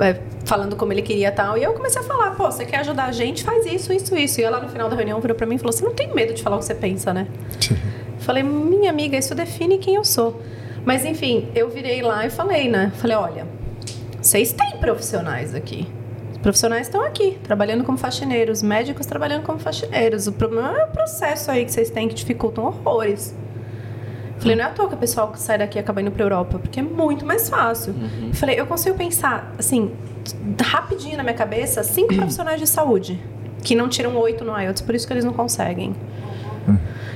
É, 0.02 0.20
falando 0.46 0.76
como 0.76 0.92
ele 0.92 1.02
queria 1.02 1.32
tal. 1.32 1.58
E 1.58 1.64
eu 1.64 1.74
comecei 1.74 2.02
a 2.02 2.04
falar, 2.04 2.32
pô, 2.32 2.52
você 2.52 2.66
quer 2.66 2.78
ajudar 2.78 3.06
a 3.06 3.12
gente? 3.12 3.44
Faz 3.44 3.66
isso, 3.66 3.94
isso, 3.94 4.16
isso. 4.16 4.42
E 4.42 4.44
ela 4.44 4.60
no 4.60 4.70
final 4.70 4.90
da 4.90 4.96
reunião 4.96 5.20
virou 5.22 5.36
pra 5.36 5.46
mim 5.46 5.56
e 5.56 5.58
falou: 5.58 5.72
Você 5.72 5.84
não 5.84 5.94
tem 5.94 6.14
medo 6.14 6.34
de 6.34 6.42
falar 6.42 6.58
o 6.58 6.60
que 6.60 6.66
você 6.66 6.76
pensa, 6.76 7.14
né? 7.14 7.28
Falei, 8.22 8.44
minha 8.44 8.92
amiga, 8.92 9.18
isso 9.18 9.34
define 9.34 9.80
quem 9.80 9.96
eu 9.96 10.06
sou. 10.06 10.42
Mas 10.86 11.04
enfim, 11.04 11.50
eu 11.56 11.70
virei 11.70 12.02
lá 12.02 12.26
e 12.26 12.30
falei, 12.30 12.70
né? 12.70 12.92
Falei, 12.96 13.18
olha, 13.18 13.48
vocês 14.22 14.54
têm 14.54 14.78
profissionais 14.78 15.56
aqui. 15.56 15.88
Os 16.32 16.38
profissionais 16.38 16.88
estão 16.88 17.04
aqui, 17.04 17.40
trabalhando 17.44 17.84
como 17.84 17.98
faxineiros, 17.98 18.62
médicos 18.62 19.06
trabalhando 19.06 19.44
como 19.44 19.60
faxineiros. 19.60 20.28
O 20.28 20.32
problema 20.32 20.78
é 20.78 20.84
o 20.86 20.88
processo 20.88 21.50
aí 21.50 21.66
que 21.66 21.72
vocês 21.72 21.90
têm 21.90 22.08
que 22.08 22.14
dificultam 22.14 22.66
horrores. 22.66 23.36
Falei, 24.42 24.56
não 24.56 24.66
é 24.66 24.68
à 24.68 24.72
toa 24.72 24.90
que 24.90 24.96
o 24.96 24.98
pessoal 24.98 25.32
que 25.32 25.40
sai 25.40 25.58
daqui 25.60 25.78
acaba 25.78 26.02
indo 26.02 26.12
pra 26.12 26.24
Europa, 26.24 26.58
porque 26.58 26.80
é 26.80 26.84
muito 26.84 27.26
mais 27.26 27.48
fácil. 27.48 27.94
Falei, 28.34 28.60
eu 28.60 28.66
consigo 28.66 28.98
pensar, 28.98 29.54
assim, 29.58 29.92
rapidinho 30.60 31.16
na 31.16 31.24
minha 31.24 31.36
cabeça, 31.36 31.84
cinco 31.84 32.16
profissionais 32.16 32.60
de 32.60 32.68
saúde 32.68 33.20
que 33.64 33.76
não 33.76 33.88
tiram 33.88 34.18
oito 34.18 34.44
no 34.44 34.60
IELTS, 34.60 34.82
por 34.82 34.96
isso 34.96 35.06
que 35.06 35.14
eles 35.14 35.24
não 35.24 35.34
conseguem. 35.34 35.96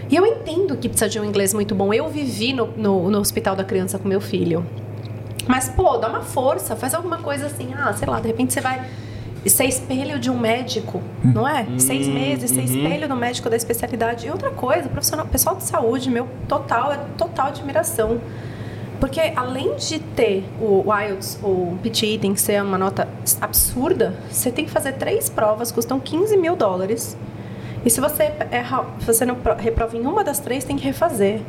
E 0.10 0.16
eu 0.16 0.26
entendo 0.26 0.78
que 0.78 0.88
precisa 0.88 1.10
de 1.10 1.20
um 1.20 1.26
inglês 1.26 1.54
muito 1.54 1.74
bom. 1.74 1.92
Eu 1.92 2.08
vivi 2.08 2.54
no, 2.54 2.68
no, 2.78 3.10
no 3.10 3.20
hospital 3.20 3.56
da 3.56 3.64
criança 3.64 3.98
com 3.98 4.08
meu 4.08 4.22
filho. 4.22 4.64
Mas, 5.48 5.70
pô, 5.70 5.98
dá 5.98 6.08
uma 6.08 6.22
força, 6.22 6.76
faz 6.76 6.94
alguma 6.94 7.18
coisa 7.18 7.48
assim. 7.48 7.74
Ah, 7.76 7.92
sei 7.94 8.08
lá, 8.08 8.20
de 8.20 8.28
repente 8.28 8.54
você 8.54 8.62
vai. 8.62 8.86
Ser 9.50 9.66
espelho 9.66 10.20
de 10.20 10.30
um 10.30 10.38
médico, 10.40 11.02
não 11.24 11.48
é? 11.48 11.66
Seis 11.78 12.08
meses, 12.08 12.50
ser 12.52 12.64
espelho 12.64 13.08
do 13.08 13.16
médico 13.16 13.50
da 13.50 13.56
especialidade. 13.56 14.26
E 14.28 14.30
outra 14.32 14.50
coisa, 14.52 14.90
profissional, 14.90 15.26
pessoal 15.28 15.56
de 15.56 15.64
saúde, 15.64 16.10
meu 16.10 16.28
total, 16.48 16.92
é 16.92 16.98
total 17.18 17.48
admiração. 17.48 18.20
Porque 19.00 19.20
além 19.36 19.76
de 19.76 20.00
ter 20.00 20.46
o 20.60 20.86
IELTS, 20.92 21.38
o 21.44 21.78
PTE 21.84 22.18
tem 22.18 22.34
que 22.34 22.40
ser 22.42 22.62
uma 22.64 22.78
nota 22.78 23.08
absurda, 23.42 24.16
você 24.32 24.50
tem 24.50 24.66
que 24.66 24.72
fazer 24.72 24.94
três 24.94 25.30
provas, 25.30 25.72
custam 25.72 26.00
15 26.00 26.38
mil 26.38 26.56
dólares. 26.56 27.16
E 27.86 27.90
se 27.90 28.00
você 28.02 28.32
erra, 28.50 28.86
se 29.00 29.06
você 29.06 29.26
não 29.26 29.36
pro- 29.36 29.56
reprova 29.56 29.96
em 29.96 30.02
uma 30.08 30.24
das 30.24 30.40
três, 30.40 30.64
tem 30.64 30.76
que 30.78 30.84
refazer. 30.86 31.42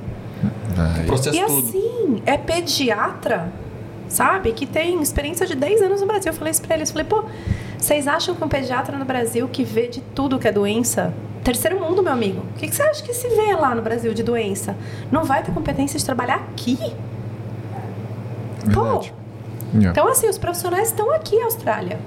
Processo 1.06 1.36
E 1.36 1.40
assim, 1.40 2.22
é 2.26 2.36
pediatra, 2.36 3.50
sabe? 4.08 4.52
Que 4.52 4.66
tem 4.66 5.00
experiência 5.00 5.46
de 5.46 5.54
10 5.54 5.80
anos 5.82 6.00
no 6.02 6.06
Brasil. 6.06 6.32
Eu 6.32 6.36
falei 6.36 6.50
isso 6.50 6.60
pra 6.62 6.76
eles. 6.76 6.90
Falei, 6.90 7.06
pô, 7.06 7.24
vocês 7.78 8.06
acham 8.06 8.34
que 8.34 8.42
um 8.42 8.48
pediatra 8.48 8.96
no 8.98 9.04
Brasil 9.04 9.48
que 9.48 9.64
vê 9.64 9.88
de 9.88 10.00
tudo 10.00 10.38
que 10.38 10.48
é 10.48 10.52
doença... 10.52 11.12
Terceiro 11.44 11.78
mundo, 11.78 12.02
meu 12.02 12.12
amigo. 12.12 12.40
O 12.40 12.58
que, 12.58 12.66
que 12.66 12.74
você 12.74 12.82
acha 12.82 13.00
que 13.04 13.14
se 13.14 13.28
vê 13.28 13.54
lá 13.54 13.72
no 13.72 13.80
Brasil 13.80 14.12
de 14.12 14.24
doença? 14.24 14.74
Não 15.12 15.22
vai 15.22 15.44
ter 15.44 15.52
competência 15.52 15.96
de 15.96 16.04
trabalhar 16.04 16.44
aqui? 16.52 16.76
Pô. 18.74 19.04
Yeah. 19.72 19.90
então 19.90 20.08
assim, 20.08 20.28
os 20.28 20.38
profissionais 20.38 20.88
estão 20.88 21.12
aqui, 21.12 21.40
Austrália. 21.40 22.00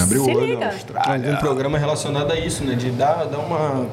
Abriu 0.00 0.24
se 0.24 0.30
olho, 0.30 0.46
liga. 0.46 0.66
Austrália. 0.66 1.30
Algum 1.30 1.40
programa 1.40 1.78
relacionado 1.78 2.30
a 2.30 2.38
isso, 2.38 2.62
né? 2.64 2.76
De 2.76 2.90
dar, 2.90 3.24
dar 3.26 3.38
uma. 3.38 3.86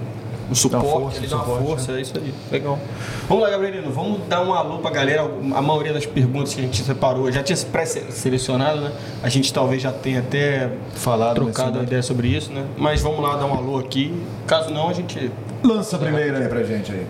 Um 0.49 0.55
suporte, 0.55 0.87
força, 0.87 1.17
ele 1.17 1.27
dá 1.27 1.35
uma 1.35 1.45
suporte, 1.45 1.67
força, 1.67 1.91
é 1.91 2.01
isso 2.01 2.13
aí. 2.17 2.33
Legal. 2.51 2.79
Vamos 3.27 3.43
lá, 3.43 3.49
Gabrielino, 3.49 3.91
vamos 3.91 4.21
dar 4.27 4.41
um 4.41 4.53
alô 4.53 4.77
pra 4.79 4.91
galera. 4.91 5.29
A 5.53 5.61
maioria 5.61 5.91
das 5.93 6.05
perguntas 6.05 6.53
que 6.53 6.61
a 6.61 6.63
gente 6.63 6.81
separou 6.83 7.29
já 7.31 7.43
tinha 7.43 7.57
pré-selecionado, 7.57 8.81
né? 8.81 8.91
A 9.21 9.29
gente 9.29 9.53
talvez 9.53 9.81
já 9.81 9.91
tenha 9.91 10.19
até 10.19 10.71
Falado, 10.95 11.35
trocado 11.35 11.79
a 11.79 11.83
ideia 11.83 12.01
sobre 12.01 12.29
isso, 12.29 12.51
né? 12.51 12.65
Mas 12.77 13.01
vamos 13.01 13.21
lá 13.21 13.35
dar 13.35 13.45
um 13.45 13.53
alô 13.55 13.77
aqui. 13.77 14.13
Caso 14.45 14.69
não, 14.71 14.89
a 14.89 14.93
gente. 14.93 15.29
Lança 15.63 15.95
a 15.97 15.99
primeira 15.99 16.37
aí 16.39 16.47
pra 16.47 16.63
gente 16.63 16.91
aí. 16.91 17.05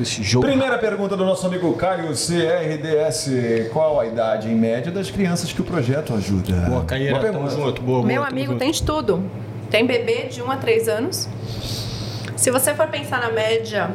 Esse 0.00 0.22
jogo. 0.22 0.46
Primeira 0.46 0.78
pergunta 0.78 1.16
do 1.16 1.24
nosso 1.24 1.46
amigo 1.46 1.72
Caio 1.74 2.08
CRDS. 2.08 3.30
Qual 3.72 3.98
a 3.98 4.06
idade 4.06 4.48
em 4.48 4.54
média 4.54 4.92
das 4.92 5.10
crianças 5.10 5.52
que 5.52 5.60
o 5.60 5.64
projeto 5.64 6.14
ajuda? 6.14 6.54
Boa, 6.68 6.84
Caíra, 6.84 7.18
Boa 7.18 7.32
tamo 7.32 7.50
junto. 7.50 7.82
Boa, 7.82 7.98
boa, 7.98 8.06
Meu 8.06 8.22
amigo 8.22 8.52
junto. 8.52 8.58
tem 8.58 8.70
de 8.70 8.82
tudo. 8.82 9.22
Tem 9.70 9.86
bebê 9.86 10.24
de 10.24 10.42
1 10.42 10.50
a 10.50 10.56
3 10.56 10.88
anos. 10.88 11.28
Se 12.40 12.50
você 12.50 12.72
for 12.72 12.86
pensar 12.86 13.20
na 13.20 13.30
média, 13.30 13.90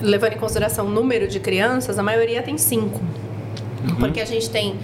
levando 0.00 0.32
em 0.32 0.36
consideração 0.36 0.86
o 0.86 0.90
número 0.90 1.28
de 1.28 1.38
crianças, 1.38 1.96
a 1.96 2.02
maioria 2.02 2.42
tem 2.42 2.58
5. 2.58 3.00
Porque 4.00 4.20
a 4.20 4.24
gente 4.24 4.50
tem 4.50 4.74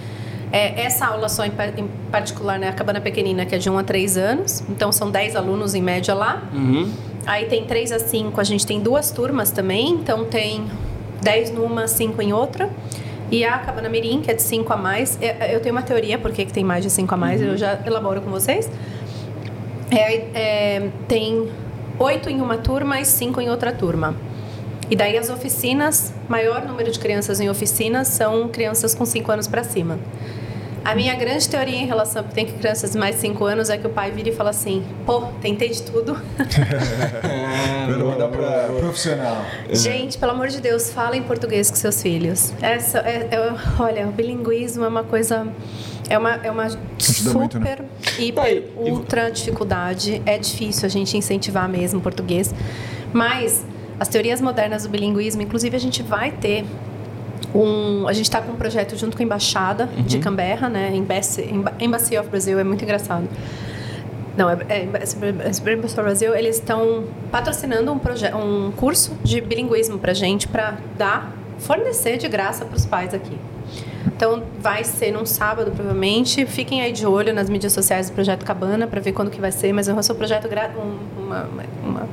é, 0.49 0.81
essa 0.81 1.07
aula 1.07 1.27
só 1.27 1.43
em, 1.43 1.51
em 1.75 1.89
particular, 2.09 2.57
né, 2.57 2.69
a 2.69 2.71
Cabana 2.71 3.01
Pequenina, 3.01 3.45
que 3.45 3.53
é 3.53 3.57
de 3.57 3.69
1 3.69 3.77
a 3.79 3.83
3 3.83 4.17
anos. 4.17 4.63
Então 4.69 4.93
são 4.93 5.11
10 5.11 5.35
alunos 5.35 5.75
em 5.75 5.81
média 5.81 6.13
lá. 6.13 6.41
Uhum. 6.53 6.89
Aí 7.25 7.47
tem 7.47 7.65
3 7.65 7.91
a 7.91 7.99
5, 7.99 8.39
a 8.39 8.45
gente 8.45 8.65
tem 8.65 8.79
duas 8.79 9.11
turmas 9.11 9.51
também, 9.51 9.89
então 9.89 10.23
tem 10.23 10.65
10 11.21 11.51
numa, 11.51 11.89
5 11.89 12.21
em 12.21 12.31
outra. 12.31 12.69
E 13.29 13.43
a 13.43 13.57
Cabana 13.57 13.89
Mirim, 13.89 14.21
que 14.21 14.31
é 14.31 14.33
de 14.33 14.41
5 14.41 14.71
a 14.71 14.77
mais. 14.77 15.21
é- 15.21 15.53
Eu 15.53 15.59
tenho 15.59 15.75
uma 15.75 15.81
teoria 15.81 16.17
por 16.17 16.31
que 16.31 16.45
tem 16.45 16.63
mais 16.63 16.81
de 16.81 16.89
5 16.89 17.13
a 17.13 17.17
mais, 17.17 17.41
eu 17.41 17.57
já 17.57 17.77
elaboro 17.85 18.21
com 18.21 18.31
vocês. 18.31 18.71
É, 19.91 20.15
é, 20.33 20.89
tem 21.09 21.49
8 21.97 22.29
em 22.29 22.41
uma 22.41 22.57
turma 22.57 22.99
e 22.99 23.05
5 23.05 23.39
em 23.41 23.49
outra 23.49 23.71
turma. 23.71 24.15
E 24.89 24.95
daí 24.95 25.17
as 25.17 25.29
oficinas, 25.29 26.13
maior 26.29 26.63
número 26.65 26.91
de 26.91 26.99
crianças 26.99 27.39
em 27.39 27.49
oficinas 27.49 28.07
são 28.07 28.47
crianças 28.49 28.93
com 28.93 29.05
5 29.05 29.31
anos 29.31 29.47
para 29.47 29.63
cima. 29.63 29.97
A 30.83 30.93
minha 30.93 31.15
grande 31.15 31.49
teoria 31.49 31.77
em 31.77 31.87
relação 31.87 32.21
a 32.21 32.23
tem 32.23 32.45
crianças 32.45 32.91
de 32.91 32.97
mais 32.99 33.15
de 33.15 33.21
5 33.21 33.43
anos 33.43 33.71
é 33.71 33.77
que 33.77 33.87
o 33.87 33.89
pai 33.89 34.11
vira 34.11 34.29
e 34.29 34.35
fala 34.35 34.51
assim: 34.51 34.83
pô, 35.03 35.21
tentei 35.41 35.69
de 35.69 35.81
tudo. 35.81 36.13
Vou 37.97 38.11
mandar 38.11 38.27
pra 38.27 38.67
profissional. 38.77 39.43
Gente, 39.71 40.19
pelo 40.19 40.33
amor 40.33 40.49
de 40.49 40.61
Deus, 40.61 40.91
fala 40.91 41.17
em 41.17 41.23
português 41.23 41.71
com 41.71 41.75
seus 41.75 41.99
filhos. 42.03 42.53
Essa, 42.61 42.99
é, 42.99 43.27
é- 43.31 43.55
olha, 43.79 44.07
o 44.07 44.11
bilinguismo 44.11 44.85
é 44.85 44.87
uma 44.87 45.03
coisa. 45.03 45.47
É 46.09 46.17
uma, 46.17 46.35
é 46.35 46.51
uma 46.51 46.63
Ajuda 46.63 46.83
super, 46.99 47.37
muito, 47.37 47.59
né? 47.59 47.77
hiper, 48.19 48.45
e- 48.57 48.63
ultra 48.77 49.29
dificuldade. 49.31 50.21
É 50.25 50.37
difícil 50.37 50.85
a 50.85 50.89
gente 50.89 51.17
incentivar 51.17 51.67
mesmo 51.67 51.99
o 51.99 52.01
português. 52.01 52.53
Mas 53.13 53.65
as 53.99 54.07
teorias 54.07 54.39
modernas 54.41 54.83
do 54.83 54.89
bilinguismo, 54.89 55.41
inclusive 55.41 55.75
a 55.75 55.79
gente 55.79 56.03
vai 56.03 56.31
ter 56.31 56.65
um, 57.53 58.07
a 58.07 58.13
gente 58.13 58.25
está 58.25 58.41
com 58.41 58.51
um 58.51 58.55
projeto 58.55 58.95
junto 58.97 59.15
com 59.15 59.23
a 59.23 59.25
embaixada 59.25 59.87
de 60.05 60.19
Canberra, 60.19 60.67
né? 60.69 60.91
Embassy, 60.93 61.41
Emba- 61.43 61.73
Embassy 61.79 62.17
of 62.17 62.29
Brazil 62.29 62.59
é 62.59 62.63
muito 62.63 62.83
engraçado. 62.83 63.27
Não, 64.37 64.49
é, 64.49 64.57
é 64.67 64.83
Embassy 64.83 65.15
Embassy 65.17 65.93
of 65.93 66.01
Brazil. 66.01 66.35
Eles 66.35 66.57
estão 66.57 67.05
patrocinando 67.31 67.91
um 67.93 67.97
projeto, 67.97 68.35
um 68.37 68.71
curso 68.71 69.13
de 69.23 69.39
bilinguismo 69.39 69.97
para 69.97 70.13
gente 70.13 70.47
para 70.47 70.77
dar, 70.97 71.33
fornecer 71.59 72.17
de 72.17 72.27
graça 72.27 72.65
para 72.65 72.75
os 72.75 72.85
pais 72.85 73.13
aqui. 73.13 73.37
Então 74.07 74.43
vai 74.59 74.83
ser 74.83 75.11
num 75.11 75.25
sábado 75.25 75.71
provavelmente. 75.71 76.45
Fiquem 76.45 76.81
aí 76.81 76.91
de 76.91 77.05
olho 77.05 77.33
nas 77.33 77.49
mídias 77.49 77.73
sociais 77.73 78.09
do 78.09 78.13
projeto 78.13 78.43
Cabana 78.45 78.87
para 78.87 78.99
ver 79.01 79.11
quando 79.13 79.29
que 79.31 79.39
vai 79.41 79.51
ser. 79.51 79.73
Mas 79.73 79.87
é 79.87 79.93
um 79.93 79.97
projeto 80.15 80.47
gra- 80.47 80.71
um, 80.77 81.21
uma, 81.23 81.47
uma- 81.83 82.09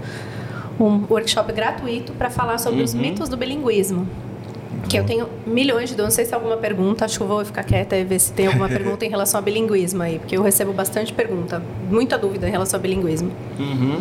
um 0.80 1.04
workshop 1.10 1.52
gratuito 1.52 2.12
para 2.12 2.30
falar 2.30 2.58
sobre 2.58 2.82
os 2.82 2.94
mitos 2.94 3.28
do 3.28 3.36
bilinguismo. 3.36 4.06
Que 4.88 4.98
eu 4.98 5.04
tenho 5.04 5.28
milhões 5.46 5.88
de 5.90 5.94
dúvidas. 5.94 6.04
Não 6.06 6.10
sei 6.10 6.24
se 6.24 6.32
é 6.32 6.34
alguma 6.34 6.56
pergunta. 6.56 7.04
Acho 7.04 7.18
que 7.18 7.22
eu 7.22 7.28
vou 7.28 7.44
ficar 7.44 7.62
quieta 7.62 7.96
e 7.96 8.04
ver 8.04 8.18
se 8.18 8.32
tem 8.32 8.48
alguma 8.48 8.68
pergunta 8.68 9.04
em 9.06 9.08
relação 9.08 9.38
ao 9.38 9.44
bilinguismo 9.44 10.02
aí. 10.02 10.18
Porque 10.18 10.36
eu 10.36 10.42
recebo 10.42 10.72
bastante 10.72 11.12
pergunta. 11.12 11.62
Muita 11.88 12.18
dúvida 12.18 12.48
em 12.48 12.50
relação 12.50 12.78
ao 12.78 12.82
bilinguismo. 12.82 13.30
Uhum. 13.58 14.00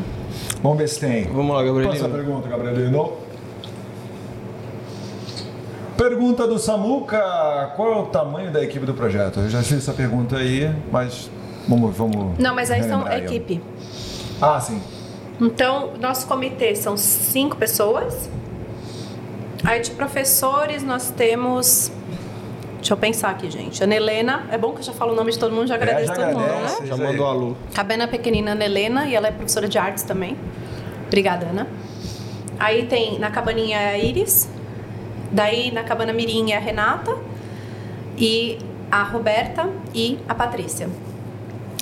Vamos 0.63 0.77
ver 0.79 0.87
se 0.89 0.99
tem. 0.99 1.25
Vamos 1.25 1.55
lá, 1.55 1.63
Gabrielino. 1.63 2.09
pergunta, 2.09 2.47
Gabrielino. 2.49 3.11
Pergunta 6.01 6.47
do 6.47 6.57
Samuca: 6.57 7.73
Qual 7.75 7.93
é 7.93 7.95
o 7.97 8.05
tamanho 8.07 8.49
da 8.49 8.63
equipe 8.63 8.87
do 8.87 8.93
projeto? 8.95 9.39
Eu 9.39 9.49
já 9.51 9.61
fiz 9.61 9.77
essa 9.77 9.93
pergunta 9.93 10.35
aí, 10.35 10.67
mas 10.91 11.29
vamos. 11.67 11.95
vamos 11.95 12.39
Não, 12.39 12.55
mas 12.55 12.71
aí 12.71 12.81
são 12.81 13.05
aí. 13.05 13.23
equipe. 13.23 13.61
Ah, 14.41 14.59
sim. 14.59 14.81
Então, 15.39 15.91
nosso 16.01 16.25
comitê 16.25 16.73
são 16.75 16.97
cinco 16.97 17.55
pessoas. 17.55 18.27
Aí 19.63 19.79
de 19.79 19.91
professores 19.91 20.81
nós 20.81 21.11
temos. 21.11 21.91
Deixa 22.77 22.93
eu 22.93 22.97
pensar 22.97 23.29
aqui, 23.29 23.51
gente. 23.51 23.83
Ana 23.83 23.93
Helena, 23.93 24.47
é 24.49 24.57
bom 24.57 24.71
que 24.71 24.79
eu 24.79 24.83
já 24.85 24.93
falo 24.93 25.13
o 25.13 25.15
nome 25.15 25.31
de 25.31 25.37
todo 25.37 25.53
mundo, 25.53 25.67
já 25.67 25.75
agradeço 25.75 26.07
já 26.07 26.15
todo 26.15 26.25
mundo, 26.29 26.45
agradece. 26.45 26.81
né? 26.81 26.87
Já 26.87 26.97
mandou 26.97 27.27
alô. 27.27 27.55
Cabana 27.75 28.07
Pequenina 28.07 28.53
Ana 28.53 28.65
Helena 28.65 29.05
e 29.05 29.13
ela 29.13 29.27
é 29.27 29.31
professora 29.31 29.69
de 29.69 29.77
artes 29.77 30.03
também. 30.03 30.35
Obrigada, 31.05 31.45
Ana. 31.45 31.67
Aí 32.57 32.87
tem 32.87 33.19
na 33.19 33.29
cabaninha 33.29 33.77
é 33.77 33.89
a 33.93 33.97
Iris. 33.99 34.49
Daí 35.31 35.71
na 35.71 35.83
cabana 35.83 36.13
Mirim 36.13 36.51
é 36.51 36.57
a 36.57 36.59
Renata. 36.59 37.15
E 38.17 38.59
a 38.91 39.03
Roberta 39.03 39.69
e 39.93 40.19
a 40.27 40.35
Patrícia. 40.35 40.89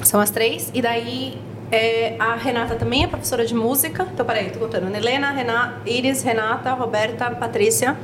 São 0.03 0.19
as 0.19 0.29
três. 0.29 0.69
E 0.73 0.81
daí 0.81 1.37
é, 1.71 2.15
a 2.19 2.35
Renata 2.35 2.75
também 2.75 3.03
é 3.03 3.07
professora 3.07 3.45
de 3.45 3.53
música. 3.53 4.07
Então, 4.13 4.25
peraí, 4.25 4.49
tô 4.51 4.59
contando. 4.59 4.93
Helena, 4.95 5.31
Renata, 5.31 5.75
Iris, 5.89 6.21
Renata, 6.23 6.71
Roberta, 6.73 7.29
Patrícia. 7.31 7.97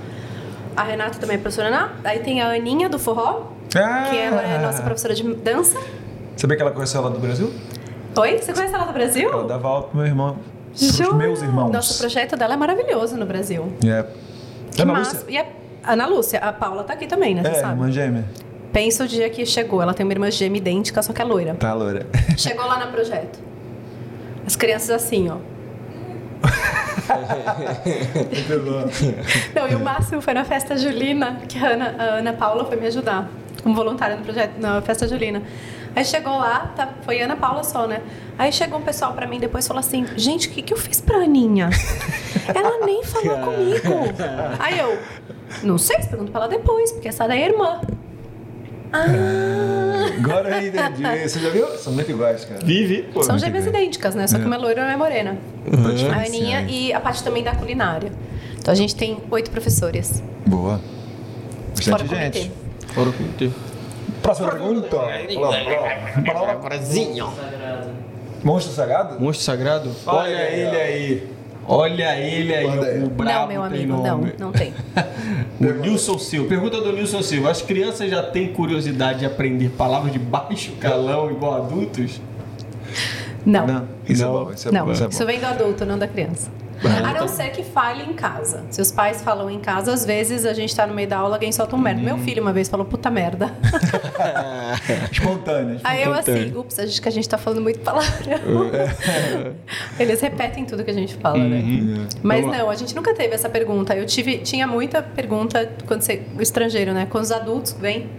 A 0.75 0.83
Renata 0.83 1.19
também 1.19 1.35
é 1.37 1.39
professora. 1.39 1.67
Ana. 1.69 1.93
Aí 2.03 2.19
tem 2.19 2.41
a 2.41 2.49
Aninha 2.49 2.89
do 2.89 2.99
Forró, 2.99 3.51
Ah. 3.75 4.07
que 4.09 4.17
ela 4.17 4.41
é 4.41 4.57
nossa 4.57 4.81
professora 4.81 5.13
de 5.13 5.23
dança. 5.35 5.79
Sabia 6.35 6.57
que 6.57 6.61
ela 6.61 6.71
conheceu 6.71 6.99
ela 7.01 7.09
do 7.09 7.19
Brasil? 7.19 7.53
Oi, 8.17 8.37
você 8.37 8.53
conhece 8.53 8.73
ela 8.73 8.85
do 8.85 8.93
Brasil? 8.93 9.29
Ela 9.31 9.43
dava 9.45 9.67
aula 9.67 9.83
pro 9.83 9.97
meu 9.97 10.05
irmão. 10.05 10.37
Jura? 10.73 11.13
meus 11.15 11.41
irmãos. 11.41 11.71
Nosso 11.71 11.97
projeto 11.97 12.35
dela 12.35 12.55
é 12.55 12.57
maravilhoso 12.57 13.15
no 13.15 13.25
Brasil. 13.25 13.71
É. 13.85 14.05
Que 14.75 14.81
Ana 14.81 14.93
massa. 14.93 15.17
Lúcia? 15.17 15.31
E 15.31 15.37
a 15.37 15.45
Ana 15.93 16.05
Lúcia, 16.05 16.39
a 16.39 16.53
Paula 16.53 16.83
tá 16.83 16.93
aqui 16.93 17.07
também, 17.07 17.33
né? 17.33 17.41
É, 17.45 17.53
sabe? 17.55 17.73
irmã 17.73 17.91
gêmea. 17.91 18.25
Pensa 18.73 19.05
o 19.05 19.07
dia 19.07 19.29
que 19.29 19.45
chegou. 19.45 19.81
Ela 19.81 19.93
tem 19.93 20.05
uma 20.05 20.11
irmã 20.13 20.29
gêmea 20.29 20.57
idêntica, 20.57 21.01
só 21.01 21.13
que 21.13 21.21
é 21.21 21.25
loira. 21.25 21.55
Tá, 21.55 21.73
loura. 21.73 22.05
Chegou 22.37 22.65
lá 22.67 22.85
no 22.85 22.91
projeto. 22.91 23.39
As 24.45 24.55
crianças 24.55 24.89
assim, 24.89 25.29
ó. 25.29 25.37
Não, 29.55 29.67
e 29.69 29.75
o 29.75 29.79
máximo 29.79 30.21
foi 30.21 30.33
na 30.33 30.43
festa 30.43 30.77
julina, 30.77 31.39
que 31.47 31.57
a 31.57 31.69
Ana, 31.69 31.95
a 31.97 32.03
Ana 32.15 32.33
Paula 32.33 32.65
foi 32.65 32.77
me 32.77 32.87
ajudar 32.87 33.29
como 33.63 33.75
voluntária 33.75 34.15
no 34.15 34.23
projeto, 34.23 34.59
na 34.59 34.81
festa 34.81 35.07
julina. 35.07 35.41
Aí 35.95 36.03
chegou 36.03 36.33
lá, 36.33 36.73
tá, 36.75 36.89
foi 37.03 37.21
Ana 37.21 37.35
Paula 37.37 37.63
só, 37.63 37.87
né? 37.87 38.01
Aí 38.37 38.51
chegou 38.51 38.79
um 38.79 38.81
pessoal 38.81 39.13
pra 39.13 39.25
mim 39.25 39.39
depois 39.39 39.63
e 39.65 39.67
falou 39.67 39.79
assim: 39.79 40.05
gente, 40.17 40.49
o 40.49 40.51
que, 40.51 40.61
que 40.61 40.73
eu 40.73 40.77
fiz 40.77 40.99
pra 40.99 41.17
Aninha? 41.17 41.69
Ela 42.53 42.85
nem 42.85 43.03
falou 43.03 43.37
comigo. 43.39 43.93
Aí 44.59 44.77
eu, 44.77 44.99
não 45.63 45.77
sei, 45.77 45.97
você 46.01 46.09
pergunta 46.09 46.31
pra 46.31 46.41
ela 46.41 46.49
depois, 46.49 46.91
porque 46.91 47.07
essa 47.07 47.27
daí 47.27 47.41
é 47.41 47.45
irmã. 47.49 47.79
Ah, 48.93 49.05
Agora 50.17 50.61
eu 50.61 50.67
entendi. 50.67 51.27
Você 51.27 51.39
já 51.39 51.49
viu? 51.49 51.67
São 51.77 51.91
muito 51.93 52.11
iguais, 52.11 52.45
cara. 52.45 52.59
Vive. 52.63 53.03
Pô. 53.13 53.23
são 53.23 53.37
gêmeas 53.37 53.65
idênticas, 53.65 54.15
né? 54.15 54.27
Só 54.27 54.37
que 54.37 54.45
uma 54.45 54.55
é 54.55 54.59
loira 54.59 54.81
e 54.81 54.83
uma 54.83 54.93
é 54.93 54.97
morena. 54.97 55.37
Uhum. 55.65 56.11
A 56.11 56.25
Aninha 56.25 56.61
e 56.69 56.93
a 56.93 56.99
parte 56.99 57.23
também 57.23 57.43
da 57.43 57.55
culinária. 57.55 58.11
Então 58.57 58.71
a 58.71 58.75
gente 58.75 58.95
tem 58.95 59.17
oito 59.31 59.49
professores. 59.51 60.23
Boa. 60.45 60.79
Fora 61.81 61.97
Bastante 62.03 62.09
comitê. 62.09 62.39
gente. 62.41 62.51
Fora 62.93 63.09
o 63.09 63.13
comitê. 63.13 63.49
Próxima 64.25 64.49
pergunta. 64.49 64.97
Brazinho. 66.63 67.31
Sagrado. 67.31 67.89
Monstro 68.43 68.73
sagrado? 68.73 69.19
Monstro 69.19 69.45
sagrado? 69.45 69.91
Olha 70.07 70.19
Olha 70.19 70.51
ele 70.51 70.77
aí. 70.77 71.35
Olha 71.67 72.19
ele 72.19 72.53
aí, 72.53 73.03
o 73.03 73.09
brabo 73.09 73.39
não, 73.39 73.47
meu 73.47 73.63
amigo, 73.63 73.93
não, 74.03 74.21
não 74.37 74.51
tem. 74.51 74.71
O 75.59 75.63
Nilson 75.81 76.19
Silva. 76.19 76.49
Pergunta 76.49 76.79
do 76.81 76.91
Nilson 76.91 77.23
Silva. 77.23 77.49
As 77.49 77.61
crianças 77.61 78.11
já 78.11 78.21
têm 78.21 78.53
curiosidade 78.53 79.19
de 79.19 79.25
aprender 79.25 79.69
palavras 79.69 80.11
de 80.11 80.19
baixo 80.19 80.73
calão 80.73 81.31
igual 81.31 81.55
adultos? 81.55 82.21
Não. 83.45 83.65
Não. 83.65 83.87
Isso 84.07 84.21
Não. 84.23 84.29
é 84.29 84.45
bom, 84.45 84.51
isso 84.51 84.67
é 84.67 84.71
Não, 84.71 84.85
bom. 84.85 84.91
Isso 84.91 85.23
é 85.23 85.25
vem 85.25 85.39
do 85.39 85.45
adulto, 85.45 85.85
não 85.85 85.97
da 85.97 86.07
criança. 86.07 86.51
A 86.83 87.13
não 87.13 87.27
ser 87.27 87.49
que 87.49 87.63
fale 87.63 88.03
em 88.03 88.13
casa. 88.13 88.65
Se 88.69 88.81
os 88.81 88.91
pais 88.91 89.21
falam 89.21 89.49
em 89.49 89.59
casa, 89.59 89.93
às 89.93 90.05
vezes 90.05 90.45
a 90.45 90.53
gente 90.53 90.75
tá 90.75 90.85
no 90.85 90.93
meio 90.93 91.07
da 91.07 91.17
aula, 91.17 91.35
alguém 91.35 91.51
solta 91.51 91.75
um 91.75 91.79
merda. 91.79 92.01
Meu 92.01 92.17
filho 92.17 92.41
uma 92.41 92.53
vez 92.53 92.67
falou 92.69 92.85
puta 92.85 93.09
merda. 93.09 93.51
Espontâneo. 95.11 95.79
Aí 95.83 96.03
eu 96.03 96.13
assim, 96.13 96.31
Espontâneo. 96.31 96.59
ups, 96.59 96.79
acho 96.79 97.01
que 97.01 97.09
a 97.09 97.11
gente 97.11 97.27
tá 97.27 97.37
falando 97.37 97.61
muito 97.61 97.79
palavrão. 97.79 98.39
Eles 99.99 100.21
repetem 100.21 100.65
tudo 100.65 100.83
que 100.83 100.91
a 100.91 100.93
gente 100.93 101.15
fala, 101.15 101.37
né? 101.37 101.63
Mas 102.21 102.41
Vamos 102.41 102.57
lá. 102.57 102.63
não, 102.63 102.69
a 102.69 102.75
gente 102.75 102.95
nunca 102.95 103.13
teve 103.13 103.33
essa 103.33 103.49
pergunta. 103.49 103.95
Eu 103.95 104.05
tive, 104.05 104.39
tinha 104.39 104.67
muita 104.67 105.01
pergunta 105.01 105.69
quando 105.87 106.01
você, 106.01 106.21
o 106.37 106.41
estrangeiro, 106.41 106.93
né? 106.93 107.07
Quando 107.09 107.23
os 107.23 107.31
adultos 107.31 107.73
vêm 107.73 108.09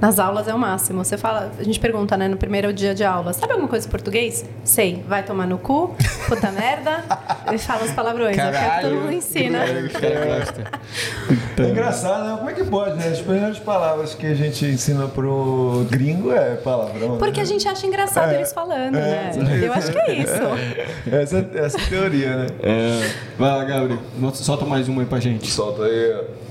nas 0.00 0.18
aulas 0.18 0.48
é 0.48 0.54
o 0.54 0.58
máximo. 0.58 1.04
Você 1.04 1.16
fala, 1.16 1.52
a 1.58 1.62
gente 1.62 1.80
pergunta, 1.80 2.16
né, 2.16 2.28
no 2.28 2.36
primeiro 2.36 2.72
dia 2.72 2.94
de 2.94 3.04
aula, 3.04 3.32
sabe 3.32 3.52
alguma 3.52 3.68
coisa 3.68 3.86
em 3.86 3.90
português? 3.90 4.44
Sei, 4.62 5.02
vai 5.08 5.22
tomar 5.22 5.46
no 5.46 5.58
cu, 5.58 5.94
puta 6.28 6.50
merda. 6.52 7.04
E 7.52 7.58
fala 7.58 7.84
os 7.84 7.92
palavrões. 7.92 8.36
Eu 8.36 8.50
quero 8.50 8.74
que 8.74 8.80
todo 8.82 8.94
mundo 8.96 9.12
ensina. 9.12 9.58
Caras 9.58 10.44
gostam. 10.44 10.64
É 11.56 11.70
engraçado, 11.70 12.24
né? 12.24 12.36
Como 12.36 12.50
é 12.50 12.52
que 12.52 12.64
pode, 12.64 12.96
né? 12.96 13.08
As 13.08 13.20
primeiras 13.20 13.58
palavras 13.58 14.14
que 14.14 14.26
a 14.26 14.34
gente 14.34 14.64
ensina 14.64 15.06
pro 15.06 15.86
gringo 15.90 16.32
é 16.32 16.56
palavrão. 16.56 17.16
Porque 17.18 17.40
a 17.40 17.42
né? 17.42 17.48
gente 17.48 17.68
acha 17.68 17.86
engraçado 17.86 18.32
eles 18.32 18.52
falando, 18.52 18.94
né? 18.94 19.30
Eu 19.62 19.72
acho 19.72 19.92
que 19.92 19.98
é 19.98 20.14
isso. 20.14 20.32
Essa, 21.10 21.48
essa 21.54 21.78
é 21.78 21.82
a 21.82 21.88
teoria, 21.88 22.36
né? 22.36 22.46
É. 22.62 23.10
Vai 23.38 23.50
lá, 23.50 23.64
Gabriel. 23.64 23.98
Solta 24.34 24.64
mais 24.64 24.88
uma 24.88 25.02
aí 25.02 25.06
pra 25.06 25.20
gente. 25.20 25.50
Solta 25.50 25.84
aí. 25.84 26.43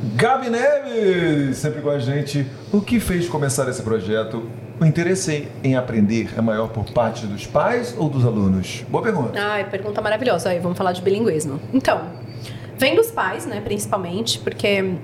Gabi 0.00 0.48
Neves, 0.48 1.56
sempre 1.56 1.80
com 1.80 1.90
a 1.90 1.98
gente. 1.98 2.46
O 2.72 2.80
que 2.80 3.00
fez 3.00 3.28
começar 3.28 3.68
esse 3.68 3.82
projeto? 3.82 4.48
O 4.80 4.84
interesse 4.84 5.48
em 5.64 5.74
aprender 5.74 6.30
é 6.36 6.40
maior 6.40 6.68
por 6.68 6.84
parte 6.92 7.26
dos 7.26 7.46
pais 7.46 7.96
ou 7.98 8.08
dos 8.08 8.24
alunos? 8.24 8.84
Boa 8.88 9.02
pergunta. 9.02 9.36
Ai, 9.40 9.68
pergunta 9.68 10.00
maravilhosa. 10.00 10.50
Aí, 10.50 10.60
vamos 10.60 10.78
falar 10.78 10.92
de 10.92 11.02
bilinguismo. 11.02 11.60
Então, 11.72 12.02
vem 12.76 12.94
dos 12.94 13.10
pais, 13.10 13.44
né, 13.44 13.60
principalmente, 13.60 14.38
porque 14.38 14.94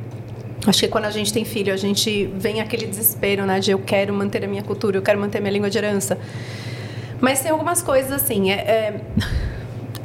acho 0.64 0.78
que 0.78 0.88
quando 0.88 1.06
a 1.06 1.10
gente 1.10 1.32
tem 1.32 1.44
filho, 1.44 1.74
a 1.74 1.76
gente 1.76 2.26
vem 2.36 2.60
aquele 2.60 2.86
desespero, 2.86 3.44
né, 3.44 3.58
de 3.58 3.72
eu 3.72 3.80
quero 3.80 4.14
manter 4.14 4.44
a 4.44 4.46
minha 4.46 4.62
cultura, 4.62 4.96
eu 4.96 5.02
quero 5.02 5.18
manter 5.18 5.40
minha 5.40 5.52
língua 5.52 5.68
de 5.68 5.76
herança. 5.76 6.16
Mas 7.20 7.40
tem 7.40 7.50
algumas 7.50 7.82
coisas 7.82 8.12
assim, 8.12 8.52
é, 8.52 8.54
é, 8.54 9.00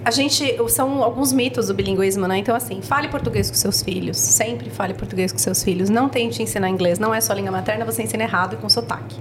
a 0.09 0.11
gente 0.11 0.57
são 0.69 1.03
alguns 1.03 1.31
mitos 1.31 1.67
do 1.67 1.73
bilinguismo, 1.75 2.27
né? 2.27 2.37
Então 2.39 2.55
assim, 2.55 2.81
fale 2.81 3.09
português 3.09 3.47
com 3.47 3.55
seus 3.55 3.83
filhos, 3.83 4.17
sempre 4.17 4.67
fale 4.71 4.95
português 4.95 5.31
com 5.31 5.37
seus 5.37 5.63
filhos. 5.63 5.87
Não 5.87 6.09
tente 6.09 6.41
ensinar 6.41 6.67
inglês, 6.67 6.97
não 6.97 7.13
é 7.13 7.21
sua 7.21 7.35
língua 7.35 7.51
materna, 7.51 7.85
você 7.85 8.01
ensina 8.01 8.23
errado 8.23 8.53
e 8.53 8.57
com 8.57 8.67
sotaque. 8.67 9.15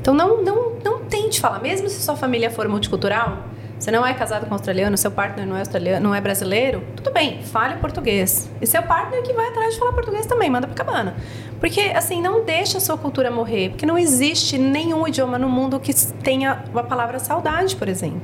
Então 0.00 0.12
não, 0.12 0.42
não, 0.42 0.72
não 0.84 1.04
tente 1.04 1.40
falar, 1.40 1.60
mesmo 1.60 1.88
se 1.88 2.02
sua 2.02 2.16
família 2.16 2.50
for 2.50 2.66
multicultural, 2.66 3.44
você 3.78 3.92
não 3.92 4.04
é 4.04 4.12
casado 4.12 4.44
com 4.46 4.54
australiano, 4.54 4.98
seu 4.98 5.10
partner 5.12 5.46
não 5.46 5.54
é 5.54 5.60
australiano, 5.60 6.02
não 6.08 6.14
é 6.14 6.20
brasileiro, 6.20 6.82
tudo 6.96 7.12
bem, 7.12 7.40
fale 7.44 7.76
português. 7.76 8.50
E 8.60 8.66
seu 8.66 8.82
partner 8.82 9.22
que 9.22 9.32
vai 9.32 9.50
atrás 9.50 9.74
de 9.74 9.78
falar 9.78 9.92
português 9.92 10.26
também, 10.26 10.50
manda 10.50 10.66
pra 10.66 10.74
cabana. 10.74 11.14
Porque 11.60 11.80
assim, 11.80 12.20
não 12.20 12.44
deixa 12.44 12.78
a 12.78 12.80
sua 12.80 12.98
cultura 12.98 13.30
morrer, 13.30 13.68
porque 13.68 13.86
não 13.86 13.96
existe 13.96 14.58
nenhum 14.58 15.06
idioma 15.06 15.38
no 15.38 15.48
mundo 15.48 15.78
que 15.78 15.94
tenha 15.94 16.64
a 16.74 16.82
palavra 16.82 17.20
saudade, 17.20 17.76
por 17.76 17.88
exemplo. 17.88 18.20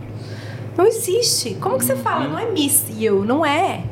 Não 0.78 0.86
existe. 0.86 1.54
Como 1.56 1.76
que 1.76 1.84
você 1.84 1.96
fala? 1.96 2.28
Não 2.28 2.38
é 2.38 2.48
miss 2.52 2.84
you, 2.96 3.24
não 3.24 3.44
é. 3.44 3.82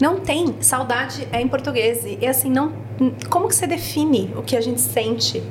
Não 0.00 0.20
tem. 0.20 0.54
Saudade 0.60 1.26
é 1.32 1.40
em 1.40 1.48
português. 1.48 2.06
E 2.20 2.24
assim, 2.24 2.48
não. 2.48 2.72
Como 3.28 3.48
que 3.48 3.54
você 3.56 3.66
define 3.66 4.32
o 4.36 4.42
que 4.42 4.56
a 4.56 4.60
gente 4.60 4.80
sente? 4.80 5.42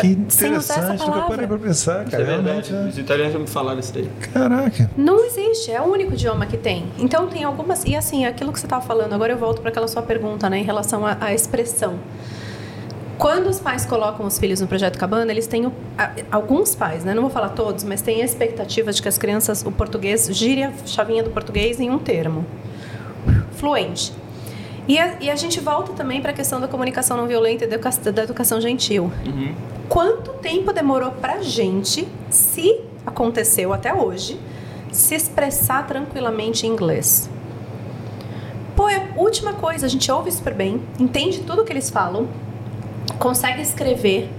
Que 0.00 0.16
Sem 0.28 0.52
usar 0.56 0.74
essa 0.74 0.94
interessante, 0.94 1.00
nunca 1.00 1.10
palavra. 1.10 1.28
parei 1.28 1.46
pra 1.48 1.58
pensar, 1.58 2.02
Isso 2.02 2.10
cara. 2.12 2.22
é 2.22 2.26
verdade. 2.26 2.72
É. 2.72 2.88
Os 2.88 2.96
italianos 2.98 3.32
já 3.32 3.38
me 3.40 3.46
falaram 3.48 3.80
isso 3.80 3.92
aí. 3.98 4.08
Caraca. 4.32 4.88
Não 4.96 5.24
existe, 5.24 5.72
é 5.72 5.80
o 5.80 5.86
único 5.86 6.12
idioma 6.12 6.46
que 6.46 6.56
tem. 6.56 6.86
Então 7.00 7.26
tem 7.26 7.42
algumas. 7.42 7.84
E 7.84 7.96
assim, 7.96 8.24
aquilo 8.24 8.52
que 8.52 8.60
você 8.60 8.66
estava 8.66 8.84
falando, 8.86 9.12
agora 9.12 9.32
eu 9.32 9.38
volto 9.38 9.60
para 9.60 9.70
aquela 9.70 9.88
sua 9.88 10.02
pergunta, 10.02 10.48
né, 10.48 10.58
em 10.60 10.62
relação 10.62 11.04
à, 11.04 11.16
à 11.20 11.34
expressão. 11.34 11.98
Quando 13.18 13.48
os 13.48 13.58
pais 13.58 13.84
colocam 13.84 14.24
os 14.26 14.38
filhos 14.38 14.60
no 14.60 14.68
projeto 14.68 14.96
Cabana, 14.96 15.32
eles 15.32 15.46
têm 15.48 15.66
a- 15.98 16.12
alguns 16.30 16.74
pais, 16.76 17.04
né? 17.04 17.12
Não 17.14 17.22
vou 17.22 17.30
falar 17.30 17.48
todos, 17.50 17.82
mas 17.82 18.00
tem 18.00 18.22
a 18.22 18.24
expectativa 18.24 18.92
de 18.92 19.02
que 19.02 19.08
as 19.08 19.18
crianças, 19.18 19.64
o 19.66 19.72
português, 19.72 20.28
gire 20.30 20.62
a 20.62 20.72
chavinha 20.86 21.22
do 21.24 21.30
português 21.30 21.80
em 21.80 21.90
um 21.90 21.98
termo. 21.98 22.46
Fluente. 23.56 24.12
E 24.86 24.98
a, 24.98 25.16
e 25.20 25.28
a 25.30 25.34
gente 25.36 25.58
volta 25.60 25.92
também 25.94 26.22
para 26.22 26.30
a 26.30 26.34
questão 26.34 26.60
da 26.60 26.68
comunicação 26.68 27.16
não 27.16 27.26
violenta 27.26 27.64
e 27.64 27.66
da 27.66 27.74
educa- 27.74 28.12
da 28.12 28.22
educação 28.22 28.60
gentil. 28.60 29.10
Quanto 29.88 30.32
tempo 30.34 30.72
demorou 30.72 31.10
pra 31.10 31.42
gente, 31.42 32.06
se 32.30 32.80
aconteceu 33.04 33.72
até 33.72 33.92
hoje, 33.92 34.38
se 34.92 35.14
expressar 35.16 35.86
tranquilamente 35.88 36.66
em 36.66 36.70
inglês? 36.70 37.28
Pô, 38.76 38.88
é 38.88 38.96
a 38.96 39.06
última 39.20 39.54
coisa, 39.54 39.86
a 39.86 39.88
gente 39.88 40.10
ouve 40.10 40.30
super 40.30 40.54
bem, 40.54 40.80
entende 41.00 41.40
tudo 41.40 41.64
que 41.64 41.72
eles 41.72 41.90
falam, 41.90 42.28
consegue 43.18 43.62
escrever, 43.62 44.30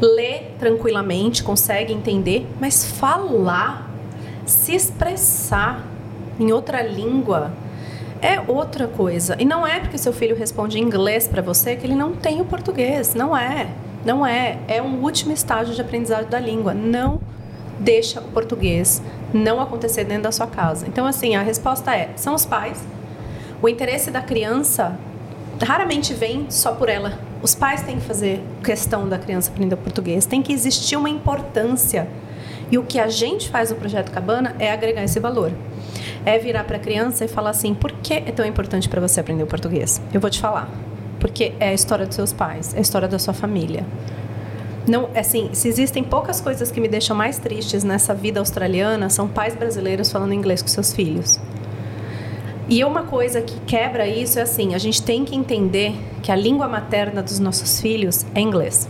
lê 0.00 0.42
tranquilamente, 0.58 1.42
consegue 1.42 1.92
entender, 1.92 2.46
mas 2.60 2.84
falar, 2.84 3.90
se 4.44 4.74
expressar 4.74 5.84
em 6.38 6.52
outra 6.52 6.82
língua 6.82 7.52
é 8.20 8.40
outra 8.40 8.86
coisa. 8.86 9.36
E 9.38 9.44
não 9.44 9.66
é 9.66 9.80
porque 9.80 9.98
seu 9.98 10.12
filho 10.12 10.36
responde 10.36 10.78
em 10.78 10.82
inglês 10.82 11.28
para 11.28 11.42
você 11.42 11.76
que 11.76 11.86
ele 11.86 11.94
não 11.94 12.12
tem 12.12 12.40
o 12.40 12.44
português. 12.44 13.14
Não 13.14 13.36
é. 13.36 13.68
Não 14.04 14.26
é. 14.26 14.58
É 14.68 14.80
um 14.80 15.02
último 15.02 15.32
estágio 15.32 15.74
de 15.74 15.80
aprendizagem 15.80 16.28
da 16.28 16.40
língua. 16.40 16.72
Não 16.72 17.20
deixa 17.78 18.20
o 18.20 18.24
português 18.24 19.02
não 19.32 19.60
acontecer 19.60 20.04
dentro 20.04 20.24
da 20.24 20.32
sua 20.32 20.46
casa. 20.46 20.86
Então, 20.86 21.06
assim, 21.06 21.36
a 21.36 21.42
resposta 21.42 21.94
é: 21.94 22.10
são 22.16 22.34
os 22.34 22.46
pais. 22.46 22.82
O 23.60 23.68
interesse 23.68 24.10
da 24.10 24.20
criança 24.20 24.98
raramente 25.62 26.14
vem 26.14 26.46
só 26.50 26.72
por 26.72 26.88
ela. 26.88 27.18
Os 27.42 27.54
pais 27.54 27.82
têm 27.82 27.96
que 27.98 28.04
fazer 28.04 28.42
questão 28.64 29.08
da 29.08 29.18
criança 29.18 29.50
aprender 29.50 29.76
português. 29.76 30.26
Tem 30.26 30.42
que 30.42 30.52
existir 30.52 30.96
uma 30.96 31.10
importância. 31.10 32.08
E 32.70 32.78
o 32.78 32.82
que 32.82 32.98
a 32.98 33.08
gente 33.08 33.48
faz 33.48 33.70
no 33.70 33.76
Projeto 33.76 34.10
Cabana 34.10 34.56
é 34.58 34.72
agregar 34.72 35.04
esse 35.04 35.20
valor. 35.20 35.52
É 36.24 36.38
virar 36.38 36.64
para 36.64 36.76
a 36.76 36.80
criança 36.80 37.24
e 37.24 37.28
falar 37.28 37.50
assim: 37.50 37.74
por 37.74 37.92
que 37.92 38.14
é 38.14 38.32
tão 38.32 38.44
importante 38.44 38.88
para 38.88 39.00
você 39.00 39.20
aprender 39.20 39.42
o 39.42 39.46
português? 39.46 40.00
Eu 40.12 40.20
vou 40.20 40.30
te 40.30 40.40
falar. 40.40 40.68
Porque 41.20 41.52
é 41.60 41.68
a 41.68 41.74
história 41.74 42.06
dos 42.06 42.14
seus 42.14 42.32
pais, 42.32 42.74
é 42.74 42.78
a 42.78 42.80
história 42.80 43.08
da 43.08 43.18
sua 43.18 43.32
família. 43.32 43.84
Não, 44.86 45.08
assim, 45.16 45.50
se 45.52 45.66
existem 45.68 46.04
poucas 46.04 46.40
coisas 46.40 46.70
que 46.70 46.80
me 46.80 46.86
deixam 46.86 47.16
mais 47.16 47.38
tristes 47.38 47.82
nessa 47.82 48.14
vida 48.14 48.38
australiana, 48.38 49.10
são 49.10 49.26
pais 49.26 49.54
brasileiros 49.54 50.12
falando 50.12 50.32
inglês 50.32 50.62
com 50.62 50.68
seus 50.68 50.92
filhos. 50.92 51.40
E 52.68 52.82
uma 52.84 53.04
coisa 53.04 53.40
que 53.40 53.60
quebra 53.60 54.08
isso 54.08 54.38
é 54.38 54.42
assim, 54.42 54.74
a 54.74 54.78
gente 54.78 55.00
tem 55.02 55.24
que 55.24 55.36
entender 55.36 55.94
que 56.22 56.32
a 56.32 56.36
língua 56.36 56.66
materna 56.66 57.22
dos 57.22 57.38
nossos 57.38 57.80
filhos 57.80 58.26
é 58.34 58.40
inglês. 58.40 58.88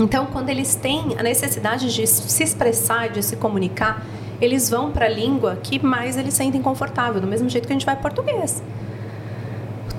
Então, 0.00 0.26
quando 0.26 0.50
eles 0.50 0.74
têm 0.74 1.16
a 1.18 1.22
necessidade 1.22 1.92
de 1.92 2.06
se 2.06 2.42
expressar, 2.42 3.08
de 3.08 3.22
se 3.22 3.34
comunicar, 3.36 4.06
eles 4.40 4.70
vão 4.70 4.92
para 4.92 5.06
a 5.06 5.08
língua 5.08 5.58
que 5.60 5.84
mais 5.84 6.16
eles 6.16 6.34
sentem 6.34 6.62
confortável, 6.62 7.20
do 7.20 7.26
mesmo 7.26 7.48
jeito 7.48 7.66
que 7.66 7.72
a 7.72 7.76
gente 7.76 7.86
vai 7.86 7.96
português. 7.96 8.62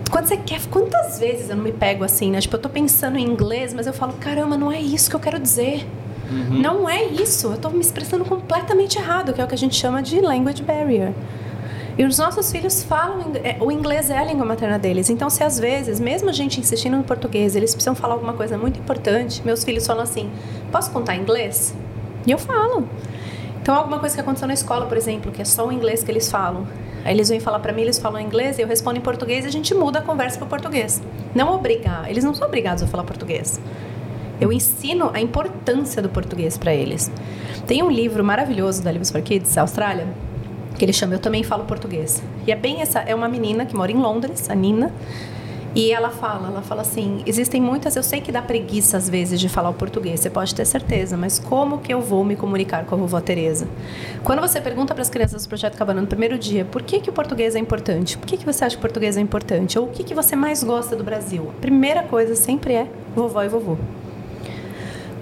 Quando 0.09 0.27
você 0.27 0.37
quer, 0.37 0.61
quantas 0.67 1.19
vezes 1.19 1.49
eu 1.49 1.57
não 1.57 1.63
me 1.63 1.73
pego 1.73 2.03
assim, 2.03 2.31
né? 2.31 2.39
Tipo, 2.39 2.55
eu 2.55 2.61
tô 2.61 2.69
pensando 2.69 3.17
em 3.17 3.25
inglês, 3.25 3.73
mas 3.73 3.87
eu 3.87 3.93
falo, 3.93 4.13
caramba, 4.13 4.55
não 4.55 4.71
é 4.71 4.79
isso 4.79 5.09
que 5.09 5.15
eu 5.15 5.19
quero 5.19 5.39
dizer. 5.39 5.85
Não 6.49 6.89
é 6.89 7.05
isso, 7.05 7.47
eu 7.47 7.57
tô 7.57 7.69
me 7.69 7.79
expressando 7.79 8.25
completamente 8.25 8.97
errado, 8.97 9.33
que 9.33 9.41
é 9.41 9.43
o 9.43 9.47
que 9.47 9.55
a 9.55 9.57
gente 9.57 9.75
chama 9.75 10.01
de 10.03 10.19
language 10.19 10.61
barrier. 10.61 11.13
E 11.97 12.05
os 12.05 12.19
nossos 12.19 12.51
filhos 12.51 12.83
falam, 12.83 13.31
é, 13.43 13.57
o 13.59 13.71
inglês 13.71 14.11
é 14.11 14.17
a 14.19 14.23
língua 14.23 14.45
materna 14.45 14.77
deles. 14.77 15.09
Então, 15.09 15.31
se 15.31 15.43
às 15.43 15.59
vezes, 15.59 15.99
mesmo 15.99 16.29
a 16.29 16.33
gente 16.33 16.59
insistindo 16.59 16.95
no 16.95 17.03
português, 17.03 17.55
eles 17.55 17.73
precisam 17.73 17.95
falar 17.95 18.13
alguma 18.13 18.33
coisa 18.33 18.55
muito 18.55 18.79
importante, 18.79 19.41
meus 19.43 19.63
filhos 19.63 19.87
falam 19.87 20.03
assim: 20.03 20.29
posso 20.71 20.91
contar 20.91 21.15
inglês? 21.15 21.73
E 22.27 22.31
eu 22.31 22.37
falo. 22.37 22.87
Então, 23.59 23.73
alguma 23.73 23.97
coisa 23.99 24.13
que 24.13 24.21
aconteceu 24.21 24.47
na 24.47 24.53
escola, 24.53 24.85
por 24.85 24.95
exemplo, 24.95 25.31
que 25.31 25.41
é 25.41 25.45
só 25.45 25.67
o 25.67 25.71
inglês 25.71 26.03
que 26.03 26.11
eles 26.11 26.29
falam. 26.29 26.67
Aí 27.03 27.13
eles 27.13 27.29
vêm 27.29 27.39
falar 27.39 27.59
para 27.59 27.73
mim, 27.73 27.81
eles 27.81 27.97
falam 27.97 28.21
inglês, 28.21 28.59
e 28.59 28.61
eu 28.61 28.67
respondo 28.67 28.97
em 28.99 29.01
português 29.01 29.45
e 29.45 29.47
a 29.47 29.51
gente 29.51 29.73
muda 29.73 29.99
a 29.99 30.01
conversa 30.01 30.37
para 30.37 30.47
português. 30.47 31.01
Não 31.33 31.51
obrigar, 31.53 32.09
eles 32.09 32.23
não 32.23 32.33
são 32.33 32.47
obrigados 32.47 32.83
a 32.83 32.87
falar 32.87 33.05
português. 33.05 33.59
Eu 34.39 34.53
ensino 34.53 35.09
a 35.13 35.19
importância 35.19 36.01
do 36.01 36.09
português 36.09 36.57
para 36.57 36.73
eles. 36.73 37.11
Tem 37.65 37.81
um 37.81 37.89
livro 37.89 38.23
maravilhoso 38.23 38.83
da 38.83 38.91
Livros 38.91 39.09
for 39.09 39.21
Kids, 39.21 39.57
Austrália, 39.57 40.07
que 40.77 40.85
ele 40.85 40.93
chama 40.93 41.15
Eu 41.15 41.19
Também 41.19 41.43
Falo 41.43 41.65
Português. 41.65 42.21
E 42.45 42.51
é 42.51 42.55
bem 42.55 42.81
essa, 42.81 42.99
é 42.99 43.15
uma 43.15 43.27
menina 43.27 43.65
que 43.65 43.75
mora 43.75 43.91
em 43.91 43.97
Londres, 43.97 44.49
a 44.49 44.55
Nina, 44.55 44.91
E 45.75 45.91
ela 45.91 46.09
fala, 46.09 46.47
ela 46.47 46.63
fala 46.63 46.81
assim, 46.81 47.21
existem 47.27 47.61
muitas, 47.61 47.95
eu 47.95 48.01
sei 48.01 48.19
que 48.19 48.31
dá 48.31 48.41
preguiça 48.41 48.97
às 48.97 49.07
vezes 49.07 49.39
de 49.39 49.47
falar 49.47 49.69
o 49.69 49.75
português, 49.75 50.19
você 50.19 50.27
pode 50.27 50.55
ter 50.55 50.65
certeza, 50.65 51.15
mas 51.15 51.37
como 51.37 51.77
que 51.77 51.93
eu 51.93 52.01
vou 52.01 52.23
me 52.25 52.35
comunicar 52.35 52.83
com 52.85 52.95
a 52.95 52.97
vovó 52.97 53.21
Teresa? 53.21 53.67
Quando 54.23 54.39
você 54.39 54.59
pergunta 54.59 54.95
para 54.95 55.03
as 55.03 55.09
crianças 55.09 55.45
do 55.45 55.49
Projeto 55.49 55.77
Cabana 55.77 56.01
no 56.01 56.07
primeiro 56.07 56.35
dia, 56.35 56.65
por 56.65 56.81
que, 56.81 56.99
que 56.99 57.11
o 57.11 57.13
português 57.13 57.55
é 57.55 57.59
importante? 57.59 58.17
Por 58.17 58.25
que, 58.25 58.37
que 58.37 58.45
você 58.45 58.65
acha 58.65 58.75
que 58.75 58.79
o 58.79 58.81
português 58.81 59.17
é 59.17 59.21
importante? 59.21 59.77
Ou 59.77 59.85
o 59.85 59.89
que, 59.89 60.03
que 60.03 60.15
você 60.15 60.35
mais 60.35 60.63
gosta 60.63 60.95
do 60.95 61.03
Brasil? 61.03 61.51
A 61.55 61.61
primeira 61.61 62.01
coisa 62.01 62.33
sempre 62.33 62.73
é 62.73 62.87
vovó 63.15 63.43
e 63.43 63.47
vovô. 63.47 63.77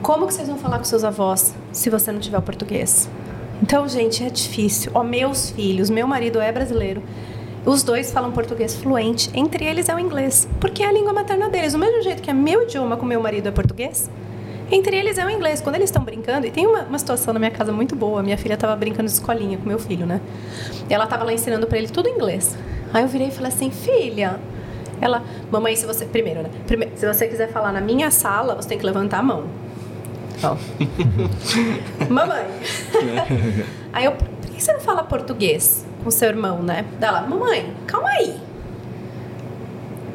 Como 0.01 0.25
que 0.25 0.33
vocês 0.33 0.47
vão 0.47 0.57
falar 0.57 0.77
com 0.77 0.85
seus 0.85 1.03
avós 1.03 1.53
se 1.73 1.89
você 1.89 2.13
não 2.13 2.19
tiver 2.21 2.37
o 2.37 2.41
português? 2.41 3.09
Então, 3.61 3.87
gente, 3.87 4.23
é 4.23 4.29
difícil. 4.29 4.91
Ó, 4.93 5.03
meus 5.03 5.49
filhos, 5.51 5.89
meu 5.89 6.07
marido 6.07 6.39
é 6.39 6.51
brasileiro. 6.51 7.01
Os 7.65 7.81
dois 7.81 8.11
falam 8.11 8.31
português 8.31 8.75
fluente, 8.75 9.31
entre 9.33 9.65
eles 9.65 9.89
é 9.89 9.95
o 9.95 9.99
inglês, 9.99 10.47
porque 10.59 10.83
é 10.83 10.87
a 10.87 10.91
língua 10.91 11.11
materna 11.11 11.49
deles. 11.49 11.73
Do 11.73 11.79
mesmo 11.79 12.01
jeito 12.03 12.21
que 12.21 12.29
é 12.29 12.33
meu 12.33 12.63
idioma 12.63 12.95
com 12.95 13.05
meu 13.05 13.19
marido 13.19 13.47
é 13.47 13.51
português, 13.51 14.07
entre 14.71 14.95
eles 14.95 15.17
é 15.17 15.25
o 15.25 15.29
inglês. 15.31 15.61
Quando 15.61 15.75
eles 15.75 15.89
estão 15.89 16.03
brincando, 16.03 16.45
e 16.45 16.51
tem 16.51 16.67
uma, 16.67 16.83
uma 16.83 16.99
situação 16.99 17.33
na 17.33 17.39
minha 17.39 17.49
casa 17.49 17.71
muito 17.71 17.95
boa, 17.95 18.21
minha 18.21 18.37
filha 18.37 18.53
estava 18.53 18.75
brincando 18.75 19.07
de 19.07 19.13
escolinha 19.13 19.57
com 19.57 19.67
meu 19.67 19.79
filho, 19.79 20.05
né? 20.05 20.21
E 20.87 20.93
ela 20.93 21.05
estava 21.05 21.23
lá 21.23 21.33
ensinando 21.33 21.65
para 21.65 21.79
ele 21.79 21.87
tudo 21.87 22.07
inglês. 22.07 22.55
Aí 22.93 23.03
eu 23.03 23.07
virei 23.07 23.29
e 23.29 23.31
falei 23.31 23.51
assim, 23.51 23.71
filha, 23.71 24.39
ela, 25.01 25.23
mamãe, 25.51 25.75
se 25.75 25.87
você, 25.87 26.05
primeiro, 26.05 26.43
né? 26.43 26.49
Primeiro, 26.67 26.95
se 26.95 27.11
você 27.11 27.27
quiser 27.27 27.49
falar 27.49 27.71
na 27.71 27.81
minha 27.81 28.11
sala, 28.11 28.55
você 28.55 28.69
tem 28.69 28.77
que 28.77 28.85
levantar 28.85 29.19
a 29.19 29.23
mão. 29.23 29.45
Mamãe. 32.09 32.45
Aí 33.93 34.05
eu, 34.05 34.11
por 34.13 34.49
que 34.51 34.61
você 34.61 34.73
não 34.73 34.79
fala 34.79 35.03
português? 35.03 35.85
com 36.05 36.11
seu 36.11 36.29
irmão, 36.29 36.61
né? 36.61 36.85
Dela, 36.99 37.21
mamãe, 37.21 37.73
calma 37.87 38.09
aí. 38.09 38.39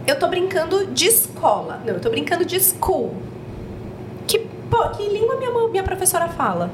Eu 0.06 0.16
tô 0.18 0.28
brincando 0.28 0.86
de 0.86 1.06
escola. 1.06 1.80
Não, 1.84 1.94
eu 1.94 2.00
tô 2.00 2.08
brincando 2.08 2.44
de 2.44 2.58
school. 2.60 3.12
Que, 4.26 4.38
pô, 4.38 4.88
que 4.90 5.02
língua 5.08 5.36
minha, 5.36 5.50
minha 5.68 5.82
professora 5.82 6.28
fala? 6.28 6.70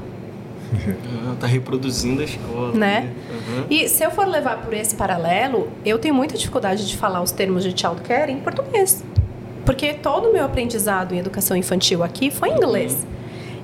tá 1.39 1.47
reproduzindo 1.47 2.21
a 2.21 2.25
escola. 2.25 2.73
Né? 2.73 3.11
Uhum. 3.29 3.65
E 3.71 3.89
se 3.89 4.03
eu 4.03 4.11
for 4.11 4.27
levar 4.27 4.61
por 4.61 4.73
esse 4.73 4.95
paralelo, 4.95 5.67
eu 5.83 5.97
tenho 5.97 6.13
muita 6.13 6.37
dificuldade 6.37 6.87
de 6.87 6.95
falar 6.95 7.21
os 7.21 7.31
termos 7.31 7.63
de 7.63 7.77
childcare 7.79 8.31
em 8.31 8.39
português. 8.39 9.03
Porque 9.65 9.95
todo 9.95 10.29
o 10.29 10.33
meu 10.33 10.45
aprendizado 10.45 11.15
em 11.15 11.17
educação 11.17 11.57
infantil 11.57 12.03
aqui 12.03 12.29
foi 12.29 12.49
em 12.49 12.57
inglês. 12.57 12.93
Uhum. 12.93 13.17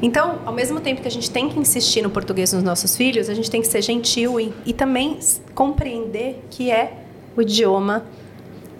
Então, 0.04 0.40
ao 0.46 0.52
mesmo 0.52 0.82
tempo 0.82 1.02
que 1.02 1.08
a 1.08 1.12
gente 1.12 1.32
tem 1.32 1.48
que 1.48 1.58
insistir 1.58 2.02
no 2.02 2.10
português 2.10 2.52
nos 2.52 2.62
nossos 2.62 2.98
filhos, 2.98 3.30
a 3.30 3.34
gente 3.34 3.50
tem 3.50 3.62
que 3.62 3.68
ser 3.68 3.82
gentil 3.82 4.38
e, 4.38 4.54
e 4.66 4.74
também 4.74 5.18
compreender 5.56 6.44
que 6.52 6.70
é 6.70 7.06
o 7.38 7.42
idioma 7.42 8.06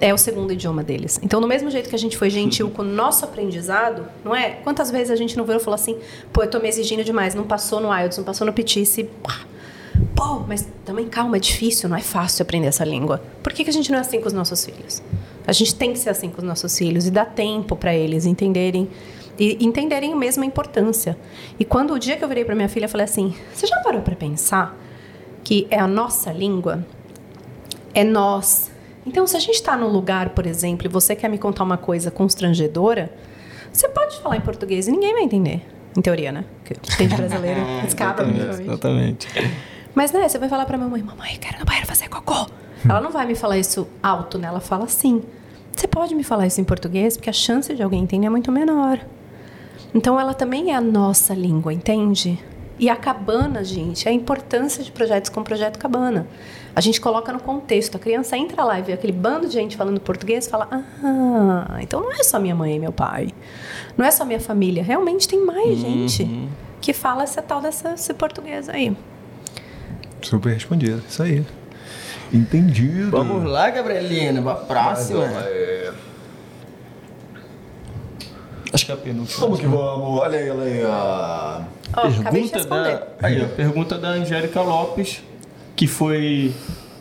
é 0.02 0.14
o 0.14 0.18
segundo 0.18 0.52
idioma 0.52 0.84
deles. 0.84 1.18
Então, 1.24 1.40
no 1.40 1.48
mesmo 1.48 1.72
jeito 1.72 1.88
que 1.88 1.96
a 1.96 2.00
gente 2.00 2.18
foi 2.18 2.30
gentil 2.30 2.70
com 2.70 2.82
o 2.82 2.86
nosso 2.86 3.24
aprendizado, 3.24 4.06
não 4.22 4.36
é? 4.36 4.50
Quantas 4.50 4.92
vezes 4.92 5.12
a 5.12 5.16
gente 5.16 5.38
não 5.38 5.46
virou 5.46 5.62
e 5.62 5.64
falou 5.64 5.76
assim, 5.76 5.98
pô, 6.34 6.44
eu 6.44 6.50
tô 6.50 6.60
me 6.60 6.68
exigindo 6.68 7.06
demais, 7.06 7.34
não 7.34 7.46
passou 7.46 7.80
no 7.80 7.88
IELTS, 7.98 8.18
não 8.18 8.26
passou 8.26 8.46
no 8.46 8.52
PTIC, 8.52 9.10
pô, 10.14 10.40
mas 10.46 10.68
também 10.84 11.08
calma, 11.08 11.38
é 11.38 11.40
difícil, 11.40 11.88
não 11.88 11.96
é 11.96 12.02
fácil 12.02 12.44
aprender 12.44 12.68
essa 12.68 12.84
língua. 12.84 13.24
Por 13.42 13.54
que, 13.54 13.64
que 13.64 13.70
a 13.70 13.74
gente 13.74 13.90
não 13.90 13.98
é 13.98 14.02
assim 14.02 14.20
com 14.20 14.28
os 14.28 14.34
nossos 14.34 14.66
filhos? 14.66 15.02
A 15.48 15.54
gente 15.54 15.74
tem 15.74 15.94
que 15.94 16.00
ser 16.00 16.10
assim 16.10 16.30
com 16.30 16.40
os 16.40 16.44
nossos 16.44 16.78
filhos 16.78 17.08
e 17.08 17.12
dar 17.12 17.26
tempo 17.26 17.74
para 17.78 17.96
eles 17.96 18.26
entenderem 18.26 18.90
e 19.38 19.64
entenderem 19.66 20.16
mesmo 20.16 20.44
a 20.44 20.46
importância. 20.46 21.18
E 21.60 21.66
quando 21.66 21.94
o 21.94 22.00
dia 22.00 22.16
que 22.16 22.24
eu 22.24 22.28
virei 22.28 22.46
para 22.46 22.56
minha 22.56 22.70
filha, 22.70 22.86
eu 22.86 22.90
falei 22.90 23.06
assim: 23.06 23.36
"Você 23.54 23.68
já 23.68 23.78
parou 23.82 24.02
para 24.02 24.16
pensar 24.16 24.78
que 25.44 25.68
é 25.70 25.80
a 25.80 25.88
nossa 25.88 26.32
língua? 26.32 26.86
É 27.94 28.04
nós. 28.04 28.72
Então, 29.06 29.28
se 29.28 29.36
a 29.36 29.40
gente 29.40 29.56
está 29.56 29.76
num 29.76 29.90
lugar, 29.90 30.30
por 30.30 30.46
exemplo, 30.48 30.88
e 30.88 30.90
você 30.90 31.16
quer 31.16 31.30
me 31.30 31.38
contar 31.38 31.64
uma 31.64 31.78
coisa 31.78 32.10
constrangedora, 32.10 33.12
você 33.72 33.90
pode 33.90 34.20
falar 34.22 34.38
em 34.38 34.42
português 34.42 34.88
e 34.88 34.92
ninguém 34.92 35.14
vai 35.14 35.24
entender. 35.24 35.62
Em 35.96 36.02
teoria, 36.02 36.32
né? 36.32 36.46
Porque 36.64 36.74
tem 36.98 37.08
brasileiro, 37.08 37.60
escapa, 37.86 38.24
Exatamente. 38.24 39.28
Mas, 39.94 40.12
né, 40.12 40.28
você 40.28 40.40
vai 40.40 40.50
falar 40.50 40.66
pra 40.66 40.78
mamãe, 40.78 41.04
mamãe, 41.04 41.38
quero 41.40 41.58
ir 41.58 41.60
no 41.60 41.66
banheiro 41.66 41.86
fazer 41.86 42.08
cocô. 42.08 42.48
Ela 42.88 43.00
não 43.00 43.12
vai 43.12 43.26
me 43.28 43.36
falar 43.36 43.58
isso 43.58 43.88
alto, 44.02 44.38
né? 44.38 44.48
Ela 44.48 44.60
fala 44.60 44.86
assim. 44.86 45.22
Você 45.76 45.88
pode 45.88 46.14
me 46.14 46.24
falar 46.24 46.48
isso 46.48 46.62
em 46.62 46.64
português? 46.64 47.18
Porque 47.18 47.30
a 47.30 47.34
chance 47.34 47.74
de 47.74 47.82
alguém 47.82 48.04
entender 48.04 48.28
é 48.28 48.30
muito 48.30 48.52
menor. 48.52 49.00
Então 49.94 50.20
ela 50.20 50.34
também 50.34 50.72
é 50.72 50.76
a 50.76 50.82
nossa 50.82 51.34
língua, 51.34 51.74
entende? 51.74 52.40
E 52.80 52.90
a 52.90 52.96
cabana, 52.96 53.64
gente, 53.64 54.08
é 54.08 54.12
a 54.12 54.14
importância 54.14 54.84
de 54.84 54.92
projetos 54.92 55.30
como 55.30 55.44
o 55.44 55.48
Projeto 55.48 55.78
Cabana. 55.78 56.28
A 56.76 56.82
gente 56.82 57.00
coloca 57.00 57.32
no 57.32 57.40
contexto. 57.40 57.96
A 57.96 58.00
criança 58.00 58.36
entra 58.36 58.64
lá 58.64 58.80
e 58.80 58.82
vê 58.82 58.94
aquele 58.94 59.14
bando 59.14 59.48
de 59.48 59.54
gente 59.54 59.78
falando 59.78 60.02
português 60.02 60.48
fala: 60.48 60.68
Ah, 60.72 61.78
então 61.82 62.02
não 62.02 62.12
é 62.12 62.24
só 62.24 62.40
minha 62.40 62.56
mãe 62.56 62.76
e 62.76 62.80
meu 62.80 62.92
pai. 62.92 63.30
Não 63.96 64.06
é 64.06 64.10
só 64.10 64.26
minha 64.26 64.40
família. 64.40 64.84
Realmente 64.84 65.28
tem 65.28 65.46
mais 65.46 65.84
uhum. 65.84 66.08
gente 66.08 66.50
que 66.82 66.94
fala 66.94 67.24
essa 67.24 67.42
tal 67.42 67.62
dessa, 67.62 67.94
esse 67.94 68.14
português 68.16 68.68
aí. 68.68 68.98
Super 70.22 70.54
respondido. 70.54 71.04
Isso 71.08 71.22
aí. 71.22 71.46
Entendido. 72.34 73.12
Vamos 73.12 73.44
lá, 73.44 73.70
Gabrielina. 73.70 74.42
Pra 74.42 74.56
próxima. 74.56 75.28
Mas, 75.28 75.46
é... 75.46 75.94
Acho 78.74 78.86
que 78.88 78.92
é 78.92 78.96
a 78.96 78.98
penúltima. 78.98 79.40
Vamos 79.40 79.60
que 79.60 79.68
vamos. 79.68 80.20
Olha 80.20 80.40
aí, 80.40 80.50
olha 80.50 80.64
aí. 80.64 80.84
A... 80.84 81.68
Oh, 81.96 82.32
pergunta, 82.32 82.66
da, 82.66 83.08
aí, 83.22 83.42
a 83.42 83.48
pergunta 83.48 83.98
da 84.00 84.10
Angélica 84.10 84.62
Lopes, 84.62 85.22
que 85.76 85.86
foi 85.86 86.52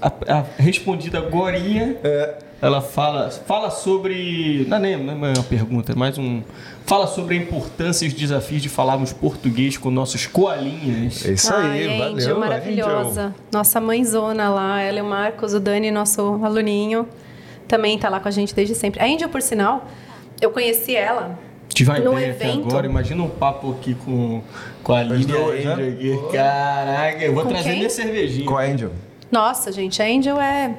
a, 0.01 0.13
a 0.29 0.45
respondida 0.59 1.19
agora. 1.19 1.57
É. 1.57 2.39
Ela 2.61 2.81
fala, 2.81 3.31
fala 3.31 3.71
sobre. 3.71 4.67
Não, 4.69 4.79
nem, 4.79 5.03
não 5.03 5.27
é 5.27 5.33
uma 5.33 5.43
pergunta, 5.43 5.93
é 5.93 5.95
mais 5.97 6.19
um. 6.19 6.43
Fala 6.85 7.07
sobre 7.07 7.37
a 7.37 7.39
importância 7.39 8.05
e 8.05 8.09
os 8.09 8.15
desafios 8.15 8.61
de 8.61 8.69
falarmos 8.69 9.13
português 9.13 9.77
com 9.79 9.91
nossos 9.91 10.27
coalinhas. 10.27 11.25
É 11.25 11.33
isso 11.33 11.53
aí, 11.53 11.89
Ai, 11.89 11.99
valeu. 11.99 12.17
Angel, 12.17 12.39
maravilhosa. 12.39 13.21
Angel. 13.23 13.35
Nossa 13.51 13.81
mãezona 13.81 14.49
lá, 14.51 14.81
ela 14.81 14.99
e 14.99 15.03
o 15.03 15.05
Marcos, 15.05 15.55
o 15.55 15.61
Dani, 15.61 15.91
nosso 15.91 16.39
aluninho, 16.45 17.09
também 17.67 17.97
está 17.97 18.09
lá 18.09 18.21
com 18.21 18.29
a 18.29 18.31
gente 18.31 18.55
desde 18.55 18.75
sempre. 18.75 19.01
A 19.01 19.07
Angel, 19.07 19.29
por 19.29 19.43
sinal, 19.43 19.89
eu 20.41 20.51
conheci 20.51 20.95
ela 20.95 21.37
Tive 21.69 21.91
uma 21.91 21.99
no 21.99 22.13
ideia 22.13 22.31
evento. 22.31 22.69
agora, 22.69 22.87
imagina 22.87 23.23
um 23.23 23.29
papo 23.29 23.73
aqui 23.73 23.95
com, 23.95 24.43
com 24.83 24.93
a 24.93 25.03
Lídia 25.03 25.37
Angel 25.37 25.77
né? 25.77 25.89
aqui. 25.89 26.19
Caraca, 26.33 27.25
eu 27.25 27.35
vou 27.35 27.45
com 27.45 27.49
trazer 27.51 27.71
quem? 27.71 27.79
minha 27.79 27.91
cervejinha. 27.91 28.47
Com 28.47 28.57
a 28.57 28.63
Angel. 28.63 28.91
Nossa, 29.31 29.73
gente, 29.73 30.03
a 30.03 30.07
Angel 30.07 30.41
é. 30.41 30.77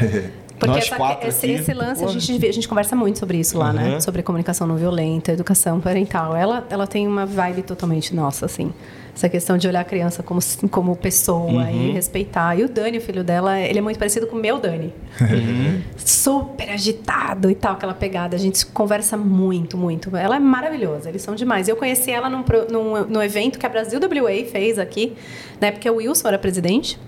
Porque 0.58 0.78
essa, 0.78 1.18
esse, 1.22 1.50
esse, 1.50 1.74
lance, 1.74 2.02
a 2.02 2.08
gente, 2.08 2.46
a 2.46 2.52
gente 2.52 2.66
conversa 2.66 2.96
muito 2.96 3.18
sobre 3.18 3.38
isso 3.38 3.58
lá, 3.58 3.74
né? 3.74 3.84
uhum. 3.84 3.90
né? 3.90 4.00
Sobre 4.00 4.22
comunicação 4.22 4.66
não 4.66 4.76
violenta, 4.76 5.32
educação 5.32 5.80
parental. 5.80 6.34
Ela, 6.34 6.66
ela 6.70 6.86
tem 6.86 7.06
uma 7.06 7.26
vibe 7.26 7.62
totalmente 7.62 8.14
nossa, 8.14 8.46
assim. 8.46 8.72
Essa 9.16 9.30
questão 9.30 9.56
de 9.56 9.66
olhar 9.66 9.80
a 9.80 9.84
criança 9.84 10.22
como, 10.22 10.40
como 10.70 10.94
pessoa 10.94 11.40
uhum. 11.50 11.88
e 11.88 11.90
respeitar. 11.92 12.54
E 12.54 12.64
o 12.64 12.68
Dani, 12.68 12.98
o 12.98 13.00
filho 13.00 13.24
dela, 13.24 13.58
ele 13.58 13.78
é 13.78 13.80
muito 13.82 13.98
parecido 13.98 14.26
com 14.26 14.36
o 14.36 14.38
meu 14.38 14.58
Dani. 14.58 14.92
Uhum. 15.18 15.80
Super 15.96 16.68
agitado 16.68 17.50
e 17.50 17.54
tal, 17.54 17.72
aquela 17.72 17.94
pegada. 17.94 18.36
A 18.36 18.38
gente 18.38 18.66
conversa 18.66 19.16
muito, 19.16 19.78
muito. 19.78 20.14
Ela 20.14 20.36
é 20.36 20.38
maravilhosa, 20.38 21.08
eles 21.08 21.22
são 21.22 21.34
demais. 21.34 21.66
Eu 21.66 21.76
conheci 21.76 22.10
ela 22.10 22.28
num, 22.28 22.44
num, 22.70 23.04
num 23.06 23.22
evento 23.22 23.58
que 23.58 23.64
a 23.64 23.70
Brasil 23.70 23.98
WA 23.98 24.44
fez 24.44 24.78
aqui, 24.78 25.14
né? 25.58 25.70
Porque 25.70 25.88
o 25.88 25.94
Wilson 25.96 26.28
era 26.28 26.38
presidente. 26.38 26.98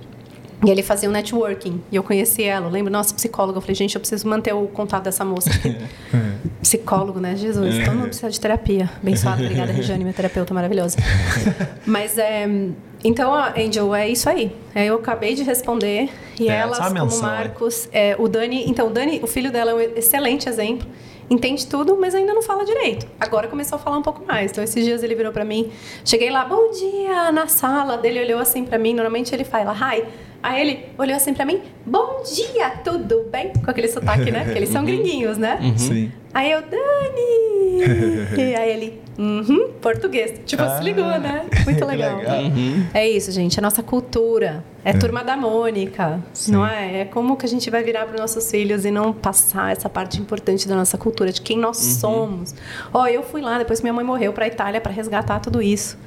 E 0.64 0.70
ele 0.70 0.82
fazia 0.82 1.08
um 1.08 1.12
networking. 1.12 1.80
E 1.90 1.96
eu 1.96 2.02
conheci 2.02 2.42
ela. 2.42 2.66
Eu 2.66 2.70
lembro, 2.70 2.92
nossa, 2.92 3.14
psicóloga. 3.14 3.58
Eu 3.58 3.62
falei, 3.62 3.76
gente, 3.76 3.94
eu 3.94 4.00
preciso 4.00 4.26
manter 4.28 4.52
o 4.52 4.66
contato 4.66 5.04
dessa 5.04 5.24
moça. 5.24 5.50
Psicólogo, 6.60 7.20
né? 7.20 7.36
Jesus, 7.36 7.78
todo 7.84 7.94
mundo 7.94 8.06
precisa 8.08 8.30
de 8.30 8.40
terapia. 8.40 8.90
Abençoada, 9.00 9.42
obrigada, 9.42 9.72
Regiane, 9.72 10.02
minha 10.02 10.14
terapeuta 10.14 10.52
maravilhosa. 10.52 10.98
Mas 11.86 12.18
é. 12.18 12.48
Então, 13.04 13.32
Angel, 13.32 13.94
é 13.94 14.08
isso 14.08 14.28
aí. 14.28 14.54
É, 14.74 14.86
eu 14.86 14.96
acabei 14.96 15.34
de 15.34 15.44
responder. 15.44 16.10
E 16.40 16.48
é, 16.48 16.56
elas, 16.56 16.78
como 16.78 17.04
menção, 17.04 17.22
Marcos. 17.22 17.88
É. 17.92 18.16
o 18.18 18.26
Dani. 18.26 18.68
Então, 18.68 18.88
o 18.88 18.90
Dani, 18.90 19.20
o 19.22 19.28
filho 19.28 19.52
dela 19.52 19.70
é 19.70 19.74
um 19.74 19.80
excelente 19.80 20.48
exemplo 20.48 20.88
entende 21.30 21.66
tudo, 21.66 21.94
mas 22.00 22.14
ainda 22.14 22.32
não 22.32 22.40
fala 22.40 22.64
direito. 22.64 23.06
Agora 23.20 23.48
começou 23.48 23.76
a 23.76 23.78
falar 23.78 23.98
um 23.98 24.02
pouco 24.02 24.24
mais. 24.24 24.50
Então, 24.50 24.64
esses 24.64 24.82
dias 24.82 25.02
ele 25.02 25.14
virou 25.14 25.30
para 25.30 25.44
mim, 25.44 25.70
cheguei 26.04 26.30
lá, 26.30 26.42
bom 26.44 26.70
dia, 26.70 27.30
na 27.30 27.46
sala 27.46 27.98
dele, 27.98 28.20
olhou 28.20 28.40
assim 28.40 28.64
para 28.64 28.78
mim. 28.78 28.94
Normalmente 28.94 29.34
ele 29.34 29.44
fala, 29.44 29.74
hi. 29.74 30.04
Aí 30.42 30.60
ele 30.60 30.84
olhou 30.96 31.16
assim 31.16 31.34
pra 31.34 31.44
mim, 31.44 31.60
bom 31.84 32.22
dia, 32.22 32.70
tudo 32.84 33.26
bem? 33.30 33.52
Com 33.52 33.70
aquele 33.70 33.88
sotaque, 33.88 34.30
né? 34.30 34.44
Porque 34.44 34.58
eles 34.58 34.68
são 34.70 34.82
uhum. 34.82 34.86
gringuinhos, 34.86 35.36
né? 35.36 35.58
Uhum. 35.60 35.78
Sim. 35.78 36.12
Aí 36.32 36.52
eu, 36.52 36.62
Dani! 36.62 38.38
e 38.38 38.54
aí 38.54 38.70
ele, 38.70 39.00
uhum, 39.18 39.72
português. 39.80 40.40
Tipo, 40.46 40.62
ah, 40.62 40.78
se 40.78 40.84
ligou, 40.84 41.04
né? 41.04 41.46
Muito 41.64 41.84
legal. 41.86 42.18
legal. 42.18 42.42
Uhum. 42.44 42.86
É 42.94 43.08
isso, 43.08 43.32
gente, 43.32 43.58
a 43.58 43.62
nossa 43.62 43.82
cultura. 43.82 44.64
É, 44.84 44.90
é. 44.90 44.92
turma 44.92 45.24
da 45.24 45.36
Mônica, 45.36 46.22
Sim. 46.32 46.52
não 46.52 46.66
é? 46.66 47.00
É 47.00 47.04
como 47.04 47.36
que 47.36 47.44
a 47.44 47.48
gente 47.48 47.68
vai 47.68 47.82
virar 47.82 48.06
para 48.06 48.18
nossos 48.18 48.48
filhos 48.48 48.84
e 48.84 48.90
não 48.92 49.12
passar 49.12 49.72
essa 49.72 49.88
parte 49.88 50.20
importante 50.20 50.68
da 50.68 50.76
nossa 50.76 50.96
cultura, 50.96 51.32
de 51.32 51.40
quem 51.40 51.58
nós 51.58 51.78
uhum. 51.78 51.98
somos. 51.98 52.54
Ó, 52.94 53.06
eu 53.08 53.24
fui 53.24 53.40
lá, 53.40 53.58
depois 53.58 53.80
minha 53.80 53.92
mãe 53.92 54.04
morreu, 54.04 54.32
para 54.32 54.46
Itália 54.46 54.80
para 54.80 54.92
resgatar 54.92 55.40
tudo 55.40 55.60
isso. 55.60 55.98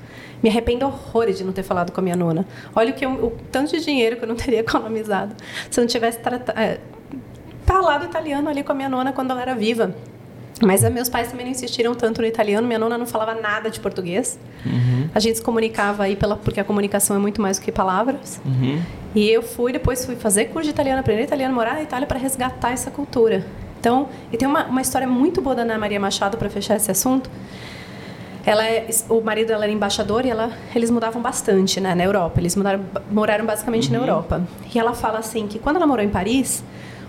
Me 0.41 0.49
arrependo 0.49 0.85
horrores 0.85 1.37
de 1.37 1.43
não 1.43 1.53
ter 1.53 1.63
falado 1.63 1.91
com 1.91 1.99
a 1.99 2.03
minha 2.03 2.15
nona. 2.15 2.45
Olha 2.75 2.91
o, 2.91 2.93
que 2.93 3.05
eu, 3.05 3.11
o 3.11 3.31
tanto 3.51 3.71
de 3.71 3.83
dinheiro 3.83 4.17
que 4.17 4.23
eu 4.23 4.27
não 4.27 4.35
teria 4.35 4.59
economizado 4.61 5.35
se 5.69 5.79
eu 5.79 5.83
não 5.83 5.87
tivesse. 5.87 6.19
É, 6.55 6.79
tá 7.65 7.79
lá 7.79 7.97
do 7.97 8.05
italiano 8.05 8.49
ali 8.49 8.63
com 8.63 8.71
a 8.71 8.75
minha 8.75 8.89
nona 8.89 9.13
quando 9.13 9.31
ela 9.31 9.41
era 9.41 9.55
viva. 9.55 9.95
Mas 10.61 10.83
eh, 10.83 10.89
meus 10.89 11.09
pais 11.09 11.29
também 11.29 11.45
não 11.45 11.51
insistiram 11.51 11.95
tanto 11.95 12.21
no 12.21 12.27
italiano. 12.27 12.67
Minha 12.67 12.79
nona 12.79 12.97
não 12.97 13.07
falava 13.07 13.33
nada 13.33 13.69
de 13.69 13.79
português. 13.79 14.39
Uhum. 14.65 15.09
A 15.13 15.19
gente 15.19 15.37
se 15.37 15.43
comunicava 15.43 16.03
aí 16.03 16.15
pela, 16.15 16.35
porque 16.35 16.59
a 16.59 16.63
comunicação 16.63 17.15
é 17.15 17.19
muito 17.19 17.41
mais 17.41 17.57
do 17.57 17.63
que 17.63 17.71
palavras. 17.71 18.39
Uhum. 18.45 18.81
E 19.15 19.29
eu 19.29 19.41
fui 19.41 19.73
depois 19.73 20.05
fui 20.05 20.15
fazer 20.15 20.45
curso 20.45 20.65
de 20.65 20.71
italiano, 20.71 20.99
aprender 20.99 21.23
italiano, 21.23 21.53
morar 21.53 21.73
na 21.73 21.83
Itália 21.83 22.07
para 22.07 22.19
resgatar 22.19 22.71
essa 22.71 22.91
cultura. 22.91 23.45
Então, 23.79 24.09
e 24.31 24.37
tem 24.37 24.47
uma, 24.47 24.65
uma 24.65 24.81
história 24.81 25.07
muito 25.07 25.41
boa 25.41 25.55
da 25.55 25.63
Ana 25.63 25.77
Maria 25.77 25.99
Machado 25.99 26.37
para 26.37 26.49
fechar 26.49 26.75
esse 26.75 26.91
assunto. 26.91 27.29
Ela 28.45 28.65
é, 28.65 28.87
o 29.09 29.21
marido 29.21 29.49
dela 29.49 29.65
era 29.65 29.71
embaixador 29.71 30.25
e 30.25 30.29
ela, 30.29 30.51
eles 30.75 30.89
mudavam 30.89 31.21
bastante 31.21 31.79
né, 31.79 31.93
na 31.93 32.03
Europa. 32.03 32.39
Eles 32.39 32.55
mudaram, 32.55 32.83
moraram 33.11 33.45
basicamente 33.45 33.91
na 33.91 33.99
Europa. 33.99 34.41
E 34.73 34.79
ela 34.79 34.93
fala 34.93 35.19
assim 35.19 35.47
que 35.47 35.59
quando 35.59 35.75
ela 35.75 35.85
morou 35.85 36.03
em 36.03 36.09
Paris, 36.09 36.63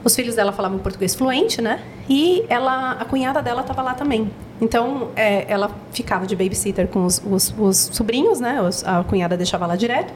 os 0.04 0.14
filhos 0.16 0.34
dela 0.34 0.52
falavam 0.52 0.78
português 0.78 1.14
fluente, 1.14 1.62
né? 1.62 1.80
E 2.08 2.44
ela, 2.48 2.92
a 2.92 3.04
cunhada 3.04 3.40
dela 3.40 3.60
estava 3.62 3.82
lá 3.82 3.94
também. 3.94 4.30
Então, 4.60 5.10
é, 5.14 5.46
ela 5.50 5.70
ficava 5.92 6.26
de 6.26 6.36
babysitter 6.36 6.88
com 6.88 7.04
os, 7.04 7.22
os, 7.24 7.54
os 7.58 7.76
sobrinhos, 7.92 8.40
né? 8.40 8.60
Os, 8.60 8.84
a 8.84 9.02
cunhada 9.04 9.36
deixava 9.36 9.66
lá 9.66 9.76
direto. 9.76 10.12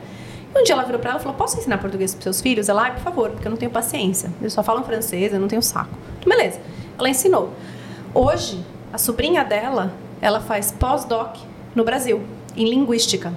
E 0.55 0.59
um 0.59 0.65
dia 0.65 0.75
ela 0.75 0.83
virou 0.83 1.01
para 1.01 1.11
ela 1.11 1.21
e 1.21 1.23
falou: 1.23 1.37
Posso 1.39 1.59
ensinar 1.59 1.79
português 1.79 2.15
para 2.15 2.23
seus 2.23 2.41
filhos? 2.41 2.69
Ela, 2.69 2.89
ah, 2.89 2.91
por 2.91 3.01
favor, 3.01 3.31
porque 3.31 3.47
eu 3.47 3.51
não 3.51 3.59
tenho 3.59 3.71
paciência. 3.71 4.31
Eles 4.41 4.53
só 4.53 4.63
falam 4.63 4.85
francês, 4.85 5.33
eu 5.33 5.41
não 5.41 5.49
tenho 5.49 5.63
saco. 5.63 5.91
Beleza. 6.27 6.61
Ela 6.99 7.09
ensinou. 7.09 7.51
Hoje, 8.13 8.65
a 8.93 8.99
sobrinha 8.99 9.45
dela, 9.45 9.93
ela 10.21 10.41
faz 10.41 10.73
pós-doc 10.73 11.37
no 11.75 11.85
Brasil, 11.85 12.23
em 12.57 12.69
linguística. 12.69 13.33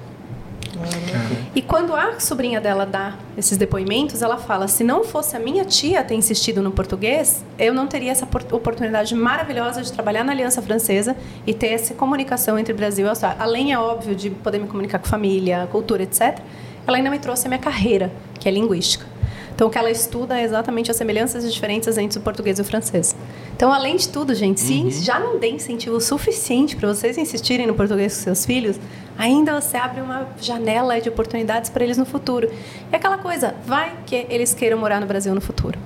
E 1.56 1.62
quando 1.62 1.96
a 1.96 2.20
sobrinha 2.20 2.62
dela 2.62 2.86
dá 2.86 3.16
esses 3.38 3.58
depoimentos, 3.58 4.22
ela 4.22 4.38
fala: 4.38 4.68
se 4.68 4.84
não 4.84 5.04
fosse 5.04 5.36
a 5.36 5.40
minha 5.40 5.66
tia 5.66 6.04
ter 6.04 6.16
insistido 6.16 6.62
no 6.62 6.72
português, 6.72 7.44
eu 7.58 7.74
não 7.74 7.88
teria 7.88 8.12
essa 8.12 8.28
oportunidade 8.52 9.14
maravilhosa 9.16 9.82
de 9.82 9.92
trabalhar 9.92 10.24
na 10.24 10.32
Aliança 10.32 10.62
Francesa 10.62 11.18
e 11.46 11.54
ter 11.54 11.68
essa 11.68 11.94
comunicação 11.94 12.58
entre 12.58 12.74
Brasil 12.74 13.06
e 13.06 13.10
Austrália. 13.10 13.38
Além, 13.42 13.74
é 13.74 13.80
óbvio, 13.80 14.16
de 14.16 14.30
poder 14.30 14.60
me 14.60 14.68
comunicar 14.68 15.00
com 15.00 15.08
família, 15.08 15.68
cultura, 15.72 16.04
etc., 16.04 16.40
ela 16.88 16.98
ainda 16.98 17.10
me 17.10 17.20
trouxe 17.20 17.48
a 17.48 17.50
minha 17.50 17.60
carreira, 17.60 18.12
que 18.40 18.48
é 18.48 18.52
linguística. 18.52 19.06
Então, 19.54 19.68
o 19.68 19.70
que 19.70 19.78
ela 19.78 19.92
estuda 19.92 20.40
é 20.40 20.44
exatamente 20.44 20.90
as 20.90 20.96
semelhanças 20.96 21.44
e 21.44 21.50
diferenças 21.50 21.98
entre 21.98 22.18
o 22.18 22.22
português 22.22 22.58
e 22.60 22.62
o 22.62 22.66
francês. 22.66 23.14
Então, 23.60 23.74
além 23.74 23.98
de 23.98 24.08
tudo, 24.08 24.34
gente, 24.34 24.62
se 24.62 24.74
uhum. 24.74 24.90
já 24.90 25.20
não 25.20 25.38
der 25.38 25.50
incentivo 25.50 26.00
suficiente 26.00 26.78
para 26.78 26.88
vocês 26.88 27.18
insistirem 27.18 27.68
no 27.68 27.74
português 27.74 28.16
com 28.16 28.24
seus 28.24 28.46
filhos, 28.46 28.80
ainda 29.18 29.60
você 29.60 29.76
abre 29.76 30.00
uma 30.00 30.30
janela 30.40 31.02
de 31.02 31.10
oportunidades 31.10 31.70
para 31.70 31.84
eles 31.84 31.98
no 31.98 32.06
futuro. 32.06 32.50
E 32.90 32.96
aquela 32.96 33.18
coisa, 33.18 33.54
vai 33.66 33.98
que 34.06 34.26
eles 34.30 34.54
queiram 34.54 34.78
morar 34.78 35.02
no 35.02 35.06
Brasil 35.06 35.36
no 35.36 35.42
futuro. 35.42 35.78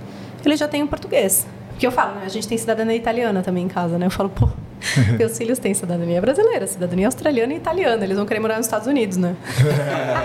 Eles 0.46 0.60
já 0.60 0.68
têm 0.68 0.84
o 0.84 0.88
português. 0.88 1.48
Porque 1.70 1.88
eu 1.88 1.92
falo, 1.92 2.14
né, 2.14 2.22
a 2.28 2.30
gente 2.30 2.48
tem 2.48 2.60
cidadania 2.60 2.96
italiana 2.96 3.42
também 3.42 3.66
em 3.66 3.68
casa, 3.68 3.98
né? 3.98 4.06
Eu 4.06 4.12
falo, 4.12 4.30
pô, 4.30 4.48
meus 5.18 5.38
filhos 5.38 5.60
têm 5.60 5.74
cidadania 5.74 6.20
brasileira, 6.22 6.68
cidadania 6.68 7.08
australiana 7.08 7.54
e 7.54 7.58
italiana. 7.58 8.04
Eles 8.04 8.18
vão 8.18 8.26
querer 8.26 8.40
morar 8.40 8.58
nos 8.58 8.66
Estados 8.66 8.88
Unidos, 8.88 9.18
né? 9.18 9.36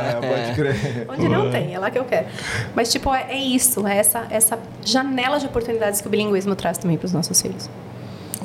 É, 0.08 0.14
pode 0.14 0.54
crer. 0.54 1.06
Onde 1.08 1.28
não 1.28 1.50
tem, 1.50 1.74
é 1.74 1.78
lá 1.78 1.90
que 1.90 1.98
eu 1.98 2.04
quero. 2.04 2.26
Mas, 2.74 2.90
tipo, 2.90 3.12
é, 3.14 3.26
é 3.30 3.38
isso, 3.38 3.86
é 3.86 3.96
essa, 3.96 4.26
essa 4.30 4.58
janela 4.84 5.38
de 5.38 5.46
oportunidades 5.46 6.00
que 6.00 6.06
o 6.06 6.10
bilinguismo 6.10 6.54
traz 6.54 6.78
também 6.78 6.96
para 6.96 7.06
os 7.06 7.12
nossos 7.12 7.40
filhos. 7.40 7.68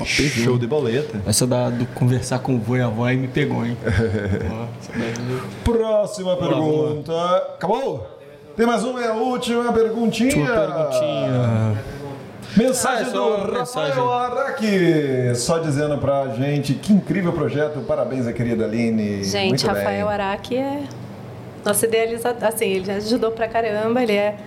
Show 0.05 0.57
de 0.57 0.65
boleta. 0.65 1.21
Essa 1.25 1.45
da, 1.45 1.69
do 1.69 1.85
conversar 1.87 2.39
com 2.39 2.55
o 2.55 2.59
vô 2.59 2.75
e 2.75 2.81
a 2.81 2.87
avó 2.87 3.05
aí 3.05 3.15
me 3.15 3.27
pegou, 3.27 3.65
hein? 3.65 3.77
Próxima 5.63 6.35
pergunta. 6.35 7.13
Acabou? 7.55 8.19
Tem 8.55 8.65
mais 8.65 8.83
uma, 8.83 9.03
é 9.03 9.07
a 9.07 9.13
última 9.13 9.71
perguntinha. 9.71 10.29
Última 10.29 10.47
perguntinha. 10.47 11.83
Mensagem 12.55 13.07
é 13.07 13.11
do 13.11 13.35
Rafael 13.51 14.11
Araki, 14.11 15.35
só 15.35 15.57
dizendo 15.57 15.97
pra 15.97 16.29
gente 16.29 16.73
que 16.73 16.93
incrível 16.93 17.33
projeto, 17.33 17.79
parabéns 17.81 18.27
a 18.27 18.33
querida 18.33 18.65
Aline. 18.65 19.23
Gente, 19.23 19.49
Muito 19.49 19.67
Rafael 19.67 20.05
bem. 20.05 20.13
Araki 20.13 20.57
é 20.57 20.83
nosso 21.65 21.85
idealizador, 21.85 22.47
assim, 22.47 22.65
ele 22.65 22.85
já 22.85 22.95
ajudou 22.95 23.31
pra 23.31 23.47
caramba, 23.47 24.03
ele 24.03 24.13
é 24.13 24.37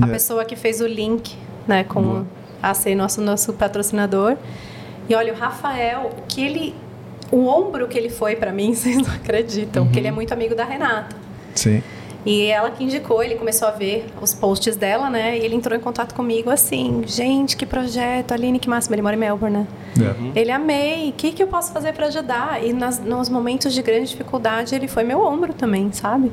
a 0.00 0.06
é. 0.06 0.10
pessoa 0.10 0.44
que 0.44 0.56
fez 0.56 0.80
o 0.80 0.86
link, 0.86 1.36
né, 1.66 1.84
com 1.84 2.02
Boa. 2.02 2.26
a 2.62 2.72
ser 2.72 2.94
nosso, 2.94 3.20
nosso 3.20 3.52
patrocinador. 3.52 4.36
E 5.08 5.14
olha, 5.14 5.32
o 5.32 5.36
Rafael, 5.36 6.10
que 6.28 6.44
ele. 6.44 6.74
O 7.30 7.46
ombro 7.46 7.88
que 7.88 7.96
ele 7.96 8.10
foi 8.10 8.36
para 8.36 8.52
mim, 8.52 8.72
vocês 8.74 8.96
não 8.96 9.12
acreditam, 9.14 9.82
uhum. 9.82 9.88
porque 9.88 9.98
ele 9.98 10.08
é 10.08 10.12
muito 10.12 10.32
amigo 10.32 10.54
da 10.54 10.64
Renata. 10.64 11.16
Sim. 11.54 11.82
E 12.24 12.46
ela 12.46 12.70
que 12.70 12.84
indicou, 12.84 13.22
ele 13.22 13.34
começou 13.34 13.66
a 13.66 13.72
ver 13.72 14.06
os 14.20 14.32
posts 14.32 14.76
dela, 14.76 15.10
né? 15.10 15.38
E 15.38 15.44
ele 15.44 15.56
entrou 15.56 15.76
em 15.76 15.80
contato 15.80 16.14
comigo 16.14 16.50
assim: 16.50 17.02
gente, 17.06 17.56
que 17.56 17.66
projeto, 17.66 18.32
Aline, 18.32 18.58
que 18.58 18.68
máximo. 18.68 18.94
Ele 18.94 19.02
mora 19.02 19.16
em 19.16 19.18
Melbourne, 19.18 19.58
né? 19.58 19.66
Uhum. 19.98 20.32
Ele 20.34 20.50
amei, 20.50 21.10
o 21.10 21.12
que, 21.12 21.32
que 21.32 21.42
eu 21.42 21.48
posso 21.48 21.72
fazer 21.72 21.92
para 21.92 22.06
ajudar? 22.06 22.64
E 22.64 22.72
nas, 22.72 23.00
nos 23.00 23.28
momentos 23.28 23.74
de 23.74 23.82
grande 23.82 24.10
dificuldade, 24.10 24.74
ele 24.74 24.88
foi 24.88 25.02
meu 25.02 25.20
ombro 25.20 25.52
também, 25.52 25.92
sabe? 25.92 26.30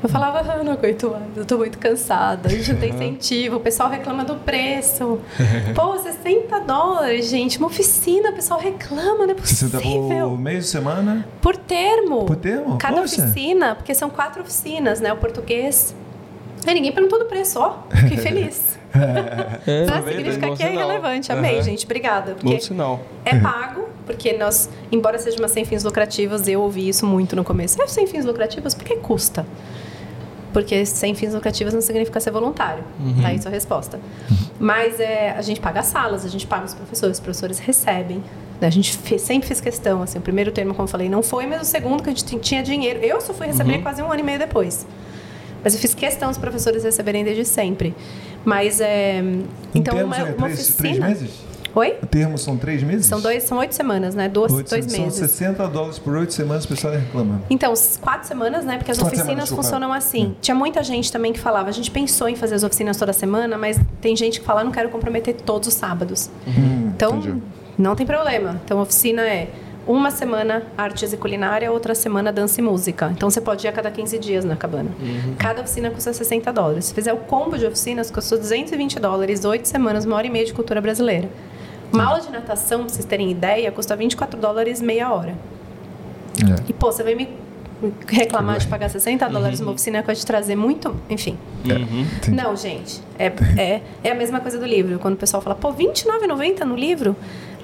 Eu 0.00 0.08
falava, 0.08 0.38
ah, 0.52 0.62
não 0.62 0.72
aguento 0.72 1.10
mais, 1.10 1.36
eu 1.36 1.44
tô 1.44 1.58
muito 1.58 1.76
cansada, 1.76 2.48
a 2.48 2.52
gente 2.52 2.72
não 2.72 2.78
tem 2.78 2.90
incentivo, 2.90 3.56
o 3.56 3.60
pessoal 3.60 3.90
reclama 3.90 4.24
do 4.24 4.36
preço. 4.36 5.18
Pô, 5.74 5.98
60 5.98 6.60
dólares, 6.60 7.28
gente, 7.28 7.58
uma 7.58 7.66
oficina, 7.66 8.30
o 8.30 8.32
pessoal 8.32 8.60
reclama, 8.60 9.26
não 9.26 9.32
é 9.32 9.34
possível. 9.34 9.80
60 9.80 10.24
por 10.24 10.38
meio 10.38 10.60
de 10.60 10.66
semana? 10.66 11.26
Por 11.40 11.56
termo. 11.56 12.26
Por 12.26 12.36
termo? 12.36 12.78
Cada 12.78 13.00
Poxa. 13.00 13.22
oficina, 13.22 13.74
porque 13.74 13.92
são 13.92 14.08
quatro 14.08 14.42
oficinas, 14.42 15.00
né? 15.00 15.12
O 15.12 15.16
português. 15.16 15.94
Aí 16.64 16.74
ninguém 16.74 16.92
perguntou 16.92 17.18
do 17.18 17.24
preço, 17.24 17.58
ó, 17.58 17.78
fiquei 17.90 18.18
feliz. 18.18 18.78
É, 19.66 19.84
Não, 19.84 20.02
significa 20.02 20.56
que 20.56 20.62
é 20.62 20.72
irrelevante. 20.72 21.30
Amei, 21.30 21.56
uhum. 21.56 21.62
gente. 21.62 21.84
Obrigada. 21.84 22.32
Porque 22.32 22.54
bom 22.54 22.60
sinal. 22.60 23.00
É 23.22 23.38
pago, 23.38 23.86
porque 24.06 24.32
nós, 24.32 24.70
embora 24.90 25.18
seja 25.18 25.38
uma 25.38 25.46
sem 25.46 25.64
fins 25.66 25.84
lucrativos, 25.84 26.48
eu 26.48 26.62
ouvi 26.62 26.88
isso 26.88 27.06
muito 27.06 27.36
no 27.36 27.44
começo. 27.44 27.80
É 27.80 27.86
sem 27.86 28.06
fins 28.06 28.24
lucrativos, 28.24 28.74
por 28.74 28.84
que 28.84 28.96
custa? 28.96 29.46
Porque 30.52 30.86
sem 30.86 31.14
fins 31.14 31.34
lucrativos 31.34 31.74
não 31.74 31.80
significa 31.80 32.18
ser 32.20 32.30
voluntário. 32.30 32.82
Uhum. 32.98 33.22
Tá? 33.22 33.32
Isso 33.32 33.46
é 33.46 33.50
a 33.50 33.54
resposta. 33.54 34.00
Mas 34.58 34.98
é, 34.98 35.30
a 35.30 35.42
gente 35.42 35.60
paga 35.60 35.80
as 35.80 35.86
salas, 35.86 36.24
a 36.24 36.28
gente 36.28 36.46
paga 36.46 36.64
os 36.64 36.74
professores, 36.74 37.16
os 37.18 37.20
professores 37.20 37.58
recebem. 37.58 38.22
Né? 38.60 38.66
A 38.66 38.70
gente 38.70 38.96
fez, 38.96 39.22
sempre 39.22 39.46
fez 39.46 39.60
questão, 39.60 40.02
assim, 40.02 40.18
o 40.18 40.22
primeiro 40.22 40.50
termo, 40.50 40.74
como 40.74 40.86
eu 40.86 40.90
falei, 40.90 41.08
não 41.08 41.22
foi, 41.22 41.46
mas 41.46 41.62
o 41.62 41.64
segundo 41.64 42.02
que 42.02 42.10
a 42.10 42.14
gente 42.14 42.38
tinha 42.38 42.62
dinheiro. 42.62 42.98
Eu 43.00 43.20
só 43.20 43.34
fui 43.34 43.46
receber 43.46 43.76
uhum. 43.76 43.82
quase 43.82 44.02
um 44.02 44.10
ano 44.10 44.20
e 44.20 44.22
meio 44.22 44.38
depois. 44.38 44.86
Mas 45.62 45.74
eu 45.74 45.80
fiz 45.80 45.94
questão 45.94 46.30
os 46.30 46.38
professores 46.38 46.84
receberem 46.84 47.24
desde 47.24 47.44
sempre. 47.44 47.94
Mas 48.44 48.80
é. 48.80 49.22
Então, 49.74 49.94
uma, 50.04 50.16
uma 50.16 50.24
três, 50.24 50.70
oficina. 50.70 51.06
Três 51.06 51.20
meses? 51.20 51.47
Oi? 51.78 51.96
O 52.02 52.06
termo 52.06 52.36
são 52.36 52.56
três 52.56 52.82
meses? 52.82 53.06
São, 53.06 53.20
dois, 53.20 53.44
são 53.44 53.56
oito 53.58 53.72
semanas, 53.72 54.12
né? 54.12 54.28
Duas, 54.28 54.52
oito, 54.52 54.68
dois 54.68 54.84
são 54.84 55.00
meses. 55.00 55.16
São 55.16 55.28
60 55.28 55.68
dólares 55.68 55.96
por 55.96 56.16
oito 56.16 56.32
semanas, 56.32 56.64
o 56.64 56.68
pessoal 56.68 56.92
reclama. 56.92 57.40
Então, 57.48 57.72
quatro 58.00 58.26
semanas, 58.26 58.64
né? 58.64 58.78
Porque 58.78 58.90
as 58.90 58.98
quatro 58.98 59.14
oficinas 59.14 59.48
semanas, 59.48 59.50
funcionam 59.50 59.92
assim. 59.92 60.34
É. 60.36 60.42
Tinha 60.42 60.56
muita 60.56 60.82
gente 60.82 61.12
também 61.12 61.32
que 61.32 61.38
falava, 61.38 61.68
a 61.68 61.72
gente 61.72 61.88
pensou 61.92 62.28
em 62.28 62.34
fazer 62.34 62.56
as 62.56 62.64
oficinas 62.64 62.96
toda 62.96 63.12
semana, 63.12 63.56
mas 63.56 63.78
tem 64.00 64.16
gente 64.16 64.40
que 64.40 64.46
fala, 64.46 64.64
não 64.64 64.72
quero 64.72 64.88
comprometer 64.88 65.36
todos 65.36 65.68
os 65.68 65.74
sábados. 65.74 66.28
Uhum, 66.44 66.90
então, 66.96 67.18
entendi. 67.18 67.42
não 67.78 67.94
tem 67.94 68.04
problema. 68.04 68.60
Então, 68.64 68.80
a 68.80 68.82
oficina 68.82 69.22
é 69.22 69.48
uma 69.86 70.10
semana 70.10 70.64
artes 70.76 71.12
e 71.12 71.16
culinária, 71.16 71.70
outra 71.70 71.94
semana 71.94 72.32
dança 72.32 72.60
e 72.60 72.64
música. 72.64 73.10
Então 73.16 73.30
você 73.30 73.40
pode 73.40 73.64
ir 73.66 73.68
a 73.68 73.72
cada 73.72 73.90
15 73.90 74.18
dias 74.18 74.44
na 74.44 74.54
cabana. 74.54 74.90
Uhum. 75.00 75.34
Cada 75.38 75.62
oficina 75.62 75.90
custa 75.90 76.12
60 76.12 76.52
dólares. 76.52 76.86
Se 76.86 76.94
fizer 76.94 77.14
o 77.14 77.18
combo 77.18 77.56
de 77.56 77.64
oficinas, 77.64 78.10
custou 78.10 78.36
220 78.36 79.00
dólares, 79.00 79.46
oito 79.46 79.66
semanas, 79.66 80.04
uma 80.04 80.16
hora 80.16 80.26
e 80.26 80.30
meia 80.30 80.44
de 80.44 80.52
cultura 80.52 80.78
brasileira. 80.80 81.30
Uma 81.92 82.04
aula 82.04 82.20
de 82.20 82.30
natação, 82.30 82.80
pra 82.80 82.88
vocês 82.88 83.04
terem 83.04 83.30
ideia, 83.30 83.70
custa 83.72 83.96
24 83.96 84.38
dólares 84.38 84.80
meia 84.80 85.12
hora. 85.12 85.34
É. 86.36 86.64
E, 86.68 86.72
pô, 86.72 86.92
você 86.92 87.02
vai 87.02 87.14
me 87.14 87.28
reclamar 88.06 88.58
de 88.58 88.66
pagar 88.66 88.88
60 88.88 89.28
dólares 89.28 89.60
uhum. 89.60 89.66
uma 89.66 89.72
oficina 89.72 90.00
que 90.00 90.06
vai 90.06 90.16
te 90.16 90.26
trazer 90.26 90.56
muito, 90.56 90.94
enfim. 91.08 91.38
Uhum. 91.64 92.34
Não, 92.34 92.56
gente, 92.56 93.00
é, 93.18 93.26
é, 93.56 93.82
é 94.02 94.10
a 94.10 94.14
mesma 94.14 94.40
coisa 94.40 94.58
do 94.58 94.66
livro. 94.66 94.98
Quando 94.98 95.14
o 95.14 95.16
pessoal 95.16 95.42
fala, 95.42 95.54
pô, 95.54 95.70
R$29,90 95.70 96.64
no 96.64 96.76
livro? 96.76 97.16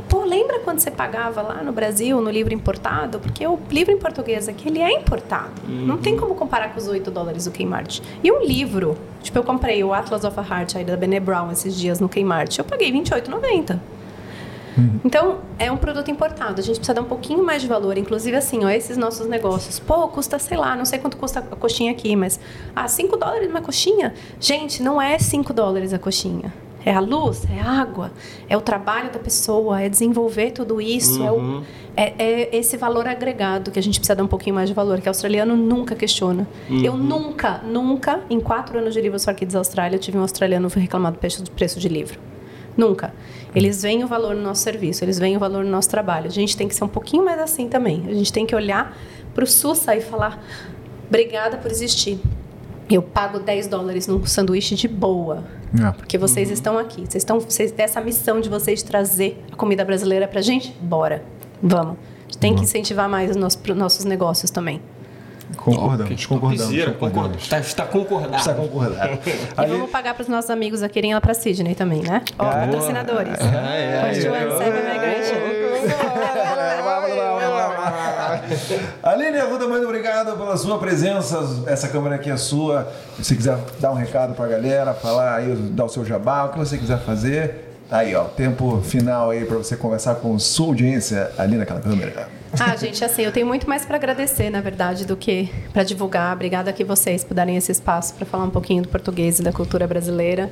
Pô, 0.08 0.22
lembra 0.22 0.60
quando 0.60 0.78
você 0.78 0.90
pagava 0.90 1.40
lá 1.40 1.62
no 1.62 1.72
Brasil, 1.72 2.20
no 2.20 2.30
livro 2.30 2.52
importado? 2.52 3.18
Porque 3.18 3.44
o 3.46 3.58
livro 3.70 3.92
em 3.92 3.98
português 3.98 4.48
aqui, 4.48 4.68
ele 4.68 4.78
é 4.78 4.92
importado. 4.92 5.52
Uhum. 5.66 5.86
Não 5.86 5.98
tem 5.98 6.16
como 6.16 6.34
comparar 6.34 6.72
com 6.72 6.78
os 6.78 6.86
8 6.86 7.10
dólares 7.10 7.46
do 7.46 7.50
Kmart. 7.50 8.00
E 8.22 8.30
um 8.30 8.44
livro, 8.44 8.96
tipo, 9.22 9.38
eu 9.38 9.42
comprei 9.42 9.82
o 9.82 9.92
Atlas 9.92 10.22
of 10.24 10.38
a 10.38 10.42
Heart 10.42 10.76
aí 10.76 10.84
da 10.84 10.96
Bene 10.96 11.18
Brown 11.18 11.50
esses 11.50 11.74
dias 11.74 12.00
no 12.00 12.08
Kmart. 12.08 12.58
Eu 12.58 12.64
paguei 12.64 12.92
R$28,90. 12.92 13.78
Uhum. 14.76 15.00
Então, 15.04 15.38
é 15.58 15.70
um 15.70 15.76
produto 15.76 16.10
importado. 16.10 16.60
A 16.60 16.64
gente 16.64 16.76
precisa 16.76 16.94
dar 16.94 17.02
um 17.02 17.06
pouquinho 17.06 17.44
mais 17.44 17.62
de 17.62 17.68
valor. 17.68 17.96
Inclusive, 17.96 18.36
assim, 18.36 18.64
ó, 18.64 18.68
esses 18.70 18.96
nossos 18.96 19.26
negócios. 19.26 19.78
Pô, 19.78 20.08
custa, 20.08 20.38
sei 20.38 20.56
lá, 20.56 20.76
não 20.76 20.84
sei 20.84 20.98
quanto 20.98 21.16
custa 21.16 21.40
a 21.40 21.56
coxinha 21.56 21.92
aqui, 21.92 22.14
mas... 22.16 22.40
Ah, 22.74 22.88
5 22.88 23.16
dólares 23.16 23.48
uma 23.48 23.60
coxinha? 23.60 24.14
Gente, 24.40 24.82
não 24.82 25.00
é 25.00 25.18
5 25.18 25.52
dólares 25.52 25.92
a 25.92 25.98
coxinha. 25.98 26.52
É 26.84 26.92
a 26.92 27.00
luz, 27.00 27.44
é 27.50 27.60
a 27.60 27.80
água, 27.80 28.12
é 28.46 28.54
o 28.56 28.60
trabalho 28.60 29.10
da 29.10 29.18
pessoa, 29.18 29.80
é 29.80 29.88
desenvolver 29.88 30.50
tudo 30.50 30.82
isso, 30.82 31.20
uhum. 31.20 31.26
é, 31.26 31.32
o, 31.32 31.34
uhum. 31.36 31.62
é, 31.96 32.12
é, 32.18 32.56
esse 32.56 32.76
valor 32.76 33.08
agregado 33.08 33.70
que 33.70 33.78
a 33.78 33.82
gente 33.82 33.98
precisa 33.98 34.14
dar 34.14 34.22
um 34.22 34.28
pouquinho 34.28 34.54
mais 34.54 34.68
de 34.68 34.74
valor, 34.74 35.00
que 35.00 35.08
o 35.08 35.10
australiano 35.10 35.56
nunca 35.56 35.94
questiona. 35.94 36.46
Uhum. 36.68 36.84
Eu 36.84 36.94
nunca, 36.94 37.62
nunca, 37.64 38.20
em 38.28 38.38
quatro 38.38 38.78
anos 38.78 38.92
de 38.92 39.00
livro 39.00 39.18
Só 39.18 39.32
Kids 39.32 39.56
Austrália, 39.56 39.96
eu 39.96 40.00
tive 40.00 40.18
um 40.18 40.20
australiano 40.20 40.68
reclamar 40.68 41.12
do 41.12 41.18
preço 41.18 41.80
de 41.80 41.88
livro. 41.88 42.18
Nunca. 42.76 43.14
Eles 43.54 43.82
veem 43.82 44.02
o 44.04 44.06
valor 44.06 44.34
no 44.34 44.42
nosso 44.42 44.62
serviço, 44.62 45.04
eles 45.04 45.18
veem 45.18 45.36
o 45.36 45.40
valor 45.40 45.64
no 45.64 45.70
nosso 45.70 45.88
trabalho. 45.88 46.26
A 46.26 46.30
gente 46.30 46.56
tem 46.56 46.66
que 46.66 46.74
ser 46.74 46.84
um 46.84 46.88
pouquinho 46.88 47.24
mais 47.24 47.40
assim 47.40 47.68
também. 47.68 48.04
A 48.08 48.14
gente 48.14 48.32
tem 48.32 48.44
que 48.44 48.54
olhar 48.54 48.96
para 49.34 49.44
o 49.44 49.46
SUS 49.46 49.86
e 49.88 50.00
falar: 50.00 50.42
obrigada 51.08 51.56
por 51.56 51.70
existir. 51.70 52.18
Eu 52.90 53.02
pago 53.02 53.38
10 53.38 53.68
dólares 53.68 54.06
num 54.06 54.26
sanduíche 54.26 54.74
de 54.74 54.88
boa. 54.88 55.44
É. 55.82 55.90
Porque 55.92 56.18
vocês 56.18 56.50
estão 56.50 56.78
aqui. 56.78 57.02
Vocês 57.02 57.22
estão. 57.22 57.40
Vocês, 57.40 57.72
essa 57.78 58.00
missão 58.00 58.40
de 58.40 58.48
vocês 58.48 58.82
trazer 58.82 59.42
a 59.50 59.56
comida 59.56 59.84
brasileira 59.84 60.28
pra 60.28 60.42
gente, 60.42 60.72
bora. 60.80 61.24
Vamos. 61.62 61.96
A 61.96 62.26
gente 62.26 62.38
tem 62.38 62.54
que 62.54 62.62
incentivar 62.62 63.08
mais 63.08 63.30
os 63.30 63.36
nossos, 63.36 63.60
nossos 63.74 64.04
negócios 64.04 64.50
também. 64.50 64.82
Concordamos, 65.56 66.26
concordamos. 66.26 66.62
Topzera, 66.62 66.92
concordamos. 66.92 67.42
Está, 67.42 67.58
está 67.58 67.84
concordado. 67.84 68.32
Precisa 68.32 68.54
concordar. 68.54 69.18
E 69.26 69.66
vamos 69.66 69.90
pagar 69.90 70.14
para 70.14 70.22
os 70.22 70.28
nossos 70.28 70.50
amigos 70.50 70.82
aqui 70.82 70.98
irem 70.98 71.14
lá 71.14 71.20
para 71.20 71.34
Sydney 71.34 71.74
também, 71.74 72.02
né? 72.02 72.22
Ó, 72.38 72.44
patrocinadores. 72.44 73.38
First 73.38 74.26
one, 74.28 74.58
Seven 74.58 74.82
Migration. 74.92 75.54
Aline 79.02 79.38
Arruda, 79.38 79.68
muito 79.68 79.84
obrigado 79.84 80.36
pela 80.36 80.56
sua 80.56 80.78
presença. 80.78 81.38
Essa 81.66 81.88
câmera 81.88 82.16
aqui 82.16 82.30
é 82.30 82.36
sua. 82.36 82.90
Se 83.16 83.24
você 83.24 83.36
quiser 83.36 83.58
dar 83.78 83.92
um 83.92 83.94
recado 83.94 84.34
pra 84.34 84.46
galera, 84.46 84.94
falar 84.94 85.36
aí, 85.36 85.54
dar 85.54 85.84
o 85.84 85.88
seu 85.88 86.04
jabá, 86.04 86.44
o 86.44 86.48
que 86.50 86.58
você 86.58 86.78
quiser 86.78 86.98
fazer. 87.00 87.73
Tá 87.88 87.98
aí, 87.98 88.14
ó, 88.14 88.24
tempo 88.24 88.80
final 88.82 89.30
aí 89.30 89.44
pra 89.44 89.58
você 89.58 89.76
conversar 89.76 90.16
com 90.16 90.38
sua 90.38 90.68
audiência 90.68 91.30
ali 91.36 91.56
naquela 91.56 91.80
câmera. 91.80 92.28
Ah, 92.58 92.76
gente, 92.76 93.04
assim, 93.04 93.22
eu 93.22 93.32
tenho 93.32 93.46
muito 93.46 93.68
mais 93.68 93.84
para 93.84 93.96
agradecer, 93.96 94.48
na 94.48 94.60
verdade, 94.60 95.04
do 95.04 95.16
que 95.16 95.50
para 95.72 95.82
divulgar. 95.82 96.34
Obrigada 96.34 96.72
que 96.72 96.84
vocês 96.84 97.24
por 97.24 97.34
darem 97.34 97.56
esse 97.56 97.72
espaço 97.72 98.14
para 98.14 98.24
falar 98.24 98.44
um 98.44 98.50
pouquinho 98.50 98.82
do 98.82 98.88
português 98.88 99.38
e 99.38 99.42
da 99.42 99.52
cultura 99.52 99.86
brasileira. 99.86 100.50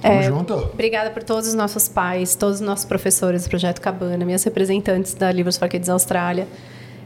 Tamo 0.00 0.22
junto. 0.22 0.54
Obrigada 0.54 1.10
por 1.10 1.22
todos 1.22 1.48
os 1.48 1.54
nossos 1.54 1.86
pais, 1.88 2.34
todos 2.34 2.56
os 2.56 2.60
nossos 2.62 2.86
professores 2.86 3.44
do 3.44 3.50
Projeto 3.50 3.80
Cabana, 3.80 4.24
minhas 4.24 4.42
representantes 4.42 5.14
da 5.14 5.30
Livros 5.30 5.58
for 5.58 5.68
Kids 5.68 5.90
Austrália. 5.90 6.48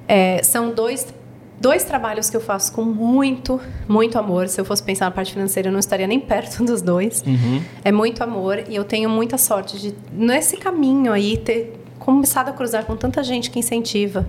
É, 0.07 0.43
são 0.45 0.73
dois, 0.73 1.13
dois 1.61 1.85
trabalhos 1.85 2.29
que 2.29 2.37
eu 2.37 2.41
faço 2.41 2.73
com 2.73 2.83
muito, 2.83 3.61
muito 3.89 4.19
amor. 4.19 4.49
Se 4.49 4.61
eu 4.61 4.65
fosse 4.65 4.83
pensar 4.83 5.07
na 5.07 5.11
parte 5.11 5.33
financeira, 5.33 5.69
eu 5.69 5.73
não 5.73 5.81
estaria 5.81 6.07
nem 6.07 6.21
perto 6.21 6.65
dos 6.65 6.83
dois. 6.83 7.25
É 7.85 7.93
muito 7.93 8.23
amor 8.23 8.65
e 8.69 8.77
eu 8.77 8.85
tenho 8.85 9.09
muita 9.09 9.39
sorte 9.39 9.79
de, 9.79 9.95
nesse 10.13 10.57
caminho 10.57 11.13
aí, 11.13 11.37
ter 11.37 11.81
começado 11.99 12.49
a 12.49 12.53
cruzar 12.53 12.85
com 12.85 12.97
tanta 12.97 13.23
gente 13.23 13.51
que 13.51 13.59
incentiva 13.59 14.27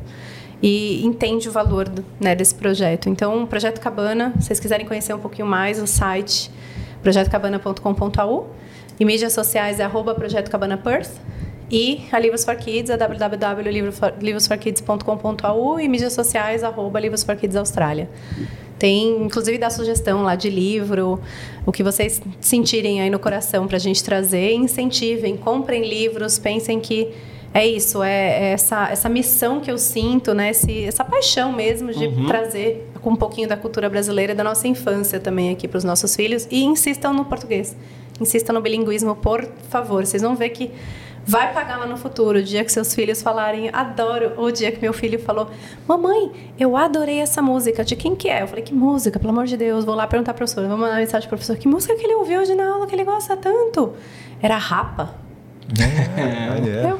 e 0.61 1.05
entende 1.05 1.49
o 1.49 1.51
valor 1.51 1.91
né, 2.19 2.35
desse 2.35 2.55
projeto. 2.55 3.09
Então, 3.09 3.43
o 3.43 3.47
Projeto 3.47 3.79
Cabana, 3.79 4.33
se 4.39 4.47
vocês 4.47 4.59
quiserem 4.59 4.85
conhecer 4.85 5.13
um 5.13 5.19
pouquinho 5.19 5.47
mais, 5.47 5.81
o 5.81 5.85
site 5.85 6.49
projetocabana.com.au 7.01 8.55
e 8.99 9.05
mídias 9.05 9.33
sociais 9.33 9.79
é 9.79 9.83
arroba 9.83 10.15
Projeto 10.15 10.49
Cabana 10.49 10.77
Perth 10.77 11.11
e 11.69 12.06
a 12.11 12.18
Livros 12.19 12.44
for 12.45 12.56
Kids 12.56 12.92
é 12.92 12.98
www.livrosforkids.com.au 12.98 15.80
e 15.80 15.88
mídias 15.88 16.14
sociais 16.14 16.64
arroba 16.64 17.00
Livros 17.00 17.24
for 17.24 17.35
Kids 17.35 17.56
Austrália. 17.56 18.08
Tem, 18.77 19.24
inclusive, 19.24 19.58
dá 19.58 19.69
sugestão 19.69 20.24
lá 20.24 20.35
de 20.35 20.50
livro, 20.50 21.22
o 21.66 21.72
que 21.72 21.82
vocês 21.82 22.22
sentirem 22.42 23.00
aí 23.02 23.10
no 23.10 23.18
coração 23.18 23.68
para 23.68 23.77
a 23.77 23.80
gente 23.80 24.03
trazer. 24.03 24.53
Incentivem, 24.53 25.38
comprem 25.38 25.88
livros, 25.88 26.38
pensem 26.38 26.77
que 26.80 27.08
é 27.53 27.66
isso, 27.66 28.03
é, 28.03 28.11
é 28.11 28.52
essa, 28.52 28.90
essa 28.90 29.08
missão 29.08 29.61
que 29.61 29.72
eu 29.72 29.77
sinto, 29.77 30.34
né? 30.34 30.50
Esse, 30.50 30.84
essa 30.84 31.06
paixão 31.06 31.53
mesmo 31.53 31.94
de 31.94 32.27
trazer 32.27 32.85
com 33.02 33.11
um 33.11 33.16
pouquinho 33.16 33.48
da 33.48 33.56
cultura 33.56 33.90
brasileira 33.90 34.35
da 34.35 34.44
nossa 34.44 34.68
infância 34.68 35.22
também 35.22 35.50
aqui 35.50 35.66
para 35.66 35.77
os 35.77 35.85
nossos 35.85 36.14
filhos. 36.14 36.45
E 36.52 36.66
insistam 36.66 37.14
no 37.14 37.24
português, 37.24 37.74
insistam 38.19 38.53
no 38.53 38.61
bilinguismo, 38.61 39.16
por 39.16 39.48
favor. 39.69 40.06
Vocês 40.06 40.22
vão 40.22 40.35
ver 40.35 40.50
que 40.50 40.69
vai 41.25 41.51
pagar 41.53 41.77
lá 41.77 41.85
no 41.87 41.97
futuro, 41.97 42.39
o 42.39 42.43
dia 42.43 42.63
que 42.63 42.71
seus 42.71 42.93
filhos 42.93 43.21
falarem, 43.21 43.69
adoro, 43.73 44.33
ou 44.37 44.45
o 44.45 44.51
dia 44.51 44.71
que 44.71 44.79
meu 44.79 44.93
filho 44.93 45.19
falou, 45.19 45.49
mamãe, 45.87 46.31
eu 46.59 46.77
adorei 46.77 47.19
essa 47.19 47.41
música, 47.41 47.83
de 47.83 47.95
quem 47.95 48.15
que 48.15 48.29
é? 48.29 48.43
Eu 48.43 48.47
falei, 48.47 48.63
que 48.63 48.73
música, 48.73 49.19
pelo 49.19 49.31
amor 49.31 49.45
de 49.45 49.57
Deus, 49.57 49.83
vou 49.83 49.95
lá 49.95 50.05
perguntar 50.05 50.33
para 50.33 50.45
professor, 50.45 50.67
vou 50.67 50.77
mandar 50.77 50.97
mensagem 50.97 51.27
pro 51.27 51.37
professor, 51.37 51.57
que 51.57 51.67
música 51.67 51.95
que 51.95 52.03
ele 52.05 52.13
ouviu 52.13 52.41
hoje 52.41 52.53
na 52.53 52.67
aula 52.67 52.85
que 52.85 52.93
ele 52.93 53.03
gosta 53.03 53.35
tanto? 53.35 53.93
Era 54.41 54.57
Rapa. 54.57 55.15
É. 55.79 56.91
Eu, 56.91 56.99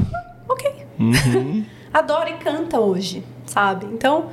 ok. 0.50 0.86
Adora 1.94 2.30
e 2.30 2.34
canta 2.34 2.80
hoje, 2.80 3.24
sabe? 3.46 3.86
Então, 3.86 4.26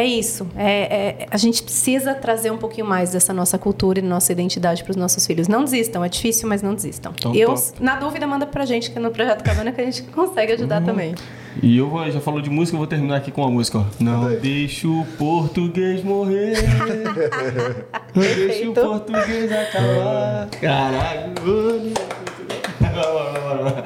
é 0.00 0.04
isso. 0.04 0.46
É, 0.56 1.22
é- 1.22 1.26
a 1.30 1.36
gente 1.36 1.62
precisa 1.62 2.14
trazer 2.14 2.50
um 2.50 2.58
pouquinho 2.58 2.86
mais 2.86 3.10
dessa 3.12 3.32
nossa 3.32 3.56
cultura 3.58 3.98
e 3.98 4.02
nossa 4.02 4.32
identidade 4.32 4.82
para 4.84 4.90
os 4.90 4.96
nossos 4.96 5.26
filhos. 5.26 5.48
Não 5.48 5.64
desistam, 5.64 6.04
é 6.04 6.08
difícil, 6.08 6.48
mas 6.48 6.62
não 6.62 6.74
desistam. 6.74 7.12
Então, 7.18 7.34
eu, 7.34 7.54
top. 7.54 7.62
na 7.80 7.96
dúvida, 7.96 8.26
manda 8.26 8.46
pra 8.46 8.64
gente, 8.64 8.90
que 8.90 8.98
é 8.98 9.00
no 9.00 9.10
Projeto 9.10 9.42
Cabana 9.42 9.72
que 9.72 9.80
a 9.80 9.84
gente 9.84 10.02
consegue 10.04 10.52
ajudar 10.52 10.82
também. 10.82 11.14
E 11.62 11.78
eu 11.78 11.88
vou- 11.88 12.10
já 12.10 12.20
falou 12.20 12.42
de 12.42 12.50
música, 12.50 12.74
eu 12.74 12.78
vou 12.78 12.86
terminar 12.86 13.16
aqui 13.16 13.30
com 13.30 13.40
uma 13.40 13.50
música. 13.50 13.78
ó. 13.78 13.84
Não 13.98 14.28
deixa 14.38 14.86
o 14.86 15.06
português 15.18 16.04
morrer. 16.04 16.52
Não 18.14 18.22
deixa 18.22 18.68
o 18.70 18.74
português 18.74 19.50
acabar. 19.52 20.48
Caralho. 20.60 21.32
mano. 21.44 21.92
Tá 22.78 22.88
bom, 22.90 23.80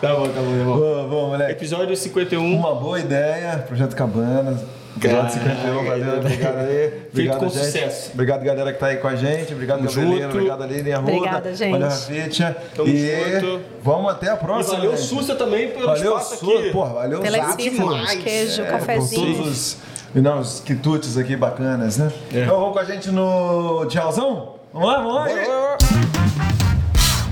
tá 0.00 0.14
bom, 0.14 0.28
tá 0.28 0.40
bom. 0.64 1.08
Boa, 1.08 1.28
moleque. 1.28 1.52
Episódio 1.52 1.96
51. 1.96 2.54
Uma 2.54 2.74
boa 2.74 3.00
ideia, 3.00 3.56
Projeto 3.66 3.94
Cabana. 3.96 4.62
Episódio 4.96 5.30
51, 5.32 5.84
valeu, 5.84 6.18
obrigado 6.18 6.58
aí. 6.58 7.06
Obrigado, 7.12 7.38
com 7.40 7.48
gente. 7.48 7.64
sucesso. 7.64 8.10
Obrigado, 8.14 8.44
galera 8.44 8.72
que 8.72 8.78
tá 8.78 8.86
aí 8.86 8.96
com 8.98 9.08
a 9.08 9.16
gente. 9.16 9.52
Obrigado, 9.52 9.82
Gabrielino. 9.82 10.28
Obrigado, 10.30 10.62
Aline 10.62 10.92
Arruda. 10.92 11.12
Obrigada, 11.12 11.54
gente. 11.54 11.70
Valeu, 11.72 11.88
Rafitia. 11.88 12.56
Tamo 12.76 12.88
e 12.88 13.40
junto. 13.40 13.60
vamos 13.82 14.10
até 14.12 14.30
a 14.30 14.34
E 14.34 14.38
próxima. 14.38 14.76
valeu, 14.76 14.96
gente. 14.96 15.06
Sussa, 15.06 15.34
também 15.34 15.68
pelo 15.70 15.86
Valeu, 15.86 16.12
espaço 16.12 16.36
Sussa. 16.36 16.58
aqui. 16.58 16.70
Porra, 16.70 16.94
valeu, 16.94 17.22
esfirras, 17.24 17.56
demais. 17.58 18.22
queijo, 18.22 18.62
É, 18.62 18.66
cafezinho. 18.66 19.34
Todos 19.36 19.48
os, 19.50 19.76
não, 20.14 20.38
os 20.38 20.60
quitutes 20.60 21.18
aqui 21.18 21.34
bacanas, 21.36 21.98
né? 21.98 22.12
Então 22.30 22.60
vamos 22.60 22.72
com 22.74 22.78
a 22.78 22.84
gente 22.84 23.10
no 23.10 23.86
tchauzão? 23.86 24.54
Vamos 24.72 24.88
lá, 24.88 24.96
vamos 24.98 25.14
lá. 25.14 25.76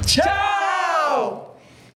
Tchau! 0.05 0.62